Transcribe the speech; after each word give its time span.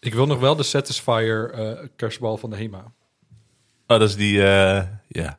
Ik 0.00 0.14
wil 0.14 0.26
nog 0.26 0.38
wel 0.38 0.56
de 0.56 0.62
Satisfyer 0.62 1.50
eh, 1.52 1.86
kerstbal 1.96 2.36
van 2.36 2.50
de 2.50 2.56
HEMA. 2.56 2.84
Oh, 3.86 3.98
dat 3.98 4.08
is 4.08 4.16
die... 4.16 4.42
eh, 4.42 4.82
ja. 5.08 5.38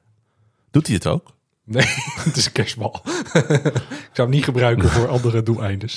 Doet 0.71 0.85
hij 0.85 0.95
het 0.95 1.07
ook? 1.07 1.31
Nee, 1.63 1.85
het 2.27 2.37
is 2.37 2.45
een 2.45 2.51
kerstbal. 2.51 3.01
ik 3.33 4.11
zou 4.13 4.27
hem 4.27 4.29
niet 4.29 4.43
gebruiken 4.43 4.89
voor 4.89 5.07
andere 5.07 5.43
doeleinden. 5.43 5.89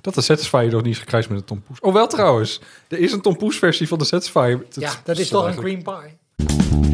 Dat 0.00 0.14
de 0.14 0.20
Satisfyer 0.20 0.70
nog 0.70 0.82
niet 0.82 0.94
is 0.94 0.98
gekruist 1.00 1.28
met 1.28 1.38
een 1.38 1.44
tompoes. 1.44 1.80
Oh, 1.80 1.92
wel 1.92 2.06
trouwens. 2.06 2.60
Er 2.88 2.98
is 2.98 3.12
een 3.12 3.20
tompoes 3.20 3.58
versie 3.58 3.88
van 3.88 3.98
de 3.98 4.04
Satisfyer. 4.04 4.66
Ja, 4.70 4.92
dat 5.04 5.18
is 5.18 5.28
toch 5.28 5.46
een 5.46 5.54
cream 5.54 5.82
pie. 5.82 6.91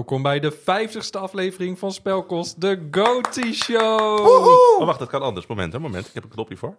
Welkom 0.00 0.22
bij 0.22 0.40
de 0.40 0.52
50ste 0.52 1.20
aflevering 1.20 1.78
van 1.78 1.92
Spelkost, 1.92 2.60
de 2.60 2.88
GOTY 2.90 3.52
Show. 3.52 4.26
Oh, 4.26 4.86
wacht, 4.86 4.98
dat 4.98 5.08
kan 5.08 5.22
anders. 5.22 5.46
Moment, 5.46 5.72
hè, 5.72 5.78
moment. 5.78 6.06
Ik 6.06 6.14
heb 6.14 6.22
een 6.22 6.28
knopje 6.28 6.56
voor. 6.56 6.76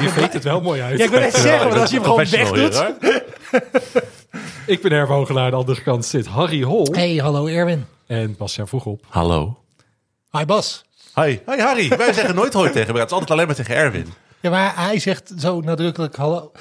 Je 0.00 0.08
veet 0.08 0.32
het 0.32 0.44
wel 0.44 0.60
mooi 0.60 0.80
uit. 0.80 0.98
Ja, 0.98 1.04
ik 1.04 1.10
wil 1.10 1.20
net 1.20 1.34
zeggen, 1.34 1.68
want 1.68 1.80
als 1.80 1.90
je 1.90 2.00
hem 2.00 2.04
gewoon 2.04 2.30
wegdoet... 2.30 2.84
Ik 4.66 4.82
ben 4.82 4.92
Erwin 4.92 5.16
Hogelaar, 5.16 5.44
aan 5.44 5.50
de 5.50 5.56
andere 5.56 5.82
kant 5.82 6.04
zit 6.04 6.26
Harry 6.26 6.62
Hol 6.62 6.88
Hey, 6.92 7.16
hallo 7.16 7.46
Erwin. 7.46 7.86
en 8.06 8.34
Bastiaan 8.38 8.68
Vroegop. 8.68 9.00
Hallo. 9.08 9.58
Hi 10.30 10.44
Bas. 10.44 10.84
Hi. 11.14 11.38
Hi 11.46 11.60
Harry. 11.60 11.88
Wij 11.88 12.12
zeggen 12.12 12.34
nooit 12.34 12.52
hoi 12.52 12.70
tegen 12.70 12.86
elkaar. 12.86 13.00
Het 13.00 13.06
is 13.10 13.12
altijd 13.12 13.30
alleen 13.30 13.46
maar 13.46 13.56
tegen 13.56 13.74
Erwin. 13.74 14.06
Ja, 14.44 14.50
maar 14.50 14.72
hij 14.76 14.98
zegt 14.98 15.32
zo 15.38 15.60
nadrukkelijk 15.60 16.16
hallo. 16.16 16.52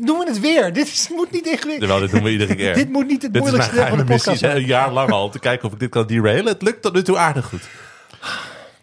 Doen 0.00 0.18
we 0.18 0.24
het 0.26 0.40
weer? 0.40 0.72
Dit 0.72 0.86
is, 0.86 1.08
moet 1.08 1.30
niet 1.30 1.46
ingewikkeld. 1.46 2.00
Dit 2.00 2.10
doen 2.10 2.22
we 2.22 2.30
iedere 2.30 2.54
keer. 2.54 2.74
Dit 2.84 2.88
moet 2.88 3.06
niet 3.06 3.22
het 3.22 3.32
Dit 3.32 3.42
is 3.44 3.50
mijn 3.50 3.62
moeilijkste 3.62 3.74
deel 3.74 3.86
van 3.88 3.98
de 3.98 4.12
podcast 4.12 4.42
Een 4.42 4.50
zijn. 4.50 4.64
jaar 4.64 4.92
lang 4.92 5.10
al. 5.10 5.24
Om 5.24 5.30
te 5.30 5.38
kijken 5.38 5.66
of 5.66 5.72
ik 5.72 5.78
dit 5.78 5.90
kan 5.90 6.06
derailen. 6.06 6.46
Het 6.46 6.62
lukt 6.62 6.82
tot 6.82 6.92
nu 6.92 7.02
toe 7.02 7.16
aardig 7.16 7.46
goed. 7.46 7.68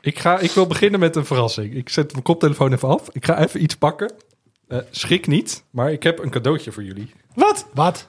Ik, 0.01 0.19
ga, 0.19 0.39
ik 0.39 0.51
wil 0.51 0.67
beginnen 0.67 0.99
met 0.99 1.15
een 1.15 1.25
verrassing. 1.25 1.75
Ik 1.75 1.89
zet 1.89 2.11
mijn 2.11 2.23
koptelefoon 2.23 2.73
even 2.73 2.87
af. 2.89 3.01
Ik 3.11 3.25
ga 3.25 3.39
even 3.39 3.63
iets 3.63 3.75
pakken. 3.75 4.11
Eh, 4.67 4.77
schrik 4.91 5.27
niet, 5.27 5.63
maar 5.69 5.91
ik 5.91 6.03
heb 6.03 6.19
een 6.19 6.29
cadeautje 6.29 6.71
voor 6.71 6.83
jullie. 6.83 7.11
Wat? 7.33 7.65
Wat? 7.73 8.07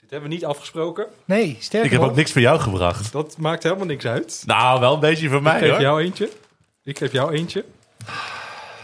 Dit 0.00 0.10
hebben 0.10 0.28
we 0.28 0.34
niet 0.34 0.44
afgesproken. 0.44 1.06
Nee, 1.24 1.56
sterker 1.60 1.84
Ik 1.86 1.92
heb 1.92 2.00
nog. 2.00 2.10
ook 2.10 2.16
niks 2.16 2.32
voor 2.32 2.40
jou 2.40 2.60
gebracht. 2.60 3.12
Dat 3.12 3.36
maakt 3.38 3.62
helemaal 3.62 3.86
niks 3.86 4.04
uit. 4.06 4.42
Nou, 4.46 4.80
wel 4.80 4.94
een 4.94 5.00
beetje 5.00 5.28
voor 5.28 5.36
Ik 5.36 5.42
mij 5.42 5.58
geef 5.58 5.70
hoor. 5.70 5.80
jou 5.80 6.02
eentje. 6.02 6.28
Ik 6.84 6.98
geef 6.98 7.12
jou 7.12 7.32
eentje. 7.32 7.64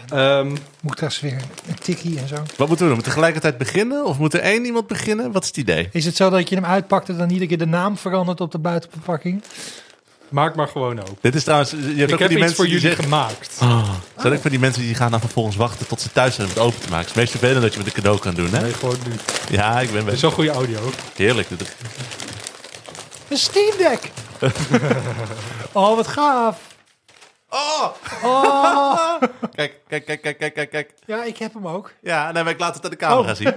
Ehm, 0.09 0.47
Moet 0.49 0.59
ik 0.93 0.97
straks 0.97 1.21
weer 1.21 1.43
een 1.69 1.79
tikkie 1.83 2.19
en 2.19 2.29
zo. 2.29 2.35
Wat 2.35 2.69
moeten 2.69 2.69
we 2.69 2.77
doen? 2.77 2.87
Moeten 2.89 2.97
we 2.97 3.03
tegelijkertijd 3.03 3.59
beginnen? 3.59 4.05
Of 4.05 4.19
moet 4.19 4.35
er 4.35 4.41
één 4.41 4.65
iemand 4.65 4.87
beginnen? 4.87 5.33
Wat 5.33 5.43
is 5.43 5.49
het 5.49 5.57
idee? 5.57 5.89
Is 5.93 6.05
het 6.05 6.17
zo 6.17 6.31
dat 6.31 6.49
je 6.49 6.55
hem 6.55 6.65
uitpakt 6.65 7.09
en 7.09 7.17
dan 7.19 7.29
iedere 7.31 7.47
keer 7.49 7.59
de 7.59 7.67
naam 7.67 7.97
verandert 7.97 8.41
op 8.41 8.53
de 8.53 8.59
buitenverpakking? 8.59 9.43
maak 10.29 10.55
maar 10.55 10.69
gewoon 10.69 11.01
open. 11.01 11.17
Dit 11.21 11.35
is 11.35 11.43
trouwens... 11.43 11.71
Je 11.71 11.77
hebt 11.77 11.99
Ik 11.99 12.13
ook 12.13 12.19
heb 12.19 12.19
die 12.19 12.29
iets 12.29 12.39
mensen 12.39 12.57
voor 12.57 12.67
jullie 12.67 12.81
zeggen... 12.81 13.05
gemaakt. 13.05 13.59
Oh, 13.63 13.91
zijn 14.19 14.33
ook 14.33 14.41
van 14.41 14.51
die 14.51 14.61
mensen 14.61 14.83
die 14.83 14.95
gaan 14.95 15.11
dan 15.11 15.21
vervolgens 15.21 15.57
wachten 15.57 15.87
tot 15.87 16.01
ze 16.01 16.13
thuis 16.13 16.35
zijn 16.35 16.47
om 16.49 16.53
het 16.55 16.63
open 16.63 16.81
te 16.81 16.89
maken. 16.89 16.99
Het 17.07 17.09
is 17.11 17.17
meest 17.17 17.31
vervelend 17.31 17.63
dat 17.63 17.73
je 17.73 17.79
met 17.79 17.87
een 17.87 17.93
cadeau 17.95 18.19
kan 18.19 18.35
doen, 18.35 18.51
hè? 18.55 18.61
Nee, 18.61 18.73
gewoon 18.73 18.97
nu. 19.07 19.13
Ja, 19.57 19.81
ik 19.81 19.87
ben 19.91 19.97
Het 19.97 20.05
is 20.05 20.11
best 20.11 20.23
wel 20.23 20.31
goede 20.31 20.51
audio. 20.51 20.79
heerlijk. 21.17 21.49
Een 23.29 23.37
Steam 23.39 23.77
Deck! 23.79 24.11
oh, 25.73 25.97
wat 25.97 26.07
gaaf. 26.07 26.67
Oh! 27.51 27.89
Oh, 28.25 29.14
Kijk, 29.57 29.81
kijk, 29.89 30.05
kijk, 30.05 30.23
kijk, 30.23 30.39
kijk, 30.39 30.55
kijk, 30.55 30.70
kijk. 30.70 30.95
ja, 31.07 31.25
ik 31.25 31.36
heb 31.39 31.55
hem 31.55 31.69
ook. 31.69 31.92
Ja, 32.03 32.33
nee, 32.33 32.42
maar 32.42 32.53
ik 32.53 32.61
laat 32.61 32.75
het 32.75 32.85
aan 32.85 32.91
de 32.91 32.97
camera 32.97 33.31
Oh. 33.31 33.36
zien. 33.36 33.55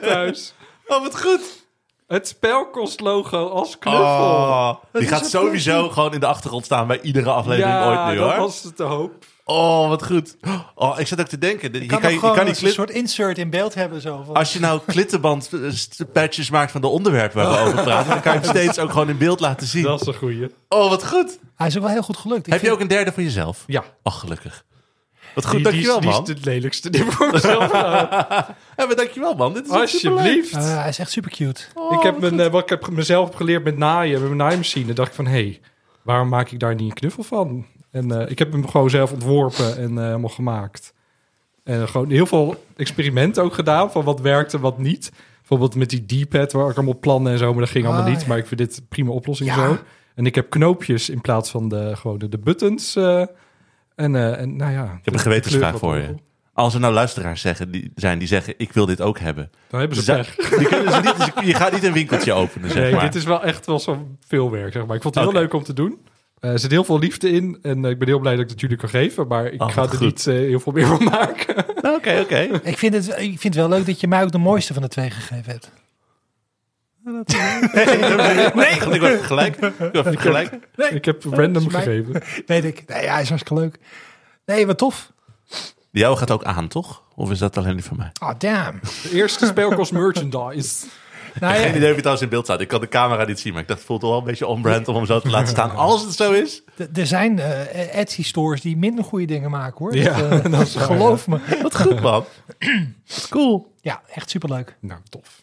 Thuis. 0.08 0.54
Oh, 0.86 1.02
wat 1.02 1.20
goed. 1.20 1.64
Het 2.06 2.28
spelkost 2.28 3.00
logo 3.00 3.48
als 3.48 3.78
knuffel. 3.78 4.02
Oh, 4.04 4.74
die 4.92 5.06
gaat 5.08 5.26
sowieso 5.30 5.88
gewoon 5.88 6.12
in 6.14 6.20
de 6.20 6.26
achtergrond 6.26 6.64
staan 6.64 6.86
bij 6.86 7.00
iedere 7.00 7.30
aflevering 7.30 7.74
ja, 7.74 7.86
ooit 7.88 8.12
nu, 8.14 8.20
dat 8.20 8.30
hoor. 8.30 8.40
was 8.40 8.62
het 8.62 8.76
de 8.76 8.82
hoop. 8.82 9.24
Oh, 9.48 9.88
wat 9.88 10.04
goed. 10.06 10.36
Oh, 10.74 10.98
ik 10.98 11.06
zat 11.06 11.20
ook 11.20 11.26
te 11.26 11.38
denken. 11.38 11.72
Je 11.72 11.80
Ik 11.80 11.88
kan, 11.88 12.00
kan, 12.00 12.12
je, 12.12 12.18
kan 12.20 12.44
die 12.46 12.64
een 12.64 12.72
soort 12.72 12.90
insert 12.90 13.38
in 13.38 13.50
beeld 13.50 13.74
hebben. 13.74 14.00
Zo, 14.00 14.22
van- 14.26 14.34
Als 14.34 14.52
je 14.52 14.60
nou 14.60 14.80
klittenband 14.86 15.50
eh, 15.52 16.06
patches 16.12 16.50
maakt 16.50 16.70
van 16.72 16.80
de 16.80 16.86
onderwerpen 16.86 17.42
waar 17.44 17.64
we 17.64 17.70
over 17.70 17.82
praten, 17.82 18.10
dan 18.10 18.20
kan 18.20 18.32
je 18.32 18.38
hem 18.38 18.48
steeds 18.48 18.78
ook 18.78 18.90
gewoon 18.90 19.08
in 19.08 19.18
beeld 19.18 19.40
laten 19.40 19.66
zien. 19.66 19.82
Dat 19.82 20.00
is 20.00 20.06
een 20.06 20.14
goeie. 20.14 20.50
Oh, 20.68 20.88
wat 20.88 21.06
goed. 21.06 21.38
Hij 21.56 21.66
is 21.66 21.76
ook 21.76 21.82
wel 21.82 21.92
heel 21.92 22.02
goed 22.02 22.16
gelukt. 22.16 22.46
Ik 22.46 22.52
Heb 22.52 22.62
je 22.62 22.70
ook 22.72 22.80
een 22.80 22.88
derde 22.88 23.12
voor 23.12 23.22
jezelf? 23.22 23.64
Ja. 23.66 23.84
Oh, 24.02 24.12
gelukkig. 24.12 24.64
Wat 25.34 25.44
goed, 25.46 25.54
Die, 25.54 25.62
dankjewel, 25.64 26.00
die 26.00 26.10
man. 26.10 26.22
is 26.22 26.28
het 26.28 26.44
lelijkste. 26.44 26.90
Die 26.90 27.04
voor 27.04 27.30
mezelf. 27.32 27.72
Ja, 28.76 28.86
maar 28.86 28.96
dankjewel, 28.96 29.34
man. 29.34 29.54
Dit 29.54 29.64
is. 29.66 29.70
Alsjeblieft. 29.70 30.52
Eh, 30.54 30.76
hij 30.80 30.88
is 30.88 30.98
echt 30.98 31.10
super 31.10 31.30
cute. 31.30 31.60
ik 31.90 32.02
heb 32.02 32.18
mijn, 32.20 32.40
eh, 32.40 32.50
wat 32.50 32.62
ik 32.62 32.68
heb 32.68 32.90
mezelf 32.90 33.34
geleerd 33.34 33.64
met 33.64 33.76
naaien, 33.78 34.12
met 34.20 34.22
mijn 34.28 34.36
naaimachine. 34.36 34.92
dacht 34.92 35.08
ik 35.08 35.14
van, 35.14 35.26
hé, 35.26 35.30
hey, 35.32 35.60
waarom 36.02 36.28
maak 36.28 36.50
ik 36.50 36.58
daar 36.60 36.74
niet 36.74 36.88
een 36.88 36.94
knuffel 36.94 37.22
van? 37.22 37.66
En 37.96 38.20
eh, 38.20 38.30
ik 38.30 38.38
heb 38.38 38.52
hem 38.52 38.68
gewoon 38.68 38.90
zelf 38.90 39.12
ontworpen 39.12 39.76
en 39.78 39.98
eh, 39.98 40.04
helemaal 40.04 40.28
gemaakt. 40.28 40.94
En 41.64 41.88
gewoon 41.88 42.10
heel 42.10 42.26
veel 42.26 42.64
experimenten 42.76 43.42
ook 43.42 43.54
gedaan 43.54 43.90
van 43.90 44.04
wat 44.04 44.20
werkte, 44.20 44.60
wat 44.60 44.78
niet. 44.78 45.10
Bijvoorbeeld 45.38 45.74
met 45.74 45.90
die 45.90 46.24
D-pad 46.24 46.52
waar 46.52 46.70
ik 46.70 46.76
allemaal 46.76 46.98
plannen 46.98 47.32
en 47.32 47.38
zo, 47.38 47.50
maar 47.52 47.60
dat 47.60 47.70
ging 47.70 47.84
allemaal 47.86 48.04
Ah, 48.04 48.10
niet. 48.10 48.20
ja. 48.20 48.26
Maar 48.28 48.38
ik 48.38 48.46
vind 48.46 48.60
dit 48.60 48.76
een 48.76 48.86
prima 48.88 49.10
oplossing 49.10 49.50
Ja. 49.50 49.54
zo. 49.68 49.78
En 50.14 50.26
ik 50.26 50.34
heb 50.34 50.50
knoopjes 50.50 51.08
in 51.10 51.20
plaats 51.20 51.50
van 51.50 51.68
de, 51.68 51.96
gewoon 51.96 52.18
de, 52.18 52.28
de 52.28 52.38
buttons. 52.38 52.96
eh, 52.96 53.20
en, 53.94 54.16
eh, 54.16 54.40
en 54.40 54.56
nou 54.56 54.72
ja. 54.72 54.84
Ik 54.84 55.04
heb 55.04 55.14
een 55.14 55.20
gewetensvraag 55.20 55.78
voor 55.78 55.96
je. 55.96 56.06
Dan 56.06 56.20
Als 56.52 56.74
er 56.74 56.80
nou 56.80 56.92
luisteraars 56.94 57.40
zeggen, 57.40 57.70
die, 57.70 57.92
zijn 57.94 58.18
die 58.18 58.28
zeggen, 58.28 58.54
ik 58.56 58.72
wil 58.72 58.86
dit 58.86 59.00
ook 59.00 59.18
hebben. 59.18 59.50
hebben 59.70 59.96
ze 60.02 60.12
niet, 61.02 61.16
dus 61.16 61.44
je 61.44 61.54
gaat 61.54 61.72
niet 61.72 61.84
een 61.84 61.92
winkeltje 61.92 62.32
openen, 62.32 62.70
zeg 62.70 62.82
Nee, 62.82 62.92
maar. 62.92 63.00
dit 63.04 63.14
is 63.14 63.24
wel 63.24 63.42
echt 63.42 63.66
wel 63.66 63.78
zo 63.78 64.06
veel 64.26 64.50
werk, 64.50 64.72
zeg 64.72 64.86
maar. 64.86 64.96
Ik 64.96 65.02
vond 65.02 65.14
het 65.14 65.24
heel 65.24 65.32
leuk 65.32 65.52
om 65.52 65.62
te 65.62 65.72
doen. 65.72 65.98
Eh, 66.46 66.52
er 66.52 66.58
zit 66.58 66.70
heel 66.70 66.84
veel 66.84 66.98
liefde 66.98 67.30
in 67.30 67.58
en 67.62 67.84
eh, 67.84 67.90
ik 67.90 67.98
ben 67.98 68.08
heel 68.08 68.18
blij 68.18 68.34
dat 68.34 68.44
ik 68.44 68.50
het 68.50 68.60
jullie 68.60 68.76
kan 68.76 68.88
geven. 68.88 69.26
Maar 69.26 69.46
ik 69.46 69.62
Oh, 69.62 69.72
ga 69.72 69.82
er 69.82 69.88
goed. 69.88 70.00
niet 70.00 70.26
eh, 70.26 70.34
heel 70.34 70.60
veel 70.60 70.72
meer 70.72 70.86
van 70.86 71.04
maken. 71.04 71.64
Oké, 71.96 72.20
oké. 72.20 72.38
Ik 72.70 72.78
vind, 72.78 72.94
het, 72.94 73.06
ik 73.08 73.40
vind 73.40 73.42
het 73.42 73.54
wel 73.54 73.68
leuk 73.68 73.86
dat 73.86 74.00
je 74.00 74.08
mij 74.08 74.22
ook 74.22 74.32
de 74.32 74.38
mooiste 74.38 74.72
van 74.72 74.82
de 74.82 74.88
twee 74.88 75.10
gegeven 75.10 75.52
hebt. 75.52 75.70
Nee, 78.54 78.70
ik 78.94 79.00
word 79.00 79.22
gelijk. 79.22 79.56
Ik 79.56 80.20
gelijk. 80.20 80.58
ik 80.90 81.04
heb 81.04 81.24
random 81.24 81.68
gegeven. 81.70 82.22
Weet 82.46 82.64
ik. 82.64 82.84
Nee, 82.86 83.08
hij 83.08 83.22
is 83.22 83.28
hartstikke 83.28 83.62
leuk. 83.62 83.78
Nee, 84.46 84.66
wat 84.66 84.78
tof. 84.78 85.12
Jou 85.90 86.16
gaat 86.16 86.30
ook 86.30 86.44
aan, 86.44 86.68
toch? 86.68 87.02
Of 87.14 87.30
is 87.30 87.38
dat 87.38 87.56
alleen 87.56 87.74
niet 87.74 87.84
van 87.84 87.96
mij? 87.96 88.10
Oh, 88.22 88.30
damn. 88.38 88.80
De 89.02 89.10
eerste 89.12 89.46
spelkost 89.46 89.92
merchandise. 89.92 90.86
Nou, 91.40 91.54
Geen 91.54 91.62
ja, 91.62 91.74
idee 91.76 91.88
of 91.88 91.94
je 91.94 91.96
trouwens 91.96 92.22
in 92.22 92.28
beeld 92.28 92.44
staat. 92.44 92.60
Ik 92.60 92.68
kan 92.68 92.80
de 92.80 92.88
camera 92.88 93.24
niet 93.24 93.40
zien, 93.40 93.52
maar 93.52 93.62
ik 93.62 93.68
dacht, 93.68 93.78
het 93.78 93.88
voelt 93.88 94.02
wel 94.02 94.18
een 94.18 94.24
beetje 94.24 94.46
on-brand 94.46 94.88
om 94.88 94.94
hem 94.94 95.06
zo 95.06 95.20
te 95.20 95.30
laten 95.30 95.48
staan. 95.48 95.76
Als 95.86 96.04
het 96.04 96.14
zo 96.14 96.32
is. 96.32 96.62
er 96.94 97.06
zijn 97.06 97.38
eh, 97.38 97.98
Etsy-stores 97.98 98.60
die 98.60 98.76
minder 98.76 99.04
goede 99.04 99.24
dingen 99.26 99.50
maken, 99.50 99.78
hoor. 99.78 99.96
Ja, 99.96 100.28
dat, 100.28 100.30
eh, 100.44 100.52
dat 100.52 100.66
is 100.66 100.74
waar, 100.74 100.84
geloof 100.84 101.26
me. 101.26 101.38
Wat 101.62 101.80
goed, 101.80 102.00
man. 102.00 102.24
Cool. 103.30 103.72
Ja, 103.80 104.02
echt 104.12 104.30
superleuk. 104.30 104.76
Nou, 104.80 105.00
tof. 105.08 105.42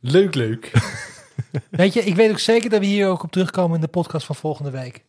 Leuk, 0.00 0.34
leuk. 0.34 0.70
Weet 1.70 1.92
je, 1.92 2.00
ik 2.04 2.14
weet 2.14 2.30
ook 2.30 2.38
zeker 2.38 2.70
dat 2.70 2.80
we 2.80 2.86
hier 2.86 3.08
ook 3.08 3.22
op 3.22 3.32
terugkomen 3.32 3.74
in 3.74 3.80
de 3.80 3.88
podcast 3.88 4.26
van 4.26 4.34
volgende 4.34 4.70
week. 4.70 5.04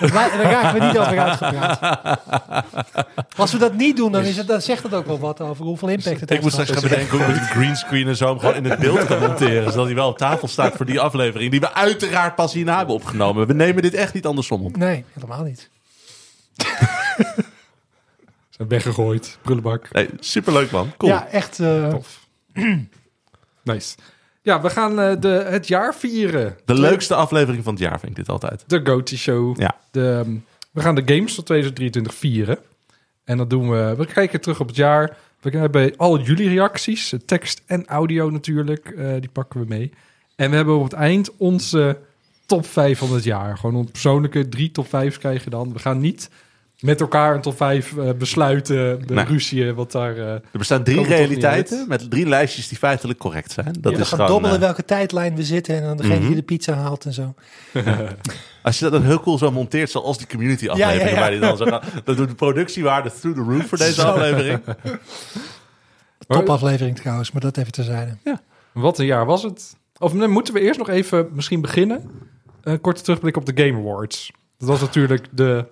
La- 0.00 0.28
Daar 0.28 0.42
raken 0.42 0.80
we 0.80 0.86
niet 0.86 0.98
over 0.98 1.18
uitgepraat. 1.18 2.18
Als 3.36 3.52
we 3.52 3.58
dat 3.58 3.74
niet 3.74 3.96
doen, 3.96 4.12
dan, 4.12 4.22
is 4.24 4.36
het, 4.36 4.46
dan 4.46 4.60
zegt 4.62 4.82
het 4.82 4.94
ook 4.94 5.06
wel 5.06 5.18
wat 5.18 5.40
over 5.40 5.64
hoeveel 5.64 5.88
impact 5.88 6.20
het 6.20 6.30
Ik 6.30 6.40
moet 6.42 6.52
heeft 6.56 6.66
straks 6.68 6.80
gaan 6.80 6.90
bedenken 6.90 7.18
hoe 7.18 7.26
ik 7.26 7.32
met 7.32 7.36
een 7.36 7.46
greenscreen 7.56 8.08
en 8.08 8.16
zo 8.16 8.28
hem 8.28 8.38
gewoon 8.38 8.54
in 8.54 8.64
het 8.64 8.78
beeld 8.78 9.04
kan 9.06 9.18
monteren. 9.18 9.70
Zodat 9.72 9.86
hij 9.86 9.94
wel 9.94 10.08
op 10.08 10.18
tafel 10.18 10.48
staat 10.48 10.76
voor 10.76 10.86
die 10.86 11.00
aflevering. 11.00 11.50
Die 11.50 11.60
we 11.60 11.74
uiteraard 11.74 12.34
pas 12.34 12.52
hierna 12.52 12.76
hebben 12.76 12.94
opgenomen. 12.94 13.46
We 13.46 13.52
nemen 13.52 13.82
dit 13.82 13.94
echt 13.94 14.14
niet 14.14 14.26
andersom 14.26 14.64
op. 14.64 14.76
Nee, 14.76 15.04
helemaal 15.12 15.42
niet. 15.42 15.70
Zijn 18.50 18.68
weggegooid. 18.68 19.38
Prullenbak. 19.42 19.92
Nee, 19.92 20.08
superleuk, 20.20 20.70
man. 20.70 20.92
Cool. 20.96 21.12
Ja, 21.12 21.26
echt. 21.26 21.58
eh, 21.60 21.88
Tof. 21.88 22.26
nice. 23.62 23.94
Ja, 24.42 24.60
we 24.60 24.70
gaan 24.70 25.00
eh, 25.00 25.20
de, 25.20 25.28
het 25.28 25.68
jaar 25.68 25.94
vieren. 25.94 26.56
De 26.64 26.74
leukste 26.74 27.14
aflevering 27.14 27.64
van 27.64 27.72
het 27.72 27.82
jaar 27.82 27.98
vind 27.98 28.10
ik 28.10 28.16
dit 28.16 28.28
altijd. 28.28 28.64
De 28.66 28.80
GOTY 28.84 29.16
Show. 29.16 29.60
Ja. 29.60 29.76
De, 29.90 30.22
ehm, 30.24 30.36
we 30.70 30.80
gaan 30.80 30.94
de 30.94 31.14
games 31.14 31.34
van 31.34 31.44
2023 31.44 32.14
vieren. 32.14 32.58
En 33.24 33.36
dat 33.36 33.50
doen 33.50 33.70
we. 33.70 33.94
We 33.96 34.06
kijken 34.06 34.40
terug 34.40 34.60
op 34.60 34.66
het 34.66 34.76
jaar. 34.76 35.16
We 35.40 35.56
hebben 35.58 35.96
al 35.96 36.20
jullie 36.20 36.48
reacties, 36.48 37.12
eh, 37.12 37.20
tekst 37.26 37.62
en 37.66 37.86
audio 37.86 38.30
natuurlijk. 38.30 38.88
eh, 38.88 39.12
die 39.20 39.30
pakken 39.32 39.60
we 39.60 39.66
mee. 39.66 39.92
En 40.36 40.50
we 40.50 40.56
hebben 40.56 40.76
op 40.76 40.82
het 40.84 40.92
eind 40.92 41.36
onze 41.36 41.98
top 42.46 42.66
5 42.66 42.98
van 42.98 43.12
het 43.12 43.24
jaar. 43.24 43.58
Gewoon 43.58 43.76
onze 43.76 43.90
persoonlijke 43.90 44.48
drie 44.48 44.70
top 44.70 44.88
5 44.88 45.18
krijgen 45.18 45.50
dan. 45.50 45.72
We 45.72 45.78
gaan 45.78 46.00
niet 46.00 46.30
met 46.80 47.00
elkaar 47.00 47.34
een 47.34 47.40
top 47.40 47.56
5 47.56 47.96
eh, 47.96 48.10
besluiten, 48.18 49.06
de 49.06 49.14
Nee. 49.14 49.24
ruzie, 49.24 49.72
wat 49.72 49.92
daar... 49.92 50.16
eh, 50.16 50.32
Er 50.32 50.42
bestaan 50.52 50.82
drie 50.82 51.04
realiteiten 51.06 51.84
met 51.88 52.10
drie 52.10 52.26
lijstjes 52.28 52.68
die 52.68 52.78
feitelijk 52.78 53.18
correct 53.18 53.52
zijn. 53.52 53.72
Dat 53.80 53.92
Ja, 53.92 53.98
We 53.98 54.02
is 54.04 54.08
gaan 54.08 54.18
gewoon, 54.18 54.30
dobbelen 54.32 54.56
eh, 54.56 54.62
welke 54.62 54.84
tijdlijn 54.84 55.36
we 55.36 55.44
zitten 55.44 55.74
en 55.76 55.82
dan 55.82 55.96
degene 55.96 56.18
Mhm. 56.18 56.26
die 56.26 56.34
de 56.34 56.42
pizza 56.42 56.72
haalt 56.74 57.04
en 57.04 57.12
zo. 57.12 57.34
als 58.62 58.78
je 58.78 58.84
dat 58.84 58.92
dan 58.92 59.02
heel 59.02 59.20
cool 59.20 59.38
zo 59.38 59.50
monteert, 59.50 59.90
zoals 59.90 60.18
die 60.18 60.26
community 60.26 60.68
aflevering, 60.68 61.00
Ja, 61.02 61.08
ja, 61.08 61.14
ja. 61.14 61.20
waar 61.20 61.30
die 61.30 61.40
dan 61.40 61.56
zo 61.56 61.64
gaan, 61.64 61.82
dan 62.04 62.16
doet 62.16 62.28
de 62.28 62.34
productiewaarde 62.34 63.10
through 63.20 63.38
the 63.38 63.44
roof 63.52 63.66
voor 63.68 63.78
deze 63.78 64.04
aflevering. 64.04 64.60
Topaflevering 66.26 66.96
trouwens, 66.96 67.30
maar 67.32 67.40
dat 67.42 67.56
even 67.56 67.72
terzijde. 67.72 68.16
Wat 68.72 68.98
een 68.98 69.06
jaar 69.06 69.26
was 69.26 69.42
het? 69.42 69.76
Of 69.98 70.12
nee, 70.14 70.28
moeten 70.28 70.54
we 70.54 70.60
eerst 70.60 70.78
nog 70.78 70.88
even 70.88 71.28
misschien 71.32 71.60
beginnen? 71.60 72.10
Een 72.62 72.80
korte 72.80 73.02
terugblik 73.02 73.36
op 73.36 73.46
de 73.46 73.64
Game 73.64 73.78
Awards. 73.78 74.32
Dat 74.58 74.68
was 74.68 74.80
natuurlijk 74.80 75.26
de... 75.30 75.64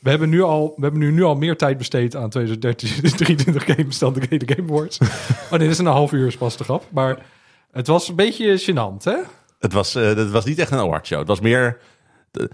We 0.00 0.10
hebben 0.10 0.28
nu 0.28 0.42
al, 0.42 0.72
we 0.76 0.82
hebben 0.82 1.00
nu, 1.00 1.10
nu 1.10 1.22
al 1.22 1.34
meer 1.34 1.56
tijd 1.56 1.78
besteed 1.78 2.16
aan 2.16 2.30
2013, 2.30 3.02
23 3.16 3.64
games 3.76 3.98
dan 3.98 4.12
de 4.12 4.40
Game 4.46 4.68
Awards. 4.68 4.98
oh 5.44 5.50
nee, 5.50 5.58
dit 5.58 5.68
is 5.70 5.78
een 5.78 5.86
half 5.86 6.12
uur 6.12 6.26
is 6.26 6.36
pas 6.36 6.56
de 6.56 6.64
grap. 6.64 6.84
Maar 6.92 7.18
het 7.72 7.86
was 7.86 8.08
een 8.08 8.14
beetje 8.14 8.60
gênant, 8.60 9.02
hè? 9.04 9.16
Het 9.58 9.72
was, 9.72 9.94
eh, 9.94 10.02
het 10.04 10.30
was 10.30 10.44
niet 10.44 10.58
echt 10.58 10.70
een 10.70 10.78
awardshow. 10.78 11.18
Het 11.18 11.28
was 11.28 11.40
meer... 11.40 11.78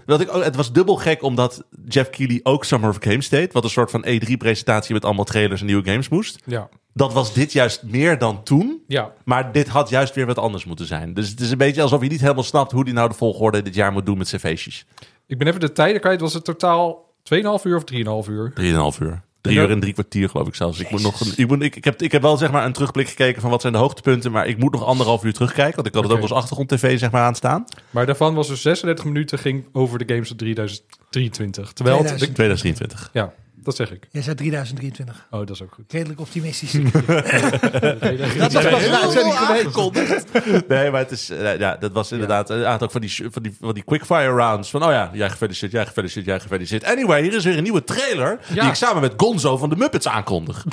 Wat 0.05 0.21
ik, 0.21 0.35
ook- 0.35 0.43
het 0.43 0.55
was 0.55 0.71
dubbel 0.73 0.95
gek 0.95 1.21
omdat 1.23 1.63
Jeff 1.87 2.09
Keighley 2.09 2.39
ook 2.43 2.65
Summer 2.65 2.89
of 2.89 2.97
Games 2.99 3.29
deed. 3.29 3.53
Wat 3.53 3.63
een 3.63 3.69
soort 3.69 3.91
van 3.91 4.05
E3-presentatie 4.07 4.93
met 4.93 5.05
allemaal 5.05 5.23
trailers 5.25 5.59
en 5.61 5.65
nieuwe 5.67 5.85
games 5.89 6.09
moest. 6.09 6.39
Ja. 6.45 6.69
Dat 6.93 7.13
was 7.13 7.33
dit 7.33 7.53
juist 7.53 7.83
meer 7.83 8.17
dan 8.17 8.43
toen. 8.43 8.83
Ja, 8.87 9.11
Maar 9.25 9.51
dit 9.51 9.67
had 9.67 9.89
juist 9.89 10.15
weer 10.15 10.25
wat 10.25 10.37
anders 10.37 10.65
moeten 10.65 10.85
zijn. 10.85 11.13
Dus 11.13 11.29
het 11.29 11.39
is 11.39 11.51
een 11.51 11.57
beetje 11.57 11.81
alsof 11.81 12.01
je 12.01 12.09
niet 12.09 12.21
helemaal 12.21 12.43
snapt 12.43 12.71
hoe 12.71 12.83
die 12.85 12.93
nou 12.93 13.09
de 13.09 13.15
volgorde 13.15 13.61
dit 13.61 13.75
jaar 13.75 13.91
moet 13.91 14.05
doen 14.05 14.17
met 14.17 14.27
zijn 14.27 14.41
feestjes. 14.41 14.85
ik 15.27 15.37
ben 15.37 15.47
even 15.47 15.59
de 15.59 15.71
tijden 15.71 16.01
kwijt. 16.01 16.21
Was 16.21 16.33
het 16.33 16.43
totaal 16.43 17.04
2,5 17.33 17.63
uur 17.63 17.75
of 17.75 17.83
3,5 18.25 18.29
uur? 18.29 18.53
3,5 18.95 19.01
uur. 19.01 19.21
Drie 19.41 19.57
uur 19.57 19.69
en 19.71 19.79
drie 19.79 19.93
kwartier 19.93 20.29
geloof 20.29 20.47
ik 20.47 20.55
zelfs. 20.55 20.79
Ik, 20.79 20.89
moet 20.89 21.01
nog 21.01 21.19
een, 21.19 21.33
ik, 21.35 21.47
moet, 21.47 21.61
ik, 21.61 21.75
ik, 21.75 21.83
heb, 21.83 22.01
ik 22.01 22.11
heb 22.11 22.21
wel 22.21 22.37
zeg 22.37 22.51
maar 22.51 22.65
een 22.65 22.73
terugblik 22.73 23.07
gekeken 23.09 23.41
van 23.41 23.49
wat 23.49 23.61
zijn 23.61 23.73
de 23.73 23.79
hoogtepunten. 23.79 24.31
Maar 24.31 24.47
ik 24.47 24.57
moet 24.57 24.71
nog 24.71 24.83
anderhalf 24.85 25.23
uur 25.23 25.33
terugkijken. 25.33 25.75
Want 25.75 25.87
ik 25.87 25.93
had 25.93 26.03
het 26.03 26.11
ook 26.11 26.21
als 26.21 26.31
achtergrond 26.31 26.69
tv 26.69 26.99
zeg 26.99 27.11
maar 27.11 27.21
aanstaan. 27.21 27.65
Maar 27.89 28.05
daarvan 28.05 28.33
was 28.33 28.47
dus 28.47 28.61
36 28.61 29.05
minuten 29.05 29.39
ging 29.39 29.65
over 29.71 29.99
de 30.05 30.13
games 30.13 30.27
van 30.27 30.37
2023. 30.37 31.73
Terwijl 31.73 31.97
het- 31.97 32.05
2000. 32.07 32.35
2023. 32.35 33.09
ja, 33.13 33.33
dat 33.65 33.75
zeg 33.75 33.91
ik. 33.91 34.07
Jij 34.11 34.21
zei 34.21 34.35
3023. 34.35 35.27
Oh, 35.31 35.39
dat 35.39 35.49
is 35.49 35.61
ook 35.61 35.73
goed. 35.73 35.91
Redelijk 35.91 36.19
optimistisch. 36.19 36.71
dat 38.37 38.53
was 38.53 38.67
pas 38.69 39.15
een 39.15 39.31
geweest. 39.31 40.67
Nee, 40.67 40.91
maar 40.91 40.99
het 40.99 41.11
is, 41.11 41.29
eh, 41.29 41.59
ja, 41.59 41.75
dat 41.75 41.91
was 41.91 42.11
inderdaad, 42.11 42.49
eh, 42.49 42.57
hij 42.57 42.65
had 42.65 42.83
ook 42.83 42.91
van 42.91 43.01
die, 43.01 43.23
van 43.31 43.43
die, 43.43 43.55
van 43.59 43.73
die 43.73 43.83
quickfire 43.83 44.29
rounds. 44.29 44.69
Van, 44.69 44.83
oh 44.83 44.91
ja, 44.91 45.09
jij 45.13 45.29
gefeliciteerd, 45.29 45.71
jij 45.71 45.85
gefeliciteerd, 45.85 46.25
jij 46.25 46.39
gefeliciteerd. 46.39 46.91
Anyway, 46.91 47.21
hier 47.21 47.33
is 47.33 47.43
weer 47.43 47.57
een 47.57 47.63
nieuwe 47.63 47.83
trailer 47.83 48.39
die 48.49 48.63
ik 48.63 48.73
samen 48.73 49.01
met 49.01 49.13
Gonzo 49.17 49.57
van 49.57 49.69
de 49.69 49.75
Muppets 49.75 50.07
aankondig. 50.07 50.65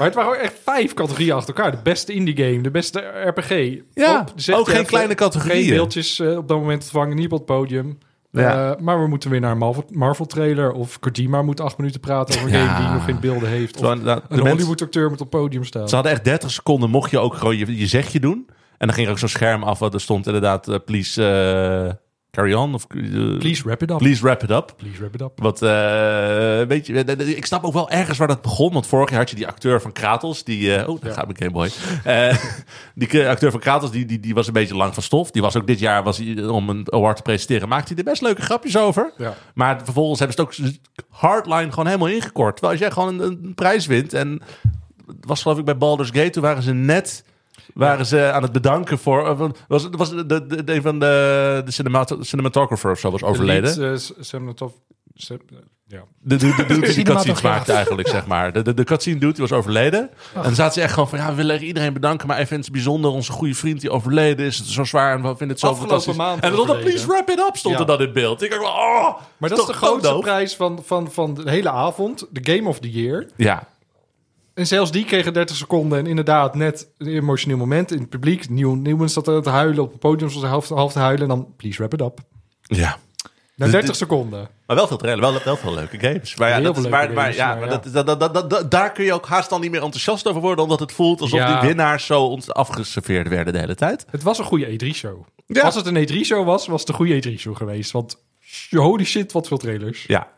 Maar 0.00 0.08
het 0.08 0.18
waren 0.18 0.30
ook 0.30 0.38
echt 0.38 0.54
vijf 0.64 0.94
categorieën 0.94 1.32
achter 1.32 1.54
elkaar. 1.54 1.70
De 1.70 1.82
beste 1.82 2.12
indie 2.12 2.36
game, 2.36 2.60
de 2.60 2.70
beste 2.70 2.98
RPG. 3.00 3.78
Ja, 3.94 4.20
Op, 4.20 4.54
ook 4.54 4.68
geen 4.68 4.86
kleine 4.86 5.14
categorieën. 5.14 5.64
Geen 5.64 5.74
beeldjes 5.74 6.18
eh, 6.20 6.36
op 6.36 6.48
dat 6.48 6.58
moment 6.58 6.82
ontvangen, 6.82 7.16
niet 7.16 7.24
op 7.24 7.30
het 7.30 7.44
podium. 7.44 7.98
Ja. 8.32 8.70
Eh, 8.70 8.80
maar 8.80 9.02
we 9.02 9.08
moeten 9.08 9.30
weer 9.30 9.40
naar 9.40 9.50
een 9.50 9.58
Marvel, 9.58 9.84
Marvel 9.90 10.26
trailer. 10.26 10.72
Of 10.72 10.98
Kojima 10.98 11.42
moet 11.42 11.60
acht 11.60 11.78
minuten 11.78 12.00
praten 12.00 12.34
over 12.34 12.52
een 12.54 12.58
Ja. 12.58 12.66
game 12.66 12.84
die 12.84 12.94
nog 12.94 13.04
geen 13.04 13.20
beelden 13.20 13.48
heeft. 13.48 13.76
Of 13.76 13.86
Zo, 13.86 14.02
de 14.02 14.22
een 14.28 14.38
Hollywood 14.48 14.82
acteur 14.82 15.10
moet 15.10 15.20
op 15.20 15.32
het 15.32 15.40
podium 15.40 15.64
staan. 15.64 15.88
Ze 15.88 15.94
hadden 15.94 16.12
echt 16.12 16.24
30 16.24 16.50
seconden, 16.50 16.90
mocht 16.90 17.10
je 17.10 17.18
ook 17.18 17.34
gewoon 17.34 17.56
je, 17.56 17.78
je 17.78 17.86
zegje 17.86 18.20
doen. 18.20 18.46
En 18.78 18.86
dan 18.86 18.92
ging 18.92 19.06
er 19.06 19.12
ook 19.12 19.18
zo'n 19.18 19.28
scherm 19.28 19.62
af, 19.62 19.78
waar 19.78 19.92
er 19.92 20.00
stond 20.00 20.26
inderdaad, 20.26 20.68
eh, 20.68 20.76
please 20.84 21.22
carry 22.30 22.52
on. 22.54 22.74
Of, 22.74 22.86
eh, 22.88 23.38
Please 23.38 23.62
wrap 23.64 23.82
it 23.82 23.90
up. 23.90 23.98
please 23.98 24.22
wrap 24.22 24.42
it 24.42 24.50
up. 24.50 24.74
Please 24.76 24.98
wrap 25.00 25.14
it 25.14 25.20
up. 25.22 25.32
Wat, 25.40 25.62
eh, 25.62 26.62
weet 26.68 26.86
je, 26.86 27.04
eh, 27.04 27.20
eh, 27.20 27.28
ik 27.36 27.46
snap 27.46 27.64
ook 27.64 27.72
wel 27.72 27.90
ergens 27.90 28.18
waar 28.18 28.28
dat 28.28 28.42
begon. 28.42 28.72
Want 28.72 28.86
vorig 28.86 29.10
jaar 29.10 29.18
had 29.18 29.30
je 29.30 29.36
die 29.36 29.46
acteur 29.46 29.80
van 29.80 29.92
Kratos. 29.92 30.44
Die, 30.44 30.74
eh, 30.74 30.88
oh, 30.88 31.00
daar 31.00 31.10
Ja. 31.10 31.16
gaat 31.16 31.24
mijn 31.24 31.38
Game 31.38 31.50
Boy. 31.50 31.70
Eh, 32.04 32.36
die 32.94 33.28
acteur 33.28 33.50
van 33.50 33.60
Kratos, 33.60 33.90
die, 33.90 34.04
die, 34.04 34.20
die 34.20 34.34
was 34.34 34.46
een 34.46 34.52
beetje 34.52 34.76
lang 34.76 34.94
van 34.94 35.02
stof. 35.02 35.30
Die 35.30 35.42
was 35.42 35.56
ook 35.56 35.66
dit 35.66 35.78
jaar, 35.78 36.02
was 36.02 36.20
om 36.48 36.68
een 36.68 36.86
award 36.92 37.16
te 37.16 37.22
presenteren, 37.22 37.68
maakte 37.68 37.88
hij 37.94 37.96
er 38.04 38.10
best 38.10 38.22
leuke 38.22 38.42
grapjes 38.42 38.76
over. 38.78 39.12
Ja. 39.16 39.34
Maar 39.54 39.80
vervolgens 39.84 40.18
hebben 40.18 40.36
ze 40.36 40.62
het 40.62 40.70
ook 40.70 41.08
hardline 41.08 41.70
gewoon 41.70 41.86
helemaal 41.86 42.08
ingekort. 42.08 42.56
Terwijl 42.56 42.72
als 42.72 42.82
jij 42.82 42.90
gewoon 42.90 43.20
een, 43.20 43.44
een 43.44 43.54
prijs 43.54 43.86
wint. 43.86 44.12
En 44.14 44.40
was 45.20 45.42
geloof 45.42 45.58
ik 45.58 45.64
bij 45.64 45.76
Baldur's 45.76 46.10
Gate, 46.12 46.30
toen 46.30 46.42
waren 46.42 46.62
ze 46.62 46.72
net... 46.74 47.24
Waren 47.74 48.06
ze 48.06 48.30
aan 48.32 48.42
het 48.42 48.52
bedanken 48.52 48.98
voor... 48.98 49.26
eh, 49.28 49.48
Was, 49.68 49.88
was 49.90 50.10
de, 50.10 50.26
de, 50.26 50.64
de, 50.64 50.74
een 50.74 50.82
van 50.82 50.98
de, 50.98 51.62
de 51.64 51.70
cinemat- 51.70 52.16
cinematographer 52.20 52.90
of 52.90 52.98
zo 52.98 53.10
was 53.10 53.22
overleden. 53.22 53.74
De 53.74 53.80
lead, 53.80 54.14
eh, 55.30 55.36
ja. 55.86 56.02
De, 56.22 56.36
de, 56.36 56.54
de 56.56 56.66
dude 56.66 56.66
die 56.66 56.76
die 56.76 56.76
cutscenes 56.76 56.94
Cinematograaf. 56.94 57.42
maakte 57.42 57.72
eigenlijk, 57.72 58.08
zeg 58.08 58.26
maar. 58.26 58.52
De, 58.52 58.62
de, 58.62 58.74
de 58.74 58.84
cutscene 58.84 59.18
dude, 59.18 59.32
die 59.32 59.42
was 59.48 59.52
overleden. 59.58 60.00
En 60.34 60.42
dan 60.42 60.54
zaten 60.54 60.72
ze 60.74 60.80
echt 60.80 60.92
gewoon 60.92 61.08
van... 61.08 61.18
Ja, 61.18 61.28
we 61.28 61.34
willen 61.34 61.62
iedereen 61.62 61.92
bedanken, 61.92 62.26
maar 62.28 62.38
even 62.38 62.56
in 62.56 62.60
het 62.62 62.72
bijzonder... 62.72 63.10
onze 63.10 63.32
goede 63.32 63.54
vriend 63.54 63.80
die 63.80 63.90
overleden 63.90 64.46
is. 64.46 64.58
Het 64.58 64.66
is 64.66 64.72
zo 64.74 64.84
zwaar 64.84 65.14
en 65.14 65.22
we 65.22 65.28
vinden 65.28 65.48
het 65.48 65.58
zo 65.58 65.66
Afgelopen 65.66 65.88
fantastisch. 66.00 66.16
maand 66.24 66.42
en 66.42 66.50
dan 66.50 66.52
stond 66.52 66.68
er, 66.68 66.74
overleden. 66.74 67.04
please 67.06 67.24
wrap 67.24 67.38
it 67.38 67.46
up, 67.48 67.56
stond 67.56 67.74
Ja. 67.74 67.80
er 67.80 67.86
dan 67.86 68.00
in 68.00 68.12
beeld. 68.12 68.42
Ik 68.42 68.50
dacht, 68.50 68.62
oh, 68.62 69.16
Maar 69.36 69.48
dat 69.48 69.58
is 69.58 69.66
de 69.66 69.72
grootste 69.72 70.18
prijs 70.20 70.56
van, 70.56 70.78
van, 70.84 71.10
van 71.12 71.34
de 71.34 71.50
hele 71.50 71.70
avond. 71.70 72.26
De 72.30 72.52
Game 72.54 72.68
of 72.68 72.78
the 72.80 72.90
Year. 72.90 73.26
Ja, 73.36 73.68
En 74.60 74.66
zelfs 74.66 74.90
die 74.90 75.04
kregen 75.04 75.32
30 75.32 75.56
seconden. 75.56 75.98
En 75.98 76.06
inderdaad, 76.06 76.54
net 76.54 76.88
een 76.98 77.06
emotioneel 77.06 77.56
moment 77.56 77.90
in 77.92 77.98
het 77.98 78.08
publiek. 78.08 78.48
Nieuw, 78.48 78.74
Nieuwen 78.74 79.10
zat 79.10 79.26
er 79.28 79.42
te 79.42 79.50
huilen. 79.50 79.82
Op 79.84 79.90
het 79.90 80.00
podium 80.00 80.30
hij 80.30 80.48
half, 80.48 80.68
half 80.68 80.92
te 80.92 80.98
huilen. 80.98 81.22
En 81.22 81.28
dan, 81.28 81.54
please 81.56 81.78
wrap 81.78 81.92
it 81.94 82.00
up. 82.00 82.18
ja. 82.62 82.96
Na 83.56 83.66
Dus 83.66 83.70
30 83.74 83.90
dit- 83.90 83.96
seconden. 83.98 84.48
Maar 84.66 84.76
wel 84.76 84.86
veel 84.86 84.96
trailer, 84.96 85.20
wel, 85.32 85.40
wel 85.44 85.56
veel 85.56 85.74
leuke 85.74 85.98
games. 85.98 86.36
Maar 86.36 86.48
ja, 86.48 86.60
dat 86.60 86.76
is, 86.76 86.88
maar, 86.88 87.34
ja, 87.34 87.54
maar. 87.54 87.68
Dat, 87.68 87.84
dat, 87.92 88.06
dat, 88.06 88.20
dat, 88.34 88.50
dat- 88.50 88.70
daar 88.70 88.92
kun 88.92 89.04
je 89.04 89.12
ook 89.12 89.26
haast 89.26 89.50
dan 89.50 89.60
niet 89.60 89.70
meer 89.70 89.82
enthousiast 89.82 90.28
over 90.28 90.40
worden... 90.40 90.64
omdat 90.64 90.80
het 90.80 90.92
voelt 90.92 91.20
alsof 91.20 91.44
die 91.44 91.68
winnaars 91.68 92.06
zo 92.06 92.22
ons 92.22 92.52
afgeserveerd 92.52 93.28
werden 93.28 93.52
de 93.52 93.58
hele 93.58 93.74
tijd. 93.74 94.06
Het 94.10 94.22
was 94.22 94.38
een 94.38 94.44
goede 94.44 94.66
E3-show. 94.66 95.24
Ja. 95.46 95.62
Als 95.62 95.74
het 95.74 95.86
een 95.86 96.08
E3-show 96.08 96.44
was, 96.46 96.66
was 96.66 96.80
het 96.80 96.88
een 96.88 96.94
goede 96.94 97.22
E3-show 97.32 97.56
geweest. 97.56 97.90
Want 97.90 98.16
holy 98.70 99.04
shit, 99.04 99.32
wat 99.32 99.48
veel 99.48 99.58
trailers. 99.58 100.04
Ja. 100.06 100.28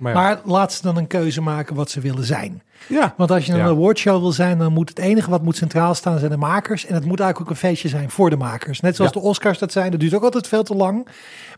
Maar 0.00 0.12
ja, 0.14 0.20
Maar 0.20 0.40
laat 0.44 0.72
ze 0.72 0.82
dan 0.82 0.96
een 0.96 1.06
keuze 1.06 1.40
maken 1.40 1.74
wat 1.74 1.90
ze 1.90 2.00
willen 2.00 2.24
zijn. 2.24 2.62
Ja. 2.88 3.14
Want 3.16 3.30
als 3.30 3.46
je 3.46 3.52
een 3.52 3.58
Ja. 3.58 3.64
awardshow 3.64 4.20
wil 4.20 4.32
zijn, 4.32 4.58
dan 4.58 4.72
moet 4.72 4.88
het 4.88 4.98
enige 4.98 5.30
wat 5.30 5.42
moet 5.42 5.56
centraal 5.56 5.94
staan 5.94 6.18
zijn 6.18 6.30
de 6.30 6.36
makers. 6.36 6.86
En 6.86 6.94
het 6.94 7.04
moet 7.04 7.20
eigenlijk 7.20 7.50
ook 7.50 7.56
een 7.56 7.68
feestje 7.68 7.88
zijn 7.88 8.10
voor 8.10 8.30
de 8.30 8.36
makers. 8.36 8.80
Net 8.80 8.96
zoals 8.96 9.12
Ja. 9.14 9.20
de 9.20 9.26
Oscars 9.26 9.58
dat 9.58 9.72
zijn. 9.72 9.90
Dat 9.90 10.00
duurt 10.00 10.14
ook 10.14 10.22
altijd 10.22 10.48
veel 10.48 10.62
te 10.62 10.74
lang. 10.74 11.08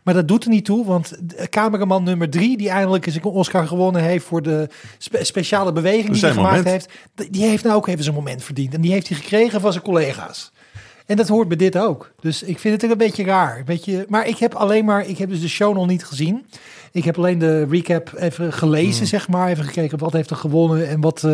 Maar 0.03 0.13
dat 0.13 0.27
doet 0.27 0.43
er 0.43 0.49
niet 0.49 0.65
toe, 0.65 0.85
want 0.85 1.13
cameraman 1.49 2.03
nummer 2.03 2.29
drie, 2.29 2.57
die 2.57 2.69
eindelijk 2.69 3.05
eens 3.05 3.15
een 3.15 3.23
Oscar 3.23 3.67
gewonnen 3.67 4.01
heeft 4.01 4.25
voor 4.25 4.41
de 4.41 4.69
spe- 4.97 5.23
speciale 5.23 5.71
beweging 5.73 6.11
die 6.11 6.21
hij 6.21 6.31
gemaakt 6.31 6.55
moment. 6.55 6.87
heeft, 7.15 7.33
die 7.33 7.45
heeft 7.45 7.63
nou 7.63 7.75
ook 7.75 7.87
even 7.87 8.03
zijn 8.03 8.15
moment 8.15 8.43
verdiend. 8.43 8.73
En 8.73 8.81
die 8.81 8.91
heeft 8.91 9.07
hij 9.07 9.17
gekregen 9.17 9.61
van 9.61 9.71
zijn 9.71 9.83
collega's. 9.83 10.51
En 11.05 11.15
dat 11.15 11.27
hoort 11.27 11.47
bij 11.47 11.57
dit 11.57 11.77
ook. 11.77 12.11
Dus 12.19 12.43
ik 12.43 12.59
vind 12.59 12.81
het 12.81 12.91
een 12.91 12.97
beetje 12.97 13.23
raar. 13.23 13.57
Een 13.57 13.65
beetje, 13.65 14.05
maar 14.09 14.27
ik 14.27 14.37
heb 14.37 14.53
alleen 14.53 14.85
maar, 14.85 15.07
ik 15.07 15.17
heb 15.17 15.29
dus 15.29 15.41
de 15.41 15.47
show 15.47 15.75
nog 15.75 15.87
niet 15.87 16.05
gezien. 16.05 16.45
Ik 16.91 17.03
heb 17.03 17.17
alleen 17.17 17.39
de 17.39 17.65
recap 17.65 18.13
even 18.17 18.53
gelezen, 18.53 19.07
zeg 19.07 19.27
maar. 19.27 19.49
Even 19.49 19.63
gekeken 19.63 19.97
wat 19.97 20.13
heeft 20.13 20.29
er 20.29 20.35
gewonnen 20.35 20.87
en 20.87 21.01
wat, 21.01 21.23
eh, 21.23 21.33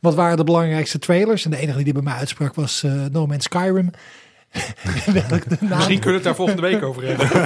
wat 0.00 0.14
waren 0.14 0.36
de 0.36 0.44
belangrijkste 0.44 0.98
trailers. 0.98 1.44
En 1.44 1.50
de 1.50 1.56
enige 1.56 1.82
die 1.82 1.92
bij 1.92 2.02
mij 2.02 2.14
uitsprak 2.14 2.54
was 2.54 2.82
eh, 2.82 2.92
No 3.12 3.26
Man's 3.26 3.44
Skyrim. 3.44 3.90
Welk 5.30 5.48
de 5.48 5.56
naam? 5.60 5.76
misschien 5.76 5.98
kunnen 6.00 6.02
we 6.02 6.10
het 6.12 6.22
daar 6.24 6.34
volgende 6.34 6.62
week 6.62 6.82
over 6.82 7.02
hebben. 7.06 7.26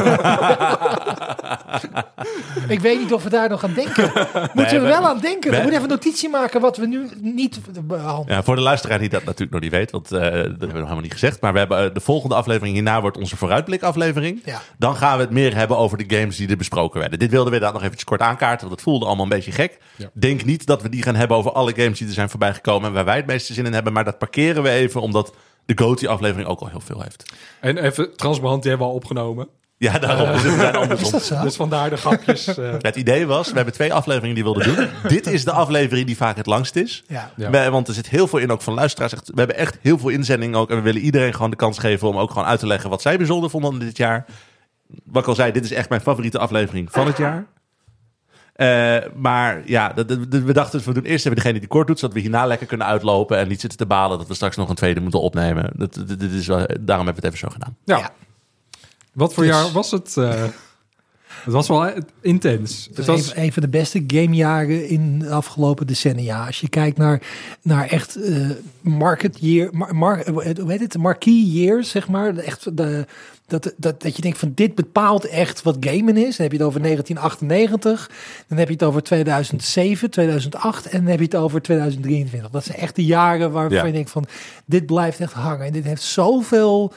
Ik 2.69 2.81
weet 2.81 2.99
niet 2.99 3.13
of 3.13 3.23
we 3.23 3.31
daar 3.31 3.49
nog 3.49 3.65
aan 3.65 3.73
denken. 3.75 4.11
Moeten 4.55 4.75
we 4.77 4.83
we- 4.83 4.87
wel 4.89 5.07
aan 5.09 5.19
denken? 5.21 5.51
we- 5.51 5.57
We 5.57 5.63
moeten 5.63 5.79
even 5.79 5.91
notitie 5.91 6.29
maken 6.29 6.61
wat 6.61 6.77
we 6.77 6.87
nu 6.87 7.09
niet 7.21 7.61
behandelen. 7.85 8.37
Ja, 8.37 8.43
voor 8.43 8.57
de 8.57 8.63
luisteraar 8.63 8.99
die 8.99 9.09
dat 9.09 9.25
natuurlijk 9.25 9.51
nog 9.53 9.61
niet 9.61 9.71
weet, 9.71 9.91
want 9.91 10.13
eh, 10.13 10.21
dat 10.21 10.31
hebben 10.33 10.59
we 10.59 10.67
nog 10.67 10.73
helemaal 10.75 11.01
niet 11.01 11.13
gezegd. 11.13 11.41
Maar 11.41 11.53
we 11.53 11.59
hebben 11.59 11.85
eh, 11.89 11.95
de 11.95 12.01
volgende 12.01 12.35
aflevering 12.35 12.75
hierna 12.75 13.01
wordt 13.01 13.17
onze 13.17 13.37
vooruitblikaflevering. 13.37 14.43
Ja. 14.45 14.61
Dan 14.79 14.97
gaan 14.97 15.17
we 15.17 15.23
het 15.23 15.33
meer 15.33 15.55
hebben 15.57 15.77
over 15.77 15.99
de 16.09 16.17
games 16.17 16.37
die 16.37 16.49
er 16.49 16.57
besproken 16.57 17.01
werden. 17.01 17.19
Dit 17.19 17.31
wilden 17.31 17.53
we 17.53 17.59
daar 17.59 17.73
nog 17.73 17.81
eventjes 17.83 18.05
kort 18.05 18.21
aankaarten, 18.21 18.61
want 18.67 18.73
het 18.73 18.83
voelde 18.83 19.05
allemaal 19.07 19.25
een 19.25 19.31
beetje 19.31 19.53
gek. 19.53 19.79
Ja. 19.97 20.11
Denk 20.13 20.45
niet 20.45 20.67
dat 20.67 20.83
we 20.83 20.89
die 20.89 21.03
gaan 21.03 21.15
hebben 21.15 21.37
over 21.37 21.53
alle 21.53 21.73
games 21.77 21.99
die 21.99 22.07
er 22.07 22.13
zijn 22.15 22.31
voorbijgekomen 22.31 22.89
en 22.89 22.95
waar 22.95 23.05
wij 23.05 23.17
het 23.17 23.27
meeste 23.27 23.53
zin 23.55 23.67
in 23.67 23.73
hebben. 23.73 23.93
Maar 23.93 24.05
dat 24.05 24.19
parkeren 24.19 24.63
we 24.63 24.71
even, 24.71 25.01
omdat 25.01 25.35
de 25.67 25.73
GOTY-aflevering 25.79 26.49
ook 26.49 26.61
al 26.61 26.69
heel 26.69 26.81
veel 26.81 27.01
heeft. 27.03 27.33
En 27.61 27.79
even 27.79 28.17
transparant, 28.17 28.61
die 28.63 28.71
hebben 28.71 28.87
we 28.89 28.93
al 28.93 28.99
opgenomen. 28.99 29.49
Ja, 29.77 29.99
daarom 29.99 30.31
is 30.31 30.43
het 30.43 30.53
zijn 30.53 30.73
Is 30.75 30.79
andersom. 30.81 31.11
dat 31.11 31.23
zo? 31.25 31.43
Dus 31.43 31.57
vandaar 31.57 31.91
de 31.91 31.97
grapjes. 31.97 32.47
eh. 32.57 32.73
Het 32.79 32.97
idee 32.97 33.27
was, 33.27 33.49
we 33.49 33.55
hebben 33.57 33.75
twee 33.75 33.93
afleveringen 33.95 34.35
die 34.35 34.45
we 34.45 34.51
wilden 34.53 34.77
doen. 34.77 34.89
Dit 35.17 35.27
is 35.27 35.45
de 35.45 35.53
aflevering 35.53 36.07
die 36.07 36.17
vaak 36.17 36.37
het 36.37 36.47
langst 36.47 36.77
is. 36.77 37.05
Ja. 37.09 37.31
Ja. 37.37 37.51
We- 37.51 37.71
want 37.71 37.89
er 37.89 37.95
zit 37.95 38.09
heel 38.09 38.27
veel 38.27 38.39
in, 38.39 38.51
ook 38.53 38.63
van 38.63 38.75
luisteraars. 38.75 39.13
Echt, 39.13 39.27
we 39.27 39.39
hebben 39.39 39.57
echt 39.57 39.79
heel 39.81 39.99
veel 39.99 40.09
inzendingen 40.09 40.59
ook. 40.59 40.71
En 40.71 40.77
we 40.77 40.83
willen 40.83 41.01
iedereen 41.01 41.35
gewoon 41.35 41.51
de 41.51 41.57
kans 41.57 41.79
geven 41.79 42.09
om 42.09 42.17
ook 42.17 42.31
gewoon 42.31 42.47
uit 42.47 42.59
te 42.61 42.67
leggen 42.67 42.91
wat 42.91 43.03
zij 43.03 43.17
bijzonder 43.17 43.51
vonden 43.51 43.79
dit 43.79 43.97
jaar. 43.97 44.25
Wat 45.05 45.23
ik 45.23 45.29
al 45.29 45.35
zei, 45.35 45.53
dit 45.53 45.65
is 45.65 45.73
echt 45.73 45.89
mijn 45.89 46.01
favoriete 46.01 46.39
aflevering 46.39 46.93
van 46.93 47.07
het 47.07 47.17
jaar. 47.17 47.47
Eh, 48.55 48.97
maar 49.17 49.63
ja, 49.67 49.89
dat- 49.93 50.09
dat- 50.09 50.31
dat- 50.31 50.43
we 50.43 50.53
dachten, 50.53 50.83
we 50.85 50.93
doen 50.93 51.05
eerst 51.05 51.25
even 51.27 51.37
degene 51.37 51.59
die 51.59 51.69
kort 51.69 51.87
doet, 51.87 51.99
zodat 51.99 52.15
we 52.15 52.21
hierna 52.21 52.47
lekker 52.47 52.67
kunnen 52.67 52.87
uitlopen 52.87 53.39
en 53.39 53.49
niet 53.49 53.61
zitten 53.61 53.79
te 53.79 53.87
balen 53.87 54.19
dat 54.19 54.29
we 54.29 54.35
straks 54.35 54.57
nog 54.57 54.69
een 54.69 54.75
tweede 54.75 55.01
moeten 55.01 55.21
opnemen. 55.21 55.71
Dat, 55.77 55.99
is 56.21 56.47
wel, 56.47 56.67
daarom 56.81 57.07
hebben 57.07 57.23
we 57.23 57.29
het 57.29 57.35
even 57.35 57.39
zo 57.39 57.49
gedaan. 57.49 57.77
ja. 57.85 57.99
Ja. 57.99 58.11
Wat 59.13 59.35
voor 59.35 59.45
Dus- 59.45 59.53
jaar 59.55 59.71
was 59.73 59.91
het? 59.91 60.17
eh? 60.17 60.45
Het 61.27 61.53
was 61.53 61.69
wel 61.69 61.87
eh, 61.87 62.01
intens. 62.21 62.89
Het 62.95 63.07
was 63.07 63.35
een, 63.35 63.43
een 63.43 63.53
van 63.53 63.63
de 63.63 63.69
beste 63.69 64.05
gamejaren 64.07 64.89
in 64.89 65.19
de 65.19 65.31
afgelopen 65.31 65.87
decennia. 65.87 66.47
Als 66.47 66.61
je 66.61 66.69
kijkt 66.69 66.99
naar, 66.99 67.23
naar 67.63 67.87
echt 67.89 68.17
eh, 68.23 68.51
market 68.81 69.37
year, 69.41 69.69
mar, 69.73 69.95
mar- 69.97 70.29
hoe 70.31 70.43
heet 70.73 70.81
het, 70.81 70.97
marquee 70.99 71.51
years, 71.53 71.91
zeg 71.91 72.09
maar. 72.09 72.37
Echt 72.37 72.77
de, 72.77 73.07
dat, 73.47 73.75
dat, 73.77 74.03
dat 74.03 74.17
je 74.17 74.23
denkt 74.23 74.39
van 74.39 74.53
dit 74.55 74.75
bepaalt 74.75 75.25
echt 75.25 75.63
wat 75.63 75.77
gamen 75.81 76.17
is. 76.17 76.37
Dan 76.37 76.47
heb 76.47 76.53
je 76.53 76.59
het 76.59 76.67
over 76.67 76.83
1998, 76.83 78.11
dan 78.49 78.59
heb 78.59 78.67
je 78.67 78.73
het 78.73 78.83
over 78.83 79.03
2007, 79.03 80.11
2008 80.11 80.87
en 80.87 80.99
dan 81.01 81.11
heb 81.11 81.19
je 81.19 81.25
het 81.25 81.35
over 81.37 81.63
2023. 81.63 82.51
Dat 82.51 82.65
zijn 82.65 82.79
echt 82.79 82.97
de 82.97 83.05
jaren 83.05 83.53
waarvan 83.53 83.79
Ja. 83.79 83.85
je 83.85 83.93
denkt 83.93 84.11
van 84.11 84.27
dit 84.65 84.87
blijft 84.87 85.21
echt 85.21 85.33
hangen. 85.33 85.67
En 85.67 85.73
dit 85.73 85.85
heeft 85.85 86.03
zoveel 86.03 86.93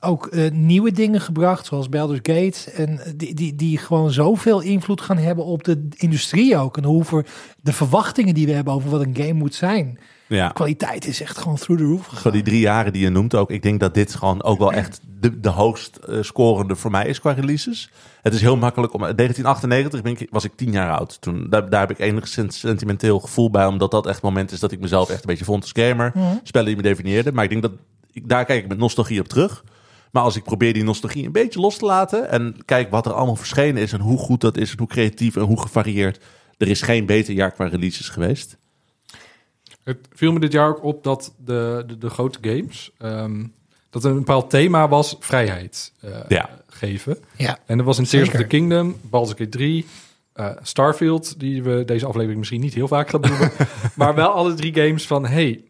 ook 0.00 0.26
eh, 0.26 0.50
nieuwe 0.50 0.92
dingen 0.92 1.20
gebracht, 1.20 1.66
zoals 1.66 1.88
Baldur's 1.88 2.20
Gate. 2.22 2.70
En 2.70 2.98
eh, 3.04 3.12
die, 3.16 3.34
die, 3.34 3.54
die 3.54 3.78
gewoon 3.78 4.12
zoveel 4.12 4.60
invloed 4.60 5.00
gaan 5.00 5.18
hebben 5.18 5.44
op 5.44 5.64
de 5.64 5.88
industrie 5.96 6.56
ook. 6.56 6.76
En 6.76 6.86
over 6.86 7.26
de 7.60 7.72
verwachtingen 7.72 8.34
die 8.34 8.46
we 8.46 8.52
hebben 8.52 8.72
over 8.74 8.90
wat 8.90 9.00
een 9.00 9.16
game 9.16 9.32
moet 9.32 9.54
zijn. 9.54 9.98
Ja. 10.34 10.48
Kwaliteit 10.48 11.06
is 11.06 11.20
echt 11.20 11.38
gewoon 11.38 11.56
through 11.56 11.82
the 11.82 11.88
roof 11.88 12.06
gegaan. 12.06 12.22
Van 12.22 12.32
die 12.32 12.42
drie 12.42 12.60
jaren 12.60 12.92
die 12.92 13.02
je 13.02 13.10
noemt 13.10 13.34
ook. 13.34 13.50
Ik 13.50 13.62
denk 13.62 13.80
dat 13.80 13.94
dit 13.94 14.14
gewoon 14.14 14.42
ook 14.42 14.58
wel 14.58 14.72
echt 14.72 15.00
de, 15.20 15.40
de 15.40 15.48
hoogst 15.48 15.96
eh, 15.96 16.18
scorende 16.20 16.76
voor 16.76 16.90
mij 16.90 17.06
is 17.06 17.20
qua 17.20 17.32
releases. 17.32 17.90
Het 18.22 18.34
is 18.34 18.40
heel 18.40 18.56
makkelijk 18.56 18.92
om... 18.92 19.00
1998 19.00 20.02
ben 20.02 20.12
ik, 20.12 20.28
was 20.30 20.44
ik 20.44 20.52
tien 20.56 20.72
jaar 20.72 20.98
oud. 20.98 21.20
Toen, 21.20 21.46
daar, 21.50 21.68
daar 21.68 21.80
heb 21.80 21.90
ik 21.90 21.98
enigszins 21.98 22.58
sentimenteel 22.58 23.20
gevoel 23.20 23.50
bij. 23.50 23.66
Omdat 23.66 23.90
dat 23.90 24.06
echt 24.06 24.14
het 24.14 24.24
moment 24.24 24.52
is 24.52 24.60
dat 24.60 24.72
ik 24.72 24.80
mezelf 24.80 25.08
echt 25.10 25.20
een 25.20 25.26
beetje 25.26 25.44
vond 25.44 25.62
als 25.62 25.72
gamer. 25.72 26.10
Mhm. 26.14 26.36
Spellen 26.42 26.66
die 26.66 26.76
me 26.76 26.82
definieerden. 26.82 27.34
Maar 27.34 27.44
ik 27.44 27.50
denk 27.50 27.62
dat... 27.62 27.72
Ik, 28.12 28.28
daar 28.28 28.44
kijk 28.44 28.62
ik 28.62 28.68
met 28.68 28.78
nostalgie 28.78 29.20
op 29.20 29.28
terug. 29.28 29.64
Maar 30.12 30.22
als 30.22 30.36
ik 30.36 30.42
probeer 30.42 30.72
die 30.72 30.84
nostalgie 30.84 31.26
een 31.26 31.32
beetje 31.32 31.60
los 31.60 31.76
te 31.76 31.84
laten... 31.84 32.30
en 32.30 32.56
kijk 32.64 32.90
wat 32.90 33.06
er 33.06 33.12
allemaal 33.12 33.36
verschenen 33.36 33.82
is... 33.82 33.92
en 33.92 34.00
hoe 34.00 34.18
goed 34.18 34.40
dat 34.40 34.56
is 34.56 34.70
en 34.70 34.78
hoe 34.78 34.88
creatief 34.88 35.36
en 35.36 35.42
hoe 35.42 35.60
gevarieerd... 35.60 36.24
er 36.58 36.68
is 36.68 36.82
geen 36.82 37.06
beter 37.06 37.34
jaar 37.34 37.52
qua 37.52 37.66
releases 37.66 38.08
geweest. 38.08 38.58
Het 39.84 39.98
viel 40.12 40.32
me 40.32 40.40
dit 40.40 40.52
jaar 40.52 40.68
ook 40.68 40.82
op 40.84 41.04
dat 41.04 41.34
de, 41.44 41.84
de, 41.86 41.98
de 41.98 42.10
grote 42.10 42.38
games... 42.42 42.90
ehm, 42.98 43.44
dat 43.90 44.04
er 44.04 44.10
een 44.10 44.16
bepaald 44.16 44.50
thema 44.50 44.88
was 44.88 45.16
vrijheid 45.20 45.92
eh, 46.00 46.10
Ja. 46.28 46.50
geven. 46.66 47.18
Ja, 47.36 47.58
En 47.66 47.76
dat 47.76 47.86
was 47.86 47.98
in 47.98 48.04
Tears 48.04 48.28
of 48.28 48.34
the 48.34 48.44
Kingdom, 48.46 48.96
Baldur's 49.02 49.38
Gate 49.38 49.48
3, 49.50 49.86
eh, 50.32 50.50
Starfield, 50.62 51.40
die 51.40 51.62
we 51.62 51.82
deze 51.84 52.06
aflevering 52.06 52.38
misschien 52.38 52.60
niet 52.60 52.74
heel 52.74 52.88
vaak 52.88 53.08
gaan 53.10 53.20
doen. 53.20 53.36
maar 53.96 54.14
wel 54.14 54.28
alle 54.28 54.54
drie 54.54 54.74
games 54.74 55.06
van, 55.06 55.26
hey, 55.26 55.64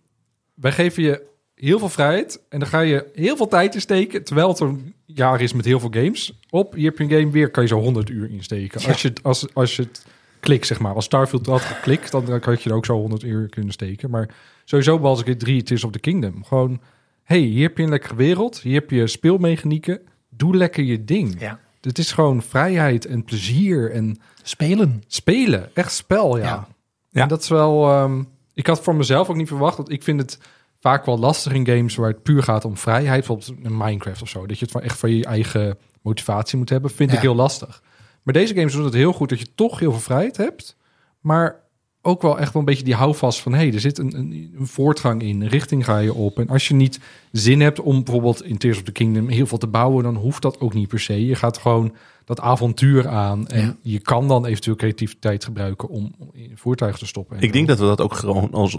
wij 0.55 0.73
geven 0.73 1.03
je 1.03 1.23
heel 1.55 1.79
veel 1.79 1.89
vrijheid 1.89 2.41
en 2.49 2.59
dan 2.59 2.69
ga 2.69 2.81
je 2.81 3.11
heel 3.15 3.37
veel 3.37 3.49
tijd 3.49 3.75
in 3.75 3.81
steken, 3.81 4.25
terwijl 4.25 4.49
het 4.49 4.61
een 4.61 4.95
jaar 5.07 5.41
is 5.41 5.53
met 5.53 5.65
heel 5.65 5.81
veel 5.81 5.91
games. 5.93 6.39
Op, 6.51 6.75
hier 6.75 6.85
heb 6.85 6.99
je 6.99 7.05
een 7.05 7.11
game, 7.21 7.31
weer 7.31 7.51
kan 7.51 7.63
je 7.63 7.69
zo 7.69 7.79
100 7.81 8.11
uur 8.11 8.31
insteken. 8.31 8.81
Ja. 8.81 8.89
Als, 8.89 9.03
je, 9.03 9.09
het- 9.09 9.23
als, 9.23 9.55
als 9.55 9.77
je 9.77 9.83
het 9.83 10.07
klikt, 10.45 10.67
zeg 10.67 10.79
maar. 10.81 10.95
Als 10.95 11.05
Starfield 11.05 11.47
had 11.47 11.61
geklikt, 11.61 12.11
dan 12.11 12.25
dan 12.25 12.41
had 12.45 12.63
je 12.63 12.71
er 12.71 12.77
ook 12.77 12.85
zo 12.85 12.97
100 12.99 13.23
uur 13.23 13.49
kunnen 13.49 13.73
steken. 13.73 14.11
Maar 14.11 14.29
sowieso 14.65 14.99
Baldur's 14.99 15.27
Gate 15.29 15.39
3, 15.45 15.63
Tears 15.63 15.85
of 15.85 15.91
the 15.91 15.99
Kingdom. 15.99 16.45
Gewoon, 16.45 16.81
hey, 17.23 17.39
hier 17.39 17.63
heb 17.63 17.77
je 17.77 17.83
een 17.83 17.89
lekkere 17.91 18.15
wereld, 18.17 18.61
hier 18.61 18.75
heb 18.75 18.91
je 18.91 19.07
speelmechanieken, 19.07 20.01
doe 20.31 20.57
lekker 20.57 20.85
je 20.85 21.05
ding. 21.05 21.41
ja. 21.41 21.59
Het 21.81 21.99
is 21.99 22.13
gewoon 22.13 22.43
vrijheid 22.43 23.07
en 23.07 23.25
plezier 23.25 23.91
en 23.93 24.19
Spelen. 24.43 25.03
spelen. 25.07 25.71
Echt 25.75 25.93
spel, 25.93 26.37
ja. 26.39 26.45
Ja. 26.45 26.69
Ja. 27.11 27.23
En 27.23 27.29
dat 27.29 27.43
is 27.43 27.49
wel... 27.49 27.89
ehm, 27.91 28.23
ik 28.55 28.67
had 28.67 28.81
voor 28.83 28.95
mezelf 28.95 29.29
ook 29.29 29.37
niet 29.37 29.49
verwacht, 29.49 29.77
want 29.77 29.91
ik 29.91 30.03
vind 30.03 30.21
het 30.21 30.39
vaak 30.81 31.05
wel 31.07 31.19
lastig 31.19 31.53
in 31.53 31.67
games 31.67 31.95
waar 31.97 32.09
het 32.09 32.23
puur 32.23 32.43
gaat 32.43 32.65
om 32.65 32.77
vrijheid. 32.77 33.27
Bijvoorbeeld 33.27 33.65
in 33.65 33.77
Minecraft 33.77 34.23
of 34.23 34.29
zo. 34.29 34.47
Dat 34.47 34.59
je 34.59 34.65
het 34.65 34.73
van 34.73 34.83
echt 34.83 34.99
van 34.99 35.11
je 35.15 35.25
eigen 35.25 35.79
motivatie 36.03 36.59
moet 36.59 36.69
hebben, 36.69 36.91
vind 36.91 37.11
Ja. 37.11 37.17
ik 37.17 37.23
heel 37.23 37.35
lastig. 37.35 37.83
Maar 38.25 38.35
deze 38.35 38.55
games 38.55 38.73
doen 38.73 38.85
het 38.85 38.95
heel 38.95 39.13
goed 39.13 39.29
dat 39.29 39.39
je 39.39 39.55
toch 39.55 39.79
heel 39.79 39.91
veel 39.91 40.01
vrijheid 40.01 40.37
hebt, 40.37 40.77
maar 41.21 41.63
ook 42.03 42.23
wel 42.23 42.39
echt 42.39 42.53
wel 42.53 42.63
een 42.63 42.69
beetje 42.69 42.85
die 42.85 42.95
houvast 42.95 43.41
van... 43.41 43.53
hé, 43.53 43.59
hey, 43.59 43.73
er 43.73 43.81
zit 43.81 43.99
een, 43.99 44.17
een, 44.19 44.55
een 44.59 44.67
voortgang 44.67 45.23
in, 45.23 45.41
een 45.41 45.49
richting 45.49 45.85
ga 45.85 45.99
je 45.99 46.15
op. 46.15 46.39
En 46.39 46.49
als 46.49 46.69
je 46.69 46.75
niet 46.75 47.01
zin 47.33 47.61
hebt 47.61 47.81
om 47.81 48.05
bijvoorbeeld 48.05 48.45
in 48.45 48.59
Tears 48.59 48.77
of 48.77 48.83
the 48.83 48.93
Kingdom 48.93 49.29
heel 49.29 49.47
veel 49.47 49.59
te 49.59 49.67
bouwen... 49.67 50.05
dan 50.05 50.17
hoeft 50.17 50.43
dat 50.43 50.61
ook 50.61 50.75
niet 50.75 50.89
per 50.89 51.01
se. 51.01 51.27
Je 51.27 51.35
gaat 51.35 51.59
gewoon 51.59 51.95
dat 52.25 52.41
avontuur 52.41 53.09
aan. 53.09 53.49
En 53.49 53.61
Ja. 53.61 53.77
je 53.83 53.99
kan 53.99 54.29
dan 54.29 54.47
eventueel 54.47 54.77
creativiteit 54.77 55.45
gebruiken 55.45 55.89
om 55.89 56.15
voertuigen 56.55 57.01
te 57.01 57.07
stoppen. 57.07 57.37
En 57.37 57.43
Ik 57.43 57.53
denk 57.53 57.69
dat 57.69 57.79
we 57.79 57.85
dat 57.85 58.01
ook 58.01 58.15
gewoon 58.15 58.53
als 58.53 58.79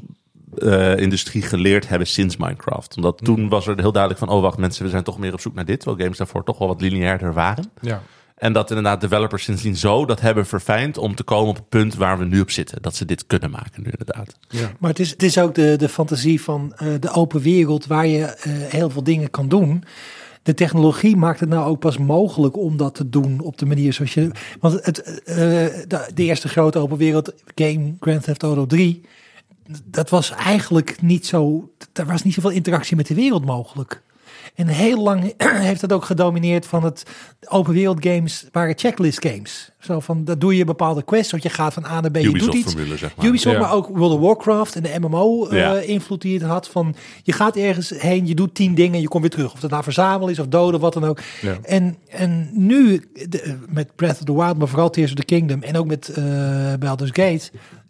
eh, 0.58 0.98
industrie 0.98 1.42
geleerd 1.42 1.88
hebben 1.90 2.08
sinds 2.08 2.38
Minecraft. 2.38 2.96
Omdat 2.96 3.18
toen 3.24 3.50
was 3.50 3.68
er 3.68 3.80
heel 3.80 3.92
duidelijk 3.92 4.24
van... 4.25 4.30
oh 4.30 4.42
wacht 4.42 4.58
mensen, 4.58 4.84
we 4.84 4.90
zijn 4.90 5.04
toch 5.04 5.20
meer 5.20 5.34
op 5.34 5.40
zoek 5.40 5.54
naar 5.54 5.66
dit. 5.66 5.80
Terwijl 5.80 6.02
games 6.02 6.18
daarvoor 6.18 6.44
toch 6.44 6.58
wel 6.58 6.68
wat 6.68 6.82
lineairder 6.82 7.34
waren. 7.34 7.72
Ja. 7.82 8.02
En 8.36 8.54
dat 8.54 8.70
inderdaad 8.70 9.01
developers 9.01 9.44
sindsdien 9.44 9.75
zo 9.75 10.06
dat 10.06 10.22
hebben 10.22 10.46
verfijnd... 10.46 10.98
om 10.98 11.15
te 11.15 11.24
komen 11.24 11.50
op 11.50 11.56
het 11.56 11.70
punt 11.70 11.96
waar 11.96 12.18
we 12.18 12.25
nu 12.25 12.39
op 12.39 12.51
zitten. 12.51 12.82
Dat 12.82 12.96
ze 12.96 13.06
dit 13.06 13.27
kunnen 13.27 13.51
maken 13.51 13.84
nu 13.84 13.89
inderdaad. 13.89 14.38
Ja. 14.48 14.72
Maar 14.80 14.89
het 14.89 15.00
is, 15.00 15.10
het 15.10 15.24
is 15.24 15.38
ook 15.38 15.56
de, 15.56 15.75
de 15.77 15.89
fantasie 15.89 16.42
van 16.42 16.74
eh, 16.75 16.88
de 17.00 17.12
open 17.12 17.42
wereld 17.42 17.86
waar 17.86 18.08
je 18.08 18.25
eh, 18.25 18.51
heel 18.54 18.89
veel 18.89 19.04
dingen 19.04 19.30
kan 19.30 19.48
doen. 19.48 19.84
De 20.44 20.54
technologie 20.54 21.15
maakt 21.15 21.39
het 21.39 21.50
nou 21.50 21.68
ook 21.68 21.80
pas 21.80 21.98
mogelijk 21.98 22.58
om 22.58 22.77
dat 22.77 22.96
te 22.96 23.10
doen 23.10 23.39
op 23.39 23.58
de 23.58 23.65
manier 23.65 23.94
zoals 23.94 24.13
je. 24.13 24.32
Want 24.60 24.86
het, 24.86 25.22
eh, 25.24 25.36
de, 25.36 26.10
de 26.13 26.24
eerste 26.24 26.48
grote 26.48 26.80
open 26.80 26.98
wereld 26.98 27.34
game, 27.56 27.94
Grand 28.00 28.24
Theft 28.24 28.44
Auto 28.44 28.65
3, 28.65 29.01
dat 29.84 30.10
was 30.10 30.32
eigenlijk 30.32 31.01
niet 31.01 31.25
zo. 31.25 31.72
Er 31.94 32.06
was 32.06 32.24
niet 32.24 32.34
zoveel 32.34 32.50
interactie 32.50 32.96
met 32.96 33.08
de 33.08 33.15
wereld 33.15 33.46
mogelijk. 33.46 34.04
En 34.56 34.68
heel 34.68 35.02
lang 35.02 35.34
heeft 35.68 35.82
het 35.82 35.94
ook 35.94 36.06
gedomineerd 36.06 36.66
van 36.66 36.84
het 36.84 37.04
open 37.48 37.74
wereld 37.74 38.06
games 38.06 38.46
waren 38.52 38.78
checklist 38.78 39.26
games. 39.28 39.70
Zo 39.80 40.00
van 40.00 40.24
dat 40.24 40.42
doe 40.42 40.56
je 40.58 40.66
bepaalde 40.66 41.04
quests, 41.04 41.32
want 41.32 41.44
je 41.44 41.50
gaat 41.50 41.74
van 41.74 41.86
A 41.86 42.02
naar 42.02 42.12
B, 42.12 42.16
je 42.18 42.24
doet 42.24 42.36
iets. 42.36 42.46
Ubisoft-formule, 42.46 42.98
zeg 42.98 43.16
maar. 43.16 43.26
Ubisoft, 43.26 43.56
Ja. 43.56 43.62
maar 43.62 43.74
ook 43.74 43.88
World 43.88 44.14
of 44.14 44.20
Warcraft 44.20 44.76
en 44.76 44.84
de 44.84 44.90
Ja. 44.90 45.00
MMO-invloed 45.00 46.22
die 46.22 46.40
het 46.40 46.48
had. 46.48 46.70
Van 46.70 46.96
je 47.24 47.32
gaat 47.32 47.56
ergens 47.56 47.90
heen, 47.90 48.28
je 48.28 48.36
doet 48.36 48.56
tien 48.56 48.76
dingen, 48.76 49.02
je 49.02 49.08
komt 49.08 49.22
weer 49.22 49.32
terug. 49.32 49.54
Of 49.54 49.60
dat 49.60 49.70
nou 49.70 49.84
verzamelen 49.84 50.32
is 50.34 50.40
of 50.40 50.48
doden, 50.48 50.80
wat 50.80 50.94
dan 50.94 51.04
ook. 51.04 51.20
Ja. 51.42 51.58
En, 51.62 51.98
en 52.10 52.50
nu 52.54 53.04
de- 53.30 53.58
met 53.70 53.96
Breath 53.96 54.18
of 54.20 54.24
the 54.26 54.34
Wild, 54.36 54.58
maar 54.58 54.68
vooral 54.68 54.90
Tears 54.90 55.10
of 55.12 55.18
the 55.18 55.26
Kingdom 55.26 55.62
en 55.64 55.78
ook 55.78 55.88
met 55.88 56.08
eh 56.08 56.24
Baldur's 56.80 57.10
Gate, 57.14 57.50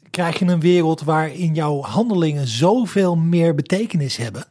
krijg 0.09 0.39
je 0.39 0.45
een 0.45 0.59
wereld 0.59 1.03
waarin 1.03 1.53
jouw 1.53 1.81
handelingen 1.81 2.47
zoveel 2.47 3.15
meer 3.15 3.55
betekenis 3.55 4.17
hebben. 4.17 4.45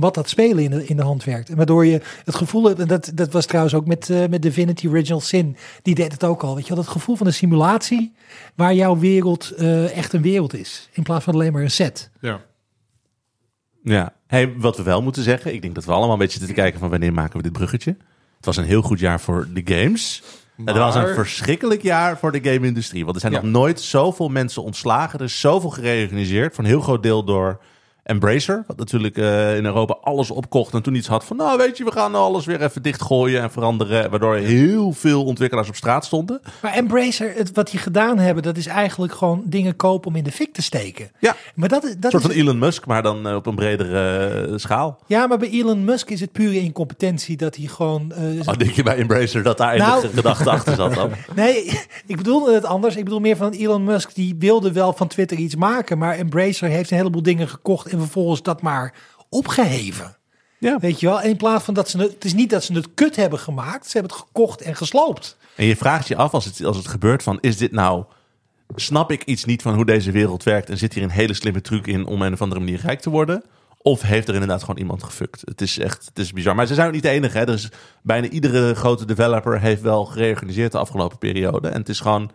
Wat 0.00 0.14
dat 0.14 0.28
spelen 0.28 0.64
in 0.64 0.70
de, 0.70 0.86
in 0.86 0.96
de 0.96 1.02
hand 1.02 1.24
werkt. 1.24 1.48
En 1.48 1.56
waardoor 1.56 1.86
je 1.86 2.00
het 2.24 2.34
gevoel 2.34 2.64
hebt, 2.64 2.80
en 2.80 2.86
dat, 2.88 3.10
dat 3.14 3.32
was 3.32 3.46
trouwens 3.46 3.74
ook 3.74 3.86
met, 3.86 4.10
eh, 4.10 4.26
met 4.26 4.42
Divinity 4.42 4.86
Original 4.88 5.20
Sin, 5.20 5.56
die 5.82 5.94
deed 5.94 6.12
het 6.12 6.24
ook 6.24 6.42
al. 6.42 6.54
Weet 6.54 6.66
je 6.66 6.74
wel, 6.74 6.82
dat 6.84 6.92
gevoel 6.92 7.16
van 7.16 7.26
een 7.26 7.32
simulatie 7.32 8.12
waar 8.54 8.74
jouw 8.74 8.98
wereld 8.98 9.50
eh, 9.50 9.96
echt 9.96 10.12
een 10.12 10.22
wereld 10.22 10.54
is. 10.54 10.88
In 10.92 11.02
plaats 11.02 11.24
van 11.24 11.34
alleen 11.34 11.52
maar 11.52 11.62
een 11.62 11.70
set. 11.70 12.10
Ja. 12.20 12.40
Ja. 13.82 14.12
Hey, 14.26 14.54
wat 14.56 14.76
we 14.76 14.82
wel 14.82 15.02
moeten 15.02 15.22
zeggen, 15.22 15.54
ik 15.54 15.62
denk 15.62 15.74
dat 15.74 15.84
we 15.84 15.92
allemaal 15.92 16.12
een 16.12 16.18
beetje 16.18 16.38
zitten 16.38 16.56
kijken 16.56 16.80
van 16.80 16.90
wanneer 16.90 17.12
maken 17.12 17.36
we 17.36 17.42
dit 17.42 17.52
bruggetje. 17.52 17.96
Het 18.36 18.46
was 18.46 18.56
een 18.56 18.64
heel 18.64 18.82
goed 18.82 18.98
jaar 18.98 19.20
voor 19.20 19.48
de 19.54 19.62
games. 19.64 20.22
Het 20.64 20.76
was 20.76 20.94
een 20.94 21.02
Maar- 21.02 21.14
verschrikkelijk 21.14 21.82
jaar 21.82 22.18
voor 22.18 22.32
de 22.32 22.50
game-industrie. 22.50 23.02
Want 23.02 23.14
er 23.14 23.20
zijn 23.20 23.32
Ja. 23.32 23.40
nog 23.40 23.50
nooit 23.50 23.80
zoveel 23.80 24.28
mensen 24.28 24.62
ontslagen. 24.62 25.18
Er 25.18 25.24
is 25.24 25.40
zoveel 25.40 25.70
gereorganiseerd. 25.70 26.54
Voor 26.54 26.64
een 26.64 26.70
heel 26.70 26.80
groot 26.80 27.02
deel 27.02 27.24
door 27.24 27.60
Embracer. 28.10 28.64
Wat 28.66 28.76
natuurlijk 28.76 29.16
eh, 29.16 29.56
in 29.56 29.64
Europa 29.64 29.96
alles 30.02 30.30
opkocht. 30.30 30.74
En 30.74 30.82
toen 30.82 30.94
iets 30.94 31.06
had 31.08 31.24
van, 31.24 31.36
nou 31.36 31.58
weet 31.58 31.76
je, 31.76 31.84
we 31.84 31.92
gaan 31.92 32.14
alles 32.14 32.44
weer 32.46 32.62
even 32.62 32.82
dichtgooien 32.82 33.42
en 33.42 33.50
veranderen. 33.50 34.10
Waardoor 34.10 34.36
heel 34.36 34.92
veel 34.92 35.24
ontwikkelaars 35.24 35.68
op 35.68 35.74
straat 35.76 36.04
stonden. 36.04 36.40
Maar 36.62 36.72
Embracer, 36.72 37.32
het, 37.36 37.50
wat 37.54 37.70
die 37.70 37.80
gedaan 37.80 38.18
hebben, 38.18 38.42
dat 38.42 38.56
is 38.56 38.66
eigenlijk 38.66 39.12
gewoon 39.12 39.42
dingen 39.44 39.76
kopen 39.76 40.08
om 40.08 40.16
in 40.16 40.24
de 40.24 40.32
fik 40.32 40.52
te 40.52 40.62
steken. 40.62 41.10
Ja, 41.18 41.36
Maar 41.54 41.68
dat, 41.68 41.84
is- 41.84 41.94
dat 41.98 42.04
een 42.12 42.20
soort 42.20 42.32
is, 42.32 42.38
van 42.38 42.46
Elon 42.46 42.58
Musk, 42.58 42.86
maar 42.86 43.02
dan 43.02 43.28
eh, 43.28 43.34
op 43.34 43.46
een 43.46 43.54
bredere 43.54 44.28
eh, 44.46 44.52
schaal. 44.56 44.98
ja, 45.06 45.26
maar 45.26 45.38
bij 45.38 45.50
Elon 45.50 45.84
Musk 45.84 46.10
is 46.10 46.20
het 46.20 46.32
pure 46.32 46.60
incompetentie 46.60 47.36
dat 47.36 47.56
hij 47.56 47.66
gewoon. 47.66 48.12
Oh, 48.46 48.56
denk 48.56 48.70
je 48.70 48.82
bij 48.82 48.96
Embracer 48.96 49.42
dat 49.42 49.58
daar 49.58 49.76
Nou- 49.76 49.98
enige 50.02 50.14
gedachte 50.16 50.50
achter 50.50 50.74
zat 50.74 50.94
dan? 50.94 51.10
Nee, 51.34 51.80
ik 52.06 52.16
bedoel 52.16 52.52
het 52.52 52.64
anders. 52.64 52.96
Ik 52.96 53.04
bedoel 53.04 53.20
meer 53.20 53.36
van 53.36 53.50
Elon 53.52 53.84
Musk, 53.84 54.14
die 54.14 54.36
wilde 54.38 54.72
wel 54.72 54.92
van 54.92 55.06
Twitter 55.08 55.36
iets 55.36 55.56
maken, 55.56 55.98
maar 55.98 56.14
Embracer 56.16 56.68
heeft 56.68 56.90
een 56.90 56.96
heleboel 56.96 57.22
dingen 57.22 57.48
gekocht 57.48 57.86
en 57.88 57.98
vervolgens 58.00 58.42
dat 58.42 58.62
maar 58.62 58.94
opgeheven. 59.28 60.16
Ja. 60.58 60.78
Weet 60.78 61.00
je 61.00 61.06
wel? 61.06 61.20
En 61.20 61.28
in 61.28 61.36
plaats 61.36 61.64
van 61.64 61.74
dat 61.74 61.88
ze 61.88 61.98
het, 61.98 62.12
het 62.12 62.24
is 62.24 62.34
niet 62.34 62.50
dat 62.50 62.64
ze 62.64 62.72
het 62.72 62.88
kut 62.94 63.16
hebben 63.16 63.38
gemaakt, 63.38 63.86
ze 63.86 63.98
hebben 63.98 64.16
het 64.16 64.26
gekocht 64.26 64.60
en 64.60 64.76
gesloopt. 64.76 65.36
En 65.56 65.64
je 65.64 65.76
vraagt 65.76 66.08
je 66.08 66.16
af 66.16 66.34
als 66.34 66.44
het, 66.44 66.64
als 66.64 66.76
het 66.76 66.88
gebeurt 66.88 67.22
van, 67.22 67.38
is 67.40 67.56
dit 67.56 67.72
nou... 67.72 68.04
Snap 68.74 69.10
ik 69.10 69.24
iets 69.24 69.44
niet 69.44 69.62
van 69.62 69.74
hoe 69.74 69.84
deze 69.84 70.10
wereld 70.10 70.42
werkt 70.42 70.70
en 70.70 70.78
zit 70.78 70.92
hier 70.94 71.02
een 71.02 71.10
hele 71.10 71.34
slimme 71.34 71.60
truc 71.60 71.86
in 71.86 72.06
om 72.06 72.22
een 72.22 72.32
of 72.32 72.42
andere 72.42 72.60
manier 72.60 72.80
rijk 72.80 73.00
te 73.00 73.10
worden? 73.10 73.44
Of 73.82 74.00
heeft 74.00 74.28
er 74.28 74.34
inderdaad 74.34 74.60
gewoon 74.60 74.78
iemand 74.78 75.02
gefukt? 75.02 75.42
Het 75.44 75.60
is 75.60 75.78
echt, 75.78 76.04
het 76.04 76.18
is 76.18 76.32
bizar. 76.32 76.54
Maar 76.54 76.66
ze 76.66 76.74
zijn 76.74 76.86
ook 76.86 76.92
niet 76.92 77.02
de 77.02 77.08
enige. 77.08 77.38
Hè? 77.38 77.46
Er 77.46 77.52
is, 77.52 77.68
bijna 78.02 78.28
iedere 78.28 78.74
grote 78.74 79.04
developer 79.04 79.60
heeft 79.60 79.82
wel 79.82 80.04
gereorganiseerd 80.04 80.72
de 80.72 80.78
afgelopen 80.78 81.18
periode. 81.18 81.68
En 81.68 81.78
het 81.78 81.88
is 81.88 82.00
gewoon, 82.00 82.30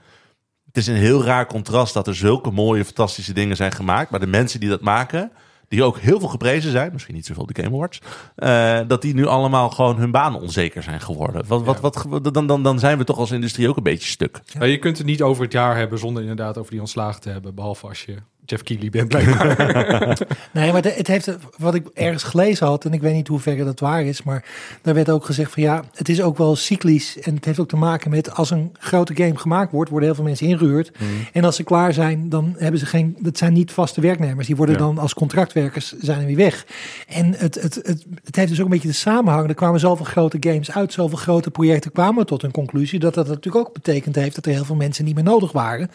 het 0.65 0.77
is 0.77 0.87
een 0.87 0.95
heel 0.95 1.23
raar 1.23 1.45
contrast 1.45 1.93
dat 1.93 2.07
er 2.07 2.15
zulke 2.15 2.51
mooie, 2.51 2.85
fantastische 2.85 3.33
dingen 3.33 3.55
zijn 3.55 3.71
gemaakt. 3.71 4.09
Maar 4.09 4.19
de 4.19 4.27
mensen 4.27 4.59
die 4.59 4.69
dat 4.69 4.81
maken, 4.81 5.31
die 5.75 5.83
ook 5.83 5.97
heel 5.97 6.19
veel 6.19 6.29
geprezen 6.29 6.71
zijn, 6.71 6.89
misschien 6.93 7.15
niet 7.15 7.25
zoveel 7.25 7.45
de 7.45 7.61
Game 7.61 7.75
Awards, 7.75 8.01
eh, 8.35 8.79
dat 8.87 9.01
die 9.01 9.13
nu 9.13 9.25
allemaal 9.25 9.69
gewoon 9.69 9.97
hun 9.97 10.11
banen 10.11 10.41
onzeker 10.41 10.83
zijn 10.83 11.01
geworden. 11.01 11.47
Wat, 11.47 11.63
wat, 11.63 11.79
wat, 11.79 12.33
dan, 12.33 12.47
dan, 12.47 12.63
dan 12.63 12.79
zijn 12.79 12.97
we 12.97 13.03
toch 13.03 13.17
als 13.17 13.31
industrie 13.31 13.69
ook 13.69 13.77
een 13.77 13.83
beetje 13.83 14.09
stuk. 14.09 14.41
Je 14.59 14.79
kunt 14.79 14.97
het 14.97 15.07
niet 15.07 15.21
over 15.21 15.43
het 15.43 15.51
jaar 15.51 15.77
hebben 15.77 15.99
zonder 15.99 16.21
inderdaad 16.21 16.57
over 16.57 16.71
die 16.71 16.79
ontslagen 16.79 17.21
te 17.21 17.29
hebben. 17.29 17.55
Behalve 17.55 17.87
als 17.87 18.05
je 18.05 18.15
Jeff 18.45 18.63
Keighley 18.63 18.89
bent 18.89 19.07
blijkbaar. 19.07 20.17
Nee, 20.51 20.71
maar 20.71 20.83
het 20.83 21.07
heeft, 21.07 21.37
wat 21.57 21.75
ik 21.75 21.87
ergens 21.93 22.23
gelezen 22.23 22.67
had, 22.67 22.85
en 22.85 22.93
ik 22.93 23.01
weet 23.01 23.13
niet 23.13 23.27
hoe 23.27 23.39
ver 23.39 23.65
dat 23.65 23.79
waar 23.79 24.03
is, 24.03 24.23
maar 24.23 24.45
daar 24.81 24.93
werd 24.93 25.09
ook 25.09 25.25
gezegd 25.25 25.51
van 25.51 25.63
ja, 25.63 25.83
het 25.93 26.09
is 26.09 26.21
ook 26.21 26.37
wel 26.37 26.55
cyclisch 26.55 27.19
en 27.19 27.35
het 27.35 27.45
heeft 27.45 27.59
ook 27.59 27.67
te 27.67 27.75
maken 27.75 28.09
met 28.11 28.35
als 28.35 28.51
een 28.51 28.71
grote 28.79 29.15
game 29.15 29.37
gemaakt 29.37 29.71
wordt, 29.71 29.89
worden 29.89 30.07
heel 30.07 30.17
veel 30.17 30.27
mensen 30.27 30.47
ingehuurd. 30.47 30.91
En 31.33 31.43
als 31.43 31.55
ze 31.55 31.63
klaar 31.63 31.93
zijn, 31.93 32.29
dan 32.29 32.55
hebben 32.57 32.79
ze 32.79 32.85
geen, 32.85 33.17
dat 33.19 33.37
zijn 33.37 33.53
niet 33.53 33.71
vaste 33.71 34.01
werknemers, 34.01 34.47
die 34.47 34.55
worden 34.55 34.75
Ja. 34.75 34.81
dan 34.81 34.97
als 34.97 35.13
contractwerkers 35.13 35.93
zijn 35.99 36.19
er 36.19 36.25
weer 36.25 36.35
weg. 36.35 36.65
En 37.07 37.33
het, 37.37 37.61
het, 37.61 37.75
het, 37.75 38.05
het 38.23 38.35
heeft 38.35 38.49
dus 38.49 38.59
ook 38.59 38.65
een 38.65 38.71
beetje 38.71 38.87
de 38.87 38.93
samenhang. 38.93 39.47
Er 39.47 39.55
kwamen 39.55 39.79
zoveel 39.79 40.05
grote 40.05 40.37
games 40.39 40.71
uit, 40.71 40.93
zoveel 40.93 41.17
grote 41.17 41.51
projecten 41.51 41.91
kwamen 41.91 42.25
tot 42.25 42.43
een 42.43 42.51
conclusie, 42.51 42.99
dat 42.99 43.13
dat 43.13 43.27
natuurlijk 43.27 43.67
ook 43.67 43.73
betekend 43.73 44.15
heeft 44.15 44.35
dat 44.35 44.45
er 44.45 44.51
heel 44.51 44.65
veel 44.65 44.75
mensen 44.75 45.05
niet 45.05 45.15
meer 45.15 45.23
nodig 45.23 45.51
waren. 45.51 45.91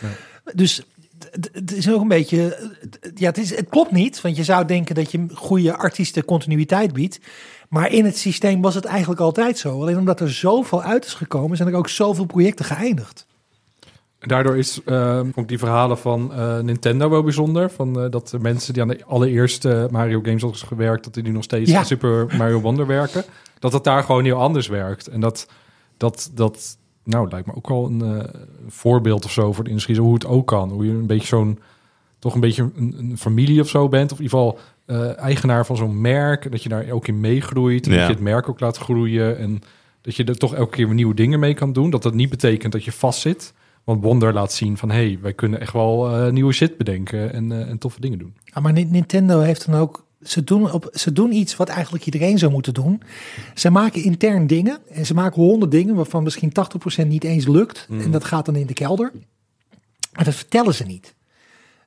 Dus 0.54 0.82
het- 1.30 1.72
is 1.76 1.90
ook 1.90 2.00
een 2.00 2.08
beetje. 2.08 2.70
Ja, 3.14 3.26
het, 3.26 3.38
is, 3.38 3.56
het 3.56 3.68
klopt 3.68 3.90
niet. 3.90 4.20
Want 4.20 4.36
je 4.36 4.44
zou 4.44 4.64
denken 4.66 4.94
dat 4.94 5.10
je 5.12 5.26
goede 5.34 5.76
artiesten 5.76 6.24
continuïteit 6.24 6.92
biedt. 6.92 7.20
Maar 7.68 7.92
in 7.92 8.04
het 8.04 8.18
systeem 8.18 8.60
was 8.62 8.74
het 8.74 8.84
eigenlijk 8.84 9.20
altijd 9.20 9.58
zo. 9.58 9.80
Alleen 9.80 9.98
omdat 9.98 10.20
er 10.20 10.32
zoveel 10.32 10.82
uit 10.82 11.04
is 11.04 11.14
gekomen, 11.14 11.56
zijn 11.56 11.68
er 11.68 11.74
ook 11.74 11.88
zoveel 11.88 12.24
projecten 12.24 12.64
geëindigd. 12.64 13.26
Daardoor 14.18 14.56
is 14.56 14.80
ook 15.34 15.48
die 15.48 15.58
verhalen 15.58 15.98
van 15.98 16.32
eh, 16.34 16.58
Nintendo 16.58 17.08
wel 17.10 17.22
bijzonder. 17.22 17.70
Van, 17.70 18.00
eh, 18.00 18.10
dat 18.10 18.28
de 18.28 18.38
mensen 18.38 18.72
die 18.72 18.82
aan 18.82 18.88
de 18.88 19.04
allereerste 19.06 19.88
Mario 19.90 20.20
games 20.22 20.42
hadden 20.42 20.60
gewerkt, 20.60 21.04
dat 21.04 21.14
die 21.14 21.22
nu 21.22 21.30
nog 21.30 21.42
steeds 21.42 21.70
Ja. 21.70 21.84
Super 21.84 22.26
Mario 22.36 22.60
Wonder 22.60 22.86
werken. 22.86 23.24
Dat 23.58 23.72
het 23.72 23.84
daar 23.84 24.02
gewoon 24.02 24.24
heel 24.24 24.40
anders 24.40 24.66
werkt. 24.66 25.06
En 25.06 25.20
dat, 25.20 25.46
dat, 25.96 26.30
dat 26.34 26.76
nou, 27.10 27.28
lijkt 27.30 27.46
me 27.46 27.54
ook 27.54 27.68
wel 27.68 27.86
een 27.86 28.02
eh, 28.02 28.40
voorbeeld 28.68 29.24
of 29.24 29.30
zo 29.32 29.52
voor 29.52 29.64
de 29.64 29.70
industrie. 29.70 29.96
Zo 29.96 30.02
hoe 30.02 30.14
het 30.14 30.26
ook 30.26 30.46
kan. 30.46 30.70
Hoe 30.70 30.84
je 30.86 30.90
een 30.92 31.06
beetje 31.06 31.26
zo'n, 31.26 31.58
toch 32.18 32.34
een 32.34 32.40
beetje 32.40 32.70
een, 32.76 32.94
een 32.98 33.18
familie 33.18 33.60
of 33.60 33.68
zo 33.68 33.88
bent. 33.88 34.12
Of 34.12 34.18
in 34.18 34.24
ieder 34.24 34.38
geval 34.38 34.58
eh, 34.86 35.18
eigenaar 35.18 35.66
van 35.66 35.76
zo'n 35.76 36.00
merk. 36.00 36.50
Dat 36.52 36.62
je 36.62 36.68
daar 36.68 36.90
ook 36.90 37.06
in 37.08 37.20
meegroeit. 37.20 37.86
En 37.86 37.92
Ja. 37.92 37.98
dat 37.98 38.06
je 38.06 38.12
het 38.14 38.22
merk 38.22 38.48
ook 38.48 38.60
laat 38.60 38.76
groeien. 38.76 39.38
En 39.38 39.60
dat 40.00 40.14
je 40.14 40.24
er 40.24 40.38
toch 40.38 40.54
elke 40.54 40.70
keer 40.76 40.86
weer 40.86 40.94
nieuwe 40.94 41.14
dingen 41.14 41.40
mee 41.40 41.54
kan 41.54 41.72
doen. 41.72 41.90
Dat 41.90 42.02
dat 42.02 42.14
niet 42.14 42.30
betekent 42.30 42.72
dat 42.72 42.84
je 42.84 42.92
vastzit. 42.92 43.52
Want 43.84 44.02
Wonder 44.02 44.32
laat 44.32 44.52
zien 44.52 44.76
van... 44.76 44.90
hé, 44.90 44.96
hey, 44.96 45.18
wij 45.22 45.32
kunnen 45.32 45.60
echt 45.60 45.72
wel 45.72 46.10
eh, 46.16 46.32
nieuwe 46.32 46.52
shit 46.52 46.76
bedenken 46.76 47.32
en, 47.32 47.52
eh, 47.52 47.68
en 47.68 47.78
toffe 47.78 48.00
dingen 48.00 48.18
doen. 48.18 48.34
Ja, 48.44 48.60
maar 48.60 48.72
Ni- 48.72 48.84
Nintendo 48.84 49.40
heeft 49.40 49.66
dan 49.70 49.80
ook. 49.80 50.04
Ze 50.22 50.44
doen, 50.44 50.72
op, 50.72 50.90
ze 50.92 51.12
doen 51.12 51.32
iets 51.32 51.56
wat 51.56 51.68
eigenlijk 51.68 52.04
iedereen 52.04 52.38
zou 52.38 52.52
moeten 52.52 52.74
doen. 52.74 53.02
Ze 53.54 53.70
maken 53.70 54.02
intern 54.02 54.46
dingen. 54.46 54.78
En 54.88 55.06
ze 55.06 55.14
maken 55.14 55.42
honderd 55.42 55.70
dingen 55.70 55.94
waarvan 55.94 56.22
misschien 56.22 56.52
80% 57.02 57.06
niet 57.06 57.24
eens 57.24 57.46
lukt. 57.46 57.86
En 57.90 58.10
dat 58.10 58.24
gaat 58.24 58.44
dan 58.44 58.56
in 58.56 58.66
de 58.66 58.74
kelder. 58.74 59.12
Maar 60.12 60.24
dat 60.24 60.34
vertellen 60.34 60.74
ze 60.74 60.84
niet. 60.84 61.14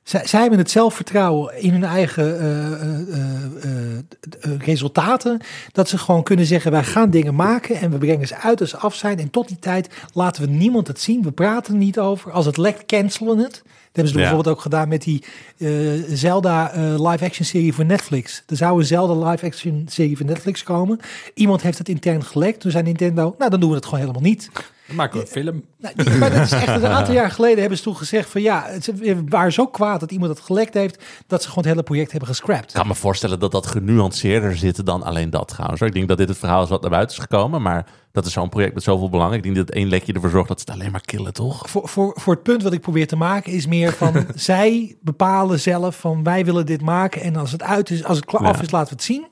Zij, 0.04 0.26
zij 0.26 0.40
hebben 0.40 0.58
het 0.58 0.70
zelfvertrouwen 0.70 1.62
in 1.62 1.72
hun 1.72 1.84
eigen 1.84 2.40
eh, 2.40 2.72
eh, 2.72 3.98
eh, 4.40 4.58
resultaten. 4.58 5.40
Dat 5.72 5.88
ze 5.88 5.98
gewoon 5.98 6.22
kunnen 6.22 6.46
zeggen: 6.46 6.70
wij 6.70 6.84
gaan 6.84 7.10
dingen 7.10 7.34
maken 7.34 7.76
en 7.76 7.90
we 7.90 7.98
brengen 7.98 8.26
ze 8.26 8.36
uit 8.36 8.60
als 8.60 8.70
ze 8.70 8.76
af 8.76 8.94
zijn. 8.94 9.18
En 9.18 9.30
tot 9.30 9.48
die 9.48 9.58
tijd 9.58 9.88
laten 10.12 10.42
we 10.42 10.48
niemand 10.48 10.86
het 10.86 11.00
zien. 11.00 11.22
We 11.22 11.32
praten 11.32 11.72
er 11.72 11.78
niet 11.78 11.98
over. 11.98 12.30
Als 12.30 12.46
het 12.46 12.56
lekt, 12.56 12.86
cancelen 12.86 13.38
het. 13.38 13.62
Dat 13.94 14.04
hebben 14.04 14.12
ze 14.12 14.18
Ja. 14.18 14.24
bijvoorbeeld 14.24 14.56
ook 14.56 14.62
gedaan 14.62 14.88
met 14.88 15.02
die 15.02 15.24
eh, 15.58 15.68
Zelda 16.08 16.70
eh, 16.72 16.82
live-action 17.10 17.44
serie 17.46 17.72
voor 17.74 17.84
Netflix. 17.84 18.42
Er 18.46 18.56
zou 18.56 18.78
een 18.78 18.86
Zelda 18.86 19.30
live-action 19.30 19.86
serie 19.88 20.16
voor 20.16 20.26
Netflix 20.26 20.62
komen. 20.62 20.98
Iemand 21.34 21.62
heeft 21.62 21.78
het 21.78 21.88
intern 21.88 22.24
gelekt. 22.24 22.60
Toen 22.60 22.70
zei 22.70 22.84
Nintendo: 22.84 23.34
Nou, 23.38 23.50
dan 23.50 23.60
doen 23.60 23.68
we 23.68 23.74
het 23.74 23.84
gewoon 23.84 24.00
helemaal 24.00 24.22
niet. 24.22 24.50
Dan 24.86 24.96
maken 24.96 25.18
we 25.18 25.24
een 25.24 25.30
film. 25.30 25.64
Nou, 25.78 25.94
die- 25.96 26.10
maar 26.18 26.30
dat 26.30 26.40
is 26.44 26.52
echt 26.52 26.66
een 26.68 26.86
aantal 26.86 27.14
jaar 27.14 27.30
geleden 27.30 27.58
hebben 27.60 27.78
ze 27.78 27.84
toen 27.84 27.96
gezegd 27.96 28.30
van 28.30 28.42
ja, 28.42 28.64
het- 28.66 28.84
ze 28.84 29.24
waren 29.28 29.52
zo 29.52 29.66
kwaad 29.66 30.00
dat 30.00 30.10
iemand 30.12 30.30
het 30.30 30.40
gelekt 30.46 30.74
heeft 30.74 31.04
dat 31.26 31.42
ze 31.42 31.48
gewoon 31.48 31.64
het 31.64 31.72
hele 31.72 31.82
project 31.86 32.10
hebben 32.10 32.28
gescrapt. 32.28 32.68
Ik 32.68 32.74
kan 32.74 32.86
me 32.86 32.94
voorstellen 32.94 33.38
dat 33.38 33.52
dat 33.52 33.66
genuanceerder 33.66 34.56
zit 34.56 34.86
dan 34.86 35.02
alleen 35.02 35.30
dat 35.30 35.48
trouwens. 35.48 35.80
Ik 35.80 35.92
denk 35.94 36.08
dat 36.08 36.18
dit 36.18 36.28
het 36.28 36.38
verhaal 36.38 36.62
is 36.62 36.68
wat 36.68 36.80
naar 36.80 36.90
buiten 36.90 37.16
is 37.16 37.22
gekomen. 37.22 37.62
Maar 37.62 37.86
dat 38.12 38.26
is 38.26 38.32
zo'n 38.32 38.48
project 38.48 38.74
met 38.74 38.82
zoveel 38.82 39.08
belang. 39.10 39.34
Ik 39.34 39.42
denk 39.42 39.56
dat 39.56 39.70
één 39.70 39.88
lekje 39.88 40.12
ervoor 40.12 40.30
zorgt 40.30 40.48
dat 40.48 40.60
ze 40.60 40.64
het 40.70 40.74
alleen 40.80 40.90
maar 40.92 41.00
killen, 41.00 41.32
toch? 41.32 41.70
Voor, 41.70 41.88
voor, 41.88 42.12
voor 42.20 42.34
het 42.34 42.42
punt 42.42 42.62
wat 42.62 42.72
ik 42.72 42.80
probeer 42.80 43.06
te 43.06 43.16
maken 43.16 43.52
is 43.52 43.66
meer 43.66 43.92
van 43.92 44.26
zij 44.34 44.96
bepalen 45.00 45.60
zelf 45.60 45.96
van 45.96 46.22
wij 46.22 46.44
willen 46.44 46.66
dit 46.66 46.80
maken 46.82 47.20
en 47.22 47.36
als 47.36 47.52
het 47.52 47.62
uit 47.62 47.90
is, 47.90 48.04
als 48.04 48.16
het 48.16 48.26
klaar 48.26 48.42
Ja. 48.42 48.48
af 48.48 48.62
is, 48.62 48.70
laten 48.70 48.88
we 48.88 48.94
het 48.94 49.04
zien. 49.04 49.26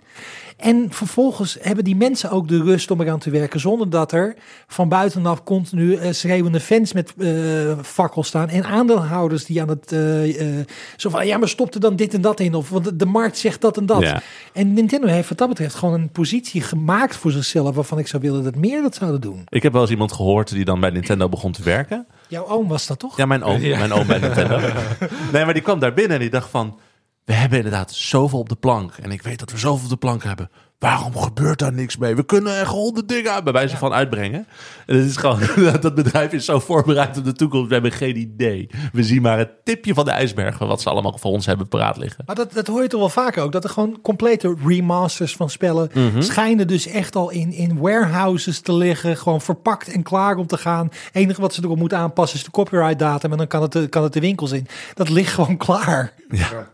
En 0.62 0.86
vervolgens 0.90 1.56
hebben 1.60 1.84
die 1.84 1.96
mensen 1.96 2.30
ook 2.30 2.48
de 2.48 2.62
rust 2.62 2.90
om 2.90 3.00
eraan 3.00 3.18
te 3.18 3.30
werken 3.30 3.60
zonder 3.60 3.90
dat 3.90 4.12
er 4.12 4.34
van 4.66 4.88
buitenaf 4.88 5.42
continu 5.44 5.94
eh, 5.94 6.12
schreeuwende 6.12 6.60
fans 6.60 6.92
met 6.92 7.14
eh 7.18 7.78
fakkels 7.82 8.26
staan 8.26 8.48
en 8.48 8.64
aandeelhouders 8.64 9.44
die 9.44 9.60
aan 9.62 9.68
het 9.68 9.92
eh, 9.92 10.58
eh, 10.58 10.66
zo 10.96 11.10
van 11.10 11.26
ja 11.26 11.38
maar 11.38 11.48
stop 11.48 11.74
er 11.74 11.80
dan 11.80 11.96
dit 11.96 12.14
en 12.14 12.20
dat 12.20 12.40
in 12.40 12.54
of 12.54 12.68
want 12.70 12.98
de- 12.98 13.06
markt 13.06 13.38
zegt 13.38 13.60
dat 13.60 13.76
en 13.76 13.86
dat. 13.86 14.02
Ja. 14.02 14.22
En 14.52 14.72
Nintendo 14.72 15.06
heeft 15.06 15.28
wat 15.28 15.38
dat 15.38 15.48
betreft 15.48 15.74
gewoon 15.74 15.94
een 15.94 16.10
positie 16.10 16.60
gemaakt 16.60 17.16
voor 17.16 17.30
zichzelf 17.30 17.74
waarvan 17.74 17.98
ik 17.98 18.06
zou 18.06 18.22
willen 18.22 18.44
dat 18.44 18.54
meer 18.56 18.82
dat 18.82 18.94
zouden 18.94 19.20
doen. 19.20 19.44
Ik 19.48 19.62
heb 19.62 19.72
wel 19.72 19.82
eens 19.82 19.90
iemand 19.90 20.12
gehoord 20.12 20.50
die 20.50 20.64
dan 20.64 20.80
bij 20.80 20.90
Nintendo 20.90 21.28
begon 21.28 21.52
te 21.52 21.62
werken. 21.62 22.06
Jouw 22.28 22.46
oom 22.46 22.68
was 22.68 22.86
dat 22.86 22.98
toch? 22.98 23.16
Ja, 23.16 23.26
mijn 23.26 23.42
oom. 23.42 23.60
Mijn 23.60 23.92
oom 23.92 24.06
bij 24.06 24.18
Nintendo. 24.18 24.58
Nee, 25.32 25.44
maar 25.44 25.54
die 25.54 25.62
kwam 25.62 25.78
daar 25.78 25.94
binnen 25.94 26.14
en 26.16 26.20
die 26.22 26.30
dacht 26.30 26.50
van... 26.50 26.78
We 27.24 27.32
hebben 27.32 27.58
inderdaad 27.58 27.92
zoveel 27.92 28.38
op 28.38 28.48
de 28.48 28.54
plank. 28.56 28.92
En 29.02 29.10
ik 29.10 29.22
weet 29.22 29.38
dat 29.38 29.50
we 29.50 29.58
zoveel 29.58 29.84
op 29.84 29.90
de 29.90 29.96
plank 29.96 30.24
hebben. 30.24 30.50
Waarom 30.78 31.16
gebeurt 31.16 31.58
daar 31.58 31.72
niks 31.72 31.96
mee? 31.96 32.14
We 32.16 32.24
kunnen 32.24 32.58
echt 32.60 32.70
honderd 32.70 33.08
dingen 33.08 33.44
bij 33.44 33.52
wijze 33.52 33.76
van 33.76 33.92
uitbrengen. 33.92 34.46
En 34.86 34.96
het 34.96 35.06
is 35.06 35.16
gewoon, 35.16 35.40
dat 35.80 35.94
bedrijf 35.94 36.32
is 36.32 36.44
zo 36.44 36.58
voorbereid 36.58 37.18
op 37.18 37.24
de 37.24 37.32
toekomst. 37.32 37.66
We 37.68 37.72
hebben 37.72 37.92
geen 37.92 38.16
idee. 38.16 38.70
We 38.92 39.02
zien 39.02 39.22
maar 39.22 39.38
het 39.38 39.64
tipje 39.64 39.94
van 39.94 40.04
de 40.04 40.10
ijsberg 40.10 40.56
van 40.56 40.68
wat 40.68 40.80
ze 40.82 40.90
allemaal 40.90 41.18
voor 41.18 41.30
ons 41.30 41.46
hebben 41.46 41.68
paraat 41.68 41.96
liggen. 41.96 42.24
Maar 42.26 42.34
dat, 42.34 42.52
dat 42.52 42.66
hoor 42.66 42.82
je 42.82 42.88
toch 42.88 43.00
wel 43.00 43.08
vaker 43.08 43.42
ook. 43.42 43.52
Dat 43.52 43.64
er 43.64 43.70
gewoon 43.70 43.98
complete 44.02 44.56
remasters 44.66 45.36
van 45.36 45.50
spellen 45.50 45.90
schijnen 46.22 46.66
dus 46.66 46.86
echt 46.86 47.16
al 47.16 47.30
in, 47.30 47.52
in 47.52 47.78
warehouses 47.78 48.60
te 48.60 48.74
liggen. 48.74 49.16
Gewoon 49.16 49.40
verpakt 49.40 49.88
en 49.92 50.02
klaar 50.02 50.36
om 50.36 50.46
te 50.46 50.58
gaan. 50.58 50.86
Het 50.86 51.10
enige 51.12 51.40
wat 51.40 51.54
ze 51.54 51.62
erop 51.64 51.78
moeten 51.78 51.98
aanpassen 51.98 52.38
is 52.38 52.44
de 52.44 52.50
copyright 52.50 52.98
datum. 52.98 53.32
En 53.32 53.38
dan 53.38 53.46
kan 53.46 53.62
het, 53.62 53.72
de- 53.72 53.88
kan 53.88 54.02
het 54.02 54.12
de 54.12 54.20
winkels 54.20 54.52
in. 54.52 54.66
Dat 54.94 55.08
ligt 55.08 55.32
gewoon 55.32 55.56
klaar. 55.56 56.12
We 56.28 56.64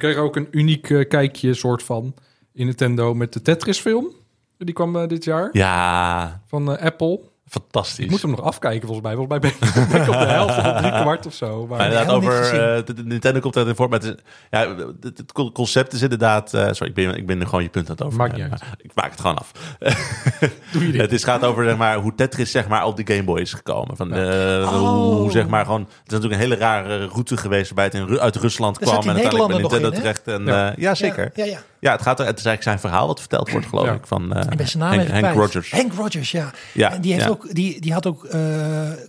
kregen 0.00 0.22
ook 0.22 0.36
een 0.36 0.48
uniek 0.50 0.90
eh, 0.90 1.08
kijkje 1.08 1.54
soort 1.54 1.82
van 1.82 2.14
in 2.52 2.66
Nintendo 2.66 3.14
met 3.14 3.32
de 3.32 3.42
Tetris 3.42 3.80
film. 3.80 4.12
Die 4.58 4.74
kwam 4.74 4.96
eh, 4.96 5.08
dit 5.08 5.24
jaar 5.24 5.48
Ja, 5.52 6.42
van 6.46 6.76
eh, 6.76 6.84
Apple. 6.84 7.20
Fantastisch. 7.50 8.04
Ik 8.04 8.10
moet 8.10 8.22
hem 8.22 8.30
nog 8.30 8.42
afkijken 8.42 8.86
volgens 8.88 9.06
mij. 9.06 9.16
Volgens 9.16 9.40
mij 9.40 9.50
ben 9.50 10.00
ik, 10.00 10.08
op 10.14 10.18
de 10.18 10.26
helft 10.26 10.56
of 10.58 10.76
drie 10.80 10.90
kwart 11.00 11.26
of 11.26 11.34
zo. 11.34 11.66
Maar, 11.66 11.78
Maar 11.78 11.86
inderdaad, 11.86 12.14
over 12.14 12.42
eh, 12.42 12.84
de, 12.84 12.94
de 12.94 13.04
Nintendo 13.04 13.40
komt 13.40 13.56
erin 13.56 13.74
voor. 13.74 13.88
Maar 13.88 13.98
het, 14.00 14.08
is, 14.08 14.22
ja, 14.50 14.68
het, 15.00 15.18
het 15.18 15.32
co- 15.32 15.52
concept 15.52 15.92
is 15.92 16.02
inderdaad. 16.02 16.54
eh, 16.54 16.64
sorry, 16.70 16.88
ik 16.88 16.94
ben, 16.94 17.14
ik 17.16 17.26
ben 17.26 17.38
nu 17.38 17.44
gewoon 17.44 17.62
je 17.62 17.68
punt 17.68 17.86
aan 17.90 17.94
het 17.96 18.04
over. 18.04 18.18
Maakt 18.18 18.32
niet 18.36 18.42
uit. 18.50 18.62
Ik 18.80 18.90
maak 18.94 19.10
het 19.10 19.20
gewoon 19.20 19.38
af. 19.38 19.52
Doe 20.72 20.86
je 20.86 20.92
dit? 20.92 21.00
Het 21.10 21.12
is, 21.12 21.24
gaat 21.24 21.44
over 21.44 21.64
zeg 21.64 21.76
maar, 21.76 21.96
hoe 21.96 22.14
Tetris 22.14 22.50
zeg 22.50 22.68
maar, 22.68 22.84
op 22.84 22.96
de 22.96 23.12
Game 23.14 23.24
Boy 23.24 23.40
is 23.40 23.52
gekomen. 23.52 23.96
Van, 23.96 24.12
eh, 24.14 24.68
hoe, 24.68 24.78
Oh. 24.80 25.16
hoe, 25.16 25.30
zeg 25.30 25.46
maar, 25.48 25.64
gewoon, 25.64 25.80
het 25.80 25.88
is 26.06 26.12
natuurlijk 26.12 26.34
een 26.42 26.48
hele 26.48 26.56
rare 26.60 27.06
route 27.06 27.36
geweest 27.36 27.66
waarbij 27.74 28.00
het 28.00 28.10
in, 28.10 28.20
uit 28.20 28.36
Rusland 28.36 28.78
Daar 28.80 28.88
kwam 28.88 29.02
en 29.02 29.08
uiteindelijk 29.10 29.48
bij 29.52 29.60
Nintendo 29.60 29.88
in, 29.88 29.94
terecht. 29.94 30.26
En, 30.26 30.44
Ja. 30.44 30.66
ja. 30.66 30.72
ja, 30.76 30.94
zeker. 30.94 31.30
Ja, 31.34 31.44
Ja, 31.44 31.58
ja, 31.80 31.92
het, 31.92 32.02
gaat 32.02 32.20
er, 32.20 32.26
het 32.26 32.38
is 32.38 32.44
eigenlijk 32.44 32.62
zijn 32.62 32.78
verhaal 32.78 33.06
wat 33.06 33.20
verteld 33.20 33.50
wordt, 33.50 33.66
geloof 33.66 33.86
Ja. 33.86 33.92
ik. 33.92 34.06
Van 34.06 34.32
eh 34.32 34.74
naam 34.74 34.98
Hank, 34.98 35.08
Hank. 35.08 35.34
Rogers. 35.34 35.70
Hank 35.70 35.92
Rogers, 35.92 36.30
ja. 36.30 36.50
Ja, 36.72 36.92
en 36.92 37.00
die 37.00 37.12
heeft, 37.12 37.24
ja. 37.24 37.30
ook, 37.30 37.54
die, 37.54 37.80
die 37.80 37.92
had 37.92 38.06
ook 38.06 38.24
eh, 38.24 38.40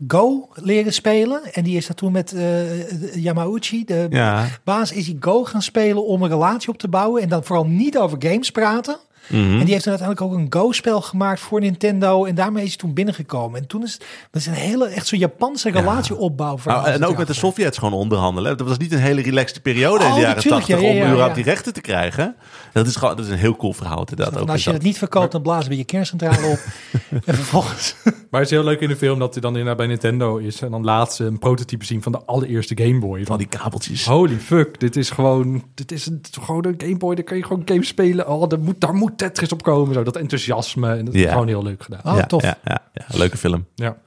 Go 0.08 0.50
leren 0.54 0.94
spelen. 0.94 1.42
En 1.54 1.64
die 1.64 1.78
is 1.78 1.88
daar 1.88 1.96
toen 1.96 2.12
met 2.12 2.34
eh, 2.34 3.16
Yamauchi, 3.16 3.86
de 3.86 4.08
Ja. 4.10 4.46
baas, 4.64 4.92
is 4.92 5.06
hij 5.08 5.16
Go 5.20 5.44
gaan 5.44 5.62
spelen 5.62 6.06
om 6.06 6.22
een 6.24 6.30
relatie 6.30 6.70
op 6.70 6.78
te 6.78 6.88
bouwen. 6.88 7.22
En 7.22 7.30
dan 7.30 7.44
vooral 7.44 7.66
niet 7.66 7.98
over 7.98 8.18
games 8.20 8.52
praten. 8.52 8.98
Mhm. 9.32 9.60
En 9.60 9.66
die 9.66 9.72
heeft 9.72 9.84
toen 9.84 9.94
uiteindelijk 9.94 10.22
ook 10.22 10.34
een 10.34 10.48
Go-spel 10.50 11.02
gemaakt 11.02 11.40
voor 11.40 11.60
Nintendo. 11.60 12.26
En 12.26 12.36
daarmee 12.36 12.64
is 12.64 12.70
hij 12.70 12.78
toen 12.78 12.94
binnengekomen. 12.94 13.60
En 13.60 13.68
toen 13.68 13.84
is 13.84 13.98
dat 14.32 14.42
is 14.42 14.46
een 14.46 14.54
hele, 14.54 14.88
echt 14.88 15.08
zo'n 15.08 15.20
Japanse 15.20 15.72
relatieopbouw. 15.72 16.58
Nou, 16.66 16.88
en 16.88 17.06
ook 17.06 17.18
met 17.18 17.28
de 17.28 17.34
Sovjets 17.34 17.78
gewoon 17.78 17.94
onderhandelen. 17.94 18.58
Dat 18.58 18.68
was 18.68 18.78
niet 18.78 18.92
een 18.92 19.00
hele 19.00 19.22
relaxte 19.22 19.62
periode 19.62 20.04
in 20.04 20.10
Oh, 20.10 20.16
de 20.16 20.22
jaren 20.22 20.36
natuurlijk, 20.36 20.66
80 20.66 20.82
ja, 20.82 20.88
ja, 20.88 20.92
om 20.92 20.98
ja, 20.98 21.06
überhaupt 21.06 21.36
ja. 21.36 21.44
die 21.44 21.52
rechten 21.54 21.74
te 21.74 21.82
krijgen. 21.82 22.36
Dat 22.74 22.88
is 22.88 22.96
gewoon 22.96 23.16
dat 23.16 23.26
is 23.26 23.32
een 23.32 23.38
heel 23.38 23.56
cool 23.56 23.74
verhaal 23.74 24.00
inderdaad. 24.00 24.38
ook 24.38 24.48
En 24.48 24.50
als 24.50 24.60
je 24.60 24.66
dat. 24.66 24.74
het 24.74 24.84
niet 24.84 24.98
verkoopt, 24.98 25.32
dan 25.32 25.42
blazen 25.42 25.70
we 25.70 25.78
je 25.78 25.84
kerncentrale 25.84 26.48
op. 26.48 26.60
en 27.26 27.36
vervolgens... 27.36 27.96
Maar 28.32 28.42
het 28.42 28.50
is 28.52 28.58
heel 28.58 28.66
leuk 28.66 28.80
in 28.80 28.88
de 28.88 28.96
film 28.96 29.20
dat 29.20 29.34
hij 29.34 29.42
dan 29.42 29.52
inderdaad 29.52 29.78
bij 29.78 29.88
Nintendo 29.88 30.38
is. 30.38 30.62
En 30.62 30.72
dan 30.72 30.84
laat 30.84 31.14
ze 31.14 31.24
een 31.24 31.40
prototype 31.40 31.86
zien 31.86 32.02
van 32.02 32.12
de 32.12 32.26
allereerste 32.26 32.78
Game 32.84 33.00
Boy. 33.00 33.26
Van 33.26 33.38
die 33.38 33.48
kabeltjes. 33.48 34.06
Holy 34.06 34.38
fuck, 34.38 34.80
dit 34.80 34.96
is 34.96 35.10
gewoon, 35.10 35.64
dit 35.74 35.92
is 35.92 36.06
een, 36.06 36.22
gewoon 36.42 36.66
een 36.66 36.76
Game 36.78 36.98
Boy. 36.98 37.16
Daar 37.16 37.24
kan 37.24 37.38
je 37.38 37.44
gewoon 37.44 37.62
games 37.66 37.88
spelen. 37.88 38.30
Oh, 38.30 38.50
daar 38.50 38.60
moet, 38.60 38.82
daar 38.82 38.94
moet 38.94 39.18
Tetris 39.28 39.52
op 39.52 39.64
komen. 39.64 39.94
Zo, 39.94 40.04
dat 40.04 40.16
enthousiasme. 40.16 40.96
En 40.96 41.06
dat 41.06 41.14
is 41.14 41.22
Ja. 41.22 41.32
gewoon 41.32 41.48
heel 41.48 41.64
leuk 41.64 41.84
gedaan. 41.84 42.02
Oh, 42.06 42.16
ja, 42.20 42.26
tof. 42.26 42.42
Ja, 42.44 42.58
ja, 42.64 42.82
ja, 42.94 43.06
leuke 43.18 43.38
film. 43.38 43.66
Ja. 43.76 43.98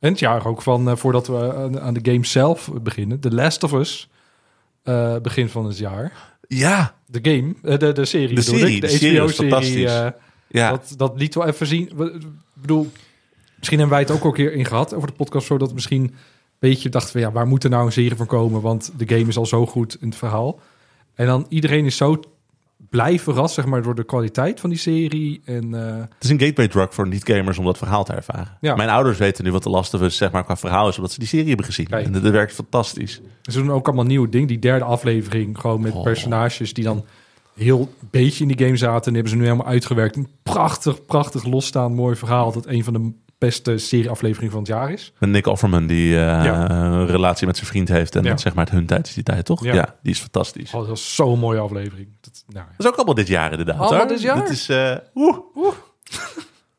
En 0.00 0.10
het 0.10 0.18
jaar 0.18 0.46
ook 0.46 0.62
van, 0.62 0.88
eh, 0.88 0.96
voordat 0.96 1.26
we 1.26 1.54
aan, 1.54 1.80
aan 1.80 1.94
de 1.94 2.10
game 2.12 2.26
zelf 2.26 2.70
beginnen. 2.82 3.20
The 3.20 3.34
Last 3.34 3.62
of 3.62 3.72
Us. 3.72 4.08
eh, 4.82 5.16
begin 5.22 5.48
van 5.48 5.64
het 5.66 5.78
jaar. 5.78 6.12
Ja, 6.48 6.94
De 7.06 7.18
game, 7.32 7.54
eh, 7.62 7.78
de, 7.78 7.92
de 7.92 8.04
serie 8.04 8.34
De 8.34 8.42
serie, 8.42 8.74
ik. 8.74 8.80
de 8.80 8.86
De, 8.86 8.92
serie 8.92 9.20
was 9.20 9.36
HBO-serie. 9.38 9.50
fantastisch. 9.88 10.12
ja. 10.48 10.70
dat, 10.70 10.94
dat 10.96 11.12
liet 11.16 11.34
wel 11.34 11.46
even 11.46 11.66
zien. 11.66 11.90
We- 11.96 12.12
Ik 12.12 12.60
bedoel, 12.60 12.90
misschien 13.56 13.78
hebben 13.78 13.96
wij 13.96 14.06
het 14.06 14.14
ook 14.14 14.20
al 14.22 14.26
een 14.28 14.34
keer 14.34 14.52
in 14.52 14.64
gehad 14.64 14.94
over 14.94 15.08
de 15.08 15.14
podcast. 15.14 15.46
Zodat 15.46 15.68
we 15.68 15.74
misschien 15.74 16.02
een 16.02 16.14
beetje 16.58 16.88
dachten 16.88 17.12
van 17.12 17.20
ja, 17.20 17.32
waar 17.32 17.46
moet 17.46 17.64
er 17.64 17.70
nou 17.70 17.86
een 17.86 17.92
serie 17.92 18.16
van 18.16 18.26
komen? 18.26 18.60
Want 18.60 18.92
de 18.96 19.08
game 19.16 19.28
is 19.28 19.36
al 19.36 19.46
zo 19.46 19.66
goed 19.66 19.96
in 20.00 20.08
het 20.08 20.16
verhaal. 20.16 20.60
En 21.14 21.26
dan 21.26 21.46
iedereen 21.48 21.84
is 21.84 21.96
zo 21.96 22.20
blij 22.94 23.18
verrast, 23.18 23.54
zeg 23.54 23.64
maar, 23.66 23.82
door 23.82 23.94
de 23.94 24.04
kwaliteit 24.04 24.60
van 24.60 24.70
die 24.70 24.78
serie. 24.78 25.40
En 25.44 25.74
eh, 25.74 25.96
Het 25.96 26.24
is 26.24 26.30
een 26.30 26.40
gateway 26.40 26.68
drug 26.68 26.94
voor 26.94 27.08
niet-gamers 27.08 27.58
om 27.58 27.64
dat 27.64 27.78
verhaal 27.78 28.04
te 28.04 28.12
ervaren. 28.12 28.56
Ja. 28.60 28.74
Mijn 28.74 28.88
ouders 28.88 29.18
weten 29.18 29.44
nu 29.44 29.52
wat 29.52 29.62
de 29.62 29.70
Last 29.70 29.94
of 29.94 30.00
Us 30.00 30.16
zeg 30.16 30.30
maar, 30.32 30.44
qua 30.44 30.56
verhaal 30.56 30.88
is, 30.88 30.96
omdat 30.96 31.12
ze 31.12 31.18
die 31.18 31.28
serie 31.28 31.46
hebben 31.48 31.64
gezien. 31.66 31.86
Kijk. 31.86 32.06
En 32.06 32.12
dat, 32.12 32.22
dat 32.22 32.32
werkt 32.32 32.52
fantastisch. 32.52 33.20
ze 33.42 33.58
doen 33.58 33.72
ook 33.72 33.86
allemaal 33.86 34.04
nieuwe 34.04 34.28
dingen. 34.28 34.48
Die 34.48 34.58
derde 34.58 34.84
aflevering, 34.84 35.58
gewoon 35.58 35.80
met 35.80 35.92
Oh. 35.94 36.02
personages 36.02 36.74
die 36.74 36.84
dan 36.84 37.04
heel 37.54 37.92
beetje 38.10 38.44
in 38.44 38.56
die 38.56 38.64
game 38.66 38.76
zaten. 38.76 38.96
En 38.96 39.12
die 39.12 39.14
hebben 39.14 39.30
ze 39.32 39.36
nu 39.36 39.44
helemaal 39.44 39.66
uitgewerkt. 39.66 40.16
Een 40.16 40.28
prachtig, 40.42 41.04
prachtig 41.04 41.44
losstaand 41.44 41.94
mooi 41.94 42.16
verhaal. 42.16 42.52
Dat 42.52 42.66
een 42.66 42.84
van 42.84 42.92
de 42.92 43.12
beste 43.44 43.78
serieafleveringen 43.78 44.50
van 44.50 44.60
het 44.60 44.68
jaar 44.68 44.90
is. 44.90 45.12
Met 45.18 45.30
Nick 45.30 45.46
Offerman, 45.46 45.86
die 45.86 46.14
eh, 46.14 46.44
Ja. 46.44 46.70
een 46.70 47.06
relatie 47.06 47.46
met 47.46 47.56
zijn 47.56 47.68
vriend 47.68 47.88
heeft. 47.88 48.16
En 48.16 48.22
Ja. 48.22 48.28
dat 48.30 48.40
zeg 48.40 48.54
maar 48.54 48.64
het 48.64 48.74
hun 48.74 48.86
tijd 48.86 49.06
is 49.06 49.14
die 49.14 49.22
tijd, 49.22 49.44
toch? 49.44 49.64
Ja, 49.64 49.74
Ja. 49.74 49.94
die 50.02 50.12
is 50.12 50.20
fantastisch. 50.20 50.72
Oh, 50.72 50.80
dat 50.80 50.88
was 50.88 51.14
zo'n 51.14 51.38
mooie 51.38 51.58
aflevering. 51.58 52.08
Dat, 52.20 52.44
nou, 52.46 52.58
ja. 52.66 52.70
Dat 52.76 52.86
is 52.86 52.92
ook 52.92 52.94
allemaal 52.96 53.14
dit 53.14 53.26
jaar 53.28 53.50
inderdaad. 53.50 53.78
Allemaal 53.78 53.98
hoor. 53.98 54.08
dit 54.08 54.20
jaar? 54.20 54.36
Dat 54.36 54.48
is, 54.50 54.68
eh, 54.68 54.96
oeh. 55.14 55.36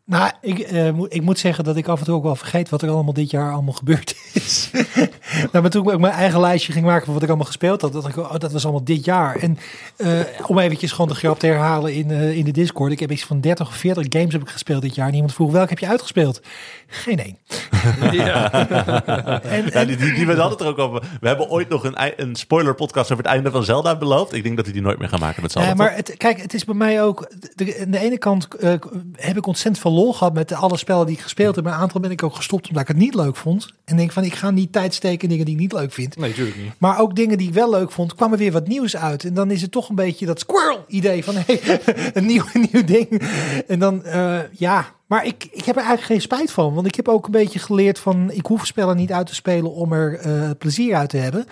Nou, 0.08 0.32
ik, 0.41 0.60
eh, 0.60 0.88
ik 0.88 1.21
moet 1.21 1.39
zeggen 1.39 1.63
dat 1.63 1.75
ik 1.75 1.88
af 1.88 1.99
en 1.99 2.06
toe 2.06 2.15
ook 2.15 2.23
wel 2.23 2.36
vergeet 2.36 2.69
wat 2.69 2.82
er 2.82 2.89
allemaal 2.89 3.13
dit 3.13 3.30
jaar 3.32 3.51
allemaal 3.54 3.73
gebeurd 3.73 4.15
is. 4.34 4.69
nou, 5.51 5.61
maar 5.61 5.69
toen 5.69 5.91
ik 5.91 5.99
mijn 5.99 6.13
eigen 6.13 6.39
lijstje 6.39 6.71
ging 6.71 6.85
maken 6.85 7.05
van 7.05 7.13
wat 7.13 7.23
ik 7.23 7.27
allemaal 7.27 7.47
gespeeld 7.47 7.81
had, 7.81 7.93
dacht 7.93 8.07
ik, 8.07 8.17
oh, 8.17 8.35
dat 8.38 8.51
was 8.51 8.63
allemaal 8.63 8.83
dit 8.83 9.05
jaar. 9.05 9.35
En 9.35 9.57
eh, 9.97 10.19
om 10.47 10.59
eventjes 10.59 10.91
gewoon 10.91 11.07
de 11.07 11.15
grap 11.15 11.39
te 11.39 11.47
herhalen 11.47 11.93
in, 11.93 12.11
eh, 12.11 12.38
in 12.38 12.45
de 12.45 12.51
Discord, 12.51 12.91
ik 12.91 12.99
heb 12.99 13.11
iets 13.11 13.25
van 13.25 13.41
30 13.41 13.67
of 13.67 13.75
40 13.75 14.05
games 14.09 14.33
heb 14.33 14.41
ik 14.41 14.49
gespeeld 14.49 14.81
dit 14.81 14.95
jaar. 14.95 15.07
En 15.07 15.13
iemand 15.13 15.33
vroeg, 15.33 15.51
welke 15.51 15.69
heb 15.69 15.79
je 15.79 15.88
uitgespeeld? 15.88 16.41
Geen 16.88 17.19
één. 17.19 17.38
En, 19.45 19.65
Ja, 19.71 19.85
die, 19.85 19.95
die, 19.97 20.13
die, 20.13 20.25
we 20.25 20.33
hadden 20.33 20.49
het 20.49 20.61
er 20.61 20.67
ook 20.67 20.79
over. 20.79 21.03
We 21.19 21.27
hebben 21.27 21.49
ooit 21.49 21.69
nog 21.69 21.83
een, 21.83 21.95
een 22.15 22.35
spoiler 22.35 22.75
podcast 22.75 23.11
over 23.11 23.23
het 23.23 23.33
einde 23.33 23.51
van 23.51 23.63
Zelda 23.63 23.97
beloofd. 23.97 24.33
Ik 24.33 24.43
denk 24.43 24.57
dat 24.57 24.65
we 24.65 24.71
die 24.71 24.81
nooit 24.81 24.99
meer 24.99 25.09
gaan 25.09 25.19
maken 25.19 25.41
met 25.41 25.55
Nee, 25.55 25.63
allen. 25.63 25.77
maar 25.77 25.95
het, 25.95 26.17
kijk, 26.17 26.41
het 26.41 26.53
is 26.53 26.65
bij 26.65 26.75
mij 26.75 27.03
ook. 27.03 27.31
De, 27.55 27.81
aan 27.85 27.91
de 27.91 27.99
ene 27.99 28.17
kant 28.17 28.55
eh, 28.55 28.73
heb 29.15 29.38
ik 29.38 29.47
ontzettend 29.47 29.79
veel 29.79 29.91
lol 29.91 30.13
gehad 30.13 30.33
met 30.33 30.53
alle 30.53 30.77
spellen 30.77 31.05
die 31.05 31.15
ik 31.15 31.21
gespeeld 31.21 31.55
heb. 31.55 31.63
Maar 31.63 31.73
een 31.73 31.79
aantal 31.79 32.01
ben 32.01 32.11
ik 32.11 32.23
ook 32.23 32.35
gestopt 32.35 32.67
omdat 32.67 32.81
ik 32.81 32.88
het 32.88 32.97
niet 32.97 33.15
leuk 33.15 33.35
vond. 33.35 33.73
En 33.85 33.97
denk 33.97 34.11
van, 34.11 34.23
ik 34.23 34.35
ga 34.35 34.51
niet 34.51 34.71
tijd 34.71 34.93
steken 34.93 35.14
in 35.23 35.30
dingen 35.30 35.45
die 35.45 35.54
ik 35.54 35.62
niet 35.62 35.73
leuk 35.73 35.91
vind. 35.91 36.17
Nee, 36.17 36.30
natuurlijk 36.30 36.58
niet. 36.58 36.71
Maar 36.78 36.99
ook 36.99 37.15
dingen 37.15 37.38
die 37.38 37.47
ik 37.47 37.54
wel 37.54 37.69
leuk 37.69 37.91
vond, 37.91 38.15
kwam 38.15 38.32
er 38.32 38.38
weer 38.38 38.51
wat 38.51 38.67
nieuws 38.67 38.95
uit. 38.95 39.23
En 39.23 39.34
dan 39.34 39.51
is 39.51 39.62
het 39.62 39.71
toch 39.71 39.89
een 39.89 39.95
beetje 39.95 40.25
dat 40.25 40.39
squirrel-idee 40.39 41.23
van 41.23 41.36
hey, 41.45 41.82
een, 42.13 42.25
nieuw, 42.25 42.43
een 42.54 42.67
nieuw 42.71 42.84
ding. 42.84 43.21
En 43.67 43.80
dan, 43.80 44.04
eh, 44.04 44.39
ja. 44.51 44.93
Maar 45.06 45.25
ik, 45.25 45.47
ik 45.51 45.65
heb 45.65 45.75
er 45.75 45.82
eigenlijk 45.82 46.06
geen 46.06 46.21
spijt 46.21 46.51
van. 46.51 46.73
Want 46.73 46.88
ik 46.88 46.95
heb 46.95 47.08
ook 47.08 47.25
een 47.25 47.32
beetje 47.32 47.60
geleerd 47.60 47.99
van, 47.99 48.32
ik 48.32 48.45
hoef 48.45 48.65
spellen 48.65 48.97
niet 48.97 49.12
uit 49.12 49.28
te 49.28 49.36
spelen 49.36 49.71
om 49.71 49.93
er 49.93 50.19
eh, 50.19 50.49
plezier 50.58 50.95
uit 50.95 51.10
te 51.10 51.17
hebben. 51.17 51.47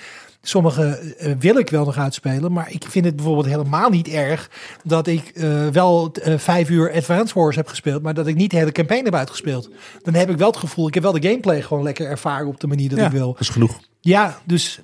Sommige 0.46 0.84
eh, 1.18 1.32
wil 1.40 1.58
ik 1.58 1.70
wel 1.70 1.86
nog 1.86 1.98
uitspelen, 1.98 2.52
maar 2.52 2.72
ik 2.72 2.86
vind 2.90 3.06
het 3.06 3.16
bijvoorbeeld 3.16 3.46
helemaal 3.46 3.90
niet 3.90 4.08
erg 4.08 4.50
dat 4.84 5.08
ik 5.08 5.28
eh, 5.28 5.68
wel 5.68 6.12
eh, 6.12 6.38
vijf 6.38 6.70
uur 6.70 6.94
Advance 6.94 7.40
Wars 7.40 7.56
heb 7.56 7.68
gespeeld, 7.68 8.02
maar 8.02 8.14
dat 8.14 8.28
ik 8.28 8.36
niet 8.36 8.52
de 8.52 8.58
hele 8.58 8.72
campaign 8.72 9.06
heb 9.06 9.16
uitgespeeld. 9.16 9.70
Dan 10.02 10.14
heb 10.14 10.30
ik 10.30 10.38
wel 10.38 10.48
het 10.48 10.58
gevoel, 10.58 10.88
ik 10.88 10.94
heb 10.94 11.04
wel 11.04 11.12
de 11.12 11.28
gameplay 11.28 11.62
gewoon 11.62 11.84
lekker 11.84 12.08
ervaren 12.08 12.48
op 12.48 12.60
de 12.60 12.68
manier 12.68 12.90
dat 12.90 13.00
ja, 13.00 13.06
ik 13.06 13.12
wil. 13.12 13.32
dat 13.32 13.40
is 13.40 13.50
genoeg. 13.50 13.80
Ja, 14.00 14.42
dus 14.44 14.80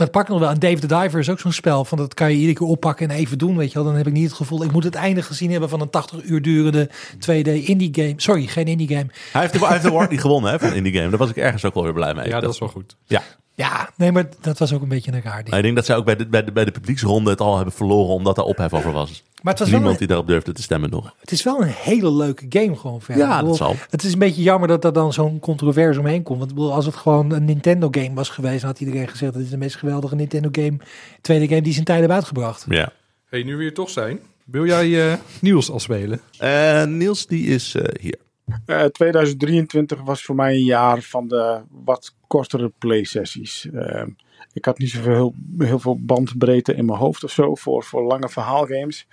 dat 0.00 0.10
pak 0.10 0.22
ik 0.22 0.28
nog 0.28 0.38
wel. 0.38 0.50
En 0.50 0.58
Dave 0.58 0.78
the 0.78 0.86
Diver 0.86 1.18
is 1.18 1.30
ook 1.30 1.40
zo'n 1.40 1.52
spel 1.52 1.84
van 1.84 1.98
dat 1.98 2.14
kan 2.14 2.30
je 2.30 2.36
iedere 2.36 2.54
keer 2.54 2.66
oppakken 2.66 3.10
en 3.10 3.16
even 3.16 3.38
doen, 3.38 3.56
weet 3.56 3.68
je 3.68 3.74
wel. 3.74 3.84
Dan 3.84 3.96
heb 3.96 4.06
ik 4.06 4.12
niet 4.12 4.24
het 4.24 4.32
gevoel, 4.32 4.64
ik 4.64 4.72
moet 4.72 4.84
het 4.84 4.94
einde 4.94 5.22
gezien 5.22 5.50
hebben 5.50 5.68
van 5.68 5.80
een 5.80 5.90
80 5.90 6.22
uur 6.22 6.42
durende 6.42 6.90
2D 7.14 7.64
indie 7.64 7.90
game. 7.92 8.14
Sorry, 8.16 8.46
geen 8.46 8.66
indie 8.66 8.88
game. 8.88 9.06
Hij 9.32 9.40
heeft 9.40 9.52
de, 9.52 9.58
hij 9.58 9.68
heeft 9.68 9.82
de 9.82 9.88
award 9.88 10.10
niet 10.10 10.20
gewonnen 10.20 10.50
hè, 10.50 10.58
van 10.58 10.72
Indie 10.72 10.92
Game. 10.92 11.08
Daar 11.08 11.18
was 11.18 11.30
ik 11.30 11.36
ergens 11.36 11.64
ook 11.64 11.74
wel 11.74 11.82
weer 11.82 11.92
blij 11.92 12.14
mee. 12.14 12.28
Ja, 12.28 12.40
dat 12.40 12.52
is 12.52 12.58
wel 12.58 12.68
goed. 12.68 12.96
Ja. 13.04 13.22
Ja, 13.60 13.90
nee, 13.96 14.12
maar 14.12 14.28
dat 14.40 14.58
was 14.58 14.72
ook 14.72 14.82
een 14.82 14.88
beetje 14.88 15.12
een 15.12 15.22
raar 15.22 15.44
ding. 15.44 15.56
Ik 15.56 15.62
denk 15.62 15.76
dat 15.76 15.84
zij 15.84 15.96
ook 15.96 16.04
bij 16.04 16.16
de, 16.16 16.26
bij, 16.26 16.44
de, 16.44 16.52
bij 16.52 16.64
de 16.64 16.70
publieksronde 16.70 17.30
het 17.30 17.40
al 17.40 17.56
hebben 17.56 17.74
verloren 17.74 18.14
omdat 18.14 18.38
er 18.38 18.44
ophef 18.44 18.72
over 18.72 18.92
was. 18.92 19.22
Maar 19.42 19.52
het 19.52 19.58
was 19.58 19.70
wel 19.70 19.78
Niemand 19.78 19.92
een, 19.92 19.98
die 19.98 20.06
daarop 20.08 20.26
durfde 20.26 20.52
te 20.52 20.62
stemmen 20.62 20.90
nog. 20.90 21.14
het 21.18 21.30
is 21.30 21.42
wel 21.42 21.62
een 21.62 21.68
hele 21.68 22.12
leuke 22.12 22.46
game 22.48 22.76
gewoon 22.76 23.00
verder. 23.00 23.26
Ja, 23.26 23.42
dat 23.42 23.56
zal. 23.56 23.76
Het 23.90 24.02
is 24.02 24.12
een 24.12 24.18
beetje 24.18 24.42
jammer 24.42 24.68
dat 24.68 24.84
er 24.84 24.92
dan 24.92 25.12
zo'n 25.12 25.38
controverse 25.38 26.00
omheen 26.00 26.22
komt. 26.22 26.38
Want 26.38 26.50
ik 26.50 26.56
bedoel, 26.56 26.72
als 26.74 26.86
het 26.86 26.94
gewoon 26.94 27.32
een 27.32 27.44
Nintendo 27.44 27.88
game 27.90 28.14
was 28.14 28.28
geweest, 28.28 28.60
dan 28.60 28.70
had 28.70 28.80
iedereen 28.80 29.08
gezegd 29.08 29.32
dat 29.32 29.42
is 29.42 29.50
de 29.50 29.56
meest 29.56 29.76
geweldige 29.76 30.14
Nintendo 30.14 30.48
game, 30.52 30.76
tweede 31.20 31.48
game 31.48 31.62
die 31.62 31.72
zijn 31.72 31.84
tijd 31.84 32.00
heeft 32.00 32.12
uitgebracht. 32.12 32.64
Ja. 32.68 32.92
Hey, 33.28 33.42
nu 33.42 33.56
we 33.56 33.62
hier 33.62 33.74
toch 33.74 33.90
zijn. 33.90 34.20
Wil 34.44 34.66
jij 34.66 35.10
eh 35.10 35.18
Niels 35.40 35.70
al 35.70 35.80
spelen? 35.80 36.20
Eh, 36.38 36.84
Niels, 36.84 37.26
die 37.26 37.46
is 37.46 37.74
eh, 37.74 37.84
hier. 38.00 38.18
Eh, 38.66 38.84
2023 38.84 40.00
was 40.02 40.22
voor 40.22 40.34
mij 40.34 40.54
een 40.54 40.64
jaar 40.64 41.02
van 41.02 41.28
de 41.28 41.60
wat 41.84 42.14
kortere 42.26 42.72
playsessies. 42.78 43.68
Eh, 43.70 44.06
ik 44.52 44.64
had 44.64 44.78
niet 44.78 44.90
zoveel 44.90 45.12
heel, 45.12 45.34
heel 45.66 45.78
veel 45.78 45.98
bandbreedte 46.00 46.74
in 46.74 46.84
mijn 46.84 46.98
hoofd 46.98 47.24
of 47.24 47.30
zo 47.30 47.54
voor, 47.54 47.84
voor 47.84 48.02
lange 48.02 48.28
verhaalgames. 48.28 49.06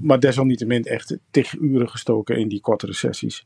Maar 0.00 0.20
desalniettemin 0.20 0.84
echt 0.84 1.18
tig 1.30 1.54
uren 1.60 1.88
gestoken 1.88 2.36
in 2.36 2.48
die 2.48 2.60
kortere 2.60 2.92
sessies. 2.92 3.44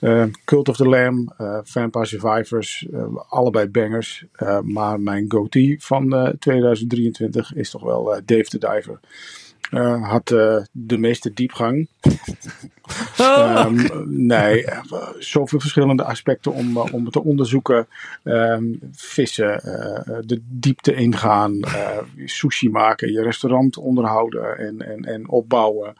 Eh, 0.00 0.24
Cult 0.44 0.68
of 0.68 0.76
the 0.76 0.88
Lamb, 0.88 1.34
eh, 1.36 1.58
Vampire 1.62 2.06
Survivors, 2.06 2.86
eh, 2.92 3.06
allebei 3.28 3.68
bangers. 3.68 4.24
Eh, 4.32 4.60
maar 4.60 5.00
mijn 5.00 5.24
goatee 5.28 5.76
van 5.78 6.14
eh, 6.14 6.28
2023 6.38 7.54
is 7.54 7.70
toch 7.70 7.82
wel 7.82 8.14
eh, 8.14 8.22
Dave 8.24 8.44
the 8.44 8.58
Diver. 8.58 9.00
Eh, 9.70 10.08
had 10.08 10.30
eh, 10.30 10.56
de 10.72 10.98
meeste 10.98 11.32
diepgang. 11.32 11.88
Ehm, 13.16 13.86
nee, 14.04 14.64
zoveel 15.18 15.60
verschillende 15.60 16.04
aspecten 16.04 16.52
om, 16.52 16.76
eh, 16.76 16.92
om 16.92 17.10
te 17.10 17.22
onderzoeken. 17.22 17.86
Ehm, 18.22 18.64
vissen, 18.92 19.60
de 20.26 20.42
diepte 20.48 20.94
ingaan, 20.94 21.60
sushi 22.24 22.70
maken, 22.70 23.12
je 23.12 23.22
restaurant 23.22 23.76
onderhouden 23.76 24.58
en, 24.58 24.82
en, 24.82 25.04
en 25.04 25.28
opbouwen. 25.28 25.94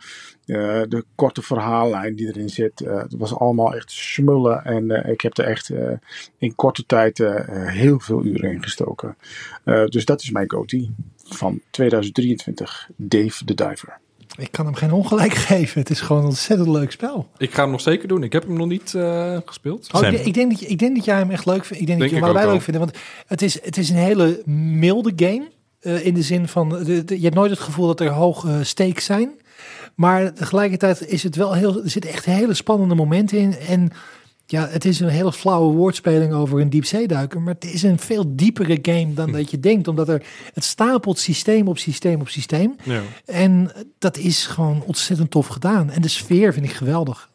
De 0.44 1.04
korte 1.14 1.42
verhaallijn 1.42 2.16
die 2.16 2.26
erin 2.26 2.48
zit. 2.48 2.78
het 2.78 3.14
was 3.16 3.34
allemaal 3.34 3.74
echt 3.74 3.90
smullen. 3.90 4.64
En 4.64 4.90
ik 4.90 5.20
heb 5.20 5.38
er 5.38 5.44
echt 5.44 5.72
in 6.38 6.54
korte 6.54 6.86
tijd 6.86 7.18
heel 7.52 8.00
veel 8.00 8.24
uren 8.24 8.52
in 8.52 8.62
gestoken. 8.62 9.16
Dus 9.64 10.04
dat 10.04 10.22
is 10.22 10.30
mijn 10.30 10.50
goatee 10.50 10.94
van 11.28 11.60
2023. 11.70 12.88
Dave 12.96 13.44
the 13.44 13.54
Diver. 13.54 13.98
Ik 14.38 14.52
kan 14.52 14.64
hem 14.64 14.74
geen 14.74 14.92
ongelijk 14.92 15.34
geven. 15.50 15.80
Het 15.80 15.90
is 15.90 16.00
gewoon 16.00 16.22
een 16.22 16.28
ontzettend 16.28 16.68
leuk 16.68 16.90
spel. 16.92 17.28
Ik 17.38 17.54
ga 17.54 17.62
hem 17.62 17.70
nog 17.70 17.80
zeker 17.80 18.08
doen. 18.08 18.22
Ik 18.22 18.32
heb 18.32 18.42
hem 18.46 18.56
nog 18.56 18.66
niet 18.68 18.94
eh, 18.94 19.36
gespeeld. 19.44 19.88
Oh, 19.92 20.02
ik, 20.02 20.20
ik, 20.26 20.34
denk 20.34 20.50
dat 20.50 20.60
je, 20.60 20.66
ik 20.66 20.78
denk 20.78 20.96
dat 20.96 21.04
jij 21.04 21.16
hem 21.16 21.30
echt 21.30 21.46
leuk 21.46 21.64
vindt. 21.64 21.80
Ik 21.80 21.86
denk, 21.86 21.98
Denk 21.98 22.00
dat 22.00 22.08
je 22.10 22.14
hem 22.16 22.24
allebei 22.24 22.46
ook 22.46 22.52
leuk 22.52 22.62
vinden. 22.62 22.82
Want 22.82 22.96
het 23.26 23.42
is, 23.42 23.62
het 23.64 23.76
is 23.76 23.90
een 23.90 23.96
hele 23.96 24.42
milde 24.46 25.12
game. 25.16 25.48
eh, 25.80 26.06
in 26.06 26.14
de 26.14 26.22
zin 26.22 26.48
van, 26.48 26.68
de, 26.68 27.04
de- 27.04 27.16
je 27.16 27.22
hebt 27.22 27.34
nooit 27.34 27.50
het 27.50 27.60
gevoel 27.60 27.86
dat 27.86 28.00
er 28.00 28.08
hoge 28.10 28.64
stakes 28.64 29.04
zijn. 29.04 29.30
Maar 29.94 30.32
tegelijkertijd 30.34 31.06
is 31.06 31.22
het 31.22 31.36
wel 31.36 31.52
heel, 31.52 31.82
er 31.82 31.90
zitten 31.90 32.10
echt 32.10 32.24
hele 32.24 32.54
spannende 32.54 32.94
momenten 32.94 33.38
in. 33.38 33.54
En 33.68 33.90
ja, 34.46 34.68
het 34.68 34.84
is 34.84 35.00
een 35.00 35.08
hele 35.08 35.32
flauwe 35.32 35.74
woordspeling 35.74 36.32
over 36.32 36.60
een 36.60 36.70
diepzeeduiker. 36.70 37.40
Maar 37.40 37.54
het 37.54 37.64
is 37.64 37.82
een 37.82 37.98
veel 37.98 38.36
diepere 38.36 38.78
game 38.82 39.14
dan 39.14 39.32
dat 39.32 39.50
je 39.50 39.60
denkt. 39.60 39.88
Omdat 39.88 40.08
er, 40.08 40.22
het 40.54 40.64
stapelt 40.64 41.18
systeem 41.18 41.68
op 41.68 41.78
systeem 41.78 42.20
op 42.20 42.28
systeem. 42.28 42.76
Ja. 42.82 43.02
En 43.24 43.72
dat 43.98 44.16
is 44.16 44.46
gewoon 44.46 44.82
ontzettend 44.82 45.30
tof 45.30 45.46
gedaan. 45.46 45.90
En 45.90 46.02
de 46.02 46.08
sfeer 46.08 46.52
vind 46.52 46.66
ik 46.66 46.72
geweldig. 46.72 47.30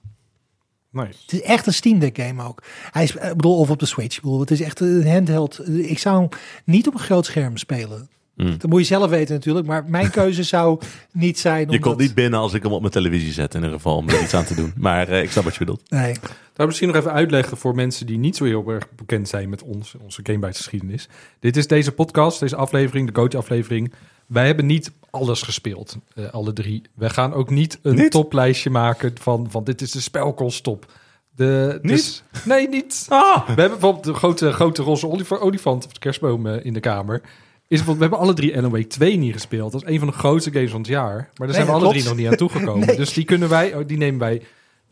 Nice. 0.92 1.20
Het 1.22 1.34
is 1.34 1.42
echt 1.42 1.68
een 1.68 1.74
Steam 1.74 2.00
Deck 2.00 2.18
game 2.18 2.44
ook. 2.44 2.64
Hij 2.92 3.04
is, 3.04 3.16
ik 3.16 3.36
bedoel, 3.36 3.58
of 3.58 3.70
op 3.70 3.80
de 3.80 3.86
Switch. 3.86 4.16
Ik 4.16 4.22
bedoel, 4.22 4.40
het 4.40 4.52
is 4.52 4.62
echt 4.62 4.80
een 4.80 5.08
handheld. 5.08 5.70
Ik 5.70 6.00
zou 6.00 6.20
hem 6.20 6.30
niet 6.66 6.88
op 6.88 6.94
een 6.94 7.00
groot 7.00 7.26
scherm 7.26 7.58
spelen. 7.58 8.10
Mm. 8.36 8.58
Dat 8.58 8.70
moet 8.70 8.80
je 8.80 8.86
zelf 8.86 9.10
weten 9.10 9.34
natuurlijk. 9.34 9.68
Maar 9.68 9.84
mijn 9.88 10.10
keuze 10.20 10.44
zou 10.44 10.80
niet 11.12 11.40
zijn. 11.40 11.70
Je 11.70 11.80
komt 11.80 11.98
niet 11.98 12.16
binnen 12.16 12.40
als 12.40 12.54
ik 12.54 12.64
hem 12.64 12.72
op 12.72 12.80
mijn 12.80 12.94
televisie 12.94 13.32
zet, 13.32 13.54
in 13.54 13.60
ieder 13.60 13.76
geval, 13.76 13.96
om 13.96 14.10
er 14.10 14.22
iets 14.22 14.34
aan 14.34 14.46
te 14.46 14.56
doen. 14.56 14.74
Maar 14.76 15.08
eh, 15.08 15.22
ik 15.22 15.32
snap 15.32 15.44
wat 15.44 15.54
je 15.54 15.60
bedoelt. 15.60 15.90
Nee. 15.90 16.16
Nou, 16.62 16.74
misschien 16.74 16.92
nog 16.94 17.02
even 17.02 17.18
uitleggen 17.18 17.58
voor 17.58 17.76
mensen 17.76 18.06
die 18.06 18.18
niet 18.18 18.36
zo 18.36 18.44
heel 18.44 18.68
erg 18.70 18.88
bekend 18.96 19.28
zijn 19.30 19.50
met 19.50 19.64
ons, 19.64 19.96
onze 20.04 20.22
geschiedenis. 20.40 21.10
Dit 21.40 21.58
is 21.58 21.68
deze 21.68 21.92
podcast, 21.92 22.40
deze 22.40 22.56
aflevering, 22.56 23.08
de 23.12 23.20
Goatee 23.20 23.40
aflevering. 23.40 23.94
Wij 24.28 24.46
hebben 24.46 24.66
niet 24.66 24.92
alles 25.10 25.42
gespeeld, 25.42 25.98
eh, 26.16 26.30
alle 26.34 26.54
drie. 26.54 26.82
Wij 26.96 27.10
gaan 27.10 27.34
ook 27.34 27.50
niet 27.50 27.80
een 27.82 27.96
Niet? 27.96 28.12
toplijstje 28.12 28.70
maken 28.70 29.14
van, 29.22 29.48
van 29.50 29.64
dit 29.64 29.82
is 29.82 29.92
de 29.92 30.02
spelkostop. 30.02 30.92
De, 31.36 31.80
Niet? 31.82 31.92
dus- 31.92 32.24
nee, 32.46 32.70
niet. 32.70 33.06
Ah! 33.10 33.38
We 33.38 33.44
hebben 33.46 33.70
bijvoorbeeld 33.70 34.04
de 34.04 34.14
grote, 34.14 34.52
grote 34.52 34.84
roze 34.84 35.08
olif- 35.08 35.32
olifant 35.32 35.86
of 35.86 35.92
de 35.94 36.00
kerstboom 36.00 36.48
eh, 36.48 36.66
in 36.66 36.74
de 36.74 36.80
kamer. 36.80 37.22
Is 37.68 37.84
we 37.84 37.96
hebben 38.00 38.20
alle 38.20 38.34
drie 38.34 38.62
Wake 38.62 38.88
2 38.88 39.18
niet 39.18 39.34
gespeeld. 39.34 39.72
Dat 39.72 39.82
is 39.82 39.94
een 39.94 40.00
van 40.00 40.08
de 40.08 40.14
grootste 40.14 40.52
games 40.52 40.72
van 40.72 40.80
het 40.80 40.90
jaar. 40.90 41.30
Maar 41.36 41.48
daar 41.48 41.56
zijn 41.56 41.66
we 41.66 41.72
alle 41.72 41.82
klopt. 41.82 41.96
drie 41.96 42.08
nog 42.10 42.18
niet 42.18 42.28
aan 42.28 42.36
toegekomen. 42.36 42.86
Nee. 42.88 42.96
Dus 42.96 43.14
die 43.14 43.26
kunnen 43.26 43.50
wij, 43.50 43.76
oh, 43.76 43.88
die 43.88 43.98
nemen 43.98 44.20
wij 44.20 44.42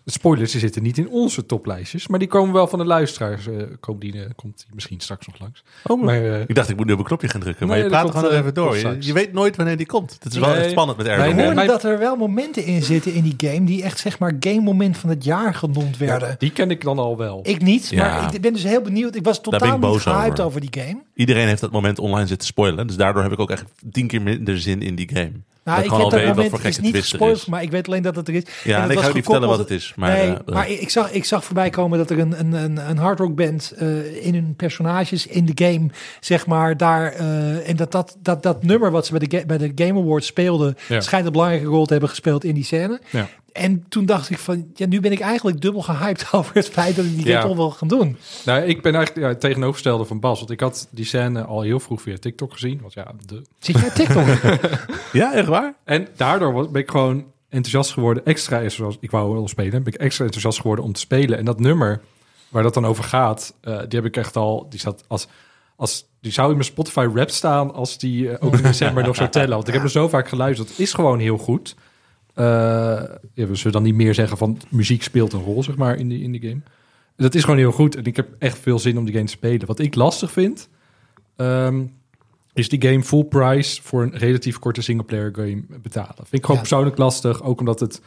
Spoilers, 0.06 0.52
die 0.52 0.60
zitten 0.60 0.84
niet 0.84 0.98
in 0.98 1.10
onze 1.10 1.46
toplijstjes, 1.46 2.08
maar 2.08 2.20
die 2.20 2.28
komen 2.28 2.54
wel 2.54 2.68
van 2.68 2.80
de 2.80 2.86
luisteraars. 2.86 3.48
eh, 3.48 3.56
komen 3.80 4.00
die, 4.00 4.14
eh, 4.14 4.30
komt 4.36 4.58
die 4.58 4.76
misschien 4.76 5.00
straks 5.00 5.28
nog 5.28 5.40
langs. 5.40 5.64
Oh, 5.84 6.04
Maar, 6.04 6.16
eh, 6.34 6.42
ik 6.42 6.56
dacht, 6.56 6.70
ik 6.70 6.76
moet 6.78 6.86
nu 6.86 6.94
op 6.94 7.00
een 7.00 7.06
knopje 7.06 7.28
gaan 7.28 7.42
drukken. 7.42 7.68
Maar 7.68 7.76
Nee, 7.76 7.86
je 7.86 7.92
praat 7.92 8.08
gewoon 8.10 8.24
nog 8.24 8.32
even 8.32 8.54
door. 8.54 8.78
Je, 8.78 9.14
weet 9.14 9.34
nooit 9.34 9.56
wanneer 9.56 9.78
die 9.78 9.86
komt. 9.86 10.18
Het 10.24 10.34
is 10.34 10.40
wel 10.40 10.50
Nee. 10.50 10.58
echt 10.60 10.70
spannend 10.70 10.98
met 10.98 11.08
Ik 11.08 11.12
Erdogan. 11.14 11.36
nee, 11.36 11.46
hoorde 11.46 11.66
dat 11.66 11.84
er 11.84 12.00
wel 12.00 12.16
momenten 12.16 12.66
in 12.66 12.84
zitten 12.84 13.14
in 13.14 13.24
die 13.24 13.50
game 13.50 13.66
die 13.66 13.84
echt 13.84 14.00
zeg 14.00 14.20
maar 14.20 14.36
game 14.40 14.62
moment 14.62 14.98
van 14.98 15.10
het 15.10 15.24
jaar 15.24 15.54
genoemd 15.54 15.98
werden. 15.98 16.36
die 16.38 16.52
ken 16.52 16.72
ik 16.72 16.82
dan 16.84 17.00
al 17.00 17.18
wel. 17.18 17.40
Ik 17.44 17.62
niet, 17.62 17.90
Ja. 17.90 18.22
maar 18.22 18.34
ik 18.34 18.42
ben 18.42 18.54
dus 18.54 18.64
heel 18.64 18.82
benieuwd. 18.82 19.16
Ik 19.16 19.24
was 19.24 19.42
ben 19.42 19.54
ik 19.54 19.60
totaal 19.60 19.78
niet 19.92 20.02
gehyped 20.02 20.32
over. 20.32 20.44
over. 20.46 20.62
die 20.62 20.82
game. 20.84 20.98
Iedereen 21.16 21.48
heeft 21.48 21.62
dat 21.62 21.72
moment 21.72 22.00
online 22.00 22.28
zitten 22.28 22.48
spoilen. 22.48 22.88
Dus 22.88 22.96
daardoor 22.96 23.24
heb 23.24 23.32
ik 23.32 23.40
ook 23.40 23.52
echt 23.52 23.64
tien 23.92 24.08
keer 24.08 24.22
minder 24.22 24.60
zin 24.62 24.82
in 24.82 24.96
die 24.96 25.10
game. 25.14 25.32
Nou, 25.64 25.84
ik 25.84 25.90
dat 25.90 26.12
weet 26.12 26.12
wat 26.26 26.36
moment 26.36 26.50
voor 26.50 26.66
is 26.66 26.80
niet 26.80 26.96
gespoild, 26.96 27.48
maar 27.48 27.62
ik 27.62 27.72
weet 27.72 27.88
alleen 27.88 28.02
dat 28.02 28.16
het 28.16 28.28
er 28.28 28.34
is. 28.34 28.44
Ja, 28.64 28.76
en 28.76 28.82
het 28.84 28.92
ik 28.92 29.00
ga 29.00 29.06
niet 29.06 29.24
vertellen 29.24 29.48
wat 29.50 29.58
het 29.58 29.70
is. 29.72 29.94
Maar, 29.96 30.12
nee, 30.18 30.28
eh, 30.34 30.54
maar 30.54 30.70
ik 30.70 30.90
zag, 30.90 31.12
ik 31.12 31.26
zag 31.26 31.46
voorbij 31.46 31.70
komen 31.70 31.98
dat 31.98 32.10
er 32.10 32.20
een, 32.20 32.40
een, 32.40 32.54
een, 32.54 32.90
een 32.90 32.98
hardrock 32.98 33.36
band 33.36 33.74
eh, 33.78 34.26
in 34.26 34.34
hun 34.34 34.54
personages 34.56 35.28
in 35.28 35.46
de 35.46 35.66
game, 35.66 35.88
zeg 36.20 36.46
maar, 36.48 36.78
daar. 36.78 37.12
eh, 37.14 37.70
en 37.70 37.76
dat, 37.76 37.92
dat, 37.92 38.16
dat, 38.22 38.44
dat 38.44 38.64
nummer 38.64 38.92
wat 38.92 39.06
ze 39.06 39.18
bij 39.18 39.28
de, 39.28 39.44
bij 39.46 39.58
de 39.58 39.72
Game 39.86 40.00
Awards 40.00 40.28
speelden, 40.28 40.78
Ja. 40.88 41.02
schijnt 41.02 41.26
een 41.26 41.32
belangrijke 41.32 41.66
rol 41.68 41.86
te 41.86 41.92
hebben 41.92 42.10
gespeeld 42.10 42.44
in 42.44 42.54
die 42.54 42.64
scène. 42.66 43.02
Ja. 43.10 43.28
En 43.54 43.86
toen 43.90 44.06
dacht 44.06 44.30
ik 44.30 44.38
van, 44.38 44.72
ja, 44.74 44.86
nu 44.88 45.00
ben 45.00 45.12
ik 45.12 45.20
eigenlijk 45.20 45.62
dubbel 45.62 45.82
gehyped 45.82 46.28
over 46.32 46.56
het 46.56 46.70
feit 46.70 46.96
dat 46.96 47.06
ik 47.06 47.16
die 47.16 47.26
Ja. 47.28 47.42
toch 47.42 47.56
wil 47.56 47.72
gaan 47.72 47.88
doen. 47.88 48.18
Nou, 48.46 48.62
ik 48.62 48.82
ben 48.82 48.96
eigenlijk 48.96 49.26
ja, 49.26 49.32
het 49.32 49.40
tegenovergestelde 49.42 50.06
van 50.06 50.20
Bas. 50.20 50.38
Want 50.40 50.52
ik 50.52 50.60
had 50.60 50.88
die 50.92 51.06
scène 51.06 51.44
al 51.44 51.62
heel 51.62 51.80
vroeg 51.80 52.02
via 52.02 52.18
TikTok 52.18 52.52
gezien. 52.54 52.80
Want 52.82 52.94
ja, 52.94 53.12
de... 53.26 53.42
Zit 53.60 53.76
jij 53.80 53.88
op 53.88 53.94
TikTok? 53.94 54.26
ja, 55.22 55.34
echt 55.34 55.48
waar? 55.48 55.74
En 55.84 56.08
daardoor 56.16 56.54
was- 56.54 56.70
ben 56.72 56.82
ik 56.82 56.90
gewoon 56.92 57.26
enthousiast 57.50 57.92
geworden. 57.94 58.26
Extra, 58.26 58.70
zoals 58.70 58.98
ik 59.00 59.12
wou 59.12 59.34
wel 59.34 59.48
spelen, 59.48 59.84
ben 59.84 59.94
ik 59.94 60.00
extra 60.00 60.24
enthousiast 60.26 60.60
geworden 60.60 60.86
om 60.86 60.94
te 60.94 61.00
spelen. 61.00 61.38
En 61.38 61.46
dat 61.46 61.60
nummer 61.60 62.02
waar 62.50 62.64
dat 62.64 62.74
dan 62.74 62.86
over 62.86 63.04
gaat, 63.04 63.54
eh, 63.62 63.78
die 63.88 64.00
heb 64.00 64.06
ik 64.06 64.18
echt 64.18 64.36
al. 64.36 64.68
Die 64.70 64.80
zat 64.80 65.04
als, 65.08 65.28
als 65.76 66.06
die 66.22 66.32
zou 66.32 66.48
in 66.48 66.54
mijn 66.54 66.66
Spotify 66.66 67.08
rap 67.14 67.30
staan 67.30 67.74
als 67.74 67.98
die 67.98 68.30
eh, 68.32 68.46
ook 68.48 68.54
in 68.58 68.64
december 68.64 69.04
nog 69.04 69.16
zou 69.16 69.30
tellen. 69.30 69.50
Want 69.56 69.68
ik 69.68 69.74
heb 69.74 69.84
er 69.84 69.90
zo 69.90 70.08
vaak 70.08 70.28
geluisterd. 70.30 70.70
Het 70.70 70.80
is 70.80 70.94
gewoon 70.94 71.20
heel 71.20 71.38
goed. 71.38 71.76
Eh, 72.40 72.46
ja, 73.34 73.48
we 73.48 73.56
zullen 73.56 73.72
dan 73.72 73.84
niet 73.84 73.96
meer 73.96 74.14
zeggen 74.14 74.38
van 74.38 74.58
muziek 74.70 75.04
speelt 75.04 75.34
een 75.34 75.42
rol, 75.44 75.64
zeg 75.64 75.76
maar, 75.76 75.96
in 75.98 76.08
die, 76.08 76.22
in 76.24 76.32
die 76.32 76.42
game. 76.50 76.62
Dat 77.16 77.36
is 77.36 77.44
gewoon 77.44 77.58
heel 77.60 77.72
goed. 77.72 77.96
En 77.96 78.04
ik 78.06 78.16
heb 78.16 78.28
echt 78.38 78.58
veel 78.58 78.80
zin 78.80 78.98
om 78.98 79.04
die 79.06 79.14
game 79.14 79.26
te 79.26 79.32
spelen. 79.32 79.68
Wat 79.68 79.80
ik 79.80 79.96
lastig 79.96 80.32
vind, 80.32 80.70
ehm, 81.36 81.84
is 82.54 82.70
die 82.70 82.82
game 82.82 83.04
full 83.04 83.24
price 83.24 83.82
voor 83.84 84.02
een 84.04 84.18
relatief 84.18 84.60
korte 84.60 84.82
singleplayer 84.82 85.32
game 85.36 85.64
betalen. 85.82 86.16
Vind 86.16 86.34
ik 86.34 86.42
gewoon 86.42 86.56
Ja. 86.56 86.68
persoonlijk 86.68 86.98
lastig. 86.98 87.44
Ook 87.44 87.60
omdat 87.60 87.80
het 87.80 88.02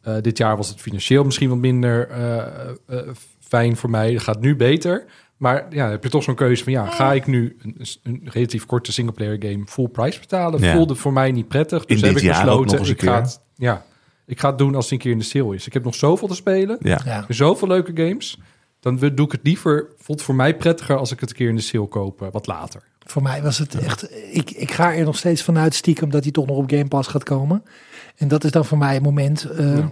eh, 0.00 0.16
dit 0.20 0.38
jaar 0.38 0.56
was 0.56 0.68
het 0.68 0.80
financieel 0.80 1.24
misschien 1.24 1.48
wat 1.48 1.58
minder 1.58 2.08
eh, 2.08 2.98
fijn 3.40 3.76
voor 3.76 3.90
mij. 3.90 4.12
Het 4.12 4.22
gaat 4.22 4.40
nu 4.40 4.56
beter. 4.56 5.04
Maar 5.40 5.66
ja, 5.70 5.82
dan 5.82 5.90
heb 5.90 6.02
je 6.02 6.10
toch 6.10 6.22
zo'n 6.22 6.34
keuze 6.34 6.64
van 6.64 6.72
ja, 6.72 6.86
ga 6.86 7.12
ik 7.12 7.26
nu 7.26 7.56
een, 7.62 7.76
een 8.02 8.20
relatief 8.24 8.66
korte 8.66 8.92
singleplayer 8.92 9.36
game 9.42 9.66
full 9.66 9.88
price 9.88 10.20
betalen? 10.20 10.60
Ja. 10.60 10.74
Voelde 10.74 10.94
voor 10.94 11.12
mij 11.12 11.32
niet 11.32 11.48
prettig. 11.48 11.84
Dus 11.84 11.98
In 11.98 12.04
heb 12.04 12.14
dit 12.14 12.22
ik 12.22 12.28
jaar 12.28 12.36
ook 12.40 12.44
besloten, 12.46 12.70
nog 12.70 12.78
eens 12.78 12.88
een 12.88 12.94
ik 12.94 13.00
ga 13.12 13.20
het, 13.20 13.40
ja, 13.56 13.84
ik 14.26 14.40
ga 14.40 14.48
het 14.48 14.58
doen 14.58 14.74
als 14.74 14.84
het 14.84 14.92
een 14.92 14.98
keer 14.98 15.12
in 15.12 15.18
de 15.18 15.24
sale 15.24 15.54
is. 15.54 15.66
Ik 15.66 15.72
heb 15.72 15.84
nog 15.84 15.94
zoveel 15.94 16.28
te 16.28 16.34
spelen. 16.34 16.76
Ja. 16.80 17.00
ja. 17.04 17.24
Zoveel 17.28 17.68
leuke 17.68 17.92
games. 18.06 18.38
Dan 18.80 18.98
we- 18.98 19.14
doe 19.14 19.26
ik 19.26 19.32
het 19.32 19.40
liever, 19.42 19.86
voelt 19.98 20.22
voor 20.22 20.34
mij 20.34 20.56
prettiger 20.56 20.96
als 20.96 21.12
ik 21.12 21.20
het 21.20 21.30
een 21.30 21.36
keer 21.36 21.48
in 21.48 21.56
de 21.56 21.62
sale 21.62 21.86
koop, 21.88 22.22
eh, 22.22 22.28
wat 22.32 22.46
later. 22.46 22.82
Voor 23.06 23.22
mij 23.22 23.42
was 23.42 23.58
het 23.58 23.74
echt. 23.74 24.08
Ik, 24.32 24.50
ik 24.50 24.70
ga 24.72 24.94
er 24.94 25.04
nog 25.04 25.16
steeds 25.16 25.42
vanuit 25.42 25.74
stiekem 25.74 26.10
dat 26.10 26.22
hij 26.22 26.32
toch 26.32 26.46
nog 26.46 26.56
op 26.56 26.70
Game 26.70 26.88
Pass 26.88 27.08
gaat 27.08 27.24
komen. 27.24 27.62
En 28.16 28.28
dat 28.28 28.44
is 28.44 28.50
dan 28.50 28.64
voor 28.64 28.78
mij 28.78 28.96
een 28.96 29.02
moment. 29.02 29.44
eh, 29.44 29.76
Ja. 29.76 29.90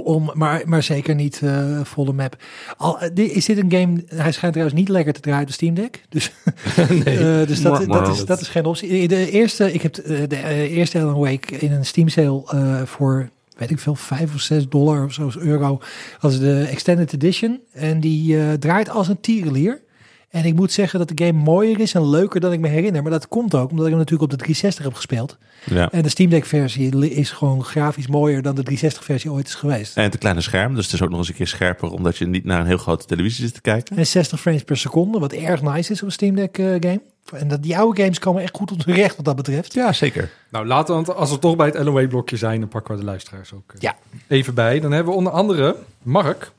Om, 0.00 0.30
maar, 0.34 0.62
maar 0.64 0.82
zeker 0.82 1.14
niet 1.14 1.40
eh, 1.42 1.80
volle 1.82 2.12
map. 2.12 2.36
Al, 2.76 3.00
eh, 3.00 3.36
is 3.36 3.44
dit 3.44 3.58
een 3.58 3.70
game? 3.72 4.02
Hij 4.06 4.32
schijnt 4.32 4.54
trouwens 4.54 4.80
niet 4.80 4.88
lekker 4.88 5.12
te 5.12 5.20
draaien 5.20 5.40
op 5.40 5.46
de 5.46 5.52
Steam 5.52 5.74
Deck. 5.74 6.04
Dus, 6.08 6.32
eh, 7.04 7.46
dus 7.46 7.62
dat, 7.62 7.86
dat, 7.86 8.08
is, 8.08 8.24
dat 8.24 8.40
is 8.40 8.48
geen 8.48 8.64
optie. 8.64 9.08
De 9.08 9.30
eerste, 9.30 9.72
ik 9.72 9.82
heb 9.82 9.94
de 9.94 10.26
eh, 10.36 10.76
eerste 10.76 11.00
Alan 11.00 11.18
Wake 11.18 11.56
in 11.58 11.72
een 11.72 11.86
Steam 11.86 12.08
sale 12.08 12.42
voor 12.84 13.30
weet 13.56 13.70
ik 13.70 13.78
veel, 13.78 13.94
vijf 13.94 14.34
of 14.34 14.40
zes 14.40 14.68
dollar 14.68 15.04
of 15.04 15.12
zo 15.12 15.30
euro. 15.38 15.80
als 16.20 16.38
de 16.38 16.66
extended 16.70 17.12
edition. 17.12 17.60
En 17.72 18.00
die 18.00 18.58
draait 18.58 18.88
als 18.88 19.08
een 19.08 19.20
tierenlier. 19.20 19.82
En 20.32 20.44
ik 20.44 20.54
moet 20.54 20.72
zeggen 20.72 20.98
dat 20.98 21.08
de 21.08 21.24
game 21.24 21.38
mooier 21.42 21.80
is 21.80 21.94
en 21.94 22.08
leuker 22.08 22.40
dan 22.40 22.52
ik 22.52 22.60
me 22.60 22.68
herinner. 22.68 23.02
Maar 23.02 23.10
dat 23.10 23.28
komt 23.28 23.54
ook 23.54 23.70
omdat 23.70 23.84
ik 23.84 23.90
hem 23.90 23.98
natuurlijk 23.98 24.22
op 24.32 24.38
de 24.38 24.44
360 24.44 24.84
heb 24.84 24.94
gespeeld. 24.94 25.38
Ja. 25.64 25.90
En 25.90 26.02
de 26.02 26.08
Steam 26.08 26.30
Deck 26.30 26.44
versie 26.44 27.10
is 27.10 27.30
gewoon 27.30 27.64
grafisch 27.64 28.06
mooier 28.06 28.42
dan 28.42 28.54
de 28.54 28.62
360 28.62 29.04
versie 29.04 29.32
ooit 29.32 29.46
is 29.46 29.54
geweest. 29.54 29.96
En 29.96 30.02
het 30.02 30.18
kleine 30.18 30.40
scherm, 30.40 30.74
dus 30.74 30.84
het 30.84 30.94
is 30.94 31.02
ook 31.02 31.08
nog 31.10 31.18
eens 31.18 31.28
een 31.28 31.34
keer 31.34 31.46
scherper, 31.46 31.90
omdat 31.90 32.16
je 32.16 32.26
niet 32.26 32.44
naar 32.44 32.60
een 32.60 32.66
heel 32.66 32.76
grote 32.76 33.06
televisie 33.06 33.44
zit 33.44 33.54
te 33.54 33.60
kijken. 33.60 33.96
En 33.96 34.06
60 34.06 34.40
frames 34.40 34.62
per 34.62 34.76
seconde, 34.76 35.18
wat 35.18 35.32
erg 35.32 35.62
nice 35.62 35.92
is 35.92 36.00
op 36.00 36.06
een 36.06 36.12
Steam 36.12 36.34
Deck 36.34 36.58
eh, 36.58 36.66
game. 36.66 37.00
En 37.32 37.48
dat, 37.48 37.62
die 37.62 37.76
oude 37.78 38.02
games 38.02 38.18
komen 38.18 38.42
echt 38.42 38.56
goed 38.56 38.72
op 38.72 38.84
hun 38.84 38.94
recht 38.94 39.16
wat 39.16 39.24
dat 39.24 39.36
betreft. 39.36 39.72
Ja, 39.74 39.92
zeker. 39.92 40.30
Nou, 40.50 40.66
laten 40.66 41.04
we, 41.04 41.12
als 41.12 41.30
we 41.30 41.38
toch 41.38 41.56
bij 41.56 41.66
het 41.66 41.82
LOE-blokje 41.84 42.36
zijn, 42.36 42.60
dan 42.60 42.68
pakken 42.68 42.94
we 42.94 43.00
de 43.00 43.06
luisteraars 43.06 43.52
ook 43.52 43.72
eh, 43.74 43.80
Ja. 43.80 43.96
even 44.28 44.54
bij. 44.54 44.80
Dan 44.80 44.92
hebben 44.92 45.12
we 45.12 45.18
onder 45.18 45.32
andere 45.32 45.76
Mark, 46.02 46.52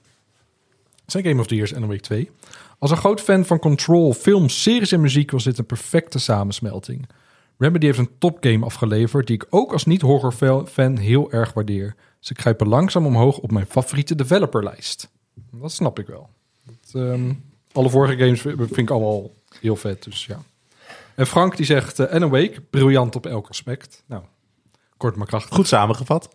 zijn 1.06 1.24
Game 1.24 1.40
of 1.40 1.48
the 1.48 1.56
Year's 1.56 1.72
LOE 1.72 2.00
2. 2.00 2.30
Als 2.84 2.92
een 2.92 2.98
groot 2.98 3.22
fan 3.22 3.46
van 3.46 3.60
Control, 3.60 4.14
films, 4.14 4.62
series 4.62 4.92
en 4.92 5.02
muziek 5.02 5.32
was 5.32 5.44
dit 5.44 5.58
een 5.58 5.66
perfecte 5.66 6.20
samensmelting. 6.20 7.10
Remedy 7.58 7.86
heeft 7.86 7.98
een 7.98 8.18
topgame 8.18 8.66
afgeleverd 8.66 9.28
die 9.28 9.36
ik 9.36 9.46
ook 9.50 9.72
als 9.72 9.86
niet-horror-fan 9.86 10.98
heel 10.98 11.32
erg 11.32 11.54
waardeer. 11.54 11.96
Ze 12.20 12.34
kruipen 12.34 12.68
langzaam 12.68 13.06
omhoog 13.06 13.38
op 13.38 13.52
mijn 13.52 13.66
favoriete 13.66 14.16
developerlijst. 14.16 15.10
Dat 15.52 15.72
snap 15.72 16.00
ik 16.00 16.08
wel. 16.08 16.30
Dat, 16.66 17.02
ehm, 17.02 17.34
alle 17.72 17.90
vorige 17.90 18.18
games 18.18 18.42
vind 18.42 18.78
ik 18.78 18.90
allemaal 18.90 19.32
heel 19.60 19.76
vet, 19.76 20.04
dus 20.04 20.26
ja. 20.26 20.40
En 21.16 21.28
Frank 21.28 21.58
die 21.58 21.66
zegt, 21.66 22.00
uh, 22.00 22.12
Alan 22.12 22.30
Wake, 22.30 22.62
briljant 22.70 23.16
op 23.16 23.26
elk 23.26 23.48
aspect. 23.48 24.04
Nou, 24.06 24.24
kort 24.98 25.16
maar 25.16 25.28
krachtig. 25.28 25.56
Goed 25.56 25.68
samengevat. 25.68 26.30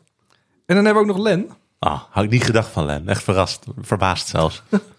En 0.66 0.74
dan 0.74 0.84
hebben 0.84 1.04
we 1.04 1.08
ook 1.08 1.16
nog 1.16 1.24
Len. 1.24 1.50
Ah, 1.78 2.02
had 2.10 2.24
ik 2.24 2.30
niet 2.30 2.44
gedacht 2.44 2.70
van 2.70 2.84
Len. 2.84 3.08
Echt 3.08 3.22
verrast. 3.22 3.64
Verbaasd 3.80 4.28
zelfs. 4.28 4.62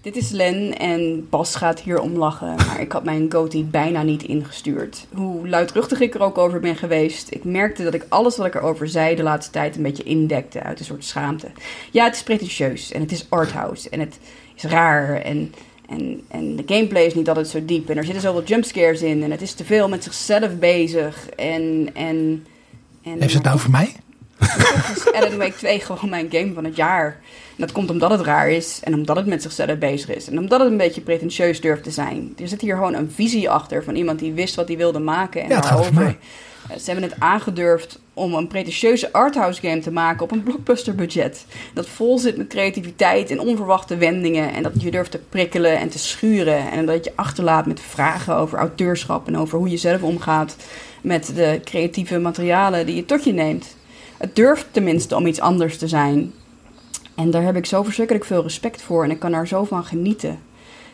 Dit 0.00 0.16
is 0.16 0.30
Len 0.30 0.78
en 0.78 1.26
Bas 1.30 1.54
gaat 1.54 1.80
hier 1.80 2.00
om 2.00 2.16
lachen, 2.16 2.54
maar 2.54 2.80
ik 2.80 2.92
had 2.92 3.04
mijn 3.04 3.32
goatee 3.32 3.64
bijna 3.64 4.02
niet 4.02 4.22
ingestuurd. 4.22 5.06
Hoe 5.14 5.48
luidruchtig 5.48 6.00
ik 6.00 6.14
er 6.14 6.22
ook 6.22 6.38
over 6.38 6.60
ben 6.60 6.76
geweest, 6.76 7.30
ik 7.30 7.44
merkte 7.44 7.82
dat 7.82 7.94
ik 7.94 8.06
alles 8.08 8.36
wat 8.36 8.46
ik 8.46 8.54
erover 8.54 8.88
zei 8.88 9.16
de 9.16 9.22
laatste 9.22 9.52
tijd 9.52 9.76
een 9.76 9.82
beetje 9.82 10.02
indekte 10.02 10.62
uit 10.62 10.78
een 10.78 10.84
soort 10.84 11.04
schaamte. 11.04 11.46
Ja, 11.90 12.04
het 12.04 12.14
is 12.14 12.22
pretentieus 12.22 12.92
en 12.92 13.00
het 13.00 13.12
is 13.12 13.26
arthouse 13.28 13.90
en 13.90 14.00
het 14.00 14.18
is 14.54 14.62
raar 14.62 15.20
en, 15.20 15.54
en, 15.88 16.20
en 16.28 16.56
de 16.56 16.64
gameplay 16.66 17.04
is 17.04 17.14
niet 17.14 17.28
altijd 17.28 17.48
zo 17.48 17.64
diep 17.64 17.88
en 17.88 17.96
er 17.96 18.04
zitten 18.04 18.22
zoveel 18.22 18.44
jumpscares 18.44 19.02
in 19.02 19.22
en 19.22 19.30
het 19.30 19.42
is 19.42 19.52
te 19.52 19.64
veel 19.64 19.88
met 19.88 20.04
zichzelf 20.04 20.58
bezig 20.58 21.28
en... 21.28 21.90
en, 21.94 22.46
en 23.02 23.18
Heeft 23.18 23.30
ze 23.30 23.36
het 23.36 23.46
nou 23.46 23.58
voor 23.58 23.70
mij? 23.70 23.94
is 24.94 25.12
Alan 25.12 25.36
Wake 25.36 25.56
2 25.56 25.80
gewoon 25.80 26.10
mijn 26.10 26.28
game 26.30 26.52
van 26.54 26.64
het 26.64 26.76
jaar. 26.76 27.20
Dat 27.58 27.72
komt 27.72 27.90
omdat 27.90 28.10
het 28.10 28.20
raar 28.20 28.50
is 28.50 28.80
en 28.82 28.94
omdat 28.94 29.16
het 29.16 29.26
met 29.26 29.42
zichzelf 29.42 29.78
bezig 29.78 30.16
is. 30.16 30.28
En 30.28 30.38
omdat 30.38 30.60
het 30.60 30.70
een 30.70 30.76
beetje 30.76 31.00
pretentieus 31.00 31.60
durft 31.60 31.82
te 31.82 31.90
zijn. 31.90 32.34
Er 32.40 32.48
zit 32.48 32.60
hier 32.60 32.74
gewoon 32.74 32.94
een 32.94 33.10
visie 33.10 33.50
achter 33.50 33.84
van 33.84 33.94
iemand 33.94 34.18
die 34.18 34.32
wist 34.32 34.54
wat 34.54 34.68
hij 34.68 34.76
wilde 34.76 34.98
maken. 34.98 35.42
En 35.42 35.48
Ja, 35.48 35.60
daarover. 35.60 36.16
Eh, 36.68 36.76
Ze 36.76 36.90
hebben 36.90 37.10
het 37.10 37.20
aangedurfd 37.20 38.00
om 38.14 38.34
een 38.34 38.46
pretentieuze 38.46 39.12
arthouse 39.12 39.60
game 39.60 39.78
te 39.80 39.90
maken 39.90 40.22
op 40.22 40.30
een 40.30 40.42
blockbuster 40.42 40.94
budget. 40.94 41.46
Dat 41.74 41.86
vol 41.88 42.18
zit 42.18 42.36
met 42.36 42.46
creativiteit 42.46 43.30
en 43.30 43.40
onverwachte 43.40 43.96
wendingen. 43.96 44.52
En 44.52 44.62
dat 44.62 44.72
je 44.82 44.90
durft 44.90 45.10
te 45.10 45.20
prikkelen 45.28 45.78
en 45.78 45.88
te 45.88 45.98
schuren. 45.98 46.70
En 46.70 46.86
dat 46.86 47.04
je 47.04 47.12
achterlaat 47.14 47.66
met 47.66 47.80
vragen 47.80 48.34
over 48.34 48.58
auteurschap 48.58 49.26
en 49.26 49.36
over 49.36 49.58
hoe 49.58 49.70
je 49.70 49.76
zelf 49.76 50.02
omgaat 50.02 50.56
met 51.02 51.32
de 51.34 51.60
creatieve 51.64 52.18
materialen 52.18 52.86
die 52.86 52.96
je 52.96 53.04
tot 53.04 53.24
je 53.24 53.32
neemt. 53.32 53.76
Het 54.16 54.36
durft 54.36 54.66
tenminste 54.70 55.16
om 55.16 55.26
iets 55.26 55.40
anders 55.40 55.78
te 55.78 55.88
zijn. 55.88 56.32
En 57.18 57.30
daar 57.30 57.42
heb 57.42 57.56
ik 57.56 57.66
zo 57.66 57.82
verschrikkelijk 57.82 58.24
veel 58.24 58.42
respect 58.42 58.82
voor 58.82 59.04
en 59.04 59.10
ik 59.10 59.18
kan 59.18 59.30
daar 59.32 59.46
zo 59.46 59.64
van 59.64 59.84
genieten. 59.84 60.38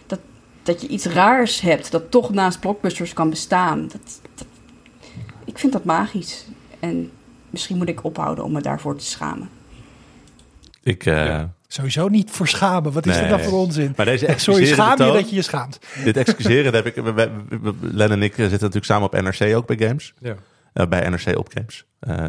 Dat, 0.07 0.19
dat 0.63 0.81
je 0.81 0.89
iets 0.89 1.05
raars 1.07 1.61
hebt 1.61 1.91
dat 1.91 2.11
toch 2.11 2.31
naast 2.31 2.61
blockbusters 2.61 3.13
kan 3.13 3.31
bestaan. 3.31 3.83
Dat, 3.89 4.21
dat, 4.35 4.47
ik 5.45 5.59
vind 5.59 5.73
dat 5.73 5.85
magisch. 5.85 6.47
En 6.81 7.11
misschien 7.51 7.77
moet 7.77 7.89
ik 7.89 8.05
ophouden 8.05 8.45
om 8.45 8.53
me 8.53 8.61
daarvoor 8.61 8.97
te 8.97 9.05
schamen. 9.05 9.49
Ik, 10.83 11.07
eh, 11.07 11.27
Ja. 11.27 11.53
Sowieso 11.69 12.09
niet 12.09 12.31
voor 12.31 12.49
schamen. 12.49 12.93
Wat 12.93 13.07
is 13.07 13.17
Nee. 13.17 13.29
nou 13.29 13.43
voor 13.43 13.59
onzin? 13.59 13.93
Maar 13.97 14.07
deze 14.07 14.35
Sorry, 14.37 14.65
schaam 14.67 15.03
je 15.07 15.13
dat 15.13 15.29
je 15.31 15.37
je 15.37 15.43
schaamt. 15.43 15.79
Dit 16.05 16.17
excuseren, 16.17 16.73
dat 16.73 16.85
heb 16.85 16.87
ik... 16.97 17.05
we- 17.05 17.13
we- 17.13 17.31
we- 17.63 17.75
Len 17.81 18.11
en 18.11 18.23
ik 18.23 18.33
zitten 18.35 18.51
natuurlijk 18.53 18.85
samen 18.85 19.07
op 19.07 19.21
NRC 19.21 19.57
ook 19.57 19.67
bij 19.67 19.89
Games. 19.89 20.13
Ja. 20.19 20.35
Eh, 20.75 20.87
bij 20.87 21.09
NRC 21.09 21.39
op 21.39 21.49
Games. 21.53 21.85
Eh, 22.01 22.25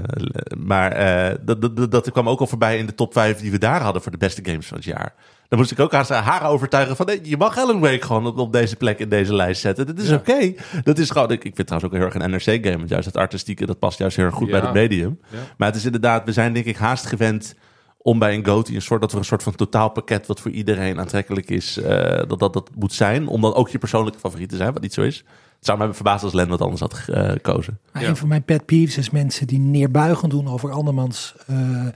maar 0.57 0.91
eh, 0.91 1.35
dat, 1.41 1.61
dat, 1.75 1.91
dat 1.91 2.11
kwam 2.11 2.29
ook 2.29 2.39
al 2.39 2.47
voorbij 2.47 2.77
in 2.77 2.85
de 2.85 2.95
top 2.95 3.13
5 3.13 3.39
die 3.39 3.51
we 3.51 3.57
daar 3.57 3.81
hadden 3.81 4.01
voor 4.01 4.11
de 4.11 4.17
beste 4.17 4.41
games 4.45 4.67
van 4.67 4.77
het 4.77 4.85
jaar. 4.85 5.13
Dan 5.47 5.59
moest 5.59 5.71
ik 5.71 5.79
ook 5.79 5.91
haar, 5.91 6.11
haar 6.11 6.49
overtuigen 6.49 6.95
van 6.95 7.05
nee, 7.05 7.19
je 7.23 7.37
mag 7.37 7.57
Alan 7.57 7.79
Wake 7.79 8.05
gewoon 8.05 8.25
op, 8.25 8.37
op 8.37 8.51
deze 8.51 8.75
plek 8.75 8.99
in 8.99 9.09
deze 9.09 9.35
lijst 9.35 9.61
zetten. 9.61 9.85
Dat 9.85 9.97
is 9.99 10.09
Ja. 10.09 10.15
oké. 10.15 10.53
Dat 10.83 10.97
is 10.97 11.09
gewoon. 11.09 11.31
Ik, 11.31 11.43
ik 11.43 11.55
vind 11.55 11.67
trouwens 11.67 11.93
ook 11.93 11.97
heel 11.99 12.07
erg 12.11 12.23
een 12.23 12.31
NRC 12.31 12.65
game, 12.65 12.77
want 12.77 12.89
juist 12.89 13.05
het 13.05 13.17
artistieke 13.17 13.65
dat 13.65 13.79
past 13.79 13.97
juist 13.97 14.15
heel 14.17 14.25
erg 14.25 14.35
goed 14.35 14.47
Ja. 14.47 14.51
bij 14.53 14.61
het 14.61 14.73
medium. 14.73 15.19
Ja. 15.29 15.37
Maar 15.57 15.67
het 15.67 15.77
is 15.77 15.85
inderdaad, 15.85 16.25
we 16.25 16.31
zijn 16.31 16.53
denk 16.53 16.65
ik 16.65 16.77
haast 16.77 17.05
gewend 17.05 17.55
om 17.97 18.19
bij 18.19 18.33
een 18.33 18.45
GOTY 18.45 18.75
een 18.75 18.81
soort, 18.81 19.01
dat 19.01 19.11
er 19.11 19.17
een 19.17 19.25
soort 19.25 19.43
van 19.43 19.55
totaalpakket 19.55 20.27
wat 20.27 20.39
voor 20.39 20.51
iedereen 20.51 20.99
aantrekkelijk 20.99 21.49
is, 21.49 21.79
dat, 22.27 22.39
dat 22.39 22.53
dat 22.53 22.69
moet 22.75 22.93
zijn. 22.93 23.27
Om 23.27 23.41
dan 23.41 23.53
ook 23.53 23.69
je 23.69 23.77
persoonlijke 23.77 24.19
favoriet 24.19 24.49
te 24.49 24.55
zijn, 24.55 24.73
wat 24.73 24.81
niet 24.81 24.93
zo 24.93 25.01
is. 25.01 25.23
Het 25.65 25.75
zou 25.75 25.77
mij 25.77 25.95
verbazen 25.95 26.25
als 26.25 26.33
Len 26.33 26.47
wat 26.47 26.61
anders 26.61 26.81
had 26.81 27.01
eh, 27.07 27.29
gekozen. 27.29 27.79
Ja. 27.93 28.01
Een 28.01 28.15
van 28.15 28.27
mijn 28.27 28.43
pet 28.43 28.65
peeves 28.65 28.97
is 28.97 29.09
mensen 29.09 29.47
die 29.47 29.59
neerbuigend 29.59 30.31
doen 30.31 30.47
over 30.47 30.71
andermans 30.71 31.35
eh 31.47 31.87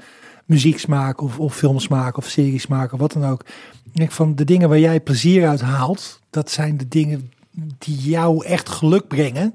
muzieksmaak 0.49 1.21
of, 1.21 1.39
of 1.39 1.55
filmsmaak 1.55 2.17
of 2.17 2.25
seriesmaak 2.25 2.93
of 2.93 2.99
wat 2.99 3.13
dan 3.13 3.25
ook. 3.25 3.41
Ik 3.83 3.95
denk 3.95 4.11
van 4.11 4.35
de 4.35 4.43
dingen 4.43 4.69
waar 4.69 4.79
jij 4.79 5.01
plezier 5.01 5.47
uit 5.47 5.61
haalt, 5.61 6.19
dat 6.29 6.51
zijn 6.51 6.77
de 6.77 6.87
dingen 6.87 7.31
die 7.77 7.97
jou 7.97 8.45
echt 8.45 8.69
geluk 8.69 9.07
brengen. 9.07 9.53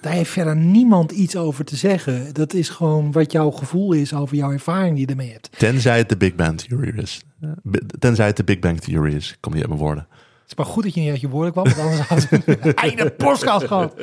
Daar 0.00 0.12
heeft 0.12 0.30
verder 0.30 0.56
niemand 0.56 1.12
iets 1.12 1.36
over 1.36 1.64
te 1.64 1.76
zeggen. 1.76 2.34
Dat 2.34 2.54
is 2.54 2.68
gewoon 2.68 3.12
wat 3.12 3.32
jouw 3.32 3.50
gevoel 3.50 3.92
is 3.92 4.14
over 4.14 4.36
jouw 4.36 4.52
ervaring 4.52 4.96
die 4.96 5.04
je 5.04 5.10
ermee 5.10 5.32
hebt. 5.32 5.50
Tenzij 5.58 5.98
het 5.98 6.08
de 6.08 6.16
Big 6.16 6.34
Bang 6.34 6.60
Theory 6.60 6.98
is. 6.98 7.22
Eh, 7.40 7.50
Tenzij 7.98 8.26
het 8.26 8.36
de 8.36 8.44
Big 8.44 8.58
Bang 8.58 8.80
Theory 8.80 9.14
is. 9.14 9.36
Kom 9.40 9.52
niet 9.52 9.60
uit 9.60 9.70
mijn 9.70 9.82
woorden. 9.82 10.06
Is 10.54 10.64
maar 10.64 10.72
goed 10.72 10.82
dat 10.82 10.94
je 10.94 11.00
niet 11.00 11.10
uit 11.10 11.20
je 11.20 11.28
woorden 11.28 11.52
kwam, 11.52 11.64
want 11.64 11.78
anders 11.78 12.00
hadden 12.00 12.28
we 12.44 12.56
een 12.68 12.74
einde 12.74 13.10
podcast 13.10 13.66
gehad. 13.66 13.94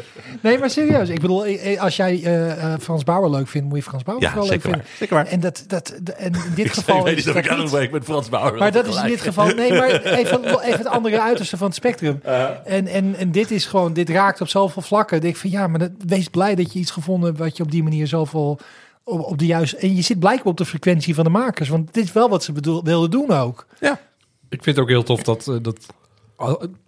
Nee, 0.41 0.57
maar 0.57 0.69
serieus. 0.69 1.09
Ik 1.09 1.21
bedoel, 1.21 1.45
eh, 1.45 1.73
eh, 1.73 1.81
als 1.81 1.95
jij 1.95 2.23
eh, 2.23 2.73
Frans 2.79 3.03
Bauer 3.03 3.29
leuk 3.29 3.47
vindt, 3.47 3.67
moet 3.67 3.77
je 3.77 3.83
Frans 3.83 4.03
Bauer 4.03 4.21
Ja, 4.21 4.29
vooral 4.29 4.49
leuk 4.49 4.63
waar. 4.63 4.71
vinden. 4.71 4.89
Zeker 4.97 5.15
waar. 5.15 5.25
En, 5.25 5.39
dat, 5.39 5.63
dat, 5.67 5.89
en 6.17 6.33
in 6.33 6.53
dit 6.55 6.73
geval 6.77 6.97
ik 6.97 7.03
weet 7.03 7.17
is 7.17 7.25
niet 7.25 7.35
of 7.35 7.41
ik 7.41 7.49
aan 7.49 7.59
het 7.59 7.91
met 7.91 8.03
Frans 8.03 8.29
Bauer. 8.29 8.57
Maar 8.57 8.71
dat 8.71 8.87
is 8.87 8.95
in 8.95 9.07
dit 9.07 9.21
geval. 9.21 9.45
Nee, 9.45 9.73
maar 9.73 9.89
even, 10.19 10.59
even 10.59 10.77
het 10.77 10.87
andere 10.87 11.21
uiterste 11.21 11.57
van 11.57 11.67
het 11.67 11.75
spectrum. 11.75 12.21
En, 12.65 12.87
en, 12.87 13.15
en 13.15 13.31
dit 13.31 13.51
is 13.51 13.65
gewoon, 13.65 13.93
dit 13.93 14.09
raakt 14.09 14.41
op 14.41 14.47
zoveel 14.47 14.81
vlakken. 14.81 15.17
Ik 15.17 15.23
denk 15.23 15.35
van 15.35 15.49
ja, 15.49 15.67
maar 15.67 15.79
dat, 15.79 15.91
wees 16.05 16.27
blij 16.27 16.55
dat 16.55 16.73
je 16.73 16.79
iets 16.79 16.91
gevonden 16.91 17.29
hebt 17.29 17.39
wat 17.41 17.57
je 17.57 17.63
op 17.63 17.71
die 17.71 17.83
manier 17.83 18.07
zoveel 18.07 18.59
op, 19.03 19.19
op 19.19 19.37
de 19.37 19.45
juiste. 19.45 19.77
En 19.77 19.95
je 19.95 20.01
zit 20.01 20.19
blijkbaar 20.19 20.51
op 20.51 20.57
de 20.57 20.65
frequentie 20.65 21.15
van 21.15 21.23
de 21.23 21.29
makers. 21.29 21.69
Want 21.69 21.93
dit 21.93 22.03
is 22.03 22.11
wel 22.11 22.29
wat 22.29 22.43
ze 22.43 22.51
bedoel, 22.51 22.83
wilden 22.83 23.11
doen 23.11 23.31
ook. 23.31 23.65
Ik 24.49 24.63
vind 24.63 24.75
het 24.75 24.79
ook 24.79 24.91
heel 24.91 25.03
tof 25.03 25.23
dat... 25.23 25.59
dat 25.61 25.85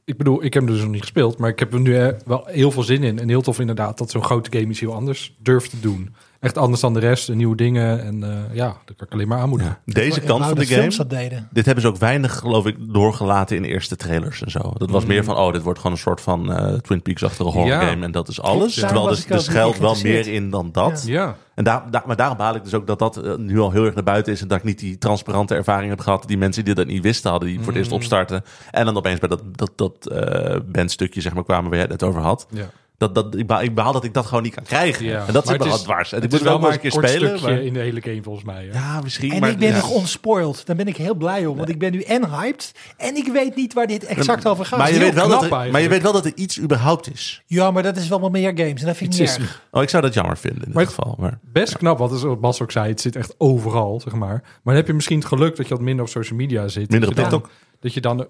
ik 0.05 0.17
bedoel, 0.17 0.43
ik 0.43 0.53
heb 0.53 0.63
hem 0.63 0.71
dus 0.71 0.81
nog 0.81 0.91
niet 0.91 1.01
gespeeld, 1.01 1.37
maar 1.37 1.49
ik 1.49 1.59
heb 1.59 1.73
er 1.73 1.79
nu 1.79 1.97
eh, 1.97 2.07
wel 2.25 2.43
heel 2.45 2.71
veel 2.71 2.83
zin 2.83 3.03
in. 3.03 3.19
En 3.19 3.29
heel 3.29 3.41
tof 3.41 3.59
inderdaad 3.59 3.97
dat 3.97 4.11
zo'n 4.11 4.23
grote 4.23 4.57
game 4.57 4.69
iets 4.69 4.79
heel 4.79 4.93
anders 4.93 5.35
durft 5.39 5.69
te 5.69 5.79
doen. 5.79 6.15
Echt 6.43 6.57
anders 6.57 6.81
dan 6.81 6.93
de 6.93 6.99
rest, 6.99 7.29
en 7.29 7.37
nieuwe 7.37 7.55
dingen. 7.55 8.03
En 8.03 8.23
eh, 8.23 8.55
ja, 8.55 8.65
dat 8.85 8.95
kan 8.95 9.07
ik 9.07 9.13
alleen 9.13 9.27
maar 9.27 9.39
aanmoedigen. 9.39 9.77
Deze 9.85 10.21
Ik 10.21 10.27
kant 10.27 10.45
van 10.45 10.55
de 10.55 10.65
game. 10.65 11.47
Dit 11.51 11.65
hebben 11.65 11.83
ze 11.83 11.89
ook 11.89 11.97
weinig, 11.97 12.37
geloof 12.37 12.65
ik, 12.65 12.75
doorgelaten 12.79 13.55
in 13.55 13.61
de 13.61 13.67
eerste 13.67 13.95
trailers 13.95 14.43
en 14.43 14.51
zo. 14.51 14.73
Dat 14.77 14.89
was 14.89 15.05
meer 15.05 15.23
van, 15.23 15.37
oh, 15.37 15.53
dit 15.53 15.61
wordt 15.61 15.79
gewoon 15.79 15.95
een 15.95 16.01
soort 16.01 16.21
van 16.21 16.53
eh, 16.53 16.73
Twin 16.73 17.01
Peaks-achtige 17.01 17.49
horror 17.49 17.65
Ja. 17.67 17.87
game. 17.87 18.03
En 18.05 18.11
dat 18.11 18.27
is 18.27 18.41
alles. 18.41 18.75
Daarom 18.75 18.97
Terwijl 18.97 19.17
er, 19.17 19.25
er 19.27 19.33
niet 19.35 19.43
schuilt 19.43 19.77
wel 19.77 19.95
meer 20.03 20.27
in 20.27 20.49
dan 20.49 20.69
dat. 20.71 21.03
Ja, 21.07 21.35
En 21.55 21.63
daar, 21.63 21.91
daar, 21.91 22.03
maar 22.05 22.15
daarom 22.15 22.37
baal 22.37 22.55
ik 22.55 22.63
dus 22.63 22.73
ook 22.73 22.87
dat 22.87 22.99
dat 22.99 23.17
eh, 23.17 23.35
nu 23.35 23.59
al 23.59 23.71
heel 23.71 23.85
erg 23.85 23.93
naar 23.93 24.03
buiten 24.03 24.33
is. 24.33 24.41
En 24.41 24.47
dat 24.47 24.57
ik 24.57 24.63
niet 24.63 24.79
die 24.79 24.97
transparante 24.97 25.55
ervaring 25.55 25.89
heb 25.89 25.99
gehad. 25.99 26.27
Die 26.27 26.37
mensen 26.37 26.65
die 26.65 26.73
dat 26.73 26.87
niet 26.87 27.03
wisten 27.03 27.29
hadden, 27.31 27.49
die 27.49 27.57
voor 27.57 27.67
het 27.67 27.75
eerst 27.77 27.91
opstarten. 27.91 28.43
En 28.71 28.85
dan 28.85 28.97
opeens 28.97 29.19
bij 29.19 29.29
dat, 29.29 29.41
dat, 29.51 29.71
dat 29.75 30.07
eh 30.07 30.59
bandstukje 30.71 31.21
zeg 31.21 31.33
maar, 31.33 31.43
kwamen 31.43 31.69
waar 31.69 31.79
je 31.79 31.85
het 31.87 31.91
net 32.01 32.03
over 32.09 32.21
had. 32.21 32.47
ja. 32.49 32.69
Dat, 32.97 33.15
dat, 33.15 33.35
ik, 33.35 33.75
baal 33.75 33.91
dat 33.93 34.03
ik 34.03 34.13
dat 34.13 34.25
gewoon 34.25 34.43
niet 34.43 34.53
kan 34.55 34.63
krijgen. 34.63 35.05
Ja. 35.05 35.25
En 35.27 35.33
dat 35.33 35.47
zit 35.47 35.57
me 35.57 35.63
het 35.63 35.67
wat 35.71 35.77
is- 35.79 35.83
dwars. 35.85 36.11
En 36.11 36.17
ik 36.17 36.23
Het 36.23 36.31
moet 36.31 36.39
is 36.41 36.45
wel 36.47 36.59
wel 36.59 36.61
maar 36.69 36.71
eens 36.77 36.93
een 36.93 37.01
keer 37.01 37.09
spelen. 37.09 37.37
stukje 37.37 37.55
maar- 37.55 37.63
in 37.65 37.73
de 37.73 37.79
hele 37.79 38.01
game 38.01 38.23
volgens 38.23 38.45
mij. 38.45 38.65
hè? 38.71 38.71
Ja, 38.79 39.01
misschien. 39.01 39.31
En 39.31 39.39
maar, 39.39 39.49
ik 39.49 39.57
ben 39.57 39.67
ja. 39.69 39.75
nog 39.75 39.89
onspoiled. 39.89 40.65
Daar 40.65 40.75
ben 40.75 40.87
ik 40.87 40.97
heel 40.97 41.15
blij 41.15 41.45
om. 41.45 41.57
Want 41.57 41.69
ik 41.69 41.79
ben 41.79 41.91
nu 41.91 42.01
en 42.01 42.29
hyped. 42.29 42.71
En 42.97 43.15
ik 43.15 43.27
weet 43.27 43.55
niet 43.55 43.73
waar 43.73 43.87
dit 43.87 44.03
exact 44.05 44.47
over 44.47 44.65
gaat. 44.65 44.79
Maar 44.79 44.93
je, 44.93 44.99
weet 44.99 45.13
wel 45.13 45.25
knap 45.27 45.41
dat 45.49 45.51
er, 45.61 45.71
maar 45.71 45.81
je 45.81 45.89
weet 45.89 46.01
wel 46.01 46.11
dat 46.13 46.25
er 46.25 46.31
iets 46.35 46.59
überhaupt 46.59 47.13
is. 47.13 47.43
Ja, 47.45 47.71
maar 47.71 47.83
dat 47.83 47.97
is 47.97 48.07
wel 48.07 48.19
wat 48.19 48.31
meer 48.31 48.51
games. 48.55 48.81
En 48.81 48.87
dat 48.87 48.97
vind 48.97 49.13
ik 49.13 49.19
Het 49.19 49.37
niet 49.39 49.47
is-. 49.47 49.59
Oh, 49.71 49.81
ik 49.81 49.89
zou 49.89 50.03
dat 50.03 50.13
jammer 50.13 50.37
vinden 50.37 50.59
in 50.59 50.65
dit 50.65 50.73
Maar- 50.75 50.85
geval. 50.85 51.15
Maar 51.19 51.39
Best 51.53 51.77
knap, 51.77 51.97
wat 51.97 52.11
is 52.11 52.21
wat 52.21 52.41
Bas 52.41 52.61
ook 52.61 52.71
zei. 52.71 52.87
Het 52.89 53.01
zit 53.01 53.15
echt 53.15 53.35
overal, 53.37 53.99
zeg 54.03 54.13
maar. 54.13 54.41
Maar 54.43 54.59
dan 54.63 54.75
heb 54.75 54.87
je 54.87 54.93
misschien 54.93 55.17
het 55.19 55.27
geluk 55.27 55.55
dat 55.55 55.67
je 55.67 55.73
wat 55.73 55.83
minder 55.83 56.05
op 56.05 56.11
social 56.11 56.37
media 56.39 56.67
zit. 56.67 56.89
Minder 56.89 57.09
op 57.09 57.15
dan- 57.15 57.23
TikTok. 57.29 57.49
Dat 57.83 57.93
je 57.93 58.01
dan... 58.01 58.19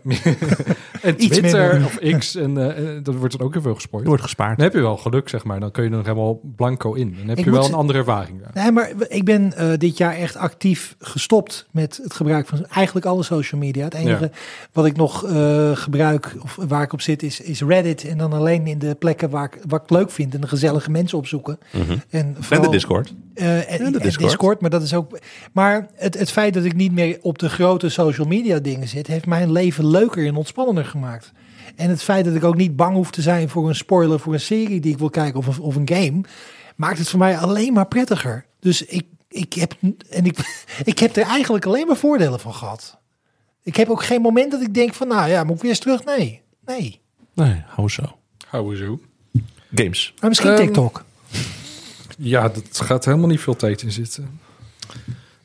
en 1.01 1.23
Iets 1.23 1.37
Twitter 1.37 1.71
minder. 1.73 1.85
of 1.85 2.17
X. 2.17 2.35
En 2.35 2.57
eh, 2.57 2.95
eh, 2.97 3.03
dat 3.03 3.15
wordt 3.15 3.37
dan 3.37 3.47
ook 3.47 3.53
heel 3.53 3.61
veel 3.61 3.75
gespoord. 3.75 4.05
wordt 4.05 4.21
gespaard. 4.23 4.55
Dan 4.57 4.65
heb 4.65 4.73
je 4.75 4.81
wel 4.81 4.97
geluk, 4.97 5.29
zeg 5.29 5.43
maar. 5.43 5.59
Dan 5.59 5.71
kun 5.71 5.83
je 5.83 5.89
er 5.89 5.95
nog 5.95 6.05
helemaal 6.05 6.39
blanco 6.55 6.93
in. 6.93 7.15
Dan 7.17 7.27
heb 7.27 7.37
Ik 7.37 7.45
je 7.45 7.51
wel 7.51 7.65
een 7.65 7.73
andere 7.73 7.99
ervaring. 7.99 8.41
daar. 8.41 8.63
Nee, 8.63 8.71
maar 8.71 8.91
ik 9.07 9.23
ben 9.25 9.53
eh, 9.53 9.69
dit 9.77 9.97
jaar 9.97 10.13
echt 10.15 10.35
actief 10.35 10.95
gestopt 10.99 11.67
met 11.71 11.99
het 12.03 12.13
gebruik 12.13 12.47
van 12.47 12.65
eigenlijk 12.65 13.05
alle 13.05 13.23
social 13.23 13.61
media. 13.61 13.83
Het 13.83 13.93
enige 13.93 14.31
wat 14.71 14.85
ik 14.85 14.95
nog 14.95 15.25
eh, 15.25 15.71
gebruik, 15.75 16.35
of 16.41 16.57
waar 16.67 16.83
ik 16.83 16.93
op 16.93 17.01
zit, 17.01 17.23
is, 17.23 17.39
is 17.41 17.61
Reddit. 17.61 18.07
En 18.07 18.17
dan 18.17 18.33
alleen 18.33 18.67
in 18.67 18.79
de 18.79 18.95
plekken 18.95 19.29
waar 19.29 19.45
ik, 19.45 19.59
wat 19.67 19.81
ik 19.83 19.89
leuk 19.89 20.11
vind 20.11 20.33
en 20.35 20.41
de 20.41 20.47
gezellige 20.47 20.91
mensen 20.91 21.17
opzoeken. 21.17 21.59
Mhm. 21.71 21.91
En, 21.91 21.99
En 22.09 22.35
vooral, 22.39 22.65
de 22.65 22.71
Discord. 22.71 23.13
eh, 23.33 23.57
en, 23.57 23.67
En 23.67 23.77
de 23.77 23.83
en 23.85 23.91
Discord. 23.91 24.19
Discord. 24.29 24.61
maar 24.61 24.69
dat 24.69 24.81
is 24.81 24.93
ook. 24.93 25.17
Maar 25.51 25.87
het, 25.95 26.19
het 26.19 26.31
feit 26.31 26.53
dat 26.53 26.63
ik 26.63 26.75
niet 26.75 26.91
meer 26.91 27.17
op 27.21 27.39
de 27.39 27.49
grote 27.49 27.89
social 27.89 28.27
media 28.27 28.59
dingen 28.59 28.87
zit, 28.87 29.07
heeft 29.07 29.25
mijn 29.51 29.63
leven 29.63 29.87
leuker 29.87 30.27
en 30.27 30.35
ontspannender 30.35 30.85
gemaakt. 30.85 31.31
En 31.75 31.89
het 31.89 32.03
feit 32.03 32.25
dat 32.25 32.35
ik 32.35 32.43
ook 32.43 32.55
niet 32.55 32.75
bang 32.75 32.95
hoef 32.95 33.11
te 33.11 33.21
zijn 33.21 33.49
voor 33.49 33.69
een 33.69 33.75
spoiler 33.75 34.19
voor 34.19 34.33
een 34.33 34.39
serie 34.39 34.79
die 34.79 34.91
ik 34.91 34.97
wil 34.97 35.09
kijken 35.09 35.39
of, 35.39 35.47
een- 35.57 35.63
of 35.63 35.75
een 35.75 35.89
game, 35.93 36.21
maakt 36.75 36.97
het 36.97 37.09
voor 37.09 37.19
mij 37.19 37.37
alleen 37.37 37.73
maar 37.73 37.87
prettiger. 37.87 38.45
Dus 38.59 38.85
ik, 38.85 39.05
ik, 39.29 39.53
heb, 39.53 39.73
en 40.09 40.25
ik, 40.25 40.37
ik 40.83 40.99
heb 40.99 41.15
er 41.15 41.23
eigenlijk 41.25 41.65
alleen 41.65 41.87
maar 41.87 41.95
voordelen 41.95 42.39
van 42.39 42.53
gehad. 42.53 42.97
Ik 43.63 43.75
heb 43.75 43.89
ook 43.89 44.03
geen 44.03 44.21
moment 44.21 44.51
dat 44.51 44.61
ik 44.61 44.73
denk 44.73 44.93
van, 44.93 45.07
nou 45.07 45.29
ja, 45.29 45.43
moet 45.43 45.55
ik 45.55 45.61
weer 45.61 45.71
eens 45.71 45.79
terug? 45.79 46.03
Nee, 46.05 46.41
nee. 46.65 47.01
Nee, 47.33 47.63
hou 47.67 47.89
zo. 47.89 48.03
Houden 48.47 48.77
zo. 48.77 48.99
Games. 49.75 50.13
Maar 50.19 50.29
misschien 50.29 50.49
Ehm, 50.51 50.61
TikTok. 50.61 51.03
Ja, 52.17 52.49
dat 52.49 52.81
gaat 52.81 53.05
helemaal 53.05 53.27
niet 53.27 53.39
veel 53.39 53.55
tijd 53.55 53.81
in 53.81 53.91
zitten. 53.91 54.39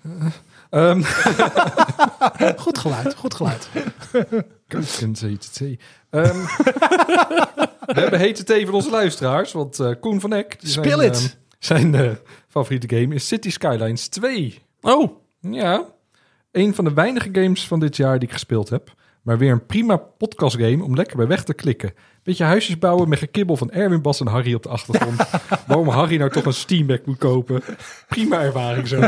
Eh, 0.02 0.26
ehm, 0.70 1.02
Goed 2.64 2.78
geluid, 2.78 3.14
goed 3.14 3.34
geluid. 3.34 3.68
Kunt 4.68 5.20
hete 5.20 5.50
thee. 5.50 5.78
Ehm, 6.10 6.36
we 7.94 8.00
hebben 8.00 8.18
hete 8.18 8.44
thee 8.44 8.64
van 8.64 8.74
onze 8.74 8.90
luisteraars. 8.90 9.52
Want 9.52 9.80
eh, 9.80 9.90
Koen 10.00 10.20
van 10.20 10.32
Eck... 10.32 10.60
die 10.60 10.70
Spill 10.70 10.90
zijn, 10.90 11.00
it. 11.12 11.16
ehm, 11.16 11.26
zijn 11.58 11.94
eh, 11.94 12.10
favoriete 12.48 12.96
game 12.96 13.14
is 13.14 13.26
City 13.26 13.50
Skylines 13.50 14.08
2. 14.08 14.62
Oh, 14.80 15.10
Ja, 15.40 15.84
een 16.52 16.74
van 16.74 16.84
de 16.84 16.92
weinige 16.94 17.28
games 17.32 17.66
van 17.66 17.80
dit 17.80 17.96
jaar 17.96 18.18
die 18.18 18.28
ik 18.28 18.34
gespeeld 18.34 18.68
heb. 18.68 18.94
Maar 19.22 19.38
weer 19.38 19.52
een 19.52 19.66
prima 19.66 19.96
podcastgame 19.96 20.84
om 20.84 20.94
lekker 20.94 21.16
bij 21.16 21.26
weg 21.26 21.44
te 21.44 21.54
klikken. 21.54 21.92
Beetje 22.22 22.44
huisjes 22.44 22.78
bouwen 22.78 23.08
met 23.08 23.18
gekibbel 23.18 23.56
van 23.56 23.70
Erwin, 23.70 24.02
Bas 24.02 24.20
en 24.20 24.26
Harry 24.26 24.54
op 24.54 24.62
de 24.62 24.68
achtergrond. 24.68 25.16
Waarom 25.66 25.88
Harry 25.88 26.16
nou 26.16 26.30
toch 26.30 26.44
een 26.44 26.52
Steam 26.52 26.86
Deck 26.86 27.06
moet 27.06 27.18
kopen. 27.18 27.62
Prima 28.08 28.40
ervaring 28.40 28.88
zo. 28.88 29.00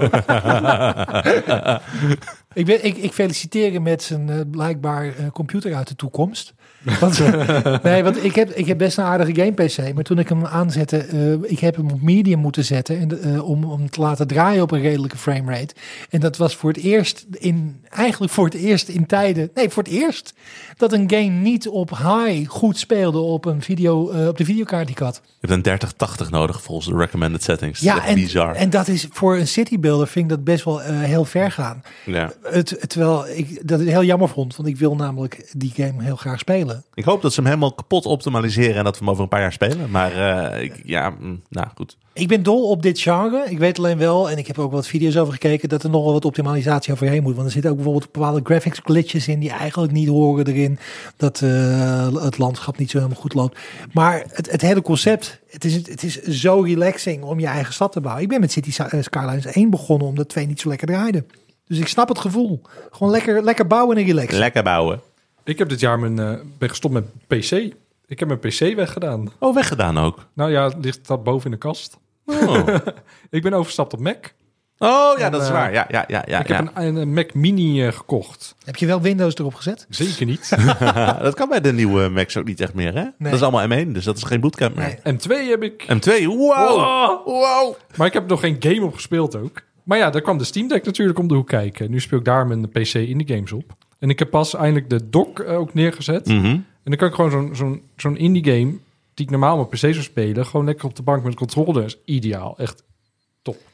Ik, 2.55 2.67
ben, 2.67 2.85
ik, 2.85 2.97
ik 2.97 3.13
feliciteer 3.13 3.73
hem 3.73 3.83
met 3.83 4.03
zijn 4.03 4.29
eh, 4.29 4.41
blijkbaar 4.51 5.17
eh, 5.17 5.31
computer 5.33 5.75
uit 5.75 5.89
de 5.89 5.97
toekomst. 5.97 6.55
Want, 7.01 7.21
eh, 7.21 7.83
nee, 7.83 8.03
want 8.03 8.25
ik 8.25 8.35
heb, 8.35 8.51
ik 8.51 8.67
heb 8.67 8.79
best 8.79 8.99
een 8.99 9.05
aardige 9.05 9.35
game 9.35 9.53
PC. 9.53 9.95
Maar 9.95 10.05
toen 10.05 10.19
ik 10.19 10.29
hem 10.29 10.47
aanzette, 10.47 10.97
eh, 10.97 11.33
ik 11.51 11.59
heb 11.61 11.77
hem 11.77 11.91
op 11.91 12.03
medium 12.03 12.39
moeten 12.39 12.65
zetten. 12.65 12.99
En, 12.99 13.23
eh, 13.35 13.49
om 13.49 13.65
om 13.65 13.79
hem 13.79 13.91
te 13.91 14.01
laten 14.01 14.27
draaien 14.27 14.63
op 14.63 14.71
een 14.71 14.81
redelijke 14.81 15.17
framerate. 15.17 15.75
En 16.11 16.21
dat 16.21 16.37
was 16.37 16.57
voor 16.57 16.71
het 16.73 16.83
eerst 16.83 17.27
in, 17.31 17.81
eigenlijk 17.89 18.33
voor 18.33 18.45
het 18.45 18.55
eerst 18.55 18.89
in 18.89 19.07
tijden. 19.07 19.51
Nee, 19.55 19.69
voor 19.71 19.83
het 19.83 19.93
eerst 19.93 20.35
dat 20.77 20.93
een 20.93 21.11
game 21.11 21.29
niet 21.31 21.69
op 21.69 21.91
high 21.91 22.51
goed 22.51 22.79
speelde 22.79 23.19
op 23.19 23.45
een 23.45 23.63
video, 23.63 24.01
op 24.29 24.37
de 24.39 24.45
videokaart 24.45 24.87
die 24.87 24.97
ik 24.97 25.03
had. 25.03 25.21
je 25.25 25.31
hebt 25.41 25.53
een 25.53 25.63
3080 25.63 26.31
nodig 26.31 26.63
volgens 26.63 26.87
de 26.89 26.97
recommended 26.97 27.43
settings. 27.43 27.81
Ja, 27.81 27.95
dat 27.95 28.03
is 28.03 28.09
en, 28.09 28.15
bizar. 28.15 28.55
en 28.55 28.71
dat 28.71 28.89
is 28.89 29.07
voor 29.11 29.37
een 29.37 29.47
citybuilder 29.49 30.07
vind 30.09 30.25
ik 30.25 30.31
dat 30.31 30.45
best 30.45 30.65
wel 30.65 30.79
heel 30.81 31.25
ver 31.25 31.51
gaan. 31.53 31.83
ja. 32.05 32.33
Het- 32.43 32.85
terwijl 32.87 33.29
ik 33.29 33.69
dat 33.69 33.81
heel 33.81 34.05
jammer 34.05 34.29
vond, 34.29 34.57
want 34.57 34.69
ik 34.69 34.77
wil 34.77 34.97
namelijk 34.97 35.51
die 35.53 35.73
game 35.77 36.03
heel 36.03 36.17
graag 36.17 36.39
spelen. 36.39 36.70
Ik 36.95 37.05
hoop 37.05 37.23
dat 37.23 37.33
ze 37.33 37.41
hem 37.41 37.49
helemaal 37.49 37.73
kapot 37.73 38.07
optimaliseren 38.07 38.75
en 38.75 38.85
dat 38.85 38.93
we 38.99 39.05
hem 39.05 39.11
over 39.11 39.23
een 39.23 39.29
paar 39.29 39.41
jaar 39.41 39.53
spelen. 39.53 39.91
Maar 39.91 40.13
eh, 40.13 40.63
ik, 40.63 40.81
ja, 40.85 41.11
mm, 41.11 41.43
nou 41.49 41.67
goed. 41.75 41.97
Ik 42.13 42.29
ben 42.29 42.43
dol 42.43 42.71
op 42.71 42.83
dit 42.83 43.01
genre. 43.01 43.45
Ik 43.49 43.59
weet 43.59 43.79
alleen 43.79 43.99
wel, 43.99 44.31
en 44.31 44.39
ik 44.39 44.47
heb 44.47 44.57
er 44.57 44.63
ook 44.63 44.73
wat 44.73 44.87
video's 44.87 45.17
over 45.17 45.33
gekeken, 45.33 45.69
dat 45.69 45.83
er 45.83 45.91
nog 45.91 46.05
wel 46.05 46.13
wat 46.13 46.25
optimalisatie 46.25 46.93
overheen 46.93 47.23
moet. 47.23 47.35
Want 47.35 47.47
er 47.47 47.53
zitten 47.53 47.71
ook 47.71 47.77
bijvoorbeeld 47.77 48.13
bepaalde 48.13 48.41
graphics 48.43 48.81
glitches 48.85 49.29
in 49.29 49.39
die 49.39 49.51
eigenlijk 49.51 49.93
niet 49.93 50.09
horen 50.09 50.47
erin. 50.47 50.79
Dat 51.17 51.41
eh, 51.41 52.15
het 52.15 52.39
landschap 52.39 52.79
niet 52.79 52.91
zo 52.91 52.99
helemaal 52.99 53.21
goed 53.21 53.35
loopt. 53.35 53.59
Maar 53.93 54.25
het, 54.29 54.51
het 54.51 54.61
hele 54.61 54.83
concept, 54.83 55.41
het 55.51 55.65
is, 55.65 55.75
het 55.75 56.03
is 56.03 56.23
zo 56.23 56.61
relaxing 56.61 57.23
om 57.23 57.41
je 57.41 57.47
eigen 57.47 57.73
stad 57.73 57.93
te 57.93 58.01
bouwen. 58.01 58.23
Ik 58.23 58.29
ben 58.29 58.41
met 58.41 58.53
City 58.53 58.83
eh, 58.83 59.03
Skylines 59.03 59.47
1 59.47 59.71
begonnen, 59.71 60.07
omdat 60.09 60.29
2 60.29 60.47
niet 60.47 60.61
zo 60.61 60.69
lekker 60.69 60.87
draaide. 60.87 61.25
Dus 61.67 61.79
ik 61.79 61.89
snap 61.89 62.09
het 62.09 62.19
gevoel. 62.19 62.61
Gewoon 62.91 63.13
lekker, 63.13 63.43
lekker 63.43 63.67
bouwen 63.67 63.97
en 63.97 64.05
relaxen. 64.05 64.39
Lekker 64.39 64.63
bouwen. 64.63 65.01
Ik 65.45 65.59
heb 65.59 65.69
dit 65.69 65.81
jaar 65.81 65.99
mijn, 65.99 66.19
eh, 66.19 66.41
ben 66.59 66.69
gestopt 66.69 66.95
met 66.95 67.27
PC. 67.27 67.75
Ik 68.07 68.19
heb 68.19 68.29
mijn 68.29 68.41
PC 68.41 68.75
weggedaan. 68.77 69.33
Oh, 69.39 69.55
weggedaan 69.55 69.99
ook. 69.99 70.27
Nou 70.33 70.51
ja, 70.51 70.65
het 70.69 70.85
ligt 70.85 71.07
dat 71.07 71.25
boven 71.25 71.45
in 71.45 71.51
de 71.51 71.57
kast. 71.57 71.99
Oh, 72.25 72.69
Ik 73.31 73.43
ben 73.43 73.53
overgestapt 73.53 73.93
op 73.93 74.01
Mac. 74.01 74.33
oh 74.79 75.13
ja, 75.19 75.25
En, 75.25 75.33
dat 75.33 75.41
is 75.43 75.47
eh, 75.47 75.53
waar. 75.53 75.73
Ja, 75.73 75.87
ja, 75.89 76.05
ja, 76.09 76.25
ja, 76.27 76.41
ik 76.41 76.49
ja. 76.49 76.57
heb 76.57 76.71
een, 76.75 76.97
een 76.97 77.13
Mac 77.13 77.35
Mini 77.35 77.87
eh, 77.87 77.93
gekocht. 77.93 78.55
Heb 78.65 78.77
je 78.77 78.87
wel 78.87 79.01
Windows 79.01 79.35
erop 79.35 79.55
gezet? 79.55 79.87
Zeker 79.89 80.27
niet. 80.27 80.57
dat 81.23 81.35
kan 81.35 81.49
bij 81.49 81.61
de 81.61 81.73
nieuwe 81.73 82.09
Macs 82.09 82.37
ook 82.37 82.45
niet 82.45 82.61
echt 82.61 82.75
meer, 82.75 82.95
hè? 82.95 83.05
Dat 83.19 83.33
is 83.33 83.43
allemaal 83.43 83.85
M1, 83.85 83.89
dus 83.89 84.05
dat 84.05 84.17
is 84.17 84.23
geen 84.23 84.41
bootcamp 84.41 84.77
meer. 84.77 84.99
Nee. 85.05 85.15
M2 85.15 85.49
heb 85.49 85.63
ik. 85.63 85.83
M2, 85.83 86.25
wow. 86.25 87.27
wow. 87.27 87.75
Maar 87.97 88.07
ik 88.07 88.13
heb 88.13 88.29
nog 88.29 88.41
geen 88.41 88.57
game 88.59 88.85
op 88.85 88.95
gespeeld 88.95 89.37
ook. 89.37 89.63
Maar 89.83 89.99
ja, 89.99 90.11
daar 90.11 90.23
kwam 90.23 90.39
de 90.39 90.45
Steam 90.45 90.69
Deck 90.69 90.85
natuurlijk 90.85 91.19
om 91.19 91.29
de 91.29 91.35
hoek 91.35 91.49
kijken. 91.49 91.91
Nu 91.91 92.01
speel 92.01 92.19
ik 92.19 92.25
daar 92.25 92.47
mijn 92.47 92.69
PC 92.69 92.95
indie 92.95 93.29
games 93.29 93.53
op. 93.53 93.77
En 94.01 94.11
ik 94.11 94.19
heb 94.19 94.31
pas 94.31 94.55
eindelijk 94.55 94.91
de 94.91 95.11
dock 95.11 95.39
eh, 95.41 95.59
ook 95.59 95.75
neergezet. 95.75 96.27
Mhm. 96.27 96.45
En 96.45 96.65
dan 96.85 96.97
kan 96.97 97.09
ik 97.09 97.15
gewoon 97.15 97.31
zo'n 97.31 97.51
zo'n 97.55 97.83
zo'n 97.97 98.17
indie 98.17 98.45
game... 98.45 98.71
die 99.15 99.25
ik 99.25 99.31
normaal 99.31 99.59
op 99.59 99.71
mijn 99.71 99.71
PC 99.71 99.95
zou 99.95 100.05
spelen... 100.05 100.47
gewoon 100.47 100.67
lekker 100.67 100.85
op 100.85 100.97
de 100.97 101.03
bank 101.03 101.23
met 101.23 101.33
een 101.33 101.39
controller. 101.39 101.75
Dat 101.75 101.85
is 101.85 101.99
ideaal. 102.05 102.59
Echt 102.59 102.83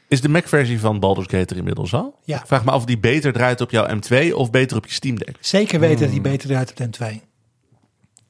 Is 0.07 0.21
de 0.21 0.29
Mac-versie 0.29 0.79
van 0.79 0.99
Baldur's 0.99 1.27
Gate 1.29 1.53
er 1.53 1.57
inmiddels 1.57 1.93
al? 1.93 2.19
Ja. 2.23 2.39
Ik 2.39 2.45
vraag 2.47 2.65
me 2.65 2.71
af 2.71 2.77
of 2.77 2.85
die 2.85 2.97
beter 2.99 3.33
draait 3.33 3.61
op 3.61 3.71
jouw 3.71 3.87
M2 3.95 4.33
of 4.33 4.51
beter 4.51 4.77
op 4.77 4.85
je 4.85 4.93
Steam 4.93 5.17
Deck. 5.17 5.37
Zeker 5.39 5.79
weten 5.79 5.99
dat 5.99 6.09
Hmm. 6.09 6.21
hij 6.21 6.31
beter 6.31 6.47
draait 6.47 6.69
op 6.69 6.77
de 6.77 6.87
M2. 6.87 7.26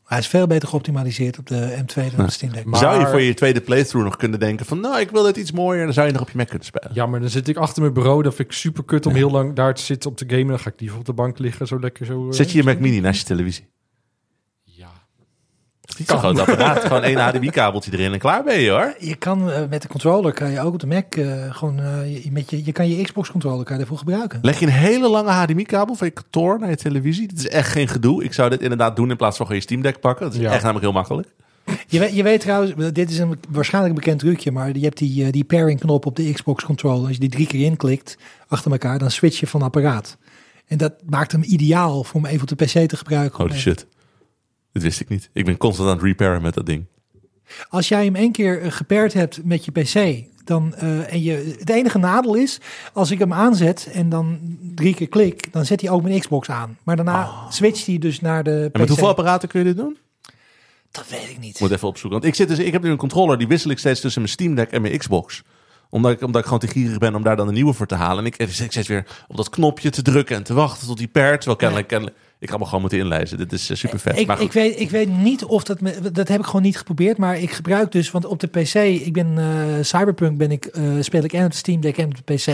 Hij 0.07 0.17
is 0.17 0.27
veel 0.27 0.47
beter 0.47 0.67
geoptimaliseerd 0.67 1.37
op 1.37 1.47
de 1.47 1.75
M2 1.81 1.93
dan 1.95 2.19
op 2.19 2.25
de 2.25 2.31
Steam 2.31 2.53
Deck. 2.53 2.65
Maar- 2.65 2.79
Zou 2.79 2.99
je 2.99 3.07
voor 3.07 3.21
je 3.21 3.33
tweede 3.33 3.61
playthrough 3.61 4.07
nog 4.07 4.17
kunnen 4.17 4.39
denken 4.39 4.65
van... 4.65 4.79
nou, 4.79 4.99
ik 4.99 5.09
wil 5.11 5.25
het 5.25 5.37
iets 5.37 5.51
mooier. 5.51 5.83
Dan 5.85 5.93
zou 5.93 6.07
je 6.07 6.13
nog 6.13 6.21
op 6.21 6.29
je 6.29 6.37
Mac 6.37 6.47
kunnen 6.47 6.65
spelen. 6.65 6.91
Ja, 6.93 7.05
maar 7.05 7.19
dan 7.19 7.29
zit 7.29 7.47
ik 7.47 7.57
achter 7.57 7.81
mijn 7.81 7.93
bureau. 7.93 8.23
Dat 8.23 8.35
vind 8.35 8.47
ik 8.47 8.53
super 8.53 8.83
kut 8.83 9.05
om 9.05 9.13
heel 9.13 9.31
lang 9.31 9.53
daar 9.55 9.73
te 9.73 9.81
zitten 9.81 10.09
op 10.09 10.17
de 10.17 10.25
game. 10.27 10.45
Dan 10.47 10.59
ga 10.59 10.69
ik 10.69 10.79
liever 10.79 10.99
op 10.99 11.05
de 11.05 11.13
bank 11.13 11.39
liggen, 11.39 11.67
zo 11.67 11.79
lekker 11.79 12.05
zo... 12.05 12.27
Zet 12.31 12.51
je 12.51 12.57
je 12.57 12.63
Mac 12.63 12.79
Mini 12.79 12.99
naast 12.99 13.19
je 13.19 13.25
televisie. 13.25 13.67
Het 15.87 15.99
is 15.99 16.07
een 16.09 16.17
groot 16.19 16.39
apparaat. 16.39 16.79
Gewoon 16.85 17.03
één 17.03 17.17
HDMI-kabeltje 17.17 17.91
erin 17.93 18.13
en 18.13 18.19
klaar 18.19 18.43
ben 18.43 18.59
je 18.59 18.69
hoor. 18.69 18.95
Je 18.99 19.15
kan 19.15 19.51
eh, 19.51 19.61
met 19.69 19.81
de 19.81 19.87
controller 19.87 20.33
kan 20.33 20.51
je 20.51 20.59
ook 20.61 20.73
op 20.73 20.79
de 20.79 20.87
Mac 20.87 21.15
eh, 21.15 21.55
gewoon 21.55 21.79
eh, 21.79 22.23
je, 22.23 22.31
met 22.31 22.49
je, 22.49 22.65
je 22.65 22.71
kan 22.71 22.89
je 22.89 23.03
Xbox 23.03 23.31
controller 23.31 23.63
kan 23.63 23.73
je 23.73 23.79
daarvoor 23.79 23.97
gebruiken. 23.97 24.39
Leg 24.41 24.59
je 24.59 24.65
een 24.65 24.71
hele 24.71 25.09
lange 25.09 25.29
HDMI-kabel 25.29 25.95
van 25.95 26.07
je 26.07 26.13
kantoor 26.13 26.59
naar 26.59 26.69
je 26.69 26.75
televisie. 26.75 27.27
Dit 27.27 27.37
is 27.37 27.47
echt 27.47 27.71
geen 27.71 27.87
gedoe. 27.87 28.23
Ik 28.23 28.33
zou 28.33 28.49
dit 28.49 28.61
inderdaad 28.61 28.95
doen 28.95 29.09
in 29.09 29.17
plaats 29.17 29.37
van 29.37 29.45
gewoon 29.45 29.61
je 29.61 29.67
Steam 29.67 29.81
Deck 29.83 29.99
pakken. 29.99 30.25
Dat 30.25 30.33
is 30.35 30.41
Ja. 30.41 30.51
echt 30.51 30.61
namelijk 30.61 30.83
heel 30.85 30.93
makkelijk. 30.93 31.27
Je 31.87 31.99
weet, 31.99 32.15
je 32.15 32.23
weet 32.23 32.41
trouwens, 32.41 32.73
dit 32.93 33.09
is 33.09 33.19
een 33.19 33.39
waarschijnlijk 33.49 33.93
een 33.95 33.99
bekend 34.01 34.19
trucje, 34.19 34.51
maar 34.51 34.77
je 34.77 34.83
hebt 34.83 34.97
die, 34.97 35.31
die 35.31 35.43
pairing 35.43 35.79
knop 35.79 36.05
op 36.05 36.15
de 36.15 36.31
Xbox 36.31 36.63
controller. 36.63 37.01
Als 37.05 37.13
je 37.13 37.19
die 37.19 37.29
drie 37.29 37.47
keer 37.47 37.65
inklikt 37.65 38.17
achter 38.47 38.71
elkaar, 38.71 38.99
dan 38.99 39.11
switch 39.11 39.39
je 39.39 39.47
van 39.47 39.61
apparaat. 39.61 40.17
En 40.67 40.77
dat 40.77 40.93
maakt 41.09 41.31
hem 41.31 41.43
ideaal 41.43 42.03
voor 42.03 42.19
om 42.21 42.25
even 42.25 42.41
op 42.51 42.57
de 42.57 42.65
PC 42.65 42.89
te 42.89 42.97
gebruiken. 42.97 43.43
Holy 43.43 43.57
shit. 43.57 43.85
Dit 44.77 44.85
wist 44.85 44.99
ik 44.99 45.09
niet. 45.09 45.29
Ik 45.33 45.45
ben 45.45 45.57
constant 45.57 45.89
aan 45.89 45.95
het 45.95 46.03
repairen 46.03 46.41
met 46.41 46.53
dat 46.53 46.65
ding. 46.65 46.85
Als 47.69 47.87
jij 47.87 48.05
hem 48.05 48.15
één 48.15 48.31
keer 48.31 48.61
eh, 48.61 48.71
gepaired 48.71 49.13
hebt 49.13 49.43
met 49.43 49.65
je 49.65 49.71
PC, 49.71 50.25
dan 50.43 50.75
eh, 50.75 51.13
en 51.13 51.21
je 51.21 51.55
het 51.59 51.69
enige 51.69 51.97
nadeel 51.97 52.35
is 52.35 52.59
als 52.93 53.11
ik 53.11 53.19
hem 53.19 53.33
aanzet 53.33 53.89
en 53.93 54.09
dan 54.09 54.39
drie 54.75 54.95
keer 54.95 55.07
klik, 55.07 55.53
dan 55.53 55.65
zet 55.65 55.81
hij 55.81 55.89
ook 55.89 56.01
mijn 56.01 56.19
Xbox 56.19 56.49
aan. 56.49 56.77
Maar 56.83 56.95
daarna 56.95 57.29
switcht 57.49 57.85
hij 57.85 57.97
dus 57.97 58.19
naar 58.19 58.43
de 58.43 58.61
En 58.63 58.71
PC. 58.71 58.77
met 58.77 58.87
hoeveel 58.87 59.07
apparaten 59.07 59.49
kun 59.49 59.59
je 59.59 59.65
dit 59.65 59.77
doen? 59.77 59.97
Dat 60.91 61.05
weet 61.09 61.29
ik 61.29 61.39
niet. 61.39 61.59
Moet 61.59 61.71
even 61.71 61.87
opzoeken. 61.87 62.19
Want 62.19 62.31
ik, 62.31 62.35
zit 62.35 62.47
dus, 62.47 62.59
ik 62.59 62.71
heb 62.71 62.83
nu 62.83 62.89
een 62.89 62.97
controller, 62.97 63.37
die 63.37 63.47
wissel 63.47 63.71
ik 63.71 63.79
steeds 63.79 63.99
tussen 63.99 64.21
mijn 64.21 64.33
Steam 64.33 64.55
Deck 64.55 64.71
en 64.71 64.81
mijn 64.81 64.97
Xbox. 64.97 65.43
Omdat 65.89 66.11
ik, 66.11 66.21
omdat 66.21 66.37
ik 66.37 66.43
gewoon 66.43 66.59
te 66.59 66.67
gierig 66.67 66.97
ben 66.97 67.15
om 67.15 67.23
daar 67.23 67.35
dan 67.35 67.47
een 67.47 67.53
nieuwe 67.53 67.73
voor 67.73 67.87
te 67.87 67.95
halen. 67.95 68.25
En 68.25 68.31
ik, 68.31 68.51
zit 68.51 68.71
steeds 68.71 68.87
weer 68.87 69.05
op 69.27 69.37
dat 69.37 69.49
knopje 69.49 69.89
te 69.89 70.01
drukken 70.01 70.35
en 70.35 70.43
te 70.43 70.53
wachten 70.53 70.87
tot 70.87 70.97
die 70.97 71.07
pairt. 71.07 71.37
Terwijl 71.37 71.57
kennelijk, 71.57 71.87
kennelijk, 71.87 72.17
ik 72.39 72.49
ga 72.49 72.57
me 72.57 72.65
gewoon 72.65 72.81
moeten 72.81 72.99
inlezen. 72.99 73.37
Dit 73.37 73.51
is 73.51 73.79
super 73.79 73.99
vet. 73.99 74.19
Ik, 74.19 74.27
maar 74.27 74.41
ik, 74.41 74.51
weet, 74.51 74.79
ik 74.79 74.89
weet 74.89 75.17
niet 75.17 75.45
of 75.45 75.63
dat... 75.63 75.81
Me, 75.81 76.11
dat 76.11 76.27
heb 76.27 76.39
ik 76.39 76.45
gewoon 76.45 76.61
niet 76.61 76.77
geprobeerd. 76.77 77.17
Maar 77.17 77.39
ik 77.39 77.51
gebruik 77.51 77.91
dus... 77.91 78.11
Want 78.11 78.25
op 78.25 78.39
de 78.39 78.47
PC... 78.47 78.73
Ik 79.05 79.13
ben 79.13 79.37
eh, 79.37 79.83
Cyberpunk 79.83 80.37
ben 80.37 80.51
ik, 80.51 80.65
eh, 80.65 80.83
speel 80.99 81.23
ik 81.23 81.33
en 81.33 81.45
op 81.45 81.51
de 81.51 81.57
Steam 81.57 81.81
Deck 81.81 81.97
en 81.97 82.05
op 82.05 82.25
de 82.25 82.33
PC. 82.33 82.47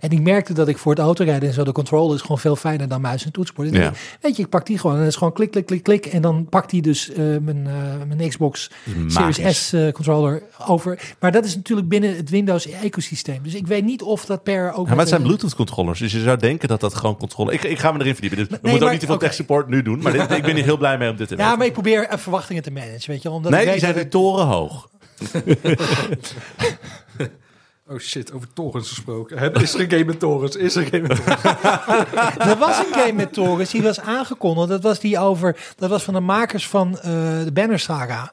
En 0.00 0.10
ik 0.10 0.20
merkte 0.20 0.52
dat 0.52 0.68
ik 0.68 0.78
voor 0.78 0.92
het 0.92 1.00
autorijden 1.00 1.48
en 1.48 1.54
zo... 1.54 1.64
De 1.64 1.72
controle 1.72 2.14
is 2.14 2.20
gewoon 2.20 2.38
veel 2.38 2.56
fijner 2.56 2.88
dan 2.88 3.00
muis 3.00 3.24
en 3.24 3.32
toetsenbord. 3.32 3.74
Ja. 3.74 3.92
Weet 4.20 4.36
je, 4.36 4.42
ik 4.42 4.48
pak 4.48 4.66
die 4.66 4.78
gewoon. 4.78 4.94
En 4.96 5.02
dat 5.02 5.10
is 5.10 5.16
gewoon 5.16 5.32
klik, 5.32 5.50
klik, 5.50 5.66
klik, 5.66 5.82
klik. 5.82 6.06
En 6.06 6.22
dan 6.22 6.46
pakt 6.48 6.70
hij 6.70 6.80
dus 6.80 7.10
eh, 7.10 7.24
mijn, 7.40 7.66
eh, 7.66 8.16
mijn 8.16 8.28
Xbox 8.28 8.70
Series. 9.06 9.66
S 9.66 9.72
eh, 9.72 9.92
controller 9.92 10.42
over. 10.66 11.14
Maar 11.20 11.32
dat 11.32 11.44
is 11.44 11.56
natuurlijk 11.56 11.88
binnen 11.88 12.16
het 12.16 12.30
Windows 12.30 12.66
ecosysteem. 12.66 13.42
Dus 13.42 13.54
ik 13.54 13.66
weet 13.66 13.84
niet 13.84 14.02
of 14.02 14.24
dat 14.24 14.42
per 14.42 14.72
ook... 14.72 14.84
Ja, 14.86 14.90
maar 14.90 15.00
het 15.00 15.08
zijn 15.08 15.22
Bluetooth 15.22 15.54
controllers. 15.54 15.98
Dus 15.98 16.12
je 16.12 16.20
zou 16.20 16.38
denken 16.38 16.68
dat 16.68 16.80
dat 16.80 16.94
gewoon 16.94 17.16
controller... 17.16 17.54
Ik, 17.54 17.62
ik 17.62 17.78
ga 17.78 17.92
me 17.92 18.00
erin 18.00 18.12
verdiepen. 18.12 18.38
Dus 18.38 18.58
we 18.62 18.68
moeten 18.68 18.86
ook 18.86 18.92
niet 18.92 19.00
te 19.00 19.06
veel. 19.06 19.17
Tech 19.18 19.34
support 19.34 19.68
nu 19.68 19.82
doen. 19.82 19.98
Maar 20.02 20.12
dit, 20.12 20.30
ik 20.30 20.42
ben 20.42 20.54
hier 20.54 20.64
heel 20.64 20.76
blij 20.76 20.98
mee 20.98 21.10
om 21.10 21.16
dit 21.16 21.28
te 21.28 21.34
Ja, 21.36 21.40
weten. 21.42 21.58
maar 21.58 21.66
ik 21.66 21.72
probeer 21.72 22.06
verwachtingen 22.18 22.62
te 22.62 22.70
managen, 22.70 23.10
weet 23.10 23.22
je. 23.22 23.30
Omdat 23.30 23.52
Nee, 23.52 23.70
die 23.70 23.78
zijn 23.78 23.92
dat 23.92 24.02
weer 24.02 24.10
torenhoog. 24.10 24.88
Oh 27.90 27.98
shit, 27.98 28.32
over 28.32 28.52
torens 28.52 28.88
gesproken. 28.88 29.38
Het 29.38 29.62
is 29.62 29.74
er 29.74 29.80
een 29.80 29.90
game 29.90 30.04
met 30.04 30.18
torens? 30.18 30.56
Is 30.56 30.76
er 30.76 30.82
een 30.82 30.88
game 30.90 31.06
met 31.08 31.16
torens? 31.24 31.42
Er 32.52 32.56
was 32.58 32.78
een 32.78 32.92
game 32.94 33.12
met 33.12 33.32
torens, 33.32 33.70
die 33.70 33.82
was 33.82 34.00
aangekondigd. 34.00 34.68
Dat 34.68 34.82
was 34.82 35.00
die 35.00 35.18
over, 35.18 35.56
dat 35.76 35.90
was 35.90 36.02
van 36.02 36.14
de 36.14 36.20
makers 36.20 36.68
van 36.68 36.98
eh, 36.98 37.02
de 37.44 37.50
Banner 37.52 37.78
Saga. 37.78 38.32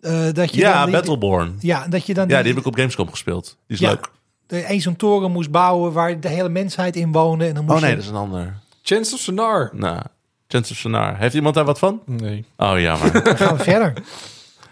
Eh, 0.00 0.26
dat 0.32 0.54
je 0.54 0.60
Ja, 0.60 0.72
dan 0.76 0.84
die- 0.84 0.92
Battleborn. 0.94 1.56
Ja, 1.60 1.88
dat 1.88 2.06
je 2.06 2.14
dan 2.14 2.28
Ja, 2.28 2.38
die 2.42 2.50
heb 2.52 2.60
ik 2.60 2.66
op 2.66 2.74
Gamescom 2.76 3.10
gespeeld. 3.10 3.56
Die 3.66 3.76
is 3.76 3.82
Ja. 3.82 3.88
leuk. 3.90 4.08
de, 4.46 4.70
een 4.70 4.80
zo'n 4.80 4.96
toren 4.96 5.30
moest 5.32 5.50
bouwen 5.50 5.92
waar 5.92 6.20
de 6.20 6.28
hele 6.28 6.48
mensheid 6.48 6.96
in 6.96 7.12
woonde. 7.12 7.46
En 7.46 7.54
dan 7.54 7.64
moest 7.64 7.76
Oh 7.76 7.80
nee, 7.82 7.90
je- 7.90 7.96
dat 7.96 8.04
is 8.04 8.10
een 8.10 8.16
ander. 8.16 8.54
Chance 8.88 9.14
of 9.14 9.20
Sonar? 9.20 9.70
Nou, 9.72 10.02
Chance 10.46 10.72
of 10.72 10.78
Sonar. 10.78 11.18
Heeft 11.18 11.34
iemand 11.34 11.54
daar 11.54 11.64
wat 11.64 11.78
van? 11.78 12.02
Nee. 12.06 12.44
Oh 12.56 12.80
ja, 12.80 12.96
maar. 12.96 13.12
Dan 13.24 13.36
gaan 13.36 13.56
we 13.56 13.62
verder. 13.62 13.92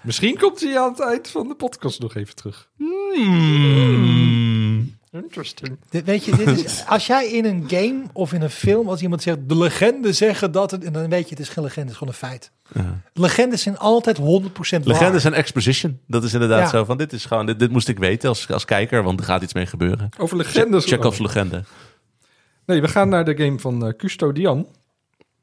Misschien 0.02 0.38
komt 0.38 0.60
hij 0.60 0.78
aan 0.80 0.90
het 0.90 1.00
eind 1.00 1.28
van 1.28 1.48
de 1.48 1.54
podcast 1.54 2.00
nog 2.00 2.14
even 2.14 2.34
terug. 2.34 2.68
Interesting. 5.12 5.76
Dit, 5.88 6.04
weet 6.04 6.24
je, 6.24 6.36
dit 6.36 6.64
is, 6.64 6.84
als 6.88 7.06
jij 7.06 7.26
in 7.28 7.44
een 7.44 7.64
game 7.66 8.02
of 8.12 8.32
in 8.32 8.42
een 8.42 8.50
film, 8.50 8.88
als 8.88 9.02
iemand 9.02 9.22
zegt, 9.22 9.38
de 9.48 9.56
legenden 9.56 10.14
zeggen 10.14 10.52
dat 10.52 10.70
het, 10.70 10.84
en 10.84 10.92
dan 10.92 11.08
weet 11.08 11.24
je, 11.28 11.30
het 11.34 11.38
is 11.40 11.48
geen 11.48 11.64
legende, 11.64 11.92
het 11.92 12.02
is 12.02 12.12
gewoon 12.12 12.12
een 12.12 12.28
feit. 12.28 12.50
Legendes 13.12 13.62
zijn 13.62 13.78
altijd 13.78 14.18
100% 14.18 14.22
waar. 14.22 14.80
Legendes 14.82 15.24
en 15.24 15.32
exposition. 15.32 16.00
Dat 16.06 16.24
is 16.24 16.32
inderdaad 16.32 16.60
Ja. 16.60 16.68
zo 16.68 16.84
van, 16.84 16.96
dit 16.96 17.12
is 17.12 17.24
gewoon, 17.24 17.46
dit, 17.46 17.58
dit 17.58 17.70
moest 17.70 17.88
ik 17.88 17.98
weten 17.98 18.28
als, 18.28 18.50
als 18.50 18.64
kijker, 18.64 19.02
want 19.02 19.20
er 19.20 19.26
gaat 19.26 19.42
iets 19.42 19.54
mee 19.54 19.66
gebeuren. 19.66 20.08
Over 20.18 20.36
legendes. 20.36 20.84
Chekhov's 20.84 21.18
legende. 21.18 21.62
Nee, 22.66 22.80
we 22.80 22.88
gaan 22.88 23.08
naar 23.08 23.24
de 23.24 23.36
game 23.36 23.58
van 23.58 23.86
eh 23.86 23.92
Custodian. 23.96 24.66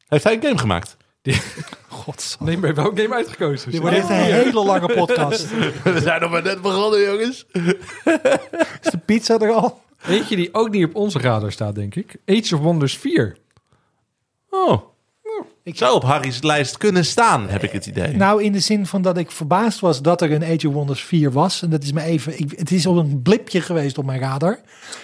Heeft 0.07 0.23
hij 0.23 0.33
een 0.33 0.41
game 0.41 0.57
gemaakt? 0.57 0.97
God, 1.87 2.37
Nee, 2.39 2.57
maar 2.57 2.75
welke 2.75 3.01
game 3.01 3.15
uitgekozen? 3.15 3.71
dit 3.71 3.81
wordt 3.81 3.95
echt 3.95 4.09
een 4.09 4.15
hele 4.15 4.63
lange 4.65 4.93
podcast. 4.93 5.49
We 5.83 5.99
zijn 6.01 6.21
nog 6.21 6.31
maar 6.31 6.43
net 6.43 6.61
begonnen, 6.61 7.01
jongens. 7.01 7.45
Is 8.83 8.91
de 8.91 8.97
pizza 9.05 9.39
er 9.39 9.51
al? 9.51 9.81
Eentje 10.07 10.35
die 10.35 10.49
ook 10.53 10.69
niet 10.69 10.85
op 10.85 10.95
onze 10.95 11.19
radar 11.19 11.51
staat, 11.51 11.75
denk 11.75 11.95
ik. 11.95 12.15
Age 12.25 12.55
of 12.55 12.61
Wonders 12.61 12.97
4. 12.97 13.37
Oh, 14.49 14.81
Ik 15.63 15.77
zou 15.77 15.95
op 15.95 16.03
Harry's 16.03 16.41
lijst 16.41 16.77
kunnen 16.77 17.05
staan, 17.05 17.49
heb 17.49 17.63
ik 17.63 17.71
het 17.71 17.85
idee. 17.85 18.15
Nou, 18.15 18.43
in 18.43 18.51
de 18.51 18.59
zin 18.59 18.85
van 18.85 19.01
dat 19.01 19.17
ik 19.17 19.31
verbaasd 19.31 19.79
was 19.79 20.01
dat 20.01 20.21
er 20.21 20.31
een 20.31 20.43
Age 20.43 20.67
of 20.67 20.73
Wonders 20.73 21.01
4 21.03 21.31
was. 21.31 21.61
En 21.61 21.69
dat 21.69 21.83
is 21.83 21.91
me 21.91 22.01
even. 22.01 22.39
Ik, 22.39 22.53
het 22.57 22.71
is 22.71 22.85
op 22.85 22.95
een 22.97 23.21
blipje 23.21 23.61
geweest 23.61 23.97
op 23.97 24.05
mijn 24.05 24.19
radar. 24.19 24.59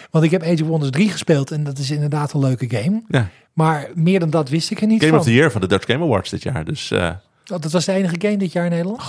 Want 0.09 0.25
ik 0.25 0.31
heb 0.31 0.43
Age 0.43 0.61
of 0.63 0.67
Wonders 0.67 0.91
3 0.91 1.09
gespeeld. 1.09 1.51
En 1.51 1.63
dat 1.63 1.77
is 1.77 1.91
inderdaad 1.91 2.33
een 2.33 2.39
leuke 2.39 2.69
game. 2.69 3.01
ja. 3.07 3.29
Maar 3.53 3.89
meer 3.93 4.19
dan 4.19 4.29
dat 4.29 4.49
wist 4.49 4.71
ik 4.71 4.81
er 4.81 4.87
niet 4.87 4.99
Game 4.99 5.09
van. 5.11 5.19
of 5.19 5.25
the 5.25 5.33
Year 5.33 5.51
van 5.51 5.61
de 5.61 5.67
Dutch 5.67 5.85
Game 5.85 6.03
Awards 6.03 6.29
dit 6.29 6.43
jaar. 6.43 6.65
Dus 6.65 6.91
eh, 6.91 7.09
Oh, 7.51 7.59
dat 7.61 7.71
was 7.71 7.85
de 7.85 7.91
enige 7.91 8.15
game 8.19 8.37
dit 8.37 8.51
jaar 8.51 8.65
in 8.65 8.71
Nederland. 8.71 9.01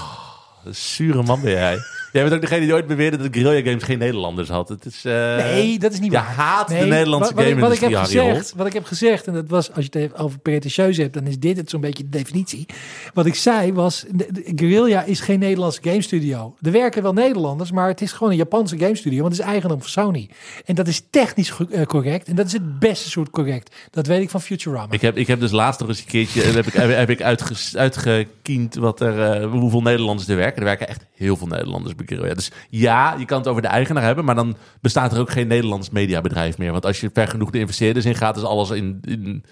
een 0.64 0.74
zure 0.74 1.22
man 1.22 1.40
ben 1.40 1.50
jij. 1.50 1.78
Jij 2.12 2.22
bent 2.22 2.34
ook 2.34 2.40
degene 2.40 2.60
die 2.60 2.72
ooit 2.74 2.86
beweerde 2.86 3.16
dat 3.16 3.28
Guerrilla 3.30 3.68
Games 3.70 3.82
geen 3.84 3.98
Nederlanders 3.98 4.48
had. 4.48 4.68
Het 4.68 4.84
is, 4.84 5.04
eh, 5.04 5.36
nee, 5.36 5.78
dat 5.78 5.92
is 5.92 6.00
niet 6.00 6.10
Je 6.12 6.16
waar. 6.18 6.26
haat 6.26 6.68
de 6.68 6.74
Nee, 6.74 6.84
Nederlandse 6.88 7.34
wat, 7.34 7.44
wat, 7.44 7.52
ik- 7.52 7.58
wat 7.58 7.72
ik 7.72 7.80
heb 7.80 7.94
gezegd, 7.94 8.52
Wat 8.56 8.66
ik 8.66 8.72
heb 8.72 8.84
gezegd, 8.84 9.26
en 9.26 9.32
dat 9.32 9.48
was, 9.48 9.72
als 9.72 9.86
je 9.90 9.98
het 9.98 10.18
over 10.18 10.38
pretentieus 10.38 10.96
hebt, 10.96 11.14
dan 11.14 11.26
is 11.26 11.38
dit 11.38 11.56
het 11.56 11.70
zo'n 11.70 11.80
beetje 11.80 12.02
de 12.02 12.08
definitie. 12.08 12.66
Wat 13.14 13.26
ik 13.26 13.34
zei 13.34 13.72
was, 13.72 14.04
de, 14.10 14.26
de- 14.32 14.52
Guerrilla 14.56 15.02
is 15.04 15.20
geen 15.20 15.38
Nederlandse 15.38 15.80
game 15.82 16.02
studio. 16.02 16.54
Er 16.60 16.72
werken 16.72 17.02
wel 17.02 17.12
Nederlanders, 17.12 17.72
maar 17.72 17.88
het 17.88 18.00
is 18.00 18.12
gewoon 18.12 18.30
een 18.30 18.38
Japanse 18.38 18.78
game 18.78 18.94
studio, 18.96 19.20
want 19.22 19.32
het 19.32 19.40
is 19.42 19.48
eigendom 19.50 19.80
van 19.80 19.88
Sony. 19.88 20.28
En 20.64 20.74
dat 20.74 20.88
is 20.88 21.02
technisch 21.10 21.52
eh, 21.70 21.82
correct, 21.82 22.28
en 22.28 22.34
dat 22.34 22.46
is 22.46 22.52
het 22.52 22.78
beste 22.78 23.10
soort 23.10 23.30
correct. 23.30 23.74
Dat 23.90 24.06
weet 24.06 24.22
ik 24.22 24.30
van 24.30 24.40
Futurama. 24.42 24.92
Ik 24.92 25.00
heb, 25.00 25.16
ik 25.16 25.26
heb 25.26 25.40
dus 25.40 25.50
laatst 25.50 25.80
nog 25.80 25.88
eens 25.88 25.98
een 25.98 26.06
keertje 26.06 26.42
heb 26.42 26.66
ik, 26.66 26.72
heb, 26.72 26.90
heb 26.96 27.10
ik 27.10 27.22
uitges- 27.22 27.76
uitgekiend 27.76 28.74
wat 28.74 29.00
er, 29.00 29.22
eh, 29.42 29.50
hoeveel 29.50 29.82
Nederlanders 29.82 30.28
er 30.28 30.36
werken. 30.36 30.58
Er 30.58 30.64
werken 30.64 30.88
echt 30.88 31.04
heel 31.20 31.36
veel 31.36 31.46
Nederlanders 31.46 31.94
bij 31.94 32.06
Guerrilla. 32.06 32.34
Dus 32.34 32.50
ja, 32.68 33.14
je 33.18 33.24
kan 33.24 33.38
het 33.38 33.48
over 33.48 33.62
de 33.62 33.68
eigenaar 33.68 34.02
hebben, 34.02 34.24
maar 34.24 34.34
dan 34.34 34.56
bestaat 34.80 35.12
er 35.12 35.18
ook 35.18 35.30
geen 35.30 35.46
Nederlands 35.46 35.90
mediabedrijf 35.90 36.58
meer. 36.58 36.72
Want 36.72 36.86
als 36.86 37.00
je 37.00 37.10
ver 37.12 37.28
genoeg 37.28 37.50
de 37.50 37.58
investeerders 37.58 38.04
in 38.04 38.14
gaat, 38.14 38.36
is 38.36 38.42
alles 38.42 38.70
in, 38.70 38.98
in 39.04 39.44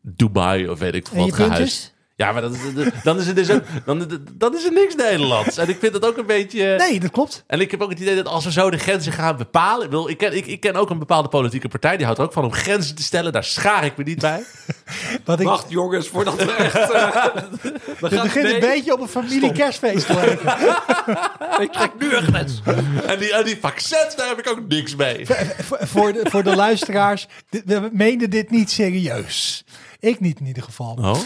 Dubai 0.00 0.68
of 0.68 0.78
weet 0.78 0.94
ik 0.94 1.08
wat 1.08 1.34
gehuisd. 1.34 1.93
Ja, 2.16 2.32
maar 2.32 2.42
dat, 2.42 2.56
dat- 2.74 2.92
dan 3.02 3.18
is 3.18 3.26
het 3.26 3.36
dus 3.36 3.50
ook, 3.50 3.62
dan, 3.84 4.20
dan 4.32 4.56
is 4.56 4.64
er 4.64 4.72
niks 4.72 4.94
Nederlands. 4.94 5.56
En 5.56 5.68
ik 5.68 5.76
vind 5.80 5.92
het 5.94 6.04
ook 6.06 6.16
een 6.16 6.26
beetje. 6.26 6.74
Nee, 6.78 7.00
dat 7.00 7.10
klopt. 7.10 7.44
En 7.46 7.60
ik 7.60 7.70
heb 7.70 7.82
ook 7.82 7.90
het 7.90 7.98
idee 8.00 8.14
dat 8.14 8.26
als 8.26 8.44
we 8.44 8.52
zo 8.52 8.70
de 8.70 8.78
grenzen 8.78 9.12
gaan 9.12 9.36
bepalen. 9.36 9.84
Ik, 9.84 9.90
bedoel, 9.90 10.08
ik, 10.10 10.18
ken, 10.18 10.36
ik, 10.36 10.46
ik 10.46 10.60
ken 10.60 10.76
ook 10.76 10.90
een 10.90 10.98
bepaalde 10.98 11.28
politieke 11.28 11.68
partij. 11.68 11.96
Die 11.96 12.04
houdt 12.04 12.20
er 12.20 12.26
ook 12.26 12.32
van 12.32 12.44
om 12.44 12.52
grenzen 12.52 12.94
te 12.94 13.02
stellen. 13.02 13.32
Daar 13.32 13.44
schaar 13.44 13.84
ik 13.84 13.96
me 13.96 14.04
niet 14.04 14.18
bij. 14.20 14.44
Wat 15.24 15.40
ik, 15.40 15.46
Wacht 15.46 15.66
jongens, 15.70 16.08
voordat 16.08 16.34
we 16.36 16.52
echt... 16.52 16.74
eh, 16.74 16.88
we 16.90 18.06
het 18.06 18.14
gaan- 18.14 18.22
begint 18.22 18.48
een 18.52 18.60
beetje 18.60 18.92
op 18.92 19.00
een 19.00 19.08
familie 19.08 19.52
kerstfeest 19.52 20.06
te 20.06 20.14
lijken. 20.14 20.56
Ik 21.64 21.72
trek 21.72 21.90
nu 21.98 22.14
een 22.14 22.22
grens. 22.22 22.60
En 23.06 23.18
die, 23.18 23.34
en 23.34 23.44
die 23.44 23.58
vaccins, 23.60 24.16
daar 24.16 24.28
heb 24.28 24.38
ik 24.38 24.48
ook 24.48 24.68
niks 24.68 24.96
mee. 24.96 25.26
voor, 25.62 25.78
voor 25.80 26.12
de, 26.12 26.20
voor 26.30 26.42
de 26.42 26.56
luisteraars, 26.56 27.26
we 27.64 27.88
meenden 27.92 28.30
dit 28.30 28.50
niet 28.50 28.70
serieus. 28.70 29.64
Ik 30.00 30.20
niet 30.20 30.40
in 30.40 30.46
ieder 30.46 30.62
geval. 30.62 30.98
Oh? 31.00 31.16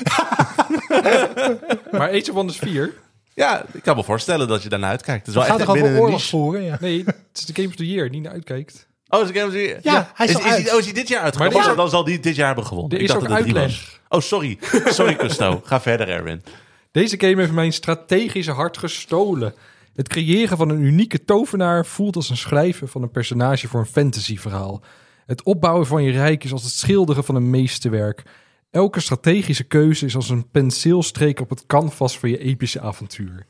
Maar 1.93 2.09
Age 2.11 2.25
of 2.29 2.33
Wonders 2.33 2.59
4? 2.59 2.95
Ja, 3.35 3.65
ik 3.73 3.83
kan 3.83 3.97
me 3.97 4.05
voorstellen 4.05 4.49
dat 4.49 4.63
je 4.63 4.69
daarna 4.69 4.89
uitkijkt. 4.89 5.19
Het 5.27 5.29
is 5.29 5.35
wel 5.35 5.43
gaat 5.43 5.53
echt 5.59 5.61
toch 5.61 5.69
over 5.69 5.83
binnen 5.83 5.99
een 6.01 6.05
oorlog 6.07 6.21
niche. 6.21 6.37
voeren? 6.37 6.63
Ja. 6.63 6.77
Nee, 6.81 6.99
het 7.05 7.17
is 7.33 7.45
de 7.45 7.55
Game 7.55 7.69
of 7.69 7.75
the 7.75 7.87
Year, 7.87 8.09
niet 8.11 8.23
naar 8.23 8.33
uitkijkt. 8.33 8.87
Oh, 9.09 9.23
is, 9.23 9.31
is, 9.31 9.77
Ja, 9.83 10.11
hij 10.15 10.27
is 10.27 10.33
is, 10.33 10.39
al 10.39 10.45
is, 10.47 10.53
uit. 10.53 10.63
die- 10.65 10.73
oh, 10.73 10.79
is 10.79 10.85
die 10.85 10.95
dit 10.95 11.09
jaar 11.09 11.23
uitgekomen? 11.23 11.53
Maar 11.57 11.65
Oh, 11.65 11.71
is 11.71 11.77
dan 11.77 11.89
zal 11.91 12.05
die 12.05 12.21
dit 12.21 12.37
jaar 12.37 12.47
hebben 12.47 12.67
gewonnen. 12.67 12.91
Er 12.93 12.97
Ik 12.97 13.03
is 13.03 13.09
dacht 13.09 13.23
ook 13.23 13.29
dat 13.29 13.37
het 13.39 13.47
drie 13.47 13.59
uitleg. 13.61 13.81
was. 14.09 14.19
Oh, 14.23 14.27
sorry. 14.27 14.59
Sorry, 14.85 15.15
Kusto. 15.17 15.61
Ga 15.65 15.81
verder, 15.81 16.09
Erwin. 16.09 16.43
Deze 16.91 17.21
game 17.21 17.37
heeft 17.37 17.53
mijn 17.53 17.73
strategische 17.73 18.53
hart 18.53 18.79
gestolen. 18.79 19.55
Het 19.95 20.09
creëren 20.09 20.57
van 20.57 20.69
een 20.69 20.81
unieke 20.83 21.25
tovenaar 21.25 21.87
voelt 21.87 22.17
als 22.17 22.31
een 22.31 22.37
schrijven 22.37 22.89
van 22.89 23.03
een 23.03 23.11
personage 23.11 23.69
voor 23.69 23.81
een 23.81 23.87
fantasyverhaal. 23.87 24.83
Het 25.27 25.43
opbouwen 25.43 25.87
van 25.87 26.03
je 26.03 26.11
rijk 26.13 26.45
is 26.45 26.53
als 26.53 26.63
het 26.63 26.73
schilderen 26.73 27.25
van 27.25 27.35
een 27.35 27.51
meesterwerk. 27.51 28.23
Elke 28.71 29.01
strategische 29.01 29.65
keuze 29.65 30.07
is 30.07 30.17
als 30.17 30.29
een 30.29 30.51
penseelstreek 30.51 31.41
op 31.41 31.51
het 31.51 31.67
canvas 31.67 32.19
van 32.19 32.31
je 32.31 32.39
epische 32.39 32.81
avontuur. 32.81 33.47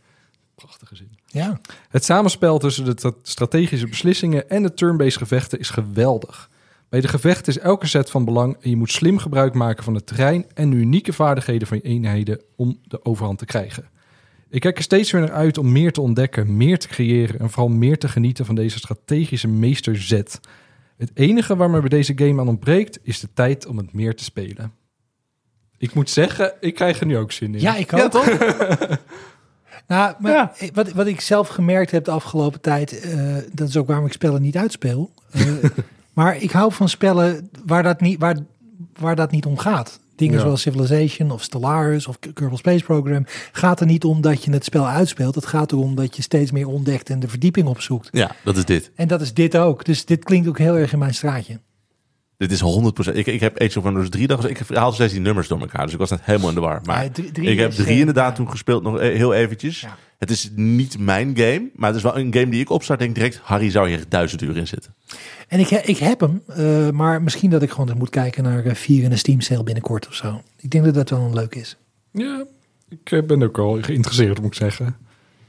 Prachtige 0.54 0.96
zin. 0.96 1.18
Ja. 1.26 1.60
Het 1.88 2.04
samenspel 2.04 2.58
tussen 2.58 2.84
de 2.84 2.94
tra- 2.94 3.14
strategische 3.22 3.88
beslissingen 3.88 4.50
en 4.50 4.62
de 4.62 4.74
turn-based 4.74 5.16
gevechten 5.16 5.58
is 5.58 5.70
geweldig. 5.70 6.50
Bij 6.88 7.00
de 7.00 7.08
gevechten 7.08 7.52
is 7.52 7.58
elke 7.58 7.86
set 7.86 8.10
van 8.10 8.24
belang 8.24 8.56
en 8.60 8.70
je 8.70 8.76
moet 8.76 8.92
slim 8.92 9.18
gebruik 9.18 9.54
maken 9.54 9.84
van 9.84 9.94
het 9.94 10.06
terrein 10.06 10.46
en 10.54 10.70
de 10.70 10.76
unieke 10.76 11.12
vaardigheden 11.12 11.68
van 11.68 11.76
je 11.76 11.82
eenheden 11.82 12.40
om 12.56 12.78
de 12.82 13.04
overhand 13.04 13.38
te 13.38 13.44
krijgen. 13.44 13.88
Ik 14.48 14.60
kijk 14.60 14.76
er 14.76 14.82
steeds 14.82 15.10
weer 15.10 15.20
naar 15.20 15.32
uit 15.32 15.58
om 15.58 15.72
meer 15.72 15.92
te 15.92 16.00
ontdekken, 16.00 16.56
meer 16.56 16.78
te 16.78 16.88
creëren 16.88 17.40
en 17.40 17.50
vooral 17.50 17.68
meer 17.68 17.98
te 17.98 18.08
genieten 18.08 18.46
van 18.46 18.54
deze 18.54 18.78
strategische 18.78 19.48
meesterzet. 19.48 20.40
Het 20.96 21.10
enige 21.14 21.56
waar 21.56 21.70
me 21.70 21.80
bij 21.80 21.88
deze 21.88 22.12
game 22.16 22.40
aan 22.40 22.48
ontbreekt 22.48 22.98
is 23.02 23.20
de 23.20 23.28
tijd 23.34 23.66
om 23.66 23.76
het 23.76 23.92
meer 23.92 24.14
te 24.14 24.24
spelen. 24.24 24.72
Ik 25.78 25.94
moet 25.94 26.10
zeggen, 26.10 26.52
ik 26.60 26.74
krijg 26.74 27.00
er 27.00 27.06
nu 27.06 27.16
ook 27.16 27.32
zin 27.32 27.54
in. 27.54 27.60
Ja, 27.60 27.76
ik 27.76 27.92
ook. 27.92 28.12
nou, 29.86 30.14
maar 30.18 30.32
Ja. 30.32 30.52
ik- 30.58 30.74
wat, 30.74 30.92
wat 30.92 31.06
ik 31.06 31.20
zelf 31.20 31.48
gemerkt 31.48 31.90
heb 31.90 32.04
de 32.04 32.10
afgelopen 32.10 32.60
tijd, 32.60 33.00
eh, 33.00 33.36
dat 33.52 33.68
is 33.68 33.76
ook 33.76 33.86
waarom 33.86 34.06
ik 34.06 34.12
spellen 34.12 34.42
niet 34.42 34.56
uitspeel. 34.56 35.10
Eh, 35.30 35.42
maar 36.12 36.36
ik 36.42 36.50
hou 36.50 36.72
van 36.72 36.88
spellen 36.88 37.50
waar 37.66 37.82
dat 37.82 38.00
niet, 38.00 38.18
waar, 38.18 38.36
waar 38.98 39.16
dat 39.16 39.30
niet 39.30 39.46
om 39.46 39.58
gaat. 39.58 40.00
Dingen 40.16 40.34
Ja. 40.34 40.40
zoals 40.40 40.60
Civilization 40.62 41.30
of 41.30 41.42
Stellaris 41.42 42.06
of 42.06 42.18
Kerbal 42.34 42.56
Space 42.56 42.84
Program. 42.84 43.24
Gaat 43.52 43.80
er 43.80 43.86
niet 43.86 44.04
om 44.04 44.20
dat 44.20 44.44
je 44.44 44.50
het 44.52 44.64
spel 44.64 44.86
uitspeelt. 44.88 45.34
Het 45.34 45.46
gaat 45.46 45.72
erom 45.72 45.94
dat 45.94 46.16
je 46.16 46.22
steeds 46.22 46.50
meer 46.50 46.66
ontdekt 46.68 47.10
en 47.10 47.20
de 47.20 47.28
verdieping 47.28 47.66
opzoekt. 47.68 48.08
Ja, 48.12 48.30
dat 48.44 48.56
is 48.56 48.64
dit. 48.64 48.90
En 48.94 49.08
dat 49.08 49.20
is 49.20 49.34
dit 49.34 49.56
ook. 49.56 49.84
Dus 49.84 50.04
dit 50.04 50.24
klinkt 50.24 50.48
ook 50.48 50.58
heel 50.58 50.76
erg 50.76 50.92
in 50.92 50.98
mijn 50.98 51.14
straatje. 51.14 51.58
Dit 52.38 52.50
is 52.52 52.62
100%. 53.12 53.14
Ik, 53.14 53.26
ik 53.26 53.40
heb 53.40 53.60
Age 53.60 53.78
of 53.78 53.84
Wonders 53.84 54.08
3 54.10 54.26
dagen. 54.26 54.50
Ik 54.50 54.60
haal 54.68 54.92
steeds 54.92 55.12
die 55.12 55.20
nummers 55.22 55.48
door 55.48 55.60
elkaar. 55.60 55.84
Dus 55.84 55.92
ik 55.92 55.98
was 55.98 56.10
net 56.10 56.20
helemaal 56.24 56.48
in 56.48 56.54
de 56.54 56.60
war. 56.60 56.80
Maar 56.84 57.04
Ja, 57.04 57.10
drie- 57.10 57.30
drie 57.32 57.48
ik 57.50 57.58
heb 57.58 57.70
drie 57.70 57.86
eh, 57.86 57.98
inderdaad 57.98 58.28
ja. 58.30 58.34
toen 58.36 58.50
gespeeld. 58.50 58.82
Nog 58.82 59.00
e- 59.00 59.16
heel 59.16 59.34
eventjes. 59.34 59.80
Ja. 59.80 59.96
Het 60.18 60.30
is 60.30 60.50
niet 60.54 60.98
mijn 60.98 61.36
game. 61.36 61.70
Maar 61.74 61.88
het 61.88 61.96
is 61.96 62.02
wel 62.02 62.18
een 62.18 62.32
game 62.34 62.48
die 62.48 62.60
ik 62.60 62.70
opstart. 62.70 62.98
Denk 62.98 63.14
direct, 63.14 63.40
Harry 63.42 63.70
zou 63.70 63.88
hier 63.88 64.04
duizend 64.08 64.42
uur 64.42 64.56
in 64.56 64.66
zitten. 64.66 64.94
En 65.48 65.60
ik, 65.60 65.70
ik 65.70 65.98
heb 65.98 66.20
hem, 66.20 66.42
eh, 66.46 66.90
maar 66.90 67.22
misschien 67.22 67.50
dat 67.50 67.62
ik 67.62 67.70
gewoon 67.70 67.88
eens 67.88 67.98
moet 67.98 68.10
kijken 68.10 68.42
naar 68.42 68.64
eh, 68.64 68.74
vier 68.74 69.02
in 69.02 69.12
een 69.12 69.18
Steam 69.18 69.40
sale 69.40 69.62
binnenkort 69.62 70.06
of 70.08 70.14
zo. 70.14 70.42
Ik 70.56 70.70
denk 70.70 70.84
dat 70.84 70.94
dat 70.94 71.10
wel 71.10 71.20
een 71.20 71.34
leuk 71.34 71.54
is. 71.54 71.76
Ja, 72.12 72.44
ik 72.88 73.10
eh, 73.12 73.22
ben 73.22 73.42
ook 73.42 73.56
wel 73.56 73.78
geïnteresseerd, 73.82 74.36
moet 74.38 74.46
ik 74.46 74.54
zeggen. 74.54 74.96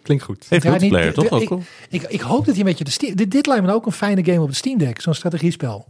Klinkt 0.02 0.24
goed. 0.24 0.46
Heeft 0.50 0.64
Ja, 0.64 0.70
multiplayer, 0.70 1.06
niet- 1.18 1.30
toch? 1.30 1.42
ik- 1.42 1.52
Ook? 1.52 1.62
Ik, 1.90 2.02
ik 2.04 2.22
hoop 2.22 2.38
dat 2.46 2.56
hij 2.56 2.60
een 2.64 2.70
beetje 2.70 2.84
de 2.84 2.92
Steam... 2.92 3.16
Dit, 3.16 3.32
dit 3.32 3.48
lijkt 3.48 3.64
me 3.66 3.74
ook 3.74 3.86
een 3.86 3.92
fijne 3.92 4.24
game 4.26 4.42
op 4.42 4.50
de 4.50 4.56
Steam 4.56 4.78
Deck. 4.78 5.02
Zo'n 5.02 5.14
strategiespel. 5.14 5.88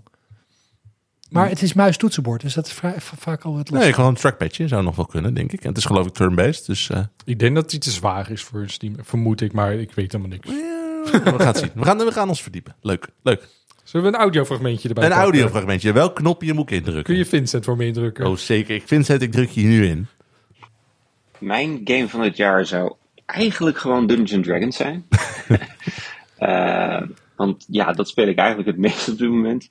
Maar 1.30 1.50
het 1.50 1.62
is 1.62 1.74
muis-toetsenbord, 1.74 2.42
dus 2.42 2.54
dat 2.54 2.66
is 2.66 2.74
vrij- 2.74 2.96
vaak 2.98 3.44
al 3.44 3.52
wat 3.56 3.70
lastig. 3.70 3.80
Nee, 3.88 3.94
gewoon 3.94 4.10
een 4.10 4.16
trackpadje 4.16 4.68
zou 4.68 4.84
nog 4.84 4.96
wel 4.96 5.06
kunnen, 5.06 5.34
denk 5.34 5.52
ik. 5.52 5.62
En 5.62 5.68
het 5.70 5.78
is 5.78 5.86
geloof 5.86 6.06
ik 6.08 6.14
turn-based. 6.14 6.66
Dus 6.66 6.90
eh, 6.90 7.00
Ik 7.26 7.40
denk 7.40 7.56
dat 7.56 7.72
het 7.72 7.82
te 7.82 7.92
zwaar 7.92 8.32
is 8.32 8.44
voor 8.44 8.60
een 8.62 8.70
Steam, 8.70 8.96
vermoed 9.02 9.42
ik, 9.42 9.54
maar 9.54 9.74
ik 9.74 9.92
weet 9.94 10.12
helemaal 10.12 10.38
niks. 10.38 10.48
we 11.12 11.34
gaan 11.38 11.48
het 11.48 11.58
zien. 11.58 11.70
We 11.74 11.84
gaan, 11.86 11.98
we 11.98 12.12
gaan 12.12 12.30
ons 12.30 12.42
verdiepen. 12.42 12.76
Leuk, 12.82 13.08
leuk. 13.24 13.48
Zullen 13.84 14.12
we 14.12 14.14
een 14.18 14.22
audiofragmentje 14.22 14.88
erbij 14.88 15.04
Een 15.04 15.10
pakken? 15.10 15.28
audiofragmentje. 15.32 15.92
Welk 15.92 16.16
knopje 16.16 16.54
moet 16.54 16.72
ik 16.72 16.78
indrukken? 16.78 17.04
Kun 17.04 17.16
je 17.16 17.26
Vincent 17.26 17.66
voor 17.66 17.78
me 17.78 17.86
indrukken? 17.86 18.26
Oh, 18.28 18.36
zeker. 18.36 18.76
Ik 18.76 18.84
vind 18.88 19.08
het, 19.08 19.22
ik 19.22 19.32
druk 19.32 19.50
je 19.50 19.60
hier 19.62 19.70
nu 19.70 19.86
in. 19.86 20.08
Mijn 21.38 21.82
game 21.84 22.08
van 22.10 22.22
het 22.22 22.38
jaar 22.38 22.66
zou 22.66 22.94
eigenlijk 23.26 23.78
gewoon 23.78 24.08
Dungeons 24.08 24.48
Dragons 24.48 24.76
zijn. 24.76 25.06
Eh, 26.38 27.02
want 27.36 27.66
ja, 27.70 27.92
dat 27.94 28.08
speel 28.08 28.28
ik 28.28 28.38
eigenlijk 28.38 28.68
het 28.70 28.78
meest 28.78 29.10
op 29.10 29.18
dit 29.18 29.30
moment. 29.30 29.70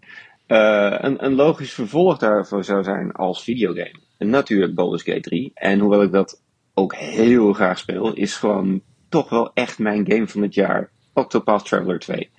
Eh, 0.49 0.97
een, 0.99 1.35
logisch 1.35 1.73
vervolg 1.73 2.19
daarvoor 2.19 2.65
zou 2.65 2.83
zijn 2.83 3.13
als 3.13 3.43
videogame. 3.43 3.95
Natuurlijk 4.19 4.75
Baldur's 4.75 5.03
Gate 5.03 5.21
3. 5.21 5.51
En 5.55 5.79
hoewel 5.79 6.03
ik 6.03 6.13
dat 6.13 6.41
ook 6.75 6.95
heel 6.95 7.53
graag 7.53 7.79
speel, 7.79 8.15
is 8.15 8.37
gewoon 8.37 8.81
toch 9.09 9.29
wel 9.29 9.51
echt 9.55 9.79
mijn 9.79 10.11
game 10.11 10.29
van 10.29 10.43
het 10.43 10.55
jaar 10.55 10.91
Octopath 11.13 11.65
Traveler 11.65 11.99
2. 11.99 12.31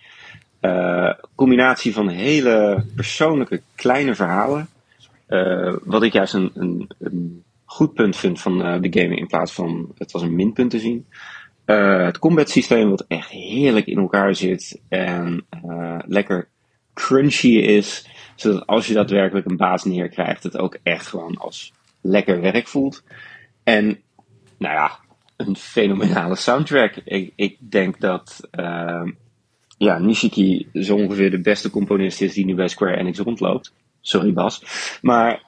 Eh, 0.60 1.14
combinatie 1.36 1.94
van 1.94 2.08
hele 2.08 2.86
persoonlijke 2.96 3.62
kleine 3.76 4.16
verhalen. 4.16 4.70
Eh, 5.26 5.76
wat 5.84 6.04
ik 6.04 6.14
juist 6.14 6.34
een, 6.34 6.52
een, 7.00 7.44
goed 7.66 7.94
punt 7.94 8.16
vind 8.16 8.42
van 8.42 8.58
de 8.58 9.00
game 9.00 9.16
in 9.16 9.28
plaats 9.28 9.54
van 9.54 9.92
het 9.98 10.14
als 10.14 10.22
een 10.22 10.36
minpunt 10.36 10.72
te 10.72 10.80
zien. 10.80 11.06
Het 11.66 12.20
combat 12.20 12.50
systeem 12.50 12.90
wat 12.90 13.06
echt 13.08 13.30
heerlijk 13.30 13.86
in 13.86 13.98
elkaar 13.98 14.36
zit 14.36 14.82
en 14.88 15.46
lekker 16.06 16.48
crunchy 17.00 17.58
is. 17.58 18.08
Zodat 18.36 18.68
als 18.68 18.88
je 18.88 18.94
daadwerkelijk 18.94 19.46
een 19.46 19.58
baas 19.58 19.84
neerkrijgt, 19.84 20.44
het 20.44 20.58
ook 20.58 20.78
echt 20.84 21.08
gewoon 21.08 21.38
als 21.38 21.74
lekker 22.02 22.42
werk 22.42 22.68
voelt. 22.68 23.04
En 23.64 24.02
nou 24.58 24.74
ja, 24.74 25.00
een 25.38 25.56
fenomenale 25.56 26.36
soundtrack. 26.36 26.96
Ik, 26.96 27.34
ik 27.36 27.58
denk 27.60 28.00
dat 28.00 28.48
eh, 28.52 29.04
ja, 29.78 30.00
Nishiki 30.00 30.70
zo 30.74 30.96
ongeveer 30.96 31.32
de 31.32 31.42
beste 31.42 31.70
componist 31.70 32.22
is 32.22 32.34
die 32.34 32.46
nu 32.46 32.56
bij 32.56 32.68
Square 32.68 32.98
Enix 32.98 33.20
rondloopt. 33.20 33.74
Sorry 34.02 34.34
Bas. 34.34 34.64
Maar 35.02 35.44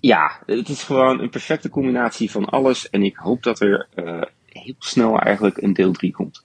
ja, 0.00 0.42
het 0.46 0.68
is 0.68 0.82
gewoon 0.82 1.20
een 1.20 1.30
perfecte 1.30 1.68
combinatie 1.68 2.30
van 2.30 2.44
alles. 2.44 2.90
En 2.90 3.02
ik 3.02 3.16
hoop 3.16 3.42
dat 3.42 3.60
er 3.60 3.88
eh, 3.94 4.22
heel 4.46 4.74
snel 4.78 5.18
eigenlijk 5.18 5.62
een 5.62 5.72
deel 5.72 5.92
3 5.92 6.12
komt. 6.12 6.44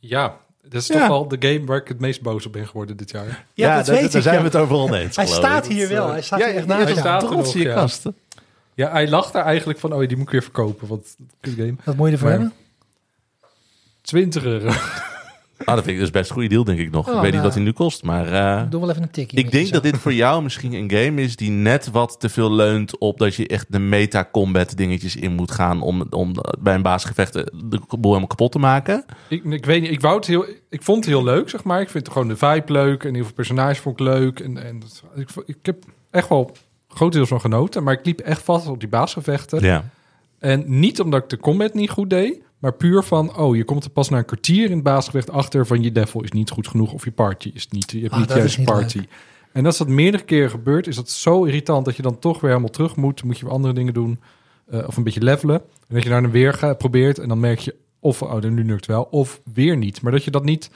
Ja, 0.00 0.40
dat 0.70 0.80
is 0.82 0.86
Ja. 0.86 0.98
toch 0.98 1.08
wel 1.08 1.28
de 1.28 1.36
game 1.40 1.66
waar 1.66 1.76
ik 1.76 1.88
het 1.88 2.00
meest 2.00 2.22
boos 2.22 2.46
op 2.46 2.52
ben 2.52 2.66
geworden 2.66 2.96
dit 2.96 3.10
jaar. 3.10 3.44
Ja, 3.54 3.76
dat 3.76 3.86
daar, 3.86 3.94
weet 3.94 4.12
daar 4.12 4.22
zijn 4.22 4.34
ja. 4.34 4.40
we 4.40 4.46
het 4.46 4.56
over 4.56 4.76
oneens. 4.76 5.16
Hij 5.16 5.26
staat 5.26 5.66
hier 5.66 5.88
Dat, 5.88 5.96
wel. 5.98 6.10
Hij 6.10 6.22
staat 6.22 6.38
ja, 6.38 6.46
hier 6.46 6.56
echt 6.56 6.66
naast 6.66 6.84
hij 6.84 6.96
staat 6.96 7.22
er 7.22 7.28
trots 7.28 7.46
nog, 7.46 7.54
in 7.54 7.60
je 7.60 7.68
ja. 7.68 7.74
kast. 7.74 8.04
Ja, 8.74 8.90
hij 8.90 9.08
lacht 9.08 9.32
daar 9.32 9.44
eigenlijk 9.44 9.78
van, 9.78 9.92
oh, 9.92 9.98
die 9.98 10.16
moet 10.16 10.26
ik 10.26 10.32
weer 10.32 10.42
verkopen. 10.42 10.88
Wat 10.88 11.16
kut 11.40 11.54
game. 11.56 11.74
Wat 11.84 11.96
moet 11.96 12.06
je 12.06 12.12
ervoor 12.12 12.28
Maar- 12.28 12.38
hebben? 12.38 12.56
20 14.02 14.44
euro. 14.44 14.72
Nou, 15.64 15.76
dat 15.76 15.84
vind 15.84 15.96
ik 15.96 16.02
dus 16.02 16.10
best 16.10 16.28
een 16.28 16.34
goede 16.34 16.48
deal, 16.48 16.64
denk 16.64 16.78
ik 16.78 16.90
nog. 16.90 17.08
Oh, 17.08 17.14
ik 17.14 17.20
weet 17.20 17.22
niet 17.22 17.32
nou. 17.32 17.44
wat 17.44 17.54
hij 17.54 17.62
nu 17.62 17.72
kost, 17.72 18.02
maar... 18.02 18.32
eh, 18.32 18.70
Doe 18.70 18.80
wel 18.80 18.90
even 18.90 19.02
een 19.02 19.10
tikje. 19.10 19.36
ik 19.38 19.50
denk 19.50 19.70
dat 19.70 19.82
dit 19.82 19.98
voor 19.98 20.12
jou 20.12 20.42
misschien 20.42 20.72
een 20.72 20.90
game 20.90 21.22
is 21.22 21.36
die 21.36 21.50
net 21.50 21.90
wat 21.90 22.20
te 22.20 22.28
veel 22.28 22.52
leunt 22.52 22.98
op 22.98 23.18
dat 23.18 23.34
je 23.34 23.46
echt 23.46 23.66
de 23.72 23.78
meta-combat 23.78 24.76
dingetjes 24.76 25.16
in 25.16 25.32
moet 25.32 25.50
gaan 25.50 25.80
om, 25.82 26.06
om 26.10 26.32
bij 26.58 26.74
een 26.74 26.82
baasgevecht 26.82 27.32
de 27.32 27.50
boel 27.88 28.00
helemaal 28.02 28.26
kapot 28.26 28.52
te 28.52 28.58
maken. 28.58 29.04
ik, 29.28 29.44
ik 29.44 29.64
weet 29.66 29.80
niet, 29.82 29.90
ik, 29.90 30.00
wou 30.00 30.16
het 30.16 30.26
heel, 30.26 30.44
ik 30.70 30.82
vond 30.82 31.04
het 31.04 31.14
heel 31.14 31.24
leuk, 31.24 31.48
zeg 31.48 31.64
maar. 31.64 31.80
Ik 31.80 31.88
vind 31.90 32.08
gewoon 32.08 32.28
de 32.28 32.36
vibe 32.36 32.72
leuk 32.72 33.04
en 33.04 33.14
heel 33.14 33.24
veel 33.24 33.32
personages 33.34 33.78
vond 33.78 34.00
ik 34.00 34.06
leuk. 34.06 34.40
En, 34.40 34.64
en 34.64 34.78
dat- 34.80 35.02
ik, 35.16 35.28
ik 35.46 35.56
heb 35.62 35.84
echt 36.10 36.28
wel 36.28 36.56
grotendeels 36.88 37.28
van 37.28 37.40
genoten, 37.40 37.82
maar 37.82 37.94
ik 37.94 38.04
liep 38.06 38.20
echt 38.20 38.42
vast 38.42 38.66
op 38.66 38.80
die 38.80 38.88
baasgevechten. 38.88 39.62
Ja. 39.62 39.84
En 40.38 40.64
niet 40.66 41.00
omdat 41.00 41.22
ik 41.22 41.28
de 41.28 41.36
combat 41.36 41.74
niet 41.74 41.90
goed 41.90 42.10
deed, 42.10 42.42
maar 42.58 42.72
puur 42.72 43.02
van, 43.02 43.36
oh, 43.36 43.56
je 43.56 43.64
komt 43.64 43.84
er 43.84 43.90
pas 43.90 44.08
na 44.08 44.18
een 44.18 44.24
kwartier 44.24 44.64
in 44.64 44.74
het 44.74 44.82
baasgevecht 44.82 45.30
achter 45.30 45.66
van 45.66 45.82
je 45.82 45.92
level 45.92 46.22
is 46.22 46.30
niet 46.30 46.50
goed 46.50 46.68
genoeg 46.68 46.92
of 46.92 47.04
je 47.04 47.12
party 47.12 47.50
is 47.54 47.68
niet, 47.68 47.90
je 47.90 48.00
hebt 48.00 48.12
Ah, 48.12 48.18
niet 48.18 48.56
niet 48.56 48.66
party. 48.66 49.06
En 49.52 49.66
als 49.66 49.78
dat 49.78 49.88
meerdere 49.88 50.24
keren 50.24 50.50
gebeurt, 50.50 50.86
is 50.86 50.96
dat 50.96 51.10
zo 51.10 51.44
irritant 51.44 51.84
dat 51.84 51.96
je 51.96 52.02
dan 52.02 52.18
toch 52.18 52.40
weer 52.40 52.50
helemaal 52.50 52.70
terug 52.70 52.96
moet. 52.96 53.24
Moet 53.24 53.38
je 53.38 53.44
weer 53.44 53.54
andere 53.54 53.74
dingen 53.74 53.94
doen 53.94 54.20
eh, 54.66 54.86
of 54.86 54.96
een 54.96 55.02
beetje 55.02 55.22
levelen. 55.22 55.56
En 55.56 55.94
dat 55.94 56.02
je 56.02 56.08
daar 56.08 56.22
dan 56.22 56.30
weer 56.30 56.52
gaat, 56.52 56.78
probeert 56.78 57.18
en 57.18 57.28
dan 57.28 57.40
merk 57.40 57.58
je 57.58 57.74
of, 58.00 58.22
oh, 58.22 58.42
nu 58.42 58.64
lukt 58.64 58.70
het 58.70 58.86
wel, 58.86 59.02
of 59.02 59.40
weer 59.52 59.76
niet. 59.76 60.02
Maar 60.02 60.12
dat 60.12 60.24
je 60.24 60.30
dat 60.30 60.44
niet 60.44 60.70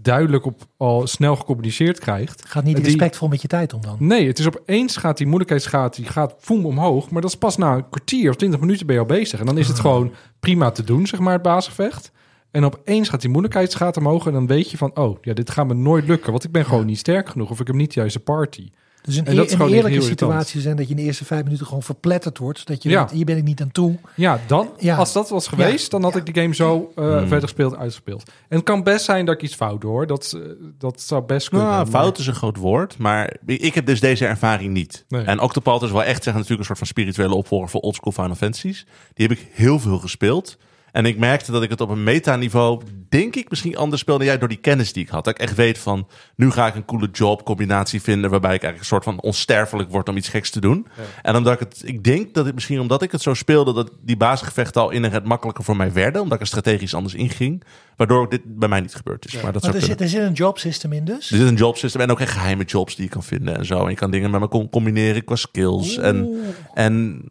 duidelijk 0.00 0.44
op 0.44 0.62
al 0.76 1.06
snel 1.06 1.36
gecommuniceerd 1.36 1.98
krijgt. 1.98 2.44
Gaat 2.46 2.64
niet 2.64 2.78
respectvol 2.78 3.28
met 3.28 3.42
je 3.42 3.48
tijd 3.48 3.72
om 3.72 3.80
dan. 3.80 3.96
Nee, 3.98 4.26
het 4.26 4.38
is 4.38 4.46
opeens 4.46 4.96
gaat 4.96 5.16
die 5.16 5.26
moeilijkheidsgraad 5.26 5.96
die 5.96 6.04
gaat 6.04 6.34
voem 6.38 6.66
omhoog. 6.66 7.10
Maar 7.10 7.22
dat 7.22 7.30
is 7.30 7.38
pas 7.38 7.56
na 7.56 7.74
een 7.74 7.88
kwartier 7.88 8.30
of 8.30 8.36
twintig 8.36 8.60
minuten 8.60 8.86
ben 8.86 8.94
je 8.94 9.00
al 9.00 9.06
bezig. 9.06 9.40
En 9.40 9.46
dan 9.46 9.58
is 9.58 9.68
het 9.68 9.78
gewoon 9.78 10.12
prima 10.40 10.70
te 10.70 10.84
doen, 10.84 11.06
zeg 11.06 11.20
maar, 11.20 11.32
het 11.32 11.42
basisgevecht. 11.42 12.12
En 12.50 12.64
opeens 12.64 13.08
gaat 13.08 13.20
die 13.20 13.30
moeilijkheidsgraad 13.30 13.96
omhoog. 13.96 14.26
En 14.26 14.32
dan 14.32 14.46
weet 14.46 14.70
je 14.70 14.76
van, 14.76 14.96
oh, 14.96 15.18
ja, 15.20 15.32
dit 15.32 15.50
gaat 15.50 15.66
me 15.66 15.74
nooit 15.74 16.06
lukken. 16.06 16.30
Want 16.30 16.44
ik 16.44 16.52
ben 16.52 16.64
gewoon 16.64 16.86
niet 16.86 16.98
sterk 16.98 17.28
genoeg. 17.28 17.50
Of 17.50 17.60
ik 17.60 17.66
heb 17.66 17.76
niet 17.76 17.94
de 17.94 18.00
juiste 18.00 18.20
party. 18.20 18.70
Dus 19.04 19.16
een, 19.16 19.24
dat 19.24 19.52
een 19.52 19.68
eerlijke 19.68 20.00
situatie 20.00 20.60
zijn 20.60 20.76
dat 20.76 20.84
je 20.84 20.90
in 20.90 20.96
de 21.00 21.02
eerste 21.06 21.24
vijf 21.24 21.44
minuten 21.44 21.66
gewoon 21.66 21.82
verpletterd 21.82 22.38
wordt. 22.38 22.58
Zodat 22.58 22.82
je 22.82 22.88
Ja. 22.88 22.96
denkt, 22.96 23.12
hier 23.12 23.24
ben 23.24 23.36
ik 23.36 23.42
niet 23.42 23.60
aan 23.60 23.72
toe. 23.72 23.96
Ja, 24.16 24.40
dan, 24.46 24.70
Ja. 24.78 24.96
als 24.96 25.12
dat 25.12 25.28
was 25.28 25.46
geweest, 25.48 25.90
dan 25.90 26.02
had 26.02 26.12
Ja. 26.12 26.18
ik 26.18 26.34
de 26.34 26.40
game 26.40 26.54
zo 26.54 26.92
eh, 26.96 27.04
Hmm. 27.04 27.18
verder 27.18 27.40
gespeeld, 27.40 27.76
uitgespeeld. 27.76 28.22
En 28.48 28.56
het 28.56 28.64
kan 28.64 28.82
best 28.82 29.04
zijn 29.04 29.24
dat 29.24 29.34
ik 29.34 29.42
iets 29.42 29.54
fout 29.54 29.80
doe, 29.80 29.90
hoor. 29.90 30.06
Dat, 30.06 30.32
eh, 30.36 30.40
dat 30.78 31.00
zou 31.00 31.22
best 31.22 31.48
kunnen. 31.48 31.66
Nou, 31.66 31.82
maar- 31.82 32.00
fout 32.00 32.18
is 32.18 32.26
een 32.26 32.34
groot 32.34 32.56
woord, 32.56 32.98
maar 32.98 33.36
ik 33.46 33.74
heb 33.74 33.86
dus 33.86 34.00
deze 34.00 34.26
ervaring 34.26 34.72
niet. 34.72 35.04
Nee. 35.08 35.24
En 35.24 35.40
Octopath 35.40 35.82
is 35.82 35.90
wel 35.90 36.04
echt 36.04 36.22
zeg, 36.22 36.32
natuurlijk 36.32 36.60
een 36.60 36.66
soort 36.66 36.78
van 36.78 36.86
spirituele 36.86 37.34
opvolger 37.34 37.68
voor 37.68 37.80
oldschool 37.80 38.12
Final 38.12 38.34
Fantasies. 38.34 38.86
Die 39.14 39.26
heb 39.26 39.36
ik 39.38 39.46
heel 39.52 39.78
veel 39.78 39.98
gespeeld. 39.98 40.56
En 40.94 41.06
ik 41.06 41.18
merkte 41.18 41.52
dat 41.52 41.62
ik 41.62 41.70
het 41.70 41.80
op 41.80 41.88
een 41.88 42.04
metaniveau, 42.04 42.82
denk 43.08 43.36
ik, 43.36 43.50
misschien 43.50 43.76
anders 43.76 44.00
speelde 44.00 44.24
jij 44.24 44.38
door 44.38 44.48
die 44.48 44.58
kennis 44.58 44.92
die 44.92 45.02
ik 45.02 45.08
had. 45.08 45.24
Dat 45.24 45.34
ik 45.34 45.40
echt 45.40 45.54
weet 45.54 45.78
van, 45.78 46.06
nu 46.36 46.50
ga 46.50 46.66
ik 46.66 46.74
een 46.74 46.84
coole 46.84 47.08
job 47.12 47.44
combinatie 47.44 48.02
vinden 48.02 48.30
waarbij 48.30 48.54
ik 48.54 48.62
eigenlijk 48.62 48.80
een 48.80 48.98
soort 48.98 49.04
van 49.04 49.20
onsterfelijk 49.20 49.90
word 49.90 50.08
om 50.08 50.16
iets 50.16 50.28
geks 50.28 50.50
te 50.50 50.60
doen. 50.60 50.86
En 51.22 51.36
omdat 51.36 51.52
ik 51.52 51.58
het, 51.58 51.82
ik 51.84 52.04
denk 52.04 52.34
dat 52.34 52.44
het 52.44 52.54
misschien 52.54 52.80
omdat 52.80 53.02
ik 53.02 53.12
het 53.12 53.22
zo 53.22 53.34
speelde, 53.34 53.72
dat 53.72 53.90
die 54.00 54.16
basisgevechten 54.16 54.82
al 54.82 54.90
inherent 54.90 55.24
makkelijker 55.24 55.64
voor 55.64 55.76
mij 55.76 55.92
werden, 55.92 56.22
omdat 56.22 56.34
ik 56.34 56.40
er 56.40 56.46
strategisch 56.46 56.94
anders 56.94 57.14
inging, 57.14 57.62
waardoor 57.96 58.28
dit 58.28 58.40
bij 58.44 58.68
mij 58.68 58.80
niet 58.80 58.94
gebeurd 58.94 59.24
is. 59.26 59.32
Maar 59.32 59.52
dat 59.52 59.62
Maar 59.62 59.72
zou 59.72 59.74
er 59.74 59.80
kunnen. 59.80 59.98
zit, 59.98 60.14
er 60.14 60.20
zit 60.20 60.28
een 60.28 60.44
job 60.44 60.58
system 60.58 60.92
in 60.92 61.04
dus. 61.04 61.30
Er 61.30 61.36
zit 61.36 61.48
een 61.48 61.54
jobsystem 61.56 62.00
en 62.00 62.10
ook 62.10 62.20
echt 62.20 62.32
geheime 62.32 62.64
jobs 62.64 62.96
die 62.96 63.04
je 63.04 63.10
kan 63.10 63.22
vinden 63.22 63.56
en 63.56 63.64
zo. 63.66 63.82
En 63.84 63.90
je 63.90 63.96
kan 63.96 64.10
dingen 64.10 64.30
met 64.30 64.40
elkaar 64.40 64.68
combineren 64.68 65.24
qua 65.24 65.36
skills. 65.36 65.96
En, 65.96 66.34
en 66.74 67.24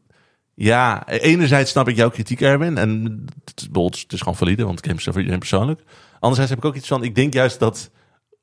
ja, 0.56 1.08
enerzijds 1.08 1.72
snap 1.72 1.88
ik 1.88 1.96
jouw 1.96 2.10
kritiek, 2.10 2.42
Erwin. 2.42 2.78
En 2.78 3.24
het 3.46 3.60
is, 3.60 3.68
bedoel, 3.68 3.86
het 3.86 4.14
is 4.14 4.20
gewoon 4.20 4.36
valide, 4.36 4.66
want 4.66 4.86
games 4.86 5.04
zijn 5.04 5.16
voor 5.16 5.24
iedereen 5.24 5.48
persoonlijk. 5.48 5.82
Anderzijds 6.20 6.50
heb 6.52 6.60
ik 6.60 6.66
ook 6.66 6.76
iets 6.76 6.88
van, 6.88 7.04
ik 7.04 7.16
denk 7.16 7.34
juist 7.34 7.60
dat 7.60 7.90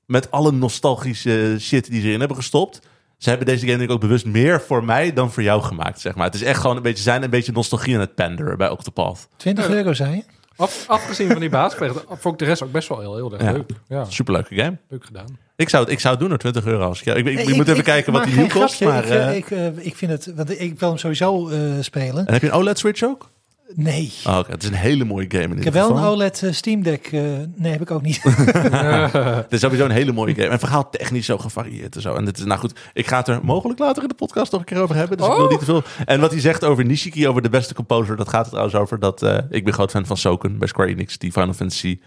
met 0.06 0.30
alle 0.30 0.52
nostalgische 0.52 1.56
shit 1.60 1.90
die 1.90 2.00
ze 2.00 2.06
erin 2.06 2.18
hebben 2.18 2.36
gestopt... 2.36 2.80
Ze 3.20 3.28
hebben 3.28 3.46
deze 3.46 3.66
game 3.66 3.78
denk 3.78 3.88
ik 3.88 3.94
ook 3.94 4.00
bewust 4.00 4.26
meer 4.26 4.60
voor 4.60 4.84
mij 4.84 5.12
dan 5.12 5.32
voor 5.32 5.42
jou 5.42 5.62
gemaakt, 5.62 6.00
zeg 6.00 6.14
maar. 6.14 6.26
Het 6.26 6.34
is 6.34 6.42
echt 6.42 6.60
gewoon 6.60 6.76
een 6.76 6.82
beetje, 6.82 7.02
zijn 7.02 7.22
een 7.22 7.30
beetje 7.30 7.52
nostalgie 7.52 7.94
aan 7.94 8.00
het 8.00 8.14
panderen 8.14 8.58
bij 8.58 8.70
Octopath. 8.70 9.28
20 9.36 9.68
euro 9.68 9.92
zei 9.92 10.14
je? 10.14 10.22
Af, 10.60 10.84
afgezien 10.88 11.30
van 11.30 11.40
die 11.40 11.48
basisgevechten 11.50 12.02
vond 12.08 12.34
ik 12.34 12.38
de 12.40 12.44
rest 12.46 12.62
ook 12.62 12.72
best 12.72 12.88
wel 12.88 13.00
heel, 13.00 13.14
heel 13.16 13.32
erg 13.32 13.42
Ja. 13.42 13.52
leuk. 13.52 13.70
Ja, 13.88 14.04
Superleuke 14.04 14.54
game. 14.54 14.76
leuk 14.88 15.04
gedaan. 15.04 15.38
Ik 15.56 15.68
zou 15.68 15.82
het, 15.84 15.92
ik 15.92 16.00
zou 16.00 16.10
het 16.12 16.20
doen 16.20 16.28
door 16.28 16.38
20 16.38 16.64
euro. 16.66 16.84
Als 16.88 17.02
ik, 17.02 17.14
ik, 17.16 17.38
ik, 17.48 17.54
moet 17.56 17.68
even 17.68 17.84
kijken 17.84 18.12
wat 18.12 18.24
die 18.24 18.34
nu 18.36 18.46
kost. 18.46 18.74
grapje. 18.76 18.86
Maar, 18.86 19.04
ik, 19.04 19.10
eh, 19.10 19.28
eh, 19.28 19.36
ik, 19.36 19.50
eh, 19.78 19.86
ik 19.86 19.96
vind 19.96 20.10
het, 20.10 20.32
want 20.36 20.60
ik 20.60 20.78
wil 20.78 20.88
hem 20.88 20.98
sowieso 20.98 21.48
eh, 21.48 21.58
spelen. 21.80 22.26
en 22.26 22.32
heb 22.32 22.42
je 22.42 22.48
een 22.48 22.54
OLED-switch 22.54 23.02
ook? 23.02 23.28
Nee. 23.74 24.12
Oh. 24.26 24.40
Het 24.48 24.62
is 24.62 24.68
een 24.68 24.74
hele 24.74 25.04
mooie 25.04 25.26
game 25.28 25.44
in 25.44 25.50
Ik 25.50 25.56
ieder 25.56 25.64
heb 25.64 25.74
wel 25.74 25.90
een 25.90 25.96
geval. 25.96 26.12
OLED 26.12 26.42
eh, 26.42 26.52
Steam 26.52 26.82
Deck. 26.82 27.06
eh, 27.06 27.22
nee, 27.56 27.72
heb 27.72 27.80
ik 27.80 27.90
ook 27.90 28.02
niet. 28.02 28.22
Het 29.12 29.52
is 29.52 29.60
sowieso 29.60 29.84
een 29.84 29.90
hele 29.90 30.12
mooie 30.12 30.34
game. 30.34 30.48
En 30.48 30.58
verhaal 30.58 30.90
technisch 30.90 31.26
zo 31.26 31.38
gevarieerd 31.38 31.94
en 31.96 32.02
zo. 32.02 32.14
En 32.14 32.24
dit 32.24 32.38
is, 32.38 32.44
nou 32.44 32.60
goed, 32.60 32.78
ik 32.92 33.06
ga 33.06 33.16
het 33.16 33.28
er 33.28 33.38
mogelijk 33.42 33.78
later 33.78 34.02
in 34.02 34.08
de 34.08 34.14
podcast 34.14 34.52
nog 34.52 34.60
een 34.60 34.66
keer 34.66 34.80
over 34.80 34.94
hebben. 34.96 35.16
Dus 35.16 35.26
ik 35.26 35.32
wil 35.32 35.44
Oh. 35.44 35.50
niet 35.50 35.58
te 35.58 35.64
veel. 35.64 35.82
En 36.04 36.20
wat 36.20 36.30
hij 36.30 36.40
zegt 36.40 36.64
over 36.64 36.84
Nishiki, 36.84 37.28
over 37.28 37.42
de 37.42 37.48
beste 37.48 37.74
composer, 37.74 38.16
dat 38.16 38.28
gaat 38.28 38.44
er 38.44 38.50
trouwens 38.50 38.76
over 38.76 38.98
dat 38.98 39.22
eh, 39.22 39.38
ik 39.50 39.64
ben 39.64 39.72
groot 39.72 39.90
fan 39.90 40.06
van 40.06 40.16
Soken 40.16 40.58
bij 40.58 40.68
Square 40.68 40.88
Enix, 40.90 41.18
die 41.18 41.32
Final 41.32 41.52
Fantasy 41.54 41.98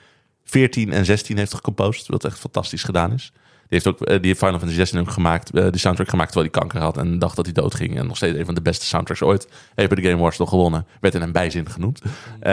14 0.43 0.91
en 0.93 1.05
16 1.05 1.38
heeft 1.38 1.53
gecomposed, 1.53 2.07
wat 2.07 2.26
echt 2.26 2.39
fantastisch 2.39 2.84
gedaan 2.84 3.14
is. 3.14 3.32
Heeft 3.74 3.88
ook 3.88 4.01
eh, 4.01 4.21
die 4.21 4.36
Final 4.36 4.53
Fantasy 4.53 4.76
16 4.76 4.99
ook 4.99 5.09
gemaakt, 5.09 5.51
eh, 5.51 5.69
die 5.69 5.80
soundtrack 5.80 6.09
gemaakt 6.09 6.32
terwijl 6.32 6.51
hij 6.51 6.59
kanker 6.61 6.82
had 6.82 6.97
en 6.97 7.19
dacht 7.19 7.36
dat 7.36 7.45
hij 7.45 7.53
dood 7.53 7.76
ging. 7.76 7.97
En 7.97 8.07
nog 8.07 8.15
steeds 8.15 8.38
een 8.38 8.45
van 8.45 8.55
de 8.55 8.61
beste 8.61 8.86
soundtracks 8.86 9.21
ooit. 9.21 9.47
Heeft 9.76 9.89
bij 9.89 10.01
de 10.01 10.07
Game 10.07 10.17
Awards 10.17 10.38
nog 10.38 10.49
gewonnen. 10.49 10.86
Werd 11.01 11.15
in 11.15 11.21
een 11.21 11.32
bijzin 11.32 11.69
genoemd. 11.69 12.01
Eh, 12.39 12.51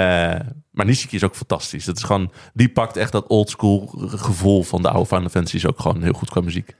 maar 0.70 0.86
Nishiki 0.86 1.16
is 1.16 1.24
ook 1.24 1.34
fantastisch. 1.34 1.84
Dat 1.84 1.96
is 1.96 2.02
gewoon, 2.02 2.32
die 2.54 2.68
pakt 2.68 2.96
echt 2.96 3.12
dat 3.12 3.26
oldschool 3.26 3.86
gevoel 4.06 4.62
van 4.62 4.82
de 4.82 4.90
oude 4.90 5.06
Final 5.06 5.28
Fantasy's 5.28 5.66
ook 5.66 5.80
gewoon 5.80 6.02
heel 6.02 6.12
goed 6.12 6.30
qua 6.30 6.40
muziek. 6.40 6.74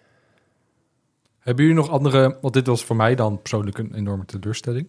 Hebben 1.39 1.65
jullie 1.65 1.81
nog 1.81 1.91
andere... 1.91 2.39
Want 2.41 2.55
dit 2.55 2.67
was 2.67 2.85
voor 2.85 2.97
mij 2.97 3.15
dan 3.15 3.41
persoonlijk 3.41 3.79
een 3.79 3.95
enorme 3.95 4.25
teleurstelling. 4.25 4.87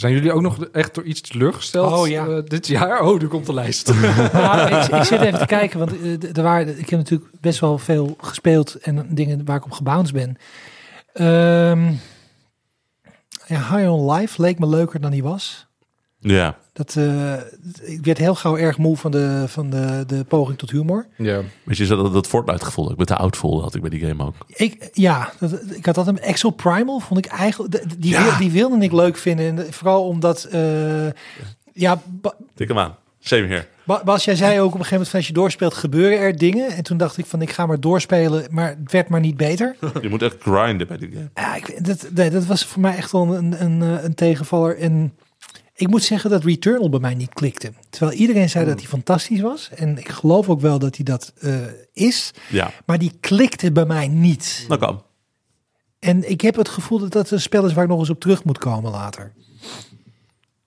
Zijn 0.00 0.12
jullie 0.12 0.32
ook 0.32 0.42
nog 0.42 0.64
echt 0.64 0.94
door 0.94 1.04
iets 1.04 1.20
teleurgesteld 1.20 1.92
Oh, 1.92 2.08
ja. 2.08 2.26
eh, 2.26 2.38
dit 2.44 2.66
jaar? 2.66 3.00
Oh, 3.00 3.22
er 3.22 3.28
komt 3.28 3.46
de 3.46 3.54
lijst. 3.54 3.92
Nou, 4.32 4.74
ik, 4.76 4.86
ik 4.86 5.02
zit 5.02 5.20
even 5.20 5.38
te 5.38 5.46
kijken, 5.46 5.78
want 5.78 5.92
eh, 6.00 6.36
er 6.36 6.42
waren, 6.42 6.78
ik 6.78 6.90
heb 6.90 6.98
natuurlijk 6.98 7.30
best 7.40 7.60
wel 7.60 7.78
veel 7.78 8.16
gespeeld 8.20 8.74
en 8.74 9.06
dingen 9.14 9.44
waar 9.44 9.56
ik 9.56 9.64
op 9.64 9.72
gebounced 9.72 10.14
ben. 10.14 10.36
Ehm 11.12 11.92
ja, 13.46 13.76
High 13.76 13.90
on 13.92 14.12
Life 14.12 14.42
leek 14.42 14.58
me 14.58 14.66
leuker 14.66 15.00
dan 15.00 15.10
die 15.10 15.22
was. 15.22 15.66
Ja, 16.20 16.56
Dat, 16.72 16.94
eh, 16.96 17.32
ik 17.80 18.04
werd 18.04 18.18
heel 18.18 18.34
gauw 18.34 18.56
erg 18.56 18.78
moe 18.78 18.96
van 18.96 19.10
de, 19.10 19.44
van 19.48 19.70
de, 19.70 20.04
de 20.06 20.24
poging 20.24 20.58
tot 20.58 20.70
humor. 20.70 21.06
ja. 21.16 21.40
weet 21.64 21.76
je, 21.76 21.86
dat, 21.86 22.12
dat 22.12 22.26
Fortnite 22.26 22.64
gevoel 22.64 22.84
dat 22.84 22.92
ik 22.92 22.98
met 22.98 23.08
de 23.08 23.16
oud 23.16 23.36
voelde 23.36 23.62
had 23.62 23.74
ik 23.74 23.80
bij 23.80 23.90
die 23.90 24.06
game 24.06 24.24
ook. 24.24 24.34
Ik, 24.46 24.90
ja, 24.92 25.32
dat, 25.38 25.60
ik 25.70 25.86
had 25.86 25.94
dat 25.94 26.06
een 26.06 26.20
Exo 26.20 26.50
Primal, 26.50 27.00
vond 27.00 27.26
ik 27.26 27.32
eigenlijk, 27.32 27.84
die, 27.98 28.10
Ja. 28.10 28.22
wil- 28.22 28.38
die 28.38 28.50
wilde 28.50 28.84
ik 28.84 28.92
leuk 28.92 29.16
vinden. 29.16 29.46
En 29.46 29.56
de- 29.56 29.72
vooral 29.72 30.06
omdat, 30.06 30.44
eh, 30.44 31.06
ja, 31.72 32.02
Tik 32.54 32.68
hem 32.68 32.78
aan. 32.78 32.96
Same 33.20 33.46
here. 33.46 33.66
Ba- 33.84 34.02
Bas, 34.04 34.24
jij 34.24 34.36
zei 34.36 34.60
ook 34.60 34.66
op 34.66 34.78
een 34.78 34.84
gegeven 34.84 34.90
moment 34.92 35.08
van 35.08 35.18
als 35.18 35.28
je 35.28 35.34
doorspeelt 35.34 35.74
gebeuren 35.74 36.18
er 36.18 36.36
dingen. 36.38 36.68
En 36.70 36.82
toen 36.82 36.96
dacht 36.96 37.18
ik 37.18 37.26
van 37.26 37.42
ik 37.42 37.50
ga 37.50 37.66
maar 37.66 37.80
doorspelen, 37.80 38.46
maar 38.50 38.68
het 38.68 38.92
werd 38.92 39.08
maar 39.08 39.20
niet 39.20 39.36
beter. 39.36 39.76
Je 40.02 40.08
moet 40.08 40.22
echt 40.22 40.36
grinden 40.40 40.86
bij 40.86 40.96
die 40.96 41.10
game. 41.12 41.30
Ja, 41.34 41.54
ik, 41.54 41.84
dat, 41.86 42.06
nee, 42.14 42.30
dat 42.30 42.44
was 42.46 42.64
voor 42.64 42.80
mij 42.82 42.96
echt 42.96 43.12
wel 43.12 43.34
een, 43.36 43.62
een, 43.64 43.80
een 43.80 44.14
tegenvaller. 44.14 44.78
En 44.78 45.14
ik 45.78 45.88
moet 45.88 46.02
zeggen 46.02 46.30
dat 46.30 46.44
Returnal 46.44 46.88
bij 46.88 47.00
mij 47.00 47.14
niet 47.14 47.34
klikte. 47.34 47.72
Terwijl 47.90 48.18
iedereen 48.18 48.50
zei 48.50 48.64
dat 48.66 48.78
hij 48.78 48.88
fantastisch 48.88 49.40
was. 49.40 49.70
En 49.74 49.98
ik 49.98 50.08
geloof 50.08 50.48
ook 50.48 50.60
wel 50.60 50.78
dat 50.78 50.96
hij 50.96 51.04
dat 51.04 51.32
eh, 51.40 51.56
is. 51.92 52.30
Ja, 52.48 52.70
Maar 52.86 52.98
die 52.98 53.12
klikte 53.20 53.72
bij 53.72 53.86
mij 53.86 54.08
niet. 54.08 54.64
dat 54.68 54.78
kan. 54.78 55.02
En 55.98 56.30
ik 56.30 56.40
heb 56.40 56.56
het 56.56 56.68
gevoel 56.68 56.98
dat 56.98 57.12
dat 57.12 57.30
een 57.30 57.40
spel 57.40 57.66
is 57.66 57.72
waar 57.72 57.84
ik 57.84 57.90
nog 57.90 57.98
eens 57.98 58.10
op 58.10 58.20
terug 58.20 58.44
moet 58.44 58.58
komen 58.58 58.90
later. 58.90 59.32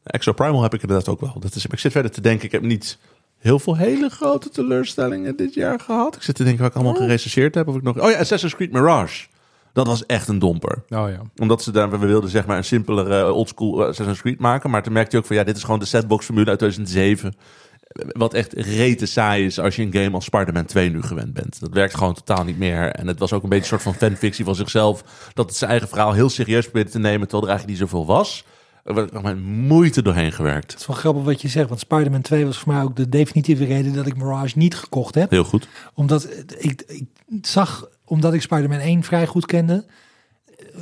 Exo 0.04 0.34
Primal 0.34 0.62
heb 0.64 0.74
ik 0.74 0.82
inderdaad 0.82 1.08
ook 1.08 1.20
wel. 1.20 1.36
Dat 1.40 1.56
is, 1.56 1.66
ik 1.66 1.80
zit 1.80 1.92
verder 1.92 2.12
te 2.12 2.22
denken, 2.22 2.46
ik 2.46 2.52
heb 2.52 2.62
niet 2.62 2.98
heel 3.38 3.60
veel 3.60 3.76
hele 3.78 4.10
grote 4.10 4.50
teleurstellingen 4.50 5.36
dit 5.36 5.54
jaar 5.54 5.80
gehad. 5.80 6.16
Ik 6.16 6.22
zit 6.22 6.36
te 6.36 6.44
denken 6.44 6.62
wat 6.62 6.72
ik 6.72 6.78
allemaal 6.78 7.02
gerecenseerd 7.02 7.56
heb. 7.56 7.68
Of 7.68 7.76
ik 7.76 7.82
nog... 7.82 8.00
Oh 8.00 8.12
ja, 8.12 8.18
Assassin's 8.18 8.56
Creed 8.56 8.72
Mirage. 8.72 9.28
Dat 9.74 9.88
was 9.88 10.06
echt 10.06 10.28
een 10.28 10.40
domper. 10.40 10.84
Oh 10.90 11.10
ja. 11.10 11.22
Omdat 11.36 11.64
ze 11.64 11.72
daar, 11.72 11.90
we 11.90 11.98
wilden 11.98 12.30
zeg 12.30 12.46
maar 12.46 12.58
een 12.58 12.64
simpelere 12.64 13.24
uh, 13.24 13.36
oldschool 13.36 13.86
Assassin's 13.86 14.22
Creed 14.22 14.40
maken. 14.40 14.70
Maar 14.70 14.84
toen 14.84 14.94
merkte 14.94 15.12
je 15.16 15.22
ook 15.22 15.28
van 15.28 15.36
ja, 15.36 15.44
dit 15.44 15.58
is 15.58 15.64
gewoon 15.64 15.80
de 15.80 15.86
sandbox 15.86 16.26
formule 16.26 16.50
uit 16.50 16.60
2007. 16.60 17.36
Wat 18.12 18.34
echt 18.34 18.54
rete 18.54 19.06
saai 19.06 19.46
is 19.46 19.60
als 19.60 19.76
je 19.76 19.82
een 19.82 19.94
game 19.94 20.12
als 20.12 20.26
Spider-Man 20.26 20.66
2 20.66 20.90
nu 20.90 21.02
gewend 21.02 21.34
bent. 21.34 21.60
Dat 21.60 21.74
werkt 21.74 21.98
gewoon 21.98 22.14
totaal 22.14 22.44
niet 22.44 22.58
meer. 22.58 22.90
En 22.90 23.08
het 23.08 23.20
was 23.20 23.34
ook 23.34 23.44
een 23.44 23.50
beetje 23.50 23.64
een 23.64 23.80
soort 23.80 23.82
van 23.82 24.10
fanfictie 24.10 24.46
van 24.46 24.56
zichzelf. 24.56 25.04
Dat 25.34 25.46
het 25.46 25.58
zijn 25.58 25.72
eigen 25.72 25.88
verhaal 25.88 26.14
heel 26.14 26.30
serieus 26.30 26.64
probeerde 26.64 26.90
te 26.90 27.00
nemen. 27.00 27.28
Terwijl 27.28 27.44
er 27.44 27.50
eigenlijk 27.50 27.80
niet 27.80 27.90
zoveel 27.90 28.06
was. 28.06 28.46
Er 28.84 28.94
werd 28.94 29.12
nog 29.12 29.24
met 29.24 29.44
moeite 29.44 30.02
doorheen 30.02 30.32
gewerkt. 30.32 30.72
Het 30.72 30.80
is 30.80 30.88
wel 30.88 30.96
grappig 30.96 31.24
wat 31.24 31.42
je 31.42 31.48
zegt, 31.48 31.68
want 31.68 31.80
Spider-Man 31.80 32.22
2 32.22 32.46
was 32.46 32.58
voor 32.58 32.74
mij 32.74 32.84
ook 32.84 32.96
de 32.96 33.10
definitieve 33.10 33.66
reden 33.66 33.94
dat 33.94 34.06
ik 34.06 34.18
Mirage 34.18 34.58
niet 34.58 34.76
gekocht 34.76 35.16
heb. 35.16 35.30
Heel 35.30 35.44
goed. 35.44 35.68
Omdat 35.94 36.28
ik, 36.58 36.84
ik 36.88 37.06
zag, 37.42 37.88
omdat 38.12 38.34
ik 38.34 38.42
Spider-Man 38.42 38.80
1 38.80 39.04
vrij 39.04 39.28
goed 39.28 39.46
kende, 39.46 39.86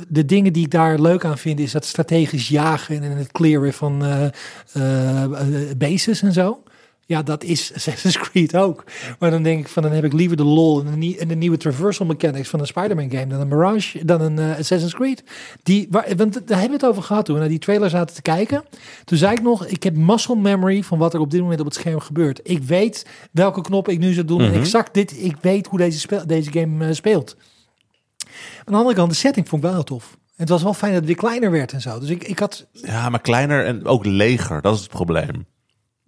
de 0.08 0.24
dingen 0.24 0.52
die 0.52 0.64
ik 0.64 0.70
daar 0.70 0.98
leuk 0.98 1.24
aan 1.24 1.38
vind, 1.38 1.60
is 1.60 1.72
dat 1.72 1.84
strategisch 1.84 2.48
jagen 2.48 3.02
en 3.02 3.16
het 3.16 3.32
clearen 3.32 3.72
van 3.72 4.04
eh, 4.04 4.26
eh, 4.72 5.22
eh, 5.22 5.76
bases 5.76 6.22
en 6.22 6.32
zo. 6.32 6.62
Ja, 7.10 7.22
dat 7.22 7.44
is 7.44 7.72
Assassin's 7.74 8.18
Creed 8.18 8.56
ook. 8.56 8.84
Maar 9.18 9.30
dan 9.30 9.42
denk 9.42 9.60
ik 9.60 9.68
van, 9.68 9.82
dan 9.82 9.92
heb 9.92 10.04
ik 10.04 10.12
liever 10.12 10.36
de 10.36 10.44
lol 10.44 10.84
en 10.84 11.00
de, 11.00 11.16
en 11.18 11.28
de 11.28 11.34
nieuwe 11.34 11.56
traversal 11.56 12.06
mechanics 12.06 12.48
van 12.48 12.60
een 12.60 12.66
Spider-Man 12.66 13.10
game 13.10 13.26
dan 13.26 13.40
een 13.40 13.48
Mirage, 13.48 14.04
dan 14.04 14.20
een 14.20 14.38
eh, 14.38 14.58
Assassin's 14.58 14.94
Creed. 14.94 15.24
Die, 15.62 15.86
waar, 15.90 16.16
want 16.16 16.32
daar 16.32 16.58
hebben 16.58 16.78
we 16.78 16.84
het 16.84 16.84
over 16.84 17.02
gehad 17.02 17.24
toen 17.24 17.34
we 17.34 17.40
naar 17.40 17.50
die 17.50 17.58
trailer 17.58 17.90
zaten 17.90 18.14
te 18.14 18.22
kijken. 18.22 18.64
Toen 19.04 19.18
zei 19.18 19.32
ik 19.32 19.42
nog, 19.42 19.66
ik 19.66 19.82
heb 19.82 19.96
muscle 19.96 20.36
memory 20.36 20.82
van 20.82 20.98
wat 20.98 21.14
er 21.14 21.20
op 21.20 21.30
dit 21.30 21.40
moment 21.40 21.60
op 21.60 21.66
het 21.66 21.74
scherm 21.74 22.00
gebeurt. 22.00 22.40
Ik 22.42 22.62
weet 22.62 23.06
welke 23.32 23.60
knop 23.60 23.88
ik 23.88 23.98
nu 23.98 24.12
zou 24.12 24.26
doen. 24.26 24.40
en 24.40 24.52
exact 24.52 24.94
dit, 24.94 25.22
ik 25.22 25.36
weet 25.40 25.66
hoe 25.66 25.78
deze, 25.78 25.98
speel, 25.98 26.26
deze 26.26 26.52
game 26.52 26.86
eh, 26.86 26.94
speelt. 26.94 27.36
Aan 28.58 28.72
de 28.72 28.76
andere 28.76 28.94
kant, 28.94 29.10
de 29.10 29.16
setting 29.16 29.48
vond 29.48 29.62
ik 29.62 29.68
wel 29.68 29.76
heel 29.76 29.86
tof. 29.86 30.16
Het 30.36 30.48
was 30.48 30.62
wel 30.62 30.74
fijn 30.74 30.92
dat 30.92 31.00
het 31.00 31.10
weer 31.10 31.20
kleiner 31.20 31.50
werd 31.50 31.72
en 31.72 31.80
zo. 31.80 31.98
Dus 31.98 32.08
ik, 32.08 32.24
ik 32.24 32.38
had 32.38 32.66
Ja, 32.72 33.08
maar 33.08 33.20
kleiner 33.20 33.64
en 33.64 33.86
ook 33.86 34.04
leger. 34.04 34.62
Dat 34.62 34.74
is 34.74 34.80
het 34.80 34.90
probleem. 34.90 35.46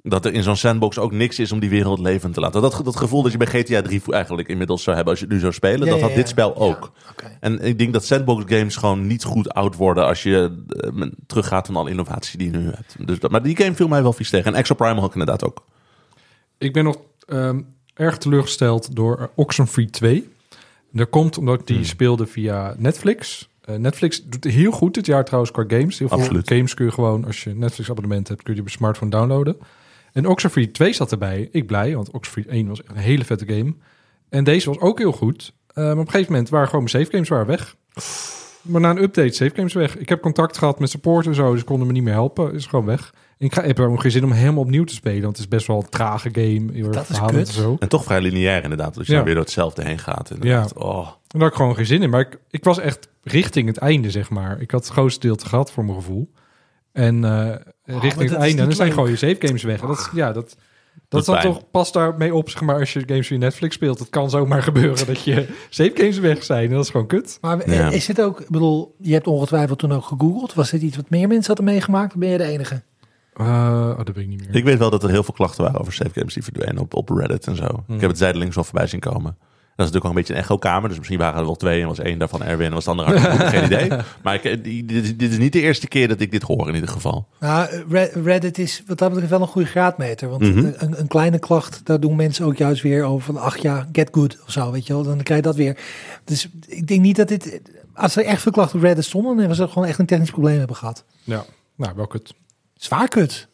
Dat 0.02 0.24
er 0.24 0.32
in 0.32 0.42
zo'n 0.42 0.56
sandbox 0.56 0.98
ook 0.98 1.12
niks 1.12 1.38
is 1.38 1.52
om 1.52 1.60
die 1.60 1.70
wereld 1.70 1.98
levend 1.98 2.34
te 2.34 2.40
laten. 2.40 2.62
Dat, 2.62 2.80
dat 2.84 2.96
gevoel 2.96 3.22
dat 3.22 3.32
je 3.32 3.38
bij 3.38 3.46
GTA 3.46 3.82
3 3.82 4.02
eigenlijk 4.08 4.48
inmiddels 4.48 4.82
zou 4.82 4.96
hebben 4.96 5.14
als 5.14 5.22
je 5.22 5.26
het 5.26 5.34
nu 5.34 5.40
zou 5.40 5.52
spelen. 5.52 5.78
Ja, 5.78 5.90
dat 5.90 5.94
ja, 5.94 6.00
had 6.00 6.10
ja. 6.10 6.16
dit 6.16 6.28
spel 6.28 6.56
ook. 6.56 6.92
En 7.40 7.60
ik 7.60 7.78
denk 7.78 7.92
dat 7.92 8.04
sandbox 8.04 8.44
games 8.46 8.76
gewoon 8.76 9.06
niet 9.06 9.24
goed 9.24 9.54
oud 9.54 9.76
worden 9.76 10.06
als 10.06 10.22
je 10.22 10.64
eh, 10.68 11.06
teruggaat 11.26 11.66
van 11.66 11.76
alle 11.76 11.90
innovatie 11.90 12.38
die 12.38 12.50
je 12.50 12.56
nu 12.58 12.64
hebt. 12.64 13.06
Dus 13.06 13.18
dat, 13.18 13.30
maar 13.30 13.42
die 13.42 13.56
game 13.56 13.74
viel 13.74 13.88
mij 13.88 14.02
wel 14.02 14.12
vies 14.12 14.30
tegen. 14.30 14.52
En 14.52 14.58
Exo 14.58 14.74
Primal 14.74 15.04
ik 15.04 15.12
inderdaad 15.12 15.44
ook. 15.44 15.64
Ik 16.58 16.72
ben 16.72 16.84
nog 16.84 16.96
ehm, 17.26 17.60
erg 17.94 18.18
teleurgesteld 18.18 18.96
door 18.96 19.18
eh, 19.18 19.26
Oxenfree 19.34 19.90
2. 19.90 20.28
Dat 20.92 21.10
komt 21.10 21.38
omdat 21.38 21.60
ik 21.60 21.66
die 21.66 21.76
Hmm. 21.76 21.84
speelde 21.84 22.26
via 22.26 22.74
Netflix. 22.78 23.48
Eh, 23.60 23.76
Netflix 23.76 24.24
doet 24.24 24.44
heel 24.44 24.70
goed 24.70 24.94
dit 24.94 25.06
jaar 25.06 25.24
trouwens 25.24 25.52
qua 25.52 25.64
games. 25.66 25.98
Heel 25.98 26.08
veel 26.08 26.18
Absoluut. 26.18 26.48
games 26.48 26.74
kun 26.74 26.84
je 26.84 26.92
gewoon, 26.92 27.24
als 27.24 27.44
je 27.44 27.54
Netflix 27.54 27.90
abonnement 27.90 28.28
hebt, 28.28 28.42
kun 28.42 28.54
je 28.54 28.60
die 28.60 28.68
op 28.68 28.72
je 28.72 28.78
smartphone 28.78 29.10
downloaden. 29.10 29.56
En 30.12 30.26
Oxenfree 30.26 30.70
2 30.70 30.92
zat 30.92 31.12
erbij. 31.12 31.48
Ik 31.52 31.66
blij, 31.66 31.94
want 31.94 32.10
Oxenfree 32.10 32.46
1 32.46 32.68
was 32.68 32.82
echt 32.82 32.90
een 32.90 33.02
hele 33.02 33.24
vette 33.24 33.46
game. 33.46 33.74
En 34.28 34.44
deze 34.44 34.68
was 34.68 34.78
ook 34.78 34.98
heel 34.98 35.12
goed. 35.12 35.52
Eh, 35.66 35.84
maar 35.84 35.92
op 35.92 35.98
een 35.98 36.10
gegeven 36.10 36.32
moment 36.32 36.50
waren 36.50 36.68
gewoon 36.68 36.84
mijn 36.84 36.96
save 37.04 37.10
games 37.10 37.28
waren 37.28 37.46
weg. 37.46 37.76
Maar 38.62 38.80
na 38.80 38.90
een 38.90 39.02
update, 39.02 39.32
save 39.32 39.54
games 39.54 39.72
weg. 39.72 39.96
Ik 39.96 40.08
heb 40.08 40.20
contact 40.20 40.58
gehad 40.58 40.78
met 40.78 40.90
support 40.90 41.26
en 41.26 41.34
zo, 41.34 41.52
dus 41.52 41.64
konden 41.64 41.86
me 41.86 41.92
niet 41.92 42.02
meer 42.02 42.12
helpen. 42.12 42.54
Is 42.54 42.66
gewoon 42.66 42.84
weg. 42.84 43.14
En 43.38 43.46
ik 43.46 43.54
ga, 43.54 43.60
ik 43.60 43.66
heb 43.66 43.78
er 43.78 43.88
ook 43.90 44.00
geen 44.00 44.10
zin 44.10 44.24
om 44.24 44.32
helemaal 44.32 44.62
opnieuw 44.62 44.84
te 44.84 44.94
spelen, 44.94 45.22
want 45.22 45.36
het 45.36 45.44
is 45.44 45.48
best 45.48 45.66
wel 45.66 45.76
een 45.76 45.88
trage 45.88 46.28
game. 46.32 46.90
Dat 46.90 47.08
is 47.08 47.20
kut. 47.20 47.34
en 47.34 47.46
zo. 47.46 47.76
En 47.78 47.88
toch 47.88 48.04
vrij 48.04 48.20
lineair 48.20 48.62
inderdaad. 48.62 48.94
Dat 48.94 49.06
je 49.06 49.10
Ja. 49.10 49.16
dan 49.16 49.26
weer 49.26 49.34
door 49.34 49.44
hetzelfde 49.44 49.84
heen 49.84 49.98
gaat. 49.98 50.30
Inderdaad. 50.30 50.74
Oh. 50.74 50.98
En 51.06 51.12
daar 51.28 51.40
had 51.42 51.50
ik 51.50 51.56
gewoon 51.56 51.74
geen 51.74 51.86
zin 51.86 52.02
in. 52.02 52.10
Maar 52.10 52.20
ik, 52.20 52.38
ik 52.50 52.64
was 52.64 52.78
echt 52.78 53.08
richting 53.22 53.66
het 53.68 53.76
einde, 53.76 54.10
zeg 54.10 54.30
maar. 54.30 54.60
Ik 54.60 54.70
had 54.70 54.84
het 54.84 54.92
grootste 54.92 55.20
deel 55.26 55.36
te 55.36 55.46
gehad 55.46 55.72
voor 55.72 55.84
mijn 55.84 55.96
gevoel. 55.96 56.32
En 56.92 57.14
eh, 57.14 57.20
maar 57.20 57.60
richting 57.84 58.30
het 58.30 58.38
einde, 58.38 58.62
dan 58.62 58.72
zijn 58.72 58.92
gewoon 58.92 59.10
je 59.10 59.16
save 59.16 59.36
games 59.38 59.62
weg. 59.62 59.80
En 59.80 59.86
dat, 59.86 59.98
is- 59.98 60.08
ja, 60.14 60.32
dat, 60.32 60.56
dat 61.08 61.24
pijn. 61.24 61.42
toch 61.42 61.70
past 61.70 61.92
daarmee 61.92 62.34
op, 62.34 62.50
zeg 62.50 62.60
maar, 62.62 62.78
als 62.78 62.92
je 62.92 63.02
games 63.06 63.26
via 63.26 63.38
Netflix 63.38 63.74
speelt. 63.74 63.98
Het 63.98 64.08
kan 64.10 64.30
zomaar 64.30 64.62
gebeuren 64.72 65.06
dat 65.06 65.22
je 65.24 65.46
save 65.68 65.90
games 65.94 66.18
weg 66.18 66.44
zijn. 66.44 66.68
En 66.68 66.74
dat 66.74 66.84
is 66.84 66.90
gewoon 66.90 67.06
kut. 67.06 67.38
Maar 67.40 67.70
Ja. 67.70 67.90
is 67.90 68.06
het 68.08 68.20
ook, 68.20 68.40
ik 68.40 68.48
bedoel, 68.48 68.94
je 68.98 69.12
hebt 69.12 69.26
ongetwijfeld 69.26 69.78
toen 69.78 69.92
ook 69.92 70.04
gegoogeld. 70.04 70.54
Was 70.54 70.70
dit 70.70 70.82
iets 70.82 70.96
wat 70.96 71.10
meer 71.10 71.28
mensen 71.28 71.46
hadden 71.46 71.64
meegemaakt? 71.64 72.12
Of 72.14 72.18
ben 72.20 72.28
je 72.28 72.38
de 72.38 72.44
enige? 72.44 72.82
Eh, 73.34 73.46
oh, 73.46 73.96
dat 73.96 74.06
weet 74.06 74.16
ik 74.24 74.28
niet 74.28 74.46
meer. 74.46 74.56
Ik 74.56 74.64
weet 74.64 74.78
wel 74.78 74.90
dat 74.90 75.02
er 75.02 75.10
heel 75.10 75.22
veel 75.22 75.34
klachten 75.34 75.64
waren 75.64 75.80
over 75.80 75.92
save 75.92 76.10
games 76.14 76.34
die 76.34 76.42
verdwenen 76.42 76.78
op, 76.78 76.94
op 76.94 77.08
Reddit 77.10 77.46
en 77.46 77.56
zo. 77.56 77.82
Hmm. 77.86 77.94
Ik 77.94 78.00
heb 78.00 78.10
het 78.10 78.18
zijdelings 78.18 78.54
wel 78.54 78.64
voorbij 78.64 78.86
zien 78.86 79.00
komen. 79.00 79.36
Dat 79.76 79.86
is 79.86 79.92
natuurlijk 79.92 80.02
wel 80.02 80.10
een 80.12 80.18
beetje 80.18 80.34
een 80.34 80.40
echo-kamer. 80.40 80.88
Dus 80.88 80.98
misschien 80.98 81.18
waren 81.18 81.38
er 81.40 81.44
wel 81.46 81.54
twee 81.56 81.80
en 81.80 81.86
was 81.86 81.98
één 81.98 82.18
daarvan 82.18 82.42
Erwin 82.42 82.66
en 82.66 82.72
was 82.72 82.84
de 82.84 82.90
andere. 82.90 83.18
Geen 83.20 83.64
idee. 83.64 83.90
Maar 84.22 84.34
ik, 84.34 84.44
eh, 84.44 84.62
die- 84.62 84.84
dit, 84.84 85.04
is- 85.04 85.16
dit 85.16 85.30
is 85.30 85.38
niet 85.38 85.52
de 85.52 85.60
eerste 85.60 85.88
keer 85.88 86.08
dat 86.08 86.20
ik 86.20 86.30
dit 86.30 86.42
hoor 86.42 86.68
in 86.68 86.74
ieder 86.74 86.88
geval. 86.88 87.28
Nou, 87.40 87.84
Re- 87.88 88.10
Reddit 88.24 88.58
is 88.58 88.82
wat 88.86 88.98
dat 88.98 89.08
betreft 89.10 89.30
wel 89.30 89.40
een 89.40 89.46
goede 89.46 89.68
graadmeter. 89.68 90.28
Want 90.28 90.42
Mhm. 90.42 90.58
een, 90.76 91.00
een 91.00 91.06
kleine 91.08 91.38
klacht, 91.38 91.80
daar 91.84 92.00
doen 92.00 92.16
mensen 92.16 92.44
ook 92.46 92.56
juist 92.56 92.82
weer 92.82 93.04
over 93.04 93.24
van... 93.34 93.36
ach 93.42 93.56
ja, 93.56 93.88
get 93.92 94.08
good 94.12 94.38
of 94.46 94.52
zo, 94.52 94.70
weet 94.70 94.86
je 94.86 94.92
wel. 94.92 95.02
Dan 95.02 95.22
krijg 95.22 95.40
je 95.40 95.46
dat 95.46 95.56
weer. 95.56 95.78
Dus 96.24 96.48
ik 96.66 96.86
denk 96.86 97.00
niet 97.00 97.16
dat 97.16 97.28
dit... 97.28 97.60
Als 97.94 98.16
er 98.16 98.24
echt 98.24 98.42
veel 98.42 98.52
klachten 98.52 98.78
op 98.78 98.84
Reddit 98.84 99.04
stonden... 99.04 99.30
dan 99.30 99.38
hebben 99.38 99.56
ze 99.56 99.68
gewoon 99.68 99.88
echt 99.88 99.98
een 99.98 100.06
technisch 100.06 100.30
probleem 100.30 100.58
hebben 100.58 100.76
gehad. 100.76 101.04
Ja, 101.24 101.44
nou, 101.76 101.92
wel 101.96 102.06
kut. 102.06 102.34
Zwaar 102.74 103.08
kut. 103.08 103.48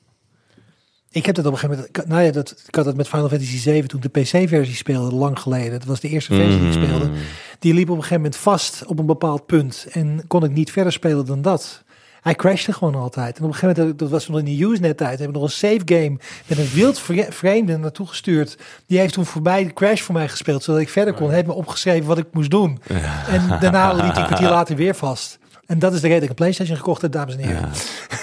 Ik 1.19 1.27
heb 1.27 1.35
dat 1.35 1.47
op 1.47 1.53
een 1.53 1.59
gegeven 1.59 1.85
moment... 1.93 2.09
Nou 2.09 2.23
ja, 2.23 2.31
dat, 2.31 2.63
ik 2.67 2.75
had 2.75 2.85
dat 2.85 2.97
met 2.97 3.09
Final 3.09 3.29
Fantasy 3.29 3.59
7 3.59 3.89
toen 3.89 4.01
ik 4.03 4.13
de 4.13 4.21
PC-versie 4.21 4.75
speelde, 4.75 5.15
lang 5.15 5.39
geleden. 5.39 5.71
Dat 5.71 5.85
was 5.85 6.01
de 6.01 6.09
eerste 6.09 6.35
versie 6.35 6.59
die 6.59 6.67
ik 6.67 6.73
speelde. 6.73 7.05
Mm. 7.07 7.15
Die 7.59 7.75
liep 7.75 7.89
op 7.91 7.97
een 7.97 8.03
gegeven 8.03 8.23
moment 8.23 8.37
vast 8.37 8.85
op 8.87 8.99
een 8.99 9.07
bepaald 9.07 9.47
punt. 9.47 9.87
En 9.93 10.25
kon 10.27 10.45
ik 10.45 10.53
niet 10.53 10.71
verder 10.73 10.93
spelen 10.93 11.27
dan 11.27 11.43
dat. 11.43 11.83
Hij 12.21 12.35
crashte 12.35 12.73
gewoon 12.73 12.95
altijd. 12.95 13.39
En 13.39 13.45
op 13.45 13.49
een 13.49 13.55
gegeven 13.55 13.81
moment, 13.81 13.99
dat 13.99 14.11
was 14.11 14.29
nog 14.29 14.39
in 14.39 14.45
de 14.45 14.65
Usenet-tijd, 14.65 15.19
hebben 15.19 15.27
we 15.27 15.33
nog 15.33 15.43
een 15.43 15.57
save 15.57 15.81
game 15.85 16.19
met 16.47 16.59
een 16.59 16.71
wild 16.75 16.99
vre- 16.99 17.27
vreemde 17.33 17.77
naartoe 17.77 18.07
gestuurd. 18.07 18.59
Die 18.87 18.99
heeft 18.99 19.13
toen 19.13 19.27
voorbij 19.27 19.65
de 19.65 19.73
crash 19.73 20.01
voor 20.01 20.15
mij 20.15 20.29
gespeeld, 20.29 20.63
zodat 20.63 20.81
ik 20.81 20.89
verder 20.89 21.15
kon. 21.15 21.27
Hij 21.27 21.35
heeft 21.35 21.47
me 21.47 21.53
opgeschreven 21.53 22.07
wat 22.07 22.19
ik 22.19 22.27
moest 22.33 22.51
doen. 22.51 22.81
En 23.29 23.59
daarna 23.61 23.93
liep 23.93 24.13
hij 24.13 24.21
een 24.21 24.27
kwartier 24.27 24.49
later 24.49 24.77
weer 24.77 24.95
vast. 24.95 25.39
En 25.67 25.79
dat 25.79 25.93
is 25.93 26.01
de 26.01 26.07
reden 26.07 26.21
dat 26.21 26.31
ik 26.31 26.39
een 26.39 26.45
PlayStation 26.45 26.77
gekocht 26.77 27.03
heb, 27.03 27.13
dames 27.13 27.35
en 27.37 27.41
heren. 27.41 27.61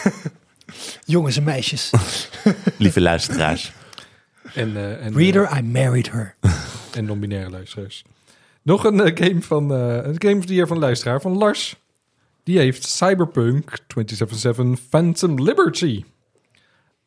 Ja. 0.04 0.12
Jongens 1.06 1.38
en 1.38 1.44
meisjes. 1.44 1.92
Lieve 2.78 3.02
luisteraars. 3.02 3.72
En, 4.54 4.76
eh, 4.76 5.06
en, 5.06 5.14
Reader, 5.14 5.58
I 5.58 5.62
married 5.62 6.12
her. 6.12 6.36
en 6.98 7.06
non-binaire 7.06 7.50
luisteraars. 7.50 8.04
Nog 8.66 8.84
een 8.84 9.00
eh, 9.02 9.28
game 9.28 9.42
van 9.42 9.74
eh, 9.74 9.96
een 10.04 10.22
game 10.22 10.40
die 10.40 10.56
hier 10.56 10.68
van 10.68 10.80
luisteraar 10.80 11.22
van 11.22 11.38
Lars. 11.38 11.76
Die 12.44 12.58
heeft 12.58 12.84
Cyberpunk 12.84 13.78
2077 13.88 14.88
Phantom 14.90 15.42
Liberty. 15.42 16.04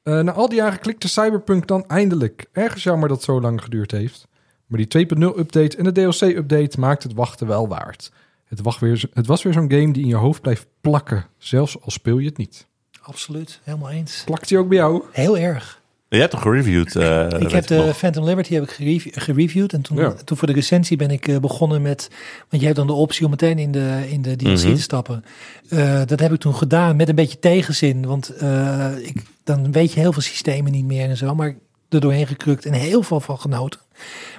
Eh, 0.02 0.20
na 0.20 0.32
al 0.32 0.48
die 0.48 0.58
jaren 0.58 0.78
klikte 0.78 1.08
Cyberpunk 1.08 1.66
dan 1.66 1.84
eindelijk. 1.86 2.46
Ergens 2.52 2.82
jammer 2.82 3.08
dat 3.08 3.16
het 3.16 3.26
zo 3.26 3.40
lang 3.40 3.62
geduurd 3.62 3.90
heeft. 3.90 4.28
Maar 4.66 4.86
die 4.86 5.06
2.0 5.06 5.38
update 5.38 5.76
en 5.76 5.84
de 5.84 5.92
DLC 5.92 6.20
update 6.20 6.80
maakt 6.80 7.02
het 7.02 7.14
wachten 7.14 7.46
wel 7.46 7.68
waard. 7.68 8.12
Het, 8.44 8.60
wacht 8.60 8.80
weer, 8.80 9.04
het 9.12 9.26
was 9.26 9.42
weer 9.42 9.52
zo'n 9.52 9.70
game 9.70 9.92
die 9.92 10.02
in 10.02 10.08
je 10.08 10.14
hoofd 10.14 10.40
blijft 10.40 10.66
plakken, 10.80 11.26
zelfs 11.38 11.80
al 11.80 11.90
speel 11.90 12.18
je 12.18 12.28
het 12.28 12.36
niet. 12.36 12.66
Absoluut, 13.08 13.60
helemaal 13.64 13.90
eens. 13.90 14.22
Plakt 14.24 14.48
die 14.48 14.58
ook 14.58 14.68
bij 14.68 14.76
jou? 14.76 15.02
Heel 15.12 15.38
erg. 15.38 15.80
Je 16.08 16.18
hebt 16.18 16.30
toch 16.30 16.42
gereviewd? 16.42 16.96
eh, 16.96 17.26
ik 17.38 17.50
heb 17.50 17.66
de 17.66 17.76
nog. 17.76 17.96
Phantom 17.96 18.24
Liberty 18.24 18.54
heb 18.54 18.62
ik 18.62 18.70
gereview- 18.70 19.12
gereviewd. 19.16 19.72
En 19.72 19.80
toen, 19.82 19.96
Ja. 19.96 20.12
toen 20.24 20.36
voor 20.36 20.46
de 20.46 20.52
recensie 20.52 20.96
ben 20.96 21.10
ik 21.10 21.28
eh, 21.28 21.36
begonnen 21.38 21.82
met... 21.82 22.10
Want 22.48 22.60
je 22.62 22.64
hebt 22.64 22.76
dan 22.76 22.86
de 22.86 22.92
optie 22.92 23.24
om 23.24 23.30
meteen 23.30 23.58
in 23.58 23.72
de, 23.72 24.04
in 24.08 24.22
de 24.22 24.36
DLC 24.36 24.62
Mhm. 24.64 24.74
te 24.74 24.80
stappen. 24.80 25.24
Eh, 25.68 26.00
dat 26.06 26.20
heb 26.20 26.32
ik 26.32 26.40
toen 26.40 26.54
gedaan 26.54 26.96
met 26.96 27.08
een 27.08 27.14
beetje 27.14 27.38
tegenzin. 27.38 28.06
Want 28.06 28.28
eh, 28.28 28.90
ik, 29.02 29.22
dan 29.44 29.72
weet 29.72 29.92
je 29.92 30.00
heel 30.00 30.12
veel 30.12 30.22
systemen 30.22 30.72
niet 30.72 30.84
meer 30.84 31.08
en 31.08 31.16
zo. 31.16 31.34
Maar 31.34 31.54
er 31.88 32.00
doorheen 32.00 32.26
gekrukt 32.26 32.66
en 32.66 32.72
heel 32.72 33.02
veel 33.02 33.20
van 33.20 33.38
genoten. 33.38 33.80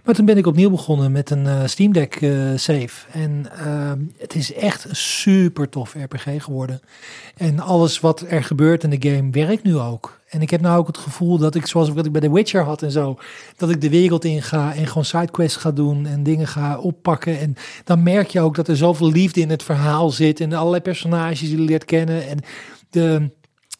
Maar 0.03 0.15
toen 0.15 0.25
ben 0.25 0.37
ik 0.37 0.47
opnieuw 0.47 0.69
begonnen 0.69 1.11
met 1.11 1.29
een 1.29 1.47
eh, 1.47 1.65
Steam 1.65 1.93
Deck 1.93 2.15
eh, 2.15 2.31
save. 2.55 2.89
En 3.11 3.45
eh, 3.65 3.91
het 4.17 4.35
is 4.35 4.53
echt 4.53 4.83
een 4.83 4.95
super 4.95 5.69
tof 5.69 5.93
RPG 5.93 6.43
geworden. 6.43 6.81
En 7.37 7.59
alles 7.59 7.99
wat 7.99 8.25
er 8.27 8.43
gebeurt 8.43 8.83
in 8.83 8.89
de 8.89 9.09
game 9.09 9.31
werkt 9.31 9.63
nu 9.63 9.77
ook. 9.77 10.19
En 10.29 10.41
ik 10.41 10.49
heb 10.49 10.61
nou 10.61 10.79
ook 10.79 10.87
het 10.87 10.97
gevoel 10.97 11.37
dat 11.37 11.55
ik, 11.55 11.65
zoals 11.65 11.89
wat 11.89 12.05
ik 12.05 12.11
bij 12.11 12.21
The 12.21 12.31
Witcher 12.31 12.63
had 12.63 12.81
en 12.81 12.91
zo, 12.91 13.19
dat 13.57 13.69
ik 13.69 13.81
de 13.81 13.89
wereld 13.89 14.25
in 14.25 14.41
ga 14.41 14.73
en 14.73 14.87
gewoon 14.87 15.05
sidequests 15.05 15.57
ga 15.57 15.71
doen 15.71 16.05
en 16.05 16.23
dingen 16.23 16.47
ga 16.47 16.77
oppakken. 16.77 17.39
En 17.39 17.55
dan 17.83 18.03
merk 18.03 18.29
je 18.29 18.41
ook 18.41 18.55
dat 18.55 18.67
er 18.67 18.77
zoveel 18.77 19.11
liefde 19.11 19.41
in 19.41 19.49
het 19.49 19.63
verhaal 19.63 20.09
zit 20.09 20.39
en 20.39 20.53
allerlei 20.53 20.81
personages 20.81 21.39
die 21.39 21.49
je 21.49 21.63
leert 21.63 21.85
kennen. 21.85 22.27
En 22.27 22.39
de, 22.89 23.29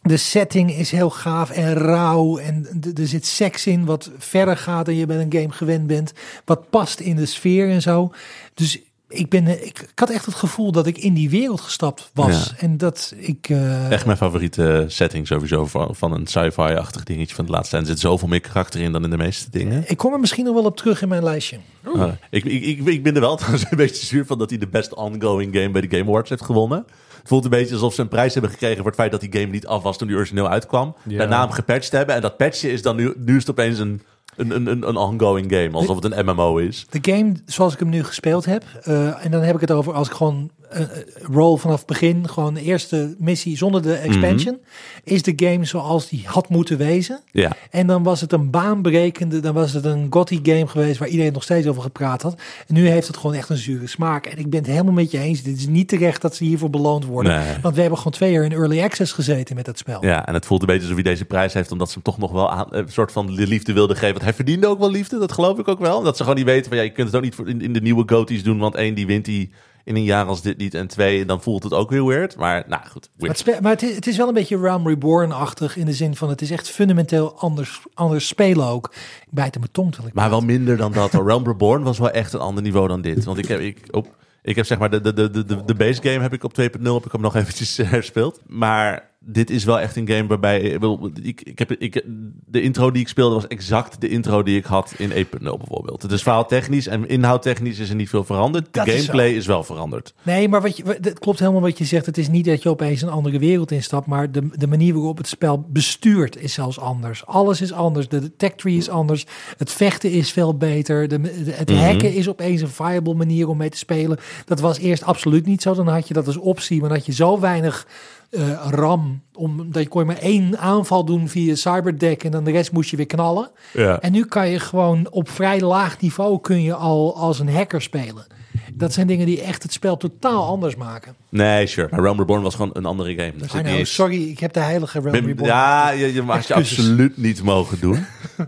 de 0.10 0.18
setting 0.18 0.72
is 0.72 0.91
heel 0.91 1.10
gaaf 1.10 1.49
en 1.49 1.74
rauw. 1.74 2.38
En 2.38 2.68
er 2.97 3.07
zit 3.07 3.26
seks 3.26 3.68
in 3.68 3.86
wat 3.86 4.12
verder 4.18 4.57
gaat 4.57 4.86
dan 4.86 4.95
je 4.95 5.05
bij 5.05 5.18
een 5.22 5.32
game 5.34 5.51
gewend 5.51 5.88
bent. 5.88 6.14
Wat 6.45 6.70
past 6.70 6.99
in 6.99 7.16
de 7.16 7.26
sfeer 7.26 7.70
en 7.70 7.82
zo. 7.82 8.12
Dus 8.53 8.80
ik, 9.07 9.30
ben, 9.30 9.47
ik, 9.47 9.80
ik 9.80 9.91
had 9.99 10.10
echt 10.10 10.26
het 10.26 10.36
gevoel 10.36 10.72
dat 10.72 10.88
ik 10.88 10.97
in 10.97 11.14
die 11.14 11.30
wereld 11.30 11.62
gestapt 11.62 12.10
was. 12.14 12.53
En 12.57 12.78
dat 12.78 13.14
ik... 13.18 13.49
eh, 13.49 13.91
Echt 13.91 14.05
mijn 14.05 14.18
favoriete 14.18 14.86
setting 14.88 15.28
sowieso 15.28 15.66
van, 15.66 15.95
van 15.95 16.14
een 16.14 16.28
sci-fi-achtig 16.28 17.03
dingetje 17.03 17.36
van 17.36 17.45
de 17.45 17.51
laatste 17.51 17.70
tijd. 17.70 17.84
Er 17.84 17.89
zit 17.89 17.99
zoveel 17.99 18.28
meer 18.28 18.41
karakter 18.41 18.82
in 18.82 18.91
dan 18.91 19.03
in 19.03 19.10
de 19.10 19.18
meeste 19.18 19.49
dingen. 19.49 19.84
ik 19.88 19.97
kom 19.97 20.14
er 20.14 20.20
misschien 20.20 20.45
nog 20.45 20.53
wel 20.53 20.66
op 20.66 20.78
terug 20.78 21.01
in 21.01 21.07
mijn 21.07 21.24
lijstje. 21.24 21.57
Ah, 21.95 22.12
ik, 22.30 22.43
ik, 22.45 22.64
ik, 22.64 22.86
ik 22.86 23.03
ben 23.03 23.16
er 23.16 23.22
wel 23.22 23.36
trouwens 23.38 23.66
een 23.70 23.78
beetje 23.78 24.05
zuur 24.05 24.26
van 24.26 24.38
dat 24.38 24.49
hij 24.49 24.60
de 24.60 24.68
best 24.68 24.93
ongoing 24.93 25.55
game 25.55 25.70
bij 25.70 25.82
de 25.82 25.97
Game 25.97 26.10
Awards 26.10 26.30
heeft 26.30 26.43
gewonnen. 26.43 26.86
Voelt 27.30 27.44
een 27.44 27.50
beetje 27.50 27.74
alsof 27.74 27.94
ze 27.94 28.02
een 28.02 28.08
prijs 28.08 28.34
hebben 28.34 28.52
gekregen 28.52 28.78
voor 28.78 28.86
het 28.86 28.96
feit 28.96 29.12
dat 29.12 29.22
die 29.22 29.34
game 29.34 29.52
niet 29.52 29.68
af 29.68 29.84
was 29.84 29.98
toen 29.98 30.08
die 30.08 30.16
origineel 30.18 30.50
uitkwam. 30.50 30.96
Ja. 31.04 31.18
Daarna 31.18 31.42
hem 31.42 31.52
gepatcht 31.52 31.92
hebben. 31.92 32.16
En 32.16 32.22
dat 32.22 32.38
patchen 32.38 32.72
is 32.72 32.82
dan 32.82 32.96
nu, 32.96 33.14
nu 33.18 33.36
is 33.36 33.42
het 33.42 33.50
opeens 33.50 33.80
een, 33.80 34.02
een, 34.36 34.52
een, 34.56 34.68
een, 34.68 34.88
een 34.88 34.96
ongoing 34.98 35.52
game. 35.52 35.70
Alsof 35.72 36.02
het 36.04 36.14
een 36.14 36.26
MMO 36.26 36.58
is. 36.58 36.86
De 36.90 37.12
game 37.12 37.34
zoals 37.46 37.74
ik 37.74 37.80
hem 37.80 37.90
nu 37.90 38.04
gespeeld 38.04 38.46
heb. 38.46 38.64
eh, 38.84 39.26
en 39.26 39.32
dan 39.32 39.42
heb 39.42 39.56
ik 39.56 39.62
het 39.62 39.72
over 39.72 39.94
als 39.94 40.08
ik 40.08 40.14
gewoon 40.14 40.50
eh, 40.70 40.82
eh, 40.82 40.89
roll 41.32 41.57
vanaf 41.57 41.86
begin. 41.86 42.30
Gewoon 42.30 42.53
de 42.53 42.61
eerste 42.61 43.15
missie 43.17 43.57
zonder 43.57 43.82
de 43.82 43.93
expansion. 43.93 44.57
Is 45.03 45.24
de 45.24 45.34
game 45.36 45.65
zoals 45.65 46.09
die 46.09 46.24
had 46.26 46.49
moeten 46.49 46.78
wezen. 46.78 47.20
Ja. 47.32 47.51
En 47.70 47.88
dan 47.88 48.03
was 48.03 48.22
het 48.22 48.32
een 48.32 48.49
baanbrekende, 48.49 49.39
dan 49.39 49.53
was 49.53 49.74
het 49.74 49.86
een 49.86 50.07
gothic 50.09 50.47
game 50.47 50.67
geweest 50.67 50.99
waar 50.99 51.07
iedereen 51.07 51.34
nog 51.34 51.43
steeds 51.43 51.67
over 51.67 51.82
gepraat 51.82 52.22
had. 52.22 52.41
En 52.67 52.74
nu 52.74 52.88
heeft 52.88 53.07
het 53.07 53.17
gewoon 53.17 53.36
echt 53.36 53.49
een 53.49 53.57
zure 53.57 53.88
smaak. 53.88 54.26
En 54.26 54.38
ik 54.38 54.49
ben 54.49 54.59
het 54.59 54.70
helemaal 54.70 54.93
met 54.93 55.11
je 55.11 55.20
eens. 55.20 55.43
Dit 55.43 55.57
is 55.57 55.67
niet 55.67 55.88
terecht 55.88 56.22
dat 56.22 56.36
ze 56.36 56.43
hiervoor 56.43 56.70
beloond 56.70 57.05
worden. 57.05 57.39
Nee. 57.39 57.57
Want 57.61 57.76
we 57.76 57.82
hebben 57.82 57.97
gewoon 57.97 58.13
twee 58.13 58.32
jaar 58.32 58.43
in 58.43 58.51
early 58.51 58.82
access 58.82 59.11
gezeten 59.11 59.55
met 59.55 59.65
dat 59.65 59.78
spel. 59.78 60.05
Ja, 60.05 60.26
en 60.26 60.34
het 60.34 60.45
voelt 60.45 60.61
een 60.61 60.67
beetje 60.67 60.82
alsof 60.82 60.95
hij 60.95 61.11
deze 61.11 61.26
prijs 61.26 61.53
heeft 61.53 61.72
omdat 61.72 61.88
ze 61.88 61.93
hem 61.93 62.03
toch 62.03 62.17
nog 62.17 62.32
wel 62.32 62.51
aan, 62.51 62.67
een 62.70 62.89
soort 62.89 63.11
van 63.11 63.36
de 63.36 63.47
liefde 63.47 63.74
wilden 63.74 63.95
geven. 63.95 64.11
Want 64.11 64.24
hij 64.24 64.34
verdiende 64.34 64.67
ook 64.67 64.80
wel 64.80 64.91
liefde, 64.91 65.20
dat 65.20 65.32
geloof 65.32 65.59
ik 65.59 65.67
ook 65.67 65.80
wel. 65.80 66.03
Dat 66.03 66.17
ze 66.17 66.24
gewoon 66.24 66.38
niet 66.38 66.47
weten 66.47 66.70
van 66.70 66.78
ja, 66.78 66.84
je 66.84 66.91
kunt 66.91 67.07
het 67.07 67.15
ook 67.15 67.24
niet 67.24 67.36
in, 67.45 67.61
in 67.61 67.74
de 67.74 67.82
nieuwe 67.82 68.03
goties 68.05 68.43
doen, 68.43 68.59
want 68.59 68.76
één, 68.76 68.95
die 68.95 69.05
wint 69.05 69.26
hij 69.26 69.49
in 69.84 69.96
een 69.96 70.04
jaar 70.04 70.26
als 70.26 70.42
dit 70.42 70.58
niet. 70.58 70.74
En 70.74 70.88
twee, 70.88 71.26
dan 71.26 71.42
voelt 71.42 71.64
het 71.64 71.74
ook 71.74 71.90
weer 71.90 72.06
weird. 72.06 72.36
Maar 72.36 72.64
nou 72.68 72.82
goed, 72.90 73.10
Maar, 73.18 73.30
het, 73.30 73.62
maar 73.62 73.72
het, 73.72 73.84
is, 73.84 73.96
het 73.96 74.08
is 74.08 74.18
wel 74.18 74.28
een 74.28 74.34
beetje 74.34 74.60
Realm 74.60 74.88
Reborn-achtig 74.88 75.76
in 75.78 75.86
de 75.86 75.94
zin 75.94 76.16
van 76.16 76.30
het 76.30 76.42
is 76.42 76.52
echt 76.52 76.70
fundamenteel 76.70 77.40
anders, 77.40 77.82
anders 77.94 78.28
spelen 78.28 78.66
ook. 78.66 78.94
Ik 79.22 79.28
bijt 79.30 79.56
in 79.56 79.60
mijn 79.60 79.72
tong 79.72 80.14
Maar 80.14 80.30
wel 80.30 80.42
minder 80.42 80.78
dan 80.78 80.92
dat. 80.92 81.14
Realm 81.28 81.46
Reborn 81.46 81.84
was 81.84 81.98
wel 82.00 82.12
echt 82.12 82.34
een 82.34 82.40
ander 82.40 82.64
niveau 82.64 82.88
dan 82.88 83.02
dit. 83.02 83.24
Want 83.24 83.38
ik 83.38 83.48
heb, 83.48 83.60
ik, 83.60 83.80
op, 83.92 84.16
ik 84.42 84.56
heb 84.56 84.66
zeg 84.66 84.78
maar 84.78 84.90
de, 84.90 85.02
de, 85.02 85.14
de, 85.14 85.30
de, 85.46 85.66
de 85.66 85.76
base 85.76 86.02
game 86.02 86.22
heb 86.22 86.34
ik 86.34 86.44
op 86.44 86.52
2.0 86.52 86.66
heb 86.82 87.06
ik 87.06 87.12
hem 87.12 87.22
nog 87.22 87.36
eventjes 87.36 87.78
herspeeld. 87.96 88.40
Maar 88.48 89.09
dit 89.22 89.49
is 89.49 89.63
wel 89.63 89.80
echt 89.80 89.95
een 89.95 90.07
game 90.07 90.28
waarbij 90.28 90.59
ik, 90.61 90.72
bedoel, 90.74 91.09
ik, 91.22 91.41
ik 91.41 91.59
heb, 91.59 91.72
ik, 91.72 92.03
de 92.45 92.61
intro 92.61 92.91
die 92.91 93.01
ik 93.01 93.07
speelde 93.07 93.36
was 93.36 93.47
exact 93.47 94.01
de 94.01 94.09
intro 94.09 94.43
die 94.43 94.57
ik 94.57 94.65
had 94.65 94.93
in 94.97 95.09
1.0 95.11 95.17
bijvoorbeeld. 95.39 96.01
Het 96.01 96.11
is 96.11 96.22
verhaaltechnisch 96.22 96.88
en 96.88 97.07
inhoudtechnisch 97.07 97.80
is 97.80 97.89
er 97.89 97.95
niet 97.95 98.09
veel 98.09 98.24
veranderd. 98.24 98.65
De 98.65 98.70
Dat 98.72 98.89
gameplay 98.89 99.30
is, 99.32 99.45
wel 99.45 99.63
veranderd. 99.63 100.13
Nee, 100.24 100.49
maar 100.49 100.61
wat 100.61 100.78
je, 100.78 100.84
het 101.01 101.20
klopt 101.20 101.39
helemaal 101.39 101.61
wat 101.61 101.78
je 101.78 101.86
zegt. 101.86 102.05
Het 102.05 102.17
is 102.17 102.28
niet 102.30 102.45
dat 102.45 102.63
je 102.63 102.70
opeens 102.70 103.01
een 103.01 103.09
andere 103.09 103.39
wereld 103.39 103.72
instapt, 103.72 104.07
maar 104.07 104.32
de, 104.32 104.49
de 104.53 104.67
manier 104.67 104.93
waarop 104.93 105.17
het 105.17 105.28
spel 105.28 105.65
bestuurt 105.70 106.38
is 106.41 106.53
zelfs 106.53 106.80
anders. 106.80 107.26
Alles 107.26 107.61
is 107.61 107.72
anders. 107.74 108.07
De, 108.07 108.36
tech 108.36 108.51
tree 108.55 108.78
is 108.78 108.89
anders. 108.89 109.26
Het 109.57 109.72
vechten 109.72 110.11
is 110.11 110.32
veel 110.32 110.57
beter. 110.57 111.07
De, 111.07 111.22
de- 111.22 111.51
het 111.51 111.70
Mhm. 111.70 111.80
hacken 111.80 112.13
is 112.13 112.30
opeens 112.30 112.61
een 112.61 112.70
viable 112.70 113.13
manier 113.13 113.47
om 113.47 113.57
mee 113.57 113.70
te 113.70 113.78
spelen. 113.78 114.17
Dat 114.45 114.59
was 114.59 114.78
eerst 114.78 115.03
absoluut 115.03 115.45
niet 115.45 115.61
zo. 115.61 115.74
Dan 115.74 115.88
had 115.88 116.07
je 116.07 116.13
dat 116.13 116.28
als 116.28 116.38
optie, 116.38 116.82
maar 116.82 116.89
had 116.89 117.05
je 117.05 117.13
zo 117.13 117.39
weinig 117.39 117.88
eh, 118.30 118.68
RAM. 118.70 119.22
Omdat 119.34 119.84
je 119.84 119.90
kon 119.90 120.02
je 120.02 120.08
maar 120.08 120.18
één 120.18 120.58
aanval 120.60 121.06
doen 121.06 121.28
via 121.28 121.56
cyberdeck 121.56 122.24
en 122.24 122.32
dan 122.32 122.44
de 122.44 122.52
rest 122.52 122.72
moest 122.72 122.90
je 122.90 122.98
weer 122.98 123.06
knallen. 123.06 123.52
Ja. 123.74 124.00
En 124.00 124.12
nu 124.12 124.26
kan 124.26 124.50
je 124.50 124.60
gewoon 124.60 125.08
op 125.12 125.30
vrij 125.30 125.62
laag 125.62 126.00
niveau 126.02 126.40
kun 126.42 126.62
je 126.62 126.74
al 126.74 127.16
als 127.16 127.40
een 127.40 127.54
hacker 127.54 127.82
spelen. 127.82 128.28
Dat 128.74 128.94
zijn 128.94 129.08
dingen 129.08 129.26
die 129.26 129.42
echt 129.42 129.64
het 129.64 129.74
spel 129.74 129.98
totaal 129.98 130.46
anders 130.48 130.76
maken. 130.76 131.16
Nee, 131.30 131.68
sure. 131.68 131.88
Maar 131.92 132.00
Realm 132.02 132.18
Reborn 132.18 132.42
was 132.42 132.56
gewoon 132.56 132.70
een 132.74 132.86
andere 132.86 133.10
game. 133.10 133.32
Daar 133.38 133.50
zit 133.50 133.54
niet 133.54 133.64
know, 133.64 133.78
eens- 133.78 133.94
sorry, 133.94 134.30
ik 134.30 134.40
heb 134.40 134.54
de 134.54 134.60
heilige 134.60 135.00
Realm 135.00 135.12
Ben- 135.12 135.26
Reborn. 135.26 135.48
ja, 135.50 135.90
je, 135.90 136.14
je 136.14 136.22
mag 136.22 136.48
je 136.48 136.54
absoluut 136.54 137.18
niet 137.18 137.44
mogen 137.44 137.80
doen. 137.80 138.06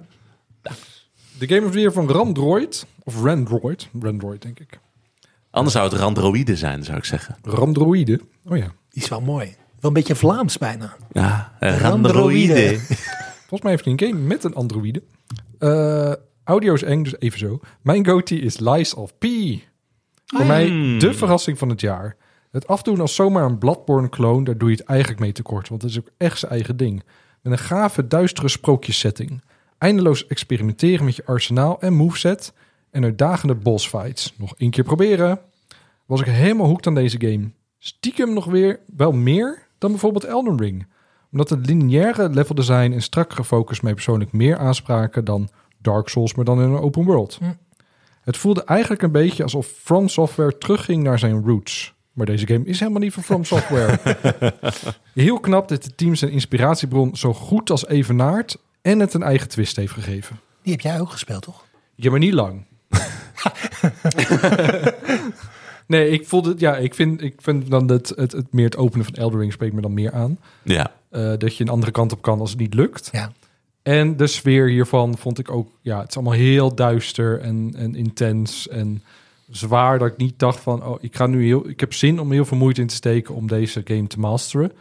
De 1.37 1.47
Game 1.47 1.65
of 1.65 1.71
the 1.71 1.79
Year 1.79 1.91
van 1.93 2.09
Randroid. 2.09 2.85
Of 3.03 3.23
Randroid. 3.23 3.89
Randroid, 4.01 4.41
denk 4.41 4.59
ik. 4.59 4.79
Anders 5.51 5.75
zou 5.75 5.89
het 5.89 5.99
Randroide 5.99 6.55
zijn, 6.55 6.83
zou 6.83 6.97
ik 6.97 7.05
zeggen. 7.05 7.37
Randroide. 7.43 8.19
Oh 8.45 8.57
ja. 8.57 8.71
Die 8.89 9.03
is 9.03 9.09
wel 9.09 9.21
mooi. 9.21 9.55
Een 9.81 9.93
beetje 9.93 10.15
Vlaams 10.15 10.57
bijna. 10.57 10.95
Ja, 11.11 11.51
Androïde. 11.59 11.91
Androïde. 11.91 12.79
Volgens 13.47 13.61
mij 13.61 13.71
heeft 13.71 13.85
hij 13.85 13.93
een 13.93 14.15
game 14.15 14.27
met 14.27 14.43
een 14.43 14.55
androïde. 14.55 15.03
Eh, 15.57 16.13
audio 16.43 16.73
is 16.73 16.83
eng, 16.83 17.03
dus 17.03 17.19
even 17.19 17.39
zo. 17.39 17.59
Mijn 17.81 18.05
goatee 18.05 18.39
is 18.39 18.59
Lies 18.59 18.93
of 18.93 19.17
P. 19.17 19.25
Voor 20.25 20.45
mij 20.45 20.65
de 20.99 21.13
verrassing 21.13 21.57
van 21.57 21.69
het 21.69 21.81
jaar. 21.81 22.15
Het 22.51 22.67
afdoen 22.67 22.99
als 22.99 23.15
zomaar 23.15 23.43
een 23.43 23.57
Bloodborne 23.57 24.09
clone, 24.09 24.43
daar 24.43 24.57
doe 24.57 24.69
je 24.69 24.75
het 24.75 24.85
eigenlijk 24.85 25.19
mee 25.19 25.31
tekort. 25.31 25.69
Want 25.69 25.81
het 25.81 25.91
is 25.91 25.99
ook 25.99 26.09
echt 26.17 26.39
zijn 26.39 26.51
eigen 26.51 26.77
ding. 26.77 27.03
Met 27.41 27.53
een 27.53 27.59
gave, 27.59 28.07
duistere 28.07 28.49
sprookjessetting. 28.49 29.43
Eindeloos 29.77 30.27
experimenteren 30.27 31.05
met 31.05 31.15
je 31.15 31.25
arsenaal 31.25 31.81
en 31.81 31.93
moveset. 31.93 32.53
En 32.91 33.03
uitdagende 33.03 33.55
boss 33.55 33.87
fights. 33.87 34.33
Nog 34.37 34.55
één 34.57 34.69
keer 34.69 34.83
proberen. 34.83 35.39
Was 36.05 36.19
ik 36.19 36.25
helemaal 36.25 36.67
hooked 36.67 36.87
aan 36.87 36.95
deze 36.95 37.19
game. 37.19 37.51
Stiekem 37.79 38.33
nog 38.33 38.45
weer 38.45 38.79
wel 38.95 39.11
meer 39.11 39.67
dan 39.81 39.91
bijvoorbeeld 39.91 40.23
Elden 40.23 40.57
Ring. 40.57 40.87
Omdat 41.31 41.49
het 41.49 41.65
lineaire 41.65 42.29
level 42.29 42.55
design 42.55 42.91
en 42.91 43.01
strakkere 43.01 43.43
focus 43.43 43.81
mij 43.81 43.93
persoonlijk 43.93 44.31
meer 44.31 44.57
aanspraken 44.57 45.25
dan 45.25 45.49
Dark 45.77 46.07
Souls, 46.07 46.35
maar 46.35 46.45
dan 46.45 46.61
in 46.61 46.69
een 46.69 46.79
open 46.79 47.03
world. 47.03 47.37
Hm. 47.39 47.53
Het 48.21 48.37
voelde 48.37 48.63
eigenlijk 48.63 49.01
een 49.01 49.11
beetje 49.11 49.43
alsof 49.43 49.67
From 49.67 50.07
Software 50.07 50.57
terugging 50.57 51.03
naar 51.03 51.19
zijn 51.19 51.45
roots. 51.45 51.93
Maar 52.13 52.25
deze 52.25 52.47
game 52.47 52.65
is 52.65 52.79
helemaal 52.79 53.01
niet 53.01 53.13
van 53.13 53.23
From 53.23 53.43
Software. 53.43 53.99
Heel 55.13 55.39
knap 55.39 55.67
dat 55.67 55.83
de 55.83 55.95
team 55.95 56.15
zijn 56.15 56.31
inspiratiebron 56.31 57.15
zo 57.15 57.33
goed 57.33 57.69
als 57.69 57.87
evenaard 57.87 58.57
en 58.81 58.99
het 58.99 59.13
een 59.13 59.23
eigen 59.23 59.47
twist 59.47 59.75
heeft 59.75 59.93
gegeven. 59.93 60.39
Die 60.61 60.71
heb 60.71 60.81
jij 60.81 60.99
ook 60.99 61.09
gespeeld, 61.09 61.41
toch? 61.41 61.65
Ja, 61.95 62.09
maar 62.09 62.19
niet 62.19 62.33
lang. 62.33 62.65
nee, 65.91 66.09
ik 66.09 66.27
voelde 66.27 66.49
het, 66.49 66.59
ja, 66.59 66.77
ik 66.77 66.95
vind, 66.95 67.21
ik 67.21 67.35
vind 67.37 67.69
dan 67.69 67.91
het, 67.91 68.13
het, 68.15 68.31
het 68.31 68.53
meer 68.53 68.65
het 68.65 68.77
openen 68.77 69.05
van 69.05 69.13
Elden 69.13 69.39
Ring 69.39 69.51
spreekt 69.51 69.73
me 69.73 69.81
dan 69.81 69.93
meer 69.93 70.11
aan. 70.11 70.37
Ja. 70.63 70.91
Eh, 71.09 71.33
dat 71.37 71.57
je 71.57 71.63
een 71.63 71.69
andere 71.69 71.91
kant 71.91 72.11
op 72.11 72.21
kan 72.21 72.39
als 72.39 72.49
het 72.49 72.59
niet 72.59 72.73
lukt. 72.73 73.09
Ja. 73.11 73.31
En 73.81 74.17
de 74.17 74.27
sfeer 74.27 74.69
hiervan 74.69 75.17
vond 75.17 75.39
ik 75.39 75.51
ook, 75.51 75.69
ja, 75.81 75.99
het 75.99 76.09
is 76.09 76.15
allemaal 76.15 76.33
heel 76.33 76.75
duister 76.75 77.39
en, 77.39 77.73
en 77.75 77.95
intens 77.95 78.67
en 78.67 79.03
zwaar. 79.49 79.99
Dat 79.99 80.07
ik 80.07 80.17
niet 80.17 80.39
dacht 80.39 80.59
van, 80.59 80.85
oh, 80.85 80.97
ik 80.99 81.15
ga 81.15 81.25
nu 81.25 81.45
heel, 81.45 81.69
ik 81.69 81.79
heb 81.79 81.93
zin 81.93 82.19
om 82.19 82.31
heel 82.31 82.45
veel 82.45 82.57
moeite 82.57 82.81
in 82.81 82.87
te 82.87 82.95
steken 82.95 83.35
om 83.35 83.47
deze 83.47 83.81
game 83.83 84.07
te 84.07 84.19
masteren. 84.19 84.71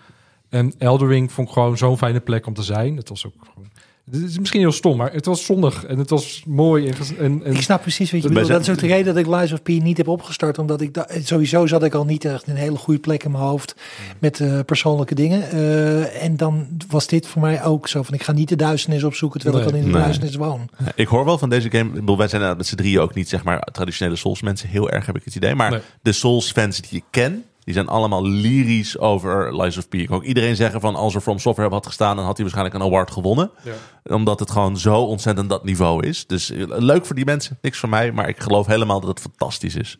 En 0.49 0.73
Elden 0.79 1.09
Ring 1.09 1.33
vond 1.33 1.49
ik 1.49 1.55
gewoon 1.55 1.79
zo'n 1.79 1.99
fijne 1.99 2.21
plek 2.21 2.47
om 2.47 2.55
te 2.55 2.63
zijn. 2.63 2.97
Het 2.97 3.09
was 3.09 3.27
ook 3.27 3.35
gewoon, 3.53 3.71
het 4.11 4.23
is 4.31 4.39
misschien 4.39 4.61
heel 4.61 4.73
stom, 4.73 4.97
maar 4.97 5.13
het 5.13 5.25
was 5.27 5.45
zonnig 5.45 5.85
en 5.85 5.99
het 5.99 6.11
was 6.11 6.43
mooi 6.47 6.87
en, 6.89 6.95
en, 7.19 7.45
en 7.45 7.55
Ik 7.55 7.63
snap 7.63 7.83
precies 7.83 8.13
wat 8.13 8.23
je 8.23 8.29
bedoelt. 8.29 8.49
Dat 8.49 8.61
is 8.61 8.71
ook 8.71 8.79
de 8.79 8.87
reden 8.87 9.15
dat 9.15 9.27
ik 9.27 9.31
Lies 9.41 9.53
of 9.53 9.63
P 9.63 9.69
niet 9.69 9.97
heb 9.97 10.09
opgestart. 10.09 10.59
Omdat 10.59 10.81
ik 10.81 10.95
da- 10.95 11.09
sowieso 11.23 11.67
zat 11.67 11.83
ik 11.85 11.95
al 11.95 12.05
niet 12.05 12.25
echt 12.25 12.47
in 12.47 12.53
een 12.53 12.59
hele 12.59 12.77
goede 12.77 13.01
plek 13.01 13.25
in 13.25 13.31
mijn 13.31 13.45
hoofd 13.45 13.75
met 14.19 14.41
eh, 14.41 14.59
persoonlijke 14.67 15.15
dingen. 15.15 15.51
Eh, 15.51 16.25
en 16.25 16.37
dan 16.37 16.67
was 16.89 17.07
dit 17.07 17.27
voor 17.27 17.41
mij 17.43 17.65
ook 17.65 17.89
zo 17.89 18.03
van 18.03 18.15
ik 18.15 18.23
ga 18.23 18.33
niet 18.33 18.49
de 18.49 18.57
duisternis 18.57 19.05
opzoeken 19.05 19.41
terwijl 19.41 19.63
ik 19.65 19.71
al 19.71 19.77
in 19.79 19.85
de 19.85 19.91
Nee. 19.91 20.03
duisternis 20.03 20.37
woon. 20.37 20.69
Ik 20.95 21.07
hoor 21.09 21.25
wel 21.25 21.39
van 21.39 21.49
deze 21.51 21.71
game. 21.71 21.89
Ik 21.89 21.95
bedoel, 21.95 22.17
wij 22.19 22.29
zijn 22.29 22.57
met 22.57 22.67
z'n 22.67 22.77
drieën 22.77 23.01
ook 23.01 23.15
niet 23.15 23.29
zeg 23.29 23.45
maar 23.45 23.61
traditionele 23.73 24.17
Souls 24.17 24.43
mensen. 24.43 24.69
Heel 24.69 24.91
erg 24.91 25.07
heb 25.07 25.17
ik 25.17 25.25
het 25.25 25.35
idee. 25.35 25.55
Maar 25.55 25.71
Nee. 25.71 25.81
de 26.03 26.13
Souls 26.13 26.53
fans 26.53 26.81
die 26.81 26.99
ik 26.99 27.05
ken, 27.11 27.45
die 27.65 27.75
zijn 27.75 27.89
allemaal 27.89 28.27
lyrisch 28.27 28.99
over 28.99 29.61
Lies 29.63 29.77
of 29.77 29.89
P. 29.89 29.95
Ik 29.95 30.11
ook 30.11 30.25
iedereen 30.25 30.57
zeggen 30.57 30.81
van 30.81 30.95
als 30.95 31.15
er 31.15 31.21
From 31.21 31.39
Software 31.39 31.71
had 31.71 31.87
gestaan, 31.87 32.17
dan 32.17 32.25
had 32.25 32.37
hij 32.37 32.45
waarschijnlijk 32.45 32.77
een 32.77 32.91
award 32.91 33.11
gewonnen. 33.11 33.51
Ja. 33.63 34.15
Omdat 34.15 34.41
het 34.41 34.51
gewoon 34.51 34.79
zo 34.79 34.97
ontzettend 34.97 35.49
dat 35.49 35.65
niveau 35.65 36.07
is. 36.07 36.27
Dus 36.27 36.51
eh, 36.51 36.65
leuk 36.67 37.07
voor 37.07 37.15
die 37.15 37.25
mensen. 37.25 37.59
Niks 37.63 37.79
van 37.79 37.89
mij. 37.89 38.13
Maar 38.13 38.29
ik 38.29 38.41
geloof 38.41 38.67
helemaal 38.67 39.01
dat 39.01 39.09
het 39.09 39.21
fantastisch 39.21 39.77
is. 39.77 39.99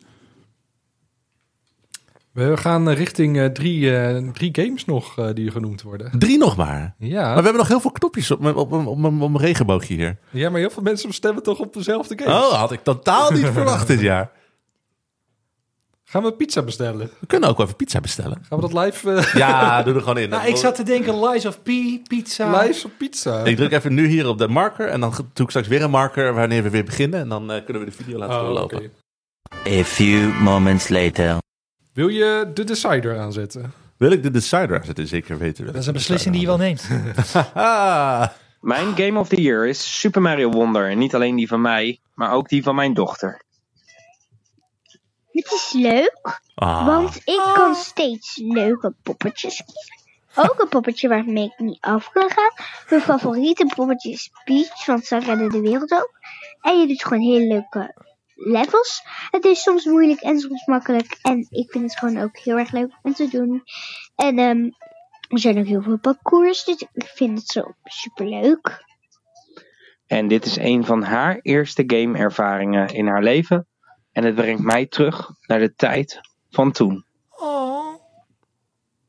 we 2.31 2.57
gaan 2.57 2.89
eh, 2.89 2.95
richting 2.95 3.39
eh, 3.39 3.45
drie, 3.45 4.31
drie 4.31 4.49
games 4.51 4.85
nog 4.85 5.33
die 5.33 5.51
genoemd 5.51 5.81
worden. 5.81 6.19
Drie 6.19 6.37
nog 6.37 6.57
maar. 6.57 6.95
Ja. 6.97 7.21
Maar 7.21 7.35
we 7.35 7.41
hebben 7.41 7.57
nog 7.57 7.67
heel 7.67 7.81
veel 7.81 7.91
knopjes 7.91 8.31
op 8.31 8.39
mijn, 8.39 8.55
op 8.55 8.71
op 8.71 8.87
op 8.87 9.17
mijn 9.17 9.37
regenboogje 9.37 9.93
hier. 9.93 10.17
ja, 10.29 10.49
maar 10.49 10.59
heel 10.59 10.69
veel 10.69 10.83
mensen 10.83 11.13
stemmen 11.13 11.43
toch 11.43 11.59
op 11.59 11.73
dezelfde 11.73 12.17
game. 12.17 12.35
Oh, 12.35 12.53
had 12.53 12.71
ik 12.71 12.83
totaal 12.83 13.31
niet 13.31 13.47
verwacht 13.53 13.87
dit 13.87 13.99
jaar. 13.99 14.31
Gaan 16.11 16.23
we 16.23 16.31
pizza 16.33 16.61
bestellen? 16.61 17.09
We 17.19 17.27
kunnen 17.27 17.49
ook 17.49 17.57
wel 17.57 17.65
even 17.65 17.77
pizza 17.77 17.99
bestellen. 17.99 18.37
Gaan 18.49 18.59
we 18.59 18.69
dat 18.69 18.83
live 18.85 19.11
eh 19.11 19.33
Ja, 19.33 19.83
doe 19.83 19.93
er 19.93 19.99
gewoon 19.99 20.17
in. 20.17 20.29
Nou, 20.35 20.47
ik 20.47 20.55
zat 20.55 20.75
te 20.75 20.83
denken 20.83 21.25
Lies 21.25 21.45
of 21.45 21.61
P, 21.61 21.69
pizza. 22.07 22.61
live 22.61 22.85
op 22.85 22.91
pizza? 22.97 23.43
Ik 23.43 23.55
druk 23.55 23.71
even 23.71 23.93
nu 23.93 24.07
hier 24.07 24.27
op 24.27 24.37
de 24.37 24.47
marker 24.47 24.87
en 24.87 24.99
dan 24.99 25.11
doe 25.33 25.45
ik 25.45 25.49
straks 25.49 25.67
weer 25.67 25.81
een 25.81 25.89
marker 25.89 26.33
wanneer 26.33 26.63
we 26.63 26.69
weer 26.69 26.83
beginnen. 26.83 27.19
En 27.19 27.29
dan 27.29 27.51
eh, 27.51 27.63
kunnen 27.65 27.83
we 27.83 27.89
de 27.89 27.95
video 27.95 28.17
laten 28.17 28.35
Oh, 28.35 28.41
doorlopen. 28.41 28.77
oké. 28.77 28.89
A 29.79 29.83
few 29.83 30.39
moments 30.41 30.89
later. 30.89 31.37
Wil 31.93 32.07
je 32.07 32.51
de 32.53 32.63
decider 32.63 33.19
aanzetten? 33.19 33.73
Wil 33.97 34.11
ik 34.11 34.23
de 34.23 34.31
Decider 34.31 34.79
aanzetten? 34.79 35.07
Zeker 35.07 35.37
weten. 35.37 35.65
Dat 35.65 35.75
is 35.75 35.87
een 35.87 35.93
beslissing 35.93 36.31
die 36.33 36.41
je 36.41 36.47
wel 36.47 36.57
neemt. 36.57 36.87
Ah, 37.53 38.27
Mijn 38.61 38.95
Game 38.95 39.19
of 39.19 39.27
the 39.27 39.41
Year 39.41 39.67
is 39.67 39.99
Super 39.99 40.21
Mario 40.21 40.49
Wonder. 40.49 40.89
En 40.89 40.97
niet 40.97 41.15
alleen 41.15 41.35
die 41.35 41.47
van 41.47 41.61
mij, 41.61 41.99
maar 42.13 42.31
ook 42.31 42.49
die 42.49 42.63
van 42.63 42.75
mijn 42.75 42.93
dochter. 42.93 43.41
Het 45.31 45.51
is 45.51 45.71
leuk, 45.73 46.41
ah. 46.55 46.85
want 46.85 47.15
ik 47.15 47.51
kan 47.53 47.75
steeds 47.75 48.37
leuke 48.37 48.93
poppetjes 49.03 49.63
kiezen. 49.65 49.99
Ook 50.35 50.59
een 50.59 50.69
poppetje 50.69 51.07
waarmee 51.07 51.45
ik 51.45 51.59
niet 51.59 51.81
af 51.81 52.09
kan 52.09 52.29
gaan. 52.29 52.65
Mijn 52.89 53.01
favoriete 53.01 53.71
poppetje 53.75 54.11
is 54.11 54.31
Peach, 54.43 54.85
want 54.85 55.05
ze 55.05 55.19
redden 55.19 55.49
de 55.49 55.61
wereld 55.61 55.91
ook. 55.91 56.11
En 56.61 56.79
je 56.79 56.87
doet 56.87 57.03
gewoon 57.03 57.23
hele 57.23 57.47
leuke 57.47 57.93
levels. 58.35 59.01
Het 59.29 59.45
is 59.45 59.61
soms 59.61 59.85
moeilijk 59.85 60.21
en 60.21 60.39
soms 60.39 60.65
makkelijk. 60.65 61.17
En 61.21 61.47
ik 61.49 61.71
vind 61.71 61.83
het 61.83 61.99
gewoon 61.99 62.17
ook 62.17 62.37
heel 62.37 62.57
erg 62.57 62.71
leuk 62.71 62.91
om 63.01 63.13
te 63.13 63.27
doen. 63.27 63.63
En 64.15 64.39
ehm, 64.39 64.69
er 65.29 65.39
zijn 65.39 65.59
ook 65.59 65.65
heel 65.65 65.81
veel 65.81 65.99
parcours, 65.99 66.63
dus 66.63 66.81
ik 66.93 67.05
vind 67.05 67.37
het 67.37 67.47
zo 67.47 67.73
super 67.83 68.25
leuk. 68.25 68.85
En 70.07 70.27
dit 70.27 70.45
is 70.45 70.57
een 70.57 70.85
van 70.85 71.03
haar 71.03 71.39
eerste 71.41 71.83
gameervaringen 71.87 72.87
in 72.87 73.07
haar 73.07 73.23
leven. 73.23 73.67
En 74.11 74.23
het 74.23 74.35
brengt 74.35 74.61
mij 74.63 74.85
terug 74.85 75.29
naar 75.45 75.59
de 75.59 75.73
tijd 75.75 76.19
van 76.49 76.71
toen. 76.71 77.05
Oh. 77.29 77.79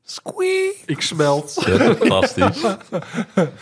Squee. 0.04 0.72
Ik 0.86 1.00
smelt. 1.00 1.52
Fantastisch. 1.98 2.62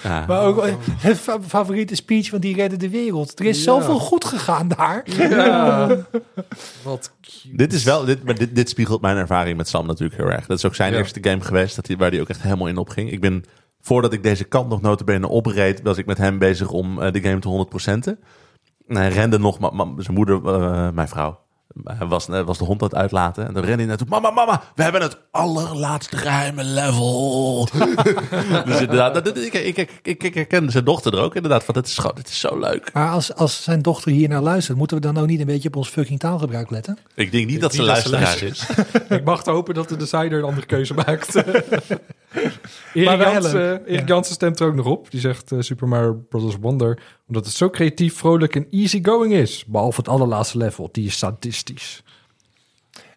Ja. 0.02 0.24
Maar 0.26 0.42
ook 0.42 0.58
eh, 0.64 0.74
het 0.96 1.18
fa- 1.18 1.40
favoriete 1.46 1.94
speech, 1.94 2.30
want 2.30 2.42
die 2.42 2.54
redden 2.54 2.78
de 2.78 2.90
wereld. 2.90 3.38
Er 3.40 3.46
is 3.46 3.56
Ja. 3.56 3.62
zoveel 3.62 3.98
goed 3.98 4.24
gegaan 4.24 4.68
daar. 4.68 5.02
Ja. 5.04 5.88
Wat 6.82 7.12
cute. 7.20 7.56
Dit 7.56 7.72
is 7.72 7.84
wel, 7.84 8.04
dit, 8.04 8.24
maar 8.24 8.34
dit, 8.34 8.54
dit 8.54 8.68
spiegelt 8.68 9.00
mijn 9.00 9.16
ervaring 9.16 9.56
met 9.56 9.68
Sam 9.68 9.86
natuurlijk 9.86 10.20
heel 10.20 10.30
erg. 10.30 10.46
Dat 10.46 10.58
is 10.58 10.64
ook 10.64 10.74
zijn 10.74 10.92
Ja. 10.92 10.98
eerste 10.98 11.22
game 11.22 11.40
geweest 11.40 11.76
dat 11.76 11.86
hij, 11.86 11.96
waar 11.96 12.10
hij 12.10 12.20
ook 12.20 12.28
echt 12.28 12.42
helemaal 12.42 12.66
in 12.68 12.76
opging. 12.76 13.12
Ik 13.12 13.20
ben, 13.20 13.44
voordat 13.80 14.12
ik 14.12 14.22
deze 14.22 14.44
kant 14.44 14.68
nog 14.68 14.80
notabene 14.80 15.28
opreed, 15.28 15.82
was 15.82 15.98
ik 15.98 16.06
met 16.06 16.18
hem 16.18 16.38
bezig 16.38 16.70
om 16.70 17.02
eh, 17.02 17.12
de 17.12 17.20
game 17.20 17.38
te 17.38 17.48
100%. 18.16 18.20
Hij 18.96 19.08
rende 19.08 19.38
nog, 19.38 19.58
ma- 19.58 19.70
ma- 19.70 19.92
zijn 20.02 20.16
moeder, 20.16 20.40
eh, 20.46 20.88
mijn 20.90 21.08
vrouw, 21.08 21.38
hij 21.84 22.06
was, 22.06 22.28
eh, 22.28 22.40
was 22.42 22.58
de 22.58 22.64
hond 22.64 22.82
aan 22.82 22.88
het 22.88 22.96
uitlaten. 22.98 23.46
En 23.46 23.54
dan 23.54 23.62
rende 23.62 23.78
hij 23.78 23.86
naartoe, 23.86 24.06
mama, 24.08 24.30
mama, 24.30 24.62
we 24.74 24.82
hebben 24.82 25.02
het 25.02 25.18
allerlaatste 25.30 26.16
geheime 26.16 26.64
level. 26.64 27.68
dus 28.66 28.80
inderdaad, 28.80 29.14
dat- 29.14 29.36
ik, 29.36 29.52
ik, 29.52 29.76
ik, 30.02 30.22
ik, 30.22 30.34
herkende 30.34 30.70
zijn 30.72 30.84
dochter 30.84 31.14
er 31.14 31.20
ook 31.20 31.34
inderdaad 31.34 31.64
van, 31.64 31.74
dit 31.74 31.86
is, 31.86 31.98
gewoon, 31.98 32.14
dit 32.14 32.28
is 32.28 32.40
zo 32.40 32.58
leuk. 32.58 32.90
Maar 32.92 33.10
als, 33.10 33.34
als 33.34 33.62
zijn 33.62 33.82
dochter 33.82 34.10
hier 34.12 34.28
naar 34.28 34.42
luistert, 34.42 34.78
moeten 34.78 34.96
we 34.96 35.02
dan 35.02 35.18
ook 35.18 35.26
niet 35.26 35.40
een 35.40 35.46
beetje 35.46 35.68
op 35.68 35.76
ons 35.76 35.88
fucking 35.88 36.18
taalgebruik 36.18 36.70
letten? 36.70 36.98
Ik 37.14 37.32
denk 37.32 37.46
niet 37.46 37.60
dat 37.60 37.74
ze 37.74 37.78
Niet 37.80 37.88
dat 37.88 37.98
ze 37.98 38.10
luisteraar 38.10 38.48
is. 38.50 38.66
Ik 39.18 39.24
mag 39.24 39.44
hopen 39.44 39.74
dat 39.74 39.88
de 39.88 39.96
decider 39.96 40.38
een 40.38 40.44
andere 40.44 40.66
keuze 40.66 40.94
maakt. 40.94 41.34
Erik 42.94 43.08
Maar 43.08 43.18
Jansen. 43.18 43.86
Erik. 43.86 44.08
Jansen 44.08 44.34
stemt 44.34 44.60
er 44.60 44.66
ook 44.66 44.74
nog 44.74 44.86
op. 44.86 45.10
Die 45.10 45.20
zegt 45.20 45.52
eh, 45.52 45.60
Super 45.60 45.88
Mario 45.88 46.24
Bros. 46.28 46.56
Wonder. 46.60 47.02
Omdat 47.28 47.44
het 47.44 47.54
zo 47.54 47.70
creatief, 47.70 48.14
vrolijk 48.16 48.54
en 48.56 48.66
easygoing 48.70 49.32
is. 49.32 49.64
Behalve 49.66 50.00
het 50.00 50.08
allerlaatste 50.08 50.58
level. 50.58 50.88
Die 50.92 51.06
is 51.06 51.18
sadistisch. 51.18 52.02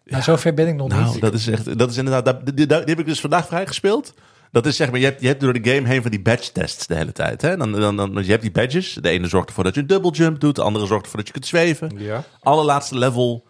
Nou, 0.04 0.22
zover 0.22 0.54
ben 0.54 0.68
ik 0.68 0.74
nog 0.74 0.88
Nou, 0.88 1.12
niet. 1.12 1.20
dat 1.20 1.34
is 1.34 1.46
echt, 1.48 1.78
dat 1.78 1.90
is 1.90 1.96
inderdaad, 1.96 2.24
dat- 2.24 2.44
die, 2.46 2.54
die, 2.54 2.66
die 2.66 2.76
heb 2.76 2.98
ik 2.98 3.06
dus 3.06 3.20
vandaag 3.20 3.46
vrijgespeeld. 3.46 4.14
Dat 4.52 4.66
is 4.66 4.76
zeg 4.76 4.90
maar, 4.90 4.98
je 5.00 5.04
hebt, 5.06 5.20
je 5.20 5.26
hebt 5.26 5.40
door 5.40 5.52
de 5.62 5.70
game 5.72 5.88
heen 5.88 6.02
van 6.02 6.10
die 6.10 6.22
badge 6.22 6.52
tests 6.52 6.86
de 6.86 6.94
hele 6.94 7.12
tijd. 7.12 7.42
Hè? 7.42 7.56
Dan, 7.56 7.72
dan, 7.72 7.96
dan, 7.96 8.12
je 8.24 8.30
hebt 8.30 8.42
die 8.42 8.50
badges. 8.50 8.92
De 9.00 9.08
ene 9.08 9.26
zorgt 9.28 9.48
ervoor 9.48 9.64
dat 9.64 9.74
je 9.74 9.80
een 9.80 9.86
double 9.86 10.10
jump 10.10 10.40
doet. 10.40 10.54
De 10.54 10.62
andere 10.62 10.86
zorgt 10.86 11.02
ervoor 11.04 11.18
dat 11.18 11.26
je 11.26 11.32
kunt 11.32 11.46
zweven. 11.46 11.92
Ja. 11.96 12.24
Allerlaatste 12.40 12.98
level, 12.98 13.44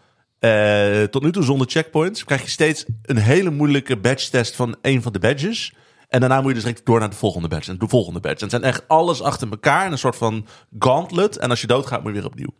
eh, 0.49 1.03
tot 1.03 1.22
nu 1.22 1.32
toe 1.32 1.42
zonder 1.42 1.66
checkpoints, 1.70 2.24
krijg 2.24 2.42
je 2.42 2.49
steeds 2.49 2.84
een 3.03 3.16
hele 3.16 3.51
moeilijke 3.51 3.97
badge 3.97 4.30
test 4.30 4.55
van 4.57 4.76
een 4.82 5.03
van 5.03 5.12
de 5.12 5.18
badges. 5.18 5.74
En 6.09 6.20
daarna 6.20 6.36
moet 6.40 6.49
je 6.49 6.55
dus 6.55 6.62
direct 6.64 6.86
door 6.86 6.99
naar 7.01 7.11
de 7.11 7.16
volgende 7.16 7.49
badge 7.49 7.70
en 7.70 7.78
de 7.78 7.88
volgende 7.88 8.20
badge. 8.20 8.36
En 8.36 8.42
het 8.42 8.51
zijn 8.51 8.62
echt 8.72 8.82
alles 8.88 9.22
achter 9.22 9.51
elkaar, 9.51 9.92
een 9.92 9.99
soort 9.99 10.16
van 10.16 10.47
gauntlet. 10.78 11.36
En 11.38 11.51
als 11.51 11.61
je 11.61 11.66
doodgaat, 11.66 12.03
moet 12.03 12.14
je 12.14 12.18
weer 12.20 12.26
opnieuw. 12.30 12.55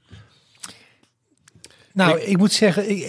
Nou, 1.93 2.20
ik, 2.20 2.37
moet 2.39 2.53
zeggen, 2.53 2.91
ik, 2.91 3.03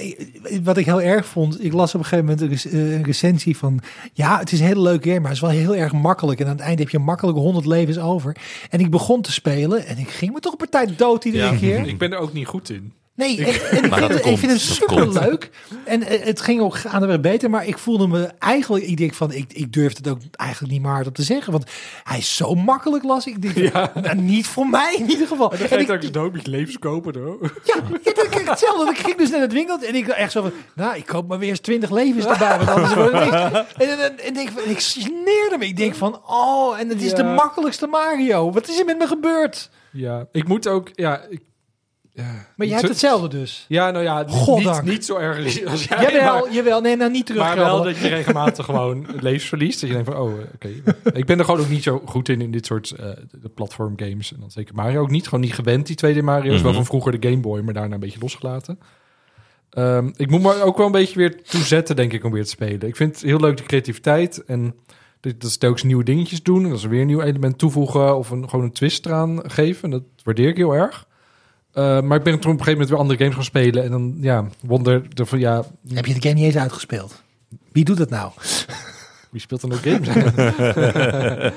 ik- 0.43 0.63
wat 0.63 0.77
ik 0.77 0.85
heel 0.85 1.01
erg 1.01 1.25
vond, 1.25 1.63
ik 1.63 1.73
las 1.73 1.93
op 1.95 1.99
een 1.99 2.05
gegeven 2.05 2.25
moment 2.25 2.41
een, 2.43 2.49
rec- 2.49 2.65
eh, 2.73 2.93
een 2.95 3.03
recensie 3.03 3.57
van, 3.57 3.79
ja, 4.13 4.39
het 4.39 4.51
is 4.51 4.59
een 4.59 4.65
hele 4.65 4.81
leuke 4.81 5.07
game, 5.07 5.19
maar 5.19 5.27
het 5.31 5.35
is 5.43 5.47
wel 5.47 5.49
heel 5.59 5.75
erg 5.75 5.93
makkelijk. 5.93 6.39
En 6.39 6.45
aan 6.45 6.51
het 6.51 6.61
eind 6.61 6.79
heb 6.79 6.89
je 6.89 6.99
makkelijk 6.99 7.37
100 7.37 7.65
levens 7.65 7.97
over. 7.99 8.37
En 8.69 8.79
ik 8.79 8.89
begon 8.89 9.21
te 9.21 9.31
spelen 9.31 9.85
en 9.85 9.97
ik 9.97 10.09
ging 10.09 10.33
me 10.33 10.39
toch 10.39 10.51
een 10.51 10.57
partij 10.69 10.95
dood 10.95 11.25
iedere 11.25 11.45
keer. 11.57 11.77
Ik 11.87 11.97
ben 11.97 12.11
er 12.11 12.17
ook 12.17 12.33
niet 12.33 12.47
goed 12.47 12.69
in. 12.69 12.93
Nee, 13.15 13.45
en, 13.45 13.77
en 13.77 13.83
ik, 13.83 13.89
Maar 13.89 13.99
vind, 13.99 14.13
het- 14.13 14.25
ik 14.25 14.37
vind 14.37 14.51
het. 15.13 15.49
En 15.85 16.03
eh, 16.03 16.23
het 16.25 16.41
ging 16.41 16.61
ook 16.61 16.75
gaandeweg 16.75 17.19
beter. 17.21 17.49
Maar 17.49 17.65
ik 17.67 17.77
voelde 17.77 18.07
me 18.07 18.29
eigenlijk... 18.39 18.85
Ik 18.85 18.97
denk 18.97 19.13
van, 19.13 19.31
ik, 19.31 19.53
ik 19.53 19.73
durfde 19.73 20.09
het 20.09 20.17
ook 20.17 20.21
eigenlijk 20.31 20.73
niet 20.73 20.81
meer 20.81 20.91
hardop 20.91 21.15
te 21.15 21.23
zeggen. 21.23 21.51
Want 21.51 21.71
hij 22.03 22.17
is 22.17 22.35
zo 22.35 22.55
makkelijk, 22.55 23.03
las 23.03 23.25
ik. 23.27 23.41
Denk, 23.41 23.73
nou, 23.73 24.15
niet 24.15 24.47
voor 24.47 24.67
mij 24.69 24.95
in 24.99 25.09
ieder 25.09 25.27
geval. 25.27 25.49
Dan 25.49 25.59
En 25.59 25.67
ga 25.67 25.75
je 25.75 26.19
ook 26.19 26.35
je 26.35 26.49
levens 26.49 26.79
kopen, 26.79 27.19
hoor. 27.21 27.37
ja, 27.63 27.75
ja, 28.03 28.13
dat 28.13 28.25
ik 28.25 28.47
hetzelfde. 28.47 28.91
Ik 28.91 28.97
ging 28.97 29.17
dus 29.17 29.29
naar 29.29 29.41
het 29.41 29.53
winkeltje 29.53 29.87
en 29.87 29.95
ik 29.95 30.07
echt 30.07 30.31
zo 30.31 30.41
van... 30.41 30.51
Nou, 30.75 30.95
ik 30.97 31.05
koop 31.05 31.27
maar 31.27 31.39
weer 31.39 31.49
eens 31.49 31.59
20 31.59 31.89
levens 31.91 32.25
erbij. 32.25 32.57
Want 32.57 32.69
anders 32.69 32.93
wordt 32.93 33.11
het 33.13 33.23
niks. 33.23 33.35
En, 33.35 33.89
en, 33.89 33.99
en, 33.99 34.19
en 34.19 34.37
ik, 34.37 34.49
en 34.65 34.69
ik 34.69 34.79
sneerde 34.79 35.55
me. 35.59 35.65
Ik 35.65 35.77
denk 35.77 35.95
van, 35.95 36.21
oh, 36.27 36.79
en 36.79 36.89
het 36.89 37.01
is 37.01 37.09
Ja. 37.09 37.15
de 37.17 37.23
makkelijkste 37.23 37.87
Mario. 37.87 38.51
Wat 38.51 38.67
is 38.67 38.79
er 38.79 38.85
met 38.85 38.97
me 38.97 39.07
gebeurd? 39.07 39.69
Ja, 39.91 40.27
ik 40.31 40.47
moet 40.47 40.67
ook... 40.67 40.89
Ja, 40.93 41.21
ik, 41.29 41.41
ja. 42.15 42.45
Maar 42.55 42.67
jij 42.67 42.75
hebt 42.75 42.87
hetzelfde 42.89 43.27
dus. 43.27 43.65
Ja, 43.67 43.91
nou 43.91 44.03
ja, 44.03 44.21
niet, 44.21 44.29
Goddank. 44.31 44.81
niet, 44.83 44.91
niet 44.91 45.05
zo 45.05 45.17
erg 45.17 45.37
als- 45.67 45.83
jij. 45.83 46.01
Jawel, 46.11 46.39
maar- 46.43 46.53
jawel. 46.53 46.81
Nee, 46.81 46.95
nou 46.95 47.11
niet 47.11 47.25
terug. 47.25 47.41
Maar 47.41 47.55
wel 47.55 47.83
dat 47.83 47.97
je 47.97 48.07
regelmatig 48.07 48.65
gewoon 48.71 49.05
het 49.11 49.21
levens 49.21 49.45
verliest. 49.47 49.79
Dat 49.81 49.89
je 49.89 49.95
denkt 49.95 50.11
van, 50.11 50.19
oh, 50.21 50.31
eh, 50.31 50.45
oké. 50.53 50.69
ik 51.13 51.25
ben 51.25 51.39
er 51.39 51.45
gewoon 51.45 51.59
ook 51.59 51.69
niet 51.69 51.83
zo 51.83 52.01
goed 52.05 52.29
in, 52.29 52.41
in 52.41 52.51
dit 52.51 52.65
soort 52.65 52.91
eh 52.91 53.09
de 53.41 53.49
platform 53.49 53.93
games. 53.95 54.33
En 54.33 54.39
dan 54.39 54.51
zeker 54.51 54.75
Mario 54.75 55.01
ook 55.01 55.09
niet. 55.11 55.25
Gewoon 55.25 55.39
niet 55.43 55.53
gewend, 55.53 55.87
die 55.87 55.95
2D 55.95 56.21
Mario's. 56.21 56.55
Wel 56.61 56.63
Mhm. 56.63 56.73
van 56.73 56.85
vroeger 56.85 57.19
de 57.19 57.27
Game 57.29 57.41
Boy, 57.41 57.61
maar 57.61 57.73
daarna 57.73 57.93
een 57.93 57.99
beetje 57.99 58.19
losgelaten. 58.19 58.79
Ehm, 59.69 60.09
ik 60.15 60.29
moet 60.29 60.41
me 60.41 60.61
ook 60.61 60.77
wel 60.77 60.85
een 60.85 60.91
beetje 60.91 61.17
weer 61.17 61.43
toezetten, 61.43 61.95
denk 61.95 62.13
ik, 62.13 62.23
om 62.23 62.31
weer 62.31 62.43
te 62.43 62.49
spelen. 62.49 62.87
Ik 62.87 62.95
vind 62.95 63.13
het 63.15 63.23
heel 63.23 63.39
leuk, 63.39 63.57
de 63.57 63.63
creativiteit. 63.63 64.43
En 64.45 64.75
dat 65.19 65.41
dat 65.41 65.51
ze 65.51 65.57
telkens 65.57 65.83
nieuwe 65.83 66.03
dingetjes 66.03 66.43
doen. 66.43 66.63
En 66.63 66.69
dat 66.69 66.79
ze 66.79 66.87
weer 66.89 67.01
een 67.01 67.07
nieuw 67.07 67.21
element 67.21 67.57
toevoegen. 67.57 68.17
Of 68.17 68.29
een, 68.29 68.49
gewoon 68.49 68.65
een 68.65 68.71
twist 68.71 69.05
eraan 69.05 69.39
geven. 69.51 69.83
En 69.83 69.89
dat 69.89 70.03
waardeer 70.23 70.47
ik 70.47 70.57
heel 70.57 70.73
erg. 70.75 71.04
Eh, 71.75 72.01
maar 72.01 72.17
ik 72.17 72.23
ben 72.23 72.39
toen 72.39 72.51
op 72.51 72.59
een 72.59 72.65
gegeven 72.65 72.71
moment 72.71 72.89
weer 72.89 72.99
andere 72.99 73.19
games 73.19 73.35
gaan 73.35 73.43
spelen. 73.43 73.83
En 73.83 73.91
dan, 73.91 74.17
ja, 74.21 74.45
wonder 74.65 75.07
er 75.13 75.25
van, 75.25 75.39
ja, 75.39 75.63
Heb 75.93 76.05
je 76.05 76.13
de 76.13 76.21
game 76.21 76.33
niet 76.33 76.43
eens 76.43 76.57
uitgespeeld? 76.57 77.23
Wie 77.71 77.83
doet 77.83 77.97
dat 77.97 78.09
nou? 78.09 78.31
wie 79.31 79.41
speelt 79.41 79.61
dan 79.61 79.73
ook 79.73 79.79
games? 79.83 80.07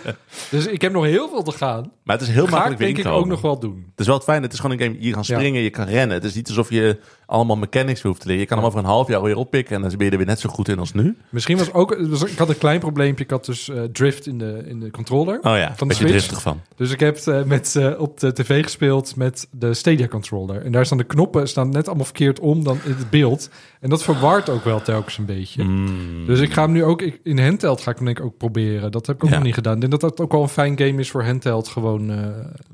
dus 0.50 0.66
ik 0.66 0.80
heb 0.80 0.92
nog 0.92 1.04
heel 1.04 1.28
veel 1.28 1.42
te 1.42 1.52
gaan. 1.52 1.90
Maar 2.02 2.16
het 2.18 2.28
is 2.28 2.34
heel 2.34 2.42
Ga 2.42 2.46
ik 2.48 2.52
makkelijk 2.52 2.80
weer 2.80 2.94
denk 2.94 3.06
ik 3.06 3.12
ook 3.12 3.26
nog 3.26 3.40
wel 3.40 3.58
doen. 3.58 3.86
Het 3.90 4.00
is 4.00 4.06
wel 4.06 4.14
het 4.14 4.24
fijn. 4.24 4.42
Het 4.42 4.52
is 4.52 4.58
gewoon 4.60 4.78
een 4.78 4.84
game. 4.86 4.96
Je 5.00 5.10
kan 5.10 5.22
Ja. 5.26 5.34
springen, 5.36 5.62
je 5.62 5.70
kan 5.70 5.86
rennen. 5.86 6.16
Het 6.16 6.24
is 6.24 6.34
niet 6.34 6.48
alsof 6.48 6.70
je 6.70 6.98
allemaal 7.28 7.56
mechanics 7.56 8.02
hoeft 8.02 8.20
te 8.20 8.26
leren. 8.26 8.42
Je 8.42 8.48
kan 8.48 8.56
hem 8.58 8.66
over 8.66 8.78
een 8.78 8.84
half 8.84 9.08
jaar 9.08 9.22
weer 9.22 9.36
oppikken 9.36 9.74
en 9.76 9.82
dan 9.82 9.90
ben 9.96 10.04
je 10.06 10.10
er 10.12 10.16
weer 10.18 10.26
net 10.26 10.40
zo 10.40 10.48
goed 10.48 10.68
in 10.68 10.78
als 10.78 10.92
nu. 10.92 11.16
Misschien 11.30 11.58
was 11.58 11.72
ook... 11.72 11.96
was- 12.00 12.22
Ik 12.24 12.38
had 12.38 12.48
een 12.48 12.58
klein 12.58 12.80
probleempje. 12.80 13.24
Ik 13.24 13.30
had 13.30 13.44
dus 13.44 13.68
eh, 13.68 13.82
drift 13.92 14.26
in 14.26 14.38
de, 14.38 14.62
in 14.66 14.80
de 14.80 14.90
controller. 14.90 15.38
Oh 15.42 15.56
ja, 15.56 15.72
Van 15.76 15.88
de 15.88 15.94
Switch. 15.94 16.10
driftig 16.12 16.42
van. 16.42 16.60
Dus 16.76 16.90
ik 16.92 17.00
heb 17.00 17.16
eh, 17.16 17.42
met, 17.42 17.76
eh, 17.76 18.00
op 18.00 18.20
de 18.20 18.32
tv 18.32 18.62
gespeeld 18.62 19.16
met 19.16 19.48
de 19.50 19.74
Stadia 19.74 20.06
controller. 20.08 20.62
En 20.64 20.72
daar 20.72 20.86
staan 20.86 20.98
de 20.98 21.04
knoppen 21.04 21.48
staan 21.48 21.68
net 21.70 21.86
allemaal 21.86 22.04
verkeerd 22.04 22.40
om 22.40 22.64
dan 22.64 22.78
in 22.84 22.90
het 22.98 23.10
beeld. 23.10 23.50
En 23.80 23.90
dat 23.90 24.02
verwart 24.02 24.48
ook 24.48 24.64
wel 24.64 24.82
telkens 24.82 25.18
een 25.18 25.24
beetje. 25.24 25.62
Mm. 25.64 26.26
Dus 26.26 26.40
ik 26.40 26.52
ga 26.52 26.62
hem 26.62 26.72
nu 26.72 26.84
ook 26.84 27.02
ik- 27.02 27.20
in 27.22 27.38
handheld 27.38 27.80
ga 27.80 27.90
ik 27.90 27.96
hem 27.96 28.04
denk 28.06 28.18
ik 28.18 28.24
ook 28.24 28.36
proberen. 28.36 28.90
Dat 28.92 29.06
heb 29.06 29.16
ik 29.16 29.24
ook 29.24 29.28
Ja. 29.30 29.34
nog 29.36 29.44
niet 29.44 29.54
gedaan. 29.54 29.74
Ik 29.74 29.80
denk 29.80 29.92
dat 29.92 30.00
dat 30.00 30.20
ook 30.20 30.32
wel 30.32 30.42
een 30.42 30.48
fijn 30.48 30.78
game 30.78 31.00
is 31.00 31.10
voor 31.10 31.24
handheld 31.24 31.68
gewoon 31.68 32.10
eh 32.10 32.16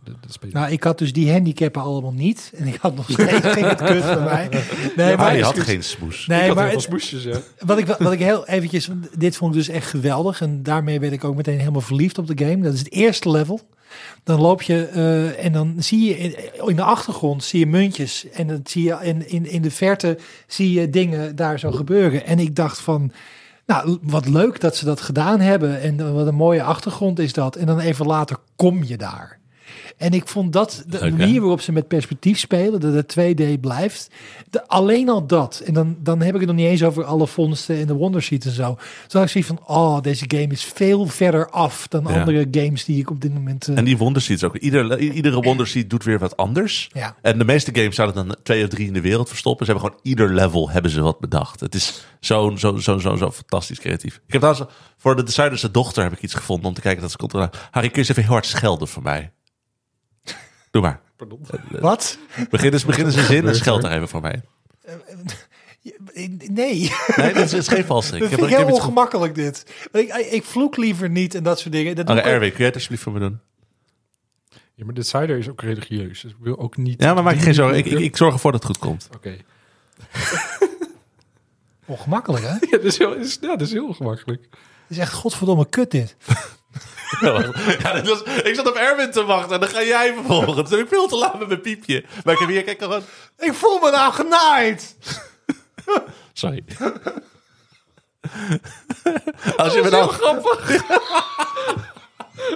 de, 0.05 0.11
de 0.20 0.32
spelen. 0.32 0.55
Nou, 0.55 0.72
ik 0.72 0.84
had 0.84 0.98
dus 0.98 1.12
die 1.12 1.32
handicappen 1.32 1.82
allemaal 1.82 2.12
niet. 2.12 2.52
En 2.57 2.66
ik 2.66 2.78
had 2.80 2.96
nog 2.96 3.11
steeds 3.11 3.46
geen 3.46 3.64
het 3.64 3.82
kut 3.82 4.05
voor 4.05 4.22
mij. 4.22 4.43
Nee, 4.97 5.16
Maar 5.16 5.40
had 5.40 5.59
geen 5.61 5.82
smoes. 5.84 6.26
nee, 6.26 6.40
ik 6.40 6.47
had 6.47 6.55
maar 6.57 6.68
heel 6.68 6.80
veel 6.80 6.92
het- 6.92 7.03
smoesjes, 7.03 7.38
wat, 7.59 7.78
ik, 7.78 7.86
wat 7.86 8.12
ik 8.12 8.18
heel 8.18 8.47
eventjes... 8.47 8.88
Dit 9.16 9.36
vond 9.36 9.55
ik 9.55 9.59
dus 9.59 9.68
echt 9.68 9.86
geweldig. 9.88 10.40
En 10.40 10.62
daarmee 10.62 11.01
werd 11.01 11.12
ik 11.12 11.24
ook 11.24 11.36
meteen 11.36 11.59
helemaal 11.59 11.80
verliefd 11.80 12.18
op 12.18 12.26
de 12.26 12.45
game. 12.45 12.62
Dat 12.62 12.72
is 12.72 12.78
het 12.78 12.92
eerste 12.92 13.30
level. 13.30 13.61
Dan 14.24 14.40
loop 14.40 14.62
je 14.62 14.86
eh, 14.86 15.45
en 15.45 15.53
dan 15.53 15.74
zie 15.78 16.05
je 16.09 16.18
in, 16.18 16.34
in 16.68 16.76
de 16.76 16.82
achtergrond 16.82 17.45
zie 17.45 17.59
je 17.59 17.66
muntjes. 17.66 18.26
En 18.32 18.47
dan 18.47 18.61
zie 18.64 18.82
je 18.84 18.97
in, 19.03 19.28
in, 19.28 19.47
in 19.51 19.62
de 19.62 19.70
verte 19.70 20.18
zie 20.47 20.80
je 20.80 20.90
dingen 20.90 21.36
daar 21.36 21.59
zo 21.59 21.70
gebeuren. 21.70 22.26
En 22.26 22.38
ik 22.38 22.57
dacht 22.57 22.78
van... 22.80 23.12
Nou, 23.66 23.99
wat 24.03 24.28
leuk 24.28 24.61
dat 24.61 24.76
ze 24.76 24.84
dat 24.84 25.01
gedaan 25.01 25.40
hebben. 25.40 25.80
En 25.80 26.14
wat 26.14 26.26
een 26.26 26.34
mooie 26.34 26.62
achtergrond 26.62 27.18
is 27.18 27.32
dat. 27.32 27.57
En 27.57 27.66
dan 27.66 27.78
even 27.78 28.07
later 28.07 28.36
kom 28.57 28.84
je 28.84 28.97
daar. 28.97 29.38
En 29.97 30.12
ik 30.12 30.28
vond 30.28 30.53
dat 30.53 30.84
de 30.86 30.99
Leuk, 31.01 31.16
manier 31.16 31.40
waarop 31.40 31.61
ze 31.61 31.72
met 31.72 31.88
perspectief 31.88 32.38
spelen, 32.38 32.80
dat 32.80 32.95
het 32.95 33.16
2D 33.20 33.61
blijft. 33.61 34.11
De, 34.51 34.68
alleen 34.68 35.09
al 35.09 35.26
dat. 35.26 35.62
En 35.64 35.74
dan, 35.74 35.97
dan 36.01 36.20
heb 36.20 36.34
ik 36.34 36.40
het 36.40 36.49
nog 36.49 36.57
niet 36.59 36.66
eens 36.66 36.82
over 36.82 37.05
alle 37.05 37.26
vondsten 37.26 37.76
en 37.76 37.86
de 37.86 37.95
Wonderseat 37.95 38.45
en 38.45 38.51
zo. 38.53 38.76
Had 39.09 39.22
ik 39.22 39.28
zoiets 39.28 39.47
van, 39.51 39.61
oh, 39.66 40.01
deze 40.01 40.24
game 40.28 40.47
is 40.47 40.64
veel 40.64 41.07
verder 41.07 41.51
af 41.51 41.88
dan 41.88 42.05
Ja. 42.09 42.18
andere 42.20 42.49
games 42.51 42.84
die 42.84 42.99
ik 43.01 43.11
op 43.11 43.20
dit 43.20 43.34
moment... 43.34 43.68
eh, 43.68 43.76
En 43.76 43.84
die 43.84 43.97
Wonderseeds 43.97 44.45
ook. 44.45 44.57
Ieder, 44.57 44.99
iedere 44.99 45.40
Wonderseed 45.40 45.90
doet 45.90 46.05
weer 46.05 46.18
wat 46.18 46.36
anders. 46.36 46.90
ja. 46.92 47.16
En 47.22 47.38
de 47.38 47.45
meeste 47.45 47.70
games 47.74 47.95
zouden 47.97 48.26
dan 48.26 48.36
twee 48.42 48.62
of 48.64 48.68
drie 48.68 48.86
in 48.86 48.92
de 48.92 49.01
wereld 49.01 49.28
verstoppen. 49.28 49.66
Ze 49.66 49.72
hebben 49.72 49.90
gewoon 49.90 50.05
ieder 50.07 50.34
level 50.34 50.70
hebben 50.70 50.90
ze 50.90 51.01
wat 51.01 51.20
bedacht. 51.20 51.61
Het 51.61 51.74
is 51.74 52.07
zo, 52.20 52.53
zo, 52.57 52.76
zo, 52.76 52.99
zo, 52.99 53.16
zo 53.16 53.30
fantastisch 53.30 53.78
creatief. 53.80 54.14
Ik 54.26 54.32
heb 54.32 54.40
trouwens 54.40 54.70
voor 54.97 55.16
de 55.16 55.22
Deciders 55.22 55.61
dochter 55.72 56.03
heb 56.03 56.12
ik 56.12 56.22
iets 56.22 56.34
gevonden 56.34 56.66
om 56.66 56.74
te 56.74 56.80
kijken 56.80 57.03
dat 57.03 57.11
ze 57.11 57.16
komt. 57.16 57.32
Harry, 57.32 57.51
kun 57.70 57.80
je 57.90 57.99
eens 57.99 58.09
even 58.09 58.22
heel 58.22 58.32
hard 58.32 58.47
schelden 58.47 58.88
voor 58.88 59.03
mij? 59.03 59.32
Doe 60.75 60.83
maar. 60.83 61.01
Pardon. 61.16 61.47
Wat? 61.70 62.18
Begin 62.51 62.72
eens, 62.72 62.85
begin 62.85 63.05
eens 63.05 63.16
een 63.16 63.25
zin 63.25 63.47
en 63.47 63.55
scheld 63.57 63.85
er 63.85 63.91
even 63.93 64.09
voor 64.09 64.20
mij. 64.20 64.43
Nee, 66.51 66.93
Nee, 67.16 67.33
dat 67.33 67.45
is, 67.45 67.51
dat 67.51 67.61
is 67.61 67.68
geen 67.68 67.85
valstrik. 67.85 68.20
dat 68.20 68.31
Ik 68.31 68.39
vind 68.39 68.41
heb, 68.41 68.41
ik 68.41 68.45
ik 68.45 68.51
heb 68.51 68.59
heel 68.66 68.77
ge- 68.77 68.83
ongemakkelijk 68.83 69.35
dit. 69.35 69.66
Ik, 69.93 70.14
ik, 70.14 70.27
ik 70.31 70.45
vloek 70.45 70.77
liever 70.77 71.11
niet 71.11 71.35
en 71.35 71.43
dat 71.43 71.59
soort 71.61 71.72
dingen. 71.75 71.97
Dat 71.97 72.11
ik 72.11 72.16
Erwin, 72.25 72.49
kun 72.49 72.59
jij 72.59 72.66
het 72.66 72.75
alsjeblieft 72.75 73.03
voor 73.03 73.12
me 73.12 73.18
doen? 73.18 73.41
Ja, 74.75 74.85
maar 74.85 74.95
de 74.95 75.03
cider 75.03 75.39
is 75.39 75.49
ook 75.49 75.61
religieus. 75.61 76.20
Dus 76.20 76.31
ik 76.31 76.37
wil 76.41 76.59
ook 76.59 76.77
niet... 76.77 77.03
Ja, 77.03 77.14
maar 77.14 77.22
maak 77.22 77.35
je 77.35 77.41
geen 77.41 77.55
zorgen. 77.55 77.79
Ik, 77.79 77.87
ik, 77.87 77.99
ik 77.99 78.16
zorg 78.16 78.33
ervoor 78.35 78.53
dat 78.53 78.62
het 78.62 78.77
goed 78.77 78.87
komt. 78.89 79.09
Oké. 79.14 79.37
Ongemakkelijk, 81.87 82.45
hè? 82.45 82.51
Het 82.53 82.66
Ja, 82.70 82.77
dat 82.77 82.85
is 82.85 82.99
heel, 82.99 83.14
is, 83.14 83.39
ja, 83.41 83.49
dat 83.49 83.61
is 83.61 83.72
heel 83.72 83.93
gemakkelijk. 83.93 84.49
is 84.89 84.99
echt 84.99 85.12
godverdomme 85.12 85.68
kut 85.68 85.91
dit. 85.91 86.16
Ja, 87.83 87.93
dat 87.93 88.07
was, 88.07 88.23
ik 88.23 88.55
zat 88.55 88.69
op 88.69 88.75
Erwin 88.75 89.11
te 89.11 89.25
wachten 89.25 89.55
en 89.55 89.61
dan 89.61 89.69
ga 89.69 89.83
jij 89.83 90.15
vervolgens. 90.15 90.71
Dan 90.71 90.79
ik 90.79 90.89
veel 90.89 91.09
te 91.09 91.17
laat 91.17 91.39
met 91.39 91.49
mijn 91.49 91.61
piepje. 91.61 92.05
Maar 92.25 92.35
ik 92.35 92.41
heb 92.41 92.49
hier, 92.49 92.62
kijk 92.62 92.83
gewoon... 92.83 93.03
Ik 93.39 93.55
voel 93.55 93.79
me 93.79 93.91
nou 93.91 94.12
genaaid. 94.12 94.97
Sorry. 96.33 96.65
Als 99.57 99.75
je 99.75 99.83
me 99.83 99.91
nou... 99.91 100.09
grappig. 100.11 100.67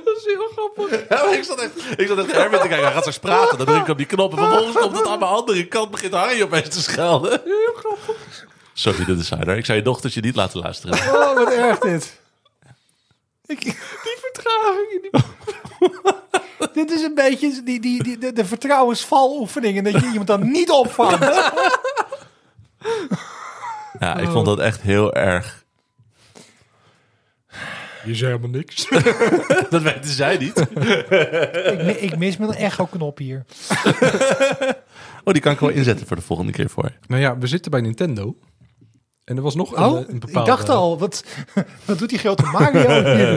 dat 0.05 0.17
is 0.17 0.25
heel 0.25 0.49
grappig. 0.57 1.09
Ja, 1.09 1.25
maar 1.25 1.35
ik 1.35 1.45
zat 1.45 1.61
echt, 1.61 2.01
ik 2.01 2.07
zat 2.07 2.19
echt 2.19 2.27
naar 2.27 2.37
Erwin 2.37 2.61
te 2.61 2.69
kijken. 2.69 2.85
Hij 2.85 2.93
gaat 2.93 3.01
straks 3.01 3.19
praten. 3.19 3.59
Dan 3.59 3.67
druk 3.67 3.83
ik 3.83 3.89
op 3.89 3.97
die 3.97 4.07
knop. 4.07 4.33
En 4.33 4.39
vervolgens 4.39 4.77
komt 4.77 4.97
het 4.97 5.07
aan 5.07 5.19
mijn 5.19 5.31
andere 5.31 5.67
kant. 5.67 5.91
Begint 5.91 6.15
Harry 6.15 6.43
opeens 6.43 6.69
te 6.69 6.83
schelden. 6.83 7.41
Heel 7.45 7.75
grappig. 7.77 8.47
Sorry, 8.73 9.05
de 9.05 9.17
decider. 9.17 9.57
Ik 9.57 9.67
zou 9.67 9.79
je 9.79 9.85
dochtertje 9.85 10.21
niet 10.21 10.37
laten 10.37 10.61
luisteren. 10.61 10.99
Oh, 10.99 11.35
wat 11.35 11.53
erg 11.53 11.79
dit. 11.79 12.21
Ik, 13.49 13.61
Die 13.61 14.17
vertraging. 14.33 15.09
Die... 15.11 16.71
dit 16.85 16.91
is 16.91 17.03
een 17.03 17.15
beetje 17.15 17.63
die, 17.65 17.81
die, 17.81 18.03
die, 18.03 18.19
de, 18.19 18.33
de 18.33 18.45
vertrouwensvaloefeningen. 18.45 19.85
Dat 19.85 19.93
je 19.93 20.07
iemand 20.07 20.27
dan 20.27 20.51
niet 20.51 20.71
opvangt. 20.71 21.25
Ja, 24.01 24.17
ik 24.17 24.29
vond 24.29 24.47
dat 24.47 24.59
echt 24.59 24.81
heel 24.81 25.15
erg. 25.15 25.65
Je 28.05 28.15
zei 28.15 28.31
helemaal 28.31 28.51
niks. 28.51 28.89
Dat 29.71 29.83
weten 29.83 30.11
zij 30.11 30.37
niet. 30.37 30.59
ik, 30.59 31.83
mi- 31.83 31.97
ik 32.01 32.17
mis 32.17 32.37
mijn 32.37 32.53
echo-knop 32.53 33.19
hier. 33.19 33.45
Oh, 35.25 35.33
die 35.33 35.43
kan 35.43 35.53
ik 35.53 35.59
wel 35.61 35.69
inzetten 35.69 36.07
voor 36.07 36.17
de 36.17 36.23
volgende 36.23 36.53
keer 36.53 36.71
voor 36.71 36.85
je. 36.85 36.93
nou 37.07 37.21
ja, 37.23 37.39
we 37.39 37.47
zitten 37.47 37.71
bij 37.71 37.81
Nintendo. 37.81 38.37
En 39.29 39.37
er 39.37 39.43
was 39.43 39.55
nog 39.55 39.77
een, 39.77 39.85
Oh, 39.85 39.99
een 39.99 40.15
ik 40.15 40.21
bepaalde... 40.21 40.51
dacht 40.51 40.69
al, 40.69 40.99
wat, 40.99 41.25
wat 41.85 41.99
doet 41.99 42.09
die 42.09 42.19
grote 42.19 42.43
Mario 42.43 43.03
hier? 43.15 43.37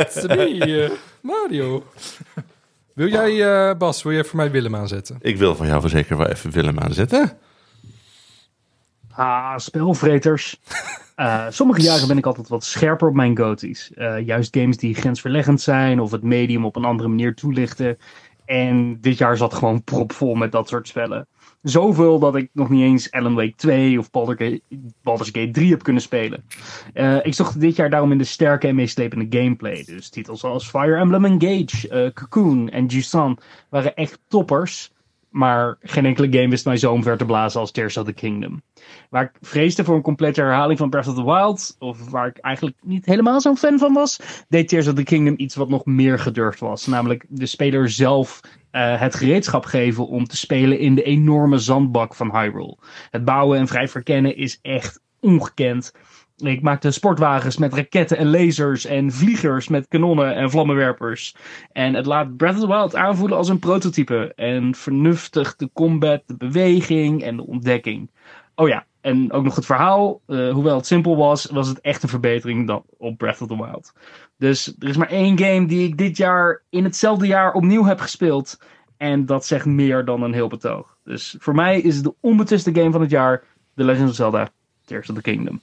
It's 0.00 0.26
me, 0.26 0.84
eh, 0.84 0.90
Mario. 1.20 1.84
Wil 2.94 3.08
jij, 3.08 3.68
eh, 3.68 3.76
Bas, 3.76 4.02
wil 4.02 4.12
jij 4.12 4.24
voor 4.24 4.36
mij 4.36 4.50
Willem 4.50 4.76
aanzetten? 4.76 5.16
Ik 5.20 5.36
wil 5.36 5.54
van 5.54 5.66
jou 5.66 5.80
voor 5.80 5.90
zeker 5.90 6.16
wel 6.16 6.26
even 6.26 6.50
Willem 6.50 6.78
aanzetten. 6.78 7.38
Ah, 9.10 9.56
spelvreters. 9.56 10.60
Eh, 11.14 11.46
sommige 11.48 11.80
jaren 11.80 12.08
ben 12.08 12.18
ik 12.18 12.26
altijd 12.26 12.48
wat 12.48 12.64
scherper 12.64 13.08
op 13.08 13.14
mijn 13.14 13.36
goties. 13.36 13.92
Eh, 13.94 14.26
juist 14.26 14.56
games 14.56 14.76
die 14.76 14.94
grensverleggend 14.94 15.60
zijn 15.60 16.00
of 16.00 16.10
het 16.10 16.22
medium 16.22 16.64
op 16.64 16.76
een 16.76 16.84
andere 16.84 17.08
manier 17.08 17.34
toelichten. 17.34 17.98
En 18.44 19.00
dit 19.00 19.18
jaar 19.18 19.36
zat 19.36 19.54
gewoon 19.54 19.84
propvol 19.84 20.34
met 20.34 20.52
dat 20.52 20.68
soort 20.68 20.88
spellen. 20.88 21.26
Zoveel 21.62 22.18
dat 22.18 22.36
ik 22.36 22.50
nog 22.52 22.68
niet 22.68 22.82
eens 22.82 23.10
Alan 23.10 23.34
Wake 23.34 23.54
2 23.56 23.98
of 23.98 24.10
Baldur's 24.10 24.38
Gate, 24.38 24.60
Baldur's 25.02 25.30
Gate 25.32 25.50
3 25.50 25.70
heb 25.70 25.82
kunnen 25.82 26.02
spelen. 26.02 26.44
Eh, 26.92 27.16
ik 27.22 27.34
zocht 27.34 27.60
dit 27.60 27.76
jaar 27.76 27.90
daarom 27.90 28.12
in 28.12 28.18
de 28.18 28.24
sterke 28.24 28.66
en 28.66 28.74
meeslepende 28.74 29.38
gameplay. 29.38 29.84
Dus 29.84 30.08
titels 30.08 30.44
als 30.44 30.68
Fire 30.68 30.96
Emblem 30.96 31.24
Engage, 31.24 31.88
eh, 31.88 32.12
Cocoon 32.12 32.68
en 32.68 32.86
Jusan 32.86 33.38
waren 33.68 33.94
echt 33.94 34.18
toppers. 34.28 34.92
Maar 35.30 35.76
geen 35.80 36.06
enkele 36.06 36.32
game 36.32 36.48
wist 36.48 36.64
mij 36.64 36.76
zo 36.76 36.92
omver 36.92 37.16
te 37.16 37.24
blazen 37.24 37.60
als 37.60 37.70
Tears 37.70 37.96
of 37.96 38.04
the 38.04 38.12
Kingdom. 38.12 38.62
Waar 39.10 39.22
ik 39.22 39.30
vreesde 39.40 39.84
voor 39.84 39.94
een 39.94 40.02
complete 40.02 40.40
herhaling 40.40 40.78
van 40.78 40.90
Breath 40.90 41.06
of 41.06 41.14
the 41.14 41.24
Wild, 41.24 41.76
of 41.78 42.10
waar 42.10 42.26
ik 42.26 42.38
eigenlijk 42.38 42.76
niet 42.82 43.06
helemaal 43.06 43.40
zo'n 43.40 43.56
fan 43.56 43.78
van 43.78 43.92
was, 43.92 44.20
deed 44.48 44.68
Tears 44.68 44.88
of 44.88 44.94
the 44.94 45.02
Kingdom 45.02 45.34
iets 45.36 45.54
wat 45.54 45.68
nog 45.68 45.84
meer 45.84 46.18
gedurfd 46.18 46.60
was. 46.60 46.86
Namelijk 46.86 47.24
de 47.28 47.46
speler 47.46 47.90
zelf 47.90 48.40
eh, 48.70 49.00
het 49.00 49.14
gereedschap 49.14 49.64
geven 49.64 50.08
om 50.08 50.26
te 50.26 50.36
spelen 50.36 50.78
in 50.78 50.94
de 50.94 51.02
enorme 51.02 51.58
zandbak 51.58 52.14
van 52.14 52.38
Hyrule. 52.38 52.76
Het 53.10 53.24
bouwen 53.24 53.58
en 53.58 53.68
vrij 53.68 53.88
verkennen 53.88 54.36
is 54.36 54.58
echt 54.62 55.00
ongekend. 55.20 55.92
Ik 56.38 56.62
maakte 56.62 56.90
sportwagens 56.90 57.56
met 57.56 57.74
raketten 57.74 58.16
en 58.16 58.30
lasers 58.30 58.84
en 58.84 59.12
vliegers 59.12 59.68
met 59.68 59.88
kanonnen 59.88 60.34
en 60.34 60.50
vlammenwerpers. 60.50 61.34
En 61.72 61.94
het 61.94 62.06
laat 62.06 62.36
Breath 62.36 62.54
of 62.54 62.60
the 62.60 62.66
Wild 62.66 62.96
aanvoelen 62.96 63.36
als 63.36 63.48
een 63.48 63.58
prototype. 63.58 64.32
En 64.34 64.74
vernuftig 64.74 65.56
de 65.56 65.70
combat, 65.72 66.22
de 66.26 66.36
beweging 66.36 67.22
en 67.22 67.36
de 67.36 67.46
ontdekking. 67.46 68.10
Oh 68.54 68.68
ja, 68.68 68.86
en 69.00 69.32
ook 69.32 69.44
nog 69.44 69.54
het 69.54 69.66
verhaal. 69.66 70.20
eh, 70.26 70.52
hoewel 70.52 70.76
het 70.76 70.86
simpel 70.86 71.16
was, 71.16 71.44
was 71.44 71.68
het 71.68 71.80
echt 71.80 72.02
een 72.02 72.08
verbetering 72.08 72.66
dan 72.66 72.82
op 72.96 73.18
Breath 73.18 73.40
of 73.40 73.48
the 73.48 73.56
Wild. 73.56 73.92
Dus 74.36 74.74
er 74.78 74.88
is 74.88 74.96
maar 74.96 75.10
één 75.10 75.38
game 75.38 75.66
die 75.66 75.86
ik 75.86 75.98
dit 75.98 76.16
jaar 76.16 76.62
in 76.70 76.84
hetzelfde 76.84 77.26
jaar 77.26 77.52
opnieuw 77.52 77.84
heb 77.84 78.00
gespeeld. 78.00 78.58
En 78.96 79.26
dat 79.26 79.46
zegt 79.46 79.66
meer 79.66 80.04
dan 80.04 80.22
een 80.22 80.32
heel 80.32 80.48
betoog. 80.48 80.96
Dus 81.04 81.36
voor 81.38 81.54
mij 81.54 81.80
is 81.80 82.02
de 82.02 82.14
onbetwiste 82.20 82.74
game 82.74 82.90
van 82.90 83.00
het 83.00 83.10
jaar. 83.10 83.44
The 83.74 83.84
Legend 83.84 84.08
of 84.08 84.14
Zelda, 84.14 84.48
Tears 84.84 85.08
of 85.08 85.16
the 85.16 85.22
Kingdom. 85.22 85.60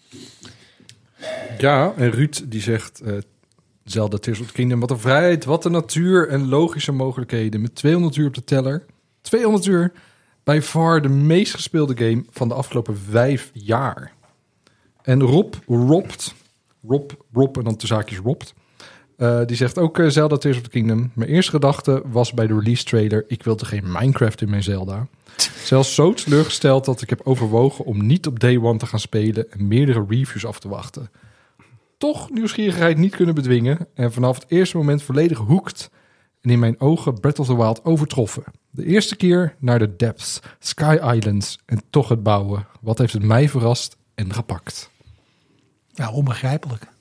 Ja, 1.57 1.93
en 1.95 2.11
Ruud 2.11 2.43
die 2.51 2.61
zegt... 2.61 3.01
eh 3.01 3.17
Zelda 3.85 4.17
Tears 4.17 4.39
of 4.39 4.47
the 4.47 4.53
Kingdom, 4.53 4.79
wat 4.79 4.91
een 4.91 4.99
vrijheid, 4.99 5.45
wat 5.45 5.65
een 5.65 5.71
natuur 5.71 6.29
en 6.29 6.47
logische 6.47 6.91
mogelijkheden. 6.91 7.61
Met 7.61 7.75
200 7.75 8.15
uur 8.15 8.27
op 8.27 8.33
de 8.33 8.43
teller. 8.43 8.85
200 9.21 9.65
uur. 9.65 9.91
Bij 10.43 10.61
far 10.61 11.01
de 11.01 11.09
meest 11.09 11.53
gespeelde 11.53 11.97
game 11.97 12.23
van 12.29 12.47
de 12.47 12.53
afgelopen 12.53 12.97
vijf 12.97 13.51
jaar. 13.53 14.13
En 15.01 15.21
Rob, 15.21 15.53
Robt, 15.67 16.33
Rob, 16.87 17.11
Rob 17.33 17.57
en 17.57 17.63
dan 17.63 17.75
de 17.77 17.87
zaakjes 17.87 18.19
Robt. 18.19 18.53
Eh, 19.17 19.45
die 19.45 19.55
zegt 19.55 19.77
ook 19.77 19.99
eh, 19.99 20.07
Zelda 20.07 20.37
Tears 20.37 20.57
of 20.57 20.63
the 20.63 20.69
Kingdom. 20.69 21.11
Mijn 21.13 21.29
eerste 21.29 21.51
gedachte 21.51 22.01
was 22.05 22.33
bij 22.33 22.47
de 22.47 22.53
release 22.53 22.83
trailer... 22.83 23.25
ik 23.27 23.43
wilde 23.43 23.65
geen 23.65 23.91
Minecraft 23.91 24.41
in 24.41 24.49
mijn 24.49 24.63
Zelda. 24.63 25.07
Zelfs 25.63 25.95
zo 25.95 26.13
teleurgesteld 26.13 26.85
dat 26.85 27.01
ik 27.01 27.09
heb 27.09 27.21
overwogen... 27.23 27.85
om 27.85 28.05
niet 28.05 28.27
op 28.27 28.39
day 28.39 28.57
one 28.57 28.77
te 28.77 28.85
gaan 28.85 28.99
spelen... 28.99 29.51
en 29.51 29.67
meerdere 29.67 30.05
reviews 30.09 30.45
af 30.45 30.59
te 30.59 30.67
wachten. 30.67 31.09
Toch 31.97 32.29
nieuwsgierigheid 32.29 32.97
niet 32.97 33.15
kunnen 33.15 33.35
bedwingen... 33.35 33.87
en 33.93 34.11
vanaf 34.11 34.35
het 34.35 34.45
eerste 34.47 34.77
moment 34.77 35.03
volledig 35.03 35.37
hoekt... 35.37 35.89
en 36.41 36.49
in 36.49 36.59
mijn 36.59 36.79
ogen 36.79 37.19
Breath 37.19 37.39
of 37.39 37.47
the 37.47 37.57
Wild 37.57 37.83
overtroffen. 37.83 38.43
De 38.69 38.85
eerste 38.85 39.15
keer 39.15 39.55
naar 39.59 39.79
de 39.79 39.95
depths, 39.95 40.39
Sky 40.59 40.97
Islands... 41.15 41.59
en 41.65 41.81
toch 41.89 42.09
het 42.09 42.23
bouwen. 42.23 42.67
Wat 42.81 42.97
heeft 42.97 43.13
het 43.13 43.23
mij 43.23 43.49
verrast 43.49 43.97
en 44.15 44.33
gepakt? 44.33 44.89
Ja, 45.93 46.11
onbegrijpelijk. 46.11 46.93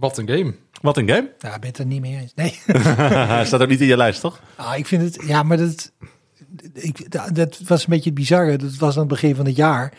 Wat 0.00 0.18
een 0.18 0.28
game. 0.28 0.54
Wat 0.82 0.96
een 0.96 1.08
game. 1.08 1.30
Ja, 1.38 1.54
ik 1.54 1.60
ben 1.60 1.68
het 1.70 1.78
er 1.78 1.86
niet 1.86 2.00
mee 2.00 2.16
eens. 2.20 2.32
Nee. 2.34 2.60
Staat 3.46 3.60
ook 3.62 3.68
niet 3.68 3.80
in 3.80 3.86
je 3.86 3.96
lijst, 3.96 4.20
toch? 4.20 4.40
Ah, 4.56 4.76
ik 4.78 4.86
vind 4.86 5.02
het, 5.02 5.26
ja, 5.26 5.42
maar 5.42 5.56
dat, 5.56 5.92
ik, 6.72 7.10
dat- 7.34 7.60
was 7.66 7.80
een 7.82 7.90
beetje 7.90 8.10
het 8.10 8.18
bizarre. 8.18 8.56
Dat 8.56 8.76
was 8.76 8.94
aan 8.94 9.00
het 9.00 9.08
begin 9.08 9.34
van 9.34 9.46
het 9.46 9.56
jaar. 9.56 9.92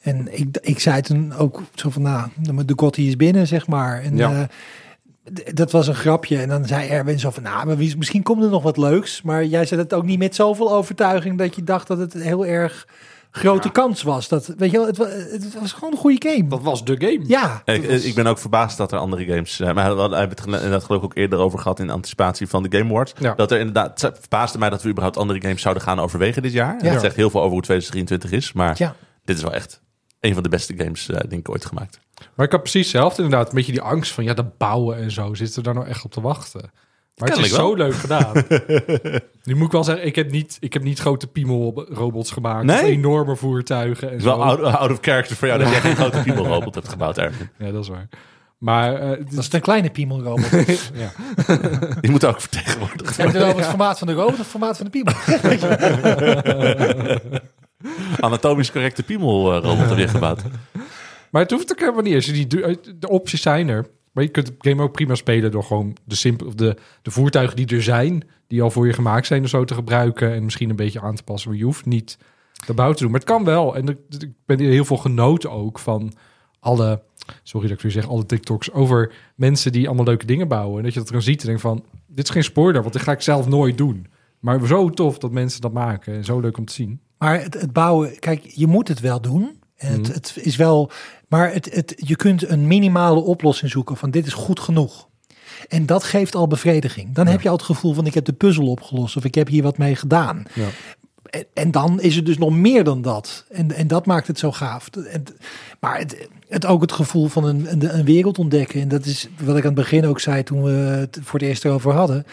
En 0.00 0.38
ik, 0.38 0.58
ik 0.60 0.78
zei 0.80 1.00
toen 1.00 1.32
ook 1.34 1.62
zo 1.74 1.90
van, 1.90 2.02
nou, 2.02 2.28
de 2.64 2.72
Gotti 2.76 3.08
is 3.08 3.16
binnen, 3.16 3.46
zeg 3.46 3.66
maar. 3.66 4.02
En 4.02 4.16
Ja. 4.16 4.32
eh, 4.32 5.52
dat 5.54 5.70
was 5.70 5.86
een 5.88 5.94
grapje. 5.94 6.38
En 6.38 6.48
dan 6.48 6.66
zei 6.66 6.88
Erwin 6.88 7.18
zo 7.20 7.30
van, 7.30 7.42
nou, 7.42 7.66
maar 7.66 7.76
wie- 7.76 7.96
misschien 7.96 8.22
komt 8.22 8.42
er 8.42 8.50
nog 8.50 8.62
wat 8.62 8.76
leuks. 8.76 9.22
Maar 9.22 9.44
jij 9.44 9.66
zei 9.66 9.80
het 9.80 9.94
ook 9.94 10.04
niet 10.04 10.18
met 10.18 10.34
zoveel 10.34 10.72
overtuiging 10.72 11.38
dat 11.38 11.54
je 11.56 11.64
dacht 11.64 11.86
dat 11.86 11.98
het 11.98 12.12
heel 12.12 12.46
erg 12.46 12.88
grote 13.34 13.70
kans 13.70 14.02
was. 14.02 14.28
Dat, 14.28 14.46
weet 14.56 14.70
je 14.70 14.76
wel, 14.76 14.86
het, 14.86 14.96
wa- 14.96 15.08
het 15.08 15.60
was 15.60 15.72
gewoon 15.72 15.92
een 15.92 15.98
goede 15.98 16.28
game. 16.28 16.48
Dat 16.48 16.62
was 16.62 16.84
de 16.84 16.94
game. 16.98 17.24
Ja, 17.26 17.62
Ik, 17.64 17.82
ik 17.84 18.14
ben 18.14 18.26
ook 18.26 18.38
verbaasd 18.38 18.76
dat 18.76 18.92
er 18.92 18.98
andere 18.98 19.24
games... 19.24 19.60
eh, 19.60 19.72
maar 19.74 19.94
we 19.94 20.00
hadden 20.00 20.28
het 20.28 20.44
inderdaad 20.46 20.84
geloof 20.84 21.00
ik 21.00 21.04
ook 21.04 21.16
eerder 21.16 21.38
over 21.38 21.58
gehad... 21.58 21.78
in 21.80 21.90
anticipatie 21.90 22.46
van 22.48 22.62
de 22.62 22.78
Game 22.78 22.90
Awards. 22.90 23.12
Ja. 23.18 23.34
Dat 23.34 23.50
er 23.50 23.58
inderdaad... 23.58 24.00
Het 24.00 24.16
verbaasde 24.20 24.58
mij 24.58 24.70
dat 24.70 24.82
we 24.82 24.88
überhaupt 24.88 25.16
andere 25.16 25.40
games 25.40 25.62
zouden 25.62 25.82
gaan 25.82 26.00
overwegen 26.00 26.42
dit 26.42 26.52
jaar. 26.52 26.84
Ja. 26.84 26.92
Dat 26.92 27.00
zegt 27.00 27.16
heel 27.16 27.30
veel 27.30 27.40
over 27.40 27.52
hoe 27.52 27.62
2023 27.62 28.30
is. 28.38 28.52
Maar 28.52 28.74
ja. 28.78 28.94
dit 29.24 29.36
is 29.36 29.42
wel 29.42 29.52
echt 29.52 29.80
een 30.20 30.34
van 30.34 30.42
de 30.42 30.48
beste 30.48 30.74
games, 30.76 31.08
eh, 31.08 31.16
denk 31.16 31.32
ik, 31.32 31.48
ooit 31.50 31.64
gemaakt. 31.64 32.00
Maar 32.34 32.46
ik 32.46 32.52
had 32.52 32.60
precies 32.60 32.92
hetzelfde 32.92 33.22
inderdaad. 33.22 33.48
Een 33.48 33.54
beetje 33.54 33.72
die 33.72 33.80
angst 33.82 34.12
van 34.12 34.24
ja, 34.24 34.34
dat 34.34 34.58
bouwen 34.58 34.96
en 34.96 35.10
zo. 35.10 35.34
Zitten 35.34 35.56
we 35.56 35.62
daar 35.62 35.74
nou 35.74 35.86
echt 35.86 36.04
op 36.04 36.12
te 36.12 36.20
wachten? 36.20 36.70
Maar 37.16 37.28
het 37.28 37.38
is 37.38 37.50
wel. 37.50 37.60
zo 37.68 37.74
leuk 37.74 37.94
gedaan. 37.94 38.32
nu 39.44 39.54
moet 39.54 39.66
ik 39.66 39.72
wel 39.72 39.84
zeggen, 39.84 40.06
ik 40.06 40.14
heb 40.14 40.30
niet, 40.30 40.56
ik 40.60 40.72
heb 40.72 40.82
niet 40.82 40.98
grote 40.98 41.26
piemel-robots 41.26 42.30
gemaakt. 42.30 42.64
Nee? 42.64 42.76
Of 42.76 42.82
enorme 42.88 43.36
voertuigen 43.36 44.06
en 44.06 44.12
Het 44.12 44.18
is 44.18 44.24
wel 44.24 44.34
zo. 44.36 44.40
out, 44.42 44.60
out 44.62 44.90
of 44.90 44.98
character 45.00 45.36
voor 45.36 45.48
jou 45.48 45.60
dat 45.60 45.70
jij 45.70 45.80
geen 45.80 45.96
grote 45.96 46.22
piebelrobot 46.22 46.74
hebt 46.74 46.88
gebouwd, 46.88 47.18
Erwin. 47.18 47.48
Ja, 47.58 47.70
dat 47.70 47.82
is 47.82 47.88
waar. 47.88 48.08
Maar 48.58 48.94
eh, 48.94 49.08
het 49.08 49.30
Dat 49.30 49.38
is- 49.44 49.52
een 49.52 49.60
kleine 49.60 49.90
piemelrobot. 49.90 50.50
ja. 50.94 51.12
Die 52.00 52.10
moet 52.10 52.24
ook 52.24 52.40
vertegenwoordigd 52.40 53.16
Heb 53.16 53.30
je 53.32 53.38
het 53.38 53.46
over 53.46 53.56
het 53.58 53.66
formaat 53.68 53.98
van 53.98 54.06
de 54.06 54.12
robot 54.12 54.32
of 54.32 54.38
het 54.38 54.46
formaat 54.46 54.76
van 54.76 54.86
de 54.86 54.90
piemel? 54.90 55.14
Anatomisch 58.20 58.72
correcte 58.72 59.02
piemelrobot 59.02 59.88
heb 59.88 59.98
je 59.98 60.08
gebouwd. 60.08 60.40
Maar 61.30 61.42
het 61.42 61.50
hoeft 61.50 61.72
ook 61.72 61.78
helemaal 61.80 62.02
niet. 62.02 62.14
Als 62.14 62.26
je 62.26 62.32
die, 62.32 62.46
du- 62.46 62.76
de 62.98 63.08
opties 63.08 63.42
zijn 63.42 63.68
er. 63.68 63.86
Maar 64.12 64.24
je 64.24 64.30
kunt 64.30 64.46
het 64.46 64.56
game 64.58 64.82
ook 64.82 64.92
prima 64.92 65.14
spelen 65.14 65.50
door 65.50 65.64
gewoon 65.64 65.96
de, 66.04 66.14
simpel, 66.14 66.46
of 66.46 66.54
de, 66.54 66.76
de 67.02 67.10
voertuigen 67.10 67.56
die 67.56 67.66
er 67.66 67.82
zijn, 67.82 68.22
die 68.46 68.62
al 68.62 68.70
voor 68.70 68.86
je 68.86 68.92
gemaakt 68.92 69.26
zijn, 69.26 69.42
of 69.42 69.48
zo 69.48 69.64
te 69.64 69.74
gebruiken 69.74 70.32
en 70.32 70.44
misschien 70.44 70.70
een 70.70 70.76
beetje 70.76 71.00
aan 71.00 71.14
te 71.14 71.22
passen. 71.22 71.50
Maar 71.50 71.58
je 71.58 71.64
hoeft 71.64 71.86
niet 71.86 72.18
de 72.66 72.74
bouw 72.74 72.92
te 72.92 73.02
doen. 73.02 73.10
Maar 73.10 73.20
het 73.20 73.28
kan 73.28 73.44
wel. 73.44 73.76
En 73.76 73.88
ik, 73.88 73.98
ben 74.46 74.58
heel 74.58 74.84
veel 74.84 74.96
genoten 74.96 75.50
ook 75.50 75.78
van 75.78 76.12
alle, 76.60 77.02
sorry 77.42 77.68
dat 77.68 77.76
ik 77.76 77.82
weer 77.82 77.92
zeg, 77.92 78.08
alle 78.08 78.26
TikToks 78.26 78.72
over 78.72 79.12
mensen 79.36 79.72
die 79.72 79.86
allemaal 79.86 80.04
leuke 80.04 80.26
dingen 80.26 80.48
bouwen. 80.48 80.76
En 80.78 80.84
dat 80.84 80.92
je 80.92 81.00
dat 81.00 81.08
dan 81.08 81.22
ziet 81.22 81.40
en 81.40 81.46
denkt 81.46 81.60
van, 81.60 81.84
dit 82.06 82.24
is 82.24 82.30
geen 82.30 82.44
spoiler, 82.44 82.80
want 82.80 82.92
dit 82.92 83.02
ga 83.02 83.12
ik 83.12 83.20
zelf 83.20 83.48
nooit 83.48 83.78
doen. 83.78 84.06
Maar 84.38 84.66
zo 84.66 84.90
tof 84.90 85.18
dat 85.18 85.30
mensen 85.30 85.60
dat 85.60 85.72
maken 85.72 86.14
en 86.14 86.24
zo 86.24 86.40
leuk 86.40 86.58
om 86.58 86.64
te 86.64 86.72
zien. 86.72 87.00
Maar 87.18 87.42
het, 87.42 87.54
het 87.60 87.72
bouwen, 87.72 88.18
kijk, 88.18 88.44
je 88.46 88.66
moet 88.66 88.88
het 88.88 89.00
wel 89.00 89.20
doen. 89.20 89.60
En 89.76 89.92
het, 89.92 90.02
Mhm. 90.02 90.12
het 90.12 90.38
is 90.42 90.56
wel, 90.56 90.90
maar 91.32 91.52
het, 91.52 91.74
het, 91.74 91.94
je 91.96 92.16
kunt 92.16 92.48
een 92.48 92.66
minimale 92.66 93.20
oplossing 93.20 93.70
zoeken 93.70 93.96
van 93.96 94.10
dit 94.10 94.26
is 94.26 94.32
goed 94.32 94.60
genoeg. 94.60 95.08
En 95.68 95.86
dat 95.86 96.04
geeft 96.04 96.34
al 96.34 96.46
bevrediging. 96.46 97.14
Dan 97.14 97.26
heb 97.26 97.40
je 97.40 97.48
al 97.48 97.56
het 97.56 97.64
gevoel 97.64 97.94
van 97.94 98.06
ik 98.06 98.14
heb 98.14 98.24
de 98.24 98.32
puzzel 98.32 98.66
opgelost 98.66 99.16
of 99.16 99.24
ik 99.24 99.34
heb 99.34 99.48
hier 99.48 99.62
wat 99.62 99.78
mee 99.78 99.96
gedaan. 99.96 100.44
Ja. 100.54 100.66
En, 101.30 101.44
en 101.54 101.70
dan 101.70 102.00
is 102.00 102.16
het 102.16 102.26
dus 102.26 102.38
nog 102.38 102.50
meer 102.50 102.84
dan 102.84 103.02
dat. 103.02 103.44
En, 103.50 103.72
en 103.72 103.86
dat 103.86 104.06
maakt 104.06 104.26
het 104.26 104.38
zo 104.38 104.52
gaaf. 104.52 104.88
En, 104.88 105.24
maar 105.80 105.98
het, 105.98 106.28
het 106.48 106.66
ook 106.66 106.80
het 106.80 106.92
gevoel 106.92 107.28
van 107.28 107.44
een, 107.44 107.72
een, 107.72 107.98
een 107.98 108.04
wereld 108.04 108.38
ontdekken. 108.38 108.80
En 108.80 108.88
dat 108.88 109.04
is 109.04 109.28
wat 109.38 109.56
ik 109.56 109.62
aan 109.62 109.66
het 109.66 109.80
begin 109.80 110.06
ook 110.06 110.20
zei 110.20 110.42
toen 110.42 110.62
we 110.62 110.70
het 110.70 111.18
voor 111.22 111.38
het 111.38 111.48
eerst 111.48 111.64
erover 111.64 111.92
hadden. 111.92 112.26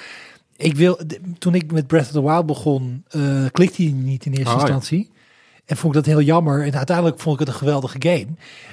Ik 0.58 0.76
wil, 0.76 1.00
toen 1.38 1.56
ik 1.56 1.72
met 1.72 1.88
Breath 1.88 2.06
of 2.06 2.12
the 2.12 2.24
Wild 2.24 2.46
begon, 2.46 3.04
eh, 3.08 3.46
klikte 3.52 3.84
hij 3.84 3.92
niet 3.92 4.26
in 4.26 4.34
eerste 4.34 4.56
Ah, 4.56 4.68
ja. 4.68 5.04
En 5.70 5.78
vond 5.78 5.96
ik 5.96 6.04
dat 6.04 6.14
heel 6.14 6.22
jammer. 6.24 6.66
En 6.66 6.76
uiteindelijk 6.76 7.20
vond 7.20 7.34
ik 7.40 7.40
het 7.40 7.50
een 7.56 7.60
geweldige 7.60 7.98
game. 8.00 8.28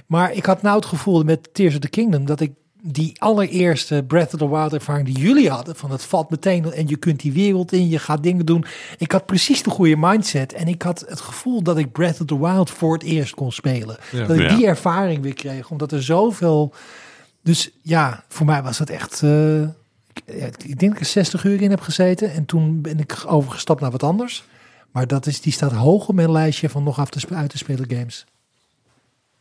Maar 0.06 0.32
ik 0.32 0.46
had 0.46 0.62
nou 0.62 0.76
het 0.76 0.86
gevoel 0.86 1.22
met 1.22 1.48
Tears 1.54 1.74
of 1.74 1.80
the 1.80 1.88
Kingdom 1.88 2.24
dat 2.26 2.40
ik 2.40 2.52
die 2.82 3.12
allereerste 3.20 4.04
Breath 4.06 4.32
of 4.34 4.38
the 4.40 4.48
Wild 4.48 4.72
ervaring 4.72 5.06
die 5.06 5.18
jullie 5.18 5.50
hadden, 5.50 5.76
van 5.76 5.90
het 5.90 6.02
valt 6.02 6.30
meteen 6.30 6.72
en 6.72 6.88
je 6.88 6.96
kunt 6.96 7.20
die 7.20 7.32
wereld 7.32 7.72
in, 7.72 7.88
je 7.88 7.98
gaat 7.98 8.22
dingen 8.22 8.46
doen. 8.46 8.64
Ik 8.98 9.12
had 9.12 9.26
precies 9.26 9.62
de 9.62 9.70
goede 9.70 9.96
mindset 9.96 10.52
en 10.52 10.68
ik 10.68 10.82
had 10.82 11.04
het 11.08 11.20
gevoel 11.20 11.62
dat 11.62 11.78
ik 11.78 11.92
Breath 11.92 12.20
of 12.20 12.26
the 12.26 12.38
Wild 12.40 12.70
voor 12.70 12.92
het 12.92 13.02
eerst 13.02 13.34
kon 13.34 13.52
spelen. 13.52 13.96
Ja. 14.12 14.26
Dat 14.26 14.36
ik 14.36 14.50
Ja. 14.50 14.56
die 14.56 14.66
ervaring 14.66 15.22
weer 15.22 15.34
kreeg, 15.34 15.70
omdat 15.70 15.92
er 15.92 16.02
zoveel. 16.02 16.72
Dus 17.42 17.70
ja, 17.82 18.24
voor 18.28 18.46
mij 18.46 18.62
was 18.62 18.78
dat 18.78 18.90
echt. 18.90 19.22
eh, 19.22 19.60
ik, 19.62 20.78
denk 20.78 20.80
dat 20.80 20.90
ik 20.92 21.00
er 21.00 21.04
60 21.04 21.44
uur 21.44 21.62
in 21.62 21.70
heb 21.70 21.80
gezeten 21.80 22.32
en 22.32 22.44
toen 22.44 22.80
ben 22.80 22.98
ik 22.98 23.24
overgestapt 23.26 23.80
naar 23.80 23.90
wat 23.90 24.02
anders. 24.02 24.44
Maar 24.96 25.06
dat 25.06 25.26
is, 25.26 25.40
die 25.40 25.52
staat 25.52 25.72
hoog 25.72 26.08
op 26.08 26.14
mijn 26.14 26.32
lijstje 26.32 26.68
van 26.68 26.82
nog 26.82 26.98
af 26.98 27.10
te, 27.10 27.34
uit 27.34 27.50
te 27.50 27.58
spelen 27.58 27.90
games. 27.90 28.26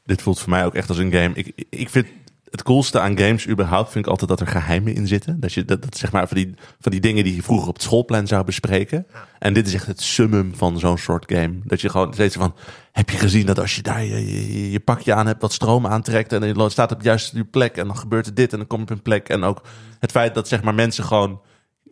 Dit 0.05 0.21
voelt 0.21 0.39
voor 0.39 0.49
mij 0.49 0.65
ook 0.65 0.73
echt 0.75 0.89
als 0.89 0.97
een 0.97 1.11
game. 1.11 1.33
Ik, 1.33 1.65
ik 1.69 1.89
vind 1.89 2.07
het 2.49 2.63
coolste 2.63 2.99
aan 2.99 3.17
games 3.17 3.47
überhaupt 3.47 3.91
vind 3.91 4.05
ik 4.05 4.11
altijd 4.11 4.29
dat 4.29 4.39
er 4.39 4.47
geheimen 4.47 4.95
in 4.95 5.07
zitten. 5.07 5.39
Dat 5.39 5.53
je 5.53 5.65
dat, 5.65 5.81
dat 5.81 5.97
zeg 5.97 6.11
maar 6.11 6.27
van 6.27 6.37
die, 6.37 6.53
van 6.79 6.91
die 6.91 7.01
dingen 7.01 7.23
die 7.23 7.35
je 7.35 7.43
vroeger 7.43 7.67
op 7.67 7.73
het 7.73 7.83
schoolplan 7.83 8.27
zou 8.27 8.43
bespreken. 8.43 9.07
En 9.39 9.53
dit 9.53 9.67
is 9.67 9.73
echt 9.73 9.85
het 9.85 10.01
summum 10.01 10.55
van 10.55 10.79
zo'n 10.79 10.97
soort 10.97 11.31
game. 11.31 11.59
Dat 11.63 11.81
je 11.81 11.89
gewoon 11.89 12.13
steeds 12.13 12.35
van, 12.35 12.55
heb 12.91 13.09
je 13.09 13.17
gezien 13.17 13.45
dat 13.45 13.59
als 13.59 13.75
je 13.75 13.81
daar 13.81 14.03
je, 14.03 14.25
je, 14.25 14.71
je 14.71 14.79
pakje 14.79 15.13
aan 15.13 15.27
hebt, 15.27 15.41
wat 15.41 15.53
stroom 15.53 15.87
aantrekt 15.87 16.33
en 16.33 16.47
je 16.47 16.69
staat 16.69 16.91
op 16.91 16.99
de 16.99 17.05
juiste 17.05 17.43
plek 17.43 17.77
en 17.77 17.87
dan 17.87 17.97
gebeurt 17.97 18.25
er 18.25 18.33
dit 18.33 18.51
en 18.51 18.57
dan 18.57 18.67
kom 18.67 18.79
je 18.79 18.85
op 18.85 18.91
een 18.91 19.01
plek. 19.01 19.29
En 19.29 19.43
ook 19.43 19.61
het 19.99 20.11
feit 20.11 20.33
dat 20.33 20.47
zeg 20.47 20.63
maar 20.63 20.75
mensen 20.75 21.03
gewoon 21.03 21.41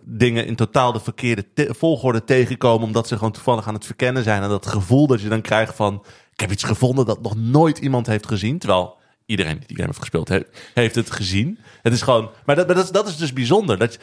dingen 0.06 0.46
in 0.46 0.56
totaal 0.56 0.92
de 0.92 1.00
verkeerde 1.00 1.46
te- 1.54 1.74
volgorde 1.78 2.24
tegenkomen. 2.24 2.88
Omdat 2.88 3.08
ze 3.08 3.16
gewoon 3.16 3.32
toevallig 3.32 3.68
aan 3.68 3.74
het 3.74 3.86
verkennen 3.86 4.24
zijn. 4.24 4.42
En 4.44 4.50
dat 4.50 4.66
gevoel 4.68 5.08
dat 5.08 5.22
je 5.22 5.30
dan 5.30 5.42
krijgt 5.42 5.76
van... 5.76 6.04
Ik 6.34 6.40
heb 6.40 6.52
iets 6.52 6.64
gevonden 6.64 7.06
dat 7.06 7.22
nog 7.22 7.36
nooit 7.36 7.78
iemand 7.78 8.08
heeft 8.08 8.28
gezien. 8.28 8.58
Terwijl 8.60 8.98
iedereen 9.26 9.58
die 9.58 9.68
die 9.68 9.76
game 9.76 9.88
heeft 9.88 10.00
gespeeld, 10.00 10.28
he- 10.28 10.44
heeft 10.74 10.96
het 10.96 11.12
gezien. 11.12 11.58
Het 11.82 11.94
is 11.94 12.02
gewoon... 12.02 12.30
Maar 12.46 12.56
dat, 12.56 12.68
maar 12.68 12.76
dat, 12.76 12.86
is- 12.86 12.92
dat 12.92 13.08
is 13.08 13.18
dus 13.18 13.34
bijzonder. 13.34 13.78
Dat 13.78 13.98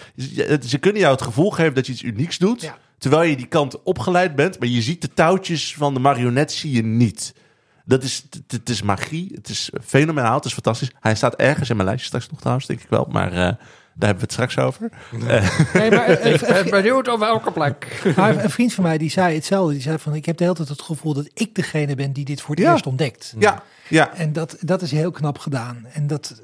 ze 0.66 0.78
kunnen 0.80 1.00
jou 1.00 1.12
het 1.14 1.22
gevoel 1.22 1.50
geven 1.50 1.74
dat 1.74 1.86
je 1.86 1.92
iets 1.92 2.02
unieks 2.02 2.38
doet. 2.38 2.62
Ja. 2.62 2.78
terwijl 2.98 3.30
je 3.30 3.36
die 3.36 3.46
kant 3.46 3.82
opgeleid 3.82 4.34
bent, 4.34 4.58
maar 4.58 4.68
je 4.68 4.82
ziet 4.82 5.00
de 5.02 5.12
touwtjes 5.14 5.74
van 5.74 5.94
de 5.94 6.00
marionet 6.00 6.52
zie 6.52 6.72
je 6.72 6.82
niet. 6.82 7.34
Dat 7.84 8.02
is, 8.02 8.24
het, 8.30 8.42
het 8.52 8.68
is 8.68 8.82
magie, 8.82 9.30
het 9.34 9.48
is 9.48 9.70
fenomenaal, 9.84 10.34
het 10.36 10.44
is 10.44 10.52
fantastisch. 10.52 10.90
Hij 11.00 11.14
staat 11.14 11.34
ergens 11.34 11.70
in 11.70 11.76
mijn 11.76 11.88
lijstje 11.88 12.08
straks 12.08 12.28
nog 12.30 12.38
trouwens, 12.40 12.66
denk 12.66 12.80
ik 12.80 12.88
wel, 12.88 13.06
maar 13.10 13.32
eh, 13.32 13.52
daar 14.00 14.08
hebben 14.08 14.28
we 14.28 14.34
het 14.34 14.52
straks 14.52 14.58
over. 14.58 14.88
Eh, 15.28 15.74
Nee, 15.74 15.90
maar, 15.90 16.06
eh, 16.08 16.32
Ik 16.34 16.40
ben 16.46 16.70
benieuwd 16.70 17.08
op 17.08 17.18
welke 17.18 17.50
plek. 17.52 18.02
Maar 18.16 18.44
een 18.44 18.50
vriend 18.50 18.72
van 18.74 18.84
mij 18.84 18.98
die 18.98 19.10
zei 19.10 19.34
hetzelfde. 19.34 19.72
Die 19.72 19.82
zei 19.82 19.98
van 19.98 20.14
ik 20.14 20.26
heb 20.26 20.36
de 20.36 20.42
hele 20.44 20.56
tijd 20.56 20.68
het 20.68 20.82
gevoel 20.82 21.14
dat 21.14 21.30
ik 21.34 21.54
degene 21.54 21.94
ben 21.94 22.12
die 22.12 22.24
dit 22.24 22.40
voor 22.40 22.54
het 22.54 22.64
Ja. 22.64 22.72
eerst 22.72 22.86
ontdekt. 22.86 23.34
ja, 23.38 23.62
ja. 23.88 24.14
En 24.14 24.32
dat, 24.32 24.56
dat 24.60 24.82
is 24.82 24.90
heel 24.90 25.10
knap 25.10 25.38
gedaan. 25.38 25.86
En 25.92 26.06
dat, 26.06 26.40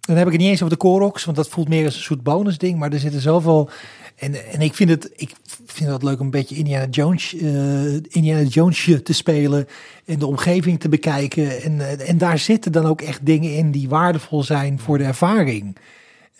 dan 0.00 0.16
heb 0.16 0.26
ik 0.26 0.32
het 0.32 0.40
niet 0.40 0.50
eens 0.50 0.62
over 0.62 0.76
de 0.78 0.82
Koroks, 0.84 1.24
want 1.24 1.36
dat 1.36 1.48
voelt 1.48 1.68
meer 1.68 1.84
als 1.84 1.94
een 1.94 2.02
soort 2.02 2.22
bonusding. 2.22 2.78
Maar 2.78 2.92
er 2.92 2.98
zitten 2.98 3.20
zoveel. 3.20 3.70
En, 4.16 4.50
en 4.52 4.60
ik 4.60 4.74
vind 4.74 4.90
het, 4.90 5.10
ik 5.16 5.32
vind 5.66 5.90
het 5.90 6.02
leuk 6.02 6.18
om 6.18 6.24
een 6.24 6.30
beetje 6.30 6.54
Indiana 6.56 6.86
Jones, 6.90 7.34
eh 7.34 7.94
Indiana 7.94 8.42
Jonesje 8.42 9.02
te 9.02 9.12
spelen 9.12 9.66
en 10.04 10.18
de 10.18 10.26
omgeving 10.26 10.80
te 10.80 10.88
bekijken. 10.88 11.62
En, 11.62 11.80
eh, 11.80 12.08
en 12.08 12.18
daar 12.18 12.38
zitten 12.38 12.72
dan 12.72 12.86
ook 12.86 13.00
echt 13.00 13.26
dingen 13.26 13.54
in 13.56 13.70
die 13.70 13.88
waardevol 13.88 14.42
zijn 14.42 14.78
voor 14.78 14.98
de 14.98 15.04
ervaring. 15.04 15.76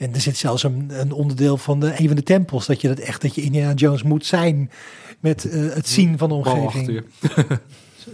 En 0.01 0.15
er 0.15 0.21
zit 0.21 0.37
zelfs 0.37 0.63
een, 0.63 0.91
een 0.93 1.13
onderdeel 1.13 1.57
van 1.57 1.81
de, 1.81 1.95
een 2.01 2.07
van 2.07 2.17
de 2.17 2.23
tempels 2.23 2.67
dat 2.67 2.81
je 2.81 2.89
dat 2.89 2.99
echt 2.99 3.23
dat 3.23 3.35
je 3.35 3.43
Indiana 3.43 3.73
Jones 3.73 4.03
moet 4.03 4.27
zijn 4.27 4.71
met 5.21 5.51
eh, 5.51 5.61
het 5.75 5.89
zien 5.89 6.19
van 6.19 6.29
de 6.29 6.35
omgeving. 6.35 7.03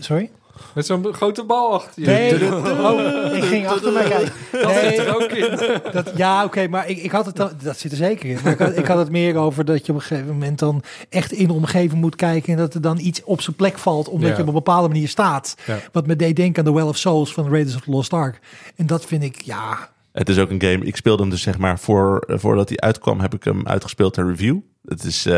Sorry? 0.01 0.31
Met 0.75 0.87
zo'n 0.87 1.13
grote 1.15 1.45
bal 1.45 1.73
achter 1.73 2.03
je. 2.03 2.07
Nee, 2.07 2.53
oh, 2.53 3.35
ik 3.37 3.43
ging 3.45 3.67
achter 3.67 3.93
mij 3.93 4.09
kijken. 4.09 4.33
Dat 4.53 4.75
Nee, 4.75 4.89
zit 4.91 4.99
er 4.99 5.15
ook 5.15 5.23
in. 5.31 5.59
dat, 5.93 6.13
ja, 6.17 6.45
oké, 6.45 6.69
maar 6.69 6.89
ik, 6.89 6.99
ik 6.99 7.11
had 7.11 7.27
het 7.27 7.37
dan, 7.37 7.51
dat 7.63 7.79
zit 7.79 7.91
er 7.91 7.97
zeker 7.97 8.29
in. 8.31 8.39
Maar 8.43 8.53
ik 8.53 8.59
had, 8.59 8.77
ik 8.79 8.87
had 8.87 8.99
het 8.99 9.11
meer 9.11 9.37
over 9.37 9.65
dat 9.65 9.87
je 9.87 9.93
op 9.93 9.99
een 9.99 10.05
gegeven 10.05 10.33
moment 10.33 10.59
dan 10.59 10.83
echt 11.09 11.33
in 11.33 11.47
de 11.47 11.53
omgeving 11.53 12.01
moet 12.01 12.17
kijken 12.17 12.53
en 12.53 12.59
dat 12.59 12.75
er 12.75 12.81
dan 12.81 12.99
iets 12.99 13.25
op 13.25 13.41
zijn 13.41 13.57
plek 13.57 13.79
valt, 13.79 14.09
omdat 14.09 14.29
Ja. 14.31 14.35
je 14.37 14.41
op 14.43 14.49
een 14.49 14.55
bepaalde 14.55 14.89
manier 14.89 15.09
staat. 15.09 15.55
Ja. 15.67 15.79
Wat 15.93 16.07
me 16.07 16.17
deed 16.17 16.37
denken 16.37 16.65
aan 16.65 16.73
The 16.73 16.79
Well 16.79 16.89
of 16.89 16.97
Souls 16.97 17.33
van 17.33 17.49
Raiders 17.51 17.77
of 17.77 17.83
the 17.83 17.91
Lost 17.91 18.13
Ark. 18.13 18.41
En 18.77 18.87
dat 18.87 19.05
vind 19.05 19.23
ik, 19.23 19.41
ja, 19.43 19.91
Het 20.17 20.29
is 20.29 20.39
ook 20.39 20.51
een 20.51 20.61
game. 20.61 20.85
Ik 20.85 20.97
speelde 20.97 21.23
hem 21.23 21.31
dus 21.31 21.43
zeg 21.43 21.59
maar 21.59 21.79
voor, 21.79 22.25
voordat 22.29 22.69
hij 22.69 22.79
uitkwam, 22.79 23.21
heb 23.21 23.35
ik 23.35 23.45
hem 23.45 23.67
uitgespeeld 23.67 24.15
ter 24.15 24.29
review. 24.29 24.59
Het 24.85 25.05
is, 25.05 25.27
eh, 25.27 25.33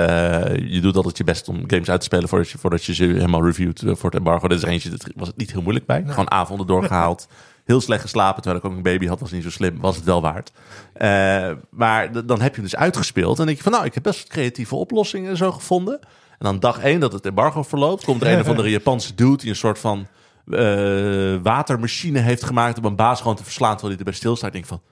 je 0.57 0.81
doet 0.81 0.97
altijd 0.97 1.17
je 1.17 1.25
best 1.25 1.49
om 1.49 1.65
games 1.67 1.91
uit 1.91 2.01
te 2.01 2.07
spelen 2.07 2.29
voordat 2.29 2.51
je, 2.51 2.59
voordat 2.59 2.85
je 2.85 2.95
ze 2.95 3.05
helemaal 3.05 3.45
reviewt 3.45 3.83
eh, 3.83 3.95
voor 3.95 4.11
het 4.11 4.19
embargo. 4.19 4.49
Dit 4.49 4.59
is 4.59 4.65
eentje, 4.65 4.91
dat 4.91 5.11
was 5.17 5.29
het 5.29 5.37
niet 5.37 5.53
heel 5.53 5.63
moeilijk 5.63 5.87
bij. 5.87 6.05
Gewoon 6.07 6.31
avonden 6.31 6.67
doorgehaald. 6.67 7.29
Heel 7.65 7.81
slecht 7.81 8.03
geslapen, 8.03 8.43
terwijl 8.43 8.65
ik 8.65 8.71
ook 8.71 8.77
een 8.77 8.83
baby 8.83 9.07
had, 9.07 9.21
was 9.21 9.31
niet 9.31 9.43
zo 9.43 9.51
slim. 9.51 9.81
Was 9.81 9.97
het 9.97 10.05
wel 10.05 10.23
waard. 10.23 10.53
Eh, 10.93 11.51
maar 11.71 12.27
dan 12.27 12.41
heb 12.41 12.51
je 12.51 12.61
hem 12.61 12.71
dus 12.71 12.77
uitgespeeld. 12.77 13.39
En 13.39 13.47
denk 13.47 13.57
je 13.57 13.63
van, 13.63 13.73
nou, 13.73 13.85
ik 13.85 13.95
heb 13.95 14.03
best 14.03 14.29
creatieve 14.29 14.75
oplossingen 14.75 15.31
en 15.31 15.37
zo 15.37 15.53
gevonden. 15.53 16.01
En 16.31 16.39
dan 16.39 16.61
dag 16.61 16.79
één 16.79 17.01
dat 17.01 17.13
het 17.13 17.27
embargo 17.27 17.63
verloopt, 17.63 18.05
komt 18.05 18.23
er 18.23 18.33
een 18.33 18.41
of 18.41 18.49
andere 18.55 18.71
Japanse 18.71 19.15
dude 19.15 19.37
die 19.37 19.51
een 19.51 19.57
soort 19.57 19.79
van 19.79 20.07
eh, 20.51 21.43
watermachine 21.43 22.19
heeft 22.19 22.45
gemaakt 22.45 22.79
om 22.79 22.85
een 22.85 22.97
baas 22.97 23.21
gewoon 23.21 23.37
te 23.37 23.45
verslaan 23.45 23.71
terwijl 23.71 23.89
hij 23.91 23.99
erbij 23.99 24.15
stilstaat. 24.15 24.47
Ik 24.47 24.53
denk 24.53 24.67
van, 24.67 24.83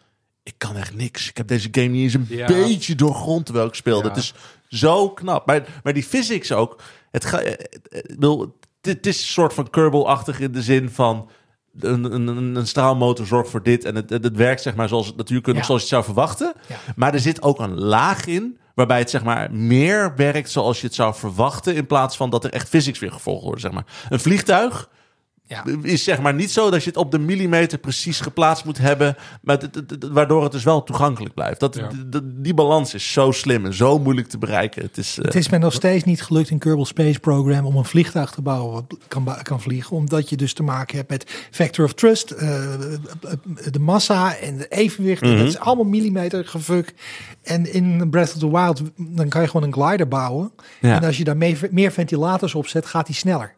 ik 0.43 0.55
kan 0.59 0.77
echt 0.77 0.95
niks. 0.95 1.29
Ik 1.29 1.37
heb 1.37 1.49
deze 1.49 1.69
game 1.71 1.87
niet 1.87 2.03
eens 2.03 2.15
een 2.15 2.27
Ja. 2.29 2.47
beetje 2.47 2.95
doorgrond 2.95 3.45
terwijl 3.45 3.67
ik 3.67 3.75
speelde. 3.75 4.09
Ja. 4.09 4.09
Het 4.09 4.19
is 4.23 4.35
zo 4.69 5.11
knap. 5.11 5.47
Maar, 5.47 5.81
maar 5.83 5.93
die 5.93 6.05
physics 6.05 6.53
ook. 6.53 6.81
Het, 7.11 7.25
ga, 7.25 7.41
eh, 7.41 7.53
eh, 8.21 8.41
het, 8.81 9.07
is 9.07 9.21
een 9.21 9.27
soort 9.27 9.55
van 9.55 9.71
Kerbal-achtig 9.71 10.41
in 10.41 10.53
de 10.53 10.63
zin 10.63 10.91
van... 10.91 11.29
Een, 11.81 12.05
een, 12.05 12.57
een, 12.57 12.67
straalmotor 12.67 13.27
zorgt 13.27 13.51
voor 13.51 13.63
dit. 13.63 13.85
En 13.85 13.95
het, 13.95 14.11
het, 14.11 14.37
werkt 14.37 14.63
zeg 14.63 14.75
maar 14.75 14.89
zoals 14.89 15.07
het 15.07 15.17
natuurkundig, 15.17 15.63
Ja. 15.63 15.67
zoals 15.67 15.89
je 15.89 15.95
het 15.95 16.05
zou 16.05 16.15
verwachten. 16.15 16.53
Maar 16.97 17.15
er 17.15 17.21
zit 17.21 17.43
ook 17.43 17.61
een 17.61 17.81
laag 17.81 18.27
in... 18.27 18.59
waarbij 18.75 18.99
het 18.99 19.11
zeg 19.11 19.25
maar 19.25 19.53
meer 19.53 20.13
werkt 20.17 20.51
zoals 20.51 20.81
je 20.81 20.87
het 20.87 20.95
zou 20.95 21.15
verwachten... 21.15 21.75
in 21.75 21.87
plaats 21.87 22.17
van 22.17 22.31
dat 22.31 22.45
er 22.45 22.53
echt 22.53 22.69
physics 22.69 22.99
weer 22.99 23.13
gevolgd 23.13 23.43
worden. 23.43 23.61
Zeg 23.61 23.73
maar. 23.73 23.85
Een 24.09 24.21
vliegtuig 24.21 24.89
Ja. 25.49 25.65
is 25.83 26.05
zeg 26.05 26.21
maar 26.21 26.35
niet 26.35 26.51
zo 26.51 26.71
dat 26.71 26.83
je 26.83 26.89
het 26.89 26.99
op 26.99 27.11
de 27.11 27.19
millimeter 27.19 27.79
precies 27.79 28.21
geplaatst 28.21 28.65
moet 28.65 28.79
hebben, 28.79 29.17
maar 29.43 29.59
waardoor 30.13 30.43
het 30.43 30.53
dus 30.53 30.65
wel 30.65 30.83
toegankelijk 30.83 31.35
blijft. 31.35 31.61
Dat, 31.61 31.75
Ja. 31.75 31.89
die 32.25 32.55
balans 32.55 32.95
is 32.95 33.13
zo 33.13 33.31
slim 33.31 33.65
en 33.67 33.75
zo 33.75 33.99
moeilijk 33.99 34.29
te 34.29 34.39
bereiken. 34.39 34.83
Het 34.83 34.97
is, 34.99 35.19
eh, 35.19 35.25
het 35.25 35.35
is 35.35 35.49
mij 35.49 35.59
nog 35.59 35.73
steeds 35.73 36.05
niet 36.05 36.23
gelukt 36.23 36.51
in 36.51 36.59
Kerbal 36.59 36.85
Space 36.85 37.21
Program 37.21 37.67
om 37.67 37.77
een 37.77 37.85
vliegtuig 37.85 38.31
te 38.31 38.43
bouwen 38.43 38.73
wat 38.73 38.99
kan, 39.09 39.37
kan 39.43 39.61
vliegen. 39.61 39.97
Omdat 39.97 40.29
je 40.29 40.37
dus 40.37 40.53
te 40.53 40.63
maken 40.63 40.97
hebt 40.97 41.11
met 41.11 41.49
factor 41.51 41.85
of 41.85 41.95
trust, 41.95 42.31
eh, 42.31 42.75
de 43.71 43.79
massa 43.81 44.37
en 44.37 44.57
de 44.57 44.69
evenwicht. 44.69 45.23
Mhm. 45.23 45.37
Dat 45.37 45.47
is 45.47 45.59
allemaal 45.59 45.85
millimeter 45.85 46.47
gevuk. 46.47 46.95
En 47.43 47.73
in 47.73 48.11
Breath 48.11 48.33
of 48.33 48.39
the 48.39 48.51
Wild, 48.51 48.83
dan 48.97 49.29
kan 49.29 49.43
je 49.43 49.49
gewoon 49.49 49.67
een 49.67 49.73
glider 49.73 50.09
bouwen. 50.09 50.51
Ja. 50.81 50.97
En 50.97 51.05
als 51.05 51.17
je 51.19 51.25
daar 51.25 51.37
meer, 51.37 51.69
meer 51.71 51.93
ventilators 51.93 52.55
op 52.55 52.67
zet, 52.67 52.87
gaat 52.87 53.07
die 53.07 53.15
sneller. 53.15 53.55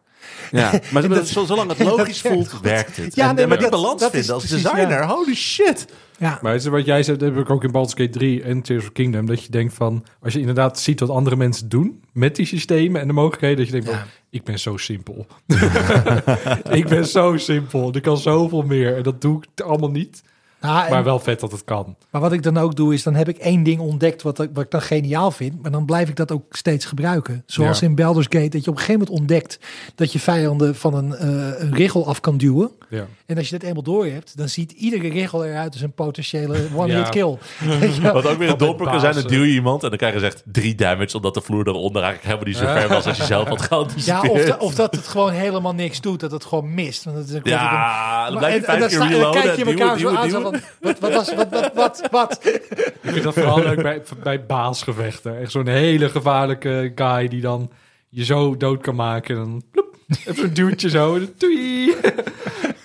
Ja. 0.51 0.79
Maar 0.91 1.07
dat- 1.09 1.27
zo- 1.27 1.45
zolang 1.45 1.69
het 1.69 1.79
logisch 1.97 2.21
voelt, 2.21 2.51
goed. 2.51 2.61
werkt 2.61 2.97
het. 2.97 3.15
Ja, 3.15 3.29
En- 3.29 3.35
nee, 3.35 3.47
maar 3.47 3.57
die 3.57 3.69
dat- 3.69 3.79
balans 3.81 4.01
dat 4.01 4.11
vinden 4.11 4.29
is 4.29 4.33
als 4.35 4.45
precies, 4.45 4.63
designer, 4.63 4.97
ja. 4.99 5.07
holy 5.07 5.35
shit. 5.35 5.85
Ja, 6.17 6.39
Maar 6.41 6.55
is 6.55 6.65
wat 6.65 6.85
jij 6.85 7.03
zei, 7.03 7.17
dat 7.17 7.29
heb 7.29 7.37
ik 7.37 7.49
ook 7.49 7.63
in 7.63 7.71
Baldur's 7.71 7.95
Gate 7.97 8.09
3 8.19 8.43
en 8.43 8.61
Tears 8.61 8.83
of 8.83 8.91
Kingdom. 8.91 9.25
Dat 9.25 9.43
je 9.43 9.49
denkt 9.51 9.73
van, 9.73 10.05
als 10.21 10.33
je 10.33 10.39
inderdaad 10.39 10.79
ziet 10.79 10.99
wat 10.99 11.09
andere 11.09 11.35
mensen 11.35 11.69
doen 11.69 12.03
met 12.13 12.35
die 12.35 12.45
systemen 12.45 13.01
en 13.01 13.07
de 13.07 13.13
mogelijkheden. 13.13 13.57
Dat 13.57 13.65
je 13.65 13.71
denkt 13.71 13.87
Ja. 13.87 13.93
van, 13.93 14.03
ik 14.29 14.43
ben 14.43 14.59
zo 14.59 14.77
simpel. 14.77 15.25
ik 16.69 16.87
ben 16.87 17.05
zo 17.07 17.37
simpel. 17.37 17.95
Ik 17.95 18.01
kan 18.01 18.17
zoveel 18.17 18.61
meer. 18.61 18.95
En 18.97 19.03
dat 19.03 19.21
doe 19.21 19.41
ik 19.55 19.61
allemaal 19.65 19.91
niet. 19.91 20.21
Nou, 20.61 20.89
Maar 20.89 21.03
wel 21.03 21.19
vet 21.19 21.39
dat 21.39 21.51
het 21.51 21.63
kan. 21.63 21.95
Maar 22.11 22.21
wat 22.21 22.31
ik 22.33 22.43
dan 22.43 22.57
ook 22.57 22.75
doe, 22.75 22.93
is 22.93 23.03
dan 23.03 23.15
heb 23.15 23.27
ik 23.29 23.37
één 23.37 23.63
ding 23.63 23.79
ontdekt 23.79 24.21
wat, 24.21 24.39
ik- 24.39 24.49
wat 24.53 24.63
ik 24.63 24.71
dan 24.71 24.81
geniaal 24.81 25.31
vind. 25.31 25.61
Maar 25.61 25.71
dan 25.71 25.85
blijf 25.85 26.09
ik 26.09 26.15
dat 26.15 26.31
ook 26.31 26.43
steeds 26.55 26.85
gebruiken. 26.85 27.43
Zoals 27.45 27.79
Ja. 27.79 27.87
in 27.87 27.95
Baldur's 27.95 28.27
Gate, 28.29 28.49
dat 28.49 28.63
je 28.63 28.69
op 28.69 28.75
een 28.77 28.81
gegeven 28.83 28.99
moment 29.01 29.19
ontdekt 29.19 29.59
dat 29.95 30.11
je 30.11 30.19
vijanden 30.19 30.75
van 30.75 30.93
een, 30.93 31.15
eh, 31.15 31.61
een 31.61 31.73
richel 31.75 32.07
af 32.07 32.19
kan 32.19 32.37
duwen. 32.37 32.71
Ja. 32.89 33.07
En 33.25 33.37
als 33.37 33.49
je 33.49 33.57
dat 33.57 33.67
eenmaal 33.67 33.83
door 33.83 34.05
hebt, 34.05 34.37
dan 34.37 34.49
ziet 34.49 34.71
iedere 34.71 35.09
richel 35.09 35.45
eruit 35.45 35.73
als 35.73 35.81
een 35.81 35.91
potentiële 35.93 36.57
one-hit 36.75 36.97
Ja. 36.97 37.09
kill. 37.09 37.37
Wat 38.13 38.27
ook 38.27 38.37
weer 38.37 38.49
een 38.49 38.57
domper 38.57 38.85
kan 38.85 38.99
zijn, 38.99 39.13
dan 39.13 39.23
duw 39.27 39.43
je 39.43 39.51
iemand 39.53 39.83
en 39.83 39.89
dan 39.89 39.97
krijg 39.97 40.13
je 40.19 40.25
echt 40.25 40.43
drie 40.45 40.75
damage, 40.75 41.15
omdat 41.15 41.33
de 41.33 41.41
vloer 41.41 41.67
eronder 41.67 42.03
eigenlijk 42.03 42.23
helemaal 42.23 42.45
niet 42.47 42.57
zo 42.75 42.79
ver 42.81 42.89
was 42.95 43.05
als 43.05 43.17
je 43.17 43.23
zelf 43.23 43.47
had 43.47 43.59
Ja, 43.59 43.65
geanticipeerd. 43.65 44.29
of, 44.31 44.43
da- 44.45 44.57
of 44.57 44.75
dat 44.75 44.95
het 44.95 45.07
gewoon 45.07 45.31
helemaal 45.31 45.73
niks 45.73 46.01
doet, 46.01 46.19
dat 46.19 46.31
het 46.31 46.45
gewoon 46.45 46.73
mist. 46.73 47.03
Want 47.03 47.17
het 47.17 47.27
is 47.27 47.33
een 47.33 47.41
Ja, 47.43 48.29
dan 48.29 48.37
blijf 48.37 48.53
je 48.53 48.65
en- 48.65 48.79
dan 48.79 48.89
keer 48.89 48.89
sta- 48.97 49.03
en 49.05 49.09
dan 49.11 49.17
reloaden. 49.19 49.41
kijk 49.41 49.57
je 49.57 49.63
duwen, 49.63 49.79
elkaar 49.79 49.99
zo 49.99 50.07
duwen, 50.09 50.17
aan, 50.21 50.29
zo 50.29 50.37
duwen. 50.37 50.51
van, 50.61 50.69
wat, 50.81 50.99
wat, 50.99 51.13
was, 51.13 51.33
wat, 51.35 51.47
wat, 51.49 51.71
wat, 51.73 52.07
wat? 52.11 52.39
Ik 53.01 53.11
vind 53.11 53.23
dat 53.23 53.33
vooral 53.33 53.59
leuk 53.59 53.81
bij, 53.81 54.01
bij 54.23 54.45
baasgevechten. 54.45 55.39
Echt 55.39 55.51
zo'n 55.51 55.67
hele 55.67 56.09
gevaarlijke 56.09 56.91
guy 56.95 57.27
die 57.27 57.41
dan 57.41 57.71
je 58.09 58.25
zo 58.25 58.57
dood 58.57 58.81
kan 58.81 58.95
maken. 58.95 59.35
En 59.35 59.41
dan 59.43 59.63
ploep, 59.71 59.95
even 60.09 60.35
zo'n 60.35 60.53
duwtje 60.53 60.89
zo. 60.89 61.15
en 61.15 61.33
dan. 61.37 61.49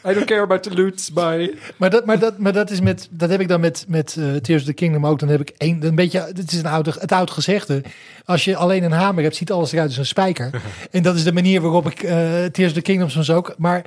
I 0.07 0.13
don't 0.13 0.25
care 0.25 0.41
about 0.43 0.63
the 0.63 0.75
loot. 0.75 1.11
Bye. 1.15 1.55
Maar 1.77 1.91
dat, 1.91 2.07
maar 2.07 2.19
dat, 2.19 2.39
maar 2.39 2.53
dat 2.53 2.71
is 2.71 2.81
met, 2.81 3.09
dat 3.11 3.31
heb 3.31 3.41
ik 3.41 3.49
dan 3.49 3.61
met, 3.61 3.85
met 3.89 4.17
eh, 4.19 4.35
Tears 4.35 4.61
of 4.61 4.67
the 4.67 4.73
Kingdom 4.75 5.07
ook. 5.07 5.19
Dan 5.19 5.29
heb 5.29 5.41
ik 5.41 5.49
één, 5.57 5.85
een 5.85 5.95
beetje, 5.95 6.31
dit 6.33 6.53
is 6.53 6.59
een 6.59 6.67
oude, 6.67 6.95
het 6.99 7.13
oud 7.13 7.31
gezegde. 7.31 7.83
Als 8.25 8.45
je 8.45 8.57
alleen 8.57 8.83
een 8.83 8.93
hamer 8.93 9.23
hebt, 9.23 9.37
ziet 9.37 9.53
alles 9.53 9.73
eruit 9.73 9.89
als 9.89 9.97
een 9.99 10.07
spijker. 10.07 10.51
en 10.91 11.03
dat 11.03 11.15
is 11.15 11.25
de 11.25 11.33
manier 11.33 11.61
waarop 11.61 11.87
ik 11.91 12.03
eh 12.03 12.45
Tears 12.45 12.69
of 12.71 12.73
the 12.77 12.83
Kingdom 12.83 13.09
soms 13.09 13.31
ook. 13.31 13.55
Maar 13.59 13.85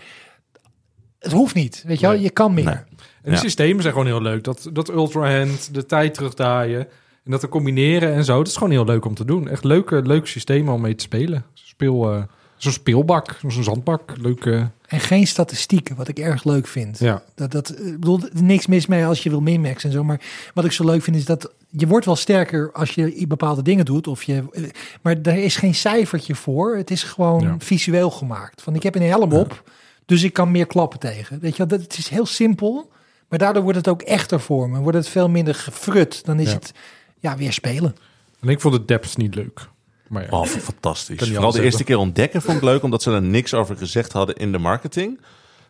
het 1.19 1.31
hoeft 1.31 1.55
niet, 1.55 1.83
weet 1.87 1.99
je 1.99 2.05
wel. 2.05 2.15
Nee. 2.15 2.23
Je 2.23 2.29
kan 2.29 2.53
meer. 2.53 2.65
Nee. 2.65 2.73
En 2.73 2.85
de 3.23 3.31
Ja. 3.31 3.37
systemen 3.37 3.81
zijn 3.81 3.93
gewoon 3.93 4.07
heel 4.07 4.21
leuk. 4.21 4.43
Dat, 4.43 4.69
dat 4.73 4.89
ultra 4.89 5.37
hand, 5.37 5.73
de 5.73 5.85
tijd 5.85 6.13
terugdraaien. 6.13 6.79
En 7.23 7.31
dat 7.31 7.39
te 7.39 7.47
combineren 7.49 8.13
en 8.13 8.23
zo. 8.23 8.37
Dat 8.37 8.47
is 8.47 8.53
gewoon 8.53 8.71
heel 8.71 8.85
leuk 8.85 9.05
om 9.05 9.13
te 9.15 9.25
doen. 9.25 9.47
Echt 9.49 9.63
leuke, 9.63 10.01
leuke 10.01 10.27
systemen 10.27 10.73
om 10.73 10.81
mee 10.81 10.95
te 10.95 11.03
spelen. 11.03 11.43
Speel, 11.53 12.11
eh, 12.13 12.23
zo'n 12.57 12.71
speelbak, 12.71 13.39
zo'n 13.47 13.63
zandbak. 13.63 14.13
Leuke. 14.17 14.69
En 14.87 14.99
geen 14.99 15.27
statistieken, 15.27 15.95
wat 15.95 16.07
ik 16.07 16.19
erg 16.19 16.43
leuk 16.43 16.67
vind. 16.67 16.99
Ja. 16.99 17.23
Dat, 17.35 17.51
dat, 17.51 17.69
eh, 17.69 17.85
ik 17.87 17.99
bedoel, 17.99 18.19
niks 18.33 18.67
mis 18.67 18.85
mee 18.87 19.05
als 19.05 19.23
je 19.23 19.29
wil 19.29 19.41
minmaxen 19.41 19.89
en 19.89 19.95
zo. 19.95 20.03
Maar 20.03 20.21
wat 20.53 20.65
ik 20.65 20.71
zo 20.71 20.85
leuk 20.85 21.01
vind 21.03 21.15
is 21.15 21.25
dat 21.25 21.51
je 21.69 21.87
wordt 21.87 22.05
wel 22.05 22.15
sterker 22.15 22.71
als 22.73 22.91
je 22.91 23.25
bepaalde 23.27 23.61
dingen 23.61 23.85
doet. 23.85 24.07
Of 24.07 24.23
je, 24.23 24.43
eh, 24.51 24.63
maar 25.01 25.15
er 25.23 25.37
is 25.37 25.55
geen 25.55 25.75
cijfertje 25.75 26.35
voor. 26.35 26.75
Het 26.77 26.91
is 26.91 27.03
gewoon 27.03 27.41
Ja. 27.41 27.55
visueel 27.59 28.09
gemaakt. 28.11 28.61
Van 28.61 28.75
ik 28.75 28.83
heb 28.83 28.95
een 28.95 29.01
helm 29.01 29.33
op, 29.33 29.69
dus 30.05 30.23
ik 30.23 30.33
kan 30.33 30.51
meer 30.51 30.67
klappen 30.67 30.99
tegen. 30.99 31.39
Weet 31.39 31.57
je 31.57 31.65
dat, 31.65 31.81
het 31.81 31.97
is 31.97 32.07
heel 32.09 32.25
simpel. 32.25 32.91
Maar 33.29 33.39
daardoor 33.39 33.63
wordt 33.63 33.77
het 33.77 33.87
ook 33.87 34.01
echter 34.01 34.39
voor 34.39 34.69
me. 34.69 34.79
Wordt 34.79 34.97
het 34.97 35.07
veel 35.07 35.29
minder 35.29 35.55
gefrut. 35.55 36.25
Dan 36.25 36.39
is 36.39 36.47
Ja. 36.49 36.53
het 36.53 36.71
ja, 37.19 37.37
weer 37.37 37.53
spelen. 37.53 37.95
En 38.39 38.49
ik 38.49 38.61
vond 38.61 38.73
de 38.73 38.85
depth 38.85 39.17
niet 39.17 39.35
leuk. 39.35 39.67
Maar 40.09 40.23
ja. 40.23 40.29
Oh, 40.29 40.45
fantastisch. 40.45 41.29
Vooral 41.29 41.51
de 41.51 41.61
eerste 41.63 41.83
keer 41.83 41.97
ontdekken 41.97 42.41
vond 42.41 42.57
ik 42.57 42.63
leuk, 42.63 42.83
omdat 42.83 43.01
ze 43.01 43.11
er 43.11 43.21
niks 43.21 43.53
over 43.53 43.77
gezegd 43.77 44.11
hadden 44.11 44.35
in 44.35 44.51
de 44.51 44.57
marketing. 44.57 45.21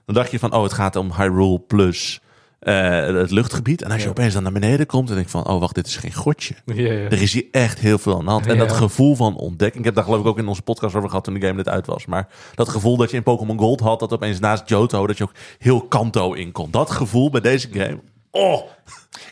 Dan 0.06 0.16
dacht 0.16 0.32
je 0.32 0.40
van, 0.40 0.54
oh, 0.54 0.64
het 0.64 0.74
gaat 0.74 0.96
om 0.96 1.12
Hyrule 1.14 1.60
plus 1.60 2.22
eh, 2.60 2.90
het 3.06 3.32
luchtgebied. 3.32 3.82
En 3.82 3.88
als 3.92 3.98
je 4.00 4.04
Ja. 4.06 4.10
opeens 4.10 4.34
dan 4.34 4.44
naar 4.44 4.52
beneden 4.52 4.86
komt 4.86 5.10
en 5.10 5.16
denk 5.16 5.30
van, 5.30 5.48
oh, 5.48 5.60
wacht, 5.60 5.76
dit 5.76 5.88
is 5.88 5.96
geen 5.96 6.14
godje. 6.14 6.56
Ja. 6.66 6.90
Er 6.90 7.22
is 7.22 7.34
hier 7.34 7.46
echt 7.52 7.80
heel 7.80 7.98
veel 7.98 8.18
aan 8.18 8.26
de 8.26 8.32
hand. 8.32 8.46
En 8.48 8.58
dat 8.58 8.72
gevoel 8.72 9.16
van 9.16 9.36
ontdekking. 9.36 9.80
Ik 9.80 9.86
heb 9.86 9.96
daar 9.96 10.04
geloof 10.04 10.20
ik 10.20 10.26
ook 10.26 10.38
in 10.38 10.48
onze 10.48 10.62
podcast 10.62 10.96
over 10.96 11.10
gehad 11.10 11.24
toen 11.24 11.34
de 11.34 11.40
game 11.40 11.54
net 11.54 11.70
uit 11.70 11.86
was. 11.86 12.06
Maar 12.06 12.28
dat 12.56 12.70
gevoel 12.70 12.98
dat 12.98 13.12
je 13.12 13.18
in 13.18 13.24
Pokémon 13.24 13.60
Gold 13.60 13.80
had, 13.80 14.00
dat 14.00 14.14
opeens 14.14 14.40
naast 14.40 14.70
Johto, 14.70 15.08
dat 15.08 15.18
je 15.18 15.24
ook 15.24 15.34
heel 15.58 15.82
Kanto 15.82 16.34
in 16.34 16.52
kon. 16.52 16.72
Dat 16.72 16.92
gevoel 16.92 17.30
bij 17.30 17.42
deze 17.42 17.68
game, 17.72 18.00
Oh, 18.32 18.62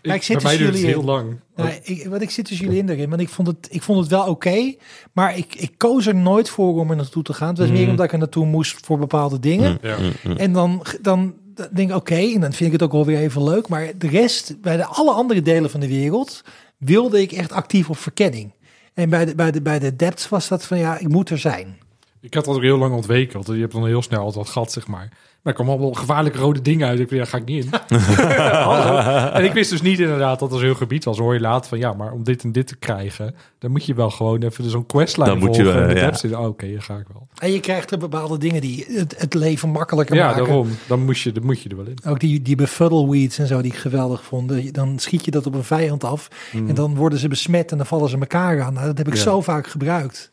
Maar 0.04 0.16
ik 0.16 0.24
zit 0.24 0.36
bij 0.36 0.44
mij 0.46 0.52
het 0.54 0.62
jullie 0.74 0.86
heel 0.86 1.00
in. 1.00 1.06
lang. 1.06 1.40
Nee, 1.56 1.80
ik, 1.84 2.08
wat 2.08 2.22
ik 2.22 2.30
zit 2.30 2.46
tussen 2.46 2.66
jullie 2.66 2.82
in 2.82 2.90
erin, 2.90 3.10
want 3.10 3.22
ik 3.22 3.30
vond 3.30 3.48
het, 3.48 3.68
ik 3.70 3.82
vond 3.82 4.00
het 4.00 4.10
wel 4.10 4.26
oké, 4.28 4.76
maar 5.14 5.38
ik, 5.38 5.56
ik 5.56 5.72
koos 5.78 6.06
er 6.08 6.16
nooit 6.16 6.50
voor 6.50 6.80
om 6.80 6.90
er 6.90 6.96
naartoe 6.96 7.24
te 7.24 7.34
gaan. 7.34 7.48
Het 7.48 7.58
was 7.58 7.70
meer 7.70 7.82
Mhm. 7.82 7.90
omdat 7.90 8.06
ik 8.06 8.12
er 8.12 8.18
naartoe 8.18 8.46
moest 8.46 8.86
voor 8.86 8.98
bepaalde 8.98 9.40
dingen. 9.40 9.78
Ja. 9.82 9.98
En 10.38 10.54
dan, 10.54 10.86
dan 11.02 11.34
denk 11.72 11.90
ik, 11.90 11.96
oké, 11.96 12.16
en 12.16 12.40
dan 12.42 12.54
vind 12.54 12.66
ik 12.66 12.72
het 12.72 12.84
ook 12.84 12.92
wel 12.92 13.06
weer 13.06 13.20
even 13.20 13.44
leuk. 13.44 13.68
Maar 13.68 13.92
de 13.98 14.08
rest, 14.08 14.62
bij 14.62 14.78
de 14.78 14.86
alle 14.86 15.12
andere 15.12 15.42
delen 15.42 15.70
van 15.70 15.80
de 15.80 15.88
wereld, 15.88 16.42
wilde 16.78 17.22
ik 17.22 17.32
echt 17.32 17.52
actief 17.52 17.90
op 17.90 17.98
verkenning. 17.98 18.54
En 18.94 19.10
bij 19.10 19.26
de, 19.26 19.36
bij 19.36 19.52
de, 19.52 19.62
bij 19.62 19.80
de 19.80 19.96
depths 19.96 20.30
was 20.30 20.48
dat 20.48 20.66
van, 20.66 20.78
ja, 20.78 20.98
ik 20.98 21.08
moet 21.08 21.30
er 21.30 21.38
zijn. 21.38 21.78
Ik 22.22 22.34
had 22.34 22.46
dat 22.46 22.56
ook 22.56 22.62
heel 22.62 22.78
lang 22.78 22.94
ontweken, 22.96 23.34
want 23.34 23.48
je 23.48 23.54
hebt 23.62 23.74
dan 23.74 23.86
heel 23.86 24.02
snel 24.02 24.20
altijd 24.22 24.50
gat, 24.50 24.72
zeg 24.72 24.88
maar. 24.88 25.10
Maar 25.46 25.54
er 25.54 25.64
kwamen 25.64 25.74
allemaal 25.82 26.02
gevaarlijke 26.02 26.38
rode 26.40 26.62
dingen 26.62 26.88
uit. 26.88 27.00
Ik 27.00 27.10
dacht, 27.10 27.22
ja, 27.22 27.26
ga 27.30 27.38
ik 27.38 27.46
niet 27.46 27.66
in. 27.66 27.72
En 29.34 29.44
ik 29.44 29.54
wist 29.54 29.70
dus 29.70 29.82
niet 29.82 30.00
inderdaad 30.00 30.40
dat 30.40 30.50
er 30.52 30.56
zo'n 30.58 30.66
heel 30.66 30.76
gebied 30.76 31.04
was. 31.04 31.18
Hoor 31.18 31.34
je 31.34 31.40
later 31.40 31.70
van, 31.70 31.78
ja, 31.78 31.94
maar 31.94 32.12
om 32.12 32.24
dit 32.24 32.44
en 32.44 32.52
dit 32.52 32.68
te 32.68 32.76
krijgen, 32.76 33.36
dan 33.60 33.72
moet 33.72 33.86
je 33.86 33.94
wel 33.94 34.10
gewoon 34.10 34.44
even 34.44 34.70
zo'n 34.70 34.86
questline 34.86 35.30
Dan 35.30 35.38
moet 35.38 35.56
je, 35.56 35.64
volgen. 35.64 35.82
en 35.82 35.88
eh, 35.88 35.94
de 35.94 36.00
ja. 36.00 36.06
depths 36.06 36.24
in. 36.24 36.38
Oh, 36.38 36.46
Oké, 36.46 36.72
dan 36.72 36.82
ga 36.82 36.98
ik 36.98 37.06
wel. 37.14 37.28
En 37.38 37.52
je 37.52 37.60
krijgt 37.60 37.92
er 37.92 37.98
bepaalde 37.98 38.38
dingen 38.38 38.62
die 38.62 38.86
het, 38.90 39.16
het 39.18 39.34
leven 39.34 39.70
makkelijker 39.70 40.16
Ja, 40.16 40.26
maken. 40.28 40.44
daarom. 40.46 40.68
Dan 40.88 41.06
moet, 41.06 41.20
je, 41.20 41.32
dan 41.32 41.46
moet 41.46 41.62
je 41.62 41.70
er 41.70 41.76
wel 41.76 41.86
in. 41.86 41.98
Ook 42.08 42.20
die, 42.20 42.42
die 42.42 42.56
befuddleweeds 42.56 43.38
en 43.38 43.48
zo, 43.48 43.62
die 43.62 43.72
ik 43.72 43.78
geweldig 43.78 44.24
vond. 44.24 44.74
Dan 44.74 45.00
schiet 45.00 45.26
je 45.26 45.32
dat 45.32 45.46
op 45.46 45.54
een 45.54 45.64
vijand 45.64 46.04
af. 46.04 46.28
Mm. 46.52 46.68
En 46.70 46.76
dan 46.76 46.96
worden 46.96 47.20
ze 47.20 47.28
besmet 47.28 47.72
en 47.72 47.78
dan 47.78 47.86
vallen 47.86 48.10
ze 48.10 48.18
elkaar 48.18 48.62
aan. 48.62 48.74
Nou, 48.74 48.86
dat 48.86 48.98
heb 48.98 49.08
ik 49.08 49.16
Ja. 49.16 49.22
zo 49.22 49.42
vaak 49.42 49.68
gebruikt. 49.68 50.32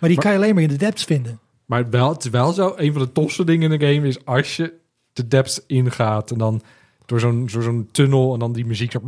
Maar 0.00 0.08
die 0.08 0.18
kan 0.18 0.30
je 0.30 0.36
alleen 0.36 0.54
maar 0.54 0.62
in 0.62 0.68
de 0.68 0.76
depths 0.76 1.04
vinden. 1.04 1.40
Maar 1.70 1.90
wel, 1.90 2.12
het 2.12 2.24
is 2.24 2.30
wel 2.30 2.52
zo, 2.52 2.72
een 2.76 2.92
van 2.92 3.02
de 3.02 3.12
tofste 3.12 3.44
dingen 3.44 3.72
in 3.72 3.78
de 3.78 3.86
game 3.94 4.08
is 4.08 4.24
als 4.24 4.56
je 4.56 4.72
de 5.12 5.28
depths 5.28 5.60
ingaat 5.66 6.30
en 6.30 6.38
dan 6.38 6.62
door 7.06 7.20
zo'n 7.20 7.48
door 7.52 7.62
zo'n 7.62 7.88
tunnel 7.92 8.32
en 8.32 8.38
dan 8.38 8.52
die 8.52 8.66
muziek. 8.66 8.92
zo- 8.92 9.00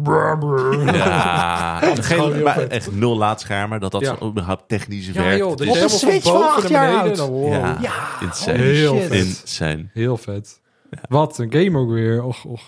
Ja, 0.85 1.81
Dat 1.85 1.99
is 1.99 2.07
gewoon 2.07 2.33
geen, 2.33 2.43
maar 2.43 2.59
echt 2.67 2.93
nul 2.93 3.17
laadschermen, 3.17 3.81
dat 3.81 3.93
dat 3.93 4.01
Ja. 4.01 4.17
überhaupt 4.23 4.69
technisch 4.69 5.07
Ja, 5.07 5.13
werkt. 5.23 5.39
joh, 5.39 5.53
is- 5.53 5.59
helemaal 5.67 5.89
van 5.89 5.99
Switch 5.99 6.23
van 6.23 6.33
boven 6.33 6.49
acht 6.49 6.69
naar 6.71 6.91
jaar 6.93 7.03
beneden. 7.03 7.25
oud. 7.25 7.29
en 7.29 7.35
dan, 7.35 7.43
wow. 7.43 7.53
Ja, 7.53 7.79
Ja, 7.81 8.21
insane. 8.27 8.59
Heel 8.59 9.01
vet. 9.01 9.13
Insane. 9.13 9.87
Heel 9.93 10.17
vet. 10.17 10.61
Wat 11.09 11.39
een 11.39 11.53
game 11.53 11.79
ook 11.79 11.91
weer. 11.91 12.23
Och, 12.23 12.45
och. 12.45 12.63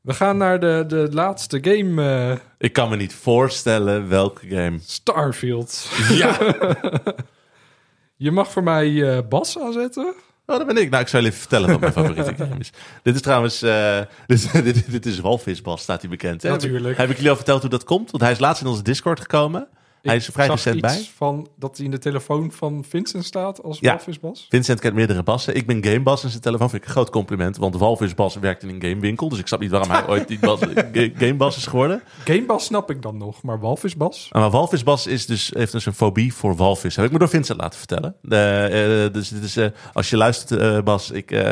We 0.00 0.14
gaan 0.14 0.36
naar 0.36 0.60
de, 0.60 0.84
de 0.88 1.08
laatste 1.10 1.58
game, 1.62 2.02
eh, 2.30 2.36
Ik 2.58 2.72
kan 2.72 2.88
me 2.88 2.96
niet 2.96 3.14
voorstellen 3.14 4.08
welke 4.08 4.46
game. 4.48 4.78
Starfield. 4.84 5.88
Ja, 6.08 6.36
Je 8.16 8.30
mag 8.30 8.52
voor 8.52 8.62
mij 8.62 9.16
eh, 9.16 9.28
Bas 9.28 9.58
aanzetten. 9.58 10.14
oh, 10.46 10.56
dat 10.56 10.66
ben 10.66 10.76
ik. 10.76 10.90
Nou, 10.90 11.02
ik 11.02 11.08
je 11.08 11.18
even 11.18 11.32
vertellen 11.32 11.70
wat 11.70 11.80
mijn 11.80 11.92
favoriete 12.02 12.34
game 12.36 12.58
is. 12.58 12.70
Dit 13.02 13.14
is 13.14 13.20
trouwens, 13.20 13.62
eh, 13.62 14.00
dit, 14.26 14.52
dit, 14.52 14.90
dit 14.90 15.06
is 15.06 15.20
Walvisbas, 15.20 15.82
staat 15.82 16.00
hij 16.00 16.10
bekend. 16.10 16.42
Hè? 16.42 16.50
Natuurlijk. 16.50 16.96
Heb 16.96 17.10
ik 17.10 17.14
jullie 17.16 17.30
al 17.30 17.36
verteld 17.36 17.60
hoe 17.60 17.70
dat 17.70 17.84
komt? 17.84 18.10
Want 18.10 18.22
hij 18.22 18.32
is 18.32 18.38
laatst 18.38 18.62
in 18.62 18.68
onze 18.68 18.82
Discord 18.82 19.20
gekomen. 19.20 19.68
Hij 20.06 20.16
is 20.16 20.26
vrij 20.32 20.46
recent 20.46 20.80
bij. 20.80 21.06
van 21.16 21.48
dat 21.56 21.76
hij 21.76 21.84
in 21.84 21.90
de 21.90 21.98
telefoon 21.98 22.52
van 22.52 22.84
Vincent 22.88 23.24
staat 23.24 23.62
als 23.62 23.78
Ja. 23.80 23.88
Walvis 23.94 24.20
Bas. 24.20 24.46
Vincent 24.50 24.80
kent 24.80 24.94
meerdere 24.94 25.22
bassen. 25.22 25.54
Ik 25.56 25.66
ben 25.66 25.84
Gamebas 25.84 26.24
in 26.24 26.30
zijn 26.30 26.42
telefoon. 26.42 26.70
Vind 26.70 26.82
ik 26.82 26.88
een 26.88 26.94
groot 26.94 27.10
compliment. 27.10 27.56
Want 27.56 27.76
Walvisbas 27.76 28.34
werkt 28.36 28.62
in 28.62 28.68
een 28.68 28.80
gamewinkel. 28.82 29.28
Dus 29.28 29.38
ik 29.38 29.46
snap 29.46 29.60
niet 29.60 29.70
waarom 29.70 29.90
hij 29.90 30.06
ooit 30.08 30.28
die 30.28 30.38
bas, 30.38 30.60
ga- 30.74 31.08
Gamebas 31.18 31.56
is 31.56 31.66
geworden. 31.66 32.02
Gamebas 32.24 32.64
snap 32.64 32.90
ik 32.90 33.02
dan 33.02 33.16
nog, 33.16 33.42
maar 33.42 33.60
Walvis 33.60 33.96
Bas? 33.96 34.28
Maar 34.32 34.50
Walvisbas 34.50 35.06
is 35.06 35.26
dus, 35.26 35.50
heeft 35.54 35.72
dus 35.72 35.86
een 35.86 35.94
fobie 35.94 36.34
voor 36.34 36.56
walvis. 36.56 36.96
Heb 36.96 37.04
ik 37.04 37.12
me 37.12 37.18
door 37.18 37.28
Vincent 37.28 37.60
laten 37.60 37.78
vertellen. 37.78 38.14
Eh, 38.22 39.12
dus 39.12 39.56
eh, 39.56 39.66
als 39.92 40.10
je 40.10 40.16
luistert, 40.16 40.60
eh, 40.60 40.82
Bas, 40.82 41.10
ik, 41.10 41.44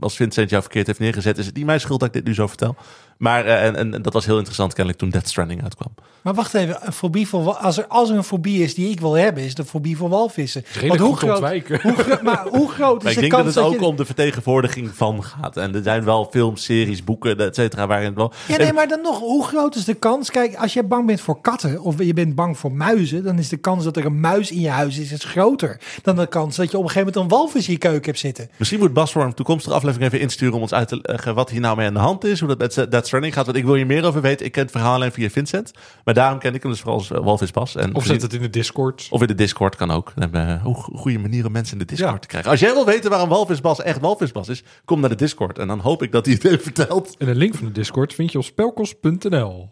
als 0.00 0.16
Vincent 0.16 0.50
jou 0.50 0.62
verkeerd 0.62 0.86
heeft 0.86 0.98
neergezet, 0.98 1.38
is 1.38 1.46
het 1.46 1.54
niet 1.56 1.64
mijn 1.66 1.80
schuld 1.80 2.00
dat 2.00 2.08
ik 2.08 2.14
dit 2.14 2.24
nu 2.24 2.34
zo 2.34 2.46
vertel. 2.46 2.76
Maar 3.22 3.44
eh, 3.44 3.64
en, 3.64 3.94
en 3.94 4.02
dat 4.02 4.12
was 4.12 4.26
heel 4.26 4.36
interessant 4.36 4.72
kennelijk 4.72 5.02
toen 5.02 5.10
Death 5.10 5.28
Stranding 5.28 5.62
uitkwam. 5.62 5.94
Maar 6.22 6.34
wacht 6.34 6.54
even, 6.54 6.76
een 6.80 6.92
fobie 6.92 7.28
voor, 7.28 7.54
als, 7.54 7.78
er, 7.78 7.86
als 7.86 8.10
er 8.10 8.16
een 8.16 8.24
fobie 8.24 8.62
is 8.62 8.74
die 8.74 8.90
ik 8.90 9.00
wil 9.00 9.12
hebben, 9.12 9.42
is 9.42 9.54
de 9.54 9.64
fobie 9.64 9.96
voor 9.96 10.08
walvissen. 10.08 10.64
Redelijk 10.72 11.02
hoe 11.02 11.16
groot, 11.16 11.82
hoe, 11.82 12.20
maar 12.22 12.46
hoe 12.50 12.70
groot 12.70 13.02
Maar 13.02 13.12
is 13.12 13.18
ik 13.18 13.22
de 13.22 13.28
denk 13.28 13.32
dat 13.32 13.42
kans 13.42 13.54
het 13.54 13.64
dat, 13.64 13.64
ook 13.64 13.80
je... 13.80 13.86
om 13.86 13.96
de 13.96 14.04
vertegenwoordiging 14.04 14.90
van 14.94 15.24
gaat. 15.24 15.56
En 15.56 15.74
er 15.74 15.82
zijn 15.82 16.04
wel 16.04 16.28
films, 16.30 16.64
series, 16.64 17.04
boeken, 17.04 17.38
et 17.38 17.54
cetera, 17.54 17.86
waarin 17.86 18.06
het 18.06 18.14
wel... 18.14 18.32
Ja, 18.48 18.56
nee, 18.56 18.72
maar 18.72 18.88
dan 18.88 19.00
nog, 19.02 19.18
hoe 19.18 19.44
groot 19.44 19.74
is 19.74 19.84
de 19.84 19.94
kans? 19.94 20.30
Kijk, 20.30 20.54
als 20.54 20.72
je 20.72 20.82
bang 20.82 21.06
bent 21.06 21.20
voor 21.20 21.40
katten 21.40 21.80
of 21.80 21.98
je 21.98 22.14
bent 22.14 22.34
bang 22.34 22.58
voor 22.58 22.72
muizen, 22.72 23.24
dan 23.24 23.38
is 23.38 23.48
de 23.48 23.56
kans 23.56 23.84
dat 23.84 23.96
er 23.96 24.04
een 24.04 24.20
muis 24.20 24.50
in 24.50 24.60
je 24.60 24.70
huis 24.70 24.98
is, 24.98 25.12
is 25.12 25.24
groter 25.24 25.80
dan 26.02 26.16
de 26.16 26.26
kans 26.26 26.56
dat 26.56 26.70
je 26.70 26.76
op 26.76 26.82
een 26.82 26.90
gegeven 26.90 27.12
moment 27.12 27.32
een 27.32 27.38
walvis 27.38 27.66
in 27.66 27.72
je 27.72 27.78
keuken 27.78 28.04
hebt 28.04 28.18
zitten. 28.18 28.50
Misschien 28.56 28.78
moet 28.78 28.92
Bas 28.92 29.12
voor 29.12 29.24
een 29.24 29.34
toekomstige 29.34 29.74
aflevering 29.74 30.06
even 30.06 30.24
insturen 30.24 30.54
om 30.54 30.60
ons 30.60 30.74
uit 30.74 30.88
te 30.88 30.98
leggen 31.02 31.34
wat 31.34 31.50
hier 31.50 31.60
nou 31.60 31.76
mee 31.76 31.86
aan 31.86 31.94
de 31.94 32.00
hand 32.00 32.24
is. 32.24 32.40
Hoe 32.40 32.48
dat 32.48 32.58
met 32.58 32.90
Death 32.90 33.06
Stranding 33.12 33.34
gaat. 33.34 33.46
Want 33.46 33.58
ik 33.58 33.64
wil 33.64 33.74
hier 33.74 33.86
meer 33.86 34.04
over 34.04 34.20
weten. 34.20 34.46
Ik 34.46 34.52
ken 34.52 34.62
het 34.62 34.70
verhaal 34.70 34.94
alleen 34.94 35.12
via 35.12 35.28
Vincent. 35.30 35.72
Maar 36.04 36.14
daarom 36.14 36.38
ken 36.38 36.54
ik 36.54 36.62
hem 36.62 36.70
dus 36.70 36.80
vooral 36.80 36.98
als 36.98 37.10
eh, 37.10 37.18
Walvis 37.24 37.50
Bas. 37.50 37.76
En 37.76 37.94
Of 37.94 38.04
zet 38.06 38.22
het 38.22 38.32
in 38.32 38.40
de 38.40 38.50
Discord. 38.50 39.06
Of 39.10 39.20
in 39.20 39.26
de 39.26 39.34
Discord 39.34 39.76
kan 39.76 39.90
ook. 39.90 40.12
Dan 40.14 40.22
hebben 40.22 40.62
we 40.64 40.70
go- 40.74 40.96
goede 40.96 41.18
manier 41.18 41.46
om 41.46 41.52
mensen 41.52 41.72
in 41.72 41.78
de 41.78 41.84
Discord 41.84 42.12
Ja. 42.12 42.18
te 42.18 42.26
krijgen. 42.26 42.50
Als 42.50 42.60
jij 42.60 42.72
wil 42.72 42.84
weten 42.86 43.10
waarom 43.10 43.28
Walvisbas 43.28 43.82
echt 43.82 44.00
Walvisbas 44.00 44.48
is, 44.48 44.64
kom 44.84 45.00
naar 45.00 45.08
de 45.08 45.14
Discord. 45.16 45.58
En 45.58 45.66
dan 45.68 45.78
hoop 45.78 46.02
ik 46.02 46.12
dat 46.12 46.26
hij 46.26 46.34
het 46.34 46.44
even 46.44 46.60
vertelt. 46.60 47.14
En 47.18 47.28
een 47.28 47.36
link 47.36 47.54
van 47.54 47.66
de 47.66 47.72
Discord 47.72 48.14
vind 48.14 48.32
je 48.32 48.38
op 48.38 48.44
spelkos.nl. 48.44 49.68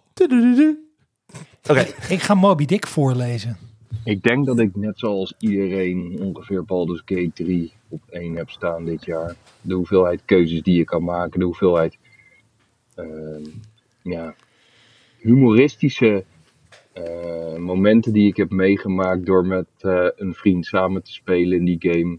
Oké. 1.71 1.87
Ik 2.09 2.23
ga 2.23 2.35
Moby 2.35 2.65
Dick 2.65 2.87
voorlezen. 2.87 3.57
Ik 4.05 4.23
denk 4.23 4.47
dat 4.47 4.59
ik 4.59 4.77
net 4.77 4.99
zoals 4.99 5.35
iedereen 5.39 6.17
ongeveer 6.21 6.65
Baldur's 6.65 7.03
Gate 7.05 7.31
3 7.35 7.73
op 7.89 8.01
1 8.11 8.37
heb 8.37 8.51
staan 8.51 8.85
dit 8.85 9.05
jaar. 9.05 9.35
De 9.61 9.75
hoeveelheid 9.75 10.21
keuzes 10.25 10.63
die 10.63 10.77
je 10.77 10.85
kan 10.85 11.05
maken, 11.05 11.39
de 11.39 11.45
hoeveelheid 11.45 11.97
ja, 14.03 14.35
humoristische 15.19 16.25
eh, 16.93 17.57
momenten 17.57 18.13
die 18.13 18.29
ik 18.29 18.37
heb 18.37 18.51
meegemaakt 18.51 19.27
door 19.27 19.47
met 19.47 19.67
eh, 19.79 20.07
een 20.17 20.35
vriend 20.35 20.67
samen 20.67 21.03
te 21.03 21.13
spelen 21.13 21.59
in 21.59 21.65
die 21.65 21.93
game. 21.93 22.19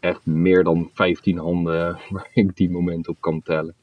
Echt 0.00 0.26
meer 0.26 0.64
dan 0.64 0.90
15 0.92 1.38
handen 1.38 1.98
waar 2.10 2.30
ik 2.34 2.56
die 2.56 2.70
momenten 2.70 3.12
op 3.12 3.20
kan 3.20 3.42
tellen. 3.42 3.74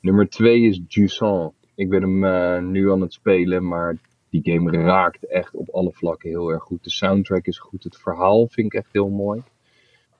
Nummer 0.00 0.28
2 0.28 0.60
is 0.60 0.80
Jusant. 0.88 1.52
Ik 1.74 1.88
ben 1.88 2.02
hem 2.02 2.24
eh, 2.24 2.62
nu 2.62 2.90
aan 2.90 3.00
het 3.00 3.12
spelen, 3.12 3.68
maar 3.68 3.96
die 4.30 4.52
game 4.52 4.70
raakt 4.70 5.26
echt 5.26 5.54
op 5.54 5.68
alle 5.70 5.92
vlakken 5.92 6.28
heel 6.28 6.48
erg 6.48 6.62
goed. 6.62 6.84
De 6.84 6.90
soundtrack 6.90 7.46
is 7.46 7.58
goed, 7.58 7.84
het 7.84 7.96
verhaal 7.96 8.46
vind 8.46 8.66
ik 8.66 8.80
echt 8.80 8.92
heel 8.92 9.08
mooi. 9.08 9.42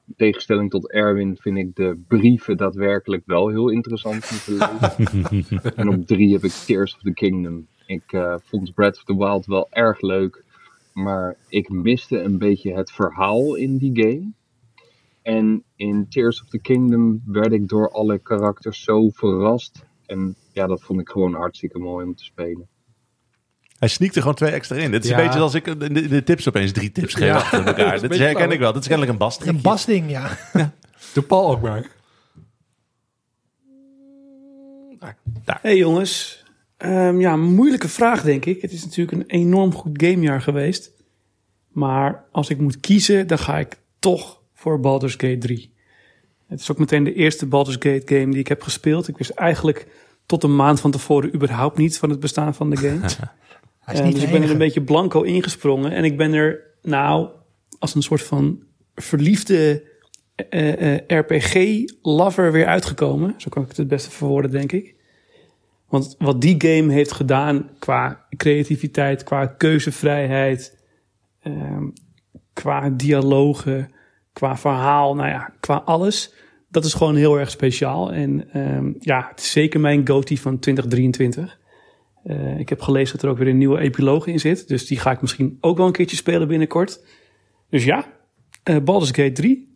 In 0.07 0.15
tegenstelling 0.17 0.71
tot 0.71 0.91
Erwin 0.91 1.37
vind 1.37 1.59
ik 1.59 1.75
de 1.75 2.03
brieven 2.09 2.57
daadwerkelijk 2.57 3.23
wel 3.27 3.49
heel 3.49 3.69
interessant 3.69 4.31
om 4.31 4.37
te 4.37 4.51
lezen. 4.51 5.75
en 5.77 5.89
op 5.89 6.07
drie 6.07 6.33
heb 6.33 6.45
ik 6.45 6.51
Tears 6.51 6.95
of 6.95 7.01
the 7.01 7.13
Kingdom. 7.13 7.67
Ik 7.87 8.13
eh, 8.13 8.35
vond 8.43 8.75
Breath 8.75 8.97
of 8.97 9.05
the 9.05 9.17
Wild 9.17 9.47
wel 9.47 9.67
erg 9.71 10.01
leuk, 10.01 10.45
maar 10.93 11.37
ik 11.49 11.69
miste 11.69 12.21
een 12.21 12.39
beetje 12.39 12.75
het 12.75 12.93
verhaal 12.93 13.55
in 13.55 13.77
die 13.77 14.03
game. 14.03 14.33
En 15.23 15.65
in 15.77 16.09
Tears 16.09 16.43
of 16.43 16.49
the 16.49 16.61
Kingdom 16.61 17.23
werd 17.27 17.53
ik 17.53 17.69
door 17.69 17.91
alle 17.91 18.19
karakters 18.19 18.83
zo 18.83 19.09
verrast. 19.09 19.87
En 20.07 20.37
ja, 20.53 20.67
dat 20.67 20.83
vond 20.83 21.01
ik 21.01 21.09
gewoon 21.09 21.35
hartstikke 21.35 21.79
mooi 21.79 22.07
om 22.07 22.15
te 22.15 22.25
spelen. 22.25 22.69
Hij 23.79 23.89
sneakt 23.89 24.15
er 24.15 24.21
gewoon 24.21 24.37
twee 24.37 24.51
extra 24.51 24.77
in. 24.77 24.91
Dit 24.91 25.05
is 25.05 25.11
Ja. 25.11 25.19
een 25.19 25.25
beetje 25.25 25.41
als 25.41 25.55
ik 25.55 25.67
in 25.67 25.79
de, 25.79 25.85
in 26.03 26.09
de 26.09 26.23
tips 26.23 26.49
opeens 26.49 26.73
drie 26.73 26.93
tips 26.93 27.15
geef 27.15 27.25
Ja. 27.27 27.35
achter 27.37 27.59
Dat 27.65 27.77
is 27.79 27.83
elkaar. 27.85 28.01
beetje 28.09 28.25
herken 28.25 28.51
ik 28.51 28.59
wel. 28.59 28.73
Dit 28.73 28.81
is 28.83 28.89
kennelijk 28.89 29.13
een 29.13 29.19
Bas. 29.19 29.47
Een 29.47 29.61
basding, 29.61 30.11
ja. 30.11 30.37
De 31.15 31.23
Paul 31.23 31.51
ook 31.51 31.63
maar. 31.63 31.87
Hey 35.45 35.77
jongens. 35.77 36.43
Ehm, 36.77 37.21
ja, 37.21 37.37
moeilijke 37.37 37.89
vraag 37.89 38.23
denk 38.23 38.45
ik. 38.45 38.63
Het 38.63 38.73
is 38.73 38.85
natuurlijk 38.85 39.19
een 39.19 39.27
enorm 39.41 39.75
goed 39.75 40.03
gamejaar 40.03 40.43
geweest. 40.43 40.93
Maar 41.69 42.25
als 42.33 42.49
ik 42.51 42.59
moet 42.59 42.81
kiezen, 42.81 43.27
dan 43.27 43.39
ga 43.39 43.59
ik 43.59 43.77
toch 43.99 44.41
voor 44.55 44.81
Baldur's 44.81 45.13
Gate 45.13 45.39
3. 45.39 45.73
Het 46.49 46.61
is 46.61 46.71
ook 46.71 46.79
meteen 46.79 47.05
de 47.05 47.15
eerste 47.15 47.47
Baldur's 47.47 47.77
Gate 47.79 48.03
game 48.05 48.31
die 48.31 48.39
ik 48.41 48.49
heb 48.49 48.63
gespeeld. 48.63 49.09
Ik 49.09 49.17
wist 49.19 49.31
eigenlijk 49.31 49.87
tot 50.27 50.43
een 50.43 50.57
maand 50.57 50.81
van 50.81 50.91
tevoren 50.91 51.35
überhaupt 51.35 51.79
niets 51.79 51.99
van 51.99 52.11
het 52.11 52.21
bestaan 52.21 52.55
van 52.55 52.71
de 52.71 52.77
game. 52.77 53.01
Hij 53.85 53.95
is 53.95 54.01
Eh, 54.01 54.07
niet 54.07 54.15
dus 54.15 54.25
ik 54.25 54.31
ben 54.31 54.43
er 54.43 54.51
een 54.51 54.59
beetje 54.59 54.83
blanco 54.83 55.23
ingesprongen. 55.23 55.93
En 55.93 56.05
ik 56.05 56.17
ben 56.17 56.33
er 56.33 56.61
nou 56.83 57.29
als 57.79 57.95
een 57.95 58.03
soort 58.03 58.23
van 58.23 58.63
verliefde 58.95 59.93
eh, 60.35 60.97
RPG-lover 61.07 62.53
weer 62.53 62.67
uitgekomen. 62.67 63.35
Zo 63.37 63.49
kan 63.49 63.63
ik 63.63 63.69
het 63.69 63.77
het 63.77 63.89
beste 63.89 64.11
verwoorden, 64.11 64.51
denk 64.51 64.73
ik. 64.73 64.95
Want 65.89 66.15
wat 66.19 66.41
die 66.41 66.55
game 66.59 66.93
heeft 66.93 67.13
gedaan 67.13 67.71
qua 67.79 68.27
creativiteit, 68.37 69.23
qua 69.23 69.47
keuzevrijheid, 69.47 70.79
ehm, 71.43 71.85
qua 72.53 72.91
dialogen, 72.91 73.91
qua 74.33 74.57
verhaal, 74.57 75.15
nou 75.15 75.29
ja, 75.29 75.55
qua 75.61 75.83
alles. 75.85 76.33
Dat 76.69 76.85
is 76.85 76.95
gewoon 76.95 77.17
heel 77.17 77.39
erg 77.39 77.51
speciaal. 77.51 78.13
En 78.13 78.53
ehm, 78.53 78.93
ja, 78.99 79.27
het 79.31 79.41
is 79.41 79.51
zeker 79.51 79.81
mijn 79.81 80.09
GOTY 80.09 80.37
van 80.37 80.59
2023. 80.59 81.59
Eh, 82.25 82.59
ik 82.59 82.69
heb 82.69 82.81
gelezen 82.81 83.15
dat 83.15 83.25
er 83.25 83.31
ook 83.31 83.39
weer 83.39 83.49
een 83.49 83.59
nieuwe 83.59 83.79
epiloog 83.79 84.27
in 84.27 84.41
zit. 84.41 84.69
Dus 84.69 84.87
die 84.87 84.99
ga 84.99 85.11
ik 85.11 85.21
misschien 85.21 85.59
ook 85.61 85.77
wel 85.77 85.87
een 85.87 85.93
keertje 85.93 86.17
spelen 86.17 86.49
binnenkort. 86.49 87.05
Dus 87.69 87.85
ja, 87.85 88.07
eh 88.63 88.77
Baldur's 88.79 89.11
Gate 89.11 89.33
3. 89.33 89.73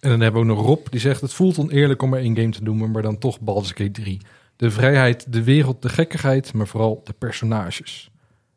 En 0.00 0.10
dan 0.10 0.20
hebben 0.20 0.46
we 0.46 0.50
ook 0.50 0.56
nog 0.56 0.66
Rob, 0.66 0.86
die 0.90 1.00
zegt... 1.00 1.20
het 1.20 1.32
voelt 1.32 1.58
oneerlijk 1.58 2.02
om 2.02 2.14
er 2.14 2.20
één 2.20 2.36
game 2.36 2.50
te 2.50 2.62
noemen, 2.62 2.90
maar 2.90 3.02
dan 3.02 3.18
toch 3.18 3.40
Baldur's 3.40 3.70
Gate 3.70 3.90
3. 3.90 4.20
De 4.56 4.70
vrijheid, 4.70 5.32
de 5.32 5.42
wereld, 5.42 5.82
de 5.82 5.88
gekkigheid, 5.88 6.52
maar 6.52 6.66
vooral 6.66 7.00
de 7.04 7.12
personages. 7.12 8.10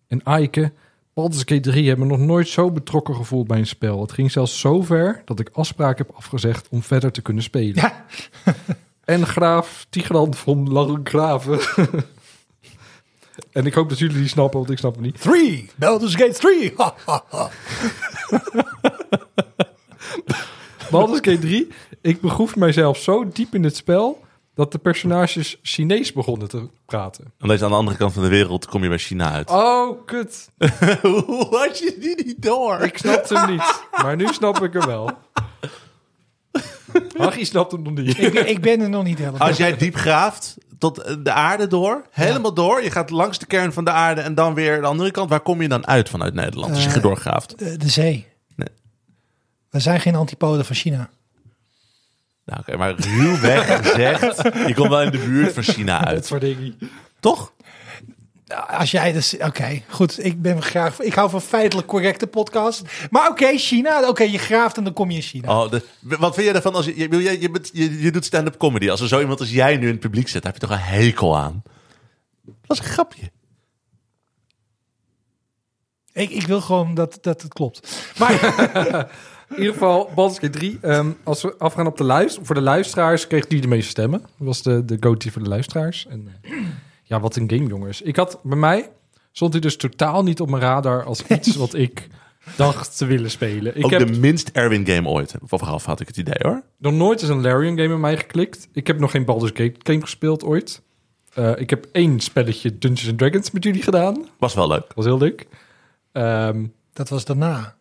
En 0.07 0.23
Aike, 0.23 0.71
Baldur's 1.13 1.43
Gate 1.45 1.59
3 1.59 1.87
hebben 1.87 2.07
me 2.07 2.17
nog 2.17 2.25
nooit 2.25 2.47
zo 2.47 2.71
betrokken 2.71 3.15
gevoeld 3.15 3.47
bij 3.47 3.57
een 3.57 3.67
spel. 3.67 4.01
Het 4.01 4.11
ging 4.11 4.31
zelfs 4.31 4.59
zo 4.59 4.81
ver 4.81 5.21
dat 5.25 5.39
ik 5.39 5.49
afspraken 5.51 6.05
heb 6.05 6.15
afgezegd 6.15 6.69
om 6.69 6.81
verder 6.81 7.11
te 7.11 7.21
kunnen 7.21 7.43
spelen. 7.43 7.83
en 9.05 9.27
graaf 9.27 9.85
Tigran 9.89 10.33
van 10.33 10.71
Langgraven. 10.71 11.59
en 13.51 13.65
ik 13.65 13.73
hoop 13.73 13.89
dat 13.89 13.99
jullie 13.99 14.17
die 14.17 14.27
snappen, 14.27 14.59
want 14.59 14.71
ik 14.71 14.77
snap 14.77 14.93
het 14.93 15.03
niet. 15.03 15.21
3! 15.21 15.69
Baldur's 15.75 16.15
Gate 16.15 16.33
3! 16.33 16.73
Baldur's 20.91 21.19
Gate 21.21 21.39
3. 21.39 21.67
Ik 22.01 22.21
begroef 22.21 22.55
mijzelf 22.55 22.97
zo 22.97 23.27
diep 23.27 23.55
in 23.55 23.63
het 23.63 23.75
spel 23.75 24.23
dat 24.53 24.71
de 24.71 24.77
personages 24.77 25.59
Chinees 25.61 26.13
begonnen 26.13 26.47
te 26.47 26.69
praten. 26.85 27.33
Omdat 27.39 27.59
je 27.59 27.65
aan 27.65 27.71
de 27.71 27.77
andere 27.77 27.97
kant 27.97 28.13
van 28.13 28.23
de 28.23 28.29
wereld 28.29 28.65
kom 28.65 28.83
je 28.83 28.89
bij 28.89 28.97
China 28.97 29.31
uit. 29.31 29.49
Oh, 29.75 30.05
kut. 30.05 30.49
Hoe 31.01 31.47
had 31.49 31.79
je 31.79 31.95
die 31.99 32.25
niet 32.25 32.41
door? 32.41 32.81
Ik 32.81 32.97
snapte 32.97 33.37
hem 33.39 33.51
niet, 33.51 33.83
maar 34.01 34.15
nu 34.15 34.27
snap 34.27 34.63
ik 34.63 34.73
hem 34.73 34.85
wel. 34.85 35.09
Hachie 37.17 37.45
snapt 37.45 37.71
hem 37.71 37.81
nog 37.81 37.93
niet. 37.93 38.17
ik, 38.19 38.33
ben, 38.33 38.49
ik 38.49 38.61
ben 38.61 38.81
er 38.81 38.89
nog 38.89 39.03
niet 39.03 39.17
helemaal. 39.17 39.39
Als 39.47 39.57
jij 39.57 39.77
diep 39.77 39.95
graaft 39.95 40.57
tot 40.79 41.15
de 41.23 41.31
aarde 41.31 41.67
door, 41.67 42.05
helemaal 42.11 42.53
door. 42.53 42.83
Je 42.83 42.91
gaat 42.91 43.09
langs 43.09 43.39
de 43.39 43.45
kern 43.45 43.73
van 43.73 43.83
de 43.85 43.91
aarde 43.91 44.21
en 44.21 44.35
dan 44.35 44.53
weer 44.53 44.81
de 44.81 44.87
andere 44.87 45.11
kant. 45.11 45.29
Waar 45.29 45.39
kom 45.39 45.61
je 45.61 45.67
dan 45.67 45.87
uit 45.87 46.09
vanuit 46.09 46.33
Nederland 46.33 46.73
als 46.73 46.83
je 46.83 46.89
Eh, 46.89 47.01
doorgraaft? 47.01 47.59
De, 47.59 47.77
de 47.77 47.89
zee. 47.89 48.27
Nee. 48.55 48.67
We 49.69 49.79
zijn 49.79 49.99
geen 49.99 50.15
antipoden 50.15 50.65
van 50.65 50.75
China. 50.75 51.09
Nou, 52.45 52.59
oké, 52.59 52.77
maar 52.77 52.93
ruwweg 52.99 53.77
gezegd, 53.87 54.41
je 54.67 54.73
komt 54.75 54.89
wel 54.89 55.01
in 55.01 55.11
de 55.11 55.17
buurt 55.17 55.53
van 55.53 55.63
China 55.63 56.05
uit. 56.05 56.19
Potverdikkie. 56.19 56.75
Toch? 57.19 57.53
Nou, 58.45 58.69
Als 58.69 58.91
jij 58.91 59.11
dus... 59.11 59.37
Oké, 59.37 59.81
goed. 59.89 60.25
Ik 60.25 60.41
ben 60.41 60.61
graag... 60.61 60.99
Ik 61.01 61.13
hou 61.13 61.29
van 61.29 61.41
feitelijk 61.41 61.87
correcte 61.87 62.27
podcast. 62.27 62.81
Maar 63.09 63.29
oké, 63.29 63.57
China. 63.57 64.07
Oké, 64.07 64.23
je 64.23 64.37
graaft 64.37 64.77
en 64.77 64.83
dan 64.83 64.93
kom 64.93 65.09
je 65.09 65.15
in 65.15 65.21
China. 65.21 65.63
Oh, 65.63 65.71
de, 65.71 65.81
wat 65.99 66.33
vind 66.35 66.47
je 66.47 66.53
ervan 66.53 66.73
als 66.75 66.85
je, 66.85 66.97
je, 66.97 67.17
je, 67.17 67.41
je, 67.41 67.51
bent- 67.51 67.69
je, 67.73 68.01
je 68.01 68.11
doet 68.11 68.25
stand-up 68.25 68.57
comedy. 68.57 68.89
Als 68.89 69.01
er 69.01 69.07
zo 69.07 69.19
iemand 69.19 69.39
als 69.39 69.51
jij 69.51 69.77
nu 69.77 69.85
in 69.85 69.91
het 69.91 69.99
publiek 69.99 70.27
zit, 70.27 70.43
heb 70.43 70.53
je 70.53 70.59
toch 70.59 70.69
een 70.69 70.77
hekel 70.77 71.37
aan? 71.37 71.63
Dat 72.45 72.77
is 72.77 72.83
een 72.85 72.91
grapje. 72.91 73.31
Ik, 76.13 76.29
ik 76.29 76.47
wil 76.47 76.61
gewoon 76.61 76.93
dat, 76.93 77.17
dat 77.21 77.41
het 77.41 77.53
klopt. 77.53 78.11
Maar 78.17 78.33
In 79.49 79.57
ieder 79.57 79.73
geval, 79.73 80.11
Gate 80.15 80.49
3. 80.49 80.77
ehm, 80.81 81.11
als 81.23 81.41
we 81.41 81.55
afgaan 81.57 81.87
op 81.87 81.97
de 81.97 82.03
luister, 82.03 82.45
voor 82.45 82.55
de 82.55 82.61
luisteraars 82.61 83.27
kreeg 83.27 83.47
die 83.47 83.61
de 83.61 83.67
meeste 83.67 83.89
stemmen. 83.89 84.19
Dat 84.19 84.29
was 84.47 84.61
de, 84.61 84.85
de 84.85 84.97
go-to 84.99 85.29
voor 85.29 85.43
de 85.43 85.49
luisteraars. 85.49 86.05
En 86.09 86.39
eh, 86.41 86.51
ja, 87.07 87.19
wat 87.19 87.35
een 87.35 87.49
game, 87.49 87.67
jongens. 87.67 88.01
Ik 88.01 88.15
had 88.15 88.39
bij 88.43 88.57
mij 88.57 88.89
stond 89.31 89.51
hij 89.51 89.61
dus 89.61 89.77
totaal 89.77 90.23
niet 90.23 90.41
op 90.41 90.49
mijn 90.49 90.61
radar 90.61 91.03
als 91.03 91.23
iets 91.27 91.55
wat 91.55 91.73
ik 91.73 92.07
dacht 92.55 92.97
te 92.97 93.05
willen 93.05 93.31
spelen. 93.31 93.77
Ik 93.77 93.85
Ook 93.85 93.91
heb 93.91 94.07
de 94.07 94.19
minst 94.19 94.49
Erwin 94.53 94.85
game 94.87 95.09
ooit. 95.09 95.35
Vooraf 95.41 95.85
had 95.85 95.99
ik 95.99 96.07
het 96.07 96.17
idee 96.17 96.35
hoor. 96.37 96.61
nog 96.77 96.93
nooit 96.93 97.21
eens 97.21 97.29
een 97.29 97.41
Larian 97.41 97.77
game 97.77 97.93
in 97.93 97.99
mij 97.99 98.17
geklikt. 98.17 98.67
Ik 98.73 98.87
heb 98.87 98.99
nog 98.99 99.11
geen 99.11 99.25
Baldur's 99.25 99.51
Gate 99.53 99.75
game 99.83 100.01
gespeeld 100.01 100.43
ooit. 100.43 100.81
Eh, 101.33 101.51
ik 101.55 101.69
heb 101.69 101.87
één 101.91 102.19
spelletje 102.19 102.77
Dungeons 102.77 103.09
and 103.09 103.17
Dragons 103.17 103.51
met 103.51 103.63
jullie 103.63 103.81
gedaan. 103.81 104.25
Was 104.39 104.53
wel 104.53 104.67
leuk. 104.67 104.93
Was 104.95 105.05
heel 105.05 105.17
leuk. 105.17 105.47
Ehm, 106.11 106.65
dat 106.93 107.09
was 107.09 107.25
daarna. 107.25 107.75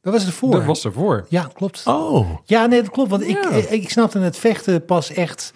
Dat 0.00 0.12
was 0.12 0.26
ervoor. 0.26 0.50
dat 0.50 0.64
was 0.64 0.84
ervoor. 0.84 1.26
Ja, 1.28 1.50
klopt. 1.54 1.82
Oh. 1.86 2.30
Ja, 2.44 2.66
nee, 2.66 2.80
dat 2.82 2.90
klopt. 2.90 3.10
Want 3.10 3.22
ik, 3.22 3.28
Ja. 3.42 3.50
ik, 3.50 3.70
ik 3.70 3.90
snapte 3.90 4.18
het 4.18 4.36
vechten 4.36 4.84
pas 4.84 5.10
echt... 5.10 5.52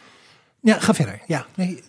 Ja, 0.61 0.79
ga 0.81 0.95
verder. 0.95 1.21
Ja, 1.27 1.47
nee, 1.55 1.83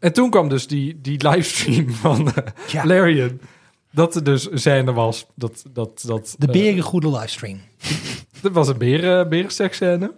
En 0.00 0.12
toen 0.12 0.30
kwam 0.30 0.48
dus 0.48 0.66
die, 0.66 1.00
die 1.00 1.28
livestream 1.28 1.90
van 2.04 2.32
eh, 2.32 2.44
Ja. 2.66 2.86
Larian. 2.86 3.40
Dat 3.92 4.14
er 4.14 4.24
dus 4.24 4.48
scène 4.52 4.92
was. 4.92 5.26
Dat, 5.34 5.64
dat, 5.72 6.02
dat, 6.06 6.34
de 6.38 6.46
eh, 6.46 6.52
berengoede 6.52 7.10
livestream. 7.10 7.60
dat 8.42 8.52
was 8.52 8.68
een 8.68 8.78
beren, 8.78 9.28
berenseksscène. 9.28 10.14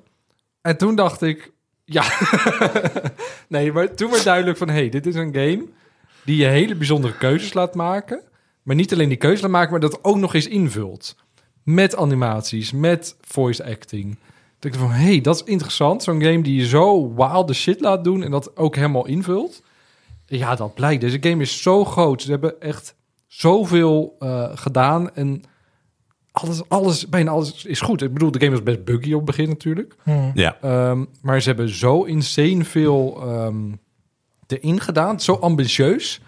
En 0.60 0.76
toen 0.76 0.94
dacht 0.94 1.22
ik... 1.22 1.52
Ja. 1.84 2.04
nee, 3.48 3.72
maar 3.72 3.94
toen 3.94 4.10
werd 4.10 4.24
duidelijk 4.24 4.58
van... 4.58 4.68
hey, 4.68 4.88
dit 4.88 5.06
is 5.06 5.14
een 5.14 5.34
game 5.34 5.64
die 6.24 6.36
je 6.36 6.46
hele 6.46 6.74
bijzondere 6.74 7.16
keuzes 7.16 7.52
laat 7.52 7.74
maken. 7.74 8.22
Maar 8.62 8.76
niet 8.76 8.92
alleen 8.92 9.08
die 9.08 9.18
keuzes 9.18 9.40
laat 9.40 9.50
maken... 9.50 9.70
maar 9.70 9.80
dat 9.80 10.04
ook 10.04 10.16
nog 10.16 10.34
eens 10.34 10.48
invult. 10.48 11.16
Met 11.62 11.96
animaties, 11.96 12.72
met 12.72 13.16
voice 13.20 13.64
acting. 13.64 14.18
Dat 14.58 14.72
ik 14.72 14.78
dacht 14.78 14.90
van, 14.90 15.00
hey, 15.00 15.20
dat 15.20 15.34
is 15.34 15.42
interessant. 15.42 16.02
Zo'n 16.02 16.22
game 16.22 16.42
die 16.42 16.60
je 16.60 16.66
zo 16.66 17.14
wild 17.14 17.54
shit 17.54 17.80
laat 17.80 18.04
doen... 18.04 18.22
en 18.22 18.30
dat 18.30 18.56
ook 18.56 18.76
helemaal 18.76 19.06
invult. 19.06 19.62
Ja, 20.38 20.54
dat 20.54 20.74
blijkt. 20.74 21.00
Deze 21.00 21.18
game 21.20 21.42
is 21.42 21.62
zo 21.62 21.84
groot. 21.84 22.22
Ze 22.22 22.30
hebben 22.30 22.60
echt 22.60 22.94
zoveel 23.26 24.16
eh, 24.18 24.50
gedaan. 24.54 25.14
En 25.14 25.42
alles, 26.32 26.68
alles, 26.68 27.08
bijna 27.08 27.30
alles 27.30 27.64
is 27.64 27.80
goed. 27.80 28.02
Ik 28.02 28.12
bedoel, 28.12 28.30
de 28.30 28.38
game 28.38 28.50
was 28.50 28.62
best 28.62 28.84
buggy 28.84 29.12
op 29.12 29.16
het 29.16 29.24
begin 29.24 29.48
natuurlijk. 29.48 29.94
Hmm. 30.02 30.30
Ja. 30.34 30.56
Ehm, 30.60 31.04
maar 31.22 31.40
ze 31.40 31.48
hebben 31.48 31.68
zo 31.68 32.02
insane 32.02 32.64
veel 32.64 33.22
ehm, 33.22 33.72
erin 34.46 34.80
gedaan. 34.80 35.20
Zo 35.20 35.34
ambitieus. 35.34 36.20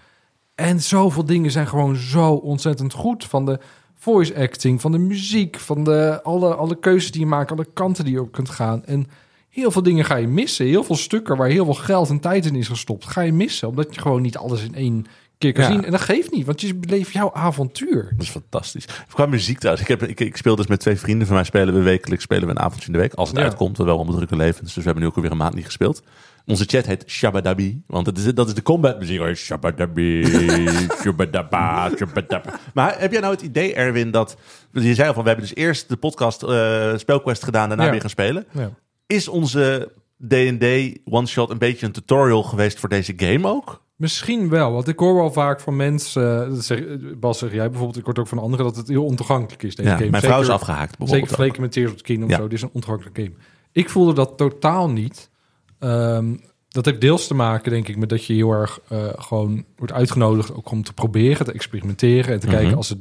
En 0.54 0.80
zoveel 0.80 1.24
dingen 1.24 1.50
zijn 1.50 1.66
gewoon 1.66 1.96
zo 1.96 2.32
ontzettend 2.32 2.92
goed. 2.92 3.24
Van 3.24 3.44
de 3.44 3.58
voice 3.94 4.36
acting, 4.36 4.80
van 4.80 4.92
de 4.92 4.98
muziek, 4.98 5.58
van 5.58 5.84
de, 5.84 6.20
alle, 6.22 6.54
alle 6.54 6.78
keuzes 6.78 7.10
die 7.10 7.20
je 7.20 7.26
maakt, 7.26 7.50
alle 7.50 7.66
kanten 7.74 8.04
die 8.04 8.12
je 8.12 8.20
op 8.20 8.32
kunt 8.32 8.50
gaan. 8.50 8.84
En 8.84 9.06
heel 9.54 9.70
veel 9.70 9.82
dingen 9.82 10.04
ga 10.04 10.16
je 10.16 10.26
missen. 10.28 10.66
Heel 10.66 10.84
veel 10.84 10.96
stukken 10.96 11.36
waar 11.36 11.48
heel 11.48 11.64
veel 11.64 11.74
geld 11.74 12.08
en 12.10 12.20
tijd 12.20 12.46
in 12.46 12.54
is 12.56 12.68
gestopt, 12.68 13.06
ga 13.06 13.20
je 13.20 13.32
missen. 13.32 13.68
Omdat 13.68 13.94
je 13.94 14.00
gewoon 14.00 14.22
niet 14.22 14.36
alles 14.36 14.62
in 14.62 14.74
één 14.74 15.06
keer 15.38 15.52
kan 15.52 15.64
Ja. 15.64 15.70
zien. 15.70 15.84
En 15.84 15.90
dat 15.90 16.00
geeft 16.00 16.30
niet, 16.32 16.46
want 16.46 16.60
je 16.60 16.74
beleeft 16.74 17.12
jouw 17.12 17.32
avontuur. 17.32 18.08
Dat 18.16 18.22
is 18.26 18.30
fantastisch. 18.30 18.84
Qua 19.12 19.26
muziek 19.26 19.58
trouwens. 19.58 19.88
Ik, 19.88 19.98
heb, 20.00 20.08
ik, 20.08 20.20
ik 20.20 20.36
speel 20.36 20.56
dus 20.56 20.66
met 20.66 20.80
twee 20.80 20.96
vrienden 20.98 21.26
van 21.26 21.36
mij. 21.36 21.44
Spelen 21.44 21.74
we 21.74 21.80
wekelijks 21.80 22.24
spelen 22.24 22.44
we 22.44 22.50
een 22.50 22.58
avondje 22.60 22.86
in 22.86 22.92
de 22.92 22.98
week. 22.98 23.14
Als 23.14 23.28
het 23.28 23.38
Ja. 23.38 23.44
uitkomt. 23.44 23.76
We 23.78 23.84
wel 23.84 23.98
om 23.98 24.10
drukke 24.10 24.36
levens. 24.36 24.60
Dus 24.66 24.74
we 24.74 24.82
hebben 24.82 25.02
nu 25.02 25.08
ook 25.08 25.16
alweer 25.16 25.30
een 25.30 25.36
maand 25.36 25.54
niet 25.54 25.64
gespeeld. 25.64 26.02
Onze 26.46 26.64
chat 26.64 26.86
heet 26.86 27.04
Shabadabi. 27.06 27.82
Want 27.86 28.06
het 28.06 28.18
is, 28.18 28.34
dat 28.34 28.46
is 28.48 28.54
de 28.54 28.62
combat 28.62 28.98
muziek. 28.98 29.36
Shabadabi, 29.36 30.24
shabadaba, 31.02 31.90
shabadaba. 31.96 32.60
Maar 32.74 33.00
heb 33.00 33.12
jij 33.12 33.20
nou 33.20 33.32
het 33.32 33.42
idee, 33.42 33.74
Erwin, 33.74 34.10
dat... 34.10 34.36
Je 34.72 34.94
zei 34.94 35.08
al 35.08 35.14
van, 35.14 35.22
we 35.22 35.28
hebben 35.28 35.46
dus 35.48 35.56
eerst 35.56 35.88
de 35.88 35.96
podcast 35.96 36.42
eh 36.42 36.92
Spelquest 36.96 37.44
gedaan. 37.44 37.68
Daarna 37.68 37.84
Ja. 37.84 37.90
weer 37.90 38.00
gaan 38.00 38.10
spelen. 38.10 38.46
Ja. 38.52 38.70
Is 39.06 39.28
onze 39.28 39.92
D&D 40.28 40.98
one-shot 41.04 41.50
een 41.50 41.58
beetje 41.58 41.86
een 41.86 41.92
tutorial 41.92 42.42
geweest 42.42 42.78
voor 42.80 42.88
deze 42.88 43.12
game 43.16 43.48
ook? 43.48 43.82
Misschien 43.96 44.48
wel, 44.48 44.72
want 44.72 44.88
ik 44.88 44.98
hoor 44.98 45.14
wel 45.14 45.32
vaak 45.32 45.60
van 45.60 45.76
mensen, 45.76 46.46
eh, 46.46 46.52
zeg, 46.58 46.80
Bas 47.20 47.38
zeg 47.38 47.52
jij 47.52 47.68
bijvoorbeeld, 47.70 47.98
ik 47.98 48.04
hoor 48.04 48.16
ook 48.18 48.26
van 48.28 48.38
anderen 48.38 48.64
dat 48.66 48.76
het 48.76 48.88
heel 48.88 49.04
ontoegankelijk 49.04 49.62
is 49.62 49.74
deze 49.76 49.88
Ja, 49.88 49.96
game. 49.96 50.10
mijn 50.10 50.22
vrouw 50.22 50.40
is 50.40 50.48
afgehaakt, 50.48 50.98
bijvoorbeeld 50.98 51.10
Zeker 51.10 51.26
vergeleken 51.28 51.60
met 51.60 51.72
Tears 51.72 51.90
of 51.90 51.96
the 51.96 52.02
Kingdom 52.02 52.28
Ja. 52.30 52.36
zo, 52.36 52.42
dit 52.42 52.52
is 52.52 52.62
een 52.62 52.70
ontoegankelijke 52.72 53.22
game. 53.22 53.34
Ik 53.72 53.88
voelde 53.90 54.12
dat 54.12 54.36
totaal 54.36 54.90
niet. 54.90 55.30
Ehm, 55.78 56.36
dat 56.68 56.84
heeft 56.84 57.00
deels 57.00 57.26
te 57.26 57.34
maken, 57.34 57.70
denk 57.70 57.88
ik, 57.88 57.96
met 57.96 58.08
dat 58.08 58.24
je 58.24 58.32
heel 58.34 58.50
erg 58.50 58.80
eh, 58.88 59.06
gewoon 59.16 59.64
wordt 59.76 59.92
uitgenodigd 59.92 60.54
ook 60.54 60.70
om 60.70 60.82
te 60.82 60.92
proberen, 60.92 61.46
te 61.46 61.52
experimenteren 61.52 62.32
en 62.34 62.40
te 62.40 62.46
Mhm. 62.46 62.56
kijken 62.56 62.76
als 62.76 62.88
het 62.88 62.98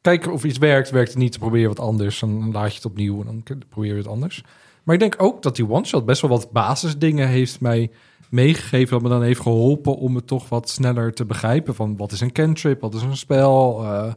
kijken 0.00 0.32
of 0.32 0.44
iets 0.44 0.58
werkt, 0.58 0.90
werkt 0.90 1.08
het 1.10 1.18
niet, 1.18 1.32
te 1.32 1.38
proberen 1.38 1.68
wat 1.68 1.80
anders, 1.80 2.18
dan 2.18 2.52
laat 2.52 2.68
je 2.70 2.74
het 2.76 2.84
opnieuw 2.84 3.20
en 3.20 3.42
dan 3.44 3.58
probeer 3.68 3.90
je 3.92 3.96
het 3.98 4.06
anders. 4.08 4.42
Maar 4.88 4.96
ik 4.96 5.02
denk 5.02 5.22
ook 5.22 5.42
dat 5.42 5.56
die 5.56 5.70
one-shot 5.70 6.04
best 6.04 6.20
wel 6.20 6.30
wat 6.30 6.50
basisdingen 6.50 7.28
heeft 7.28 7.60
mij 7.60 7.90
meegegeven, 8.30 8.92
dat 8.92 9.02
me 9.02 9.08
dan 9.08 9.22
heeft 9.22 9.40
geholpen 9.40 9.96
om 9.96 10.14
het 10.14 10.26
toch 10.26 10.48
wat 10.48 10.68
sneller 10.68 11.14
te 11.14 11.24
begrijpen 11.24 11.74
van 11.74 11.96
wat 11.96 12.12
is 12.12 12.20
een 12.20 12.32
cantrip, 12.32 12.80
wat 12.80 12.94
is 12.94 13.02
een 13.02 13.16
spel, 13.16 13.84
eh, 13.84 14.12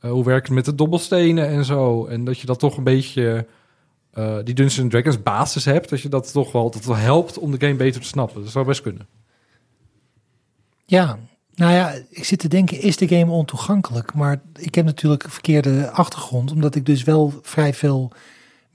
eh, 0.00 0.10
hoe 0.10 0.24
werkt 0.24 0.46
het 0.46 0.54
met 0.56 0.64
de 0.64 0.74
dobbelstenen 0.74 1.48
en 1.48 1.64
zo. 1.64 2.06
En 2.06 2.24
dat 2.24 2.38
je 2.38 2.46
dat 2.46 2.58
toch 2.58 2.76
een 2.76 2.84
beetje 2.84 3.46
eh, 4.10 4.36
die 4.44 4.54
Dungeons 4.54 4.90
Dragons 4.90 5.22
basis 5.22 5.64
hebt, 5.64 5.88
dat 5.88 6.00
je 6.00 6.08
dat 6.08 6.32
toch 6.32 6.52
wel, 6.52 6.70
dat 6.70 6.84
wel 6.84 6.96
helpt 6.96 7.38
om 7.38 7.50
de 7.50 7.60
game 7.60 7.76
beter 7.76 8.00
te 8.00 8.06
snappen. 8.06 8.42
Dat 8.42 8.52
zou 8.52 8.66
best 8.66 8.82
kunnen. 8.82 9.06
Ja, 10.84 11.18
nou 11.54 11.72
ja, 11.72 11.94
ik 12.08 12.24
zit 12.24 12.38
te 12.38 12.48
denken, 12.48 12.80
is 12.80 12.96
de 12.96 13.08
game 13.08 13.32
ontoegankelijk? 13.32 14.14
Maar 14.14 14.40
ik 14.54 14.74
heb 14.74 14.84
natuurlijk 14.84 15.22
een 15.22 15.30
verkeerde 15.30 15.90
achtergrond, 15.90 16.52
omdat 16.52 16.74
ik 16.74 16.86
dus 16.86 17.02
wel 17.02 17.32
vrij 17.42 17.74
veel 17.74 18.12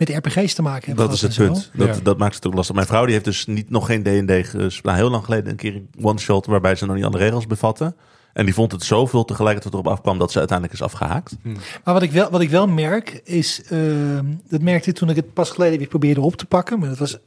met 0.07 0.25
RPG's 0.25 0.53
te 0.53 0.61
maken 0.61 0.87
heb 0.87 0.97
Dat 0.97 1.13
is 1.13 1.21
het 1.21 1.35
punt. 1.35 1.71
Dat, 1.73 1.99
dat 2.03 2.17
maakt 2.17 2.35
het 2.35 2.47
ook 2.47 2.53
lastig. 2.53 2.75
Mijn 2.75 2.87
vrouw 2.87 3.03
die 3.03 3.13
heeft 3.13 3.25
dus 3.25 3.45
niet, 3.45 3.69
nog 3.69 3.85
geen 3.85 4.03
D&D 4.03 4.31
gespeeld. 4.47 4.83
Nou, 4.83 4.97
heel 4.97 5.09
lang 5.09 5.23
geleden 5.23 5.49
een 5.49 5.55
keer 5.55 5.75
een 5.75 5.89
one-shot 6.01 6.45
waarbij 6.45 6.75
ze 6.75 6.85
nog 6.85 6.95
niet 6.95 7.05
alle 7.05 7.17
regels 7.17 7.47
bevatten. 7.47 7.95
En 8.33 8.45
die 8.45 8.53
vond 8.53 8.71
het 8.71 8.83
zoveel 8.83 9.25
tegelijkertijd 9.25 9.73
erop 9.73 9.87
afkwam 9.87 10.19
dat 10.19 10.31
ze 10.31 10.37
uiteindelijk 10.37 10.79
is 10.79 10.85
afgehaakt. 10.85 11.35
Maar 11.83 11.93
wat 11.93 12.01
ik 12.01 12.11
wel, 12.11 12.29
wat 12.29 12.41
ik 12.41 12.49
wel 12.49 12.67
merk 12.67 13.21
is, 13.23 13.63
ehm, 13.63 14.25
dat 14.49 14.61
merkte 14.61 14.89
ik 14.89 14.95
toen 14.95 15.09
ik 15.09 15.15
het 15.15 15.33
pas 15.33 15.49
geleden 15.49 15.77
weer 15.77 15.87
probeerde 15.87 16.21
op 16.21 16.35
te 16.35 16.45
pakken. 16.45 16.79
Maar 16.79 16.89
dat 16.89 16.97
was 16.97 17.17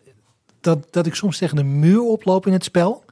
dat, 0.61 0.87
dat 0.91 1.07
ik 1.07 1.15
soms 1.15 1.39
tegen 1.39 1.59
een 1.59 1.79
muur 1.79 2.03
oploop 2.03 2.47
in 2.47 2.53
het 2.53 2.65
spel. 2.65 3.05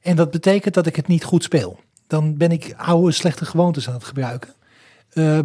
En 0.00 0.16
dat 0.16 0.30
betekent 0.30 0.74
dat 0.74 0.86
ik 0.86 0.96
het 0.96 1.06
niet 1.06 1.24
goed 1.24 1.42
speel. 1.42 1.80
Dan 2.06 2.36
ben 2.36 2.50
ik 2.50 2.74
oude 2.76 3.12
slechte 3.12 3.44
gewoontes 3.44 3.88
aan 3.88 3.94
het 3.94 4.04
gebruiken. 4.04 4.54
Eh, 5.12 5.38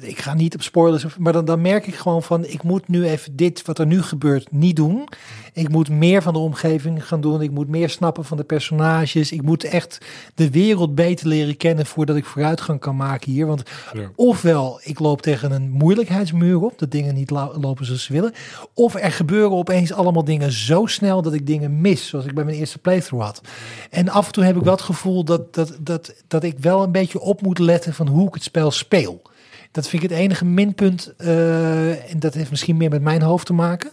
ik 0.00 0.18
ga 0.18 0.34
niet 0.34 0.54
op 0.54 0.62
spoilers, 0.62 1.16
maar 1.16 1.32
dan, 1.32 1.44
dan 1.44 1.60
merk 1.60 1.86
ik 1.86 1.94
gewoon 1.94 2.22
van, 2.22 2.44
ik 2.44 2.62
moet 2.62 2.88
nu 2.88 3.04
even 3.04 3.36
dit 3.36 3.62
wat 3.66 3.78
er 3.78 3.86
nu 3.86 4.02
gebeurt 4.02 4.52
niet 4.52 4.76
doen. 4.76 5.08
Ik 5.52 5.68
moet 5.68 5.88
meer 5.90 6.22
van 6.22 6.32
de 6.32 6.38
omgeving 6.38 7.06
gaan 7.06 7.20
doen. 7.20 7.42
Ik 7.42 7.50
moet 7.50 7.68
meer 7.68 7.90
snappen 7.90 8.24
van 8.24 8.36
de 8.36 8.44
personages. 8.44 9.32
Ik 9.32 9.42
moet 9.42 9.64
echt 9.64 9.98
de 10.34 10.50
wereld 10.50 10.94
beter 10.94 11.28
leren 11.28 11.56
kennen 11.56 11.86
voordat 11.86 12.16
ik 12.16 12.24
vooruitgang 12.24 12.80
kan 12.80 12.96
maken 12.96 13.32
hier. 13.32 13.46
Want 13.46 13.62
Ja. 13.92 14.10
ofwel 14.16 14.80
ik 14.82 14.98
loop 14.98 15.22
tegen 15.22 15.52
een 15.52 15.70
moeilijkheidsmuur 15.70 16.60
op, 16.62 16.78
dat 16.78 16.90
dingen 16.90 17.14
niet 17.14 17.30
lopen 17.30 17.84
zoals 17.86 18.04
ze 18.04 18.12
willen. 18.12 18.32
Of 18.74 18.94
er 18.94 19.12
gebeuren 19.12 19.56
opeens 19.56 19.92
allemaal 19.92 20.24
dingen 20.24 20.52
zo 20.52 20.86
snel 20.86 21.22
dat 21.22 21.32
ik 21.32 21.46
dingen 21.46 21.80
mis, 21.80 22.08
zoals 22.08 22.24
ik 22.24 22.34
bij 22.34 22.44
mijn 22.44 22.56
eerste 22.56 22.78
playthrough 22.78 23.24
had. 23.26 23.40
En 23.90 24.08
af 24.08 24.26
en 24.26 24.32
toe 24.32 24.44
heb 24.44 24.56
ik 24.56 24.62
wel 24.62 24.72
het 24.72 24.82
gevoel 24.82 25.24
dat, 25.24 25.54
dat, 25.54 25.76
dat, 25.80 26.14
dat 26.28 26.42
ik 26.44 26.58
wel 26.58 26.82
een 26.82 26.92
beetje 26.92 27.20
op 27.20 27.42
moet 27.42 27.58
letten 27.58 27.94
van 27.94 28.08
hoe 28.08 28.28
ik 28.28 28.34
het 28.34 28.42
spel 28.42 28.70
speel. 28.70 28.95
Dat 29.72 29.88
vind 29.88 30.02
ik 30.02 30.10
het 30.10 30.18
enige 30.18 30.44
minpunt. 30.44 31.14
eh, 31.16 32.12
en 32.12 32.18
dat 32.18 32.34
heeft 32.34 32.50
misschien 32.50 32.76
meer 32.76 32.90
met 32.90 33.02
mijn 33.02 33.22
hoofd 33.22 33.46
te 33.46 33.52
maken. 33.52 33.90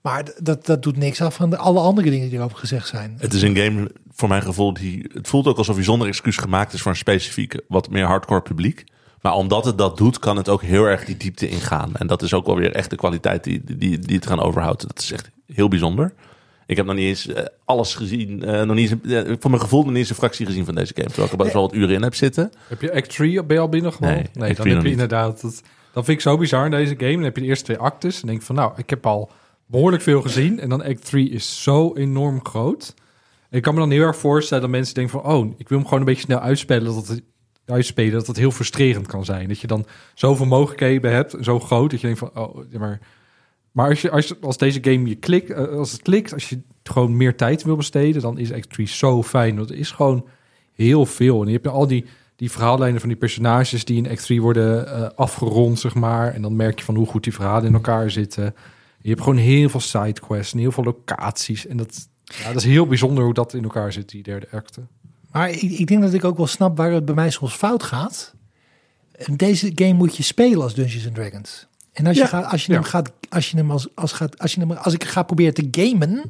Maar 0.00 0.24
dat, 0.38 0.66
dat 0.66 0.82
doet 0.82 0.96
niks 0.96 1.20
af 1.20 1.34
van 1.34 1.50
de, 1.50 1.56
alle 1.56 1.80
andere 1.80 2.10
dingen 2.10 2.28
die 2.28 2.38
erover 2.38 2.58
gezegd 2.58 2.88
zijn. 2.88 3.16
Het 3.18 3.32
is 3.32 3.42
een 3.42 3.56
game, 3.56 3.90
voor 4.14 4.28
mijn 4.28 4.42
gevoel, 4.42 4.72
die, 4.74 5.10
het 5.12 5.28
voelt 5.28 5.46
ook 5.46 5.58
alsof 5.58 5.74
hij 5.74 5.84
zonder 5.84 6.08
excuus 6.08 6.36
gemaakt 6.36 6.72
is 6.72 6.82
voor 6.82 6.90
een 6.90 6.96
specifieke, 6.96 7.64
wat 7.68 7.90
meer 7.90 8.04
hardcore 8.06 8.42
publiek. 8.42 8.84
Maar 9.20 9.34
omdat 9.34 9.64
het 9.64 9.78
dat 9.78 9.96
doet, 9.96 10.18
kan 10.18 10.36
het 10.36 10.48
ook 10.48 10.62
heel 10.62 10.84
erg 10.84 11.04
die 11.04 11.16
diepte 11.16 11.48
ingaan. 11.48 11.96
En 11.96 12.06
dat 12.06 12.22
is 12.22 12.34
ook 12.34 12.46
wel 12.46 12.56
weer 12.56 12.72
echt 12.72 12.90
de 12.90 12.96
kwaliteit 12.96 13.44
die, 13.44 13.62
die, 13.64 13.98
die 13.98 14.16
het 14.16 14.26
gaan 14.26 14.40
overhoudt. 14.40 14.82
Dat 14.82 14.98
is 14.98 15.12
echt 15.12 15.30
heel 15.46 15.68
bijzonder. 15.68 16.14
Ik 16.66 16.76
heb 16.76 16.86
nog 16.86 16.94
niet 16.94 17.04
eens 17.04 17.26
eh, 17.26 17.44
alles 17.64 17.94
gezien. 17.94 18.44
eh, 18.44 18.62
nog 18.62 18.76
niet 18.76 18.90
eens, 18.90 19.26
eh, 19.26 19.34
voor 19.38 19.50
mijn 19.50 19.62
gevoel 19.62 19.80
nog 19.80 19.88
niet 19.88 19.98
eens 19.98 20.10
een 20.10 20.14
fractie 20.14 20.46
gezien 20.46 20.64
van 20.64 20.74
deze 20.74 20.92
game. 20.94 21.06
Terwijl 21.06 21.26
ik 21.26 21.32
er 21.32 21.38
best 21.38 21.52
wel 21.52 21.62
wat 21.62 21.74
uren 21.74 21.94
in 21.94 22.02
heb 22.02 22.14
zitten. 22.14 22.52
Heb 22.68 22.80
je 22.80 22.94
Act 22.94 23.14
3 23.14 23.44
ben 23.44 23.56
je 23.56 23.62
al 23.62 23.68
binnen 23.68 23.92
gewoon? 23.92 24.12
Nee, 24.12 24.22
dan 24.32 24.54
3 24.54 24.74
heb 24.74 24.84
je 24.84 24.90
inderdaad... 24.90 25.40
Dat, 25.40 25.62
dat 25.92 26.04
vind 26.04 26.16
ik 26.16 26.20
zo 26.20 26.36
bizar 26.36 26.64
in 26.64 26.70
deze 26.70 26.94
game. 26.98 27.12
Dan 27.12 27.22
heb 27.22 27.36
je 27.36 27.42
de 27.42 27.48
eerste 27.48 27.64
twee 27.64 27.78
actes 27.78 28.20
en 28.20 28.26
denk 28.26 28.42
van... 28.42 28.54
Nou, 28.54 28.72
ik 28.76 28.90
heb 28.90 29.06
al 29.06 29.30
behoorlijk 29.66 30.02
veel 30.02 30.22
gezien. 30.22 30.60
En 30.60 30.68
dan 30.68 30.82
Act 30.82 31.04
3 31.04 31.30
is 31.30 31.62
zo 31.62 31.94
enorm 31.94 32.44
groot. 32.44 32.94
En 33.50 33.56
ik 33.56 33.62
kan 33.62 33.74
me 33.74 33.80
dan 33.80 33.90
heel 33.90 34.02
erg 34.02 34.16
voorstellen 34.16 34.62
dat 34.62 34.72
mensen 34.72 34.94
denken 34.94 35.20
van... 35.20 35.32
Oh, 35.32 35.54
ik 35.56 35.68
wil 35.68 35.78
hem 35.78 35.86
gewoon 35.86 36.00
een 36.00 36.06
beetje 36.06 36.22
snel 36.22 36.38
uitspelen. 36.38 36.84
Dat 36.84 37.08
het, 37.08 37.22
uitspelen, 37.66 38.12
dat 38.12 38.26
het 38.26 38.36
heel 38.36 38.50
frustrerend 38.50 39.06
kan 39.06 39.24
zijn. 39.24 39.48
Dat 39.48 39.60
je 39.60 39.66
dan 39.66 39.86
zoveel 40.14 40.46
mogelijkheden 40.46 41.12
hebt, 41.12 41.36
zo 41.40 41.60
groot... 41.60 41.90
Dat 41.90 42.00
je 42.00 42.06
denkt 42.06 42.20
van... 42.20 42.30
Oh, 42.34 42.56
maar... 42.78 43.00
Maar 43.74 43.88
als, 43.88 44.00
je, 44.00 44.10
als, 44.10 44.40
als 44.40 44.56
deze 44.56 44.78
game 44.82 45.08
je 45.08 45.14
klikt, 45.14 45.50
eh, 45.50 45.68
als 45.68 45.92
het 45.92 46.02
klikt, 46.02 46.32
als 46.32 46.48
je 46.48 46.60
gewoon 46.82 47.16
meer 47.16 47.36
tijd 47.36 47.62
wil 47.62 47.76
besteden, 47.76 48.22
dan 48.22 48.38
is 48.38 48.52
Act 48.52 48.72
3 48.72 48.88
zo 48.88 49.22
fijn. 49.22 49.56
Want 49.56 49.72
is 49.72 49.90
gewoon 49.90 50.26
heel 50.72 51.06
veel. 51.06 51.40
En 51.40 51.46
je 51.46 51.52
hebt 51.52 51.66
al 51.66 51.86
die, 51.86 52.04
die 52.36 52.50
verhaallijnen 52.50 53.00
van 53.00 53.08
die 53.08 53.18
personages 53.18 53.84
die 53.84 53.96
in 53.96 54.10
Act 54.10 54.24
3 54.24 54.42
worden 54.42 54.88
eh, 54.88 55.08
afgerond, 55.14 55.78
zeg 55.78 55.94
maar. 55.94 56.34
En 56.34 56.42
dan 56.42 56.56
merk 56.56 56.78
je 56.78 56.84
van 56.84 56.94
hoe 56.94 57.06
goed 57.06 57.24
die 57.24 57.34
verhalen 57.34 57.66
in 57.66 57.74
elkaar 57.74 58.10
zitten. 58.10 58.54
Je 59.00 59.08
hebt 59.08 59.22
gewoon 59.22 59.38
heel 59.38 59.68
veel 59.68 59.80
sidequests 59.80 60.52
en 60.52 60.58
heel 60.58 60.72
veel 60.72 60.84
locaties. 60.84 61.66
En 61.66 61.76
dat, 61.76 62.08
ja, 62.24 62.46
dat 62.46 62.56
is 62.56 62.64
heel 62.64 62.86
bijzonder 62.86 63.24
hoe 63.24 63.34
dat 63.34 63.54
in 63.54 63.62
elkaar 63.62 63.92
zit, 63.92 64.08
die 64.08 64.22
derde 64.22 64.46
acte. 64.50 64.80
Maar 65.32 65.50
ik, 65.50 65.62
ik 65.62 65.86
denk 65.86 66.02
dat 66.02 66.12
ik 66.12 66.24
ook 66.24 66.36
wel 66.36 66.46
snap 66.46 66.76
waar 66.76 66.92
het 66.92 67.04
bij 67.04 67.14
mij 67.14 67.30
soms 67.30 67.54
fout 67.54 67.82
gaat. 67.82 68.34
Deze 69.36 69.72
game 69.74 69.92
moet 69.92 70.16
je 70.16 70.22
spelen 70.22 70.62
als 70.62 70.74
Dungeons 70.74 71.06
and 71.06 71.14
Dragons. 71.14 71.66
En 71.94 72.06
als 72.06 72.16
je, 72.16 72.22
Ja. 72.22 72.28
gaat, 72.28 72.50
als 72.52 72.64
je 72.66 72.72
Ja. 72.72 72.78
hem 72.78 72.86
gaat, 72.88 73.12
als 73.28 73.50
je 73.50 73.56
hem 73.56 73.70
als, 73.70 73.88
als 73.94 74.12
gaat, 74.12 74.38
als 74.38 74.54
je 74.54 74.60
hem, 74.60 74.72
als 74.72 74.94
ik 74.94 75.04
ga 75.04 75.22
proberen 75.22 75.54
te 75.54 75.68
gamen, 75.70 76.22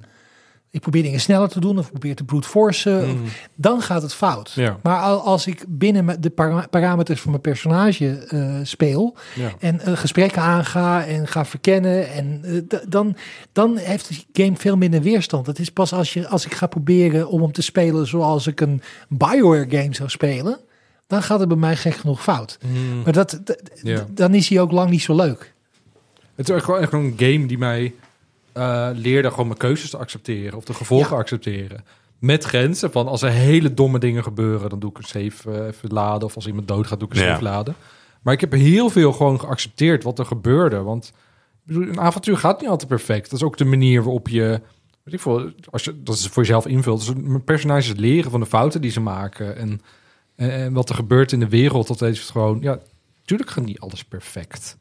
ik 0.71 0.81
probeer 0.81 1.03
dingen 1.03 1.21
sneller 1.21 1.49
te 1.49 1.61
doen 1.61 1.79
of 1.79 1.91
probeer 1.91 2.15
te 2.15 2.25
brute 2.25 2.49
forcen, 2.49 3.11
of- 3.11 3.49
dan 3.55 3.81
gaat 3.83 4.03
het 4.03 4.15
fout. 4.15 4.53
Ja. 4.53 4.79
Maar 4.83 5.01
al- 5.01 5.21
als 5.25 5.47
ik 5.47 5.65
binnen 5.69 6.21
de 6.21 6.31
para- 6.31 6.67
parameters 6.71 7.21
van 7.21 7.31
mijn 7.31 7.43
personage 7.43 8.09
eh, 8.29 8.55
speel 8.63 9.17
Ja. 9.35 9.51
en 9.59 9.81
eh, 9.81 9.97
gesprekken 9.97 10.43
aanga 10.43 11.05
en 11.07 11.27
ga 11.29 11.45
verkennen, 11.45 12.11
en 12.13 12.41
eh, 12.69 12.79
dan, 12.89 13.17
dan 13.53 13.77
heeft 13.77 14.09
de 14.09 14.43
game 14.45 14.57
veel 14.57 14.77
minder 14.77 15.03
weerstand. 15.03 15.47
Het 15.47 15.59
is 15.59 15.71
pas 15.71 15.93
als, 15.93 16.13
je, 16.13 16.29
als 16.29 16.45
ik 16.47 16.55
ga 16.55 16.67
proberen 16.67 17.29
om 17.29 17.43
hem 17.43 17.53
te 17.53 17.63
spelen 17.63 18.07
zoals 18.07 18.47
ik 18.47 18.61
een 18.61 18.83
Bioware 19.09 19.67
game 19.71 19.95
zou 19.95 20.09
spelen, 20.09 20.59
dan 21.07 21.23
gaat 21.23 21.39
het 21.41 21.49
bij 21.49 21.57
mij 21.59 21.77
gek 21.77 21.95
genoeg 21.95 22.23
fout. 22.23 22.59
Maar 23.05 23.13
dat, 23.13 23.41
Ja. 23.83 24.07
dan 24.11 24.35
is 24.35 24.49
hij 24.49 24.61
ook 24.61 24.73
lang 24.73 24.91
niet 24.91 25.03
zo 25.03 25.15
leuk. 25.15 25.54
Het 26.35 26.49
is 26.49 26.63
gewoon 26.63 26.81
echt 26.81 26.93
een 26.93 27.15
game 27.17 27.47
die 27.47 27.59
mij 27.59 27.95
eh, 28.53 28.89
leerde 28.93 29.31
gewoon 29.31 29.47
mijn 29.47 29.59
keuzes 29.59 29.91
te 29.91 29.97
accepteren 29.97 30.57
of 30.59 30.65
de 30.65 30.75
gevolgen 30.75 31.17
accepteren. 31.17 31.85
Met 32.19 32.45
grenzen 32.45 32.93
van 32.93 33.07
als 33.09 33.23
er 33.23 33.31
hele 33.31 33.75
domme 33.75 33.99
dingen 33.99 34.23
gebeuren, 34.23 34.71
dan 34.71 34.79
doe 34.79 34.91
ik 34.91 34.99
een 34.99 35.05
save 35.05 35.51
eh, 35.51 35.67
even 35.67 35.93
laden. 35.93 36.29
Of 36.29 36.35
als 36.35 36.47
iemand 36.47 36.69
doodgaat, 36.69 36.99
doe 37.01 37.09
ik 37.09 37.15
een 37.15 37.23
Ja. 37.23 37.29
save 37.33 37.43
laden. 37.43 37.75
Maar 38.23 38.35
ik 38.35 38.41
heb 38.41 38.53
heel 38.53 38.91
veel 38.91 39.13
gewoon 39.13 39.41
geaccepteerd 39.41 40.03
wat 40.03 40.19
er 40.19 40.27
gebeurde. 40.27 40.83
Want 40.83 41.13
een 41.67 42.01
avontuur 42.01 42.37
gaat 42.39 42.61
niet 42.61 42.71
altijd 42.71 42.89
perfect. 42.89 43.31
Dat 43.31 43.41
is 43.41 43.47
ook 43.47 43.57
de 43.57 43.65
manier 43.65 44.03
waarop 44.03 44.29
je, 44.29 44.61
weet 45.03 45.15
ik 45.15 45.21
veel, 45.21 45.51
als 45.71 45.85
je 45.85 46.03
dat 46.03 46.15
is 46.15 46.27
voor 46.27 46.43
jezelf 46.43 46.67
invult. 46.67 47.07
Dus 47.07 47.15
mijn 47.25 47.45
personages 47.45 47.93
leren 47.95 48.31
van 48.31 48.41
de 48.41 48.47
fouten 48.47 48.81
die 48.81 48.91
ze 48.91 49.01
maken 49.01 49.57
en, 49.57 49.81
en, 50.37 50.51
en 50.51 50.73
wat 50.73 50.89
er 50.89 50.95
gebeurt 50.95 51.33
in 51.33 51.41
de 51.41 51.49
wereld. 51.49 51.87
Dat 51.87 52.03
is 52.03 52.21
gewoon, 52.21 52.59
ja, 52.61 52.79
natuurlijk 53.21 53.51
gaat 53.51 53.65
niet 53.65 53.81
alles 53.81 54.05
perfect 54.05 54.77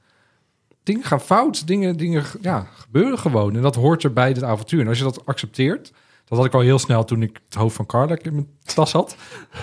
dingen 0.84 1.04
gaan 1.04 1.22
fout. 1.22 1.68
Dingen, 1.68 1.98
dingen 1.98 2.24
ja, 2.42 2.68
gebeuren 2.74 3.20
gewoon. 3.20 3.56
En 3.56 3.62
dat 3.62 3.76
hoort 3.76 4.04
er 4.04 4.14
bij 4.14 4.34
dit 4.34 4.44
avontuur. 4.44 4.82
En 4.82 4.88
als 4.88 4.98
je 4.98 5.04
dat 5.04 5.26
accepteert... 5.26 5.92
Dat 6.26 6.38
had 6.38 6.48
ik 6.48 6.54
al 6.54 6.68
heel 6.68 6.80
snel 6.80 7.04
toen 7.04 7.22
ik 7.22 7.40
het 7.46 7.54
hoofd 7.54 7.76
van 7.76 7.86
Karlak 7.86 8.22
in 8.22 8.34
mijn 8.34 8.48
tas 8.64 8.92
had. 8.92 9.16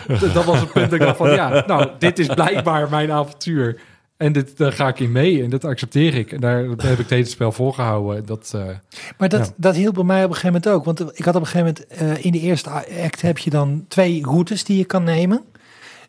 dat 0.34 0.44
was 0.44 0.60
het 0.60 0.72
punt 0.72 0.90
dat 0.90 1.00
ik 1.00 1.06
dacht 1.06 1.16
van... 1.16 1.30
Ja, 1.30 1.64
nou, 1.66 1.90
dit 1.98 2.18
is 2.18 2.26
blijkbaar 2.26 2.90
mijn 2.90 3.12
avontuur. 3.12 3.80
En 4.16 4.32
dit, 4.32 4.56
daar 4.56 4.72
ga 4.72 4.88
ik 4.88 5.00
in 5.00 5.12
mee. 5.12 5.42
En 5.42 5.50
dat 5.50 5.64
accepteer 5.64 6.14
ik. 6.14 6.32
En 6.32 6.40
daar 6.40 6.58
heb 6.58 6.92
ik 6.92 6.98
het 6.98 7.10
hele 7.10 7.24
spel 7.24 7.52
volgehouden. 7.52 8.26
Dat, 8.26 8.52
eh, 8.54 8.64
Maar 9.18 9.28
dat, 9.28 9.46
ja. 9.46 9.52
dat 9.56 9.74
hielp 9.74 9.94
bij 9.94 10.04
mij 10.04 10.24
op 10.24 10.30
een 10.30 10.36
gegeven 10.36 10.60
moment 10.62 10.68
ook. 10.68 10.84
Want 10.84 11.18
ik 11.18 11.24
had 11.24 11.34
op 11.34 11.40
een 11.40 11.46
gegeven 11.46 11.74
moment 11.74 11.86
eh, 11.86 12.24
in 12.24 12.32
de 12.32 12.40
eerste 12.40 12.70
act 13.04 13.22
heb 13.22 13.38
je 13.38 13.50
dan 13.50 13.84
twee 13.88 14.22
routes 14.22 14.64
die 14.64 14.76
je 14.76 14.84
kan 14.84 15.04
nemen. 15.04 15.42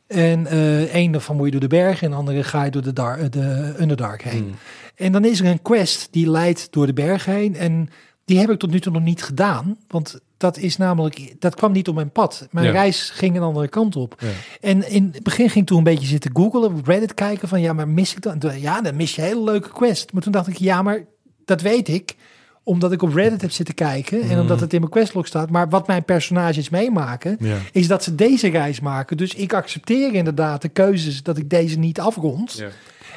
En 0.08 0.48
eh 0.48 0.94
één 0.94 1.12
daarvan 1.12 1.36
moet 1.36 1.46
je 1.46 1.52
door 1.52 1.60
de 1.60 1.68
bergen 1.68 2.06
en 2.06 2.12
de 2.12 2.18
andere 2.18 2.44
ga 2.44 2.64
je 2.64 2.72
door 2.72 2.82
de, 2.82 2.94
dar 2.94 3.30
de 3.30 3.76
Underdark 3.80 4.24
heen. 4.24 4.44
Hmm. 4.44 4.56
En 4.96 5.12
dan 5.12 5.26
is 5.26 5.40
er 5.40 5.46
een 5.46 5.62
quest 5.62 6.08
die 6.12 6.30
leidt 6.30 6.68
door 6.72 6.86
de 6.86 6.94
bergen 6.94 7.34
heen. 7.34 7.56
En 7.56 7.90
die 8.26 8.40
heb 8.40 8.50
ik 8.50 8.60
tot 8.60 8.72
nu 8.72 8.80
toe 8.80 8.92
nog 8.94 9.02
niet 9.04 9.24
gedaan. 9.24 9.78
Want 9.88 10.20
dat 10.38 10.58
is 10.58 10.78
namelijk, 10.78 11.36
dat 11.40 11.56
kwam 11.56 11.72
niet 11.72 11.88
op 11.88 11.96
mijn 11.96 12.12
pad. 12.12 12.48
Mijn 12.52 12.66
Ja. 12.66 12.72
reis 12.72 13.10
ging 13.10 13.36
een 13.36 13.42
andere 13.42 13.68
kant 13.68 13.96
op. 13.96 14.16
Ja. 14.20 14.28
En 14.62 14.90
in 14.90 15.10
het 15.14 15.24
begin 15.24 15.50
ging 15.50 15.62
ik 15.62 15.68
toen 15.68 15.78
een 15.78 15.84
beetje 15.84 16.08
zitten 16.08 16.32
googlen, 16.34 16.64
op 16.64 16.88
Reddit 16.88 17.14
kijken 17.14 17.48
van 17.48 17.62
ja, 17.62 17.74
maar 17.74 17.88
mis 17.88 18.16
ik 18.16 18.22
dan? 18.22 18.42
Ja, 18.60 18.82
dan 18.82 18.96
mis 18.96 19.16
je 19.16 19.22
een 19.22 19.28
hele 19.28 19.44
leuke 19.44 19.70
quest. 19.72 20.14
Maar 20.14 20.22
toen 20.22 20.32
dacht 20.32 20.48
ik, 20.48 20.58
ja, 20.58 20.82
maar 20.82 21.04
dat 21.46 21.62
weet 21.62 21.88
ik 21.88 22.16
omdat 22.64 22.92
ik 22.92 23.02
op 23.02 23.14
Reddit 23.14 23.42
heb 23.42 23.52
zitten 23.52 23.76
kijken 23.76 24.22
en 24.22 24.40
omdat 24.40 24.60
het 24.60 24.74
in 24.74 24.80
mijn 24.80 24.92
questlog 24.92 25.28
staat. 25.28 25.50
Maar 25.50 25.70
wat 25.70 25.88
mijn 25.88 26.04
personages 26.04 26.70
meemaken, 26.70 27.38
Ja. 27.40 27.58
is 27.72 27.88
dat 27.88 28.04
ze 28.04 28.16
deze 28.16 28.48
reis 28.50 28.80
maken. 28.80 29.18
Dus 29.18 29.34
ik 29.34 29.54
accepteer 29.54 30.14
inderdaad 30.14 30.62
de 30.62 30.70
keuzes 30.70 31.24
dat 31.24 31.38
ik 31.38 31.50
deze 31.50 31.80
niet 31.80 32.00
afrond. 32.00 32.64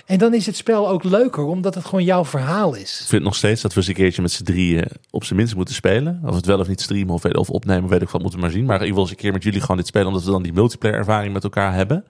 En 0.06 0.18
dan 0.18 0.34
is 0.34 0.46
het 0.46 0.56
spel 0.56 0.88
ook 0.88 1.04
leuker, 1.04 1.44
omdat 1.44 1.74
het 1.74 1.84
gewoon 1.84 2.04
jouw 2.04 2.24
verhaal 2.24 2.74
is. 2.74 3.00
Ik 3.00 3.06
vind 3.06 3.22
nog 3.22 3.34
steeds 3.34 3.62
dat 3.62 3.72
we 3.72 3.78
eens 3.78 3.88
een 3.88 3.94
keertje 3.94 4.22
met 4.22 4.32
z'n 4.32 4.44
drieën 4.44 4.84
op 5.10 5.24
zijn 5.24 5.38
minst 5.38 5.54
moeten 5.56 5.74
spelen. 5.74 6.20
Of 6.24 6.34
het 6.34 6.46
wel 6.46 6.58
of 6.58 6.68
niet 6.68 6.80
streamen 6.80 7.14
of, 7.14 7.24
of 7.24 7.50
opnemen, 7.50 7.90
weet 7.90 8.02
ik 8.02 8.08
wat, 8.08 8.20
moeten 8.20 8.38
we 8.38 8.44
maar 8.44 8.54
zien. 8.54 8.64
Maar 8.64 8.82
ik 8.82 8.92
wil 8.92 9.00
eens 9.00 9.10
een 9.10 9.16
keer 9.16 9.32
met 9.32 9.42
jullie 9.42 9.60
gewoon 9.60 9.76
dit 9.76 9.86
spelen, 9.86 10.06
omdat 10.06 10.24
we 10.24 10.30
dan 10.30 10.42
die 10.42 10.52
multiplayer 10.52 10.96
ervaring 10.98 11.32
met 11.32 11.44
elkaar 11.44 11.74
hebben. 11.74 12.04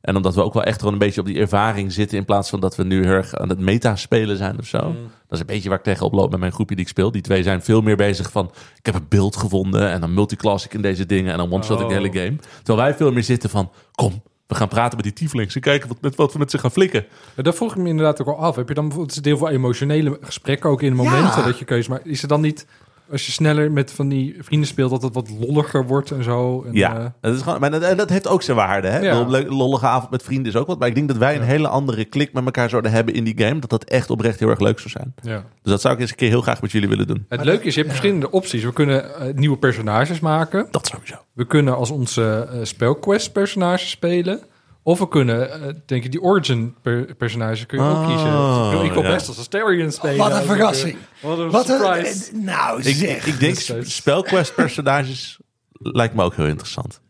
En 0.00 0.16
omdat 0.16 0.34
we 0.34 0.42
ook 0.42 0.54
wel 0.54 0.62
echt 0.62 0.78
gewoon 0.78 0.92
een 0.92 0.98
beetje 0.98 1.20
op 1.20 1.26
die 1.26 1.38
ervaring 1.38 1.92
zitten, 1.92 2.18
in 2.18 2.24
plaats 2.24 2.50
van 2.50 2.60
dat 2.60 2.76
we 2.76 2.84
nu 2.84 3.02
heel 3.02 3.12
erg 3.12 3.34
aan 3.34 3.48
het 3.48 3.58
meta 3.58 3.96
spelen 3.96 4.36
zijn 4.36 4.58
of 4.58 4.66
zo. 4.66 4.78
Dat 4.78 4.94
is 5.30 5.40
een 5.40 5.46
beetje 5.46 5.68
waar 5.68 5.78
ik 5.78 5.84
tegenop 5.84 6.12
loop 6.12 6.30
met 6.30 6.40
mijn 6.40 6.52
groepje 6.52 6.74
die 6.74 6.84
ik 6.84 6.90
speel. 6.90 7.10
Die 7.10 7.22
twee 7.22 7.42
zijn 7.42 7.62
veel 7.62 7.80
meer 7.80 7.96
bezig 7.96 8.30
van, 8.30 8.50
ik 8.78 8.86
heb 8.86 8.94
een 8.94 9.06
beeld 9.08 9.36
gevonden 9.36 9.90
en 9.90 10.00
dan 10.00 10.14
multiclass 10.14 10.64
ik 10.64 10.74
in 10.74 10.82
deze 10.82 11.06
dingen 11.06 11.32
en 11.32 11.38
dan 11.38 11.52
one-shot 11.52 11.80
ik 11.80 11.88
de 11.88 11.94
Oh. 11.94 12.00
hele 12.00 12.18
game. 12.18 12.36
Terwijl 12.62 12.88
wij 12.88 12.96
veel 12.96 13.12
meer 13.12 13.22
zitten 13.24 13.50
van, 13.50 13.70
kom, 13.94 14.22
we 14.46 14.54
gaan 14.54 14.68
praten 14.68 14.96
met 14.96 15.04
die 15.04 15.12
tieflings 15.12 15.54
en 15.54 15.60
kijken 15.60 15.88
wat, 15.88 16.00
met 16.00 16.14
wat 16.14 16.32
we 16.32 16.38
met 16.38 16.50
ze 16.50 16.58
gaan 16.58 16.70
flikken. 16.70 17.06
Ja, 17.36 17.42
dat 17.42 17.54
vroeg 17.54 17.70
ik 17.70 17.82
me 17.82 17.88
inderdaad 17.88 18.20
ook 18.20 18.26
al 18.26 18.38
af. 18.38 18.56
Heb 18.56 18.68
je 18.68 18.74
dan 18.74 18.88
bijvoorbeeld 18.88 19.22
deel 19.22 19.38
van 19.38 19.48
emotionele 19.48 20.18
gesprekken 20.20 20.70
ook 20.70 20.82
in 20.82 20.90
de 20.90 20.96
momenten 20.96 21.44
dat 21.44 21.58
je 21.58 21.64
keuze 21.64 21.90
maakt? 21.90 22.06
Is 22.06 22.20
het 22.20 22.30
dan 22.30 22.40
niet, 22.40 22.66
als 23.10 23.26
je 23.26 23.32
sneller 23.32 23.72
met 23.72 23.92
van 23.92 24.08
die 24.08 24.36
vrienden 24.40 24.68
speelt, 24.68 24.90
dat 24.90 25.02
het 25.02 25.14
wat 25.14 25.30
lolliger 25.40 25.86
wordt 25.86 26.10
en 26.10 26.22
zo? 26.24 26.62
En, 26.62 26.72
Ja, 26.74 26.98
eh, 26.98 27.04
dat, 27.20 27.34
is 27.34 27.42
gewoon, 27.42 27.60
maar 27.60 27.70
dat, 27.70 27.82
en 27.82 27.96
dat 27.96 28.10
heeft 28.10 28.28
ook 28.28 28.42
zijn 28.42 28.56
waarde. 28.56 28.88
Hè? 28.88 28.98
Ja. 28.98 29.20
Een 29.20 29.30
leuk- 29.30 29.50
lollige 29.50 29.86
avond 29.86 30.10
met 30.10 30.22
vrienden 30.22 30.52
is 30.52 30.58
ook 30.58 30.66
wat. 30.66 30.78
Maar 30.78 30.88
ik 30.88 30.94
denk 30.94 31.08
dat 31.08 31.16
wij 31.16 31.36
een 31.36 31.42
hele 31.42 31.68
andere 31.68 32.04
klik 32.04 32.32
met 32.32 32.44
elkaar 32.44 32.68
zouden 32.68 32.90
hebben 32.90 33.14
in 33.14 33.24
die 33.24 33.38
game. 33.38 33.60
Dat 33.60 33.70
dat 33.70 33.84
echt 33.84 34.10
oprecht 34.10 34.38
heel 34.38 34.48
erg 34.48 34.60
leuk 34.60 34.78
zou 34.78 34.90
zijn. 34.90 35.14
ja. 35.22 35.44
Dus 35.62 35.72
dat 35.72 35.80
zou 35.80 35.94
ik 35.94 36.00
eens 36.00 36.10
een 36.10 36.16
keer 36.16 36.28
heel 36.28 36.40
graag 36.42 36.62
met 36.62 36.72
jullie 36.72 36.88
willen 36.88 37.06
doen. 37.06 37.24
Het 37.28 37.44
leuke 37.44 37.64
is, 37.66 37.74
je 37.74 37.80
hebt 37.80 37.92
verschillende 37.92 38.30
opties. 38.30 38.62
We 38.64 38.72
kunnen 38.72 39.14
eh, 39.14 39.34
nieuwe 39.34 39.56
personages 39.56 40.20
maken. 40.20 40.66
Dat 40.70 40.86
sowieso. 40.86 41.14
We 41.32 41.46
kunnen 41.46 41.76
als 41.76 41.90
onze 41.90 42.48
eh 42.52 42.58
spelquest 42.62 43.32
personages 43.32 43.90
spelen. 43.90 44.40
Of 44.86 44.98
we 44.98 45.08
kunnen, 45.08 45.50
eh, 45.52 45.74
denk 45.86 46.04
ik, 46.04 46.10
die 46.10 46.20
origin 46.22 46.74
per 46.82 47.14
personage 47.14 47.66
kun 47.66 47.78
je 47.82 47.84
ook 47.90 47.96
Oh, 47.96 48.06
kiezen. 48.06 48.84
Ik 48.86 48.92
wil 48.92 49.02
ja. 49.02 49.08
best 49.14 49.28
als 49.28 49.38
Astarion 49.38 49.92
spelen. 49.92 50.16
Wat 50.16 50.30
een 50.32 50.40
ik, 50.40 50.44
verrassing. 50.46 50.96
Wat 51.22 51.38
een 51.38 51.50
Wat 51.50 51.66
surprise. 51.66 52.30
eh, 52.32 52.38
nou 52.38 52.82
Ik, 52.82 52.94
zeg. 52.96 53.26
ik 53.26 53.40
denk 53.40 53.66
Dat 53.66 53.76
is- 53.76 53.94
spelquest 53.94 54.54
personages 54.54 55.38
lijkt 55.72 56.14
me 56.14 56.22
ook 56.22 56.34
heel 56.34 56.46
interessant. 56.46 57.00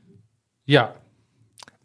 Ja, 0.63 0.93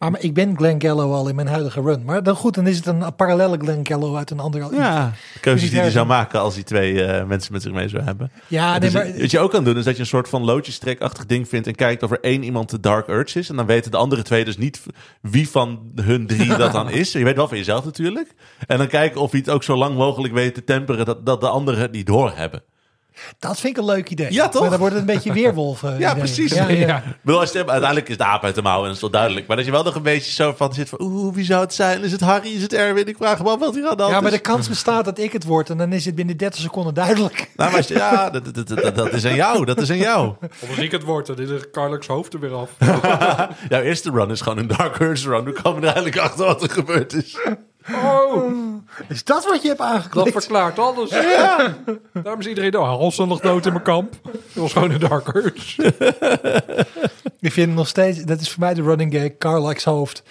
Maar, 0.01 0.11
maar 0.11 0.21
ik 0.21 0.33
ben 0.33 0.57
Glenn 0.57 0.81
Gallo 0.81 1.13
al 1.13 1.27
in 1.29 1.35
mijn 1.35 1.47
huidige 1.47 1.81
run. 1.81 2.03
Maar 2.05 2.23
dan 2.23 2.35
goed, 2.35 2.53
dan 2.53 2.67
is 2.67 2.77
het 2.77 2.85
een 2.85 3.15
parallele 3.15 3.57
Glenn 3.57 3.87
Gallo 3.87 4.15
uit 4.15 4.31
een 4.31 4.39
andere... 4.39 4.75
Ja, 4.75 5.11
de 5.33 5.39
keuzes 5.39 5.69
die 5.69 5.79
hij 5.79 5.89
zou 5.91 6.05
maken 6.05 6.39
als 6.39 6.53
hij 6.53 6.63
twee 6.63 7.03
eh, 7.03 7.25
mensen 7.27 7.53
met 7.53 7.61
zich 7.61 7.71
mee 7.71 7.87
zou 7.87 8.03
hebben. 8.03 8.31
Ja, 8.47 8.79
Dus 8.79 8.93
nee, 8.93 9.03
maar- 9.03 9.19
Wat 9.21 9.31
je 9.31 9.39
ook 9.39 9.51
kan 9.51 9.63
doen, 9.63 9.77
is 9.77 9.83
dat 9.83 9.95
je 9.95 9.99
een 10.01 10.07
soort 10.07 10.29
van 10.29 10.43
loodjestrek-achtig 10.43 11.25
ding 11.25 11.47
vindt... 11.47 11.67
en 11.67 11.75
kijkt 11.75 12.03
of 12.03 12.11
er 12.11 12.19
één 12.21 12.43
iemand 12.43 12.69
de 12.69 12.79
Dark 12.79 13.07
Urge 13.07 13.39
is. 13.39 13.49
En 13.49 13.55
dan 13.55 13.65
weten 13.65 13.91
de 13.91 13.97
andere 13.97 14.21
twee 14.21 14.45
dus 14.45 14.57
niet 14.57 14.81
wie 15.21 15.49
van 15.49 15.91
hun 15.95 16.27
drie 16.27 16.55
dat 16.57 16.71
dan 16.71 16.89
is. 16.89 17.11
Je 17.11 17.23
weet 17.23 17.35
wel 17.35 17.47
van 17.47 17.57
jezelf 17.57 17.85
natuurlijk. 17.85 18.33
En 18.67 18.77
dan 18.77 18.87
kijken 18.87 19.21
of 19.21 19.31
je 19.31 19.37
het 19.37 19.49
ook 19.49 19.63
zo 19.63 19.75
lang 19.75 19.95
mogelijk 19.95 20.33
weet 20.33 20.53
te 20.53 20.63
temperen... 20.63 21.05
dat, 21.05 21.25
dat 21.25 21.41
de 21.41 21.47
anderen 21.47 21.79
het 21.81 21.91
niet 21.91 22.05
doorhebben. 22.05 22.63
Dat 23.39 23.59
vind 23.59 23.77
ik 23.77 23.83
een 23.83 23.89
leuk 23.89 24.09
idee. 24.09 24.31
Ja, 24.33 24.49
toch? 24.49 24.61
Maar 24.61 24.69
dan 24.69 24.79
wordt 24.79 24.93
het 24.95 25.07
een 25.07 25.13
beetje 25.13 25.33
weerwolf. 25.33 25.83
eh, 25.83 25.89
Ja, 25.99 26.09
idee. 26.09 26.23
precies. 26.23 26.51
Ja, 26.53 26.69
ja. 26.69 26.97
Ik 26.97 27.03
bedoel, 27.21 27.39
als 27.39 27.51
je, 27.51 27.57
uiteindelijk 27.57 28.09
is 28.09 28.17
de 28.17 28.23
aap 28.23 28.43
uit 28.43 28.55
de 28.55 28.61
mouw 28.61 28.79
en 28.79 28.85
dat 28.85 28.95
is 28.95 29.01
wel 29.01 29.09
duidelijk. 29.09 29.47
Maar 29.47 29.55
dat 29.57 29.65
je 29.65 29.71
wel 29.71 29.83
nog 29.83 29.95
een 29.95 30.01
beetje 30.01 30.31
zo 30.31 30.53
van 30.57 30.73
zit 30.73 30.89
van... 30.89 30.99
Oeh, 31.01 31.35
wie 31.35 31.45
zou 31.45 31.61
het 31.61 31.73
zijn? 31.73 32.03
Is 32.03 32.11
het 32.11 32.21
Harry? 32.21 32.53
Is 32.55 32.61
het 32.61 32.73
Erwin? 32.73 33.07
Ik 33.07 33.15
vraag 33.17 33.43
me 33.43 33.49
af 33.49 33.59
wat 33.59 33.75
hier 33.75 33.87
aan 33.87 33.95
de 33.97 34.01
hand 34.01 34.13
Ja, 34.15 34.21
maar 34.21 34.31
is. 34.31 34.37
de 34.37 34.43
kans 34.43 34.67
bestaat 34.69 35.05
dat 35.05 35.19
ik 35.19 35.31
het 35.33 35.43
word 35.43 35.69
en 35.69 35.77
dan 35.77 35.93
is 35.93 36.05
het 36.05 36.15
binnen 36.15 36.37
30 36.37 36.59
seconden 36.61 36.93
duidelijk. 36.93 37.49
Nou, 37.55 37.71
maar 37.71 37.83
ja, 37.87 38.29
dat, 38.29 38.55
dat, 38.55 38.67
dat, 38.67 38.95
dat 38.95 39.13
is 39.13 39.25
aan 39.25 39.35
jou. 39.35 39.65
Dat 39.65 39.81
is 39.81 39.89
aan 39.89 39.97
jou. 39.97 40.33
Of 40.61 40.69
als 40.69 40.77
ik 40.77 40.91
het 40.91 41.03
word, 41.03 41.25
dan 41.27 41.39
is 41.39 41.49
Carlux 41.71 42.07
hoofd 42.07 42.33
er 42.33 42.39
weer 42.39 42.53
af. 42.53 42.69
Jouw 43.69 43.81
eerste 43.81 44.11
run 44.11 44.29
is 44.29 44.41
gewoon 44.41 44.57
een 44.57 44.67
Dark 44.67 44.99
Urge 44.99 45.29
run. 45.29 45.43
We 45.43 45.51
komen 45.61 45.79
er 45.81 45.85
eigenlijk 45.87 46.17
achter 46.17 46.45
wat 46.45 46.63
er 46.63 46.69
gebeurd 46.69 47.13
is. 47.13 47.37
Oh, 47.89 48.53
Is 49.07 49.23
dat 49.23 49.45
wat 49.45 49.61
je 49.61 49.67
hebt 49.67 49.79
dat 49.79 49.87
aangeklikt? 49.87 50.31
verklaart 50.31 50.79
alles. 50.79 51.09
Ja. 51.09 51.75
Daarom 52.13 52.39
is 52.39 52.47
iedereen 52.47 52.77
oh, 52.77 52.87
Halsen 52.87 53.27
nog 53.27 53.39
dood 53.39 53.65
in 53.65 53.71
mijn 53.71 53.83
kamp. 53.83 54.13
Dat 54.23 54.33
was 54.53 54.73
gewoon 54.73 54.91
een 54.91 54.99
Dark 54.99 55.35
Urge. 55.35 55.93
Ik 57.39 57.51
vind 57.51 57.75
nog 57.75 57.87
steeds, 57.87 58.23
dat 58.23 58.41
is 58.41 58.49
voor 58.49 58.59
mij 58.59 58.73
de 58.73 58.81
running 58.81 59.13
gag, 59.13 59.37
Carlax 59.37 59.83
hoofd. 59.83 60.23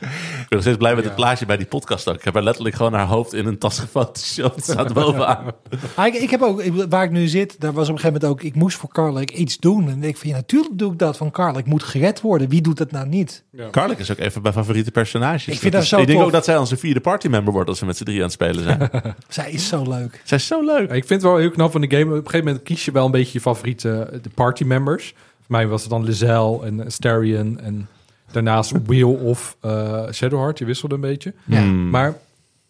Ik 0.00 0.08
ben 0.38 0.46
nog 0.48 0.60
steeds 0.60 0.76
blij 0.76 0.94
met 0.94 1.04
het 1.04 1.14
plaatje 1.14 1.46
bij 1.46 1.56
die 1.56 1.66
podcast 1.66 2.08
ook. 2.08 2.14
Ik 2.14 2.24
heb 2.24 2.34
haar 2.34 2.42
letterlijk 2.42 2.74
gewoon 2.76 2.92
haar 2.92 3.06
hoofd 3.06 3.32
in 3.32 3.46
een 3.46 3.58
tas 3.58 3.78
gefotoshopt. 3.78 4.54
Het 4.56 4.64
staat 4.64 4.92
bovenaan. 4.92 5.44
Maar 5.96 6.06
ik, 6.06 6.14
ik 6.14 6.30
heb 6.30 6.42
ook, 6.42 6.62
waar 6.88 7.04
ik 7.04 7.10
nu 7.10 7.26
zit, 7.26 7.60
daar 7.60 7.72
was 7.72 7.88
op 7.88 7.94
een 7.94 8.00
gegeven 8.00 8.20
moment 8.20 8.40
ook, 8.40 8.46
ik 8.48 8.54
moest 8.54 8.76
voor 8.76 8.88
Carlac 8.92 9.30
iets 9.30 9.58
doen. 9.58 9.88
En 9.90 10.02
ik 10.02 10.16
vind, 10.16 10.32
ja, 10.32 10.38
natuurlijk 10.38 10.78
doe 10.78 10.92
ik 10.92 10.98
dat 10.98 11.16
van 11.16 11.30
Carlac 11.30 11.66
moet 11.66 11.82
gered 11.82 12.20
worden. 12.20 12.48
Wie 12.48 12.60
doet 12.60 12.76
dat 12.78 12.90
nou 12.90 13.06
niet? 13.08 13.44
Carlick 13.70 13.98
is 13.98 14.10
ook 14.10 14.18
even 14.18 14.42
mijn 14.42 14.54
favoriete 14.54 14.90
personages. 14.90 15.46
Ik 15.46 15.58
vind 15.58 15.74
is- 15.74 15.88
zo 15.88 15.98
Ik 16.00 16.06
denk 16.06 16.18
tof. 16.18 16.26
ook 16.26 16.32
dat 16.34 16.44
zij 16.44 16.56
onze 16.56 16.76
vierde 16.76 17.00
partymember 17.00 17.52
wordt 17.52 17.68
als 17.68 17.80
we 17.80 17.86
met 17.86 17.96
z'n 17.96 18.04
drie 18.04 18.16
aan 18.16 18.22
het 18.22 18.32
spelen 18.32 18.62
zijn. 18.62 18.90
Zij 19.28 19.50
is 19.50 19.68
zo 19.68 19.82
leuk. 19.88 20.20
zij 20.24 20.36
is 20.38 20.46
zo 20.46 20.64
leuk. 20.64 20.82
Ik 20.90 21.06
vind 21.06 21.08
het 21.08 21.22
wel 21.22 21.36
heel 21.36 21.50
knap 21.50 21.72
van 21.72 21.80
de 21.80 21.90
game. 21.90 22.04
Op 22.04 22.10
een 22.10 22.16
gegeven 22.24 22.44
moment 22.46 22.62
kies 22.64 22.84
je 22.84 22.92
wel 22.92 23.04
een 23.04 23.10
beetje 23.10 23.30
je 23.32 23.40
favoriete 23.40 24.08
eh, 24.12 24.18
de 24.22 24.30
party 24.34 24.64
members. 24.64 25.14
Voor 25.16 25.56
mij 25.56 25.66
was 25.66 25.80
het 25.80 25.90
dan 25.90 26.04
Lizelle 26.04 26.64
en 26.64 26.84
Astarion 26.86 27.60
en 27.60 27.88
daarnaast 28.36 28.72
Wheel 28.86 29.14
of 29.14 29.56
eh, 29.60 30.10
Shadowheart. 30.12 30.58
Je 30.58 30.64
wisselde 30.64 30.94
een 30.94 31.00
beetje. 31.00 31.34
Ja. 31.44 31.60
Hmm. 31.60 31.90
Maar 31.90 32.18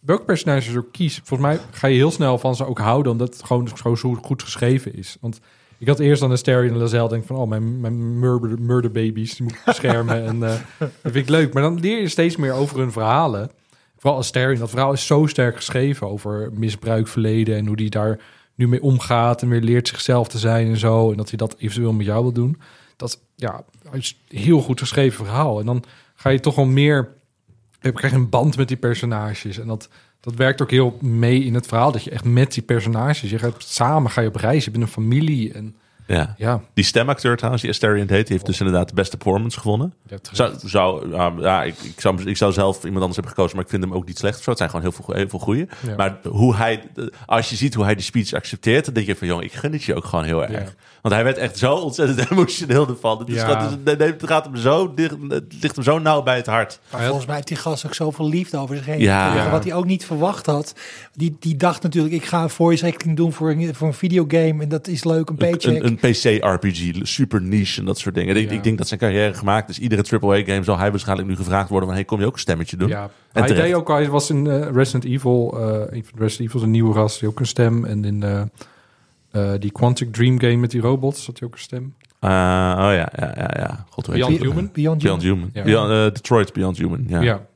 welke 0.01 0.25
personages 0.25 0.73
je 0.73 0.79
ook 0.79 0.93
kiest, 0.93 1.21
volgens 1.25 1.49
mij 1.49 1.59
ga 1.71 1.87
je 1.87 1.97
heel 1.97 2.11
snel 2.11 2.39
van 2.39 2.57
ze 2.57 2.67
ook 2.67 2.79
houden, 2.79 3.13
omdat 3.13 3.33
het 3.33 3.45
gewoon 3.45 3.97
zo, 3.97 4.15
goed 4.15 4.43
geschreven 4.43 4.95
is. 4.95 5.17
Want 5.21 5.41
ik 5.79 5.89
had 5.89 5.99
eerst 5.99 6.21
dan 6.21 6.31
Astarion 6.31 6.75
en 6.75 6.83
Lizelle, 6.83 7.09
denk 7.09 7.25
van, 7.25 7.37
oh, 7.37 7.49
mijn, 7.49 7.81
mijn 7.81 8.19
murder, 8.19 8.61
murder 8.61 8.91
babies, 8.91 9.37
die 9.37 9.43
moet 9.43 9.55
ik 9.55 9.63
beschermen. 9.65 10.25
en 10.27 10.43
eh, 10.43 10.55
dat 10.79 10.91
vind 11.03 11.17
ik 11.17 11.29
leuk. 11.29 11.53
Maar 11.53 11.63
dan 11.63 11.81
leer 11.81 12.01
je 12.01 12.09
steeds 12.09 12.37
meer 12.37 12.53
over 12.53 12.79
hun 12.79 12.93
verhalen. 12.93 13.51
Vooral 13.97 14.19
Astarion, 14.19 14.59
dat 14.59 14.71
verhaal 14.71 14.93
is 14.93 15.07
zo 15.07 15.27
sterk 15.27 15.57
geschreven 15.57 16.09
over 16.09 16.51
misbruik 16.53 17.09
verleden 17.09 17.57
en 17.57 17.67
hoe 17.67 17.77
die 17.77 17.91
daar 17.91 18.21
nu 18.55 18.69
mee 18.69 18.83
omgaat 18.83 19.43
en 19.43 19.49
weer 19.49 19.61
leert 19.61 19.89
zichzelf 19.89 20.29
te 20.29 20.39
zijn 20.39 20.67
en 20.67 20.77
zo. 20.77 21.11
En 21.11 21.17
dat 21.17 21.29
hij 21.29 21.39
dat 21.39 21.55
eventueel 21.59 21.93
met 21.93 22.07
jou 22.07 22.23
wil 22.23 22.33
doen. 22.33 22.61
Dat 22.97 23.21
ja, 23.35 23.65
heel 24.29 24.61
goed 24.61 24.79
geschreven 24.79 25.25
verhaal. 25.25 25.61
En 25.61 25.67
dan 25.67 25.85
ga 26.15 26.31
je 26.31 26.41
toch 26.41 26.55
wel 26.55 26.67
meer 26.67 27.15
je 27.87 27.93
krijgt 27.93 28.17
een 28.17 28.29
band 28.29 28.57
met 28.57 28.69
die 28.69 28.77
personages. 28.77 29.59
En 29.59 29.67
dat, 29.67 29.89
dat 30.21 30.35
werkt 30.35 30.63
ook 30.63 30.71
heel 30.71 30.99
mee 31.01 31.45
in 31.45 31.55
het 31.55 31.67
verhaal. 31.67 31.93
Dat 31.93 32.05
je 32.05 32.11
echt 32.11 32.25
met 32.25 32.53
die 32.53 32.63
personages, 32.63 33.31
je 33.31 33.39
gaat 33.39 33.63
samen 33.63 34.11
ga 34.11 34.21
je 34.21 34.29
op 34.29 34.37
reis. 34.37 34.65
Je 34.65 34.71
bent 34.71 34.83
een 34.83 34.89
familie. 34.89 35.53
En 35.53 35.77
Ja. 36.07 36.35
ja, 36.37 36.61
Die 36.75 36.85
stemacteur 36.85 37.37
trouwens, 37.37 37.63
die 37.63 37.71
Astarion 37.73 38.09
heet, 38.09 38.27
die 38.27 38.33
heeft 38.33 38.47
dus 38.47 38.59
inderdaad 38.61 38.89
de 38.89 38.95
beste 38.95 39.17
performance 39.17 39.61
gewonnen. 39.61 39.95
Zou, 40.33 40.55
zou, 40.65 41.11
ja, 41.11 41.33
ja, 41.39 41.63
ik, 41.63 41.75
ik, 41.83 42.01
zou, 42.01 42.23
ik 42.25 42.37
zou 42.37 42.53
zelf 42.53 42.77
iemand 42.77 42.97
anders 42.97 43.15
hebben 43.17 43.35
gekozen, 43.35 43.57
maar 43.57 43.65
ik 43.65 43.71
vind 43.71 43.83
hem 43.83 43.93
ook 43.95 44.07
niet 44.07 44.19
slecht. 44.19 44.37
of 44.37 44.43
Zo. 44.43 44.51
Het 44.51 44.59
zijn 44.59 44.71
gewoon 44.71 44.85
heel 44.85 45.03
veel, 45.03 45.15
heel 45.15 45.29
veel 45.29 45.39
goeie. 45.39 45.67
Ja. 45.87 45.95
Maar 45.97 46.19
hoe 46.29 46.55
hij, 46.57 46.83
als 47.27 47.51
je 47.51 47.57
ziet 47.57 47.75
hoe 47.75 47.85
hij 47.85 47.95
die 47.95 48.05
speech 48.05 48.33
accepteert, 48.33 48.85
dan 48.85 48.95
denk 48.95 49.07
je 49.07 49.17
van, 49.17 49.27
jongen, 49.27 49.45
ik 49.45 49.53
gun 49.53 49.73
het 49.73 49.83
je 49.83 49.95
ook 49.95 50.05
gewoon 50.05 50.25
heel 50.25 50.43
erg. 50.43 50.53
Ja. 50.53 50.75
Want 51.03 51.15
hij 51.15 51.25
werd 51.25 51.37
echt 51.37 51.59
zo 51.59 51.75
ontzettend 51.75 52.31
emotioneel 52.31 52.89
ervan. 52.89 53.19
Het, 53.19 53.29
is, 53.29 53.35
Ja. 53.35 53.71
het, 53.85 54.23
gaat 54.25 54.45
hem 54.45 54.57
zo 54.57 54.95
dicht, 54.95 55.15
het 55.29 55.55
ligt 55.61 55.75
hem 55.75 55.85
zo 55.85 55.99
nauw 55.99 56.23
bij 56.23 56.37
het 56.37 56.47
hart. 56.47 56.81
Maar 56.93 57.03
volgens 57.05 57.27
mij 57.27 57.35
heeft 57.35 57.49
die 57.49 57.57
gast 57.57 57.87
ook 57.87 57.95
zoveel 57.95 58.29
liefde 58.29 58.57
over 58.59 58.77
zich 58.77 58.87
heen. 58.87 59.01
Ja. 59.01 59.25
gekregen. 59.25 59.47
Ja. 59.47 59.53
Wat 59.53 59.65
hij 59.65 59.75
ook 59.75 59.85
niet 59.85 60.05
verwacht 60.07 60.47
had. 60.47 60.75
Die, 61.13 61.37
die 61.41 61.57
dacht 61.57 61.83
natuurlijk, 61.83 62.15
ik 62.15 62.25
ga 62.25 62.43
een 62.43 62.51
voice 62.51 62.87
acting 62.87 63.17
doen 63.17 63.33
voor 63.33 63.51
een, 63.51 63.75
voor 63.75 63.87
een 63.87 63.95
videogame. 63.95 64.63
En 64.63 64.69
dat 64.69 64.87
is 64.87 65.05
leuk, 65.05 65.29
een 65.29 65.37
paycheck. 65.37 65.96
Een, 66.01 66.11
PC-RPG, 66.11 67.07
super 67.07 67.43
niche 67.43 67.81
en 67.81 67.87
dat 67.87 67.99
soort 67.99 68.15
dingen. 68.15 68.37
Ik, 68.37 68.51
Ja. 68.51 68.57
ik 68.57 68.65
denk 68.65 68.79
dat 68.79 68.89
zijn 68.89 69.01
carrière 69.01 69.35
gemaakt 69.35 69.69
is. 69.69 69.79
Iedere 69.79 70.19
AAA-game 70.21 70.65
zal 70.65 70.79
hij 70.79 70.91
waarschijnlijk 70.91 71.29
nu 71.29 71.37
gevraagd 71.37 71.69
worden 71.69 71.89
van... 71.89 71.97
hey, 71.97 72.07
kom 72.07 72.21
je 72.21 72.27
ook 72.27 72.33
een 72.33 72.39
stemmetje 72.39 72.77
doen? 72.77 72.89
ja. 72.89 73.03
En 73.03 73.11
hij 73.33 73.47
terecht. 73.47 73.67
deed 73.67 73.75
ook, 73.75 73.89
hij 73.89 74.09
was 74.09 74.31
in 74.31 74.47
eh, 74.47 74.71
Resident 74.73 75.05
Evil. 75.05 75.53
eh 75.53 75.59
de 75.59 76.03
Resident 76.15 76.49
Evil 76.49 76.61
is 76.61 76.63
een 76.67 76.71
nieuwe 76.71 76.95
gast, 76.95 77.21
die 77.21 77.29
ook 77.29 77.41
een 77.41 77.47
stem. 77.47 77.85
En 77.85 78.05
in 78.05 78.23
eh, 78.23 78.43
eh, 79.31 79.61
die 79.61 79.73
Quantic 79.73 80.13
Dream 80.13 80.41
game 80.41 80.57
met 80.57 80.71
die 80.71 80.81
robots 80.81 81.27
had 81.27 81.39
hij 81.39 81.49
ook 81.49 81.55
een 81.55 81.61
stem. 81.61 81.95
Uh, 82.21 82.31
oh 82.31 82.93
ja, 82.93 83.09
ja, 83.17 83.33
ja, 83.37 83.51
ja. 83.57 83.85
God, 83.91 84.11
Beyond? 84.11 84.39
Human? 84.39 84.71
Beyond, 84.73 85.03
Beyond 85.03 85.23
Human. 85.23 85.37
Human. 85.39 85.51
Ja. 85.53 85.63
Beyond, 85.63 86.15
Detroit 86.15 86.53
Beyond 86.53 86.79
Human, 86.79 87.05
ja. 87.09 87.47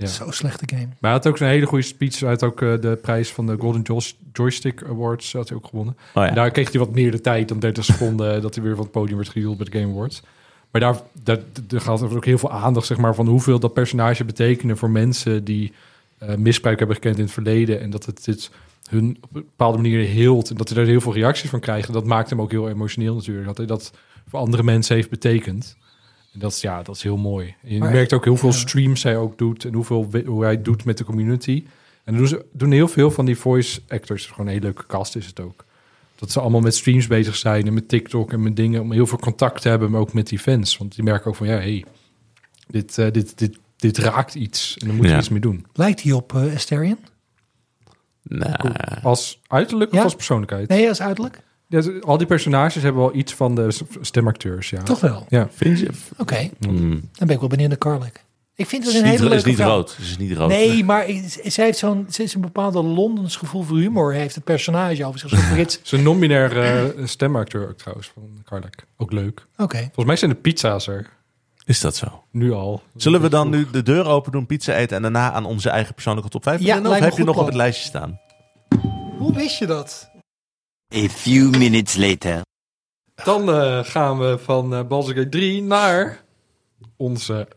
Ja. 0.00 0.06
Zo 0.06 0.30
slechte 0.30 0.64
game. 0.66 0.86
Maar 0.86 0.96
hij 1.00 1.10
had 1.10 1.26
ook 1.26 1.38
een 1.38 1.46
hele 1.46 1.66
goede 1.66 1.84
speech. 1.84 2.20
Hij 2.20 2.28
had 2.28 2.42
ook 2.42 2.62
eh, 2.62 2.80
de 2.80 2.98
prijs 3.02 3.32
van 3.32 3.46
de 3.46 3.56
Golden 3.58 3.82
Joys- 3.82 4.16
Joystick 4.32 4.82
Awards 4.88 5.32
had 5.32 5.48
hij 5.48 5.58
ook 5.58 5.66
gewonnen. 5.66 5.96
Oh 6.14 6.22
ja. 6.22 6.28
En 6.28 6.34
daar 6.34 6.50
kreeg 6.50 6.70
hij 6.70 6.80
wat 6.80 6.90
meer 6.94 7.10
de 7.10 7.20
tijd 7.20 7.48
dan 7.48 7.58
30 7.58 7.84
seconden 7.84 8.42
dat 8.42 8.54
hij 8.54 8.64
weer 8.64 8.74
van 8.74 8.82
het 8.84 8.92
podium 8.92 9.16
werd 9.16 9.28
gehield 9.28 9.56
bij 9.56 9.66
de 9.70 9.78
Game 9.78 9.92
Awards. 9.92 10.22
Maar 10.70 10.80
daar, 10.80 11.00
daar, 11.22 11.38
daar 11.66 11.80
gaat 11.80 12.00
er 12.00 12.16
ook 12.16 12.24
heel 12.24 12.38
veel 12.38 12.50
aandacht 12.50 12.86
zeg 12.86 12.98
maar, 12.98 13.14
van 13.14 13.26
hoeveel 13.26 13.58
dat 13.58 13.72
personage 13.72 14.24
betekende 14.24 14.76
voor 14.76 14.90
mensen 14.90 15.44
die 15.44 15.72
eh, 16.18 16.34
misbruik 16.34 16.78
hebben 16.78 16.96
gekend 16.96 17.16
in 17.16 17.22
het 17.24 17.32
verleden. 17.32 17.80
En 17.80 17.90
dat 17.90 18.06
het 18.06 18.24
dit 18.24 18.50
hun 18.90 19.16
op 19.20 19.36
een 19.36 19.42
bepaalde 19.42 19.76
manier 19.76 20.06
hield. 20.06 20.50
En 20.50 20.56
dat 20.56 20.68
hij 20.68 20.78
daar 20.78 20.86
heel 20.86 21.00
veel 21.00 21.14
reacties 21.14 21.50
van 21.50 21.60
krijgt. 21.60 21.88
En 21.88 21.94
dat 21.94 22.04
maakt 22.04 22.30
hem 22.30 22.40
ook 22.40 22.50
heel 22.50 22.68
emotioneel 22.68 23.14
natuurlijk. 23.14 23.46
Dat 23.46 23.56
hij 23.56 23.66
dat 23.66 23.92
voor 24.28 24.38
andere 24.38 24.62
mensen 24.62 24.94
heeft 24.96 25.10
betekend. 25.10 25.76
En 26.32 26.38
dat 26.40 26.52
is, 26.52 26.60
ja, 26.60 26.82
dat 26.82 26.96
is 26.96 27.02
heel 27.02 27.16
mooi. 27.16 27.54
En 27.62 27.72
je 27.74 27.78
Maar- 27.78 27.92
merkt 27.92 28.12
ook 28.12 28.24
hoeveel 28.24 28.52
streams 28.52 29.02
hij 29.02 29.16
ook 29.16 29.38
doet. 29.38 29.64
En 29.64 29.74
hoeveel, 29.74 30.08
hoe 30.26 30.42
hij 30.42 30.50
het 30.52 30.64
doet 30.64 30.84
met 30.84 30.98
de 30.98 31.04
community. 31.04 31.64
En 32.04 32.16
doen, 32.16 32.26
ze, 32.28 32.44
doen 32.52 32.70
heel 32.70 32.88
veel 32.88 33.10
van 33.10 33.24
die 33.24 33.36
voice 33.38 33.80
actors. 33.88 34.26
Gewoon 34.26 34.46
een 34.46 34.52
hele 34.52 34.64
leuke 34.64 34.86
cast 34.86 35.16
is 35.16 35.26
het 35.26 35.40
ook. 35.40 35.64
Dat 36.14 36.30
ze 36.32 36.40
allemaal 36.40 36.60
met 36.60 36.74
streams 36.74 37.06
bezig 37.06 37.36
zijn 37.36 37.66
en 37.66 37.74
met 37.74 37.88
TikTok 37.88 38.32
en 38.32 38.42
met 38.42 38.56
dingen 38.56 38.80
om 38.80 38.92
heel 38.92 39.06
veel 39.06 39.18
contact 39.18 39.62
te 39.62 39.68
hebben, 39.68 39.90
maar 39.90 40.00
ook 40.00 40.12
met 40.12 40.28
die 40.28 40.38
fans. 40.38 40.76
Want 40.76 40.94
die 40.94 41.04
merken 41.04 41.26
ook 41.26 41.36
van 41.36 41.46
ja, 41.46 41.54
hey, 41.56 41.84
dit, 42.66 42.98
eh, 42.98 43.10
dit, 43.10 43.38
dit, 43.38 43.58
dit 43.76 43.98
raakt 43.98 44.34
iets 44.34 44.76
en 44.78 44.86
dan 44.86 44.96
moet 44.96 45.04
je 45.06 45.10
Ja. 45.12 45.18
iets 45.18 45.28
mee 45.28 45.40
doen. 45.40 45.66
Lijkt 45.72 46.02
hij 46.02 46.12
op 46.12 46.32
uh, 46.32 46.54
Asterion? 46.54 46.98
Nee. 48.22 48.52
Als 49.02 49.40
uiterlijk 49.46 49.92
Ja? 49.92 49.98
of 49.98 50.04
als 50.04 50.14
persoonlijkheid? 50.14 50.68
Nee, 50.68 50.88
als 50.88 51.00
uiterlijk? 51.02 51.42
Ja, 51.70 51.82
al 52.00 52.18
die 52.18 52.26
personages 52.26 52.82
hebben 52.82 53.02
wel 53.02 53.14
iets 53.14 53.34
van 53.34 53.54
de 53.54 53.68
stemacteurs, 54.00 54.70
ja. 54.70 54.82
Toch 54.82 55.00
wel? 55.00 55.26
Ja. 55.28 55.48
Vind 55.52 55.78
je? 55.78 55.88
Oké, 56.18 56.50
Hmm. 56.60 56.90
dan 56.90 57.26
ben 57.26 57.30
ik 57.30 57.40
wel 57.40 57.48
benieuwd 57.48 57.68
naar 57.68 57.78
Carlick. 57.78 58.24
Ik 58.54 58.66
vind 58.66 58.84
het 58.84 58.94
een 58.94 59.00
is 59.00 59.06
hele 59.06 59.12
niet, 59.12 59.28
leuke 59.28 59.36
is 59.36 59.44
niet 59.44 59.56
vrouw. 59.56 59.68
rood. 59.68 59.90
Het 59.96 60.06
is 60.06 60.16
niet 60.18 60.32
rood. 60.36 60.48
Nee, 60.48 60.84
maar 60.84 61.06
ze 61.06 61.50
ze 61.50 61.62
heeft 61.62 61.78
zo'n 61.78 62.06
ze 62.10 62.22
is 62.22 62.34
een 62.34 62.40
bepaalde 62.40 62.82
Londens 62.82 63.36
gevoel 63.36 63.62
voor 63.62 63.76
humor. 63.78 64.12
Heeft 64.12 64.34
het 64.34 64.44
personage 64.44 65.04
over 65.04 65.20
zich. 65.20 65.28
Zo'n 65.30 65.48
Brits. 65.52 65.80
Ze 65.82 65.96
non-binair 65.96 66.60
eh, 66.60 67.04
stemacteur 67.06 67.68
ook 67.68 67.76
trouwens 67.78 68.10
van 68.14 68.22
Karlak. 68.44 68.74
Ook 68.96 69.12
leuk. 69.12 69.46
Oké. 69.56 69.78
Volgens 69.78 70.04
mij 70.06 70.16
zijn 70.16 70.30
de 70.30 70.36
pizza's 70.36 70.86
er 70.86 71.10
Is 71.64 71.80
dat 71.80 71.96
zo? 71.96 72.22
nu 72.30 72.52
al. 72.52 72.82
Zullen 72.96 73.20
we 73.20 73.28
dan 73.28 73.50
nu 73.50 73.66
de 73.72 73.82
deur 73.82 74.06
open 74.06 74.32
doen, 74.32 74.46
pizza 74.46 74.74
eten 74.74 74.96
en 74.96 75.02
daarna 75.02 75.32
aan 75.32 75.44
onze 75.44 75.70
eigen 75.70 75.94
persoonlijke 75.94 76.30
top 76.30 76.42
5 76.42 76.60
Ja, 76.60 76.66
beginnen? 76.66 76.90
of 76.92 76.98
heb 76.98 77.16
je 77.16 77.24
nog 77.24 77.38
op 77.38 77.46
het 77.46 77.54
lijstje 77.54 77.84
staan? 77.86 78.20
Hoe 79.18 79.34
wist 79.34 79.58
je 79.58 79.66
dat? 79.66 80.10
A 80.94 81.08
few 81.08 81.50
minutes 81.56 81.96
later. 81.96 82.40
Dan 83.24 83.50
eh, 83.52 83.78
gaan 83.84 84.18
we 84.18 84.38
van 84.42 84.74
eh 84.74 84.82
Baldur's 84.86 85.16
Gate 85.16 85.28
3 85.28 85.62
naar 85.62 86.22
onze 86.96 87.48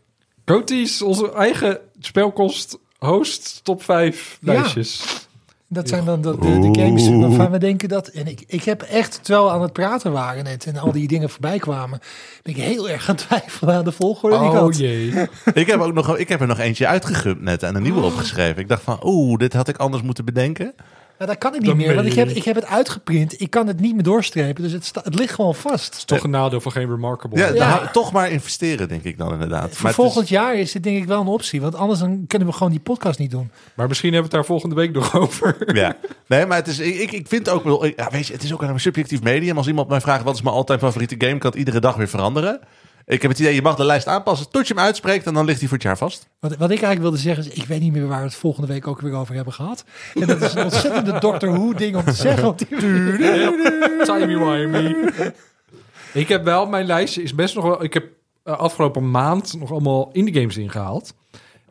Coties, 0.44 1.02
onze 1.02 1.32
eigen 1.32 1.78
spelkost 2.00 2.78
host 2.98 3.60
top 3.64 3.82
5 3.82 4.38
Ja. 4.40 4.52
lijstjes. 4.52 5.22
Dat 5.68 5.88
zijn 5.88 6.04
dan 6.04 6.20
de, 6.20 6.30
de, 6.38 6.70
de 6.70 6.80
games 6.80 7.08
waarvan 7.08 7.50
we 7.50 7.58
denken 7.58 7.88
dat... 7.88 8.08
En 8.08 8.26
ik, 8.26 8.44
ik 8.46 8.64
heb 8.64 8.82
echt, 8.82 9.18
terwijl 9.24 9.44
we 9.44 9.50
aan 9.50 9.62
het 9.62 9.72
praten 9.72 10.12
waren 10.12 10.44
net... 10.44 10.66
en 10.66 10.76
al 10.76 10.92
die 10.92 11.08
dingen 11.08 11.30
voorbij 11.30 11.58
kwamen... 11.58 12.00
ben 12.42 12.54
ik 12.54 12.60
heel 12.62 12.88
erg 12.88 13.04
gaan 13.04 13.16
twijfelen 13.16 13.74
aan 13.74 13.84
de 13.84 13.92
volgorde 13.92 14.38
die 14.38 14.46
ik 14.46 14.52
Oh 14.52 14.58
had. 14.60 14.78
jee. 14.78 15.12
ik, 15.54 15.66
heb 15.66 15.80
ook 15.80 15.92
nog, 15.94 16.16
ik 16.16 16.28
heb 16.28 16.40
er 16.40 16.46
nog 16.46 16.58
eentje 16.58 16.86
uitgegumpt 16.86 17.42
net 17.42 17.62
en 17.62 17.74
een 17.74 17.82
nieuwe 17.82 18.00
opgeschreven. 18.02 18.60
Ik 18.62 18.68
dacht 18.68 18.82
van, 18.82 18.98
oeh, 19.02 19.38
dit 19.38 19.52
had 19.52 19.68
ik 19.68 19.76
anders 19.76 20.02
moeten 20.02 20.24
bedenken. 20.24 20.74
Ja, 21.18 21.26
dat 21.26 21.38
kan 21.38 21.52
ik 21.54 21.58
niet 21.60 21.66
Dat 21.68 21.76
meer, 21.76 21.94
want 21.94 22.06
ik 22.06 22.12
heb, 22.12 22.28
ik 22.28 22.44
heb 22.44 22.54
het 22.54 22.66
uitgeprint. 22.66 23.40
Ik 23.40 23.50
kan 23.50 23.66
het 23.66 23.80
niet 23.80 23.94
meer 23.94 24.02
doorstrepen, 24.02 24.62
dus 24.62 24.72
het, 24.72 24.84
sta- 24.84 25.00
het 25.04 25.14
ligt 25.14 25.34
gewoon 25.34 25.54
vast. 25.54 26.06
Toch 26.06 26.22
een 26.24 26.30
nadeel 26.30 26.60
van 26.60 26.72
geen 26.72 26.88
Remarkable. 26.90 27.38
Ja, 27.54 27.64
hou- 27.68 27.86
toch 27.92 28.12
maar 28.12 28.30
investeren, 28.30 28.88
denk 28.88 29.02
ik 29.04 29.18
dan 29.18 29.32
inderdaad. 29.32 29.70
Voor 29.70 29.82
Maar 29.82 29.92
volgend 29.94 30.24
is- 30.24 30.30
jaar 30.30 30.54
is 30.56 30.72
dit 30.72 30.82
denk 30.82 30.96
ik 30.96 31.04
wel 31.06 31.20
een 31.20 31.26
optie, 31.26 31.60
want 31.60 31.74
anders 31.74 32.00
dan 32.00 32.24
kunnen 32.26 32.48
we 32.48 32.54
gewoon 32.54 32.70
die 32.72 32.80
podcast 32.80 33.18
niet 33.18 33.30
doen. 33.30 33.50
Maar 33.74 33.88
misschien 33.88 34.12
hebben 34.12 34.30
we 34.30 34.36
het 34.36 34.46
daar 34.46 34.56
volgende 34.56 34.74
week 34.74 34.92
nog 34.92 35.16
over. 35.16 35.56
Ja, 35.76 35.96
nee, 36.26 36.46
maar 36.46 36.56
het 36.56 36.66
is, 36.66 36.78
ik, 36.78 37.12
ik 37.12 37.28
vind 37.28 37.48
ook 37.48 37.64
wel, 37.64 37.84
ja, 37.86 38.08
weet 38.10 38.26
je, 38.26 38.32
het 38.32 38.42
is 38.42 38.52
ook 38.52 38.62
een 38.62 38.80
subjectief 38.80 39.22
medium. 39.22 39.56
Als 39.56 39.66
iemand 39.66 39.88
mij 39.88 40.00
vraagt 40.00 40.24
wat 40.24 40.34
is 40.34 40.42
mijn 40.42 40.54
all-time 40.56 40.78
favoriete 40.78 41.14
game, 41.18 41.38
kan 41.38 41.50
het 41.50 41.58
iedere 41.58 41.80
dag 41.80 41.96
weer 41.96 42.08
veranderen. 42.08 42.60
Ik 43.06 43.22
heb 43.22 43.30
het 43.30 43.40
idee, 43.40 43.54
je 43.54 43.62
mag 43.62 43.76
de 43.76 43.84
lijst 43.84 44.06
aanpassen 44.06 44.50
tot 44.50 44.68
je 44.68 44.74
hem 44.74 44.82
uitspreekt 44.82 45.26
en 45.26 45.34
dan 45.34 45.44
ligt 45.44 45.58
hij 45.58 45.68
voor 45.68 45.76
het 45.76 45.86
jaar 45.86 45.98
vast. 45.98 46.28
Wat, 46.40 46.50
wat 46.50 46.60
ik 46.70 46.82
eigenlijk 46.82 47.00
wilde 47.00 47.16
zeggen 47.16 47.44
is, 47.44 47.50
ik 47.50 47.64
weet 47.64 47.80
niet 47.80 47.92
meer 47.92 48.06
waar 48.06 48.18
we 48.18 48.24
het 48.24 48.34
volgende 48.34 48.66
week 48.68 48.86
ook 48.86 49.00
weer 49.00 49.12
over 49.12 49.34
hebben 49.34 49.52
gehad. 49.52 49.84
En 50.14 50.26
dat 50.26 50.42
is 50.42 50.54
een 50.54 50.62
ontzettende 50.64 51.18
Doctor 51.18 51.52
Who 51.52 51.72
ding 51.74 51.96
om 51.96 52.04
te 52.04 52.12
zeggen. 52.12 52.48
op 52.48 52.58
die- 52.58 52.68
Timey-wimey. 54.04 55.12
Ik 56.12 56.28
heb 56.28 56.44
wel, 56.44 56.66
mijn 56.66 56.86
lijstje 56.86 57.22
is 57.22 57.34
best 57.34 57.54
nog 57.54 57.64
wel... 57.64 57.84
Ik 57.84 57.94
heb 57.94 58.04
eh, 58.42 58.58
afgelopen 58.58 59.10
maand 59.10 59.54
nog 59.58 59.70
allemaal 59.70 60.10
indie 60.12 60.34
games 60.34 60.56
ingehaald. 60.56 61.14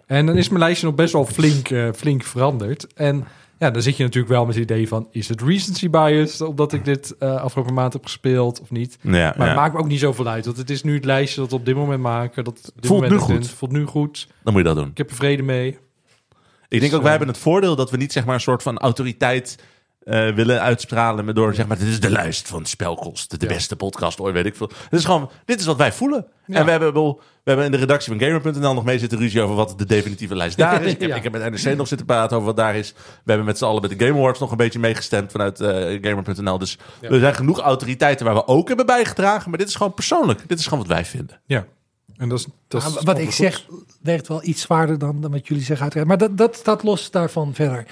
En 0.05 0.25
dan 0.25 0.37
is 0.37 0.47
mijn 0.49 0.59
lijstje 0.59 0.85
nog 0.85 0.95
best 0.95 1.13
wel 1.13 1.25
flink, 1.25 1.69
eh, 1.69 1.87
flink 1.95 2.23
veranderd. 2.23 2.93
En 2.93 3.25
ja, 3.63 3.71
dan 3.71 3.81
zit 3.81 3.97
je 3.97 4.03
natuurlijk 4.03 4.33
wel 4.33 4.45
met 4.45 4.55
het 4.55 4.63
idee 4.63 4.87
van... 4.87 5.07
Is 5.11 5.29
het 5.29 5.41
recency 5.41 5.89
bias 5.89 6.41
omdat 6.41 6.73
ik 6.73 6.85
dit 6.85 7.17
eh, 7.17 7.35
afgelopen 7.35 7.73
maand 7.73 7.93
heb 7.93 8.03
gespeeld 8.03 8.61
of 8.61 8.71
niet? 8.71 8.97
Ja, 9.01 9.11
maar 9.11 9.33
ja. 9.37 9.45
het 9.45 9.55
maakt 9.55 9.73
me 9.73 9.79
ook 9.79 9.87
niet 9.87 9.99
zoveel 9.99 10.27
uit. 10.27 10.45
Want 10.45 10.57
het 10.57 10.69
is 10.69 10.83
nu 10.83 10.93
het 10.93 11.05
lijstje 11.05 11.41
dat 11.41 11.49
we 11.49 11.55
op 11.55 11.65
dit 11.65 11.75
moment 11.75 12.01
maken. 12.01 12.43
Dat 12.43 12.55
dit 12.55 12.71
Voelt 12.87 13.01
moment 13.01 13.11
nu 13.11 13.17
goed. 13.17 13.31
vindt. 13.31 13.47
Voelt 13.47 13.71
nu 13.71 13.85
goed. 13.85 14.27
Dan 14.43 14.53
moet 14.53 14.61
je 14.61 14.67
dat 14.67 14.77
doen. 14.77 14.89
Ik 14.89 14.97
heb 14.97 15.09
er 15.09 15.15
vrede 15.15 15.43
mee. 15.43 15.67
Ik 15.67 16.79
denk 16.79 16.81
Dus, 16.81 16.93
ook, 16.93 17.01
wij 17.05 17.11
eh, 17.11 17.17
hebben 17.17 17.27
het 17.27 17.43
voordeel 17.43 17.75
dat 17.75 17.91
we 17.91 17.97
niet 17.97 18.11
zeg 18.11 18.25
maar 18.25 18.35
een 18.35 18.41
soort 18.41 18.63
van 18.63 18.77
autoriteit 18.77 19.57
eh, 20.05 20.29
willen 20.35 20.61
uitstralen 20.61 21.25
met 21.25 21.35
door 21.35 21.53
zeg 21.55 21.67
maar 21.67 21.77
dit 21.77 21.87
is 21.87 21.99
de 21.99 22.09
lijst 22.09 22.47
van 22.47 22.65
spelkosten, 22.65 23.39
de 23.39 23.47
beste 23.47 23.75
podcast 23.75 24.19
ooit, 24.19 24.33
weet 24.33 24.45
ik 24.45 24.55
veel. 24.55 24.67
Dit 24.67 24.99
is 24.99 25.05
gewoon, 25.05 25.29
dit 25.45 25.59
is 25.59 25.65
wat 25.65 25.77
wij 25.77 25.91
voelen. 25.91 26.25
Ja. 26.45 26.55
En 26.55 26.65
we 26.65 26.71
hebben, 26.71 26.93
wel- 26.93 27.17
we 27.43 27.49
hebben 27.49 27.65
in 27.65 27.71
de 27.71 27.77
redactie 27.77 28.17
van 28.17 28.27
Gamer.nl 28.27 28.73
nog 28.73 28.83
mee 28.83 28.99
zitten 28.99 29.17
ruzie 29.17 29.41
over 29.41 29.55
wat 29.55 29.73
de 29.77 29.85
definitieve 29.85 30.35
lijst 30.35 30.57
daar 30.57 30.81
is. 30.83 30.91
Ik 30.93 30.99
heb, 30.99 31.09
Ja. 31.09 31.15
ik 31.15 31.23
heb 31.23 31.31
met 31.31 31.51
NRC 31.63 31.75
nog 31.77 31.87
zitten 31.87 32.05
praten 32.07 32.35
over 32.35 32.47
wat 32.47 32.57
daar 32.57 32.75
is. 32.75 32.93
We 32.97 33.01
hebben 33.25 33.45
met 33.45 33.57
z'n 33.57 33.65
allen 33.65 33.81
met 33.81 33.99
de 33.99 34.05
Game 34.05 34.17
Awards 34.19 34.39
nog 34.39 34.51
een 34.51 34.57
beetje 34.57 34.79
meegestemd 34.79 35.31
vanuit 35.31 35.59
eh, 35.61 35.97
Gamer.nl. 36.01 36.57
Dus 36.57 36.77
Ja. 37.01 37.09
er 37.09 37.19
zijn 37.19 37.35
genoeg 37.35 37.59
autoriteiten 37.59 38.25
waar 38.25 38.35
we 38.35 38.47
ook 38.47 38.67
hebben 38.67 38.85
bijgedragen, 38.85 39.49
maar 39.49 39.59
dit 39.59 39.67
is 39.67 39.75
gewoon 39.75 39.93
persoonlijk. 39.93 40.43
Dit 40.47 40.59
is 40.59 40.63
gewoon 40.67 40.79
wat 40.79 40.93
wij 40.93 41.05
vinden. 41.05 41.41
Ja. 41.45 41.65
En 42.17 42.29
dat 42.29 42.39
is, 42.39 42.45
dat 42.67 42.83
is 42.83 42.93
Maar 42.93 43.03
wat 43.03 43.17
ik 43.17 43.25
goed. 43.25 43.33
zeg, 43.33 43.65
werkt 44.01 44.27
wel 44.27 44.43
iets 44.43 44.61
zwaarder 44.61 44.97
dan, 44.97 45.21
dan 45.21 45.31
wat 45.31 45.47
jullie 45.47 45.63
zeggen 45.63 45.81
uiteraard. 45.83 46.07
Maar 46.09 46.17
dat, 46.29 46.37
dat 46.37 46.55
staat 46.55 46.83
los 46.83 47.11
daarvan 47.11 47.53
verder. 47.53 47.85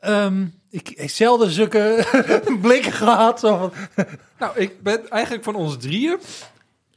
Ehm, 0.00 0.44
ik 0.70 1.10
zelden 1.10 1.50
zulke 1.50 2.06
blikken 2.62 2.92
gehad. 2.92 3.42
Nou, 3.42 4.52
ik 4.54 4.82
ben 4.82 5.10
eigenlijk 5.10 5.44
van 5.44 5.54
ons 5.54 5.76
drieën. 5.76 6.18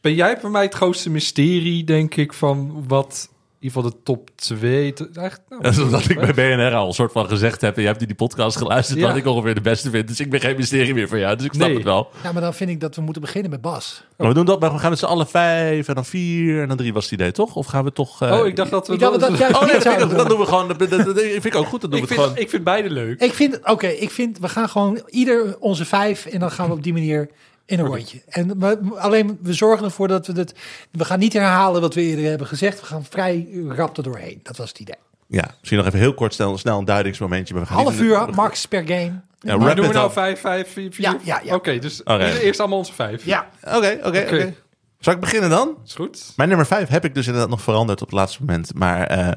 Ben 0.01 0.13
jij 0.13 0.39
voor 0.39 0.51
mij 0.51 0.63
het 0.63 0.73
grootste 0.73 1.09
mysterie, 1.09 1.83
denk 1.83 2.15
ik, 2.15 2.33
van 2.33 2.85
wat 2.87 3.29
ieder 3.63 3.71
geval 3.81 3.89
de 3.91 4.03
top 4.03 4.29
2. 4.35 4.93
Eigenlijk, 4.93 5.39
nou, 5.49 5.61
Dat 5.61 5.71
is 5.71 5.79
omdat 5.79 6.09
ik 6.09 6.19
bij 6.19 6.33
BNR 6.55 6.73
al 6.75 6.87
een 6.87 6.93
soort 6.93 7.11
van 7.11 7.27
gezegd 7.27 7.61
heb... 7.61 7.75
en 7.75 7.81
je 7.81 7.87
hebt 7.87 7.99
die 7.99 8.15
podcast 8.15 8.57
geluisterd... 8.57 8.99
Ja. 8.99 9.07
dat 9.07 9.15
ik 9.15 9.25
ongeveer 9.25 9.55
de 9.55 9.61
beste 9.61 9.89
vind. 9.89 10.07
Dus 10.07 10.19
ik 10.19 10.29
ben 10.29 10.39
geen 10.39 10.55
mysterie 10.55 10.93
meer 10.93 11.07
voor 11.07 11.17
jou. 11.19 11.35
Dus 11.35 11.45
ik 11.45 11.53
snap 11.53 11.67
Nee. 11.67 11.75
het 11.75 11.85
wel. 11.85 12.09
ja, 12.23 12.31
maar 12.31 12.41
dan 12.41 12.53
vind 12.53 12.69
ik 12.69 12.79
dat 12.79 12.95
we 12.95 13.01
moeten 13.01 13.21
beginnen 13.21 13.51
met 13.51 13.61
Bas. 13.61 14.03
Maar 14.17 14.27
we 14.27 14.33
doen 14.33 14.45
dat, 14.45 14.59
maar 14.59 14.71
we 14.73 14.79
gaan 14.79 14.89
met 14.89 14.99
z'n 14.99 15.05
allen 15.05 15.27
vijf 15.27 15.87
en 15.87 15.95
dan 15.95 16.05
vier 16.05 16.61
en 16.61 16.67
dan 16.67 16.77
drie 16.77 16.93
was 16.93 17.03
het 17.03 17.13
idee, 17.13 17.31
toch? 17.31 17.55
Of 17.55 17.65
gaan 17.65 17.83
we 17.83 17.91
toch... 17.91 18.21
eh, 18.21 18.39
oh, 18.39 18.47
ik 18.47 18.55
dacht 18.55 18.71
dat 18.71 18.87
we... 18.87 18.93
Ik 18.93 18.99
dacht 18.99 19.19
dat 19.19 19.29
dat 19.29 19.39
juist 19.39 19.55
Oh 19.55 19.61
nee, 19.65 19.73
dat 19.79 19.83
dat 19.99 20.09
doen. 20.17 20.27
doen 20.27 20.39
we 20.39 20.45
gewoon. 20.45 20.67
Dat, 20.67 20.79
dat, 20.79 20.89
dat 20.89 21.19
vind 21.19 21.45
ik 21.45 21.55
ook 21.55 21.67
goed. 21.67 21.81
Dat 21.81 21.91
doen 21.91 21.99
ik, 21.99 22.07
we 22.07 22.13
vind, 22.13 22.19
het 22.19 22.29
gewoon. 22.29 22.43
ik 22.45 22.49
vind 22.49 22.63
beide 22.63 22.89
leuk. 22.89 23.21
Ik 23.21 23.33
vind, 23.33 23.59
oké, 23.63 23.87
ik 23.87 24.11
vind, 24.11 24.39
we 24.39 24.49
gaan 24.49 24.69
gewoon 24.69 25.01
ieder 25.07 25.55
onze 25.59 25.85
vijf 25.85 26.25
en 26.25 26.39
dan 26.39 26.51
gaan 26.51 26.67
we 26.67 26.73
op 26.73 26.83
die 26.83 26.93
manier 26.93 27.29
in 27.73 27.79
een 27.79 27.85
rondje. 27.85 28.21
En 28.27 28.59
we, 28.59 28.79
alleen, 28.97 29.37
we 29.41 29.53
zorgen 29.53 29.85
ervoor 29.85 30.07
dat 30.07 30.27
we 30.27 30.33
het, 30.33 30.53
we 30.91 31.05
gaan 31.05 31.19
niet 31.19 31.33
herhalen 31.33 31.81
wat 31.81 31.93
we 31.93 32.01
eerder 32.01 32.25
hebben 32.29 32.47
gezegd. 32.47 32.79
We 32.79 32.85
gaan 32.85 33.05
vrij 33.09 33.47
rap 33.67 33.97
er 33.97 34.03
doorheen. 34.03 34.39
Dat 34.43 34.57
was 34.57 34.69
het 34.69 34.79
idee. 34.79 34.95
Ja, 35.27 35.55
misschien 35.57 35.77
nog 35.77 35.87
even 35.87 35.99
heel 35.99 36.13
kort 36.13 36.33
snel, 36.33 36.57
snel 36.57 36.79
een 36.79 36.85
duidingsmomentje. 36.85 37.53
Maar 37.53 37.63
we 37.63 37.69
gaan 37.69 37.77
Half 37.77 37.99
uur, 37.99 38.29
max 38.35 38.65
per 38.65 38.81
game. 38.87 39.21
Ja, 39.39 39.57
maar 39.57 39.75
doen 39.75 39.87
we 39.87 39.93
nou 39.93 40.07
up. 40.07 40.13
vijf, 40.13 40.39
vijf, 40.39 40.73
vier, 40.73 40.91
vier? 40.93 41.05
Ja, 41.05 41.17
ja, 41.23 41.41
ja. 41.43 41.55
Oké, 41.55 41.79
dus 41.79 42.03
Oké. 42.03 42.25
eerst 42.25 42.59
allemaal 42.59 42.77
onze 42.77 42.93
vijf. 42.93 43.25
Ja. 43.25 43.49
Oké, 43.61 43.99
oké, 44.03 44.19
oké. 44.19 44.53
Zal 44.99 45.13
ik 45.13 45.19
beginnen 45.19 45.49
dan? 45.49 45.77
Is 45.85 45.93
goed. 45.93 46.33
Mijn 46.35 46.49
nummer 46.49 46.67
vijf 46.67 46.87
heb 46.89 47.05
ik 47.05 47.13
dus 47.13 47.25
inderdaad 47.25 47.49
nog 47.49 47.61
veranderd 47.61 48.01
op 48.01 48.07
het 48.07 48.15
laatste 48.15 48.39
moment. 48.39 48.73
Maar 48.73 49.07
eh, 49.07 49.31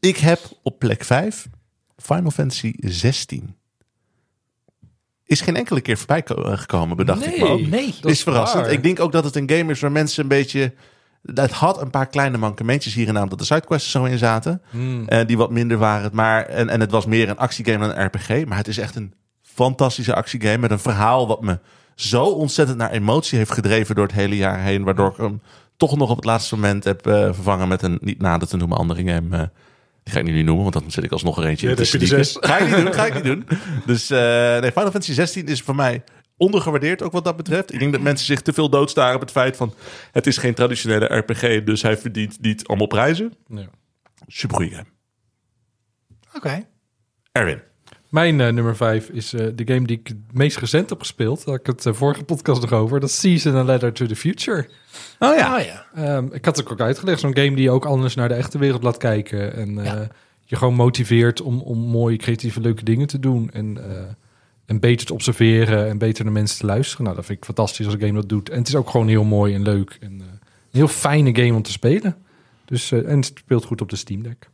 ik 0.00 0.16
heb 0.16 0.40
op 0.62 0.78
plek 0.78 1.04
vijf 1.04 1.46
Final 1.96 2.30
Fantasy 2.30 2.72
16. 2.76 3.56
Is 5.26 5.40
geen 5.40 5.56
enkele 5.56 5.80
keer 5.80 5.96
voorbij 5.96 6.22
eh, 6.24 6.58
gekomen, 6.58 6.96
bedacht 6.96 7.26
ik 7.26 7.38
me 7.38 7.48
ook. 7.48 7.66
Nee. 7.66 7.94
Dat 8.00 8.10
is 8.10 8.22
verrassend. 8.22 8.62
waar. 8.62 8.72
Ik 8.72 8.82
denk 8.82 9.00
ook 9.00 9.12
dat 9.12 9.24
het 9.24 9.36
een 9.36 9.50
game 9.50 9.72
is 9.72 9.80
waar 9.80 9.92
mensen 9.92 10.22
een 10.22 10.28
beetje... 10.28 10.72
Het 11.34 11.50
had 11.50 11.80
een 11.80 11.90
paar 11.90 12.06
kleine 12.06 12.38
mankementjes 12.38 12.94
hier 12.94 13.08
en 13.08 13.14
daar, 13.14 13.22
omdat 13.22 13.38
de 13.38 13.44
sidequests 13.44 13.90
zo 13.90 14.04
in 14.04 14.18
zaten. 14.18 14.62
Hmm. 14.70 15.08
eh, 15.08 15.26
die 15.26 15.36
wat 15.36 15.50
minder 15.50 15.78
waren. 15.78 16.10
Maar, 16.12 16.46
en, 16.46 16.68
en 16.68 16.80
het 16.80 16.90
was 16.90 17.06
meer 17.06 17.28
een 17.28 17.36
actiegame 17.36 17.78
dan 17.86 17.96
een 17.96 18.06
RPG. 18.06 18.44
Maar 18.44 18.56
het 18.56 18.68
is 18.68 18.78
echt 18.78 18.96
een 18.96 19.14
fantastische 19.42 20.14
actiegame 20.14 20.58
met 20.58 20.70
een 20.70 20.78
verhaal 20.78 21.26
wat 21.26 21.42
me 21.42 21.58
zo 21.94 22.24
ontzettend 22.24 22.78
naar 22.78 22.90
emotie 22.90 23.38
heeft 23.38 23.52
gedreven 23.52 23.94
door 23.94 24.06
het 24.06 24.14
hele 24.14 24.36
jaar 24.36 24.60
heen. 24.60 24.84
Waardoor 24.84 25.10
ik 25.10 25.16
hem 25.16 25.40
toch 25.76 25.96
nog 25.96 26.10
op 26.10 26.16
het 26.16 26.24
laatste 26.24 26.54
moment 26.54 26.84
heb 26.84 27.06
eh, 27.06 27.12
vervangen 27.12 27.68
met 27.68 27.82
een 27.82 27.98
niet 28.00 28.20
nader 28.20 28.48
te 28.48 28.56
noemen 28.56 28.78
andere 28.78 29.04
game. 29.04 29.50
Die 30.04 30.14
ga 30.14 30.20
ik 30.20 30.24
niet 30.24 30.44
noemen, 30.44 30.62
want 30.62 30.74
dan 30.74 30.90
zit 30.90 31.04
ik 31.04 31.12
alsnog 31.12 31.36
een 31.36 31.44
eentje 31.44 31.66
Ja, 31.66 31.72
in 31.72 31.78
dat 31.78 31.86
sneaken. 31.86 32.24
Ga 32.48 32.58
ik 32.58 32.66
niet 32.66 32.76
doen, 32.76 32.94
ga 32.94 33.06
ik 33.06 33.14
niet 33.14 33.24
doen. 33.24 33.46
Dus 33.86 34.10
eh, 34.10 34.18
nee, 34.60 34.72
Final 34.72 34.90
Fantasy 34.90 35.12
16 35.12 35.46
is 35.46 35.62
voor 35.62 35.74
mij 35.74 36.02
ondergewaardeerd 36.36 37.02
ook 37.02 37.12
wat 37.12 37.24
dat 37.24 37.36
betreft. 37.36 37.72
Ik 37.72 37.78
denk 37.78 37.92
dat 37.92 38.00
mensen 38.00 38.26
zich 38.26 38.40
te 38.40 38.52
veel 38.52 38.68
doodstaren 38.68 39.14
op 39.14 39.20
het 39.20 39.30
feit 39.30 39.56
van... 39.56 39.74
het 40.12 40.26
is 40.26 40.36
geen 40.36 40.54
traditionele 40.54 41.16
RPG, 41.16 41.64
dus 41.64 41.82
hij 41.82 41.98
verdient 41.98 42.40
niet 42.40 42.66
allemaal 42.66 42.86
prijzen. 42.86 43.32
Ja. 43.48 43.68
Super 44.26 44.56
goede 44.56 44.70
game. 44.70 44.88
Oké. 46.34 46.66
Erwin. 47.32 47.62
Mijn 48.14 48.40
eh, 48.40 48.52
nummer 48.52 48.76
vijf 48.76 49.08
is 49.08 49.32
eh, 49.32 49.46
de 49.54 49.66
game 49.66 49.86
die 49.86 49.98
ik 49.98 50.06
het 50.06 50.16
meest 50.32 50.56
recent 50.56 50.90
heb 50.90 50.98
gespeeld. 50.98 51.44
Daar 51.44 51.54
had 51.54 51.60
ik 51.60 51.66
het 51.66 51.86
eh, 51.86 51.92
vorige 51.92 52.24
podcast 52.24 52.60
nog 52.60 52.72
over. 52.72 53.00
Dat 53.00 53.08
is 53.08 53.20
Season 53.20 53.54
a 53.54 53.64
Letter 53.64 53.92
to 53.92 54.06
the 54.06 54.16
Future. 54.16 54.68
Oh 55.18 55.36
ja. 55.36 55.56
Ah 55.56 55.64
ja. 55.64 55.86
Ehm, 55.94 56.26
ik 56.32 56.44
had 56.44 56.56
het 56.56 56.70
ook 56.70 56.80
uitgelegd. 56.80 57.20
Zo'n 57.20 57.36
game 57.36 57.54
die 57.54 57.62
je 57.62 57.70
ook 57.70 57.84
anders 57.84 58.14
naar 58.14 58.28
de 58.28 58.34
echte 58.34 58.58
wereld 58.58 58.82
laat 58.82 58.96
kijken. 58.96 59.54
En 59.54 59.84
eh, 59.84 60.00
je 60.44 60.56
gewoon 60.56 60.74
motiveert 60.74 61.40
om, 61.40 61.60
om 61.60 61.78
mooie, 61.78 62.16
creatieve, 62.16 62.60
leuke 62.60 62.84
dingen 62.84 63.06
te 63.06 63.18
doen. 63.18 63.50
En, 63.52 63.90
eh, 63.90 64.02
en 64.66 64.80
beter 64.80 65.06
te 65.06 65.12
observeren 65.12 65.88
en 65.88 65.98
beter 65.98 66.24
naar 66.24 66.32
mensen 66.32 66.58
te 66.58 66.66
luisteren. 66.66 67.04
Nou, 67.04 67.16
dat 67.16 67.24
vind 67.24 67.38
ik 67.38 67.44
fantastisch 67.44 67.84
als 67.84 67.94
een 67.94 68.00
game 68.00 68.12
dat 68.12 68.28
doet. 68.28 68.48
En 68.48 68.58
het 68.58 68.68
is 68.68 68.74
ook 68.74 68.90
gewoon 68.90 69.08
heel 69.08 69.24
mooi 69.24 69.54
en 69.54 69.62
leuk. 69.62 69.96
En 70.00 70.20
eh, 70.20 70.26
een 70.26 70.38
heel 70.70 70.88
fijne 70.88 71.34
game 71.34 71.54
om 71.54 71.62
te 71.62 71.72
spelen. 71.72 72.16
Dus, 72.64 72.92
eh, 72.92 73.08
en 73.08 73.16
het 73.16 73.32
speelt 73.34 73.64
goed 73.64 73.80
op 73.80 73.90
de 73.90 73.96
Steam 73.96 74.22
Deck. 74.22 74.48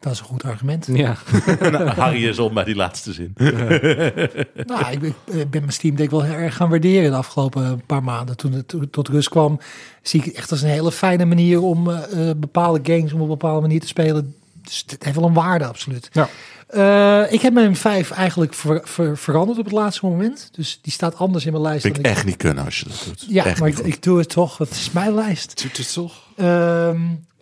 Dat 0.00 0.12
is 0.12 0.18
een 0.18 0.24
goed 0.24 0.44
argument. 0.44 0.86
Ja. 0.92 1.16
Nou, 1.60 1.84
Harry 1.88 2.28
is 2.28 2.38
op 2.38 2.54
bij 2.54 2.64
die 2.64 2.74
laatste 2.74 3.12
zin. 3.12 3.32
Nou, 4.66 4.90
ik 4.90 4.98
ben, 5.00 5.14
ik 5.26 5.50
ben 5.50 5.60
mijn 5.60 5.72
Steam 5.72 5.96
Deck 5.96 6.10
wel 6.10 6.22
heel 6.22 6.34
erg 6.34 6.56
gaan 6.56 6.68
waarderen 6.70 7.10
de 7.10 7.16
afgelopen 7.16 7.82
paar 7.86 8.02
maanden. 8.02 8.36
Toen 8.36 8.52
het 8.52 8.68
to- 8.68 8.90
tot 8.90 9.08
rust 9.08 9.28
kwam, 9.28 9.60
zie 10.02 10.24
ik 10.24 10.32
echt 10.34 10.50
als 10.50 10.62
een 10.62 10.68
hele 10.68 10.92
fijne 10.92 11.24
manier 11.24 11.60
om 11.62 11.90
eh, 11.90 12.28
eh, 12.30 12.36
bepaalde 12.36 12.80
games 12.94 13.12
op 13.12 13.20
een 13.20 13.26
bepaalde 13.28 13.60
manier 13.60 13.80
te 13.80 13.86
spelen. 13.86 14.34
Dus 14.62 14.84
het 14.86 15.04
heeft 15.04 15.16
wel 15.16 15.26
een 15.28 15.34
waarde, 15.34 15.64
absoluut. 15.66 16.08
Ja. 16.12 16.28
Eh, 16.66 17.32
ik 17.32 17.40
heb 17.40 17.52
mijn 17.52 17.76
vijf 17.76 18.10
eigenlijk 18.10 18.54
ver- 18.54 18.80
ver- 18.84 19.16
veranderd 19.18 19.58
op 19.58 19.64
het 19.64 19.74
laatste 19.74 20.06
moment. 20.06 20.48
Dus 20.52 20.78
die 20.82 20.92
staat 20.92 21.16
anders 21.16 21.44
in 21.46 21.52
mijn 21.52 21.64
lijst. 21.64 21.84
Ik 21.84 21.94
dan 21.94 22.04
echt 22.04 22.24
niet 22.24 22.36
kunnen 22.36 22.64
als 22.64 22.78
je 22.80 22.84
dat 22.88 23.02
doet. 23.06 23.26
Ja, 23.28 23.44
Echt 23.44 23.60
maar 23.60 23.68
ik 23.68 24.02
doe 24.02 24.18
het 24.18 24.28
toch. 24.28 24.58
Het 24.58 24.70
is 24.70 24.90
mijn 24.90 25.14
lijst. 25.14 25.62
Doet 25.62 25.76
het 25.76 25.92
toch? 25.92 26.14
Ehm, 26.36 27.00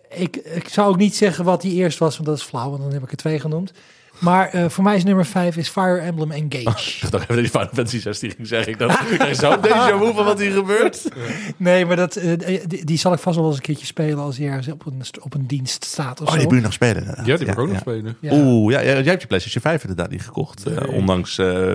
ik, 0.09 0.35
ik 0.35 0.69
zou 0.69 0.89
ook 0.89 0.97
niet 0.97 1.15
zeggen 1.15 1.45
wat 1.45 1.61
die 1.61 1.73
eerst 1.73 1.97
was, 1.99 2.13
want 2.15 2.27
dat 2.29 2.37
is 2.37 2.43
flauw. 2.43 2.69
Want 2.69 2.81
dan 2.83 2.91
heb 2.93 3.03
ik 3.03 3.11
er 3.11 3.17
twee 3.17 3.39
genoemd. 3.39 3.71
Maar 4.19 4.49
eh, 4.49 4.69
voor 4.69 4.83
mij 4.83 4.95
is 4.95 5.03
nummer 5.03 5.25
vijf 5.25 5.57
is 5.57 5.69
Fire 5.69 5.97
Emblem 5.99 6.31
Engage. 6.31 7.05
Ik 7.05 7.11
dacht 7.11 7.23
even 7.23 7.35
dat 7.35 7.43
je 7.45 7.49
Final 7.51 7.67
Fantasy 7.73 7.99
16 7.99 8.31
ging 8.31 8.47
zeggen. 8.47 8.71
Ik 8.71 8.79
dacht, 8.79 9.01
ik 9.11 9.17
krijg 9.19 9.35
zo 9.35 9.59
deze 9.59 10.11
van 10.15 10.25
wat 10.25 10.39
hier 10.39 10.51
gebeurt. 10.51 11.09
Nee, 11.57 11.85
maar 11.85 11.95
dat, 11.95 12.15
eh, 12.15 12.37
die, 12.67 12.85
die 12.85 12.97
zal 12.97 13.13
ik 13.13 13.19
vast 13.19 13.37
wel 13.37 13.45
eens 13.47 13.55
een 13.55 13.61
keertje 13.61 13.85
spelen 13.85 14.17
als 14.19 14.35
die 14.35 14.47
ergens 14.47 14.67
op 14.67 14.85
een, 14.85 15.01
op 15.21 15.33
een 15.33 15.47
dienst 15.47 15.85
staat 15.85 16.21
of 16.21 16.27
Oh, 16.27 16.33
zo. 16.33 16.37
die 16.39 16.47
moet 16.47 16.55
je 16.57 16.61
nog 16.63 16.73
spelen 16.73 16.97
inderdaad. 16.97 17.25
Ja, 17.25 17.37
die 17.37 17.45
moet 17.45 17.55
ik 17.55 17.61
ook 17.61 17.69
nog 17.69 17.79
spelen. 17.79 18.17
Ja. 18.21 18.33
Oeh, 18.33 18.73
ja, 18.73 18.83
jij 18.83 18.93
hebt 19.03 19.21
je 19.21 19.27
PlayStation 19.27 19.61
5 19.63 19.81
inderdaad 19.81 20.09
niet 20.11 20.21
gekocht. 20.21 20.65
eh, 20.65 20.93
ondanks, 20.93 21.37
eh, 21.37 21.73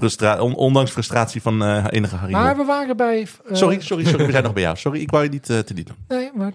frustra 0.00 0.40
on- 0.40 0.54
ondanks 0.54 0.90
frustratie 0.90 1.42
van 1.42 1.62
eh, 1.64 1.84
enige 1.90 2.16
Harry. 2.16 2.32
Maar 2.32 2.56
we 2.56 2.64
waren 2.64 2.96
bij... 2.96 3.20
eh, 3.20 3.54
sorry, 3.56 3.80
sorry, 3.80 4.04
sorry. 4.04 4.24
We 4.26 4.30
zijn 4.32 4.44
nog 4.50 4.52
bij 4.52 4.62
jou. 4.62 4.76
Sorry, 4.76 5.00
ik 5.00 5.10
wou 5.10 5.24
je 5.24 5.30
niet 5.30 5.50
eh, 5.50 5.58
te 5.58 5.74
doen. 5.74 5.86
Nee, 6.08 6.30
maar. 6.34 6.52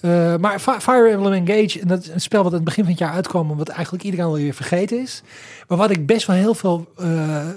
Eh, 0.00 0.36
maar 0.36 0.58
Fi- 0.58 0.80
Fire 0.80 1.08
Emblem 1.10 1.32
Engage, 1.46 1.80
en 1.80 1.88
dat 1.88 2.02
is 2.02 2.08
een 2.08 2.20
spel 2.20 2.42
wat 2.42 2.50
aan 2.52 2.56
het 2.58 2.64
begin 2.64 2.82
van 2.82 2.92
het 2.92 3.00
jaar 3.02 3.12
uitkwam, 3.12 3.50
en 3.50 3.56
wat 3.56 3.68
eigenlijk 3.68 4.04
iedereen 4.04 4.26
alweer 4.26 4.54
vergeten 4.54 5.00
is. 5.00 5.22
Maar 5.68 5.78
wat 5.78 5.90
ik 5.90 6.06
best 6.06 6.26
wel 6.26 6.36
heel 6.36 6.54
veel, 6.54 6.92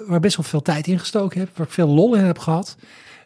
waar 0.07 0.19
best 0.19 0.35
wel 0.37 0.45
veel 0.45 0.61
tijd 0.61 0.87
in 0.87 0.99
gestoken 0.99 1.39
heb, 1.39 1.49
waar 1.55 1.67
ik 1.67 1.73
veel 1.73 1.87
lol 1.87 2.15
in 2.15 2.23
heb 2.23 2.39
gehad, 2.39 2.75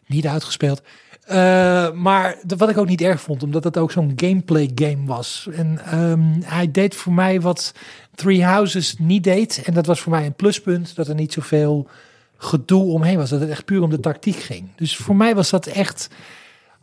niet 0.06 0.26
uitgespeeld. 0.26 0.82
Eh, 1.30 1.92
maar 1.92 2.36
wat 2.56 2.68
ik 2.68 2.78
ook 2.78 2.88
niet 2.88 3.00
erg 3.00 3.20
vond, 3.20 3.42
omdat 3.42 3.64
het 3.64 3.78
ook 3.78 3.92
zo'n 3.92 4.12
gameplay 4.16 4.70
game 4.74 5.06
was. 5.06 5.48
En 5.52 5.80
ehm, 5.84 6.40
hij 6.44 6.70
deed 6.70 6.94
voor 6.94 7.12
mij 7.12 7.40
wat 7.40 7.74
Three 8.14 8.44
Houses 8.44 8.94
niet 8.98 9.24
deed. 9.24 9.62
En 9.64 9.74
dat 9.74 9.86
was 9.86 10.00
voor 10.00 10.12
mij 10.12 10.26
een 10.26 10.34
pluspunt, 10.34 10.96
dat 10.96 11.08
er 11.08 11.14
niet 11.14 11.32
zoveel 11.32 11.88
gedoe 12.36 12.92
omheen 12.92 13.16
was. 13.16 13.30
Dat 13.30 13.40
het 13.40 13.50
echt 13.50 13.64
puur 13.64 13.82
om 13.82 13.90
de 13.90 14.00
tactiek 14.00 14.36
ging. 14.36 14.68
Dus 14.76 14.96
voor 14.96 15.16
mij 15.16 15.34
was 15.34 15.50
dat 15.50 15.66
echt, 15.66 16.08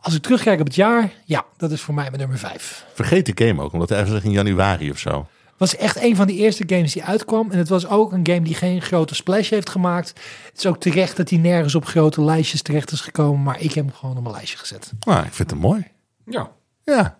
als 0.00 0.14
ik 0.14 0.22
terugkijk 0.22 0.60
op 0.60 0.66
het 0.66 0.74
jaar, 0.74 1.12
ja, 1.24 1.44
dat 1.56 1.70
is 1.70 1.80
voor 1.80 1.94
mij 1.94 2.04
mijn 2.04 2.18
nummer 2.18 2.38
vijf. 2.38 2.84
Vergeet 2.94 3.36
de 3.36 3.46
game 3.46 3.62
ook, 3.62 3.72
omdat 3.72 3.88
hij 3.88 3.98
ergens 3.98 4.24
in 4.24 4.30
januari 4.30 4.90
of 4.90 4.98
zo. 4.98 5.26
Was 5.58 5.76
echt 5.76 6.02
een 6.02 6.16
van 6.16 6.26
de 6.26 6.34
eerste 6.34 6.64
games 6.66 6.92
die 6.92 7.04
uitkwam. 7.04 7.50
En 7.50 7.58
het 7.58 7.68
was 7.68 7.86
ook 7.86 8.12
een 8.12 8.26
game 8.26 8.42
die 8.42 8.54
geen 8.54 8.82
grote 8.82 9.14
splash 9.14 9.50
heeft 9.50 9.70
gemaakt. 9.70 10.08
Het 10.48 10.58
is 10.58 10.66
ook 10.66 10.80
terecht 10.80 11.16
dat 11.16 11.30
hij 11.30 11.38
nergens 11.38 11.74
op 11.74 11.86
grote 11.86 12.22
lijstjes 12.22 12.62
terecht 12.62 12.90
is 12.90 13.00
gekomen. 13.00 13.42
Maar 13.42 13.60
ik 13.60 13.72
heb 13.72 13.84
hem 13.84 13.94
gewoon 13.94 14.16
op 14.16 14.22
mijn 14.22 14.34
lijstje 14.34 14.58
gezet. 14.58 14.92
Nou, 15.00 15.24
ik 15.24 15.32
vind 15.32 15.50
hem 15.50 15.58
mooi. 15.58 15.86
Ja. 16.24 16.50
Ja. 16.84 17.18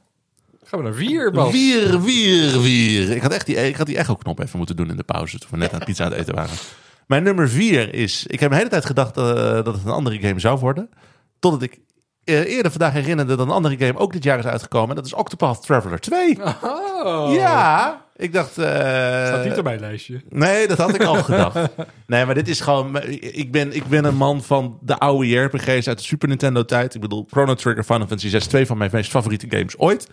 Gaan 0.64 0.78
we 0.78 0.84
naar 0.84 0.94
vier, 0.94 1.30
Bas. 1.30 1.50
Vier, 1.50 2.00
vier, 2.00 2.60
vier. 2.60 3.10
Ik 3.10 3.22
had 3.22 3.32
echt 3.32 3.46
die, 3.46 3.56
ik 3.68 3.76
had 3.76 3.86
die 3.86 3.96
echo-knop 3.96 4.40
even 4.40 4.58
moeten 4.58 4.76
doen 4.76 4.90
in 4.90 4.96
de 4.96 5.02
pauze 5.02 5.38
toen 5.38 5.50
we 5.50 5.56
net 5.56 5.72
aan 5.72 5.84
pizza 5.84 6.04
aan 6.04 6.10
het 6.10 6.20
eten 6.20 6.34
waren. 6.34 6.56
Mijn 7.06 7.22
nummer 7.22 7.48
vier 7.48 7.94
is... 7.94 8.26
Ik 8.26 8.40
heb 8.40 8.50
de 8.50 8.56
hele 8.56 8.68
tijd 8.68 8.84
gedacht 8.84 9.16
eh, 9.16 9.24
dat 9.52 9.66
het 9.66 9.84
een 9.84 9.90
andere 9.90 10.18
game 10.20 10.40
zou 10.40 10.58
worden. 10.58 10.90
Totdat 11.38 11.62
ik 11.62 11.78
eh, 12.24 12.54
eerder 12.54 12.70
vandaag 12.70 12.92
herinnerde 12.92 13.36
dat 13.36 13.46
een 13.46 13.52
andere 13.52 13.78
game 13.78 13.98
ook 13.98 14.12
dit 14.12 14.24
jaar 14.24 14.38
is 14.38 14.44
uitgekomen. 14.44 14.88
En 14.88 14.94
dat 14.94 15.06
is 15.06 15.14
Octopath 15.14 15.62
Traveler 15.62 16.00
2. 16.00 16.38
Oh. 17.04 17.32
Ja, 17.32 18.04
ik 18.18 18.32
dacht... 18.32 18.58
eh, 18.58 18.64
Staat 19.26 19.44
niet 19.44 19.58
op 19.58 19.64
mijn 19.64 19.80
lijstje. 19.80 20.20
Nee, 20.28 20.66
dat 20.68 20.78
had 20.78 20.94
ik 20.94 21.02
al 21.04 21.14
gedacht. 21.32 21.68
Nee, 22.06 22.24
maar 22.24 22.34
dit 22.34 22.48
is 22.48 22.60
gewoon... 22.60 23.02
Ik 23.20 23.52
ben, 23.52 23.72
ik 23.76 23.86
ben 23.86 24.04
een 24.04 24.16
man 24.16 24.42
van 24.42 24.78
de 24.80 24.98
oude 24.98 25.28
JRPG's 25.28 25.88
uit 25.88 25.98
de 25.98 26.04
Super 26.04 26.28
Nintendo 26.28 26.64
tijd. 26.64 26.94
Ik 26.94 27.00
bedoel, 27.00 27.26
Chrono 27.30 27.54
Trigger, 27.54 27.84
Final 27.84 28.06
Fantasy 28.06 28.28
6, 28.28 28.46
twee 28.46 28.66
van 28.66 28.78
mijn 28.78 28.90
meest 28.92 29.10
favoriete 29.10 29.46
games 29.48 29.78
ooit. 29.78 30.08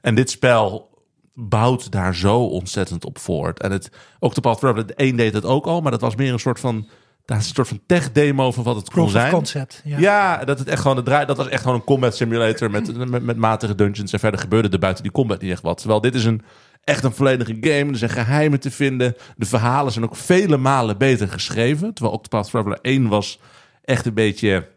En 0.00 0.14
dit 0.14 0.30
spel 0.30 0.88
bouwt 1.34 1.90
daar 1.90 2.14
zo 2.14 2.38
ontzettend 2.44 3.04
op 3.04 3.18
voort. 3.18 3.60
En 3.60 3.72
het 3.72 3.90
Octopath 4.18 4.58
Traveler 4.58 4.90
1 4.94 5.16
deed 5.16 5.34
het 5.34 5.44
ook 5.44 5.66
al, 5.66 5.80
maar 5.80 5.90
dat 5.90 6.00
was 6.00 6.16
meer 6.16 6.32
een 6.32 6.38
soort 6.38 6.60
van... 6.60 6.88
Dat 7.24 7.38
is 7.38 7.48
een 7.48 7.54
soort 7.54 7.68
van 7.68 7.80
tech-demo 7.86 8.52
van 8.52 8.64
wat 8.64 8.76
het 8.76 8.90
kon 8.90 9.10
zijn. 9.10 9.32
concept. 9.32 9.80
Ja. 9.84 9.98
Ja, 9.98 10.44
dat, 10.44 10.58
het 10.58 10.68
echt 10.68 10.80
gewoon, 10.80 10.96
het 10.96 11.06
draai, 11.06 11.26
dat 11.26 11.36
was 11.36 11.48
echt 11.48 11.62
gewoon 11.62 11.76
een 11.76 11.84
combat 11.84 12.16
simulator 12.16 12.70
met, 12.70 13.08
met, 13.10 13.22
met 13.22 13.36
matige 13.36 13.74
dungeons. 13.74 14.12
En 14.12 14.18
verder 14.18 14.40
gebeurde 14.40 14.68
er 14.68 14.78
buiten 14.78 15.02
die 15.02 15.12
combat 15.12 15.40
niet 15.40 15.50
echt 15.50 15.62
wat. 15.62 15.78
Terwijl 15.78 16.00
dit 16.00 16.14
is 16.14 16.24
een, 16.24 16.42
echt 16.88 17.04
een 17.04 17.12
volledige 17.12 17.56
game. 17.60 17.90
Er 17.92 17.96
zijn 17.96 18.10
geheimen 18.10 18.60
te 18.60 18.70
vinden. 18.70 19.16
De 19.36 19.46
verhalen 19.46 19.92
zijn 19.92 20.04
ook 20.04 20.16
vele 20.16 20.56
malen 20.56 20.98
beter 20.98 21.28
geschreven. 21.28 21.94
Terwijl 21.94 22.16
Octopath 22.16 22.50
Traveler 22.50 22.78
1 22.82 23.08
was 23.08 23.40
echt 23.84 24.06
een 24.06 24.14
beetje 24.14 24.68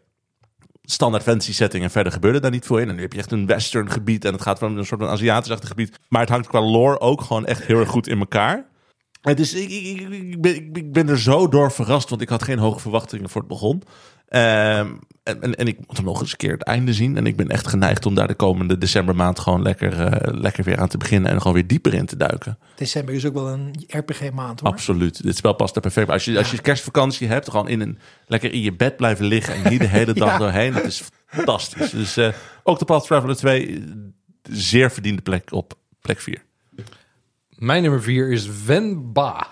standaard 0.82 1.22
fantasy 1.22 1.52
setting. 1.52 1.84
En 1.84 1.90
verder 1.90 2.12
gebeurde 2.12 2.40
daar 2.40 2.50
niet 2.50 2.66
veel 2.66 2.78
in. 2.78 2.88
En 2.88 2.94
nu 2.94 3.00
heb 3.00 3.12
je 3.12 3.18
echt 3.18 3.32
een 3.32 3.46
western 3.46 3.90
gebied. 3.90 4.24
En 4.24 4.32
het 4.32 4.42
gaat 4.42 4.58
van 4.58 4.78
een 4.78 4.86
soort 4.86 5.00
van 5.00 5.10
Aziatisch-achtig 5.10 5.68
gebied. 5.68 5.98
Maar 6.08 6.20
het 6.20 6.30
hangt 6.30 6.46
qua 6.46 6.60
lore 6.60 7.00
ook 7.00 7.20
gewoon 7.20 7.46
echt 7.46 7.62
heel 7.62 7.78
erg 7.78 7.88
goed 7.88 8.08
in 8.08 8.18
elkaar. 8.18 8.70
Het 9.22 9.40
is, 9.40 9.54
ik, 9.54 9.70
ik, 9.70 10.08
ik, 10.10 10.40
ben, 10.40 10.54
ik 10.72 10.92
ben 10.92 11.08
er 11.08 11.18
zo 11.18 11.48
door 11.48 11.72
verrast, 11.72 12.08
want 12.08 12.22
ik 12.22 12.28
had 12.28 12.42
geen 12.42 12.58
hoge 12.58 12.80
verwachtingen 12.80 13.30
voor 13.30 13.40
het 13.40 13.50
begon. 13.50 13.82
Ehm, 14.32 14.90
en, 15.22 15.42
en, 15.42 15.54
en 15.54 15.66
ik 15.66 15.78
moet 15.86 15.96
hem 15.96 16.04
nog 16.06 16.20
eens 16.20 16.30
een 16.30 16.36
keer 16.36 16.52
het 16.52 16.62
einde 16.62 16.92
zien. 16.92 17.16
En 17.16 17.26
ik 17.26 17.36
ben 17.36 17.48
echt 17.48 17.66
geneigd 17.66 18.06
om 18.06 18.14
daar 18.14 18.26
de 18.26 18.34
komende 18.34 18.78
decembermaand 18.78 19.38
gewoon 19.38 19.62
lekker, 19.62 20.00
eh, 20.00 20.34
lekker 20.40 20.64
weer 20.64 20.78
aan 20.78 20.88
te 20.88 20.96
beginnen. 20.98 21.30
En 21.30 21.38
gewoon 21.38 21.52
weer 21.52 21.66
dieper 21.66 21.94
in 21.94 22.06
te 22.06 22.16
duiken. 22.16 22.58
December 22.76 23.14
is 23.14 23.26
ook 23.26 23.34
wel 23.34 23.48
een 23.48 23.74
RPG-maand 23.88 24.60
hoor. 24.60 24.68
Absoluut. 24.70 25.22
Dit 25.22 25.36
spel 25.36 25.52
past 25.52 25.74
er 25.76 25.80
perfect 25.80 26.06
bij. 26.06 26.14
Als 26.14 26.24
je, 26.24 26.38
als 26.38 26.50
je 26.50 26.60
kerstvakantie 26.60 27.28
hebt, 27.28 27.50
gewoon 27.50 27.68
in 27.68 27.80
een, 27.80 27.98
lekker 28.26 28.52
in 28.52 28.60
je 28.60 28.72
bed 28.72 28.96
blijven 28.96 29.24
liggen. 29.24 29.54
En 29.54 29.70
niet 29.70 29.80
de 29.80 29.88
hele 29.88 30.12
dag 30.12 30.28
Ja. 30.32 30.38
doorheen. 30.38 30.72
Dat 30.72 30.84
is 30.84 31.02
fantastisch. 31.26 31.90
Dus 31.90 32.16
eh 32.16 32.28
Octopath 32.62 33.06
Traveler 33.06 33.36
2, 33.36 33.84
zeer 34.50 34.90
verdiende 34.90 35.22
plek 35.22 35.52
op 35.52 35.74
plek 36.00 36.20
4. 36.20 36.42
Mijn 37.48 37.82
nummer 37.82 38.02
vier 38.02 38.30
is 38.30 38.64
Wenba. 38.64 39.46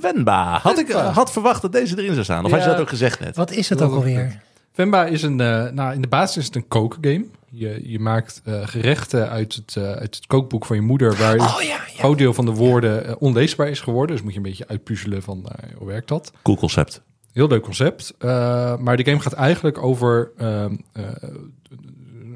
Wenba. 0.00 0.58
Had 0.58 0.78
ik 0.78 0.88
eh, 0.88 1.14
had 1.16 1.32
verwacht 1.32 1.62
dat 1.62 1.72
deze 1.72 1.98
erin 1.98 2.12
zou 2.12 2.24
staan. 2.24 2.44
Of 2.44 2.50
had 2.50 2.62
je 2.62 2.68
dat 2.68 2.78
ook 2.78 2.88
gezegd 2.88 3.20
net? 3.20 3.36
Wat 3.36 3.50
is 3.50 3.68
het 3.68 3.82
ook 3.82 3.94
alweer? 3.94 4.42
Venba 4.72 5.04
is 5.04 5.22
een, 5.22 5.40
eh, 5.40 5.70
nou 5.70 5.94
in 5.94 6.00
de 6.00 6.08
basis 6.08 6.36
is 6.36 6.44
het 6.44 6.54
een 6.54 6.68
kookgame. 6.68 7.26
Je, 7.50 7.90
je 7.90 7.98
maakt 7.98 8.40
eh, 8.44 8.60
gerechten 8.64 9.28
uit 9.28 9.54
het, 9.54 9.76
eh, 9.76 9.82
uit 9.82 10.14
het 10.14 10.26
kookboek 10.26 10.64
van 10.64 10.76
je 10.76 10.82
moeder, 10.82 11.16
waar 11.16 11.38
Oh, 11.38 11.56
een 11.60 11.98
groot 11.98 12.18
deel 12.18 12.34
van 12.34 12.44
de 12.44 12.50
woorden 12.50 13.20
onleesbaar 13.20 13.68
is 13.68 13.80
geworden. 13.80 14.16
Dus 14.16 14.24
moet 14.24 14.32
je 14.32 14.38
een 14.38 14.44
beetje 14.44 14.68
uitpuzzelen 14.68 15.22
van 15.22 15.46
hoe 15.76 15.86
werkt 15.86 16.08
dat. 16.08 16.32
Cool 16.42 16.56
concept. 16.56 17.02
Heel 17.36 17.48
leuk 17.48 17.62
concept. 17.62 18.14
Eh, 18.18 18.76
maar 18.78 18.96
de 18.96 19.04
game 19.04 19.20
gaat 19.20 19.32
eigenlijk 19.32 19.82
over 19.82 20.30
ehm, 20.36 20.76
eh, 20.92 21.02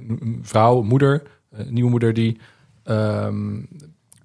een 0.08 0.40
vrouw, 0.42 0.80
een 0.80 0.86
moeder, 0.86 1.22
een 1.50 1.74
nieuwe 1.74 1.90
moeder 1.90 2.14
die 2.14 2.38
ehm, 2.84 3.60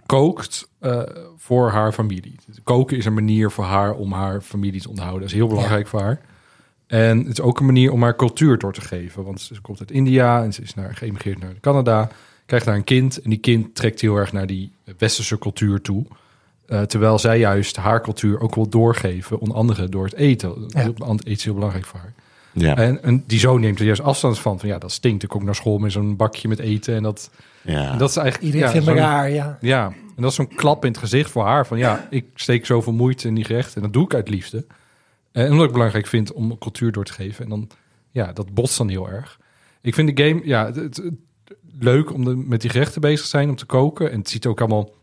kookt 0.06 0.69
eh, 0.85 1.01
voor 1.37 1.69
haar 1.69 1.91
familie. 1.91 2.35
Koken 2.63 2.97
is 2.97 3.05
een 3.05 3.13
manier 3.13 3.51
voor 3.51 3.63
haar 3.63 3.93
om 3.93 4.11
haar 4.11 4.41
familie 4.41 4.81
te 4.81 4.89
onderhouden. 4.89 5.23
Dat 5.23 5.31
is 5.31 5.37
heel 5.37 5.47
belangrijk 5.47 5.87
voor 5.87 6.01
haar. 6.01 6.21
En 6.87 7.17
het 7.17 7.27
is 7.27 7.41
ook 7.41 7.59
een 7.59 7.65
manier 7.65 7.91
om 7.91 8.01
haar 8.01 8.15
cultuur 8.15 8.57
door 8.57 8.73
te 8.73 8.81
geven. 8.81 9.23
Want 9.23 9.41
ze 9.41 9.61
komt 9.61 9.79
uit 9.79 9.91
India 9.91 10.43
en 10.43 10.53
ze 10.53 10.61
is 10.61 10.73
naar, 10.73 10.95
geëmigreerd 10.95 11.39
naar 11.39 11.53
Canada. 11.61 12.09
Krijgt 12.45 12.65
daar 12.65 12.75
een 12.75 12.83
kind. 12.83 13.21
En 13.21 13.29
die 13.29 13.39
kind 13.39 13.75
trekt 13.75 14.01
heel 14.01 14.15
erg 14.15 14.33
naar 14.33 14.47
die 14.47 14.71
westerse 14.97 15.37
cultuur 15.37 15.81
toe. 15.81 16.05
Eh, 16.67 16.81
terwijl 16.81 17.19
zij 17.19 17.39
juist 17.39 17.75
haar 17.75 18.01
cultuur 18.01 18.39
ook 18.39 18.55
wil 18.55 18.69
doorgeven. 18.69 19.39
Onder 19.39 19.57
andere 19.57 19.89
door 19.89 20.05
het 20.05 20.15
eten. 20.15 20.65
Ja. 20.67 20.83
Eten 20.85 21.17
is 21.23 21.43
heel 21.43 21.53
belangrijk 21.53 21.85
voor 21.85 21.99
haar. 21.99 22.13
Ja. 22.53 22.75
En, 22.75 23.03
en 23.03 23.23
die 23.27 23.39
zoon 23.39 23.61
neemt 23.61 23.79
er 23.79 23.85
juist 23.85 24.01
afstand 24.01 24.39
van. 24.39 24.59
Van 24.59 24.69
ja, 24.69 24.77
dat 24.77 24.91
stinkt. 24.91 25.23
Ik 25.23 25.29
kom 25.29 25.45
naar 25.45 25.55
school 25.55 25.77
met 25.77 25.91
zo'n 25.91 26.15
bakje 26.15 26.47
met 26.47 26.59
eten. 26.59 26.95
En 26.95 27.03
dat, 27.03 27.29
Ja. 27.61 27.91
en 27.91 27.97
dat 27.97 28.09
is 28.09 28.15
eigenlijk... 28.15 28.53
Iedereen 28.53 28.75
ja, 28.75 28.83
vindt 28.83 28.99
raar, 28.99 29.29
ja. 29.29 29.57
Ja, 29.61 29.93
en 30.15 30.21
dat 30.21 30.29
is 30.29 30.35
zo'n 30.35 30.55
klap 30.55 30.85
in 30.85 30.91
het 30.91 30.99
gezicht 30.99 31.31
voor 31.31 31.43
haar. 31.45 31.67
Van 31.67 31.77
ja, 31.77 32.07
ik 32.09 32.25
steek 32.35 32.65
zoveel 32.65 32.93
moeite 32.93 33.27
in 33.27 33.35
die 33.35 33.43
gerechten. 33.43 33.75
En 33.75 33.81
dat 33.81 33.93
doe 33.93 34.03
ik 34.03 34.13
uit 34.13 34.29
liefde. 34.29 34.65
En 35.31 35.51
omdat 35.51 35.65
ik 35.65 35.71
belangrijk 35.71 36.07
vind 36.07 36.33
om 36.33 36.57
cultuur 36.57 36.91
door 36.91 37.05
te 37.05 37.13
geven. 37.13 37.43
En 37.43 37.49
dan, 37.49 37.69
ja, 38.11 38.33
dat 38.33 38.53
botst 38.53 38.77
dan 38.77 38.89
heel 38.89 39.09
erg. 39.09 39.39
Ik 39.81 39.93
vind 39.93 40.17
de 40.17 40.23
game, 40.23 40.41
ja, 40.43 40.71
het, 40.73 41.01
leuk 41.79 42.13
om 42.13 42.23
de, 42.25 42.35
met 42.35 42.61
die 42.61 42.69
gerechten 42.69 43.01
bezig 43.01 43.21
te 43.21 43.27
zijn, 43.27 43.49
om 43.49 43.55
te 43.55 43.65
koken. 43.65 44.11
En 44.11 44.19
het 44.19 44.29
ziet 44.29 44.45
ook 44.45 44.59
allemaal 44.59 44.93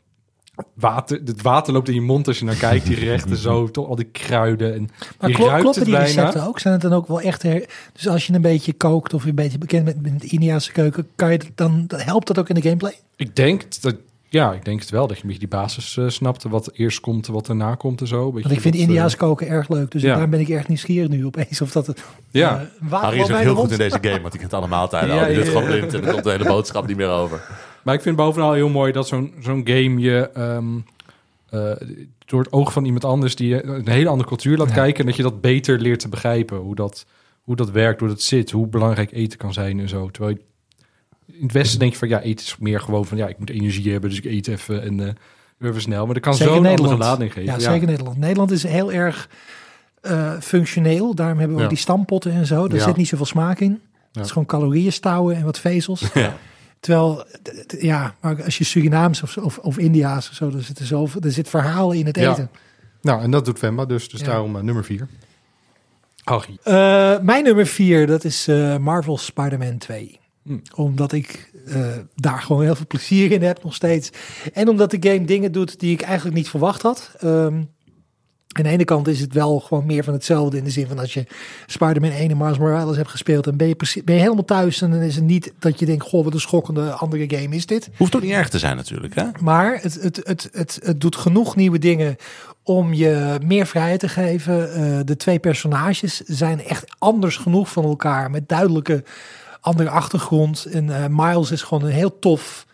water. 0.74 1.20
Het 1.24 1.42
water 1.42 1.72
loopt 1.72 1.88
in 1.88 1.94
je 1.94 2.00
mond 2.00 2.26
als 2.28 2.38
je 2.38 2.44
naar 2.44 2.54
kijkt. 2.56 2.86
Die 2.86 2.96
gerechten 2.96 3.36
zo, 3.36 3.70
toch 3.70 3.88
al 3.88 3.96
die 3.96 4.04
kruiden. 4.12 4.74
En 4.74 4.88
Maar 5.20 5.30
je 5.30 5.36
klo- 5.36 5.46
ruikt 5.46 5.62
kloppen 5.62 5.84
die 5.84 5.96
recepten 5.96 6.46
ook? 6.46 6.58
Zijn 6.58 6.72
het 6.74 6.82
dan 6.82 6.92
ook 6.92 7.06
wel 7.08 7.20
echt... 7.20 7.42
her- 7.42 7.68
Dus 7.92 8.08
als 8.08 8.26
je 8.26 8.32
een 8.32 8.40
beetje 8.40 8.72
kookt 8.72 9.14
of 9.14 9.22
je 9.22 9.28
een 9.28 9.34
beetje 9.34 9.58
bekend 9.58 9.84
bent 9.84 10.02
met 10.02 10.20
de 10.20 10.26
Indiaanse 10.26 10.72
keuken... 10.72 11.08
Kan 11.16 11.30
je 11.32 11.40
dan, 11.54 11.84
dat 11.86 12.02
helpt 12.04 12.26
dat 12.26 12.38
ook 12.38 12.48
in 12.48 12.54
de 12.54 12.62
gameplay? 12.62 12.94
Ik 13.16 13.36
denk 13.36 13.80
dat, 13.82 13.94
ja, 14.32 14.52
ik 14.52 14.64
denk 14.64 14.80
het 14.80 14.90
wel. 14.90 15.06
Dat 15.06 15.16
je 15.16 15.22
een 15.22 15.28
beetje 15.28 15.46
die 15.48 15.58
basis 15.58 15.96
eh, 15.96 16.08
snapt. 16.08 16.42
Wat 16.42 16.70
eerst 16.72 17.00
komt, 17.00 17.26
wat 17.26 17.46
daarna 17.46 17.74
komt 17.74 18.00
en 18.00 18.06
zo. 18.06 18.18
Een 18.18 18.24
beetje 18.24 18.42
Want 18.42 18.54
ik 18.54 18.60
vind 18.60 18.74
eh, 18.74 18.80
Indiaans 18.80 19.16
koken 19.16 19.48
erg 19.48 19.68
leuk. 19.68 19.90
Dus 19.90 20.02
ja. 20.02 20.16
daar 20.16 20.28
ben 20.28 20.40
ik 20.40 20.48
erg 20.48 20.68
nieuwsgierig 20.68 21.08
nu 21.08 21.26
opeens. 21.26 21.60
Of 21.60 21.72
dat 21.72 21.86
het... 21.86 22.04
Ja. 22.30 22.60
eh, 22.60 22.88
water 22.88 23.06
Harry 23.06 23.20
is 23.20 23.30
ook 23.30 23.36
heel 23.36 23.54
goed 23.54 23.70
in 23.70 23.78
deze 23.78 23.98
game, 24.00 24.20
want 24.20 24.32
hij 24.32 24.40
kent 24.40 24.52
alle 24.52 24.66
maaltijden 24.66 25.14
Ja, 25.14 25.20
al. 25.20 25.26
Die 25.26 25.36
doet 25.36 25.44
ja, 25.44 25.50
gewoon 25.50 25.70
ja. 25.70 25.76
blind 25.76 25.94
en 25.94 26.00
dan 26.02 26.10
komt 26.12 26.24
de 26.24 26.30
hele 26.30 26.44
boodschap 26.44 26.86
niet 26.86 26.96
meer 26.96 27.10
over. 27.10 27.40
Maar 27.82 27.94
ik 27.94 28.02
vind 28.02 28.16
bovenal 28.16 28.52
heel 28.52 28.68
mooi 28.68 28.92
dat 28.92 29.08
zo'n 29.08 29.32
zo'n 29.40 29.60
game 29.64 30.00
je 30.00 30.30
ehm, 30.34 30.66
eh, 31.50 31.88
door 32.26 32.40
het 32.40 32.52
oog 32.52 32.72
van 32.72 32.84
iemand 32.84 33.04
anders 33.04 33.36
die 33.36 33.48
je 33.48 33.64
een 33.64 33.88
hele 33.88 34.08
andere 34.08 34.28
cultuur 34.28 34.56
laat 34.56 34.68
Ja. 34.68 34.74
kijken 34.74 35.00
en 35.00 35.06
dat 35.06 35.16
je 35.16 35.22
dat 35.22 35.40
beter 35.40 35.80
leert 35.80 36.00
te 36.00 36.08
begrijpen. 36.08 36.58
Hoe 36.58 36.74
dat, 36.74 37.06
hoe 37.42 37.56
dat 37.56 37.70
werkt, 37.70 38.00
hoe 38.00 38.08
dat 38.08 38.22
zit, 38.22 38.50
hoe 38.50 38.66
belangrijk 38.66 39.12
eten 39.12 39.38
kan 39.38 39.52
zijn 39.52 39.80
en 39.80 39.88
zo. 39.88 40.10
Terwijl 40.10 40.36
je, 40.36 40.42
in 41.26 41.42
het 41.42 41.52
Westen 41.52 41.78
denk 41.78 41.92
je 41.92 41.98
van 41.98 42.08
ja, 42.08 42.20
eten 42.20 42.44
is 42.44 42.56
meer 42.58 42.80
gewoon 42.80 43.04
van 43.06 43.16
ja, 43.18 43.28
ik 43.28 43.38
moet 43.38 43.50
energie 43.50 43.92
hebben, 43.92 44.10
dus 44.10 44.18
ik 44.18 44.24
eet 44.24 44.48
even 44.48 44.82
en 44.82 45.00
eh 45.06 45.12
even 45.68 45.80
snel. 45.80 46.04
Maar 46.04 46.14
dat 46.14 46.22
kan 46.22 46.34
zo'n 46.34 46.66
andere 46.66 46.96
lading 46.96 47.32
geven. 47.32 47.52
Ja, 47.52 47.58
zeker 47.58 47.86
Nederland. 47.86 48.16
Nederland 48.18 48.50
is 48.50 48.62
heel 48.62 48.92
erg 48.92 49.28
eh, 50.00 50.32
functioneel. 50.40 51.14
Daarom 51.14 51.38
hebben 51.38 51.56
we 51.56 51.62
Ja. 51.62 51.68
die 51.68 51.78
stampotten 51.78 52.32
en 52.32 52.46
zo. 52.46 52.68
Daar 52.68 52.78
Ja. 52.78 52.84
zit 52.84 52.96
niet 52.96 53.08
zoveel 53.08 53.26
smaak 53.26 53.60
in. 53.60 53.80
Het 54.12 54.24
is 54.24 54.30
gewoon 54.30 54.46
calorieën 54.46 54.92
stouwen 54.92 55.36
en 55.36 55.44
wat 55.44 55.58
vezels. 55.58 56.04
Ja. 56.14 56.36
Terwijl, 56.80 57.24
ja, 57.78 58.14
maar 58.20 58.44
als 58.44 58.58
je 58.58 58.64
Surinaams 58.64 59.22
of, 59.22 59.36
of, 59.36 59.58
of 59.58 59.78
Indiaas 59.78 60.28
of 60.28 60.34
zo, 60.34 60.50
er 60.54 60.62
zit, 60.62 60.78
er 60.78 60.86
zoveel, 60.86 61.20
er 61.20 61.32
zit 61.32 61.48
verhaal 61.48 61.92
in 61.92 62.06
het 62.06 62.16
eten. 62.16 62.50
Nou, 63.02 63.22
en 63.22 63.30
dat 63.30 63.44
doet 63.44 63.58
Vemba 63.58 63.84
dus, 63.84 64.08
dus 64.08 64.22
daarom 64.22 64.56
eh, 64.56 64.62
nummer 64.62 64.84
vier. 64.84 65.08
Eh, 66.24 67.18
mijn 67.18 67.44
nummer 67.44 67.66
vier, 67.66 68.06
dat 68.06 68.24
is 68.24 68.46
Marvel 68.80 69.18
Spider-Man 69.18 69.78
2. 69.78 70.20
Hm. 70.42 70.58
Omdat 70.74 71.12
ik 71.12 71.50
eh, 71.66 71.86
daar 72.14 72.42
gewoon 72.42 72.62
heel 72.62 72.74
veel 72.74 72.86
plezier 72.86 73.32
in 73.32 73.42
heb 73.42 73.62
nog 73.62 73.74
steeds. 73.74 74.10
En 74.52 74.68
omdat 74.68 74.90
de 74.90 75.10
game 75.10 75.24
dingen 75.24 75.52
doet 75.52 75.80
die 75.80 75.92
ik 75.92 76.02
eigenlijk 76.02 76.36
niet 76.36 76.48
verwacht 76.48 76.82
had. 76.82 77.14
Ehm, 77.20 77.62
aan 78.52 78.62
de 78.62 78.68
ene 78.68 78.84
kant 78.84 79.08
is 79.08 79.20
het 79.20 79.32
wel 79.32 79.60
gewoon 79.60 79.86
meer 79.86 80.04
van 80.04 80.12
hetzelfde. 80.12 80.56
In 80.56 80.64
de 80.64 80.70
zin 80.70 80.86
van 80.86 80.98
als 80.98 81.14
je 81.14 81.26
Spider-Man 81.66 82.10
1 82.10 82.30
en 82.30 82.36
Mars 82.36 82.58
Morales 82.58 82.96
hebt 82.96 83.08
gespeeld. 83.08 83.44
Dan 83.44 83.56
ben 83.56 83.68
je, 83.68 83.74
precies, 83.74 84.04
ben 84.04 84.14
je 84.14 84.20
helemaal 84.20 84.44
thuis. 84.44 84.82
En 84.82 84.90
dan 84.90 85.00
is 85.00 85.14
het 85.14 85.24
niet 85.24 85.52
dat 85.58 85.78
je 85.78 85.86
denkt, 85.86 86.04
goh 86.04 86.24
wat 86.24 86.34
een 86.34 86.40
schokkende 86.40 86.90
andere 86.90 87.36
game 87.36 87.56
is 87.56 87.66
dit. 87.66 87.90
Hoeft 87.96 88.16
ook 88.16 88.22
niet 88.22 88.30
erg 88.30 88.48
te 88.48 88.58
zijn 88.58 88.76
natuurlijk, 88.76 89.14
hè? 89.14 89.24
Maar 89.40 89.78
het, 89.80 89.94
het, 89.94 90.20
het, 90.24 90.48
het, 90.52 90.78
het 90.82 91.00
doet 91.00 91.16
genoeg 91.16 91.56
nieuwe 91.56 91.78
dingen 91.78 92.16
om 92.62 92.94
je 92.94 93.38
meer 93.44 93.66
vrijheid 93.66 94.00
te 94.00 94.08
geven. 94.08 94.74
Eh, 94.74 95.00
de 95.04 95.16
twee 95.16 95.38
personages 95.38 96.20
zijn 96.20 96.64
echt 96.64 96.94
anders 96.98 97.36
genoeg 97.36 97.68
van 97.70 97.84
elkaar. 97.84 98.30
Met 98.30 98.48
duidelijke 98.48 99.04
andere 99.62 99.90
achtergrond. 99.90 100.64
En 100.64 101.02
eh, 101.02 101.06
Miles 101.10 101.50
is 101.50 101.62
gewoon 101.62 101.84
een 101.84 101.92
heel 101.94 102.18
tof. 102.18 102.66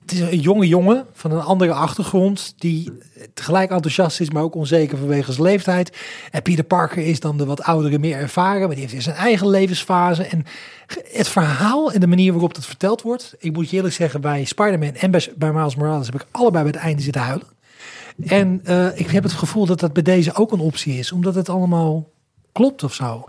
Het 0.00 0.12
is 0.12 0.20
een 0.20 0.40
jonge 0.40 0.66
jongen 0.68 1.06
van 1.12 1.30
een 1.30 1.40
andere 1.40 1.72
achtergrond 1.72 2.54
die 2.58 2.92
tegelijk 3.34 3.70
enthousiast 3.70 4.20
is, 4.20 4.30
maar 4.30 4.42
ook 4.42 4.54
onzeker 4.54 4.98
vanwege 4.98 5.32
zijn 5.32 5.46
leeftijd. 5.46 5.96
En 6.30 6.42
Peter 6.42 6.64
Parker 6.64 7.06
is 7.06 7.20
dan 7.20 7.36
de 7.36 7.44
wat 7.44 7.62
oudere, 7.62 7.98
meer 7.98 8.16
ervaren, 8.16 8.66
maar 8.66 8.76
die 8.76 8.86
heeft 8.86 9.04
zijn 9.04 9.16
eigen 9.16 9.48
levensfase. 9.48 10.22
En 10.22 10.44
het 11.12 11.28
verhaal 11.28 11.92
en 11.92 12.00
de 12.00 12.06
manier 12.06 12.32
waarop 12.32 12.54
dat 12.54 12.66
verteld 12.66 13.02
wordt. 13.02 13.34
Ik 13.38 13.52
moet 13.52 13.70
je 13.70 13.76
eerlijk 13.76 13.94
zeggen, 13.94 14.20
bij 14.20 14.44
Spider-Man 14.44 14.94
en 14.94 15.10
bij, 15.10 15.32
bij 15.36 15.52
Miles 15.52 15.76
Morales 15.76 16.06
heb 16.06 16.14
ik 16.14 16.26
allebei 16.30 16.64
bij 16.64 16.72
het 16.72 16.82
einde 16.82 17.02
zitten 17.02 17.22
huilen. 17.22 17.46
En 18.26 18.60
eh, 18.64 18.98
ik 18.98 19.10
heb 19.10 19.22
het 19.22 19.32
gevoel 19.32 19.66
dat 19.66 19.80
dat 19.80 19.92
bij 19.92 20.02
deze 20.02 20.34
ook 20.34 20.52
een 20.52 20.60
optie 20.60 20.98
is, 20.98 21.12
omdat 21.12 21.34
het 21.34 21.48
allemaal 21.48 22.08
klopt 22.52 22.82
of 22.82 22.94
zo. 22.94 23.24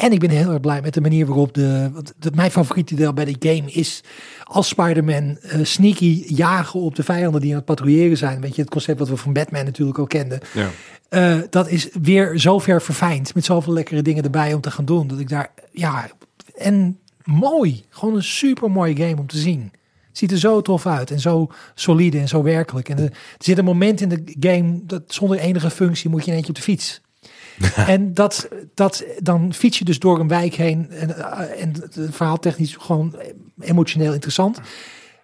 En 0.00 0.12
ik 0.12 0.20
ben 0.20 0.30
heel 0.30 0.50
erg 0.50 0.60
blij 0.60 0.80
met 0.82 0.94
de 0.94 1.00
manier 1.00 1.26
waarop 1.26 1.54
de. 1.54 1.90
Want 1.92 2.12
de, 2.18 2.30
mijn 2.34 2.50
favoriete 2.50 2.94
deel 2.94 3.12
bij 3.12 3.24
die 3.24 3.36
game 3.38 3.70
is. 3.70 4.02
Als 4.44 4.68
Spider-Man 4.68 5.38
eh, 5.38 5.60
sneaky 5.62 6.24
jagen 6.26 6.80
op 6.80 6.94
de 6.94 7.02
vijanden 7.02 7.40
die 7.40 7.50
aan 7.50 7.56
het 7.56 7.64
patrouilleren 7.64 8.16
zijn. 8.16 8.40
Weet 8.40 8.54
je, 8.54 8.60
het 8.60 8.70
concept 8.70 8.98
wat 8.98 9.08
we 9.08 9.16
van 9.16 9.32
Batman 9.32 9.64
natuurlijk 9.64 9.98
al 9.98 10.06
kenden. 10.06 10.40
Ja. 10.54 10.68
Eh, 11.08 11.38
dat 11.50 11.68
is 11.68 11.88
weer 12.02 12.38
zo 12.38 12.58
ver 12.58 12.82
verfijnd. 12.82 13.34
Met 13.34 13.44
zoveel 13.44 13.72
lekkere 13.72 14.02
dingen 14.02 14.24
erbij 14.24 14.54
om 14.54 14.60
te 14.60 14.70
gaan 14.70 14.84
doen. 14.84 15.06
Dat 15.06 15.20
ik 15.20 15.28
daar. 15.28 15.50
Ja. 15.72 16.10
En 16.54 16.98
mooi. 17.24 17.84
Gewoon 17.88 18.14
een 18.14 18.22
super 18.22 18.70
mooie 18.70 18.96
game 18.96 19.16
om 19.20 19.26
te 19.26 19.38
zien. 19.38 19.72
Ziet 20.12 20.30
er 20.30 20.38
zo 20.38 20.62
tof 20.62 20.86
uit 20.86 21.10
en 21.10 21.20
zo 21.20 21.50
solide 21.74 22.18
en 22.18 22.28
zo 22.28 22.42
werkelijk. 22.42 22.88
En 22.88 22.98
er, 22.98 23.04
er 23.04 23.12
zit 23.38 23.58
een 23.58 23.64
moment 23.64 24.00
in 24.00 24.08
de 24.08 24.36
game 24.40 24.80
dat 24.82 25.02
zonder 25.06 25.38
enige 25.38 25.70
functie 25.70 26.10
moet 26.10 26.24
je 26.24 26.30
in 26.30 26.36
eentje 26.36 26.50
op 26.50 26.56
de 26.56 26.62
fiets. 26.62 27.00
en 27.86 28.14
dat, 28.14 28.48
dat, 28.74 29.04
dan 29.18 29.54
fiets 29.54 29.78
je 29.78 29.84
dus 29.84 29.98
door 29.98 30.20
een 30.20 30.28
wijk 30.28 30.54
heen. 30.54 30.90
En, 30.90 31.16
eh, 31.16 31.62
en 31.62 31.72
het 31.72 31.98
verhaal 32.10 32.38
technisch 32.38 32.76
gewoon 32.76 33.14
emotioneel 33.60 34.12
interessant. 34.12 34.60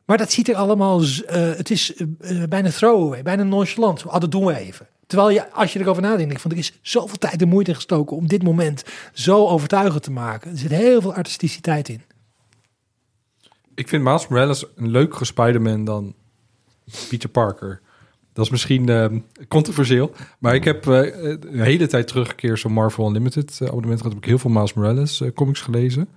Maar 0.05 0.19
dat 0.19 0.33
ziet 0.33 0.49
er 0.49 0.55
allemaal, 0.55 1.01
eh, 1.01 1.57
het 1.57 1.71
is 1.71 1.95
eh, 1.95 2.43
bijna 2.49 2.71
throwaway, 2.71 3.23
bijna 3.23 3.43
nonchalant. 3.43 4.07
Ah, 4.07 4.21
dat 4.21 4.31
doen 4.31 4.45
we 4.45 4.57
even. 4.57 4.87
Terwijl 5.07 5.31
je, 5.31 5.53
als 5.53 5.73
je 5.73 5.81
erover 5.81 6.03
nadenkt, 6.03 6.29
denk 6.29 6.41
van 6.41 6.51
er 6.51 6.57
is 6.57 6.79
zoveel 6.83 7.17
tijd 7.17 7.43
en 7.43 7.49
moeite 7.49 7.75
gestoken 7.75 8.17
om 8.17 8.27
dit 8.27 8.43
moment 8.43 8.85
zo 9.13 9.47
overtuigend 9.47 10.03
te 10.03 10.11
maken. 10.11 10.51
Er 10.51 10.59
zit 10.59 10.71
heel 10.71 11.01
veel 11.01 11.15
artisticiteit 11.15 11.89
in. 11.89 12.03
Ik 13.75 13.89
vind 13.89 14.03
Miles 14.03 14.29
Morales 14.29 14.65
een 14.77 14.91
leukere 14.91 15.25
Spider-Man 15.25 15.85
dan 15.85 16.15
Peter 17.09 17.29
Parker. 17.29 17.81
Dat 18.37 18.45
is 18.45 18.51
misschien 18.51 18.89
eh, 18.89 19.07
controversieel. 19.49 20.11
Maar 20.39 20.55
ik 20.55 20.65
heb 20.65 20.87
eh, 20.89 20.99
een 21.41 21.61
hele 21.61 21.87
tijd 21.87 22.07
terug 22.09 22.29
een 22.29 22.35
keer 22.35 22.57
zo'n 22.57 22.73
Marvel 22.73 23.07
Unlimited 23.07 23.59
eh, 23.61 23.69
abonnement 23.69 23.99
gehad. 23.99 24.13
Heb 24.15 24.23
ik 24.23 24.29
heel 24.29 24.39
veel 24.39 24.51
Miles 24.51 24.75
Morales 24.75 25.21
eh, 25.21 25.31
comics 25.35 25.61
gelezen. 25.61 26.09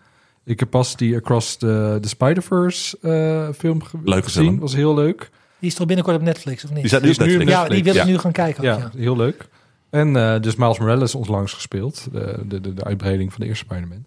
Ik 0.46 0.60
heb 0.60 0.70
pas 0.70 0.96
die 0.98 1.16
Across 1.16 1.56
the, 1.58 1.98
the 2.02 2.08
Spider-Verse 2.08 2.98
eh, 3.02 3.50
film 3.58 3.84
ge- 3.84 3.98
Leuke 4.04 4.24
gezien. 4.24 4.44
film. 4.44 4.60
Was 4.60 4.76
heel 4.76 4.94
leuk. 4.96 5.30
Die 5.60 5.70
is 5.70 5.76
toch 5.76 5.88
binnenkort 5.88 6.16
op 6.18 6.22
Netflix, 6.22 6.64
of 6.64 6.70
niet? 6.70 6.80
Die 6.80 6.88
staat 6.90 7.02
nu 7.02 7.10
op 7.12 7.18
Netflix. 7.18 7.52
Ja, 7.52 7.68
die 7.68 7.84
wil 7.84 7.94
ik 7.94 8.00
Ja. 8.00 8.06
nu 8.06 8.18
gaan 8.18 8.32
kijken. 8.32 8.60
ook, 8.60 8.80
Ja, 8.80 8.90
ja. 8.94 9.00
heel 9.00 9.16
leuk. 9.16 9.48
En 9.90 10.16
eh, 10.16 10.40
dus 10.42 10.56
Miles 10.56 10.80
Morales 10.80 11.16
onlangs 11.16 11.54
gespeeld. 11.54 12.08
De, 12.12 12.40
de, 12.48 12.62
de, 12.62 12.74
de 12.74 12.84
uitbreiding 12.84 13.32
van 13.34 13.42
de 13.42 13.48
eerste 13.48 13.66
Spider-Man. 13.66 14.06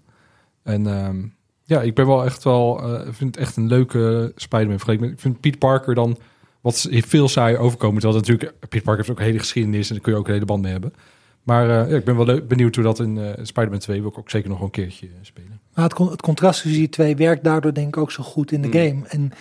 En 0.62 0.86
ehm, 0.86 1.16
ja, 1.64 1.82
ik 1.82 1.94
ben 1.94 2.06
wel 2.06 2.24
echt 2.24 2.44
wel... 2.44 2.82
eh, 2.82 3.06
ik 3.09 3.14
vind 3.14 3.34
het 3.34 3.44
echt 3.44 3.56
een 3.56 3.66
leuke 3.66 4.32
Spider-Man. 4.36 5.10
Ik 5.10 5.20
vind 5.20 5.40
Pete 5.40 5.59
Parker 5.59 5.94
dan 5.94 6.18
wat 6.62 6.89
veel 6.90 7.28
saaier 7.28 7.59
overkomen. 7.59 8.01
Terwijl 8.01 8.20
natuurlijk... 8.20 8.52
Pete 8.59 8.82
Parker 8.82 8.97
heeft 8.97 9.10
ook 9.10 9.18
een 9.18 9.24
hele 9.24 9.39
geschiedenis... 9.39 9.89
en 9.89 9.94
daar 9.94 10.02
kun 10.05 10.12
je 10.12 10.18
ook 10.18 10.26
een 10.26 10.32
hele 10.32 10.44
band 10.44 10.62
mee 10.62 10.72
hebben. 10.72 10.93
Maar 11.43 11.62
eh, 11.84 11.90
ja, 11.90 11.97
ik 11.97 12.05
ben 12.05 12.16
wel 12.16 12.24
leuk, 12.24 12.48
benieuwd 12.48 12.74
hoe 12.74 12.84
dat 12.84 12.98
in 13.01 13.18
eh, 13.18 13.44
Spider-Man 13.44 13.78
2... 13.78 14.01
wil 14.01 14.10
ik 14.10 14.18
ook 14.18 14.30
zeker 14.30 14.48
nog 14.48 14.60
een 14.60 14.70
keertje 14.70 15.06
eh, 15.06 15.12
spelen. 15.22 15.60
Maar 15.74 15.84
het, 15.84 15.94
con- 15.94 16.10
het 16.10 16.22
contrast 16.22 16.62
tussen 16.62 16.80
die 16.80 16.89
twee 16.89 17.16
werkt 17.16 17.44
daardoor 17.44 17.74
denk 17.74 17.89
ik 17.89 17.97
ook 17.97 18.10
zo 18.10 18.22
goed 18.22 18.52
in 18.52 18.62
de 18.62 18.68
Mm. 18.68 18.72
game. 18.74 19.06
En, 19.09 19.32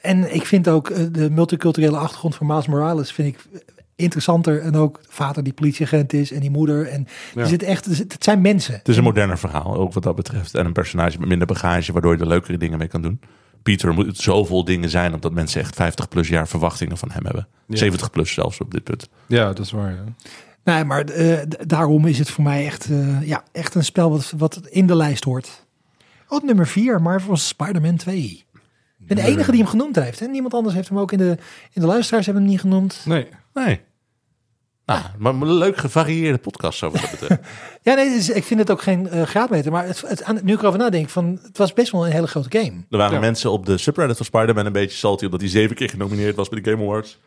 en 0.00 0.34
ik 0.34 0.46
vind 0.46 0.68
ook 0.68 1.14
de 1.14 1.30
multiculturele 1.30 1.96
achtergrond 1.96 2.34
van 2.34 2.46
Miles 2.46 2.66
Morales 2.66 3.12
vind 3.12 3.34
ik 3.34 3.62
interessanter. 3.96 4.60
En 4.60 4.76
ook 4.76 5.00
vader 5.08 5.42
die 5.42 5.52
politieagent 5.52 6.12
is 6.12 6.32
en 6.32 6.40
die 6.40 6.50
moeder. 6.50 6.86
En 6.88 7.06
Ja. 7.34 7.40
er 7.40 7.46
zit 7.46 7.62
echt, 7.62 7.86
er 7.86 7.94
zit- 7.94 8.12
het 8.12 8.24
zijn 8.24 8.40
mensen. 8.40 8.74
Het 8.74 8.88
is 8.88 8.96
een 8.96 9.02
moderner 9.02 9.38
verhaal, 9.38 9.74
ook 9.76 9.92
wat 9.92 10.02
dat 10.02 10.16
betreft. 10.16 10.54
En 10.54 10.66
een 10.66 10.72
personage 10.72 11.18
met 11.18 11.28
minder 11.28 11.46
bagage, 11.46 11.92
waardoor 11.92 12.12
je 12.14 12.20
er 12.20 12.26
leukere 12.26 12.56
dingen 12.58 12.78
mee 12.78 12.88
kan 12.88 13.02
doen. 13.02 13.20
Pieter 13.62 13.94
moet 13.94 14.16
zoveel 14.18 14.64
dingen 14.64 14.90
zijn, 14.90 15.14
omdat 15.14 15.32
mensen 15.32 15.60
echt 15.60 15.74
50 15.74 16.08
plus 16.08 16.28
jaar 16.28 16.48
verwachtingen 16.48 16.96
van 16.98 17.10
hem 17.12 17.24
hebben. 17.24 17.48
Ja. 17.66 17.76
70 17.76 18.10
plus 18.10 18.32
zelfs 18.32 18.60
op 18.60 18.70
dit 18.70 18.84
punt. 18.84 19.08
Ja, 19.26 19.46
dat 19.46 19.58
is 19.58 19.70
waar, 19.70 19.90
ja. 19.92 20.04
Nee, 20.64 20.84
maar 20.84 21.04
eh, 21.04 21.38
daarom 21.66 22.06
is 22.06 22.18
het 22.18 22.30
voor 22.30 22.44
mij 22.44 22.66
echt, 22.66 22.90
eh, 22.90 23.22
ja, 23.28 23.42
echt 23.52 23.74
een 23.74 23.84
spel 23.84 24.10
wat, 24.10 24.32
wat 24.36 24.60
in 24.68 24.86
de 24.86 24.96
lijst 24.96 25.24
hoort. 25.24 25.66
Oh, 26.28 26.42
nummer 26.44 26.66
4, 26.66 27.02
Marvel's 27.02 27.48
Spider-Man 27.48 27.96
2. 27.96 28.44
Ik 28.98 29.06
ben 29.06 29.16
de 29.16 29.22
enige 29.22 29.50
die 29.50 29.60
hem 29.60 29.68
genoemd 29.70 29.96
heeft. 29.96 30.20
Hè? 30.20 30.26
Niemand 30.26 30.54
anders 30.54 30.74
heeft 30.74 30.88
hem 30.88 30.98
ook 30.98 31.12
in 31.12 31.18
de, 31.18 31.36
in 31.72 31.80
de 31.80 31.86
luisteraars 31.86 32.24
hebben 32.26 32.42
hem 32.42 32.52
niet 32.52 32.60
genoemd. 32.60 33.02
Nee. 33.04 33.26
Nee. 33.54 33.80
Nou, 34.86 35.00
maar 35.18 35.32
een 35.32 35.52
leuk 35.52 35.76
gevarieerde 35.76 36.38
podcast 36.38 36.78
zo 36.78 36.90
wat 36.90 37.00
dat 37.00 37.10
betreft. 37.10 37.40
Ja, 37.82 37.94
nee, 37.94 38.08
dus 38.08 38.30
ik 38.30 38.44
vind 38.44 38.60
het 38.60 38.70
ook 38.70 38.82
geen 38.82 39.08
eh, 39.08 39.22
graadmeter. 39.22 39.72
Maar 39.72 39.86
het, 39.86 40.00
het, 40.06 40.22
aan- 40.22 40.40
nu 40.42 40.52
ik 40.52 40.60
erover 40.60 40.78
nadenk, 40.78 41.08
van, 41.08 41.38
het 41.42 41.58
was 41.58 41.72
best 41.72 41.92
wel 41.92 42.06
een 42.06 42.12
hele 42.12 42.26
grote 42.26 42.58
game. 42.58 42.84
Er 42.90 42.98
waren 42.98 43.14
Ja. 43.14 43.20
mensen 43.20 43.50
op 43.50 43.66
de 43.66 43.78
subreddit 43.78 44.16
van 44.16 44.26
Spider-Man 44.26 44.66
een 44.66 44.72
beetje 44.72 44.96
salty... 44.96 45.24
omdat 45.24 45.40
hij 45.40 45.48
zeven 45.50 45.76
keer 45.76 45.88
genomineerd 45.88 46.36
was 46.36 46.48
bij 46.48 46.60
de 46.60 46.70
Game 46.70 46.82
Awards. 46.82 47.18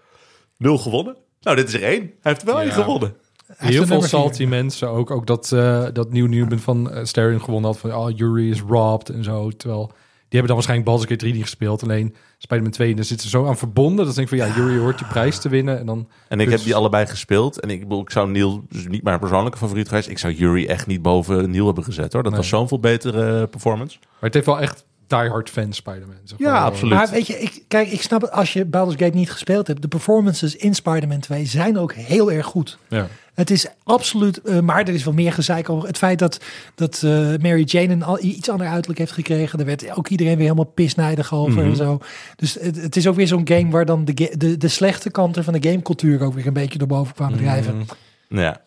Nul 0.57 0.77
gewonnen. 0.77 1.17
Nou, 1.41 1.55
dit 1.55 1.67
is 1.67 1.73
er 1.73 1.83
één. 1.83 2.01
Hij 2.01 2.11
heeft 2.21 2.41
er 2.41 2.47
wel 2.47 2.59
één 2.59 2.67
Ja. 2.67 2.73
gewonnen. 2.73 3.15
Heel 3.57 3.85
veel 3.85 4.01
salty 4.01 4.45
mensen. 4.45 4.89
Ook, 4.89 5.11
ook 5.11 5.27
dat, 5.27 5.51
eh 5.51 5.85
dat 5.93 6.11
Nieuw 6.11 6.27
Newman 6.27 6.59
van 6.59 6.93
uh, 6.93 7.03
Sterling 7.03 7.41
gewonnen 7.41 7.69
had. 7.71 7.79
Van, 7.79 7.93
oh, 7.95 8.09
Yuri 8.17 8.49
is 8.49 8.61
robbed 8.61 9.09
en 9.09 9.23
zo. 9.23 9.49
Terwijl, 9.49 9.91
hebben 10.29 10.47
dan 10.47 10.55
waarschijnlijk 10.55 10.89
Baldur's 10.89 11.09
Gate 11.09 11.21
3 11.21 11.33
niet 11.33 11.41
gespeeld. 11.43 11.83
Alleen 11.83 12.15
Spider-Man 12.37 12.71
2, 12.71 12.95
daar 12.95 13.03
zitten 13.03 13.29
ze 13.29 13.37
zo 13.37 13.45
aan 13.45 13.57
verbonden. 13.57 13.97
Dat 14.05 14.07
ik 14.07 14.15
denk 14.15 14.27
van, 14.27 14.37
ja, 14.37 14.55
Yuri 14.55 14.77
hoort 14.77 14.97
die 14.97 15.07
prijs 15.07 15.39
te 15.39 15.49
winnen. 15.49 15.79
En, 15.79 15.85
dan, 15.85 16.09
En 16.29 16.39
ik 16.39 16.45
dus- 16.45 16.55
heb 16.55 16.63
die 16.63 16.75
allebei 16.75 17.05
gespeeld. 17.05 17.59
En 17.59 17.69
ik, 17.69 17.91
ik 17.91 18.09
zou 18.11 18.29
Neil, 18.29 18.63
dus 18.69 18.87
niet 18.87 19.03
mijn 19.03 19.19
persoonlijke 19.19 19.57
favoriet 19.57 19.87
geweest. 19.87 20.09
Ik 20.09 20.17
zou 20.17 20.33
Yuri 20.33 20.65
echt 20.65 20.87
niet 20.87 21.01
boven 21.01 21.51
Neil 21.51 21.65
hebben 21.65 21.83
gezet 21.83 22.13
hoor. 22.13 22.23
Dat 22.23 22.31
Nee. 22.31 22.41
was 22.41 22.49
zo'n 22.49 22.67
veel 22.67 22.79
betere 22.79 23.41
eh, 23.41 23.49
performance. 23.49 23.97
Maar 24.01 24.09
het 24.19 24.33
heeft 24.33 24.45
wel 24.45 24.59
echt 24.59 24.85
diehard 25.07 25.49
fans 25.49 25.75
Spider-Man. 25.77 26.15
zeg 26.23 26.37
Ja, 26.39 26.63
absoluut. 26.63 26.93
Maar 26.93 27.09
weet 27.09 27.27
je, 27.27 27.39
ik, 27.39 27.63
kijk, 27.67 27.91
ik 27.91 28.01
snap 28.01 28.21
het 28.21 28.31
als 28.31 28.53
je 28.53 28.65
Baldur's 28.65 28.99
Gate 28.99 29.17
niet 29.17 29.31
gespeeld 29.31 29.67
hebt. 29.67 29.81
De 29.81 29.87
performances 29.87 30.55
in 30.55 30.75
Spider-Man 30.75 31.19
2 31.19 31.45
zijn 31.45 31.77
ook 31.77 31.93
heel 31.93 32.31
erg 32.31 32.45
goed. 32.45 32.77
Ja. 32.87 33.07
Het 33.33 33.49
is 33.49 33.67
absoluut, 33.83 34.41
eh, 34.41 34.59
maar 34.59 34.79
er 34.87 34.93
is 34.93 35.03
wel 35.03 35.13
meer 35.13 35.33
gezeik 35.33 35.69
over. 35.69 35.87
Het 35.87 35.97
feit 35.97 36.19
dat, 36.19 36.39
dat 36.75 37.01
eh, 37.03 37.11
Mary 37.41 37.63
Jane 37.63 37.93
een 37.93 38.03
al, 38.03 38.23
iets 38.23 38.49
ander 38.49 38.67
uiterlijk 38.67 38.99
heeft 38.99 39.11
gekregen. 39.11 39.57
Daar 39.57 39.67
werd 39.67 39.95
ook 39.97 40.07
iedereen 40.07 40.33
weer 40.35 40.43
helemaal 40.43 40.71
pisnijdig 40.73 41.33
over 41.33 41.59
Mhm. 41.61 41.69
en 41.69 41.75
zo. 41.75 41.99
Dus 42.35 42.53
het, 42.59 42.81
het 42.81 42.95
is 42.95 43.07
ook 43.07 43.15
weer 43.15 43.27
zo'n 43.27 43.47
game 43.47 43.69
waar 43.69 43.85
dan 43.85 44.05
de, 44.05 44.33
de, 44.37 44.57
de 44.57 44.67
slechte 44.67 45.09
kanten 45.11 45.43
van 45.43 45.53
de 45.53 45.69
gamecultuur 45.69 46.21
ook 46.21 46.33
weer 46.33 46.47
een 46.47 46.53
beetje 46.53 46.77
door 46.77 46.87
boven 46.87 47.13
kwamen 47.15 47.37
drijven. 47.37 47.77
Mhm. 47.77 48.39
Ja. 48.39 48.61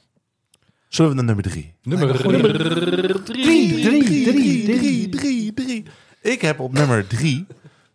Zullen 0.88 1.10
we 1.10 1.16
naar 1.16 1.24
nummer 1.24 1.44
drie? 1.44 1.72
Nummer 1.82 2.26
Nummer 2.30 2.52
Drie, 3.24 3.80
drie, 3.82 4.04
drie, 4.24 4.64
drie, 4.64 5.08
drie, 5.08 5.52
drie. 5.54 5.84
Ik 6.22 6.40
heb 6.40 6.60
op 6.60 6.72
nummer 6.72 7.06
drie, 7.06 7.46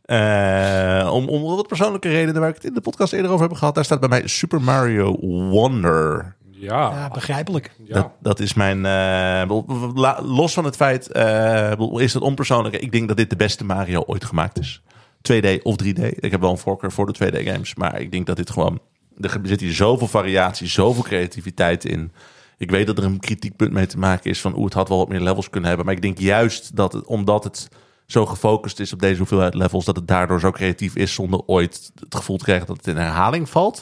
eh, 0.05 1.09
om, 1.13 1.27
om 1.29 1.41
wat 1.41 1.67
persoonlijke 1.67 2.09
redenen 2.09 2.39
waar 2.41 2.49
ik 2.49 2.55
het 2.55 2.63
in 2.65 2.73
de 2.73 2.81
podcast 2.81 3.13
eerder 3.13 3.31
over 3.31 3.47
heb 3.47 3.57
gehad, 3.57 3.75
daar 3.75 3.85
staat 3.85 3.99
bij 3.99 4.09
mij 4.09 4.27
Super 4.27 4.61
Mario 4.61 5.17
Wonder. 5.49 6.35
Ja, 6.51 6.89
Ja, 6.89 7.09
begrijpelijk. 7.13 7.71
Dat, 7.87 8.09
dat 8.21 8.39
is 8.39 8.53
mijn. 8.53 8.85
eh, 8.85 9.41
bedoel, 9.41 9.91
la- 9.93 10.21
los 10.23 10.53
van 10.53 10.65
het 10.65 10.75
feit, 10.75 11.11
eh, 11.11 11.69
bedoel, 11.69 11.99
is 11.99 12.13
het 12.13 12.23
onpersoonlijk. 12.23 12.75
Ik 12.75 12.91
denk 12.91 13.07
dat 13.07 13.17
dit 13.17 13.29
de 13.29 13.35
beste 13.35 13.65
Mario 13.65 14.03
ooit 14.05 14.25
gemaakt 14.25 14.59
is. 14.59 14.81
2D 15.21 15.61
of 15.63 15.75
3D. 15.75 15.99
Ik 16.19 16.31
heb 16.31 16.41
wel 16.41 16.51
een 16.51 16.57
voorkeur 16.57 16.91
voor 16.91 17.05
de 17.05 17.13
2D 17.13 17.47
games, 17.49 17.75
maar 17.75 17.99
ik 18.01 18.11
denk 18.11 18.25
dat 18.25 18.35
dit 18.35 18.49
gewoon. 18.49 18.79
Er 19.21 19.39
zit 19.43 19.59
hier 19.59 19.73
zoveel 19.73 20.07
variatie, 20.07 20.67
zoveel 20.67 21.03
creativiteit 21.03 21.85
in. 21.85 22.11
Ik 22.57 22.71
weet 22.71 22.87
dat 22.87 22.97
er 22.97 23.03
een 23.03 23.19
kritiekpunt 23.19 23.71
mee 23.71 23.85
te 23.85 23.97
maken 23.97 24.29
is 24.29 24.41
van 24.41 24.51
hoe 24.51 24.65
het 24.65 24.73
had 24.73 24.89
wel 24.89 24.97
wat 24.97 25.07
meer 25.09 25.21
levels 25.21 25.49
kunnen 25.49 25.67
hebben. 25.67 25.85
Maar 25.85 25.95
ik 25.95 26.01
denk 26.01 26.17
juist 26.17 26.75
dat 26.75 26.93
het, 26.93 27.05
omdat 27.05 27.43
het 27.43 27.67
zo 28.05 28.25
gefocust 28.25 28.79
is 28.79 28.93
op 28.93 28.99
deze 28.99 29.17
hoeveelheid 29.17 29.53
levels, 29.53 29.85
dat 29.85 29.95
het 29.95 30.07
daardoor 30.07 30.39
zo 30.39 30.51
creatief 30.51 30.95
is 30.95 31.13
zonder 31.13 31.41
ooit 31.45 31.91
het 31.99 32.15
gevoel 32.15 32.37
te 32.37 32.43
krijgen 32.43 32.67
dat 32.67 32.77
het 32.77 32.87
in 32.87 32.97
herhaling 32.97 33.49
valt. 33.49 33.81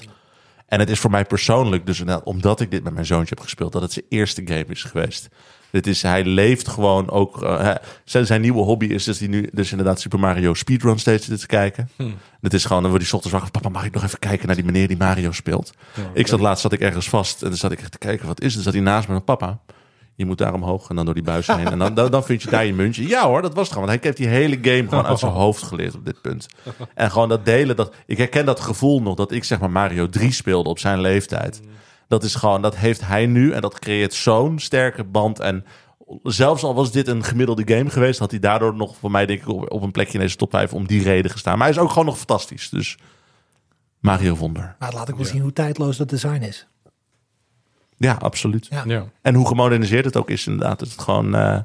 En 0.68 0.80
het 0.80 0.90
is 0.90 1.00
voor 1.00 1.12
mij 1.12 1.26
persoonlijk, 1.26 1.86
dus 1.86 2.04
omdat 2.24 2.60
ik 2.60 2.72
dit 2.72 2.84
met 2.84 2.94
mijn 2.94 3.06
zoontje 3.06 3.34
heb 3.36 3.44
gespeeld, 3.44 3.72
dat 3.72 3.82
het 3.82 3.92
zijn 3.94 4.06
eerste 4.10 4.42
game 4.46 4.66
is 4.68 4.84
geweest. 4.84 5.30
Dit 5.72 5.88
is, 5.88 6.02
hij 6.02 6.24
leeft 6.26 6.68
gewoon 6.68 7.10
ook. 7.10 7.44
eh, 7.44 7.58
hij- 7.60 7.80
zijn, 8.06 8.26
zijn 8.26 8.42
nieuwe 8.42 8.62
hobby 8.62 8.86
is 8.86 9.04
dus, 9.04 9.18
die 9.18 9.30
nu, 9.30 9.50
dus 9.54 9.72
inderdaad 9.72 10.00
Super 10.00 10.20
Mario 10.20 10.54
Speedrun 10.54 11.00
steeds 11.00 11.26
zit 11.26 11.40
te 11.40 11.48
kijken. 11.48 11.90
Hm. 11.96 12.10
Het 12.42 12.54
is 12.54 12.66
gewoon, 12.66 12.82
dan 12.82 12.92
wordt 12.92 13.06
hij 13.06 13.16
ochtends 13.16 13.40
wakker. 13.40 13.62
Papa, 13.62 13.70
mag 13.70 13.86
ik 13.86 13.94
nog 13.94 14.04
even 14.04 14.20
kijken 14.20 14.48
naar 14.48 14.56
die 14.56 14.66
meneer 14.66 14.88
die 14.88 14.98
Mario 14.98 15.32
speelt? 15.32 15.72
ik 16.14 16.28
zat 16.28 16.40
laatst 16.40 16.62
zat 16.62 16.72
ik 16.74 16.80
ergens 16.80 17.10
vast 17.10 17.42
en 17.42 17.48
dan 17.50 17.58
zat 17.58 17.72
ik 17.72 17.80
echt 17.80 17.92
te 17.92 17.98
kijken, 17.98 18.28
wat 18.28 18.42
is 18.42 18.46
het? 18.46 18.64
Dan 18.64 18.64
zat 18.64 18.74
hij 18.74 18.82
naast 18.92 19.08
me 19.08 19.16
en 19.16 19.24
papa. 19.24 19.60
Je 20.16 20.26
moet 20.26 20.38
daar 20.38 20.54
omhoog 20.54 20.90
en 20.90 20.96
dan 20.96 21.06
door 21.06 21.14
die 21.14 21.24
buis 21.24 21.48
heen. 21.48 21.68
En 21.68 21.80
dan, 21.80 22.12
dan, 22.12 22.24
vind 22.24 22.42
je 22.42 22.50
daar 22.50 22.66
je 22.66 22.74
muntje. 22.74 23.08
Ja 23.08 23.26
hoor, 23.26 23.42
dat 23.42 23.54
was 23.54 23.64
het 23.64 23.74
gewoon. 23.74 23.88
Want 23.88 24.00
hij 24.00 24.12
heeft 24.12 24.18
die 24.18 24.40
hele 24.40 24.58
game 24.62 24.90
gewoon 24.90 25.06
uit 25.06 25.20
zijn 25.20 25.32
hoofd 25.32 25.64
geleerd 25.64 25.96
op 25.96 26.06
dit 26.06 26.22
punt. 26.22 26.48
En 26.96 27.12
gewoon 27.12 27.30
dat 27.30 27.46
delen. 27.46 27.76
Dat, 27.76 27.96
ik 28.06 28.18
herken 28.18 28.46
dat 28.46 28.60
gevoel 28.60 29.02
nog 29.02 29.16
dat 29.16 29.32
ik 29.32 29.44
zeg 29.44 29.60
maar 29.60 29.72
Mario 29.72 30.08
3 30.08 30.32
speelde 30.32 30.70
op 30.70 30.80
zijn 30.80 31.02
leeftijd. 31.02 31.62
Dat 32.08 32.24
is 32.24 32.36
gewoon, 32.36 32.62
dat 32.62 32.76
heeft 32.76 33.02
hij 33.02 33.26
nu. 33.26 33.52
En 33.52 33.62
dat 33.62 33.80
creëert 33.80 34.14
zo'n 34.14 34.60
sterke 34.60 35.04
band. 35.04 35.40
En 35.40 35.66
zelfs 36.24 36.64
al 36.64 36.76
was 36.76 36.92
dit 36.92 37.08
een 37.08 37.24
gemiddelde 37.24 37.76
game 37.76 37.90
geweest, 37.90 38.20
had 38.20 38.32
hij 38.32 38.40
daardoor 38.40 38.76
nog 38.76 38.96
voor 38.96 39.12
mij 39.12 39.26
denk 39.26 39.42
ik 39.42 39.48
op, 39.48 39.72
op 39.72 39.82
een 39.82 39.92
plekje 39.92 40.14
in 40.14 40.20
deze 40.20 40.36
top 40.36 40.52
5 40.52 40.74
om 40.74 40.88
die 40.88 41.04
reden 41.04 41.32
gestaan. 41.32 41.58
Maar 41.58 41.68
hij 41.68 41.76
is 41.76 41.82
ook 41.82 41.90
gewoon 41.90 42.06
nog 42.06 42.18
fantastisch. 42.18 42.70
Dus 42.70 42.98
Mario 44.00 44.36
Wonder. 44.36 44.76
Maar 44.80 44.94
laat 44.94 45.10
ik 45.10 45.16
wel 45.16 45.26
zien 45.26 45.42
hoe 45.42 45.54
tijdloos 45.54 45.98
dat 45.98 46.10
design 46.10 46.42
is. 46.42 46.68
Ja, 48.04 48.18
absoluut. 48.20 48.68
Ja. 48.70 48.84
Ja. 48.86 49.06
En 49.22 49.36
hoe 49.36 49.48
gemoderniseerd 49.48 50.06
het 50.06 50.18
ook 50.18 50.30
is 50.30 50.48
inderdaad. 50.48 50.80
Het 50.80 50.90
is 50.90 50.96
gewoon... 50.96 51.36
eh, 51.36 51.60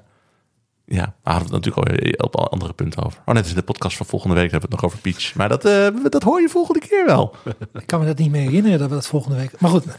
ja, 0.84 1.14
we 1.22 1.30
hadden 1.30 1.52
het 1.54 1.64
natuurlijk 1.64 2.20
al 2.20 2.26
op 2.26 2.36
andere 2.36 2.72
punten 2.72 3.04
over. 3.04 3.20
Oh, 3.24 3.34
net 3.34 3.44
is 3.44 3.50
in 3.50 3.56
de 3.56 3.62
podcast 3.62 3.96
van 3.96 4.06
volgende 4.06 4.34
week 4.34 4.50
hebben 4.50 4.68
we 4.70 4.74
het 4.74 4.82
nog 4.82 4.92
over 4.92 5.02
Peach. 5.12 5.34
Maar 5.34 5.48
dat, 5.48 5.64
eh, 5.64 5.88
dat 6.10 6.22
hoor 6.22 6.40
je 6.40 6.48
volgende 6.48 6.80
keer 6.80 7.04
wel. 7.06 7.34
Ik 7.72 7.86
kan 7.86 8.00
me 8.00 8.06
dat 8.06 8.18
niet 8.18 8.30
meer 8.30 8.42
herinneren 8.42 8.78
dat 8.78 8.88
we 8.88 8.94
dat 8.94 9.06
volgende 9.06 9.36
week... 9.36 9.60
Maar 9.60 9.70
goed, 9.70 9.84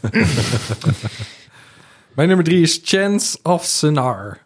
Mijn 2.14 2.28
nummer 2.28 2.44
drie 2.46 2.60
is 2.62 2.80
Chance 2.84 3.38
of 3.42 3.64
Sonar. 3.64 4.38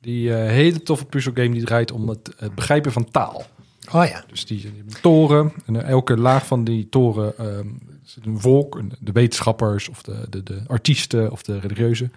Die 0.00 0.34
eh, 0.34 0.48
hele 0.48 0.82
toffe 0.82 1.04
puzzelgame 1.04 1.50
die 1.50 1.64
draait 1.64 1.92
om 1.92 2.08
het, 2.08 2.32
het 2.36 2.54
begrijpen 2.54 2.92
van 2.92 3.10
taal. 3.10 3.44
oh 3.92 4.04
ja. 4.06 4.24
Dus 4.28 4.46
die, 4.46 4.72
toren. 5.02 5.52
En 5.66 5.84
elke 5.84 6.16
laag 6.16 6.46
van 6.46 6.64
die 6.64 6.88
toren 6.88 7.38
ehm, 7.38 7.68
een 8.24 8.40
volk. 8.40 8.74
een- 8.74 8.92
De 9.00 9.12
wetenschappers 9.12 9.88
of 9.88 10.02
de, 10.02 10.26
de, 10.30 10.42
de 10.42 10.62
artiesten 10.66 11.30
of 11.30 11.42
de 11.42 11.58
religieuzen. 11.60 12.12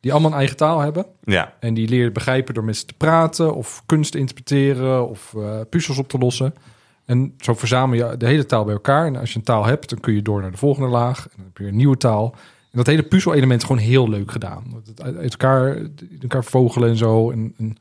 Die 0.00 0.12
allemaal 0.12 0.30
een 0.30 0.36
eigen 0.38 0.56
taal 0.56 0.80
hebben. 0.80 1.06
Ja, 1.24 1.54
En 1.60 1.74
die 1.74 1.88
leren 1.88 2.12
begrijpen 2.12 2.54
door 2.54 2.64
met 2.64 2.76
ze 2.76 2.84
te 2.84 2.94
praten. 2.94 3.54
Of 3.54 3.82
kunst 3.86 4.12
te 4.12 4.18
interpreteren. 4.18 5.08
Of 5.08 5.34
eh, 5.36 5.60
puzzels 5.70 5.98
op 5.98 6.08
te 6.08 6.18
lossen. 6.18 6.54
En 7.04 7.34
zo 7.38 7.54
verzamel 7.54 7.96
je 8.10 8.16
de 8.16 8.26
hele 8.26 8.46
taal 8.46 8.64
bij 8.64 8.74
elkaar. 8.74 9.06
En 9.06 9.16
als 9.16 9.30
je 9.32 9.38
een 9.38 9.44
taal 9.44 9.64
hebt, 9.64 9.90
dan 9.90 10.00
kun 10.00 10.14
je 10.14 10.22
door 10.22 10.40
naar 10.40 10.50
de 10.50 10.56
volgende 10.56 10.88
laag. 10.88 11.24
En 11.24 11.32
dan 11.36 11.44
heb 11.44 11.58
je 11.58 11.66
een 11.66 11.76
nieuwe 11.76 11.96
taal. 11.96 12.34
En 12.70 12.80
dat 12.80 12.86
hele 12.86 13.02
puzzel-element 13.02 13.60
is 13.60 13.66
gewoon 13.66 13.82
heel 13.82 14.08
leuk 14.08 14.30
gedaan. 14.30 14.82
Het 14.86 15.02
uit 15.02 15.30
elkaar, 15.32 15.74
uit 15.74 16.02
elkaar 16.22 16.44
vogelen 16.44 16.88
en 16.88 16.96
zo. 16.96 17.30
En, 17.30 17.54
en 17.58 17.76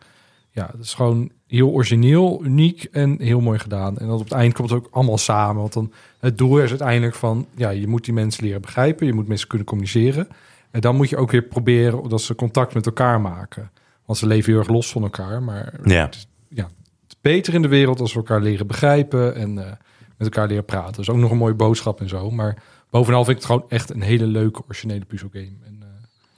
ja, 0.52 0.70
het 0.72 0.84
is 0.86 0.94
gewoon 0.94 1.32
heel 1.56 1.70
origineel, 1.70 2.42
uniek 2.44 2.84
en 2.92 3.22
heel 3.22 3.40
mooi 3.42 3.60
gedaan. 3.60 3.98
En 3.98 4.08
dan 4.08 4.16
op 4.16 4.24
het 4.24 4.34
eind 4.34 4.54
komt 4.54 4.70
het 4.70 4.80
ook 4.80 4.88
allemaal 4.92 5.18
samen. 5.18 5.62
Want 5.62 5.74
dan 5.74 5.92
het 6.20 6.38
doel 6.38 6.60
is 6.60 6.70
uiteindelijk 6.70 7.16
van, 7.16 7.48
ja, 7.56 7.70
je 7.70 7.88
moet 7.88 8.06
die 8.06 8.14
mensen 8.14 8.44
leren 8.44 8.62
begrijpen. 8.62 9.06
Je 9.06 9.14
moet 9.14 9.28
mensen 9.28 9.48
kunnen 9.48 9.68
communiceren. 9.68 10.28
En 10.72 10.82
dan 10.82 10.96
moet 10.96 11.10
je 11.10 11.18
ook 11.18 11.32
weer 11.32 11.42
proberen 11.42 12.10
dat 12.10 12.22
ze 12.22 12.36
contact 12.36 12.74
met 12.74 12.86
elkaar 12.86 13.22
maken. 13.22 13.72
Want 14.06 14.20
ze 14.20 14.28
leven 14.28 14.52
heel 14.52 14.62
erg 14.62 14.70
los 14.70 14.92
van 14.92 15.04
elkaar. 15.04 15.44
Maar 15.44 15.74
ja. 15.84 16.06
het 16.06 16.16
is, 16.16 16.28
ja, 16.48 16.64
het 16.64 17.08
is 17.08 17.18
beter 17.22 17.54
in 17.54 17.62
de 17.62 17.68
wereld 17.68 18.00
als 18.00 18.14
we 18.14 18.20
elkaar 18.20 18.42
leren 18.42 18.68
begrijpen 18.68 19.36
en 19.36 19.58
eh, 19.58 19.72
met 20.18 20.28
elkaar 20.28 20.48
leren 20.48 20.66
praten. 20.66 20.96
Dus 20.96 21.10
ook 21.10 21.18
nog 21.18 21.32
een 21.32 21.38
mooie 21.38 21.54
boodschap 21.54 22.02
en 22.02 22.10
zo. 22.10 22.32
Maar 22.32 22.64
bovenal 22.90 23.26
vind 23.26 23.38
ik 23.38 23.44
het 23.44 23.52
gewoon 23.52 23.70
echt 23.70 23.90
een 23.94 24.02
hele 24.02 24.26
leuke, 24.26 24.62
originele 24.66 25.06
puzzelgame. 25.06 25.52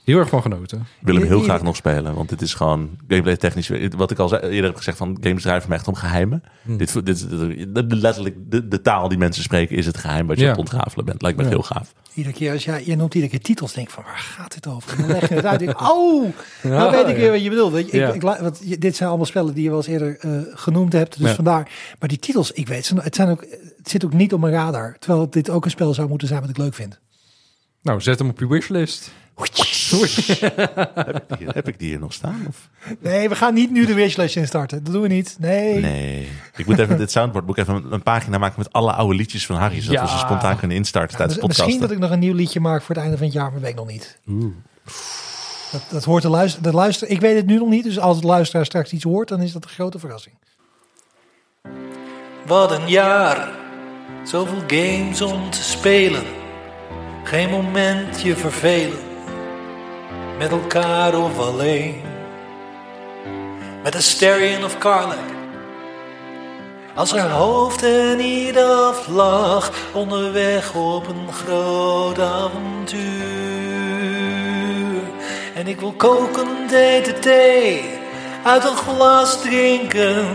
Heel 0.06 0.20
erg 0.20 0.30
van 0.30 0.42
genoten. 0.42 0.80
Ik 1.00 1.06
wil 1.08 1.16
hem 1.16 1.24
heel 1.24 1.40
graag 1.42 1.62
nog 1.62 1.76
spelen. 1.76 2.16
Want 2.16 2.30
dit 2.30 2.42
is 2.42 2.54
gewoon 2.54 2.90
gameplay 3.08 3.38
technisch. 3.38 3.70
Wat 3.98 4.12
ik 4.12 4.20
al 4.20 4.28
zei, 4.28 4.42
eerder 4.42 4.64
heb 4.66 4.76
gezegd 4.76 4.98
van 4.98 5.18
games 5.22 5.42
draaien 5.42 5.62
voor 5.62 5.70
mij 5.70 5.78
echt 5.80 5.88
om 5.88 5.96
geheimen. 5.96 6.44
Hm. 6.62 6.78
Dit, 6.78 6.94
dit, 6.94 7.06
dit- 7.06 7.76
dit- 7.76 7.94
letterlijk 7.94 8.36
de, 8.40 8.68
de 8.68 8.82
taal 8.82 9.08
die 9.10 9.18
mensen 9.18 9.44
spreken 9.44 9.76
is 9.78 9.86
het 9.86 9.98
geheim 9.98 10.28
wat 10.28 10.38
je 10.38 10.44
Ja. 10.44 10.50
aan 10.52 10.60
het 10.60 10.70
ontrafelen 10.72 11.06
bent. 11.06 11.22
Lijkt 11.22 11.38
me 11.38 11.44
Ja. 11.44 11.50
heel 11.50 11.62
gaaf. 11.64 11.94
Iedere 12.14 12.36
keer 12.36 12.52
als 12.52 12.64
jij, 12.66 12.84
jij 12.84 12.96
noemt 12.96 13.14
iedere 13.14 13.32
keer 13.32 13.42
titels, 13.42 13.74
denk 13.74 13.88
ik 13.88 13.94
van 13.94 14.04
waar 14.04 14.18
gaat 14.18 14.54
dit 14.54 14.68
over? 14.68 14.92
En 14.92 14.98
dan 14.98 15.08
leg 15.12 15.30
je 15.30 15.36
het 15.36 15.46
uit. 15.46 15.60
denk 15.60 15.82
oh, 15.92 16.26
Ja, 16.64 16.70
nou 16.70 16.92
weet 16.92 17.08
ik 17.08 17.16
weer 17.16 17.32
wat 17.32 17.44
je 17.44 17.50
bedoelt. 17.50 17.74
Je, 17.92 18.02
ik, 18.02 18.14
ik, 18.16 18.22
want 18.22 18.60
je- 18.64 18.78
dit 18.78 18.96
zijn 18.96 19.08
allemaal 19.10 19.28
spellen 19.28 19.54
die 19.54 19.64
je 19.64 19.70
wel 19.70 19.78
eens 19.78 19.88
eerder 19.88 20.18
eh, 20.20 20.32
genoemd 20.54 20.94
hebt, 20.94 21.18
dus 21.20 21.30
Ja. 21.30 21.36
vandaar. 21.36 21.70
Maar 22.00 22.10
die 22.10 22.20
titels, 22.20 22.52
ik 22.52 22.68
weet 22.68 22.86
ze, 22.86 22.96
het, 23.02 23.16
zijn 23.16 23.30
ook, 23.30 23.42
het 23.78 23.90
zit 23.90 24.06
ook 24.06 24.14
niet 24.14 24.34
op 24.34 24.40
mijn 24.40 24.54
radar. 24.54 24.96
Terwijl 25.00 25.30
dit 25.30 25.50
ook 25.50 25.66
een 25.66 25.72
spel 25.72 25.94
zou 25.94 26.08
moeten 26.10 26.28
zijn 26.28 26.42
wat 26.42 26.50
ik 26.50 26.58
leuk 26.58 26.74
vind. 26.74 27.00
Nou, 27.82 28.02
zet 28.02 28.20
hem 28.20 28.30
op 28.30 28.40
je 28.40 28.48
wishlist. 28.48 29.12
heb, 29.92 31.26
ik 31.30 31.38
die, 31.38 31.48
heb 31.48 31.68
ik 31.68 31.80
die 31.80 31.88
hier 31.90 32.00
nog 32.00 32.14
staan? 32.14 32.46
Of? 32.48 32.70
Nee, 33.00 33.30
we 33.30 33.36
gaan 33.36 33.54
niet 33.54 33.72
nu 33.72 33.86
de 33.86 33.94
wishlist 33.94 34.36
instarten. 34.36 34.84
Dat 34.84 34.94
doen 34.94 35.02
we 35.02 35.08
niet. 35.08 35.36
Nee. 35.40 35.80
Nee. 35.80 36.28
Ik 36.56 36.66
moet 36.66 36.80
even 36.80 36.98
dit 36.98 37.12
soundboard 37.12 37.46
moet 37.46 37.58
ik 37.58 37.64
even 37.68 37.86
een, 37.94 38.04
pagina 38.04 38.38
maken 38.38 38.56
met 38.58 38.74
alle 38.74 38.92
oude 38.94 39.16
liedjes 39.16 39.46
van 39.46 39.56
Harry. 39.56 39.82
Zodat 39.82 39.94
Ja. 40.00 40.02
we 40.04 40.10
ze 40.10 40.18
spontaan 40.18 40.58
kunnen 40.58 40.78
instarten 40.78 41.18
tijdens 41.18 41.40
de 41.40 41.46
Mis- 41.48 41.56
podcast. 41.58 41.68
Misschien 41.78 41.88
dat 41.88 41.98
ik 41.98 42.04
nog 42.04 42.12
een 42.12 42.20
nieuw 42.26 42.36
liedje 42.36 42.60
maak 42.60 42.82
voor 42.82 42.96
het 42.96 43.04
einde 43.04 43.18
van 43.18 43.26
het 43.26 43.36
jaar, 43.36 43.52
maar 43.52 43.62
weet 43.62 43.70
ik 43.70 43.76
nog 43.76 43.88
niet. 43.88 44.20
Dat, 45.72 45.82
dat 45.92 46.04
hoort 46.04 46.22
de 46.22 46.30
luister, 46.30 46.62
de 46.64 46.72
luister. 46.74 47.08
Ik 47.10 47.20
weet 47.22 47.36
het 47.36 47.46
nu 47.46 47.58
nog 47.58 47.70
niet, 47.70 47.84
dus 47.84 48.00
als 48.00 48.22
de 48.22 48.28
luisteraar 48.28 48.66
straks 48.66 48.92
iets 48.92 49.04
hoort, 49.04 49.28
dan 49.28 49.42
is 49.42 49.52
dat 49.52 49.64
een 49.64 49.70
grote 49.70 50.00
verrassing. 50.00 50.36
Wat 52.46 52.72
een 52.72 52.88
jaar, 52.90 53.50
zoveel 54.24 54.62
games 54.68 55.22
om 55.22 55.50
te 55.50 55.64
spelen. 55.64 56.24
Geen 57.24 57.50
momentje 57.50 58.36
vervelen, 58.36 58.98
met 60.38 60.52
elkaar 60.52 61.18
of 61.18 61.40
alleen. 61.40 62.02
Met 63.84 63.96
Asterion 63.96 64.64
of 64.64 64.78
Karlak, 64.78 65.18
als 66.96 67.12
haar 67.12 67.30
hoofd 67.30 67.84
er 67.84 68.16
niet 68.16 68.58
af 68.58 69.08
onderweg 69.94 70.74
op 70.74 71.08
een 71.08 71.34
groot 71.34 72.20
avontuur. 72.20 73.06
En 75.56 75.68
ik 75.68 75.80
wil 75.80 75.94
koken 75.98 76.48
DTT, 76.68 77.28
uit 78.44 78.64
een 78.64 78.78
glas 78.78 79.42
drinken. 79.42 80.26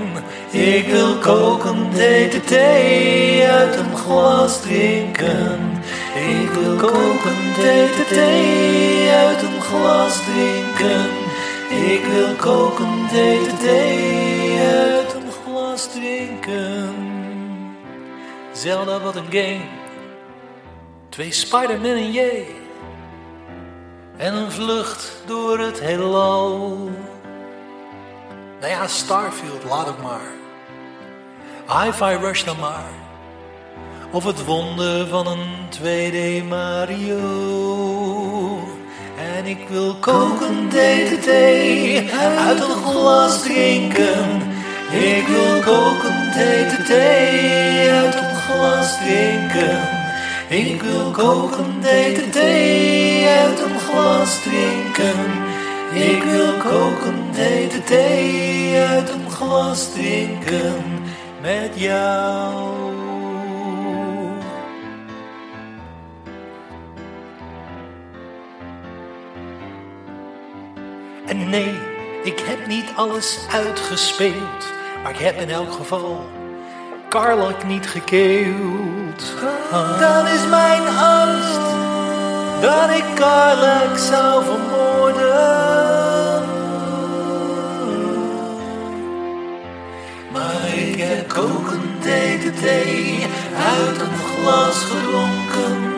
Ik 0.51 0.86
wil 0.86 1.14
koken 1.14 1.90
DTT, 1.90 2.52
uit 3.51 3.77
een 3.77 3.97
glas 3.97 4.60
drinken. 4.60 5.82
Ik 6.14 6.51
wil 6.51 6.77
koken 6.77 7.36
DTT, 7.55 8.16
uit 9.14 9.43
een 9.43 9.60
glas 9.70 10.24
drinken. 10.24 11.10
Ik 11.70 12.05
wil 12.05 12.34
koken 12.34 13.06
DTT, 13.06 13.66
uit 14.59 15.14
een 15.14 15.30
glas 15.44 15.92
drinken. 15.92 16.94
Zelda, 18.52 19.01
wat 19.01 19.16
een 19.16 19.30
game. 19.30 19.60
Twee 21.09 21.32
Spider-Man 21.32 21.97
en 21.97 22.12
J. 22.12 22.20
En 24.16 24.34
een 24.34 24.52
vlucht 24.52 25.22
door 25.26 25.59
het 25.59 25.80
heelal. 25.80 26.90
Nou 28.60 28.72
ja, 28.72 28.86
Starfield, 28.86 29.64
laat 29.64 29.86
het 29.86 30.02
maar. 30.02 30.32
Hi-Fi 31.66 32.16
Rush 32.16 32.44
dan 32.44 32.59
maar. 32.59 32.90
Of 34.10 34.24
het 34.24 34.44
wonder 34.44 35.06
van 35.06 35.26
een 35.26 35.68
2D 35.78 36.48
Mario. 36.48 37.20
En 39.20 39.47
ik 39.47 39.68
wil 39.68 39.94
koken 39.94 40.68
DTT, 40.68 41.28
uit 42.38 42.60
een 42.60 42.84
glas 42.84 43.42
drinken. 43.42 44.42
Ik 44.90 45.26
wil 45.26 45.60
koken 45.60 46.30
DTT, 46.30 46.90
uit 47.90 48.14
een 48.14 48.34
glas 48.34 48.97
drinken. 48.98 49.78
Ik 50.48 50.82
wil 50.82 51.10
koken 51.10 51.80
DTT, 51.80 52.36
uit 53.42 53.60
een 53.60 53.80
glas 53.80 54.42
drinken. 54.42 55.18
Ik 55.92 56.22
wil 56.22 56.52
koken 56.52 57.18
DTT, 57.32 57.92
uit 58.90 59.10
een 59.10 59.30
glas 59.30 59.92
drinken. 59.92 60.84
Met 61.42 61.70
jou. 61.74 62.90
En 71.31 71.51
nee, 71.51 71.74
ik 72.23 72.40
heb 72.40 72.66
niet 72.66 72.93
alles 72.97 73.39
uitgespeeld, 73.52 74.73
maar 75.02 75.12
ik 75.12 75.19
heb 75.19 75.40
in 75.40 75.51
elk 75.51 75.73
geval 75.73 76.24
Karlak 77.09 77.65
niet 77.65 77.89
gekeeld. 77.89 79.35
Dat 79.98 80.27
is 80.27 80.47
mijn 80.47 80.89
angst, 80.89 81.61
dat 82.61 82.90
ik 82.90 83.05
Karlak 83.15 83.98
zou 83.98 84.44
vermoorden. 84.44 85.28
Maar 90.32 90.77
ik 90.77 91.01
heb 91.01 91.28
kokend 91.28 92.02
DDT 92.02 92.66
uit 93.77 94.01
een 94.01 94.19
glas 94.19 94.85
gedronken. 94.85 95.89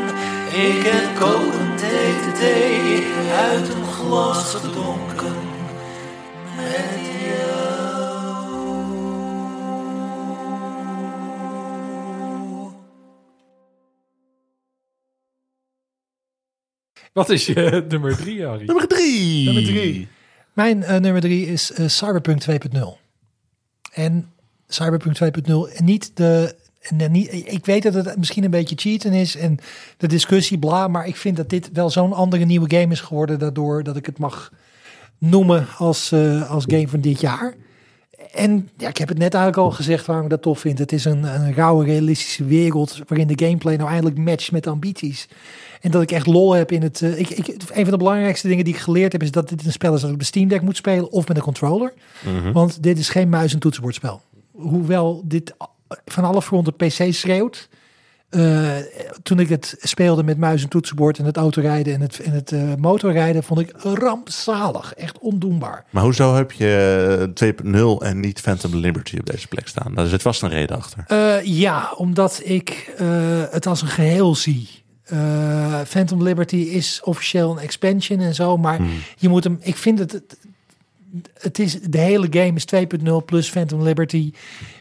Ik 0.50 0.82
heb 0.82 1.20
kokend 1.20 1.78
DDT 1.78 2.42
uit 3.32 3.68
een 3.68 3.84
glas 3.84 3.91
gedronken. 4.44 5.34
Met 6.56 7.02
Wat 17.12 17.30
is 17.30 17.46
je 17.46 17.84
nummer 17.88 18.16
drie, 18.16 18.46
Harry? 18.46 18.64
Nummer 18.66 18.88
drie. 18.88 19.44
Nummer 19.44 19.64
drie. 19.64 20.08
Mijn 20.52 20.82
eh, 20.82 21.00
nummer 21.00 21.20
drie 21.20 21.46
is 21.46 21.72
eh, 21.72 21.88
Cyberpunk 21.88 22.42
2.0. 22.50 22.78
En 23.92 24.32
Cyberpunk 24.68 25.16
2.0 25.16 25.76
en 25.76 25.84
niet 25.84 26.16
de. 26.16 26.60
En 26.82 27.12
niet, 27.12 27.32
ik 27.32 27.66
weet 27.66 27.82
dat 27.82 27.94
het 27.94 28.16
misschien 28.16 28.44
een 28.44 28.50
beetje 28.50 28.76
cheaten 28.78 29.12
is 29.12 29.36
en 29.36 29.59
de 29.96 30.06
discussie 30.06 30.59
bla, 30.59 30.88
maar 30.88 31.06
ik 31.06 31.16
vind 31.16 31.36
dat 31.36 31.48
dit 31.48 31.70
wel 31.72 31.90
zo'n 31.90 32.12
andere 32.12 32.44
nieuwe 32.44 32.76
game 32.76 32.92
is 32.92 33.00
geworden, 33.00 33.38
daardoor 33.38 33.82
dat 33.82 33.96
ik 33.96 34.06
het 34.06 34.18
mag 34.18 34.52
noemen 35.18 35.66
als, 35.78 36.12
eh, 36.12 36.50
als 36.50 36.64
game 36.66 36.88
van 36.88 37.00
dit 37.00 37.20
jaar. 37.20 37.54
En 38.32 38.68
ja, 38.76 38.88
ik 38.88 38.96
heb 38.96 39.09
het 39.09 39.18
net 39.18 39.34
eigenlijk 39.34 39.64
al 39.64 39.70
gezegd 39.76 40.06
waarom 40.06 40.24
ik 40.24 40.30
dat 40.30 40.42
tof 40.42 40.60
vind. 40.60 40.78
Het 40.78 40.92
is 40.92 41.04
een, 41.04 41.22
een 41.22 41.54
rauwe, 41.54 41.84
realistische 41.84 42.44
wereld 42.44 42.98
waarin 43.09 43.26
de 43.26 43.44
gameplay 43.44 43.76
nou 43.76 43.88
eindelijk 43.90 44.18
matcht 44.18 44.52
met 44.52 44.64
de 44.64 44.70
ambities. 44.70 45.28
En 45.80 45.90
dat 45.90 46.02
ik 46.02 46.10
echt 46.10 46.26
lol 46.26 46.52
heb 46.52 46.72
in 46.72 46.82
het... 46.82 47.02
eh, 47.02 47.18
ik, 47.18 47.30
ik, 47.30 47.46
een 47.48 47.82
van 47.82 47.90
de 47.90 47.96
belangrijkste 47.96 48.48
dingen 48.48 48.64
die 48.64 48.74
ik 48.74 48.80
geleerd 48.80 49.12
heb 49.12 49.22
is 49.22 49.30
dat 49.30 49.48
dit 49.48 49.64
een 49.64 49.72
spel 49.72 49.94
is 49.94 50.00
dat 50.00 50.09
ik 50.09 50.14
op 50.14 50.20
de 50.20 50.26
Steam 50.26 50.48
Deck 50.48 50.62
moet 50.62 50.76
spelen 50.76 51.12
of 51.12 51.28
met 51.28 51.36
een 51.36 51.42
controller. 51.42 51.92
Mhm. 52.24 52.52
Want 52.52 52.82
dit 52.82 52.98
is 52.98 53.09
geen 53.09 53.28
muis- 53.28 53.52
en 53.52 53.59
toetsenbordspel. 53.59 54.20
Hoewel 54.52 55.22
dit 55.24 55.54
van 56.05 56.24
alle 56.24 56.43
fronten 56.43 56.77
PC 56.77 57.06
schreeuwt. 57.10 57.69
Eh, 58.32 58.77
toen 59.23 59.39
ik 59.39 59.48
het 59.48 59.77
speelde 59.78 60.23
met 60.23 60.39
muis 60.39 60.62
en 60.62 60.69
toetsenbord 60.69 61.19
en 61.19 61.24
het 61.24 61.36
autorijden 61.36 61.94
en 61.94 62.01
het, 62.01 62.20
en 62.20 62.32
het 62.32 62.52
eh, 62.52 62.74
motorrijden, 62.78 63.43
vond 63.43 63.60
ik 63.60 63.73
rampzalig. 63.82 64.94
Echt 64.94 65.19
ondoenbaar. 65.19 65.85
Maar 65.90 66.02
hoezo 66.02 66.35
heb 66.35 66.52
je 66.52 67.28
eh, 67.35 67.48
2.0 68.05 68.06
en 68.06 68.20
niet 68.20 68.40
Phantom 68.40 68.77
Liberty 68.77 69.19
op 69.19 69.27
deze 69.27 69.48
plek 69.48 69.69
staan? 69.69 69.94
Daar 69.94 70.06
zit 70.06 70.23
vast 70.23 70.43
een 70.43 70.48
reden 70.48 70.77
achter. 70.77 71.05
Eh, 71.06 71.44
ja, 71.44 71.93
omdat 71.97 72.40
ik 72.44 72.94
eh, 72.98 73.06
het 73.51 73.66
als 73.66 73.82
een 73.82 73.89
geheel 73.89 74.35
zie. 74.35 74.69
Eh, 75.05 75.81
Phantom 75.86 76.23
Liberty 76.23 76.56
is 76.56 77.01
officieel 77.05 77.51
een 77.51 77.59
expansion 77.59 78.20
en 78.20 78.35
zo, 78.35 78.56
maar 78.56 78.81
je 79.16 79.28
moet 79.28 79.44
hem. 79.44 79.59
Ik 79.60 79.77
vind 79.77 79.98
het. 79.98 80.23
Het- 81.39 81.59
is, 81.59 81.80
de 81.80 81.98
hele 81.98 82.26
game 82.30 82.52
is 82.55 82.64
2.0 82.64 83.24
plus 83.24 83.51
Phantom 83.51 83.82
Liberty. 83.82 84.32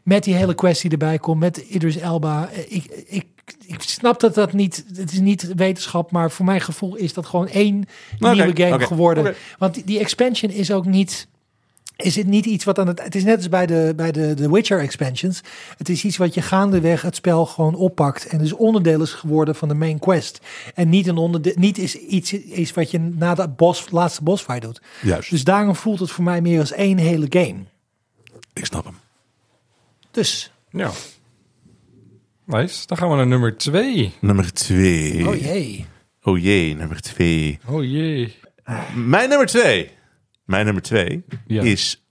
Met 0.04 0.24
die 0.24 0.34
hele 0.36 0.56
kwestie 0.56 0.90
erbij 0.90 1.18
komt. 1.20 1.40
Met 1.40 1.58
Idris 1.58 1.98
Elba. 1.98 2.50
Eh, 2.50 2.60
Ik, 2.76 2.86
ik, 3.08 3.26
ik 3.66 3.82
snap 3.82 4.20
dat 4.20 4.34
dat 4.34 4.54
niet. 4.54 4.86
Het 4.96 5.12
is 5.12 5.20
niet 5.20 5.54
wetenschap. 5.56 6.12
Maar 6.12 6.32
voor 6.32 6.46
mijn 6.46 6.62
gevoel 6.62 6.96
is 6.96 7.14
dat 7.14 7.26
gewoon 7.26 7.48
één 7.48 7.84
nieuwe 8.36 8.62
game 8.64 8.70
geworden. 8.88 9.24
Want 9.58 9.74
die, 9.74 9.84
die 9.84 10.00
expansion 10.00 10.52
is 10.52 10.72
ook 10.72 10.86
niet. 10.86 11.28
Is 12.02 12.16
het 12.16 12.28
niet 12.28 12.46
iets 12.46 12.64
wat 12.64 12.80
aan 12.80 12.88
het. 12.88 13.04
Het 13.04 13.16
is 13.16 13.24
net 13.24 13.38
als 13.38 13.50
bij 13.50 13.66
de, 13.66 13.94
bij 13.96 14.12
de, 14.12 14.34
de 14.34 14.50
Witcher 14.50 14.80
expansions. 14.80 15.42
Het 15.78 15.90
is 15.90 16.04
iets 16.04 16.18
wat 16.18 16.34
je 16.34 16.42
gaandeweg 16.42 17.02
het 17.02 17.16
spel 17.16 17.46
gewoon 17.46 17.76
oppakt. 17.76 18.26
En 18.26 18.38
dus 18.38 18.54
onderdeel 18.54 19.02
is 19.02 19.14
geworden 19.14 19.56
van 19.56 19.68
de 19.68 19.74
main 19.74 20.00
quest. 20.00 20.40
En 20.76 20.90
niet 20.90 21.08
een 21.08 21.18
onderdeel. 21.18 21.54
Niet 21.56 21.78
is 21.78 21.96
iets 21.96 22.34
is 22.34 22.74
wat 22.74 22.92
je 22.92 23.00
na 23.00 23.36
de 23.36 23.48
boss, 23.48 23.90
laatste 23.90 24.24
bossfight 24.24 24.62
doet. 24.62 24.82
Juist. 25.02 25.30
Dus 25.30 25.44
daarom 25.44 25.76
voelt 25.76 26.00
het 26.00 26.12
voor 26.12 26.24
mij 26.24 26.42
meer 26.42 26.60
als 26.60 26.72
één 26.72 26.98
hele 26.98 27.28
game. 27.30 27.60
Ik 28.54 28.66
snap 28.66 28.84
hem. 28.84 28.96
Dus. 30.12 30.52
Ja. 30.70 30.92
Nice. 32.46 32.88
Dan 32.88 32.98
gaan 32.98 33.10
we 33.10 33.16
naar 33.16 33.28
nummer 33.28 33.58
twee. 33.58 34.14
Nummer 34.20 34.54
twee. 34.54 35.28
Oh 35.28 35.36
jee. 35.36 35.86
Oh 36.24 36.38
jee, 36.38 36.76
nummer 36.76 37.02
twee. 37.02 37.60
Oh 37.68 37.84
jee. 37.84 38.36
Mijn 38.96 39.30
nummer 39.30 39.48
twee. 39.48 39.92
Mijn 40.52 40.66
nummer 40.66 40.84
twee 40.84 41.24
Ja. 41.48 41.62
is 41.62 42.06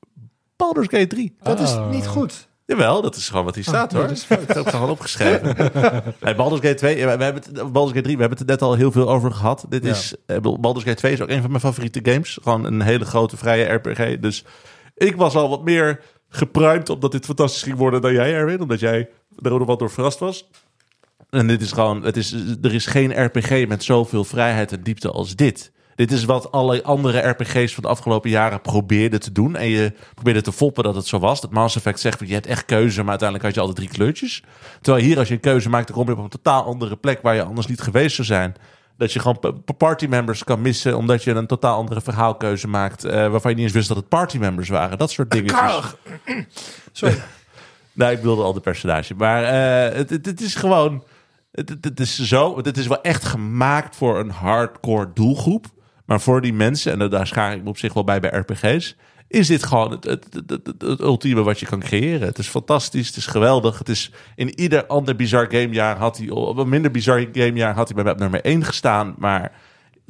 Baldur's 0.56 0.88
Gate 0.90 1.06
3. 1.06 1.34
Dat 1.42 1.60
is 1.60 1.74
Ah. 1.74 1.90
niet 1.90 2.06
goed. 2.06 2.48
Jawel, 2.66 3.02
dat 3.02 3.16
is 3.16 3.28
gewoon 3.28 3.44
wat 3.44 3.54
hier 3.54 3.64
staat 3.64 3.92
nee, 3.92 4.00
hoor. 4.00 4.08
dat 4.10 4.18
is 4.18 4.22
Ik 4.22 4.28
heb 4.28 4.48
het 4.64 4.68
gewoon 4.74 4.90
opgeschreven. 4.90 5.56
hey, 6.20 6.36
Baldur's 6.36 6.60
Gate 6.60 6.74
2, 6.74 6.94
we 6.94 7.00
hebben 7.00 7.34
het, 7.34 7.52
Baldur's 7.54 7.92
Gate 7.96 8.00
3, 8.02 8.14
we 8.16 8.20
hebben 8.20 8.38
het 8.38 8.40
er 8.40 8.46
net 8.54 8.62
al 8.62 8.74
heel 8.74 8.92
veel 8.92 9.10
over 9.10 9.32
gehad. 9.32 9.66
Dit 9.68 9.84
Ja. 9.84 9.90
is, 9.90 10.14
eh, 10.26 10.36
Baldur's 10.40 10.84
Gate 10.84 10.96
2 10.96 11.12
is 11.12 11.20
ook 11.20 11.28
een 11.28 11.40
van 11.40 11.50
mijn 11.50 11.62
favoriete 11.62 12.00
games. 12.02 12.38
Gewoon 12.42 12.64
een 12.64 12.80
hele 12.80 13.04
grote 13.04 13.36
vrije 13.36 13.64
RPG. 13.72 14.18
Dus 14.20 14.44
ik 14.96 15.16
was 15.16 15.34
al 15.34 15.48
wat 15.48 15.64
meer 15.64 16.00
gepruimd 16.28 16.88
op 16.88 17.00
dat 17.00 17.12
dit 17.12 17.24
fantastisch 17.24 17.62
ging 17.62 17.76
worden 17.76 18.00
dan 18.00 18.12
jij, 18.12 18.32
Erwin. 18.34 18.60
Omdat 18.60 18.80
jij 18.80 19.08
er 19.42 19.52
ook 19.52 19.58
nog 19.58 19.68
wat 19.68 19.78
door 19.78 19.90
verrast 19.90 20.18
was. 20.18 20.48
En 21.30 21.46
dit 21.46 21.60
is 21.62 21.72
gewoon, 21.72 22.02
het 22.02 22.16
is, 22.16 22.32
er 22.62 22.74
is 22.74 22.86
geen 22.86 23.24
RPG 23.24 23.66
met 23.68 23.84
zoveel 23.84 24.24
vrijheid 24.24 24.72
en 24.72 24.82
diepte 24.82 25.10
als 25.10 25.36
dit. 25.36 25.72
Dit 26.00 26.12
is 26.12 26.24
wat 26.24 26.52
alle 26.52 26.82
andere 26.82 27.28
RPG's 27.28 27.74
van 27.74 27.82
de 27.82 27.88
afgelopen 27.88 28.30
jaren 28.30 28.60
probeerden 28.60 29.20
te 29.20 29.32
doen. 29.32 29.56
En 29.56 29.68
je 29.68 29.92
probeerde 30.14 30.40
te 30.40 30.52
foppen 30.52 30.84
dat 30.84 30.94
het 30.94 31.06
zo 31.06 31.18
was. 31.18 31.40
Dat 31.40 31.50
Mass 31.50 31.76
Effect 31.76 32.00
zegt, 32.00 32.20
je 32.26 32.32
hebt 32.32 32.46
echt 32.46 32.64
keuze, 32.64 33.00
maar 33.00 33.10
uiteindelijk 33.10 33.48
had 33.48 33.54
je 33.54 33.60
al 33.60 33.74
de 33.74 33.80
drie 33.80 33.88
kleurtjes. 33.88 34.42
Terwijl 34.80 35.04
hier, 35.04 35.18
als 35.18 35.28
je 35.28 35.34
een 35.34 35.40
keuze 35.40 35.68
maakt, 35.68 35.86
dan 35.86 35.96
kom 35.96 36.06
je 36.06 36.12
op 36.12 36.18
een 36.18 36.28
totaal 36.28 36.64
andere 36.64 36.96
plek 36.96 37.22
waar 37.22 37.34
je 37.34 37.42
anders 37.42 37.66
niet 37.66 37.80
geweest 37.80 38.14
zou 38.14 38.26
zijn. 38.26 38.54
Dat 38.96 39.12
je 39.12 39.18
gewoon 39.20 39.62
party-members 39.76 40.44
kan 40.44 40.60
missen, 40.60 40.96
omdat 40.96 41.24
je 41.24 41.30
een 41.30 41.46
totaal 41.46 41.76
andere 41.76 42.00
verhaalkeuze 42.00 42.68
maakt. 42.68 43.04
eh, 43.04 43.30
waarvan 43.30 43.50
je 43.50 43.56
niet 43.56 43.66
eens 43.66 43.74
wist 43.74 43.88
dat 43.88 43.96
het 43.96 44.08
party-members 44.08 44.68
waren. 44.68 44.98
Dat 44.98 45.10
soort 45.10 45.30
dingen. 45.30 45.50
Sorry. 46.92 47.16
Nou, 47.92 48.12
ik 48.12 48.22
wilde 48.22 48.42
al 48.42 48.52
de 48.52 48.60
personage. 48.60 49.14
Maar 49.14 49.44
eh, 49.44 49.96
het, 49.96 50.10
het, 50.10 50.26
het 50.26 50.40
is 50.40 50.54
gewoon... 50.54 51.04
Het, 51.52 51.68
het, 51.68 51.84
het 51.84 52.00
is 52.00 52.18
zo... 52.18 52.56
Het 52.56 52.76
is 52.78 52.86
wel 52.86 53.02
echt 53.02 53.24
gemaakt 53.24 53.96
voor 53.96 54.18
een 54.18 54.30
hardcore 54.30 55.10
doelgroep. 55.14 55.66
Maar 56.10 56.20
voor 56.20 56.40
die 56.40 56.52
mensen, 56.52 57.00
en 57.00 57.10
daar 57.10 57.26
schaar 57.26 57.52
ik 57.52 57.62
me 57.62 57.68
op 57.68 57.78
zich 57.78 57.92
wel 57.92 58.04
bij 58.04 58.20
bij 58.20 58.30
RPG's... 58.30 58.96
is 59.28 59.46
dit 59.46 59.62
gewoon 59.62 59.90
het, 59.90 60.04
het, 60.04 60.26
het, 60.46 60.72
het, 60.78 61.00
ultieme 61.00 61.42
wat 61.42 61.60
je 61.60 61.66
kan 61.66 61.80
creëren. 61.80 62.28
Het 62.28 62.38
is 62.38 62.48
fantastisch, 62.48 63.06
het 63.06 63.16
is 63.16 63.26
geweldig. 63.26 63.78
Het 63.78 63.88
is 63.88 64.12
in 64.34 64.60
ieder 64.60 64.86
ander 64.86 65.16
bizar 65.16 65.46
gamejaar 65.50 65.96
had 65.96 66.18
hij... 66.18 66.30
Op 66.30 66.56
een 66.56 66.68
minder 66.68 66.90
bizar 66.90 67.26
gamejaar 67.32 67.74
had 67.74 67.86
hij 67.86 67.94
bij 67.94 68.04
mij 68.04 68.12
op 68.12 68.18
nummer 68.18 68.40
1 68.40 68.64
gestaan. 68.64 69.14
Maar 69.18 69.52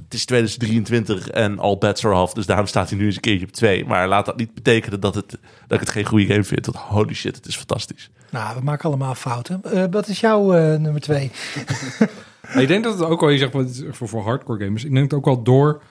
het 0.04 0.14
is 0.14 0.24
2023 0.24 1.28
en 1.28 1.58
all 1.58 1.78
bets 1.78 2.04
are 2.04 2.14
off. 2.14 2.32
Dus 2.32 2.46
daarom 2.46 2.66
staat 2.66 2.88
hij 2.90 2.98
nu 2.98 3.04
eens 3.04 3.14
een 3.14 3.20
keertje 3.20 3.46
op 3.46 3.52
2. 3.52 3.84
Maar 3.84 4.08
laat 4.08 4.26
dat 4.26 4.36
niet 4.36 4.54
betekenen 4.54 5.00
dat, 5.00 5.14
het, 5.14 5.30
dat 5.30 5.40
ik 5.68 5.80
het 5.80 5.90
geen 5.90 6.06
goede 6.06 6.26
game 6.26 6.44
vind. 6.44 6.66
Want 6.66 6.78
holy 6.78 7.14
shit, 7.14 7.36
het 7.36 7.46
is 7.46 7.56
fantastisch. 7.56 8.10
Nou, 8.30 8.58
we 8.58 8.64
maken 8.64 8.88
allemaal 8.88 9.14
fouten. 9.14 9.62
Eh, 9.62 9.84
wat 9.90 10.08
is 10.08 10.20
jouw 10.20 10.54
eh, 10.54 10.78
nummer 10.78 11.00
twee? 11.00 11.30
Ik 12.54 12.68
denk 12.68 12.84
dat 12.84 12.98
het 12.98 13.08
ook 13.08 13.20
wel, 13.20 13.28
je 13.28 13.38
zegt, 13.38 13.52
voor, 13.90 14.08
voor 14.08 14.22
hardcore 14.22 14.64
gamers. 14.64 14.84
Ik 14.84 14.92
denk 14.92 15.02
het 15.02 15.14
ook 15.14 15.24
wel 15.24 15.42
door 15.42 15.82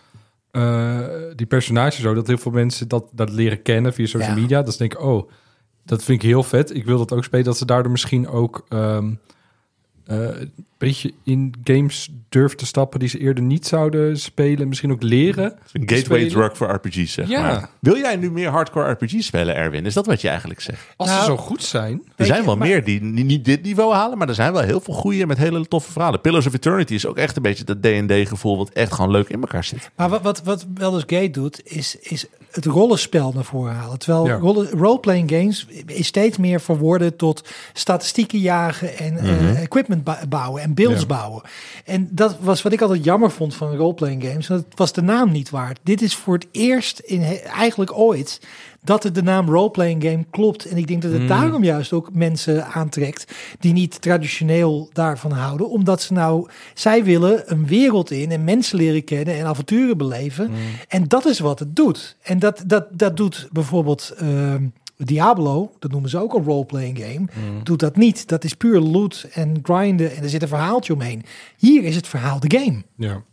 eh, 0.51 1.05
die 1.35 1.45
personages 1.45 1.99
zo, 2.01 2.13
dat 2.13 2.27
heel 2.27 2.37
veel 2.37 2.51
mensen 2.51 2.87
dat, 2.87 3.05
dat 3.11 3.29
leren 3.31 3.61
kennen 3.61 3.93
via 3.93 4.05
social 4.05 4.35
Ja. 4.35 4.41
media. 4.41 4.61
Dat 4.61 4.71
ze 4.73 4.79
denken, 4.79 5.01
oh, 5.01 5.29
dat 5.85 6.03
vind 6.03 6.23
ik 6.23 6.29
heel 6.29 6.43
vet. 6.43 6.75
Ik 6.75 6.85
wil 6.85 6.97
dat 6.97 7.13
ook 7.13 7.23
spelen. 7.23 7.45
Dat 7.45 7.57
ze 7.57 7.65
daardoor 7.65 7.91
misschien 7.91 8.27
ook 8.27 8.65
ehm, 8.69 9.11
eh, 10.05 10.27
beetje 10.79 11.13
in 11.23 11.53
games 11.63 12.09
durven 12.29 12.57
te 12.57 12.65
stappen 12.65 12.99
die 12.99 13.09
ze 13.09 13.19
eerder 13.19 13.43
niet 13.43 13.67
zouden 13.67 14.19
spelen. 14.19 14.67
Misschien 14.67 14.91
ook 14.91 15.03
leren. 15.03 15.43
Een 15.71 15.85
te 15.85 15.95
gateway 15.95 16.19
spelen. 16.19 16.27
drug 16.29 16.57
voor 16.57 16.69
RPG's, 16.69 17.13
zeg 17.13 17.27
Ja. 17.29 17.41
maar. 17.41 17.69
Wil 17.79 17.97
jij 17.97 18.15
nu 18.15 18.31
meer 18.31 18.49
hardcore 18.49 18.91
RPG's 18.91 19.25
spelen, 19.25 19.55
Erwin? 19.55 19.85
Is 19.85 19.93
dat 19.93 20.05
wat 20.05 20.21
je 20.21 20.27
eigenlijk 20.29 20.61
zegt? 20.61 20.81
Als 20.97 21.09
Nou, 21.09 21.19
ze 21.19 21.25
zo 21.25 21.37
goed 21.37 21.63
zijn. 21.63 22.01
Er 22.15 22.25
zijn 22.25 22.45
wel 22.45 22.57
maar- 22.57 22.67
meer 22.67 22.83
die 22.83 23.01
ni- 23.01 23.23
niet 23.23 23.45
dit 23.45 23.61
niveau 23.63 23.93
halen, 23.93 24.17
maar 24.17 24.27
er 24.29 24.35
zijn 24.35 24.53
wel 24.53 24.61
heel 24.61 24.79
veel 24.79 24.93
goede 24.93 25.25
met 25.25 25.37
hele 25.37 25.67
toffe 25.67 25.91
verhalen. 25.91 26.21
Pillars 26.21 26.47
of 26.47 26.53
Eternity 26.53 26.93
is 26.93 27.05
ook 27.05 27.17
echt 27.17 27.35
een 27.35 27.41
beetje 27.41 27.63
dat 27.63 27.81
D&D 27.81 28.27
gevoel 28.27 28.57
wat 28.57 28.69
echt 28.69 28.93
gewoon 28.93 29.11
leuk 29.11 29.29
in 29.29 29.41
elkaar 29.41 29.63
zit. 29.63 29.89
Maar 29.95 30.09
wat, 30.09 30.21
wat, 30.21 30.43
wat 30.43 30.73
Baldur's 30.73 31.03
Gate 31.07 31.29
doet, 31.29 31.61
is, 31.63 31.95
is 31.99 32.25
het 32.51 32.65
rollenspel 32.65 33.31
naar 33.35 33.43
voren 33.43 33.73
halen. 33.73 33.99
Terwijl 33.99 34.25
Ja. 34.27 34.35
rolle- 34.35 34.69
roleplaying 34.69 35.29
games 35.31 35.67
is 35.85 36.07
steeds 36.07 36.37
meer 36.37 36.61
verworden 36.61 37.15
tot 37.15 37.49
statistieken 37.73 38.39
jagen 38.39 38.97
en 38.97 39.17
eh, 39.17 39.61
equipment 39.61 40.29
bouwen 40.29 40.61
en 40.61 40.68
builds 40.73 41.01
Ja. 41.01 41.07
bouwen. 41.07 41.41
En 41.85 42.09
dat 42.11 42.37
was 42.39 42.61
wat 42.61 42.71
ik 42.71 42.81
altijd 42.81 43.03
jammer 43.03 43.31
vond 43.31 43.55
van 43.55 43.75
roleplaying 43.75 44.23
games. 44.23 44.47
Dat 44.47 44.65
was 44.75 44.93
de 44.93 45.01
naam 45.01 45.31
niet 45.31 45.49
waard. 45.49 45.79
Dit 45.83 46.01
is 46.01 46.15
voor 46.15 46.33
het 46.33 46.47
eerst 46.51 46.99
in 46.99 47.21
eigenlijk 47.55 47.97
ooit 47.97 48.39
dat 48.83 49.03
het 49.03 49.15
de 49.15 49.23
naam 49.23 49.49
roleplaying 49.49 50.03
game 50.03 50.25
klopt. 50.29 50.65
En 50.65 50.77
ik 50.77 50.87
denk 50.87 51.01
dat 51.01 51.11
het 51.11 51.27
daarom 51.27 51.63
juist 51.63 51.93
ook 51.93 52.09
mensen 52.13 52.65
aantrekt 52.65 53.33
die 53.59 53.73
niet 53.73 54.01
traditioneel 54.01 54.89
daarvan 54.93 55.31
houden. 55.31 55.69
Omdat 55.69 56.01
ze 56.01 56.13
nou, 56.13 56.49
zij 56.73 57.03
willen 57.03 57.43
een 57.51 57.67
wereld 57.67 58.11
in 58.11 58.31
en 58.31 58.43
mensen 58.43 58.77
leren 58.77 59.03
kennen 59.03 59.35
en 59.37 59.45
avonturen 59.45 59.97
beleven. 59.97 60.51
En 60.87 61.07
dat 61.07 61.25
is 61.25 61.39
wat 61.39 61.59
het 61.59 61.75
doet. 61.75 62.15
En 62.21 62.39
dat, 62.39 62.63
dat, 62.65 62.85
dat 62.91 63.17
doet 63.17 63.47
bijvoorbeeld 63.51 64.13
ehm, 64.17 64.63
Diablo, 65.05 65.71
dat 65.79 65.91
noemen 65.91 66.09
ze 66.09 66.17
ook 66.17 66.33
een 66.33 66.43
roleplaying 66.43 66.99
game, 66.99 67.25
doet 67.63 67.79
dat 67.79 67.95
niet. 67.95 68.27
Dat 68.27 68.43
is 68.43 68.53
puur 68.53 68.79
loot 68.79 69.27
en 69.31 69.59
grinden 69.63 70.15
en 70.15 70.23
er 70.23 70.29
zit 70.29 70.41
een 70.41 70.47
verhaaltje 70.47 70.93
omheen. 70.93 71.23
Hier 71.57 71.83
is 71.83 71.95
het 71.95 72.07
verhaal 72.07 72.39
de 72.39 72.57
game. 72.57 72.83
Ja. 72.95 73.23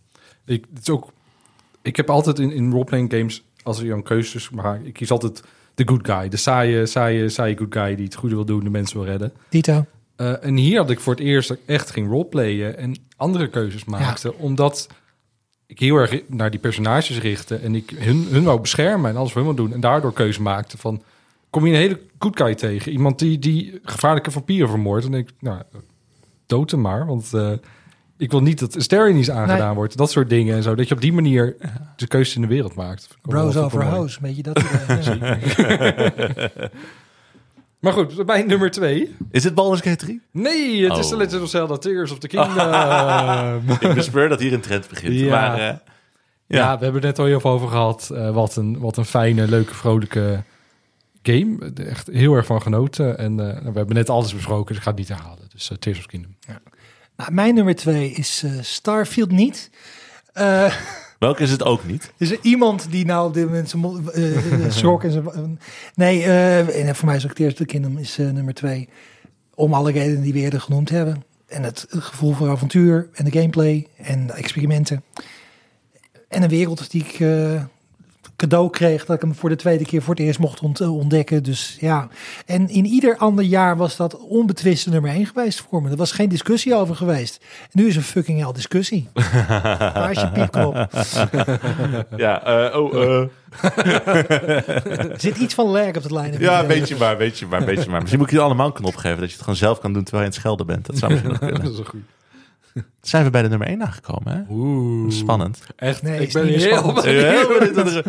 Ik, 0.45 0.65
het 0.75 0.83
is 0.83 0.91
ook, 0.91 1.13
ik 1.83 1.97
heb 1.97 2.11
altijd 2.11 2.39
in, 2.39 2.53
in 2.53 2.71
roleplaying 2.71 3.13
games, 3.13 3.43
als 3.63 3.81
je 3.81 3.93
een 3.93 4.03
keuzes 4.03 4.51
maakt, 4.51 4.87
ik 4.87 4.93
kies 4.93 5.11
altijd 5.11 5.43
de 5.75 5.89
good 5.89 6.07
guy. 6.07 6.29
De 6.29 6.37
saaie, 6.37 6.87
saaie, 6.87 7.29
saaie 7.29 7.57
good 7.57 7.73
guy 7.73 7.95
die 7.95 8.05
het 8.05 8.15
goede 8.15 8.35
wil 8.35 8.45
doen, 8.45 8.65
de 8.65 8.71
mensen 8.71 8.97
wil 8.97 9.07
redden. 9.07 9.33
Dito. 9.49 9.85
Eh, 10.17 10.45
en 10.45 10.57
hier 10.57 10.79
had 10.79 10.91
ik 10.91 11.01
voor 11.01 11.15
het 11.15 11.23
eerst 11.23 11.51
ik 11.51 11.61
echt 11.67 11.91
ging 11.91 12.09
roleplayen 12.09 12.79
en 12.79 12.97
andere 13.17 13.49
keuzes 13.49 13.85
maakte. 13.85 14.35
Omdat 14.35 14.89
ik 15.67 15.79
heel 15.79 15.97
erg 15.97 16.23
naar 16.27 16.51
die 16.51 16.61
personages 16.61 17.19
richtte 17.19 17.57
en 17.57 17.75
ik 17.75 17.91
hun, 17.91 18.27
hun 18.31 18.45
wou 18.45 18.61
beschermen 18.61 19.11
en 19.11 19.17
alles 19.17 19.33
voor 19.33 19.43
hun 19.43 19.55
wou 19.55 19.69
doen. 19.69 19.75
En 19.75 19.81
daardoor 19.81 20.13
keuze 20.13 20.43
maakte 20.43 20.79
van, 20.79 21.03
kom 21.57 21.67
je 21.67 21.73
een 21.73 21.79
hele 21.81 22.01
good 22.19 22.37
guy 22.41 22.55
tegen. 22.55 22.93
Iemand 22.93 23.19
die, 23.19 23.39
die 23.39 23.79
gevaarlijke 23.83 24.31
vampieren 24.31 24.69
vermoordt. 24.69 25.05
En 25.05 25.11
denk 25.11 25.29
ik, 25.29 25.35
nou, 25.41 25.63
dood 26.47 26.71
hem 26.71 26.81
maar. 26.81 27.07
Want 27.07 27.35
eh, 27.35 27.53
ik 28.19 28.31
wil 28.31 28.43
niet 28.43 28.59
dat 28.59 28.77
Asterion 28.77 29.31
aangedaan 29.33 29.67
Nee. 29.67 29.75
wordt. 29.75 29.97
Dat 29.97 30.11
soort 30.11 30.29
dingen 30.31 30.57
en 30.57 30.63
zo. 30.63 30.75
Dat 30.75 30.89
je 30.89 30.95
op 30.95 31.01
die 31.01 31.13
manier 31.13 31.57
de 31.97 32.07
keuzes 32.07 32.35
in 32.35 32.41
de 32.41 32.47
wereld 32.47 32.75
maakt. 32.75 33.09
Bros 33.23 33.57
over 33.57 33.83
house, 33.85 34.19
weet 34.23 34.37
je 34.37 34.43
dat? 34.43 34.63
Maar 37.81 37.93
goed, 37.93 38.27
bij 38.27 38.43
nummer 38.43 38.71
twee. 38.71 39.15
Is 39.31 39.45
het 39.45 39.55
Baldur's 39.55 39.81
Gate 39.81 39.97
3? 39.97 40.21
Nee, 40.33 40.83
het 40.89 40.99
is 40.99 41.05
Oh. 41.05 41.11
The 41.11 41.17
Legend 41.17 41.43
of 41.43 41.49
Zelda 41.49 41.77
Tears 41.77 42.11
of 42.11 42.19
the 42.19 42.27
Kingdom. 42.37 43.89
Ik 43.89 43.95
bespeur 43.95 44.29
dat 44.29 44.41
hier 44.41 44.53
een 44.53 44.61
trend 44.61 44.89
begint. 44.89 45.15
Ja. 45.15 45.31
Maar, 45.31 45.59
eh, 45.59 45.75
Ja. 46.47 46.79
we 46.79 46.85
hebben 46.85 46.95
het 46.95 47.03
net 47.03 47.19
al 47.19 47.25
heel 47.25 47.41
veel 47.41 47.51
over 47.51 47.69
gehad. 47.69 48.11
Eh, 48.15 48.31
wat, 48.31 48.57
een, 48.57 48.79
wat 48.79 48.97
een 48.97 49.05
fijne, 49.05 49.49
leuke, 49.49 49.75
vrolijke 49.75 50.43
game. 51.27 51.73
Echt 51.75 52.07
heel 52.13 52.35
erg 52.35 52.47
van 52.47 52.63
genoten. 52.63 53.19
En 53.19 53.41
eh, 53.41 53.63
we 53.63 53.73
hebben 53.79 53.95
net 53.95 54.11
alles 54.11 54.35
besproken, 54.35 54.67
dus 54.67 54.77
ik 54.77 54.83
ga 54.83 54.91
het 54.91 54.99
niet 54.99 55.09
herhalen. 55.09 55.45
Dus 55.53 55.71
uh, 55.71 55.79
Tears 55.79 55.99
of 55.99 56.07
Kingdom. 56.07 56.37
Nou, 57.17 57.33
mijn 57.33 57.55
nummer 57.55 57.75
twee 57.75 58.11
is 58.11 58.43
eh, 58.45 58.51
Starfield 58.61 59.31
niet. 59.31 59.71
Eh, 60.33 60.75
Welke 61.19 61.43
is 61.43 61.51
het 61.51 61.63
ook 61.65 61.85
niet? 61.85 62.13
is 62.17 62.31
er 62.31 62.39
iemand 62.43 62.87
die 62.91 63.05
nou 63.05 63.29
op 63.29 63.35
dit 63.35 63.45
moment 63.45 63.69
zijn 63.69 63.83
mond- 63.83 64.11
schrok 64.75 65.05
en 65.05 65.11
zijn... 65.11 65.61
nee, 65.95 66.23
eh, 66.23 66.87
en 66.89 66.97
voor 66.97 67.07
mij 67.07 67.17
is 67.17 67.25
ook 67.25 67.33
Tears 67.33 67.61
of 67.61 67.67
Kingdom 67.67 67.99
is 67.99 68.19
eh, 68.19 68.31
nummer 68.31 68.55
twee. 68.55 68.89
Om 69.55 69.75
alle 69.75 69.93
redenen 69.93 70.23
die 70.23 70.33
we 70.33 70.39
eerder 70.39 70.61
genoemd 70.61 70.89
hebben. 70.89 71.25
En 71.47 71.63
het 71.63 71.87
gevoel 71.89 72.33
voor 72.33 72.51
avontuur 72.51 73.09
en 73.13 73.25
de 73.25 73.31
gameplay 73.33 73.87
en 73.97 74.27
de 74.27 74.33
experimenten. 74.33 75.05
En 76.29 76.43
een 76.43 76.49
wereld 76.49 76.91
die 76.91 77.05
ik 77.05 77.21
eh, 77.21 77.63
cadeau 78.37 78.71
kreeg. 78.71 79.05
Dat 79.05 79.17
ik 79.17 79.23
hem 79.23 79.35
voor 79.35 79.49
de 79.49 79.57
tweede 79.57 79.85
keer 79.85 80.03
voor 80.03 80.15
het 80.15 80.23
eerst 80.25 80.39
mocht 80.39 80.61
ont- 80.61 80.81
eh, 80.81 80.97
ontdekken. 80.97 81.43
Dus 81.43 81.77
ja. 81.81 82.09
En 82.47 82.69
in 82.69 82.85
ieder 82.87 83.17
ander 83.17 83.45
jaar 83.45 83.77
was 83.77 83.97
dat 83.97 84.19
onbetwiste 84.19 84.91
nummer 84.91 85.11
één 85.11 85.27
geweest 85.27 85.65
voor 85.69 85.83
me. 85.83 85.91
Er 85.91 85.97
was 85.97 86.13
geen 86.13 86.29
discussie 86.29 86.75
over 86.75 86.97
geweest. 86.97 87.45
En 87.63 87.69
nu 87.83 87.87
is 87.87 87.97
er 87.97 88.03
fucking 88.03 88.41
hell 88.43 88.53
discussie. 88.53 89.09
Waar 89.79 90.11
is 90.11 90.21
je 90.21 90.31
piepknop? 90.31 90.75
ja, 92.17 92.45
eh, 92.71 92.81
oh, 92.81 92.95
eh. 92.95 93.25
Er 95.11 95.21
zit 95.21 95.37
iets 95.37 95.55
van 95.55 95.67
lag 95.67 95.87
op 95.87 95.95
het 96.03 96.11
lijn. 96.11 96.35
Ja, 96.39 96.67
weet 96.67 96.89
je 96.89 96.97
maar, 96.97 97.17
weet 97.17 97.39
je 97.39 97.47
maar, 97.47 97.65
weet 97.65 97.83
je 97.83 97.91
maar. 97.91 97.99
Misschien 98.01 98.19
moet 98.21 98.29
ik 98.31 98.35
je 98.37 98.41
allemaal 98.41 98.67
een 98.67 98.73
knop 98.73 98.97
geven, 98.97 99.19
dat 99.19 99.27
je 99.27 99.33
het 99.35 99.41
gewoon 99.41 99.57
zelf 99.59 99.79
kan 99.81 99.93
doen 99.93 100.03
terwijl 100.03 100.23
je 100.25 100.29
in 100.29 100.35
het 100.35 100.41
schelden 100.45 100.67
bent. 100.67 100.87
Dat 100.87 100.99
zou 100.99 101.11
misschien 101.13 101.31
nog 101.41 101.41
kunnen. 101.41 101.63
Dat 101.63 101.73
is 101.73 101.79
goed. 101.87 102.01
Zijn 103.01 103.25
we 103.25 103.31
bij 103.31 103.43
de 103.43 103.49
nummer 103.49 103.67
1 103.67 103.83
aangekomen, 103.83 104.33
hè? 104.33 104.55
Oeh. 104.55 105.13
Spannend. 105.13 105.61
Echt, 105.77 106.03
Nee, 106.03 106.21
ik 106.21 106.33
ben 106.33 106.47
heel 106.47 106.93
benieuwd. 106.93 108.03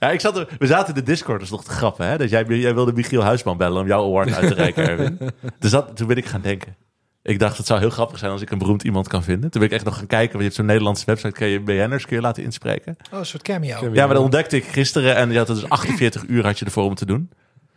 Ja, 0.00 0.10
ik 0.10 0.20
zat 0.20 0.36
er, 0.36 0.48
we 0.58 0.66
zaten 0.66 0.88
in 0.88 1.00
de 1.00 1.06
Discord, 1.06 1.38
dat 1.38 1.46
is 1.46 1.50
nog 1.50 1.64
te 1.64 1.70
grappen, 1.70 2.06
hè? 2.06 2.18
Dat 2.18 2.30
jij, 2.30 2.44
jij 2.44 2.74
wilde 2.74 2.92
Michiel 2.92 3.22
Huisman 3.22 3.56
bellen 3.56 3.80
om 3.80 3.86
jouw 3.86 4.04
award 4.04 4.32
uit 4.34 4.48
te 4.48 4.54
reiken, 4.54 4.88
Erwin. 4.88 5.18
Dus 5.58 5.70
dat, 5.70 5.96
toen 5.96 6.06
ben 6.06 6.16
ik 6.16 6.26
gaan 6.26 6.40
denken. 6.40 6.76
Ik 7.22 7.38
dacht, 7.38 7.56
het 7.56 7.66
zou 7.66 7.80
heel 7.80 7.90
grappig 7.90 8.18
zijn 8.18 8.30
als 8.30 8.40
ik 8.40 8.50
een 8.50 8.58
beroemd 8.58 8.82
iemand 8.82 9.08
kan 9.08 9.22
vinden. 9.22 9.50
Toen 9.50 9.60
ben 9.60 9.70
ik 9.70 9.74
echt 9.76 9.84
nog 9.84 9.96
gaan 9.96 10.06
kijken, 10.06 10.28
want 10.28 10.38
je 10.38 10.44
hebt 10.44 10.54
zo'n 10.54 10.66
Nederlandse 10.66 11.04
website, 11.06 11.32
kun 11.32 11.46
je 11.46 11.60
BN'ers 11.60 12.06
kun 12.06 12.16
je 12.16 12.22
laten 12.22 12.42
inspreken. 12.42 12.96
Oh, 13.12 13.18
een 13.18 13.26
soort 13.26 13.42
cameo. 13.42 13.90
Ja, 13.92 14.04
maar 14.06 14.14
dat 14.14 14.22
ontdekte 14.22 14.56
ik 14.56 14.64
gisteren 14.64 15.16
en 15.16 15.30
je 15.30 15.38
had 15.38 15.46
dus 15.46 15.68
48 15.68 16.24
uur 16.26 16.44
had 16.44 16.58
je 16.58 16.64
ervoor 16.64 16.84
om 16.84 16.94
te 16.94 17.06
doen. 17.06 17.30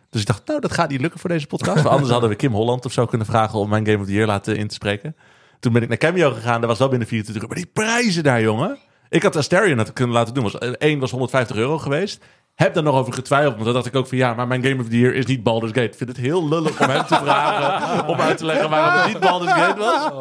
Dus 0.10 0.22
ik 0.22 0.28
dacht, 0.28 0.48
nou, 0.48 0.60
dat 0.60 0.72
gaat 0.72 0.90
niet 0.90 1.02
lukken 1.02 1.20
voor 1.20 1.30
deze 1.30 1.48
podcast. 1.48 1.84
Maar 1.84 1.92
anders 1.92 2.12
hadden 2.12 2.30
we 2.30 2.36
Kim 2.36 2.52
Holland 2.54 2.86
of 2.86 2.92
zo 2.92 3.06
kunnen 3.06 3.28
vragen 3.28 3.60
om 3.60 3.70
mijn 3.70 3.86
Game 3.86 4.00
of 4.00 4.06
the 4.06 4.12
Year 4.12 4.28
laten 4.28 4.56
in 4.56 4.68
te 4.68 4.74
spreken. 4.74 5.16
Toen 5.60 5.74
ben 5.74 5.82
ik 5.82 5.88
naar 5.88 5.98
Cameo 5.98 6.32
gegaan, 6.32 6.60
dat 6.62 6.70
was 6.70 6.80
wel 6.80 6.90
binnen 6.90 7.08
24 7.08 7.44
uur. 7.44 7.50
Maar 7.50 7.64
die 7.64 7.72
prijzen 7.74 8.24
daar, 8.24 8.42
jongen. 8.42 8.78
Ik 9.10 9.24
had 9.24 9.36
Asterion 9.36 9.94
kunnen 9.94 10.16
laten 10.16 10.34
doen. 10.34 10.44
Was, 10.44 10.58
één 10.58 11.00
was 11.00 11.12
150 11.12 11.56
euro 11.56 11.78
geweest. 11.78 12.24
Heb 12.58 12.74
daar 12.74 12.84
nog 12.84 12.96
over 12.96 13.14
getwijfeld. 13.14 13.54
Want 13.54 13.66
dan 13.66 13.74
dacht 13.74 13.86
ik 13.86 13.96
ook 13.96 14.08
van 14.08 14.18
ja, 14.18 14.34
maar 14.34 14.48
mijn 14.48 14.64
Game 14.64 14.82
of 14.82 14.88
the 14.90 15.00
Year 15.00 15.14
is 15.14 15.26
niet 15.26 15.44
Baldur's 15.44 15.72
Gate. 15.72 15.86
Ik 15.88 15.96
vind 15.98 16.10
het 16.10 16.18
heel 16.20 16.48
lullig 16.50 16.82
om 16.82 16.90
hem 16.90 17.06
te 17.06 17.16
vragen 17.24 18.08
om 18.08 18.20
uit 18.20 18.38
te 18.38 18.46
leggen 18.46 18.70
waarom 18.70 19.00
het 19.02 19.08
niet 19.08 19.20
Baldur's 19.20 19.52
Gate 19.52 19.80
was. 19.80 20.12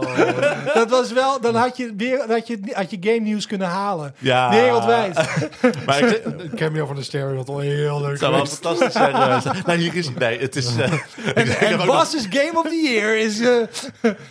Dat 0.75 0.91
was 0.91 1.13
wel, 1.13 1.41
dan 1.41 1.55
had 1.55 1.77
je, 1.77 1.93
weer, 1.97 2.25
had 2.29 2.47
je, 2.47 2.59
had 2.73 2.91
je 2.91 2.97
game 3.01 3.19
nieuws 3.21 3.47
kunnen 3.47 3.67
halen. 3.69 4.15
Ja. 4.19 4.51
Wereldwijd. 4.51 5.21
Maar 5.87 5.99
ik, 6.03 6.23
cameo 6.57 6.87
van 6.87 6.97
de 6.97 7.03
stereo 7.03 7.37
had 7.37 7.49
al 7.49 7.59
heel 7.59 8.01
leuk 8.01 8.11
het 8.11 8.19
zou 8.19 8.33
wel 8.35 8.47
fantastisch 8.47 8.93
zijn. 8.93 9.15
geweest. 9.15 9.67
nee, 9.67 9.77
hier 9.77 9.95
is, 9.95 10.11
nee, 10.19 10.39
het 10.39 10.57
is... 10.57 10.77
eh, 10.77 10.93
En 11.35 11.77
nog- 11.87 12.11
Game 12.31 12.53
of 12.55 12.69
the 12.69 12.91
Year 12.93 13.19
is 13.19 13.41
eh, 13.41 13.57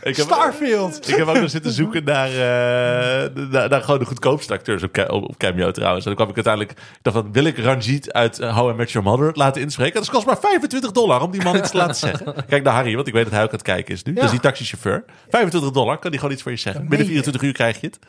Ik 0.03 0.15
heb- 0.15 0.25
Starfield. 0.25 1.09
Ik 1.09 1.15
heb 1.15 1.27
ook 1.27 1.39
nog 1.39 1.49
zitten 1.49 1.71
zoeken 1.71 2.03
naar, 2.03 2.27
eh, 2.29 3.29
naar, 3.51 3.69
naar 3.69 3.81
gewoon 3.81 3.99
de 3.99 4.05
goedkoopste 4.05 4.53
acteurs 4.53 4.83
op, 4.83 4.97
op, 4.97 5.23
op 5.23 5.37
Cameo 5.37 5.71
trouwens. 5.71 6.05
En 6.05 6.15
dan 6.15 6.25
kwam 6.25 6.29
ik 6.29 6.35
uiteindelijk... 6.45 6.71
Ik 6.79 6.99
dacht 7.01 7.17
van, 7.17 7.31
wil 7.31 7.43
ik 7.45 7.57
Uit 8.03 8.39
eh, 8.39 8.57
How 8.57 8.71
I 8.71 8.73
Met 8.73 8.91
Your 8.91 9.07
Mother 9.09 9.31
laten 9.33 9.61
inspreken? 9.61 9.99
Dat 10.01 10.09
kost 10.09 10.25
maar 10.25 10.37
25 10.39 10.91
dollar 10.91 11.21
om 11.21 11.31
die 11.31 11.43
man 11.43 11.55
iets 11.55 11.69
te 11.71 11.77
laten 11.77 11.95
zeggen. 12.09 12.45
Kijk 12.47 12.63
naar 12.63 12.73
Harry, 12.73 12.95
want 12.95 13.07
ik 13.07 13.13
weet 13.13 13.23
dat 13.23 13.33
hij 13.33 13.41
ook 13.41 13.47
aan 13.49 13.55
het 13.55 13.65
kijken 13.65 13.93
is 13.93 14.03
nu. 14.03 14.11
Ja. 14.11 14.15
Dat 14.15 14.25
is 14.25 14.31
die 14.31 14.39
taxichauffeur. 14.39 15.03
25 15.29 15.71
dollar, 15.71 15.97
kan 15.97 16.09
die 16.11 16.19
gewoon 16.19 16.33
iets 16.33 16.43
voor 16.43 16.51
je 16.51 16.57
zeggen. 16.57 16.81
Binnen 16.87 17.07
meen 17.07 17.15
je. 17.15 17.21
24 17.23 17.41
uur 17.47 17.53
krijg 17.53 17.81
je 17.81 17.87
het. 17.87 17.99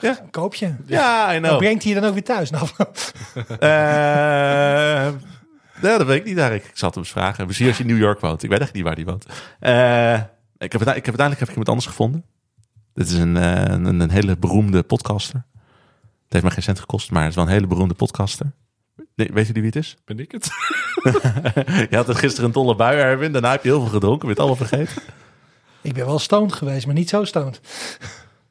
Ja, 0.00 0.18
Koop 0.30 0.54
je. 0.54 0.74
ja 0.86 1.34
I 1.36 1.40
Dan 1.40 1.58
brengt 1.58 1.82
hij 1.82 1.92
je 1.92 2.00
dan 2.00 2.08
ook 2.08 2.14
weer 2.14 2.24
thuis. 2.24 2.50
Nou, 2.50 2.68
Eh, 3.58 5.08
dat 5.80 6.06
weet 6.06 6.18
ik 6.20 6.24
niet 6.24 6.38
eigenlijk. 6.38 6.68
Ik 6.68 6.78
zal 6.78 6.86
het 6.88 6.94
hem 6.96 7.04
eens 7.04 7.12
vragen. 7.12 7.46
Misschien 7.46 7.68
als 7.68 7.76
je 7.76 7.82
in 7.84 7.90
New 7.90 7.98
York 7.98 8.20
woont. 8.20 8.42
Ik 8.42 8.50
weet 8.50 8.60
echt 8.60 8.72
niet 8.72 8.84
waar 8.84 8.94
die 8.94 9.04
woont. 9.04 9.26
Eh, 9.60 10.14
ik, 10.58 10.72
heb, 10.72 10.80
ik 10.80 10.86
heb 10.86 10.88
uiteindelijk 10.88 11.38
heb 11.38 11.48
ik 11.48 11.48
iemand 11.48 11.68
anders 11.68 11.86
gevonden. 11.86 12.24
Dit 12.94 13.06
is 13.08 13.18
een, 13.18 13.34
een, 13.34 14.00
een 14.00 14.10
hele 14.10 14.36
beroemde 14.36 14.82
podcaster. 14.82 15.44
Het 16.24 16.32
heeft 16.32 16.44
me 16.44 16.50
geen 16.50 16.62
cent 16.62 16.80
gekost, 16.80 17.10
maar 17.10 17.20
het 17.20 17.30
is 17.30 17.36
wel 17.36 17.44
een 17.44 17.50
hele 17.50 17.66
beroemde 17.66 17.94
podcaster. 17.94 18.52
Nee, 19.14 19.30
weet 19.32 19.46
jullie 19.46 19.62
wie 19.62 19.70
het 19.70 19.80
is? 19.84 19.96
Ben 20.04 20.18
ik 20.18 20.32
het? 20.32 20.44
je 21.90 21.96
had 21.96 22.06
het 22.06 22.16
gisteren 22.16 22.46
een 22.46 22.52
dolle 22.52 22.74
bui, 22.76 22.98
Erwin. 22.98 23.32
Daarna 23.32 23.50
heb 23.50 23.62
je 23.62 23.68
heel 23.68 23.80
veel 23.80 23.90
gedronken. 23.90 24.18
Ben 24.28 24.36
je 24.36 24.42
het 24.42 24.48
allemaal 24.50 24.66
vergeten? 24.68 25.02
ik 25.82 25.94
ben 25.94 26.06
wel 26.06 26.18
stoned 26.18 26.52
geweest, 26.52 26.86
maar 26.86 26.94
niet 26.94 27.08
zo 27.08 27.24
stoned. 27.24 27.60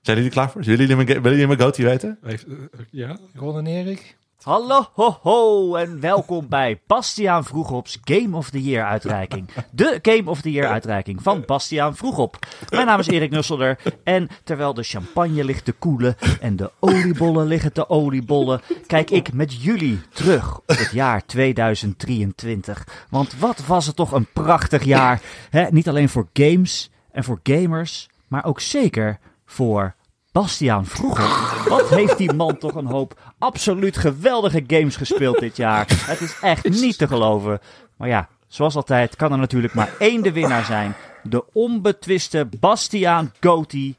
Zijn 0.02 0.18
jullie 0.18 0.24
er 0.26 0.30
klaar 0.32 0.52
voor? 0.52 0.62
Willen 0.62 0.80
jullie 0.88 0.96
mijn, 0.96 1.08
willen 1.08 1.32
jullie 1.32 1.48
mijn 1.48 1.60
goatee 1.60 1.86
weten? 1.86 2.18
Heeft- 2.24 2.46
eh, 2.48 2.54
ja? 2.90 3.18
Ron 3.36 3.58
en 3.58 3.68
Erik. 3.68 4.18
Hallo 4.44 4.86
ho 4.94 5.18
ho 5.22 5.76
en 5.76 6.00
welkom 6.00 6.48
bij 6.50 6.82
Bastiaan 6.88 7.46
Vroegops 7.46 7.98
Game 8.04 8.38
of 8.38 8.50
the 8.50 8.64
Year 8.64 8.86
uitreiking. 8.86 9.50
De 9.72 10.00
Game 10.02 10.30
of 10.30 10.42
the 10.42 10.52
Year 10.52 10.68
uitreiking 10.68 11.24
van 11.24 11.44
Bastiaan 11.46 11.96
Vroegop. 11.96 12.38
Mijn 12.70 12.86
naam 12.86 13.00
is 13.00 13.08
Erik 13.08 13.32
Nusselder 13.32 13.80
en 14.04 14.30
terwijl 14.44 14.74
de 14.74 14.84
champagne 14.84 15.44
ligt 15.44 15.66
te 15.66 15.72
koelen 15.72 16.16
en 16.42 16.56
de 16.56 16.72
oliebollen 16.80 17.48
liggen 17.48 17.74
te 17.74 17.90
oliebollen, 17.90 18.62
kijk 18.88 19.10
ik 19.10 19.34
met 19.34 19.62
jullie 19.64 20.02
terug 20.14 20.58
op 20.58 20.68
het 20.68 20.92
jaar 20.92 21.26
2023. 21.26 23.06
Want 23.10 23.40
wat 23.40 23.66
was 23.66 23.86
het 23.86 23.96
toch 23.96 24.12
een 24.12 24.28
prachtig 24.34 24.84
jaar. 24.84 25.22
Hè? 25.50 25.68
Niet 25.70 25.90
alleen 25.90 26.10
voor 26.10 26.28
games 26.34 26.92
en 27.12 27.24
voor 27.24 27.40
gamers, 27.44 28.10
maar 28.28 28.46
ook 28.46 28.60
zeker 28.60 29.20
voor 29.46 29.96
Bastiaan 30.40 30.86
Vroeger. 30.86 31.70
Wat 31.70 31.90
heeft 31.90 32.18
die 32.18 32.34
man 32.34 32.58
toch 32.58 32.76
een 32.76 32.86
hoop 32.86 33.34
absoluut 33.38 33.98
geweldige 33.98 34.64
games 34.68 34.96
gespeeld 34.96 35.40
dit 35.40 35.56
jaar. 35.58 35.86
Het 35.90 36.22
is 36.22 36.40
echt 36.42 36.70
niet 36.70 36.98
te 36.98 37.08
geloven. 37.08 37.60
Maar 37.98 38.08
ja, 38.08 38.30
zoals 38.48 38.76
altijd 38.76 39.16
kan 39.16 39.32
er 39.32 39.38
natuurlijk 39.38 39.74
maar 39.74 39.94
één 40.00 40.22
de 40.22 40.32
winnaar 40.32 40.66
zijn. 40.66 40.96
De 41.24 41.46
onbetwiste 41.54 42.50
Bastiaan 42.60 43.34
Goti. 43.40 43.96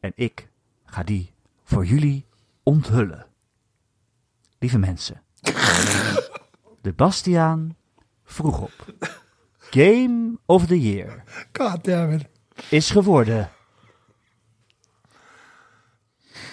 En 0.00 0.12
ik 0.14 0.48
ga 0.84 1.02
die 1.02 1.32
voor 1.64 1.84
jullie 1.86 2.24
onthullen. 2.62 3.26
Lieve 4.58 4.78
mensen. 4.78 5.22
De 6.80 6.92
Bastiaan 6.96 7.76
Vroegop. 8.24 8.94
Game 9.58 10.38
of 10.46 10.66
the 10.66 10.80
Year 10.80 11.22
God 11.52 11.84
damn 11.84 12.12
it. 12.12 12.26
is 12.68 12.90
geworden. 12.90 13.50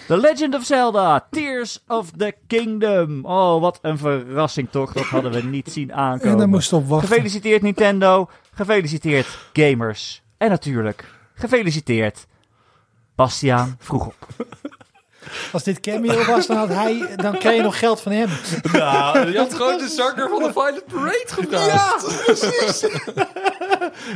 The 0.08 0.16
Legend 0.16 0.54
of 0.54 0.64
Zelda, 0.64 1.26
Tears 1.30 1.84
of 1.86 2.10
the 2.16 2.34
Kingdom. 2.46 3.24
Oh, 3.24 3.60
wat 3.60 3.78
een 3.82 3.98
verrassing 3.98 4.70
toch. 4.70 4.92
Dat 4.92 5.04
hadden 5.04 5.32
we 5.32 5.42
niet 5.42 5.72
zien 5.72 5.94
aankomen. 5.94 6.32
En 6.32 6.38
daar 6.38 6.48
moest 6.48 6.72
op 6.72 6.88
wachten. 6.88 7.08
Gefeliciteerd 7.08 7.62
Nintendo. 7.62 8.28
Gefeliciteerd 8.52 9.38
gamers. 9.52 10.22
En 10.38 10.50
natuurlijk, 10.50 11.04
gefeliciteerd 11.34 12.26
Bastiaan 13.14 13.76
Vroegop. 13.78 14.26
Als 15.52 15.62
dit 15.62 15.80
cameo 15.80 16.24
was, 16.24 16.46
dan, 16.46 16.56
had 16.56 16.68
hij, 16.68 17.06
dan 17.16 17.38
kreeg 17.38 17.54
je 17.56 17.62
nog 17.62 17.78
geld 17.78 18.00
van 18.00 18.12
hem. 18.12 18.28
Nou, 18.72 19.30
Je 19.32 19.38
had 19.38 19.54
gewoon 19.54 19.78
de 19.78 19.88
zanger 19.88 20.28
van 20.28 20.42
de 20.42 20.50
Violet 20.52 20.86
Parade 20.86 21.24
gevraagd. 21.26 21.66
Ja, 21.66 21.94
precies. 22.24 22.80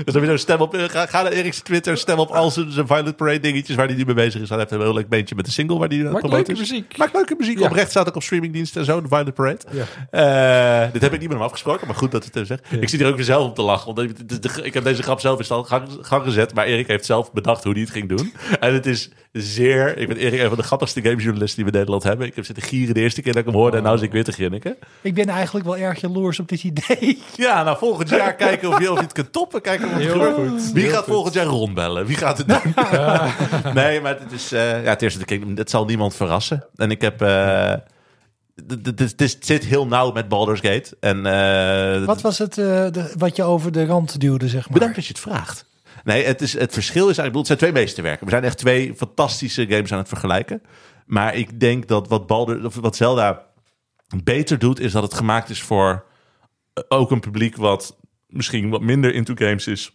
dus 0.05 0.14
heb 0.14 0.22
je 0.22 0.26
zo'n 0.26 0.39
stem 0.39 0.60
op. 0.60 0.74
eh, 0.74 0.84
Ga, 0.89 1.06
ga 1.06 1.22
naar 1.22 1.32
Erik's 1.32 1.60
Twitter, 1.60 1.97
stem 1.97 2.18
op 2.18 2.30
al 2.30 2.51
zijn, 2.51 2.72
zijn 2.72 2.86
Violet 2.86 3.16
Parade 3.16 3.40
dingetjes 3.40 3.76
waar 3.76 3.86
hij 3.86 3.97
nu 3.97 4.05
mee 4.05 4.14
bezig 4.14 4.40
is. 4.40 4.48
Hij 4.48 4.59
heeft 4.59 4.70
een 4.70 4.80
heel 4.80 4.94
leuk 4.94 5.09
beentje 5.09 5.34
met 5.34 5.44
de 5.44 5.51
single 5.51 5.78
waar 5.78 5.89
hij 5.89 5.98
aan 5.98 6.05
het 6.05 6.12
Maakt 6.12 6.28
leuke 6.34 6.52
is. 6.52 6.59
muziek. 6.59 6.97
Maakt 6.97 7.12
leuke 7.14 7.34
muziek. 7.39 7.59
Ja. 7.59 7.64
Oprecht 7.66 7.90
staat 7.90 8.09
ook 8.09 8.16
op 8.16 8.22
streamingdiensten 8.22 8.80
en 8.80 8.86
zo, 8.86 9.01
de 9.02 9.09
Violet 9.09 9.34
Parade. 9.34 9.59
Ja. 9.70 10.84
Eh, 10.84 10.93
dit 10.93 11.02
heb 11.02 11.12
ik 11.12 11.18
niet 11.20 11.28
met 11.28 11.36
hem 11.39 11.47
afgesproken, 11.47 11.86
maar 11.86 11.97
goed 11.97 12.10
dat 12.10 12.28
het 12.32 12.47
zegt. 12.47 12.62
Ik 12.80 12.89
zit 12.89 13.01
hier 13.01 13.09
ook 13.09 13.16
weer 13.16 13.24
zelf 13.24 13.47
op 13.48 13.55
te 13.55 13.62
lachen. 13.62 13.89
Omdat 13.89 14.05
ik, 14.05 14.28
de- 14.28 14.39
de- 14.39 14.62
ik 14.62 14.74
heb 14.74 14.84
deze 14.84 15.02
grap 15.02 15.20
zelf 15.20 15.39
in 15.39 15.44
stand 15.44 15.66
gang, 15.66 15.89
gang 16.01 16.24
gezet, 16.24 16.55
maar 16.55 16.66
Erik 16.66 16.86
heeft 16.86 17.05
zelf 17.06 17.32
bedacht 17.32 17.64
hoe 17.64 17.72
hij 17.72 17.82
het 17.82 17.90
ging 17.90 18.09
doen. 18.09 18.32
En 18.60 18.72
het 18.74 18.86
is 18.86 19.10
zeer... 19.32 19.97
Ik 19.98 20.09
ben 20.09 20.16
Erik 20.16 20.40
een 20.40 20.48
van 20.48 20.56
de 20.56 20.62
grappigste 20.62 21.01
gamejournalisten 21.03 21.57
die 21.57 21.65
we 21.65 21.70
in 21.70 21.77
Nederland 21.77 22.03
hebben. 22.03 22.27
Ik 22.27 22.35
heb 22.37 22.45
zitten 22.45 22.65
gieren 22.65 22.95
de 22.95 23.01
eerste 23.01 23.23
keer 23.23 23.33
dat 23.33 23.41
ik 23.43 23.49
hem 23.49 23.59
hoorde 23.59 23.77
en 23.77 23.83
nou 23.83 23.97
zit 23.97 24.07
ik 24.07 24.12
weer 24.12 24.24
te 24.24 24.33
grinniken. 24.33 24.77
Ik 25.01 25.15
ben 25.15 25.29
eigenlijk 25.29 25.66
wel 25.66 25.77
erg 25.77 26.01
jaloers 26.01 26.41
op 26.41 26.49
dit 26.49 26.65
idee. 26.65 27.23
Ja, 27.37 27.62
nou 27.62 27.79
volgend 27.79 28.09
jaar 28.09 28.35
kijken 28.35 28.69
of 28.69 28.81
je, 28.81 28.91
of 28.91 28.97
je 28.99 29.03
het 29.05 29.12
kunt 29.12 29.33
toppen. 29.33 29.61
Kijken 29.62 29.87
of 29.87 29.93
het 29.93 30.03
Heel 30.03 30.12
gebeurt. 30.12 30.37
goed. 30.37 30.73
Wie 30.73 30.83
Heel 30.83 30.93
gaat 30.93 31.05
goed. 31.05 31.12
volgend 31.15 31.35
jaar 31.35 31.45
rondbellen? 31.47 32.07
Wie 32.07 32.16
gaat 32.16 32.39
het 32.39 32.49
doen? 32.49 32.74
nee, 33.74 34.01
maar 34.01 34.19
het 34.20 34.33
is... 34.33 34.53
eh 34.53 34.85
ja, 34.85 34.91
het 34.91 35.03
eerste, 35.03 35.24
Kingdom, 35.24 35.57
het 35.57 35.70
zal 35.70 35.85
niemand 35.85 36.15
verrassen. 36.15 36.66
En 36.77 36.91
ik 36.91 37.01
heb... 37.01 37.23
eh, 37.23 37.73
d- 38.66 38.85
d- 38.97 38.97
d- 38.97 39.20
Het 39.20 39.37
zit 39.41 39.65
heel 39.65 39.87
nauw 39.87 40.12
met 40.12 40.29
Baldur's 40.29 40.61
Gate. 40.61 40.97
En, 41.01 41.27
eh, 41.27 42.05
Wat 42.05 42.20
was 42.20 42.39
het 42.39 42.59
eh, 42.59 42.65
de, 42.91 43.12
wat 43.19 43.37
je 43.37 43.43
over 43.43 43.73
de 43.73 43.85
rand 43.87 44.20
duwde, 44.20 44.49
zeg 44.49 44.62
maar? 44.65 44.73
Bedankt 44.73 44.95
dat 44.95 45.05
je 45.07 45.12
het 45.12 45.23
vraagt. 45.23 45.65
Nee, 46.05 46.24
het, 46.24 46.41
is, 46.41 46.53
het 46.59 46.73
verschil 46.73 47.09
is 47.09 47.19
eigenlijk... 47.19 47.27
ik 47.27 47.33
bedoel, 47.33 47.41
Het 47.41 47.47
zijn 47.47 47.59
twee 47.59 47.83
meesterwerken. 47.83 48.24
We 48.24 48.31
zijn 48.33 48.45
echt 48.45 48.59
twee 48.59 48.95
fantastische 48.97 49.66
games 49.69 49.93
aan 49.93 49.99
het 49.99 50.09
vergelijken. 50.09 50.62
Maar 51.07 51.35
ik 51.35 51.61
denk 51.61 51.89
dat 51.89 52.09
wat, 52.09 52.31
of 52.65 52.74
wat 52.74 52.97
Zelda 52.97 53.47
beter 54.24 54.59
doet, 54.59 54.81
is 54.81 54.93
dat 54.93 55.03
het 55.03 55.15
gemaakt 55.15 55.51
is 55.51 55.62
voor 55.62 56.05
eh, 56.73 56.85
ook 56.89 57.11
een 57.11 57.20
publiek 57.20 57.57
wat 57.57 57.97
misschien 58.27 58.70
wat 58.70 58.81
minder 58.81 59.15
into 59.15 59.35
games 59.35 59.66
is. 59.66 59.93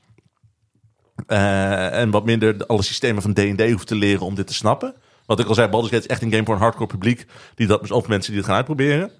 Eh, 1.27 1.99
en 1.99 2.11
wat 2.11 2.25
minder 2.25 2.65
alle 2.65 2.81
systemen 2.81 3.21
van 3.21 3.33
D&D 3.33 3.71
hoeft 3.71 3.87
te 3.87 3.95
leren 3.95 4.25
om 4.25 4.35
dit 4.35 4.47
te 4.47 4.53
snappen. 4.53 4.95
Wat 5.25 5.39
ik 5.39 5.47
al 5.47 5.53
zei, 5.53 5.67
Baldur's 5.67 5.93
Gate 5.93 6.05
is 6.05 6.11
echt 6.11 6.21
een 6.21 6.31
game 6.31 6.45
voor 6.45 6.55
een 6.55 6.61
hardcore 6.61 6.87
publiek. 6.87 7.25
Die 7.55 7.67
dat, 7.67 7.91
of 7.91 8.07
mensen 8.07 8.31
die 8.31 8.39
het 8.39 8.49
gaan 8.49 8.57
uitproberen. 8.57 9.11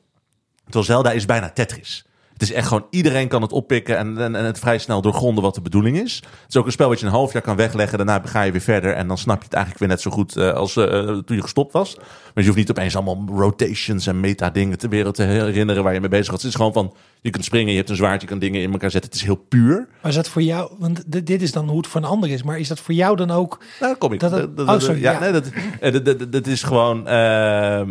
Terwijl 0.63 0.85
Zelda 0.85 1.11
is 1.11 1.25
bijna 1.25 1.49
Tetris. 1.49 2.05
Het 2.37 2.41
is 2.49 2.51
echt 2.55 2.67
gewoon, 2.67 2.85
iedereen 2.89 3.27
kan 3.27 3.41
het 3.41 3.51
oppikken 3.51 3.97
en, 3.97 4.17
en, 4.17 4.35
en 4.35 4.45
het 4.45 4.59
vrij 4.59 4.77
snel 4.77 5.01
doorgronden 5.01 5.43
wat 5.43 5.55
de 5.55 5.61
bedoeling 5.61 5.99
is. 5.99 6.15
Het 6.15 6.49
is 6.49 6.55
ook 6.57 6.65
een 6.65 6.71
spel 6.71 6.89
wat 6.89 6.99
je 6.99 7.05
een 7.05 7.11
half 7.11 7.33
jaar 7.33 7.41
kan 7.41 7.55
wegleggen. 7.55 7.97
Daarna 7.97 8.21
ga 8.25 8.41
je 8.41 8.51
weer 8.51 8.61
verder 8.61 8.93
en 8.93 9.07
dan 9.07 9.17
snap 9.17 9.37
je 9.37 9.43
het 9.43 9.53
eigenlijk 9.53 9.83
weer 9.85 9.93
net 9.93 10.01
zo 10.01 10.11
goed 10.11 10.35
eh, 10.35 10.51
als 10.53 10.75
eh, 10.75 10.85
toen 11.17 11.35
je 11.35 11.41
gestopt 11.41 11.73
was. 11.73 11.95
Maar 11.97 12.05
je 12.33 12.43
hoeft 12.45 12.57
niet 12.57 12.69
opeens 12.69 12.95
allemaal 12.95 13.23
rotations 13.37 14.07
en 14.07 14.19
meta 14.19 14.49
dingen 14.49 14.77
te 14.77 14.87
weer 14.87 15.11
te 15.11 15.23
herinneren 15.23 15.83
waar 15.83 15.93
je 15.93 15.99
mee 15.99 16.09
bezig 16.09 16.31
was. 16.31 16.41
Het 16.41 16.49
is 16.51 16.55
gewoon 16.57 16.73
van, 16.73 16.93
je 17.21 17.29
kunt 17.29 17.45
springen, 17.45 17.71
je 17.71 17.77
hebt 17.77 17.89
een 17.89 17.95
zwaard, 17.95 18.21
je 18.21 18.27
kan 18.27 18.39
dingen 18.39 18.61
in 18.61 18.71
elkaar 18.71 18.91
zetten. 18.91 19.09
Het 19.09 19.19
is 19.19 19.25
heel 19.25 19.45
puur. 19.49 19.87
Maar 20.01 20.09
is 20.11 20.15
dat 20.17 20.29
voor 20.29 20.41
jou, 20.41 20.71
want 20.79 21.03
dit 21.27 21.41
is 21.41 21.51
dan 21.51 21.67
hoe 21.67 21.77
het 21.77 21.87
voor 21.87 22.01
een 22.01 22.07
ander 22.07 22.29
is, 22.29 22.43
maar 22.43 22.59
is 22.59 22.67
dat 22.67 22.79
voor 22.79 22.93
jou 22.93 23.15
dan 23.15 23.31
ook? 23.31 23.63
Nou, 23.79 23.95
kom 23.95 24.13
ik. 24.13 24.19
Dat 24.19 24.31
het- 24.31 24.57
Dat- 24.57 24.67
dat- 24.67 24.75
oh, 24.75 24.81
sorry, 24.81 25.01
ja, 25.01 25.11
ja. 25.11 25.19
nee, 25.19 25.31
dat, 25.31 25.45
eh, 25.79 25.91
dat, 25.93 26.05
dat, 26.05 26.31
dat 26.31 26.47
is 26.47 26.63
gewoon. 26.63 27.07
ehm, 27.07 27.89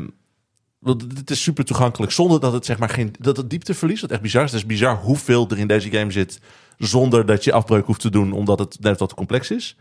want 0.86 1.02
het 1.16 1.30
is 1.30 1.42
super 1.42 1.64
toegankelijk 1.64 2.12
zonder 2.12 2.40
dat 2.40 2.52
het 2.52 2.64
zeg 2.64 2.78
maar 2.78 2.88
geen 2.88 3.14
dat 3.18 3.36
het 3.36 3.50
diepte 3.50 3.74
verliest. 3.74 4.00
Wat 4.00 4.10
echt 4.10 4.20
bizar 4.20 4.44
is. 4.44 4.50
Het 4.52 4.60
is 4.60 4.66
bizar 4.66 4.96
hoeveel 4.96 5.48
er 5.50 5.58
in 5.58 5.66
deze 5.66 5.90
game 5.90 6.10
zit 6.10 6.40
zonder 6.78 7.26
dat 7.26 7.44
je 7.44 7.52
afbreuk 7.52 7.86
hoeft 7.86 8.00
te 8.00 8.10
doen, 8.10 8.32
omdat 8.32 8.58
het 8.58 8.76
net 8.80 8.98
wat 8.98 9.14
complex 9.14 9.50
is. 9.50 9.76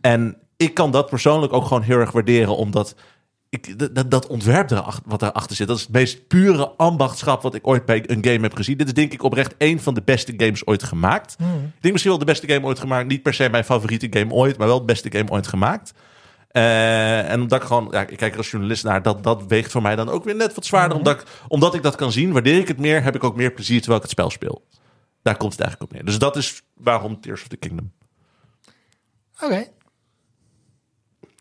En 0.00 0.36
ik 0.56 0.74
kan 0.74 0.90
dat 0.90 1.08
persoonlijk 1.10 1.52
ook 1.52 1.64
gewoon 1.66 1.82
heel 1.82 1.98
erg 1.98 2.10
waarderen, 2.10 2.56
omdat 2.56 2.94
ik, 3.48 3.74
dat- 4.10 4.26
ontwerp 4.26 4.70
erachter, 4.70 5.02
wat 5.06 5.20
daarachter 5.20 5.56
zit, 5.56 5.66
dat 5.66 5.76
is 5.76 5.82
het 5.82 5.92
meest 5.92 6.26
pure 6.26 6.68
ambachtschap 6.76 7.42
wat 7.42 7.54
ik 7.54 7.66
ooit 7.66 7.84
bij 7.84 8.04
een 8.10 8.24
game 8.24 8.40
heb 8.40 8.54
gezien. 8.54 8.76
Dit 8.76 8.86
is 8.86 8.94
denk 8.94 9.12
ik 9.12 9.22
oprecht 9.22 9.54
een 9.58 9.80
van 9.80 9.94
de 9.94 10.02
beste 10.04 10.34
games 10.36 10.66
ooit 10.66 10.82
gemaakt. 10.82 11.34
Hmm. 11.38 11.46
Ik 11.46 11.80
denk 11.80 11.92
misschien 11.92 12.10
wel 12.10 12.20
de 12.24 12.32
beste 12.32 12.48
game 12.48 12.66
ooit 12.66 12.78
gemaakt. 12.78 13.08
Niet 13.08 13.22
per 13.22 13.34
se 13.34 13.48
mijn 13.48 13.64
favoriete 13.64 14.06
game 14.10 14.32
ooit, 14.32 14.58
maar 14.58 14.66
wel 14.66 14.78
de 14.78 14.84
beste 14.84 15.10
game 15.10 15.30
ooit 15.30 15.46
gemaakt. 15.46 15.92
Eh, 16.54 17.30
en 17.30 17.40
omdat 17.40 17.60
ik 17.60 17.66
gewoon, 17.66 17.88
ja, 17.90 18.06
ik 18.06 18.16
kijk 18.16 18.32
er 18.32 18.38
als 18.38 18.50
journalist 18.50 18.84
naar, 18.84 19.02
dat, 19.02 19.22
dat 19.22 19.46
weegt 19.46 19.70
voor 19.70 19.82
mij 19.82 19.96
dan 19.96 20.08
ook 20.08 20.24
weer 20.24 20.34
net 20.36 20.54
wat 20.54 20.66
zwaarder. 20.66 20.96
omdat, 20.98 21.20
ik, 21.20 21.26
omdat 21.48 21.74
ik 21.74 21.82
dat 21.82 21.94
kan 21.94 22.12
zien, 22.12 22.32
waardeer 22.32 22.58
ik 22.58 22.68
het 22.68 22.78
meer, 22.78 23.02
heb 23.02 23.14
ik 23.14 23.24
ook 23.24 23.36
meer 23.36 23.52
plezier 23.52 23.76
terwijl 23.78 23.96
ik 23.96 24.02
het 24.02 24.10
spel 24.12 24.30
speel. 24.30 24.66
Daar 25.22 25.36
komt 25.36 25.52
het 25.52 25.60
eigenlijk 25.60 25.90
op 25.90 25.96
neer. 25.96 26.06
Dus 26.06 26.18
dat 26.18 26.36
is 26.36 26.62
waarom 26.74 27.20
Tears 27.20 27.42
of 27.42 27.48
the 27.48 27.56
Kingdom. 27.56 27.92
Oké. 29.40 29.66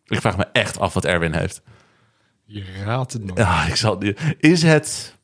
Ik 0.07 0.21
vraag 0.21 0.37
me 0.37 0.45
echt 0.51 0.79
af 0.79 0.93
wat 0.93 1.05
Erwin 1.05 1.33
heeft. 1.33 1.61
Je 2.45 2.63
raadt 2.83 3.13
het 3.13 3.23
nog. 3.25 3.37
Ja, 3.37 3.65
ik 3.65 3.75
zal, 3.75 3.99
die- 3.99 4.15
is 4.39 4.63
het... 4.63 5.15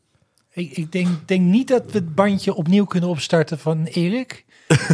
Ik, 0.52 0.72
ik 0.78 0.91
denk, 0.91 1.28
denk 1.28 1.41
niet 1.41 1.68
dat 1.68 1.86
we 1.86 1.91
het 1.91 2.16
bandje 2.16 2.53
opnieuw 2.53 2.86
kunnen 2.86 3.10
opstarten 3.10 3.60
van 3.60 3.86
Erik. 3.86 4.45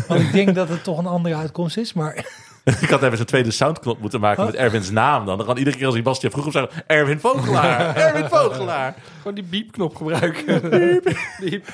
Want 0.08 0.22
ik 0.22 0.32
denk 0.32 0.56
dat 0.56 0.70
het 0.70 0.84
toch 0.84 0.98
een 0.98 1.06
andere 1.06 1.36
uitkomst 1.36 1.78
is. 1.78 1.94
Maar 1.94 2.26
Ik 2.82 2.90
had 2.90 3.04
even 3.04 3.20
een 3.20 3.26
tweede 3.26 3.52
soundknop 3.52 4.00
moeten 4.00 4.20
maken 4.20 4.46
met 4.46 4.56
Erwins 4.56 4.90
naam 4.90 5.26
dan. 5.26 5.38
Dan 5.38 5.46
kan 5.46 5.58
iedere 5.58 5.78
keer 5.78 5.86
als 5.86 5.96
ik 5.96 6.04
Bastiaan 6.04 6.32
vroeg 6.34 6.46
op 6.46 6.52
zeggen... 6.52 6.84
Erwin 6.88 7.20
Vogelaar, 7.20 7.96
Erwin 8.06 8.30
Vogelaar. 8.30 8.96
Gewoon 9.18 9.34
die 9.36 9.44
biepknop 9.44 9.96
gebruiken. 9.96 10.62
Biep. 11.40 11.68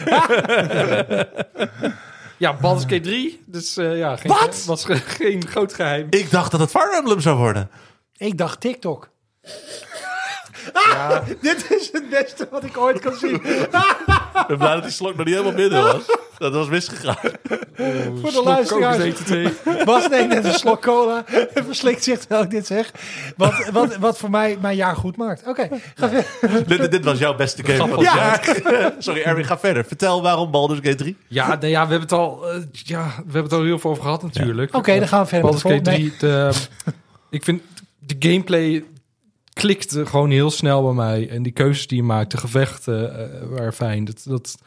ja, 2.38 2.54
Baldur's 2.54 2.84
Gate 2.84 3.00
3. 3.02 3.44
Dus 3.46 3.78
eh, 3.78 3.98
ja, 3.98 4.16
geen, 4.16 4.32
Wat? 4.32 4.64
was 4.66 4.86
ge- 4.86 4.96
geen 4.96 5.48
groot 5.48 5.74
geheim. 5.74 6.08
Ik 6.10 6.32
dacht 6.32 6.52
dat 6.52 6.60
het 6.60 6.70
Fire 6.70 6.96
Emblem 6.98 7.20
zou 7.20 7.38
worden. 7.38 7.70
ik 8.18 8.38
dacht 8.38 8.60
TikTok. 8.60 9.10
Dit 11.42 11.72
is 11.72 11.90
het 11.92 12.10
beste 12.10 12.48
wat 12.52 12.64
ik 12.64 12.78
ooit 12.78 13.00
kan 13.00 13.14
zien. 13.16 13.34
Ik 13.34 13.70
ben 14.48 14.58
blij 14.58 14.74
dat 14.74 14.84
die 14.84 14.92
slok 14.92 15.16
nog 15.16 15.26
niet 15.26 15.36
helemaal 15.36 15.56
binnen 15.56 15.84
was. 15.84 16.02
Dat 16.38 16.54
was 16.54 16.68
misgegaan. 16.70 17.16
Voor 18.22 18.32
de 18.32 18.42
luisteraars. 18.44 19.14
Bas 19.86 20.08
neemt 20.10 20.30
net 20.30 20.46
een 20.46 20.54
slok 20.54 20.82
cola 20.82 21.24
en 21.54 21.66
verslikt 21.66 22.04
zich 22.04 22.20
terwijl 22.20 22.44
ik 22.44 22.50
dit 22.50 22.68
zeg. 22.68 22.92
Wat, 23.38 23.70
wat, 23.72 23.96
wat 23.98 24.18
voor 24.18 24.30
mij 24.30 24.58
mijn 24.62 24.76
jaar 24.76 24.96
goed 24.96 25.18
maakt. 25.18 25.48
Oké, 25.48 25.70
ga 25.96 26.10
verder. 26.10 26.68
dit, 26.68 26.92
dit 26.92 27.06
was 27.06 27.20
jouw 27.20 27.36
beste 27.36 27.64
game 27.64 27.78
van 27.78 27.90
het 27.90 28.02
Ja. 28.02 28.16
jaar. 28.16 28.94
Sorry, 29.00 29.22
Erwin, 29.22 29.46
ga 29.46 29.60
verder. 29.60 29.86
Vertel 29.86 30.22
waarom 30.22 30.52
Baldur's 30.52 30.80
Gate 30.84 30.96
3. 30.96 31.18
Ja, 31.28 31.48
nou 31.48 31.66
ja, 31.68 31.84
we 31.88 31.90
hebben 31.92 32.00
het 32.10 32.12
al, 32.12 32.50
eh, 32.52 32.58
ja, 32.72 33.04
we 33.06 33.24
hebben 33.24 33.44
het 33.44 33.54
al 33.54 33.64
heel 33.64 33.80
veel 33.80 33.90
over 33.92 34.04
gehad 34.04 34.24
natuurlijk. 34.24 34.76
Oké, 34.76 35.00
dan 35.00 35.08
gaan 35.08 35.22
we 35.22 35.28
verder 35.28 35.52
met 35.52 35.62
Baldur's 35.64 35.84
de 35.84 35.92
Gate 35.92 35.98
3, 35.98 36.14
de, 36.20 36.52
ik 37.30 37.44
vind 37.44 37.62
de 38.00 38.16
gameplay 38.20 38.84
klikte 39.62 40.06
gewoon 40.06 40.30
heel 40.30 40.52
snel 40.52 40.84
bij 40.84 40.94
mij. 40.94 41.30
En 41.30 41.44
die 41.44 41.52
keuzes 41.52 41.88
die 41.88 41.98
je 41.98 42.04
maakt, 42.04 42.32
de 42.32 42.38
gevechten 42.38 43.20
eh, 43.42 43.48
waren 43.48 43.74
fijn. 43.74 44.06
Dat, 44.06 44.24
dat, 44.28 44.58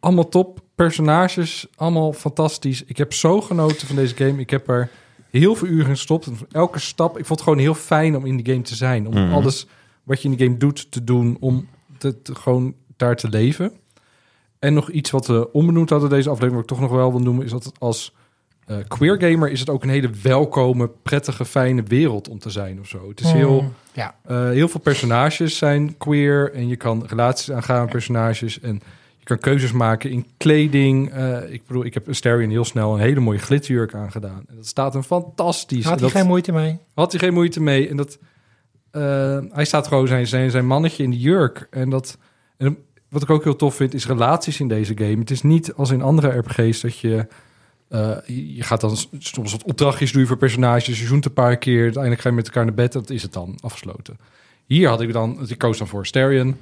allemaal 0.00 0.28
top. 0.28 0.60
Personages, 0.74 1.66
allemaal 1.74 2.12
fantastisch. 2.12 2.84
Ik 2.84 2.96
heb 2.96 3.12
zo 3.12 3.40
genoten 3.40 3.86
van 3.86 3.96
deze 3.96 4.14
game. 4.16 4.40
Ik 4.40 4.50
heb 4.50 4.68
er 4.68 4.88
heel 5.30 5.54
veel 5.54 5.68
uren 5.68 5.84
in 5.88 5.96
gestopt. 5.96 6.26
En 6.26 6.36
elke 6.50 6.78
stap, 6.78 7.10
ik 7.18 7.26
vond 7.26 7.38
het 7.38 7.48
gewoon 7.48 7.58
heel 7.64 7.74
fijn 7.74 8.16
om 8.16 8.26
in 8.26 8.36
die 8.36 8.46
game 8.52 8.62
te 8.64 8.74
zijn. 8.74 9.06
Om 9.06 9.14
Mhm. 9.14 9.32
alles 9.32 9.66
wat 10.02 10.22
je 10.22 10.28
in 10.28 10.36
die 10.36 10.46
game 10.46 10.58
doet 10.58 10.90
te 10.92 11.04
doen. 11.04 11.36
Om 11.40 11.68
te, 11.98 12.22
te- 12.22 12.34
gewoon 12.34 12.74
daar 12.96 13.16
te 13.16 13.28
leven. 13.28 13.72
En 14.58 14.74
nog 14.74 14.90
iets 14.90 15.10
wat 15.10 15.26
we 15.26 15.52
onbenoemd 15.52 15.90
hadden 15.90 16.10
deze 16.10 16.28
aflevering, 16.28 16.54
wat 16.62 16.70
ik 16.70 16.76
toch 16.78 16.88
nog 16.88 16.98
wel 16.98 17.10
wil 17.10 17.20
noemen, 17.20 17.44
is 17.44 17.50
dat 17.50 17.64
het 17.64 17.74
als 17.78 18.14
eh, 18.66 18.76
queer 18.88 19.20
gamer 19.20 19.50
is 19.50 19.60
het 19.60 19.70
ook 19.70 19.82
een 19.82 19.88
hele 19.88 20.10
welkome, 20.22 20.90
prettige, 21.02 21.44
fijne 21.44 21.82
wereld 21.82 22.28
om 22.28 22.38
te 22.38 22.50
zijn 22.50 22.80
of 22.80 22.88
zo. 22.88 23.08
Het 23.08 23.20
is 23.20 23.32
heel, 23.32 23.60
Mm, 23.62 23.72
ja. 23.92 24.14
eh, 24.24 24.48
heel 24.48 24.68
veel 24.68 24.80
personages 24.80 25.58
zijn 25.58 25.96
queer 25.96 26.52
en 26.54 26.68
je 26.68 26.76
kan 26.76 27.04
relaties 27.06 27.50
aangaan 27.52 27.80
met 27.82 27.90
personages 27.90 28.60
en 28.60 28.74
je 29.18 29.24
kan 29.24 29.38
keuzes 29.38 29.72
maken 29.72 30.10
in 30.10 30.26
kleding. 30.36 31.10
Eh, 31.12 31.52
ik 31.52 31.66
bedoel, 31.66 31.84
ik 31.84 31.94
heb 31.94 32.08
Asterion 32.08 32.50
heel 32.50 32.64
snel 32.64 32.94
een 32.94 33.00
hele 33.00 33.20
mooie 33.20 33.38
glitterjurk 33.38 33.94
aangedaan. 33.94 34.44
En 34.48 34.54
dat 34.56 34.66
staat 34.66 34.92
hem 34.92 35.02
fantastisch. 35.02 35.84
Had 35.84 36.00
hij 36.00 36.08
dat- 36.08 36.18
geen 36.18 36.26
moeite 36.26 36.52
mee? 36.52 36.78
had 36.94 37.10
hij 37.12 37.20
geen 37.20 37.32
moeite 37.34 37.60
mee. 37.60 37.88
En 37.88 37.96
dat, 37.96 38.18
hij 39.52 39.64
staat 39.64 39.86
gewoon 39.86 40.06
zijn, 40.06 40.26
zijn, 40.26 40.50
zijn 40.50 40.66
mannetje 40.66 41.02
in 41.02 41.10
de 41.10 41.18
jurk. 41.18 41.66
En, 41.70 41.90
dat, 41.90 42.18
en 42.56 42.78
wat 43.08 43.22
ik 43.22 43.30
ook 43.30 43.44
heel 43.44 43.56
tof 43.56 43.74
vind, 43.74 43.94
is 43.94 44.06
relaties 44.06 44.60
in 44.60 44.68
deze 44.68 44.92
game. 44.98 45.18
Het 45.18 45.30
is 45.30 45.42
niet 45.42 45.74
als 45.74 45.90
in 45.90 46.02
andere 46.02 46.38
RPG's 46.38 46.80
dat 46.80 46.98
je... 46.98 47.26
eh, 47.92 48.16
je 48.56 48.62
gaat 48.62 48.80
dan 48.80 48.96
soms 49.18 49.52
wat 49.52 49.64
opdrachtjes 49.64 50.12
doen 50.12 50.26
voor 50.26 50.36
personages. 50.36 51.00
Je 51.00 51.06
zoent 51.06 51.24
een 51.24 51.32
paar 51.32 51.56
keer. 51.56 51.82
Uiteindelijk 51.82 52.22
ga 52.22 52.28
je 52.28 52.34
met 52.34 52.46
elkaar 52.46 52.64
naar 52.64 52.74
bed. 52.74 52.92
Dat 52.92 53.10
is 53.10 53.22
het 53.22 53.32
dan, 53.32 53.58
afgesloten. 53.60 54.18
Hier 54.66 54.88
had 54.88 55.00
ik 55.00 55.12
dan... 55.12 55.46
Ik 55.48 55.58
koos 55.58 55.78
dan 55.78 55.86
voor 55.86 56.00
Asterion. 56.00 56.56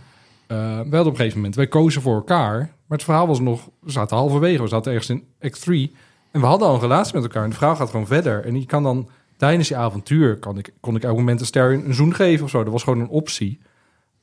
Eh 0.47 0.57
we 0.57 0.57
hadden 0.77 1.01
op 1.01 1.07
een 1.07 1.17
gegeven 1.17 1.37
moment... 1.37 1.55
Wij 1.55 1.67
kozen 1.67 2.03
voor 2.03 2.15
elkaar. 2.15 2.59
Maar 2.59 2.99
het 2.99 3.05
verhaal 3.05 3.27
was 3.27 3.41
nog... 3.41 3.69
We 3.81 3.91
zaten 3.91 4.17
halverwege. 4.17 4.63
We 4.63 4.69
zaten 4.69 4.93
ergens 4.93 5.11
in 5.11 5.25
act 5.41 5.63
3. 5.63 5.95
En 6.31 6.41
we 6.41 6.47
hadden 6.47 6.69
al 6.69 6.75
een 6.75 6.81
relatie 6.81 7.15
met 7.15 7.23
elkaar. 7.23 7.45
En 7.45 7.51
de 7.51 7.57
vrouw 7.57 7.75
gaat 7.75 7.91
gewoon 7.91 8.07
verder. 8.07 8.45
En 8.45 8.61
je 8.61 8.67
kan 8.67 8.83
dan 8.83 9.09
tijdens 9.37 9.69
je 9.69 9.77
avontuur 9.77 10.37
kan 10.37 10.59
ik, 10.59 10.73
kon 10.81 10.97
ik 10.97 11.03
elk 11.03 11.17
moment 11.17 11.41
een 11.41 11.47
ster 11.47 11.73
een 11.73 11.95
zoen 11.95 12.15
geven 12.15 12.45
of 12.45 12.51
zo. 12.51 12.63
Dat 12.63 12.73
was 12.73 12.83
gewoon 12.83 13.01
een 13.01 13.09
optie. 13.09 13.61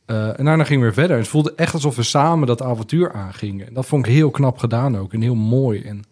Eh, 0.05 0.39
en 0.39 0.45
daarna 0.45 0.63
gingen 0.63 0.79
we 0.79 0.85
weer 0.85 0.93
verder. 0.93 1.15
En 1.15 1.21
het 1.21 1.31
voelde 1.31 1.53
echt 1.55 1.73
alsof 1.73 1.95
we 1.95 2.03
samen 2.03 2.47
dat 2.47 2.61
avontuur 2.61 3.11
aangingen. 3.11 3.67
En 3.67 3.73
dat 3.73 3.85
vond 3.85 4.05
ik 4.05 4.11
heel 4.11 4.31
knap 4.31 4.57
gedaan 4.57 4.97
ook. 4.97 5.13
En 5.13 5.21
heel 5.21 5.35
mooi. 5.35 5.81
En 5.81 6.03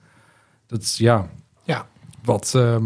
dat 0.68 0.82
is, 0.82 0.98
ja... 0.98 1.30
Ja. 1.64 1.88
Wat, 2.24 2.52
ehm, 2.56 2.86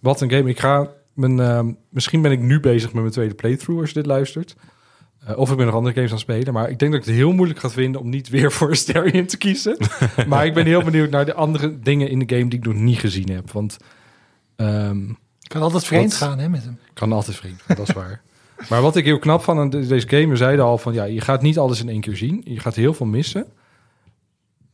wat 0.00 0.20
een 0.20 0.30
game. 0.30 0.48
Ik 0.50 0.60
ga 0.60 0.88
mijn... 1.14 1.40
ehm, 1.40 1.72
misschien 1.88 2.22
ben 2.22 2.32
ik 2.32 2.40
nu 2.40 2.60
bezig 2.60 2.92
met 2.92 3.00
mijn 3.02 3.12
tweede 3.14 3.34
playthrough 3.34 3.80
als 3.80 3.88
je 3.90 3.94
dit 3.94 4.06
luistert. 4.06 4.56
Eh, 5.26 5.38
of 5.38 5.50
ik 5.50 5.56
ben 5.56 5.66
nog 5.66 5.74
andere 5.74 5.94
games 5.94 6.08
aan 6.10 6.16
het 6.16 6.24
spelen. 6.24 6.52
Maar 6.52 6.70
ik 6.70 6.78
denk 6.78 6.92
dat 6.92 7.00
ik 7.00 7.06
het 7.06 7.16
heel 7.16 7.32
moeilijk 7.32 7.58
ga 7.60 7.70
vinden 7.70 8.00
om 8.00 8.08
niet 8.08 8.28
weer 8.28 8.52
voor 8.56 8.70
Asterion 8.70 9.26
te 9.26 9.36
kiezen. 9.36 9.76
maar 10.28 10.46
ik 10.46 10.54
ben 10.54 10.66
heel 10.66 10.82
benieuwd 10.82 11.10
naar 11.10 11.24
de 11.24 11.34
andere 11.34 11.78
dingen 11.80 12.08
in 12.08 12.18
de 12.18 12.34
game 12.36 12.48
die 12.48 12.58
ik 12.58 12.64
nog 12.66 12.74
niet 12.74 12.98
gezien 12.98 13.30
heb. 13.30 13.50
Want... 13.50 13.76
ehm, 14.56 15.00
Kan 15.42 15.62
altijd 15.62 15.84
vreemd 15.84 16.18
wat- 16.18 16.28
gaan 16.28 16.38
hè, 16.38 16.48
met 16.48 16.64
hem. 16.64 16.78
kan 16.92 17.12
altijd 17.12 17.36
vreemd, 17.36 17.62
gaan, 17.62 17.76
dat 17.76 17.88
is 17.88 17.94
waar. 17.94 18.22
Maar 18.68 18.82
wat 18.82 18.96
ik 18.96 19.04
heel 19.04 19.18
knap 19.18 19.42
van 19.42 19.70
deze 19.70 20.08
game, 20.08 20.26
we 20.26 20.36
zeiden 20.36 20.64
al 20.64 20.78
van 20.78 20.92
ja, 20.94 21.04
je 21.04 21.20
gaat 21.20 21.42
niet 21.42 21.58
alles 21.58 21.80
in 21.80 21.88
één 21.88 22.00
keer 22.00 22.16
zien. 22.16 22.42
Je 22.44 22.60
gaat 22.60 22.74
heel 22.74 22.94
veel 22.94 23.06
missen. 23.06 23.46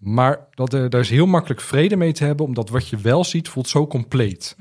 Maar 0.01 0.47
dat 0.55 0.72
er, 0.72 0.90
daar 0.90 1.01
is 1.01 1.10
heel 1.10 1.27
makkelijk 1.27 1.60
vrede 1.60 1.97
mee 1.97 2.12
te 2.12 2.24
hebben, 2.24 2.47
omdat 2.47 2.68
wat 2.68 2.89
je 2.89 2.97
wel 2.97 3.24
ziet 3.24 3.48
voelt 3.48 3.68
zo 3.68 3.86
compleet. 3.86 4.56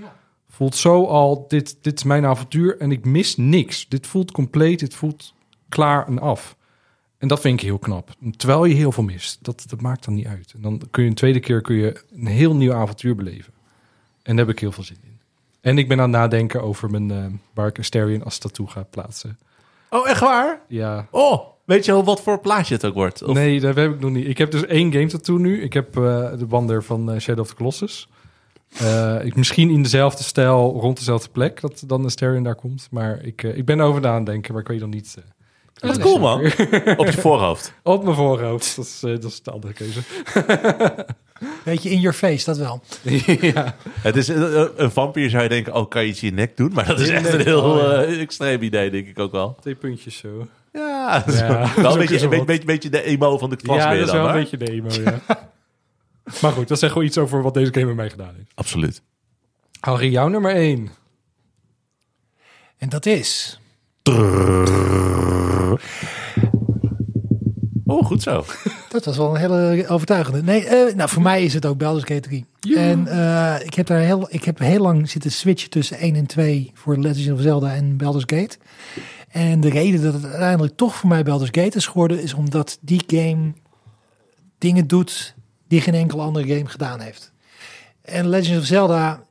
Voelt 0.49 0.75
zo 0.75 1.05
al, 1.05 1.45
dit, 1.47 1.77
dit 1.81 1.97
is 1.97 2.03
mijn 2.03 2.25
avontuur 2.25 2.77
en 2.79 2.91
ik 2.91 3.05
mis 3.05 3.37
niks. 3.37 3.87
Dit 3.87 4.07
voelt 4.07 4.31
compleet, 4.31 4.79
dit 4.79 4.93
voelt 4.93 5.33
klaar 5.69 6.07
en 6.07 6.19
af. 6.19 6.55
En 7.17 7.27
dat 7.27 7.39
vind 7.39 7.59
ik 7.59 7.65
heel 7.65 7.79
knap. 7.79 8.15
Terwijl 8.35 8.65
je 8.65 8.75
heel 8.75 8.91
veel 8.91 9.03
mist. 9.03 9.37
Dat, 9.41 9.65
dat 9.67 9.81
maakt 9.81 10.05
dan 10.05 10.13
niet 10.13 10.25
uit. 10.25 10.53
En 10.55 10.61
dan 10.61 10.81
kun 10.91 11.03
je 11.03 11.09
een 11.09 11.15
tweede 11.15 11.39
keer 11.39 11.61
kun 11.61 11.75
je 11.75 12.03
een 12.15 12.25
heel 12.27 12.55
nieuw 12.55 12.73
avontuur 12.73 13.15
beleven. 13.15 13.53
En 14.23 14.35
daar 14.35 14.45
heb 14.45 14.55
ik 14.55 14.61
heel 14.61 14.71
veel 14.71 14.83
zin 14.83 14.97
in. 15.03 15.19
En 15.61 15.77
ik 15.77 15.87
ben 15.87 15.97
aan 15.97 16.11
het 16.11 16.19
nadenken 16.19 16.61
over 16.61 16.89
mijn, 16.89 17.11
eh 17.11 17.25
waar 17.53 17.67
ik 17.67 17.79
Asterion 17.79 18.23
als 18.23 18.37
tattoo 18.37 18.65
ga 18.65 18.83
plaatsen. 18.83 19.39
Oh, 19.89 20.09
echt 20.09 20.19
waar? 20.19 20.61
Ja. 20.67 21.07
Oh, 21.11 21.47
weet 21.69 21.85
je 21.85 21.91
al 21.91 22.03
wat 22.03 22.21
voor 22.21 22.39
plaatje 22.39 22.73
het 22.73 22.85
ook 22.85 22.93
wordt? 22.93 23.23
Of- 23.23 23.33
Nee, 23.33 23.59
dat 23.59 23.75
heb 23.75 23.93
ik 23.93 23.99
nog 23.99 24.11
niet. 24.11 24.27
Ik 24.27 24.37
heb 24.37 24.51
dus 24.51 24.65
één 24.65 24.91
game 24.91 25.07
tattoo 25.07 25.37
nu. 25.37 25.61
Ik 25.61 25.73
heb 25.73 25.97
eh, 25.97 26.03
de 26.37 26.45
wander 26.47 26.83
van 26.83 27.11
eh, 27.11 27.19
Shadow 27.19 27.39
of 27.43 27.47
the 27.49 27.55
Colossus. 27.55 28.07
Eh, 28.77 29.25
ik, 29.25 29.35
misschien 29.35 29.69
in 29.69 29.83
dezelfde 29.83 30.23
stijl, 30.23 30.77
rond 30.79 30.97
dezelfde 30.97 31.29
plek, 31.29 31.61
dat 31.61 31.83
dan 31.87 32.05
Asterion 32.05 32.43
daar 32.43 32.55
komt. 32.55 32.87
Maar 32.91 33.19
ik, 33.23 33.43
ik 33.43 33.65
ben 33.65 33.79
over 33.81 34.01
na 34.01 34.09
aan 34.09 34.15
het 34.15 34.25
denken, 34.25 34.53
maar 34.53 34.61
ik 34.61 34.67
weet 34.67 34.79
nog 34.79 34.89
niet... 34.89 35.17
Wat 35.79 35.97
eh, 35.97 36.03
cool, 36.03 36.19
man. 36.19 36.45
Op 36.97 37.05
je 37.05 37.17
voorhoofd. 37.19 37.73
Op 37.83 38.03
mijn 38.03 38.15
voorhoofd, 38.15 38.75
dat 38.75 38.85
is, 38.85 39.03
eh, 39.03 39.09
dat 39.11 39.23
is 39.23 39.41
de 39.41 39.51
andere 39.51 39.73
keuze. 39.73 39.99
Weet 41.63 41.83
je, 41.83 41.89
in 41.89 41.99
your 41.99 42.17
face, 42.17 42.45
dat 42.45 42.57
wel. 42.57 42.81
ja. 43.53 43.75
Het 44.01 44.15
is 44.15 44.27
een, 44.27 44.69
een 44.83 44.91
vampier 44.91 45.29
zou 45.29 45.43
je 45.43 45.49
denken, 45.49 45.73
oh, 45.75 45.89
kan 45.89 46.03
je 46.03 46.09
iets 46.09 46.21
in 46.21 46.29
je 46.29 46.33
nek 46.35 46.57
doen? 46.57 46.71
Maar 46.73 46.85
dat 46.85 46.99
is 46.99 47.09
echt 47.09 47.33
een 47.33 47.41
heel 47.41 47.91
eh, 47.91 48.21
extreem 48.21 48.61
idee, 48.61 48.89
denk 48.89 49.07
ik 49.07 49.19
ook 49.19 49.31
wel. 49.31 49.55
Twee 49.61 49.75
puntjes 49.75 50.17
zo. 50.17 50.47
Ja, 50.73 51.23
Ja, 51.27 51.71
wel 51.75 51.83
dat 51.83 51.95
een 51.95 52.01
is 52.01 52.09
beetje, 52.09 52.15
ook 52.25 52.31
een 52.31 52.37
wel 52.37 52.45
beetje, 52.45 52.65
beetje 52.65 52.89
de 52.89 53.01
emo 53.03 53.37
van 53.37 53.49
de 53.49 53.55
klas 53.55 53.77
Ja, 53.77 53.89
weer 53.89 53.97
dat 53.99 54.07
is 54.07 54.13
dan, 54.13 54.21
wel 54.21 54.29
een 54.29 54.35
hè? 54.35 54.41
beetje 54.41 54.57
de 54.57 54.71
emo, 54.71 54.89
ja. 54.91 55.19
maar 56.41 56.51
goed, 56.51 56.67
dat 56.67 56.79
zegt 56.79 56.91
gewoon 56.91 57.07
iets 57.07 57.17
over 57.17 57.41
wat 57.41 57.53
deze 57.53 57.73
game 57.73 57.85
met 57.85 57.95
mij 57.95 58.09
gedaan 58.09 58.33
heeft. 58.35 58.51
Absoluut. 58.55 59.01
Harry, 59.79 60.11
jouw 60.11 60.27
nummer 60.27 60.55
één. 60.55 60.89
En 62.77 62.89
dat 62.89 63.05
is... 63.05 63.59
Oh, 67.85 68.05
goed 68.05 68.21
zo. 68.21 68.45
Dat 68.89 69.05
was 69.05 69.17
wel 69.17 69.35
een 69.35 69.41
hele 69.41 69.87
overtuigende. 69.87 70.43
Nee, 70.43 70.65
eh, 70.65 70.95
nou 70.95 71.09
voor 71.09 71.21
mij 71.21 71.43
is 71.43 71.53
het 71.53 71.65
ook 71.65 71.77
Baldur's 71.77 72.05
Gate 72.05 72.19
3. 72.19 72.45
En 72.75 73.07
eh, 73.07 73.65
ik, 73.65 73.73
heb 73.73 73.87
daar 73.87 73.99
heel, 73.99 74.27
ik 74.29 74.43
heb 74.43 74.59
heel 74.59 74.81
lang 74.81 75.09
zitten 75.09 75.31
switchen 75.31 75.69
tussen 75.69 75.97
1 75.97 76.15
en 76.15 76.25
2 76.25 76.71
voor 76.73 76.97
Legend 76.97 77.31
of 77.37 77.41
Zelda 77.41 77.73
en 77.73 77.97
Baldur's 77.97 78.23
Gate. 78.25 78.57
En 79.29 79.59
de 79.59 79.69
reden 79.69 80.01
dat 80.01 80.13
het 80.13 80.25
uiteindelijk 80.25 80.75
toch 80.75 80.95
voor 80.95 81.09
mij 81.09 81.23
Baldur's 81.23 81.49
Gate 81.51 81.77
is 81.77 81.87
geworden, 81.87 82.21
is 82.21 82.33
omdat 82.33 82.77
die 82.81 83.03
game 83.07 83.53
dingen 84.57 84.87
doet 84.87 85.35
die 85.67 85.81
geen 85.81 85.93
enkele 85.93 86.21
andere 86.21 86.47
game 86.55 86.69
gedaan 86.69 86.99
heeft. 86.99 87.31
En 88.01 88.29
Legend 88.29 88.59
of 88.59 88.65
Zelda, 88.65 89.23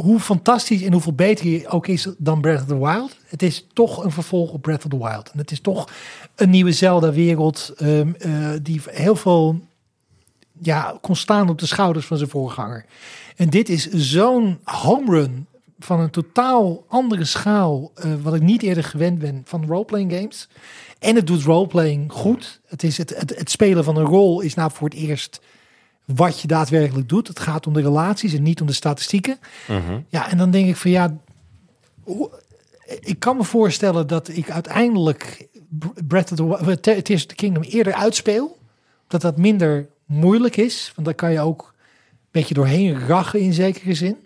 hoe 0.00 0.20
fantastisch 0.20 0.82
en 0.82 0.92
hoeveel 0.92 1.12
beter 1.12 1.44
hij 1.44 1.68
ook 1.68 1.86
is 1.86 2.08
dan 2.18 2.40
Breath 2.40 2.60
of 2.60 2.66
the 2.66 2.78
Wild, 2.78 3.16
het 3.26 3.42
is 3.42 3.66
toch 3.72 4.04
een 4.04 4.10
vervolg 4.10 4.52
op 4.52 4.62
Breath 4.62 4.84
of 4.84 4.90
the 4.90 4.98
Wild. 4.98 5.30
En 5.30 5.38
het 5.38 5.50
is 5.50 5.60
toch 5.60 5.88
een 6.34 6.50
nieuwe 6.50 6.72
Zelda-wereld 6.72 7.72
ehm, 7.76 8.12
eh, 8.18 8.50
die 8.62 8.80
heel 8.84 9.16
veel 9.16 9.60
ja, 10.60 10.98
kon 11.00 11.16
staan 11.16 11.48
op 11.48 11.58
de 11.58 11.66
schouders 11.66 12.06
van 12.06 12.16
zijn 12.16 12.30
voorganger. 12.30 12.84
En 13.36 13.50
dit 13.50 13.68
is 13.68 13.88
zo'n 13.88 14.58
home 14.64 15.10
run 15.10 15.46
van 15.78 16.00
een 16.00 16.10
totaal 16.10 16.84
andere 16.88 17.24
schaal, 17.24 17.92
eh, 17.94 18.10
wat 18.22 18.34
ik 18.34 18.42
niet 18.42 18.62
eerder 18.62 18.84
gewend 18.84 19.18
ben 19.18 19.42
van 19.44 19.66
roleplaying 19.66 20.12
games. 20.12 20.48
En 20.98 21.16
het 21.16 21.26
doet 21.26 21.42
roleplaying 21.42 22.12
goed. 22.12 22.60
Het, 22.66 22.82
is 22.82 22.98
het, 22.98 23.16
het, 23.16 23.38
het 23.38 23.50
spelen 23.50 23.84
van 23.84 23.96
een 23.96 24.04
rol 24.04 24.40
is 24.40 24.54
nou 24.54 24.70
voor 24.72 24.88
het 24.88 24.98
eerst 24.98 25.40
wat 26.14 26.40
je 26.40 26.46
daadwerkelijk 26.46 27.08
doet. 27.08 27.28
Het 27.28 27.40
gaat 27.40 27.66
om 27.66 27.72
de 27.72 27.82
relaties 27.82 28.34
en 28.34 28.42
niet 28.42 28.60
om 28.60 28.66
de 28.66 28.72
statistieken. 28.72 29.38
Ja, 30.08 30.30
en 30.30 30.38
dan 30.38 30.50
denk 30.50 30.68
ik 30.68 30.76
van 30.76 30.90
ja, 30.90 31.16
ik 33.00 33.18
kan 33.18 33.36
me 33.36 33.44
voorstellen 33.44 34.06
dat 34.06 34.28
ik 34.28 34.50
uiteindelijk 34.50 35.48
Breath 36.06 36.40
of 36.40 36.58
the 36.58 36.80
Te- 36.80 37.02
Tears 37.02 37.20
of 37.20 37.28
the 37.28 37.34
Kingdom 37.34 37.62
eerder 37.62 37.92
uitspeel. 37.92 38.58
Dat 39.08 39.20
dat 39.20 39.36
minder 39.36 39.88
moeilijk 40.06 40.56
is, 40.56 40.92
want 40.94 41.06
dan 41.06 41.16
kan 41.16 41.32
je 41.32 41.40
ook 41.40 41.74
een 42.12 42.28
beetje 42.30 42.54
doorheen 42.54 43.06
rachen 43.06 43.40
in 43.40 43.52
zekere 43.52 43.94
zin. 43.94 44.16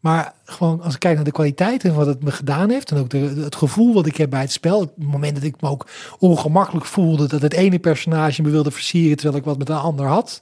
Maar 0.00 0.34
gewoon 0.44 0.82
als 0.82 0.94
ik 0.94 1.00
kijk 1.00 1.14
naar 1.14 1.24
de 1.24 1.30
kwaliteit 1.30 1.84
en 1.84 1.94
wat 1.94 2.06
het 2.06 2.22
me 2.22 2.30
gedaan 2.30 2.70
heeft. 2.70 2.90
En 2.90 2.96
ook 2.96 3.12
het 3.12 3.56
gevoel 3.56 3.94
wat 3.94 4.06
ik 4.06 4.16
heb 4.16 4.30
bij 4.30 4.40
het 4.40 4.52
spel. 4.52 4.80
Het 4.80 4.90
moment 4.96 5.34
dat 5.34 5.44
ik 5.44 5.60
me 5.60 5.68
ook 5.68 5.86
ongemakkelijk 6.18 6.86
voelde. 6.86 7.28
Dat 7.28 7.42
het 7.42 7.52
ene 7.52 7.78
personage 7.78 8.42
me 8.42 8.50
wilde 8.50 8.70
versieren 8.70 9.16
terwijl 9.16 9.38
ik 9.38 9.44
wat 9.44 9.58
met 9.58 9.68
een 9.68 9.76
ander 9.76 10.06
had. 10.06 10.40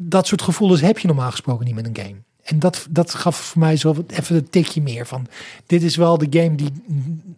Dat 0.00 0.26
soort 0.26 0.42
gevoelens 0.42 0.80
heb 0.80 0.98
je 0.98 1.06
normaal 1.06 1.30
gesproken 1.30 1.64
niet 1.64 1.74
met 1.74 1.86
een 1.86 2.04
game. 2.04 2.16
En 2.42 2.58
dat, 2.58 2.86
dat 2.90 3.14
gaf 3.14 3.36
voor 3.36 3.60
mij 3.60 3.76
zo 3.76 4.04
even 4.06 4.36
een 4.36 4.50
tikje 4.50 4.82
meer 4.82 5.06
van. 5.06 5.26
Dit 5.66 5.82
is 5.82 5.96
wel 5.96 6.18
de 6.18 6.40
game 6.40 6.54
die 6.54 6.72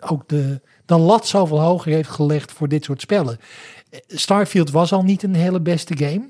ook 0.00 0.28
de, 0.28 0.60
de 0.86 0.96
lat 0.96 1.26
zoveel 1.26 1.60
hoger 1.60 1.92
heeft 1.92 2.08
gelegd 2.08 2.52
voor 2.52 2.68
dit 2.68 2.84
soort 2.84 3.00
spellen. 3.00 3.40
Starfield 4.06 4.70
was 4.70 4.92
al 4.92 5.02
niet 5.02 5.22
een 5.22 5.34
hele 5.34 5.60
beste 5.60 5.96
game. 5.96 6.28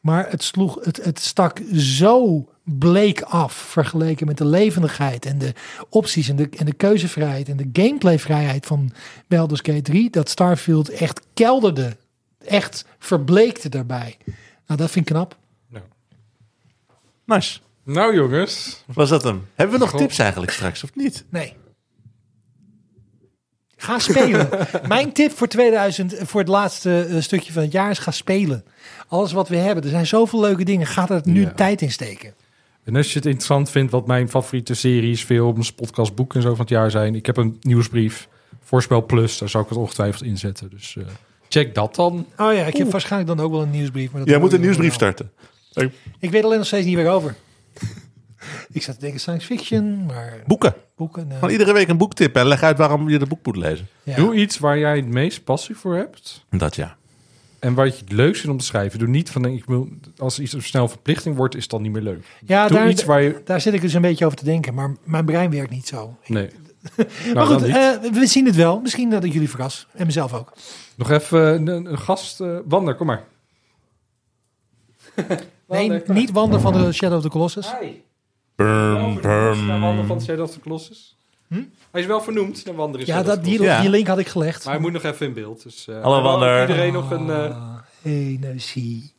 Maar 0.00 0.30
het, 0.30 0.42
sloeg, 0.42 0.84
het, 0.84 1.04
het 1.04 1.20
stak 1.20 1.60
zo 1.74 2.48
bleek 2.62 3.20
af 3.20 3.52
vergeleken 3.52 4.26
met 4.26 4.38
de 4.38 4.46
levendigheid 4.46 5.26
en 5.26 5.38
de 5.38 5.52
opties 5.88 6.28
en 6.28 6.36
de, 6.36 6.48
en 6.56 6.66
de 6.66 6.72
keuzevrijheid 6.72 7.48
en 7.48 7.56
de 7.56 7.70
gameplayvrijheid 7.72 8.66
van 8.66 8.92
Baldur's 9.26 9.60
Gate 9.62 9.82
3. 9.82 10.10
Dat 10.10 10.28
Starfield 10.28 10.88
echt 10.88 11.20
kelderde. 11.34 11.96
Echt 12.44 12.84
verbleekte 12.98 13.68
daarbij. 13.68 14.16
Nou, 14.66 14.80
dat 14.80 14.90
vind 14.90 15.08
ik 15.08 15.14
knap. 15.14 15.36
Nice. 17.28 17.58
Nou 17.84 18.14
jongens. 18.14 18.82
Was 18.86 19.08
dat 19.08 19.22
hem? 19.22 19.46
Hebben 19.54 19.74
we 19.78 19.80
nog 19.84 19.90
Goh. 19.90 20.00
tips 20.00 20.18
eigenlijk 20.18 20.52
straks, 20.52 20.84
of 20.84 20.94
niet? 20.94 21.24
Nee. 21.30 21.54
Ga 23.76 23.98
spelen. 23.98 24.48
Mijn 24.88 25.12
tip 25.12 25.30
voor 25.32 25.46
2000, 25.48 26.14
voor 26.22 26.40
het 26.40 26.48
laatste 26.48 27.02
eh, 27.04 27.20
stukje 27.20 27.52
van 27.52 27.62
het 27.62 27.72
jaar 27.72 27.90
is 27.90 27.98
ga 27.98 28.10
spelen. 28.10 28.64
Alles 29.08 29.32
wat 29.32 29.48
we 29.48 29.56
hebben. 29.56 29.84
Er 29.84 29.90
zijn 29.90 30.06
zoveel 30.06 30.40
leuke 30.40 30.64
dingen. 30.64 30.86
Ga 30.86 31.08
er 31.08 31.20
nu 31.24 31.40
Ja. 31.40 31.50
tijd 31.52 31.82
in 31.82 31.90
steken. 31.90 32.34
En 32.84 32.96
als 32.96 33.08
je 33.08 33.14
het 33.18 33.24
interessant 33.26 33.70
vindt 33.70 33.92
wat 33.92 34.06
mijn 34.06 34.28
favoriete 34.28 34.74
series, 34.74 35.22
films, 35.24 35.72
podcast, 35.72 36.14
boeken 36.14 36.36
en 36.36 36.42
zo 36.42 36.50
van 36.50 36.60
het 36.60 36.68
jaar 36.68 36.90
zijn. 36.90 37.14
Ik 37.14 37.26
heb 37.26 37.36
een 37.36 37.56
nieuwsbrief, 37.60 38.28
Voorspel 38.62 39.06
Plus, 39.06 39.38
daar 39.38 39.48
zou 39.48 39.62
ik 39.64 39.68
het 39.68 39.78
ongetwijfeld 39.78 40.22
inzetten. 40.22 40.70
Dus 40.70 40.96
eh, 40.96 41.04
check 41.48 41.74
dat 41.74 41.94
dan. 41.94 42.26
Oh 42.36 42.52
ja, 42.52 42.64
ik 42.64 42.72
heb 42.72 42.82
Oeh. 42.82 42.92
waarschijnlijk 42.92 43.36
dan 43.36 43.46
ook 43.46 43.52
wel 43.52 43.62
een 43.62 43.70
nieuwsbrief. 43.70 44.10
Maar 44.10 44.20
dat 44.20 44.30
Jij 44.30 44.38
moet 44.38 44.52
een 44.52 44.60
nieuwsbrief 44.60 44.88
wel. 44.88 44.96
starten. 44.98 45.30
Ik 46.18 46.30
weet 46.30 46.44
alleen 46.44 46.58
nog 46.58 46.66
steeds 46.66 46.86
niet 46.86 46.96
meer 46.96 47.10
over. 47.10 47.34
ik 48.72 48.82
zat 48.82 48.94
te 48.94 49.00
denken 49.00 49.20
science 49.20 49.46
fiction, 49.46 50.06
maar 50.06 50.42
Boeken. 50.46 50.74
boeken. 50.96 51.22
nou, 51.22 51.34
Gewoon 51.34 51.50
iedere 51.52 51.72
week 51.72 51.88
een 51.88 51.96
boektip 51.98 52.36
en 52.36 52.46
leg 52.46 52.62
uit 52.62 52.78
waarom 52.78 53.08
je 53.08 53.18
de 53.18 53.26
boek 53.26 53.46
moet 53.46 53.56
lezen. 53.56 53.86
ja. 54.02 54.16
Doe 54.16 54.34
iets 54.34 54.58
waar 54.58 54.78
jij 54.78 54.96
het 54.96 55.06
meest 55.06 55.44
passie 55.44 55.74
voor 55.76 55.96
hebt. 55.96 56.44
Dat 56.50 56.76
ja. 56.76 56.96
En 57.58 57.74
wat 57.74 57.98
je 57.98 58.04
het 58.04 58.12
leukst 58.12 58.40
vindt 58.40 58.56
om 58.56 58.60
te 58.60 58.64
schrijven. 58.66 58.98
Doe 58.98 59.08
niet 59.08 59.30
van, 59.30 59.44
ik 59.44 59.64
wil, 59.64 59.88
als 60.18 60.38
iets 60.38 60.52
een 60.52 60.62
snel 60.62 60.88
verplichting 60.88 61.36
wordt, 61.36 61.54
is 61.54 61.62
het 61.62 61.70
dan 61.70 61.82
niet 61.82 61.92
meer 61.92 62.02
leuk. 62.02 62.24
Ja, 62.46 62.68
Doe 62.68 62.76
daar, 62.76 62.88
iets 62.88 63.04
waar 63.04 63.22
je... 63.22 63.40
daar 63.44 63.60
zit 63.60 63.74
ik 63.74 63.80
dus 63.80 63.92
een 63.94 64.02
beetje 64.02 64.24
over 64.26 64.38
te 64.38 64.44
denken. 64.44 64.74
Maar 64.74 64.94
mijn 65.04 65.24
brein 65.24 65.50
werkt 65.50 65.70
niet 65.70 65.86
zo. 65.88 66.16
Nee. 66.26 66.50
maar 66.96 67.06
nou, 67.34 67.46
goed, 67.46 67.58
dan 67.58 67.68
niet. 67.68 67.76
eh, 68.06 68.12
we 68.12 68.26
zien 68.26 68.46
het 68.46 68.54
wel. 68.54 68.80
Misschien 68.80 69.10
dat 69.10 69.24
ik 69.24 69.32
jullie 69.32 69.48
verras. 69.50 69.86
En 69.94 70.06
mezelf 70.06 70.32
ook. 70.34 70.52
Nog 70.96 71.10
even 71.10 71.66
een, 71.68 71.86
een 71.86 71.98
gast. 71.98 72.40
eh 72.40 72.58
Wander, 72.64 72.94
kom 72.94 73.06
maar. 73.06 73.24
Nee, 75.68 76.02
niet 76.06 76.30
Wander 76.30 76.60
van 76.60 76.72
de 76.72 76.92
Shadow 76.92 77.16
of 77.16 77.22
the 77.22 77.28
Colossus. 77.28 77.74
Bum, 78.56 79.18
Naar 79.66 79.80
Wander 79.80 80.06
van 80.06 80.20
Shadow 80.22 80.44
of 80.44 80.50
the 80.50 80.60
Colossus. 80.60 81.16
Hij 81.90 82.00
is 82.00 82.06
wel 82.06 82.20
vernoemd 82.20 82.64
naar 82.64 82.74
Wander 82.74 83.00
in 83.00 83.06
Ja, 83.06 83.12
Shadow 83.12 83.28
of 83.28 83.34
dat, 83.34 83.44
the 83.44 83.48
die, 83.50 83.58
Colossus. 83.58 83.76
Ja. 83.78 83.82
die 83.82 83.90
link 83.96 84.06
had 84.06 84.18
ik 84.18 84.26
gelegd. 84.28 84.64
Maar 84.64 84.72
hij 84.74 84.82
moet 84.82 84.92
nog 84.92 85.02
even 85.02 85.26
in 85.26 85.32
beeld. 85.32 85.62
Dus, 85.62 85.88
eh, 85.88 85.94
Hallo, 86.02 86.14
hij 86.14 86.22
Wander. 86.22 86.60
Iedereen 86.60 86.92
nog 86.92 87.10
een 87.10 87.30
eh, 87.30 87.56
Energie. 88.02 89.12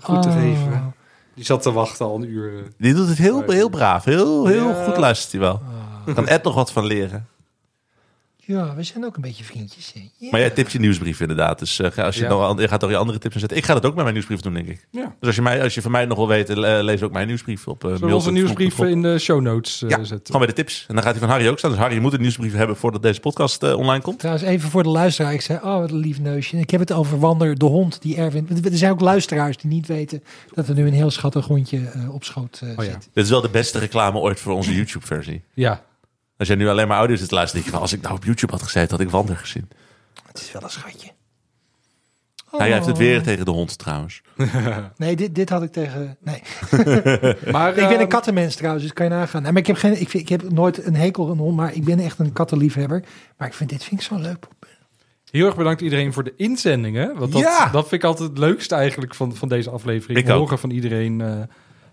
goed 0.00 0.22
te 0.22 0.28
Oh. 0.28 0.34
geven. 0.34 0.94
Die 1.34 1.44
zat 1.44 1.62
te 1.62 1.72
wachten 1.72 2.06
al 2.06 2.14
een 2.16 2.28
uur. 2.30 2.56
eh. 2.58 2.62
Die 2.78 2.94
doet 2.94 3.08
het 3.08 3.18
heel, 3.18 3.42
heel 3.50 3.68
braaf. 3.68 4.04
Heel, 4.04 4.46
heel 4.46 4.68
Ja. 4.68 4.84
goed 4.84 4.96
luistert 4.96 5.32
hij 5.32 5.40
wel. 5.40 5.60
Daar 6.06 6.14
kan 6.14 6.26
Ed 6.26 6.42
nog 6.42 6.54
wat 6.54 6.72
van 6.72 6.84
leren. 6.86 7.26
Ja, 8.46 8.74
we 8.74 8.82
zijn 8.82 9.04
ook 9.04 9.16
een 9.16 9.22
beetje 9.22 9.44
vriendjes. 9.44 9.92
hè. 9.94 10.00
Ja. 10.16 10.28
Maar 10.30 10.40
jij 10.40 10.50
tipt 10.50 10.72
je 10.72 10.78
nieuwsbrief 10.78 11.20
inderdaad. 11.20 11.58
Dus 11.58 11.78
eh, 11.80 12.04
als 12.04 12.16
je, 12.16 12.22
Ja. 12.22 12.28
nog, 12.28 12.60
je 12.60 12.68
gaat 12.68 12.80
toch 12.80 12.90
je 12.90 12.96
andere 12.96 13.18
tips 13.18 13.34
inzetten. 13.34 13.58
Ik 13.58 13.64
ga 13.64 13.74
dat 13.74 13.84
ook 13.84 13.92
met 13.92 14.02
mijn 14.02 14.12
nieuwsbrief 14.14 14.40
doen, 14.40 14.54
denk 14.54 14.68
ik. 14.68 14.86
Ja. 14.90 15.02
Dus 15.02 15.26
als 15.26 15.34
je, 15.34 15.42
mij, 15.42 15.62
als 15.62 15.74
je 15.74 15.82
van 15.82 15.90
mij 15.90 16.04
nog 16.04 16.16
wil 16.16 16.28
weten, 16.28 16.76
eh, 16.76 16.82
lees 16.84 17.02
ook 17.02 17.12
mijn 17.12 17.26
nieuwsbrief 17.26 17.68
op 17.68 17.84
uh, 17.84 17.90
Zullen 17.92 18.08
we 18.08 18.14
onze 18.14 18.30
nieuwsbrieven 18.32 18.88
in 18.90 19.02
de 19.02 19.18
show 19.18 19.40
notes 19.40 19.82
eh, 19.82 19.88
Ja, 19.88 19.96
zetten? 19.96 20.26
gewoon 20.26 20.40
bij 20.40 20.46
de 20.54 20.62
tips. 20.62 20.84
En 20.88 20.94
dan 20.94 21.02
gaat 21.04 21.12
hij 21.12 21.20
van 21.20 21.30
Harry 21.30 21.48
ook 21.48 21.58
staan. 21.58 21.70
Dus 21.70 21.78
Harry, 21.78 21.94
je 21.94 22.00
moet 22.00 22.12
een 22.12 22.20
nieuwsbrief 22.20 22.52
hebben 22.54 22.76
voordat 22.76 23.02
deze 23.02 23.20
podcast 23.20 23.62
eh, 23.62 23.76
online 23.78 24.02
komt. 24.02 24.18
Trouwens, 24.18 24.46
even 24.46 24.70
voor 24.70 24.82
de 24.82 24.88
luisteraar. 24.88 25.32
Ik 25.32 25.40
zei, 25.40 25.58
oh, 25.62 25.78
wat 25.78 25.90
een 25.90 25.96
lief 25.96 26.20
neusje. 26.20 26.56
Ik 26.58 26.70
heb 26.70 26.80
het 26.80 26.92
over 26.92 27.18
Wander, 27.18 27.58
de 27.58 27.64
hond 27.64 28.02
die 28.02 28.16
Erwin... 28.16 28.48
Er 28.64 28.76
zijn 28.78 28.92
ook 28.92 29.00
luisteraars 29.00 29.56
die 29.56 29.70
niet 29.70 29.86
weten 29.86 30.22
dat 30.54 30.68
er 30.68 30.74
nu 30.74 30.86
een 30.86 30.92
heel 30.92 31.10
schattig 31.10 31.46
hondje 31.46 31.78
eh, 31.78 32.14
op 32.14 32.24
schoot 32.24 32.60
eh, 32.62 32.78
Oh 32.78 32.84
ja. 32.84 32.90
zit. 32.92 33.08
Dit 33.12 33.24
is 33.24 33.30
wel 33.30 33.40
de 33.40 33.48
beste 33.48 33.78
reclame 33.78 34.18
ooit 34.18 34.40
voor 34.40 34.52
onze 34.54 34.74
YouTube-versie. 34.74 35.42
Ja. 35.54 35.82
Als 36.36 36.48
jij 36.48 36.56
nu 36.56 36.68
alleen 36.68 36.88
maar 36.88 36.98
audio 36.98 37.16
zit 37.16 37.28
te 37.28 37.34
luisteren, 37.34 37.62
denk 37.62 37.74
je 37.74 37.80
van... 37.80 37.88
als 37.88 37.96
ik 37.98 38.02
nou 38.02 38.14
op 38.14 38.24
YouTube 38.24 38.52
had 38.52 38.62
gezeten, 38.62 38.90
had 38.90 39.00
ik 39.00 39.10
Wander 39.10 39.36
gezien. 39.36 39.68
Het 40.26 40.38
is 40.40 40.52
wel 40.52 40.62
een 40.62 40.70
schatje. 40.70 41.10
Nou, 42.50 42.64
jij 42.64 42.72
heeft 42.74 42.86
het 42.86 42.98
weer 42.98 43.22
tegen 43.22 43.44
de 43.44 43.50
hond 43.50 43.78
trouwens. 43.78 44.22
Nee, 44.96 45.16
dit, 45.16 45.34
dit 45.34 45.48
had 45.48 45.62
ik 45.62 45.72
tegen... 45.72 46.16
Nee. 46.20 46.42
Maar, 47.52 47.68
ik 47.68 47.74
ben 47.74 47.90
een 47.92 47.98
ehm, 47.98 48.08
kattenmens 48.08 48.54
trouwens, 48.54 48.84
dus 48.84 48.92
kan 48.92 49.06
je 49.06 49.12
nagaan. 49.12 49.42
Nee, 49.42 49.52
maar 49.52 49.60
ik 49.60 49.66
heb, 49.66 49.76
geen, 49.76 50.00
ik, 50.00 50.08
vind- 50.08 50.22
ik 50.22 50.28
heb 50.28 50.50
nooit 50.50 50.86
een 50.86 50.94
hekel 50.94 51.24
aan 51.24 51.30
een 51.30 51.38
hond, 51.38 51.56
maar 51.56 51.74
ik 51.74 51.84
ben 51.84 51.98
echt 51.98 52.18
een 52.18 52.32
kattenliefhebber. 52.32 53.04
Maar 53.36 53.48
ik 53.48 53.54
vind 53.54 53.70
dit 53.70 53.84
vind 53.84 54.00
ik 54.00 54.06
zo 54.06 54.18
leuk. 54.18 54.46
Heel 55.30 55.46
erg 55.46 55.56
bedankt 55.56 55.80
iedereen 55.80 56.12
voor 56.12 56.24
de 56.24 56.32
inzendingen. 56.36 57.18
Want 57.18 57.32
dat, 57.32 57.40
Ja! 57.40 57.68
dat 57.68 57.88
vind 57.88 58.02
ik 58.02 58.08
altijd 58.08 58.28
het 58.28 58.38
leukste 58.38 58.74
eigenlijk 58.74 59.14
van, 59.14 59.34
van 59.34 59.48
deze 59.48 59.70
aflevering. 59.70 60.18
Ik 60.18 60.28
horen 60.28 60.58
van 60.58 60.70
iedereen 60.70 61.20
eh, 61.20 61.40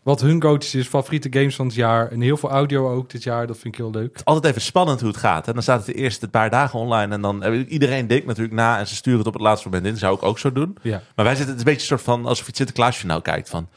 wat 0.04 0.22
hun 0.22 0.42
goatjes 0.42 0.76
is, 0.76 0.88
favoriete 0.88 1.28
games 1.32 1.56
van 1.56 1.66
het 1.66 1.76
jaar. 1.76 2.12
En 2.12 2.22
heel 2.22 2.38
veel 2.38 2.50
audio 2.50 2.92
ook 2.94 3.10
dit 3.10 3.24
jaar. 3.24 3.48
Dat 3.48 3.58
vind 3.58 3.74
ik 3.74 3.80
heel 3.80 3.92
leuk. 3.92 4.22
Altijd 4.24 4.46
even 4.46 4.62
spannend 4.62 5.00
hoe 5.00 5.10
het 5.10 5.20
gaat. 5.20 5.48
En 5.48 5.54
dan 5.54 5.64
staat 5.64 5.78
het 5.78 5.86
de 5.86 6.02
eerste 6.02 6.28
paar 6.28 6.50
dagen 6.50 6.80
online. 6.80 7.14
En 7.14 7.22
dan 7.22 7.44
eh, 7.44 7.72
iedereen 7.72 8.08
denkt 8.08 8.26
natuurlijk 8.26 8.56
na 8.56 8.80
en 8.80 8.88
ze 8.88 8.96
sturen 8.96 9.20
het 9.20 9.28
op 9.28 9.34
het 9.34 9.42
laatste 9.42 9.68
moment 9.68 9.86
in. 9.86 9.92
Dat 9.92 10.02
zou 10.02 10.16
ik 10.16 10.24
ook 10.24 10.40
zo 10.40 10.52
doen. 10.52 10.78
Ja. 10.82 11.02
Maar 11.16 11.26
wij 11.26 11.36
zitten 11.36 11.56
het 11.56 11.56
is 11.56 11.68
een 11.68 11.72
beetje 11.74 11.92
een 11.92 11.98
soort 11.98 12.02
van 12.02 12.26
alsof 12.26 12.40
je 12.40 12.46
het 12.46 12.56
Sinterklaasjournaal 12.56 13.22
kijkt 13.22 13.50
van. 13.50 13.68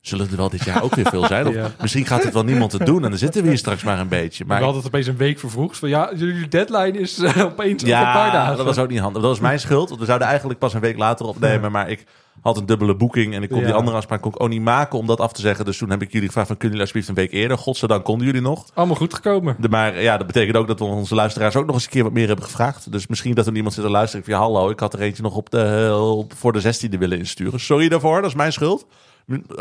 zullen 0.00 0.30
er 0.30 0.36
wel 0.36 0.48
dit 0.48 0.64
jaar 0.64 0.82
ook 0.82 0.94
weer 0.94 1.06
veel 1.06 1.26
zijn. 1.26 1.46
Of 1.48 1.54
Ja. 1.54 1.70
Misschien 1.80 2.06
gaat 2.06 2.22
het 2.24 2.32
wel 2.32 2.44
niemand 2.44 2.72
het 2.72 2.86
doen 2.86 3.04
en 3.04 3.10
dan 3.10 3.18
zitten 3.18 3.42
we 3.42 3.48
hier 3.48 3.58
straks 3.58 3.82
maar 3.82 3.98
een 3.98 4.08
beetje. 4.08 4.44
Maar 4.44 4.58
we 4.58 4.64
hadden 4.64 4.82
het 4.82 4.92
opeens 4.92 5.06
een 5.06 5.16
week 5.16 5.38
vervroegd. 5.38 5.78
Van 5.78 5.88
ja, 5.88 6.10
jullie 6.14 6.48
deadline 6.48 6.98
is 6.98 7.18
eh, 7.18 7.44
opeens 7.44 7.82
een 7.82 7.90
paar 7.90 8.26
ja, 8.26 8.32
dagen. 8.32 8.56
dat 8.56 8.66
was 8.66 8.78
ook 8.78 8.88
niet 8.88 9.00
handig. 9.00 9.22
Dat 9.22 9.30
was 9.30 9.40
mijn 9.40 9.60
schuld. 9.60 9.88
Want 9.88 10.00
we 10.00 10.06
zouden 10.06 10.28
eigenlijk 10.28 10.58
pas 10.58 10.74
een 10.74 10.80
week 10.80 10.96
later 10.96 11.26
opnemen. 11.26 11.72
Maar 11.72 11.90
ik 11.90 12.04
had 12.46 12.56
een 12.56 12.66
dubbele 12.66 12.94
boeking. 12.96 13.34
En 13.34 13.42
ik 13.42 13.48
kon 13.48 13.58
die 13.64 13.72
andere 13.74 13.96
afspraak 13.96 14.20
kon 14.20 14.32
ik 14.32 14.42
ook 14.42 14.48
niet 14.48 14.62
maken 14.62 14.98
om 14.98 15.06
dat 15.06 15.20
af 15.20 15.32
te 15.32 15.40
zeggen. 15.40 15.64
Dus 15.64 15.78
toen 15.78 15.90
heb 15.90 16.02
ik 16.02 16.12
jullie 16.12 16.26
gevraagd 16.26 16.46
van 16.48 16.56
kunnen 16.56 16.78
jullie 16.78 16.92
alsjeblieft 16.94 17.08
een 17.08 17.30
week 17.30 17.42
eerder. 17.42 17.58
Godzijdank 17.58 18.04
konden 18.04 18.26
jullie 18.26 18.40
nog. 18.42 18.64
Allemaal 18.74 18.96
goed 18.96 19.14
gekomen. 19.14 19.56
De, 19.58 19.68
maar 19.68 20.02
ja, 20.02 20.16
dat 20.16 20.26
betekent 20.26 20.56
ook 20.56 20.66
dat 20.66 20.78
we 20.78 20.84
onze 20.84 21.14
luisteraars 21.14 21.56
ook 21.56 21.66
nog 21.66 21.74
eens 21.74 21.84
een 21.84 21.90
keer 21.90 22.02
wat 22.02 22.12
meer 22.12 22.26
hebben 22.26 22.44
gevraagd. 22.44 22.92
Dus 22.92 23.06
misschien 23.06 23.34
dat 23.34 23.46
er 23.46 23.54
iemand 23.54 23.74
zit 23.74 23.84
te 23.84 23.90
luisteren. 23.90 24.24
Van, 24.24 24.34
ja, 24.34 24.40
hallo, 24.40 24.70
ik 24.70 24.80
had 24.80 24.92
er 24.92 25.00
eentje 25.00 25.22
nog 25.22 25.36
op 25.36 25.50
de, 25.50 25.96
op- 26.16 26.32
voor 26.36 26.52
de 26.52 26.62
16e 26.88 26.98
willen 26.98 27.18
insturen. 27.18 27.60
Sorry 27.60 27.88
daarvoor, 27.88 28.20
dat 28.20 28.30
is 28.30 28.36
mijn 28.36 28.52
schuld. 28.52 28.86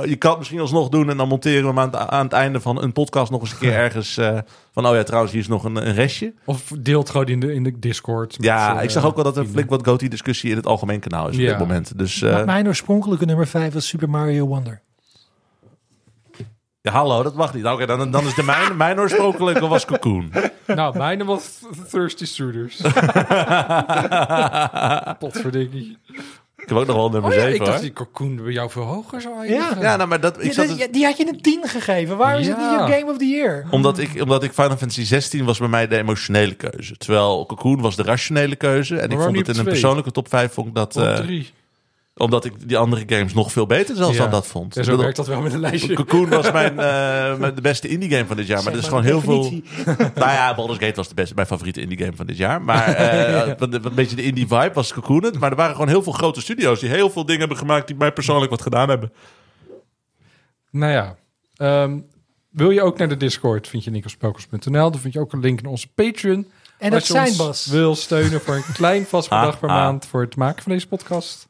Je 0.06 0.16
kan 0.16 0.30
het 0.30 0.38
misschien 0.38 0.60
alsnog 0.60 0.90
doen 0.90 1.10
en 1.10 1.18
dan 1.18 1.28
monteren 1.28 1.62
we 1.62 1.68
hem 1.68 1.80
aan 1.80 1.92
het, 1.92 1.96
aan 2.10 2.24
het 2.24 2.34
einde 2.34 2.60
van 2.60 2.82
een 2.82 2.94
podcast 2.94 3.32
nog 3.32 3.42
eens 3.42 3.52
een 3.52 3.58
keer 3.58 3.74
ergens 3.86 4.18
eh, 4.18 4.38
van, 4.72 4.88
oh 4.88 4.96
ja, 4.96 5.04
trouwens, 5.04 5.32
hier 5.34 5.42
is 5.42 5.48
nog 5.48 5.64
een, 5.64 5.76
een 5.88 5.94
restje. 5.94 6.34
Of 6.46 6.72
deelt 6.80 7.10
gewoon 7.10 7.26
in 7.26 7.40
de, 7.40 7.54
in 7.54 7.64
de 7.64 7.80
Discord. 7.80 8.38
met, 8.38 8.46
Ja, 8.48 8.78
eh, 8.78 8.84
ik 8.84 8.90
zag 8.90 9.06
ook 9.06 9.16
wel 9.16 9.24
dat 9.24 9.38
er 9.38 9.46
flink 9.46 9.70
wat 9.70 9.88
GOTY-discussie 9.88 10.50
in 10.50 10.56
het 10.56 10.66
algemeen 10.66 11.00
kanaal 11.00 11.28
is 11.28 11.36
op 11.38 11.42
dit 11.42 11.60
moment. 11.60 11.98
Dus 11.98 12.22
Maar 12.22 12.40
eh, 12.40 12.46
Mijn 12.46 12.68
oorspronkelijke 12.68 13.26
nummer 13.26 13.48
5 13.48 13.74
was 13.74 13.88
Super 13.88 14.10
Mario 14.10 14.48
Wonder. 14.48 14.82
ja, 16.82 16.92
hallo, 16.92 17.24
dat 17.24 17.36
mag 17.36 17.54
niet. 17.54 17.64
Nou, 17.64 17.76
Oké, 17.76 17.86
dan, 17.86 18.12
dan 18.12 18.26
is 18.26 18.36
de 18.36 18.44
mijn, 18.44 18.78
mijn 18.86 19.00
oorspronkelijke 19.00 19.68
was 19.68 19.86
Cocoon. 19.86 20.32
Nou, 20.68 20.98
mijne 20.98 21.26
was 21.26 21.60
Thirsty 21.90 22.26
Shooters. 22.26 22.78
Potverdikkie. 25.20 25.98
Ik 26.66 26.72
heb 26.72 26.80
ook 26.80 26.86
nog 26.88 26.96
wel 26.96 27.10
nummer 27.10 27.30
Oh 27.32 27.36
ja, 27.36 27.42
7 27.42 27.54
ik 27.56 27.60
dacht 27.66 27.72
hoor. 27.72 27.82
die 27.82 27.94
cocoon 27.94 28.36
bij 28.44 28.52
jou 28.52 28.70
veel 28.70 28.84
hoger 28.84 29.22
zou 29.22 29.36
Ja. 29.36 29.42
eindigen. 29.42 29.82
Ja, 29.82 29.96
nou, 29.96 30.10
maar 30.10 30.20
dat, 30.20 30.38
ik 30.38 30.44
Ja, 30.44 30.52
zat 30.54 30.68
dat- 30.68 30.78
ja, 30.78 30.88
die 30.92 31.06
had 31.06 31.18
je 31.18 31.28
een 31.28 31.42
10 31.42 31.62
gegeven. 31.68 32.18
Waar 32.18 32.40
is 32.40 32.48
het 32.48 32.58
Ja. 32.60 32.80
niet 32.86 32.88
je 32.90 32.94
Game 33.00 33.12
of 33.12 33.18
the 33.18 33.26
Year? 33.26 33.66
Omdat 33.72 33.98
ik, 33.98 34.22
omdat 34.22 34.44
ik 34.44 34.52
Final 34.52 34.78
Fantasy 34.78 35.04
16 35.04 35.46
was 35.46 35.58
bij 35.60 35.68
mij 35.68 35.88
de 35.88 35.98
emotionele 35.98 36.54
keuze. 36.56 36.98
Terwijl 36.98 37.46
Cocoon 37.46 37.82
was 37.82 37.96
de 37.96 38.04
rationele 38.04 38.56
keuze. 38.56 38.96
En 38.96 39.02
ik 39.04 39.08
waarom 39.10 39.24
vond 39.26 39.36
niet 39.38 39.48
het 39.48 39.56
in 39.56 39.62
op 39.62 39.68
een 39.68 39.72
twee? 39.72 39.80
persoonlijke 39.82 40.12
top 40.12 40.30
5 40.30 40.54
vond 40.54 40.68
ik 40.68 40.74
dat... 40.76 40.96
Of 40.96 41.04
eh, 41.04 41.16
drie. 41.16 41.50
Omdat 42.18 42.46
ik 42.46 42.68
die 42.68 42.78
andere 42.78 43.04
games 43.08 43.34
nog 43.34 43.52
veel 43.52 43.66
beter 43.66 43.96
zelfs 43.96 44.16
Ja. 44.16 44.22
dan 44.22 44.32
dat 44.32 44.48
vond. 44.48 44.74
Ja, 44.74 44.80
Ik 44.80 44.86
zo 44.86 44.92
bedoel, 44.92 45.04
werkt 45.04 45.18
dat 45.18 45.28
wel 45.28 45.42
met 45.42 45.54
een 45.54 45.60
lijstje. 45.60 45.94
Cocoon 45.94 46.30
was 46.30 46.52
mijn, 46.52 46.80
eh, 46.80 47.38
mijn- 47.38 47.56
de 47.56 47.62
beste 47.62 47.88
indie 47.88 48.10
game 48.10 48.26
van 48.26 48.38
dit 48.38 48.48
jaar. 48.48 48.64
Maar 48.64 48.74
er 48.74 48.80
is 48.80 48.88
gewoon 48.88 49.04
heel 49.04 49.22
veel... 49.22 49.42
nou 50.16 50.32
ja, 50.32 50.56
Baldur's 50.56 50.80
Gate 50.80 50.96
was 50.96 51.08
de 51.08 51.14
beste, 51.14 51.36
mijn 51.36 51.48
favoriete 51.48 51.82
indie 51.82 51.98
game 51.98 52.16
van 52.16 52.26
dit 52.26 52.38
jaar. 52.38 52.62
Maar 52.62 52.88
eh, 52.94 53.48
wat- 53.48 53.60
wat 53.72 53.86
een 53.86 53.96
beetje 53.96 54.16
de 54.16 54.24
indie 54.24 54.48
vibe 54.48 54.72
was 54.74 54.94
Cocoon 54.94 55.24
het. 55.24 55.40
Maar 55.40 55.50
er 55.52 55.56
waren 55.58 55.74
gewoon 55.74 55.88
heel 55.90 56.04
veel 56.04 56.12
grote 56.14 56.42
studio's 56.42 56.80
die 56.80 56.90
heel 56.90 57.10
veel 57.10 57.24
dingen 57.26 57.40
hebben 57.40 57.58
gemaakt 57.58 57.88
die 57.88 57.96
mij 57.96 58.12
persoonlijk 58.12 58.52
wat 58.52 58.62
gedaan 58.62 58.90
hebben. 58.90 59.12
Nou 60.72 60.92
ja, 60.92 61.16
ehm, 61.56 62.00
wil 62.50 62.70
je 62.72 62.82
ook 62.82 62.98
naar 62.98 63.10
de 63.10 63.18
Discord, 63.18 63.68
vind 63.68 63.84
je 63.84 63.92
nicospelkers.nl. 63.92 64.92
Dan 64.92 65.00
vind 65.00 65.14
je 65.14 65.20
ook 65.20 65.34
een 65.34 65.40
link 65.40 65.62
naar 65.62 65.72
onze 65.72 65.88
Patreon. 65.96 66.48
En 66.78 66.92
dat 66.92 67.06
zijn 67.06 67.38
Bas. 67.38 67.66
wil 67.66 67.96
steunen 67.96 68.42
voor 68.42 68.56
een 68.56 68.74
klein 68.74 69.06
vast 69.06 69.30
bedrag 69.30 69.54
Ah, 69.54 69.60
per 69.60 69.70
ah. 69.70 69.76
maand 69.76 70.06
voor 70.06 70.22
het 70.22 70.36
maken 70.36 70.64
van 70.64 70.72
deze 70.72 70.88
podcast. 70.88 71.48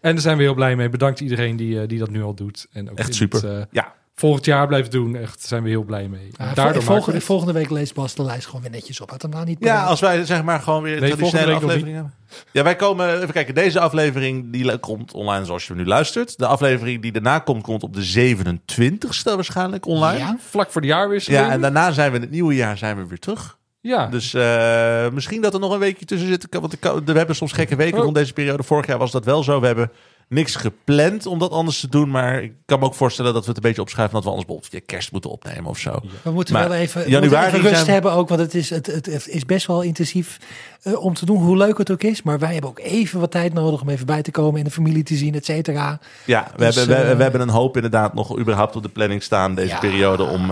En 0.00 0.12
daar 0.12 0.22
zijn 0.22 0.36
we 0.36 0.42
heel 0.42 0.54
blij 0.54 0.76
mee. 0.76 0.88
Bedankt 0.88 1.20
iedereen 1.20 1.56
die, 1.56 1.80
eh, 1.80 1.88
die 1.88 1.98
dat 1.98 2.10
nu 2.10 2.22
al 2.22 2.34
doet. 2.34 2.66
En 2.72 2.90
ook 2.90 2.98
Echt 2.98 3.14
super. 3.14 3.42
Het, 3.42 3.50
eh, 3.58 3.64
Ja. 3.70 3.92
volgend 4.14 4.44
jaar 4.44 4.66
blijft 4.66 4.92
doen. 4.92 5.16
Echt, 5.16 5.42
zijn 5.42 5.62
we 5.62 5.68
heel 5.68 5.82
blij 5.84 6.08
mee. 6.08 6.28
Ja, 6.30 6.54
Daardoor 6.54 6.82
volgende, 6.82 7.20
volgende 7.20 7.52
week 7.52 7.70
leest 7.70 7.94
Bas 7.94 8.14
de 8.14 8.22
lijst 8.22 8.46
gewoon 8.46 8.60
weer 8.60 8.70
netjes 8.70 9.00
op. 9.00 9.10
Had 9.10 9.22
hem 9.22 9.30
nou 9.30 9.44
niet 9.44 9.56
Ja, 9.60 9.84
als 9.84 10.00
wij 10.00 10.24
zeg 10.24 10.42
maar 10.42 10.60
gewoon 10.60 10.82
weer 10.82 10.94
een 10.94 11.00
Nee, 11.00 11.10
traditionele 11.10 11.52
aflevering 11.52 11.94
hebben. 11.94 12.12
Ja, 12.52 12.62
wij 12.62 12.76
komen, 12.76 13.16
even 13.16 13.32
kijken, 13.32 13.54
deze 13.54 13.80
aflevering 13.80 14.52
die 14.52 14.78
komt 14.78 15.12
online 15.12 15.44
zoals 15.44 15.66
je 15.66 15.74
nu 15.74 15.86
luistert. 15.86 16.38
De 16.38 16.46
aflevering 16.46 17.02
die 17.02 17.12
daarna 17.12 17.38
komt, 17.38 17.62
komt 17.62 17.82
op 17.82 17.94
de 17.94 18.02
27ste 18.02 19.34
waarschijnlijk 19.34 19.86
online. 19.86 20.18
Ja. 20.18 20.36
Vlak 20.40 20.70
voor 20.70 20.80
de 20.80 20.86
jaarwisseling. 20.86 21.42
Ja, 21.46 21.50
en 21.50 21.60
daarna 21.60 21.90
zijn 21.90 22.10
we 22.10 22.16
in 22.16 22.22
het 22.22 22.30
nieuwe 22.30 22.54
jaar 22.54 22.78
zijn 22.78 22.96
we 22.96 23.06
weer 23.06 23.18
terug. 23.18 23.57
Ja. 23.88 24.06
Dus 24.06 24.34
eh, 24.34 25.08
misschien 25.12 25.40
dat 25.42 25.54
er 25.54 25.60
nog 25.60 25.72
een 25.72 25.78
weekje 25.78 26.04
tussen 26.04 26.28
zit. 26.28 26.46
Want 26.50 26.76
we 26.80 27.12
hebben 27.12 27.36
soms 27.36 27.52
gekke 27.52 27.76
weken 27.76 27.98
Oh. 27.98 28.04
rond 28.04 28.14
deze 28.14 28.32
periode. 28.32 28.62
Vorig 28.62 28.86
jaar 28.86 28.98
was 28.98 29.10
dat 29.10 29.24
wel 29.24 29.42
zo. 29.42 29.60
We 29.60 29.66
hebben 29.66 29.90
niks 30.28 30.54
gepland 30.56 31.26
om 31.26 31.38
dat 31.38 31.50
anders 31.50 31.80
te 31.80 31.88
doen. 31.88 32.10
Maar 32.10 32.42
ik 32.42 32.52
kan 32.66 32.78
me 32.78 32.84
ook 32.84 32.94
voorstellen 32.94 33.32
dat 33.32 33.42
we 33.42 33.48
het 33.48 33.56
een 33.56 33.62
beetje 33.62 33.80
opschuiven. 33.80 34.14
Dat 34.14 34.24
we 34.24 34.30
anders 34.30 34.48
bijvoorbeeld 34.48 34.84
kerst 34.86 35.12
moeten 35.12 35.30
opnemen 35.30 35.64
of 35.70 35.78
zo. 35.78 36.00
We 36.22 36.30
moeten 36.30 36.54
Maar 36.54 36.68
wel 36.68 36.78
even, 36.78 37.10
januari 37.10 37.46
even 37.46 37.60
rust 37.60 37.74
zijn 37.74 37.90
hebben 37.90 38.12
ook, 38.12 38.28
want 38.28 38.40
het 38.40 38.54
is, 38.54 38.70
het, 38.70 38.86
het, 38.86 39.28
is 39.28 39.44
best 39.44 39.66
wel 39.66 39.82
intensief 39.82 40.38
eh, 40.82 41.04
om 41.04 41.14
te 41.14 41.26
doen, 41.26 41.36
hoe 41.36 41.56
leuk 41.56 41.78
het 41.78 41.90
ook 41.90 42.02
is. 42.02 42.22
Maar 42.22 42.38
wij 42.38 42.52
hebben 42.52 42.70
ook 42.70 42.78
even 42.80 43.20
wat 43.20 43.30
tijd 43.30 43.52
nodig 43.52 43.80
om 43.80 43.88
even 43.88 44.06
bij 44.06 44.22
te 44.22 44.30
komen 44.30 44.58
en 44.58 44.64
de 44.64 44.70
familie 44.70 45.02
te 45.02 45.14
zien, 45.16 45.34
et 45.34 45.44
cetera. 45.44 45.98
Ja, 46.24 46.50
we, 46.56 46.64
Dus, 46.64 46.74
hebben, 46.76 46.96
we, 46.96 47.02
eh, 47.02 47.16
we 47.16 47.22
hebben 47.22 47.40
een 47.40 47.48
hoop 47.48 47.76
inderdaad 47.76 48.14
nog 48.14 48.38
überhaupt 48.38 48.76
op 48.76 48.82
de 48.82 48.88
planning 48.88 49.22
staan 49.22 49.54
deze 49.54 49.68
Ja. 49.74 49.78
periode 49.78 50.22
om 50.24 50.50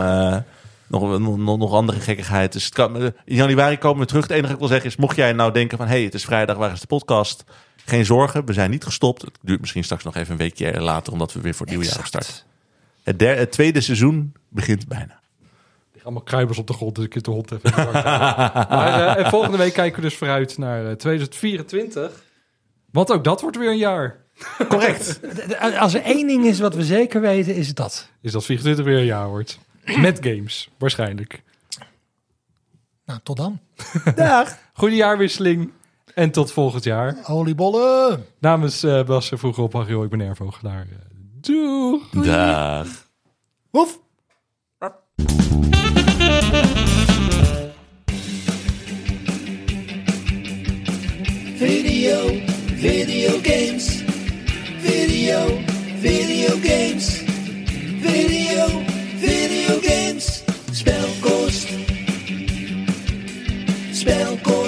nog, 0.86 1.18
nog, 1.18 1.58
nog 1.58 1.72
andere 1.72 2.00
gekkigheid. 2.00 2.52
Dus 2.52 2.64
het 2.64 2.74
kan, 2.74 2.96
in 3.02 3.12
januari 3.24 3.78
komen 3.78 4.00
we 4.00 4.06
terug. 4.06 4.22
Het 4.22 4.32
enige 4.32 4.46
wat 4.46 4.54
ik 4.54 4.58
wil 4.58 4.68
zeggen 4.68 4.90
is, 4.90 4.96
mocht 4.96 5.16
jij 5.16 5.32
nou 5.32 5.52
denken 5.52 5.78
van... 5.78 5.86
hé, 5.86 5.92
hey, 5.92 6.04
het 6.04 6.14
is 6.14 6.24
vrijdag, 6.24 6.56
waar 6.56 6.72
is 6.72 6.80
de 6.80 6.86
podcast? 6.86 7.44
Geen 7.84 8.04
zorgen, 8.04 8.46
we 8.46 8.52
zijn 8.52 8.70
niet 8.70 8.84
gestopt. 8.84 9.22
Het 9.22 9.38
duurt 9.42 9.60
misschien 9.60 9.84
straks 9.84 10.04
nog 10.04 10.16
even 10.16 10.32
een 10.32 10.38
weekje 10.38 10.80
later... 10.80 11.12
omdat 11.12 11.32
we 11.32 11.40
weer 11.40 11.54
voor 11.54 11.66
het 11.66 11.74
nieuwe 11.74 11.90
jaar 11.90 11.98
Exact. 11.98 12.24
starten. 12.24 12.44
Het, 13.02 13.18
der, 13.18 13.36
het 13.36 13.52
tweede 13.52 13.80
seizoen 13.80 14.34
begint 14.48 14.88
bijna. 14.88 15.20
Liggen 15.92 16.02
allemaal 16.02 16.22
kruimers 16.22 16.58
op 16.58 16.66
de 16.66 16.72
grond, 16.72 16.94
dus 16.94 17.04
ik 17.04 17.24
de 17.24 17.30
hond 17.30 17.52
even. 17.52 17.70
in 17.70 17.76
de 17.76 17.92
maar 18.70 19.16
eh, 19.16 19.24
en 19.24 19.30
volgende 19.30 19.56
week 19.56 19.72
kijken 19.72 20.02
we 20.02 20.08
dus 20.08 20.16
vooruit 20.16 20.58
naar 20.58 20.86
eh, 20.86 20.92
2024. 20.92 22.22
Want 22.90 23.12
ook 23.12 23.24
dat 23.24 23.40
wordt 23.40 23.56
weer 23.56 23.70
een 23.70 23.76
jaar. 23.76 24.24
Correct. 24.68 25.20
Als 25.78 25.94
er 25.94 26.02
één 26.02 26.26
ding 26.26 26.44
is 26.44 26.60
wat 26.60 26.74
we 26.74 26.84
zeker 26.84 27.20
weten, 27.20 27.54
is 27.54 27.66
het 27.66 27.76
dat. 27.76 28.10
Is 28.20 28.32
dat 28.32 28.44
24 28.44 28.84
weer 28.84 28.98
een 28.98 29.04
jaar 29.04 29.28
wordt. 29.28 29.58
Met 30.06 30.18
games, 30.20 30.68
waarschijnlijk. 30.78 31.42
Nou, 33.04 33.20
tot 33.22 33.36
dan. 33.36 33.60
Dag. 34.14 34.58
Goede 34.72 34.96
jaarwisseling. 34.96 35.72
En 36.14 36.30
tot 36.30 36.52
volgend 36.52 36.84
jaar. 36.84 37.16
Oliebollen! 37.26 38.26
Namens 38.38 38.82
eh 38.82 39.04
Bas 39.04 39.30
en 39.30 39.38
vroeger 39.38 39.62
op 39.62 39.76
Agio, 39.76 40.04
ik 40.04 40.10
ben 40.10 40.20
Ervo 40.20 40.50
Gedaar. 40.50 40.86
Doeg. 41.40 42.08
Dag. 42.10 43.08
Woef! 43.70 43.98
Video, 51.56 52.40
video 52.76 53.38
games. 53.42 54.02
Video, 54.80 55.46
video 56.00 56.56
games. 56.62 57.24
video 59.16 59.80
games, 59.80 60.44
spell 60.72 61.08
ghost, 61.22 61.68
spell 63.92 64.36
ghost. 64.44 64.65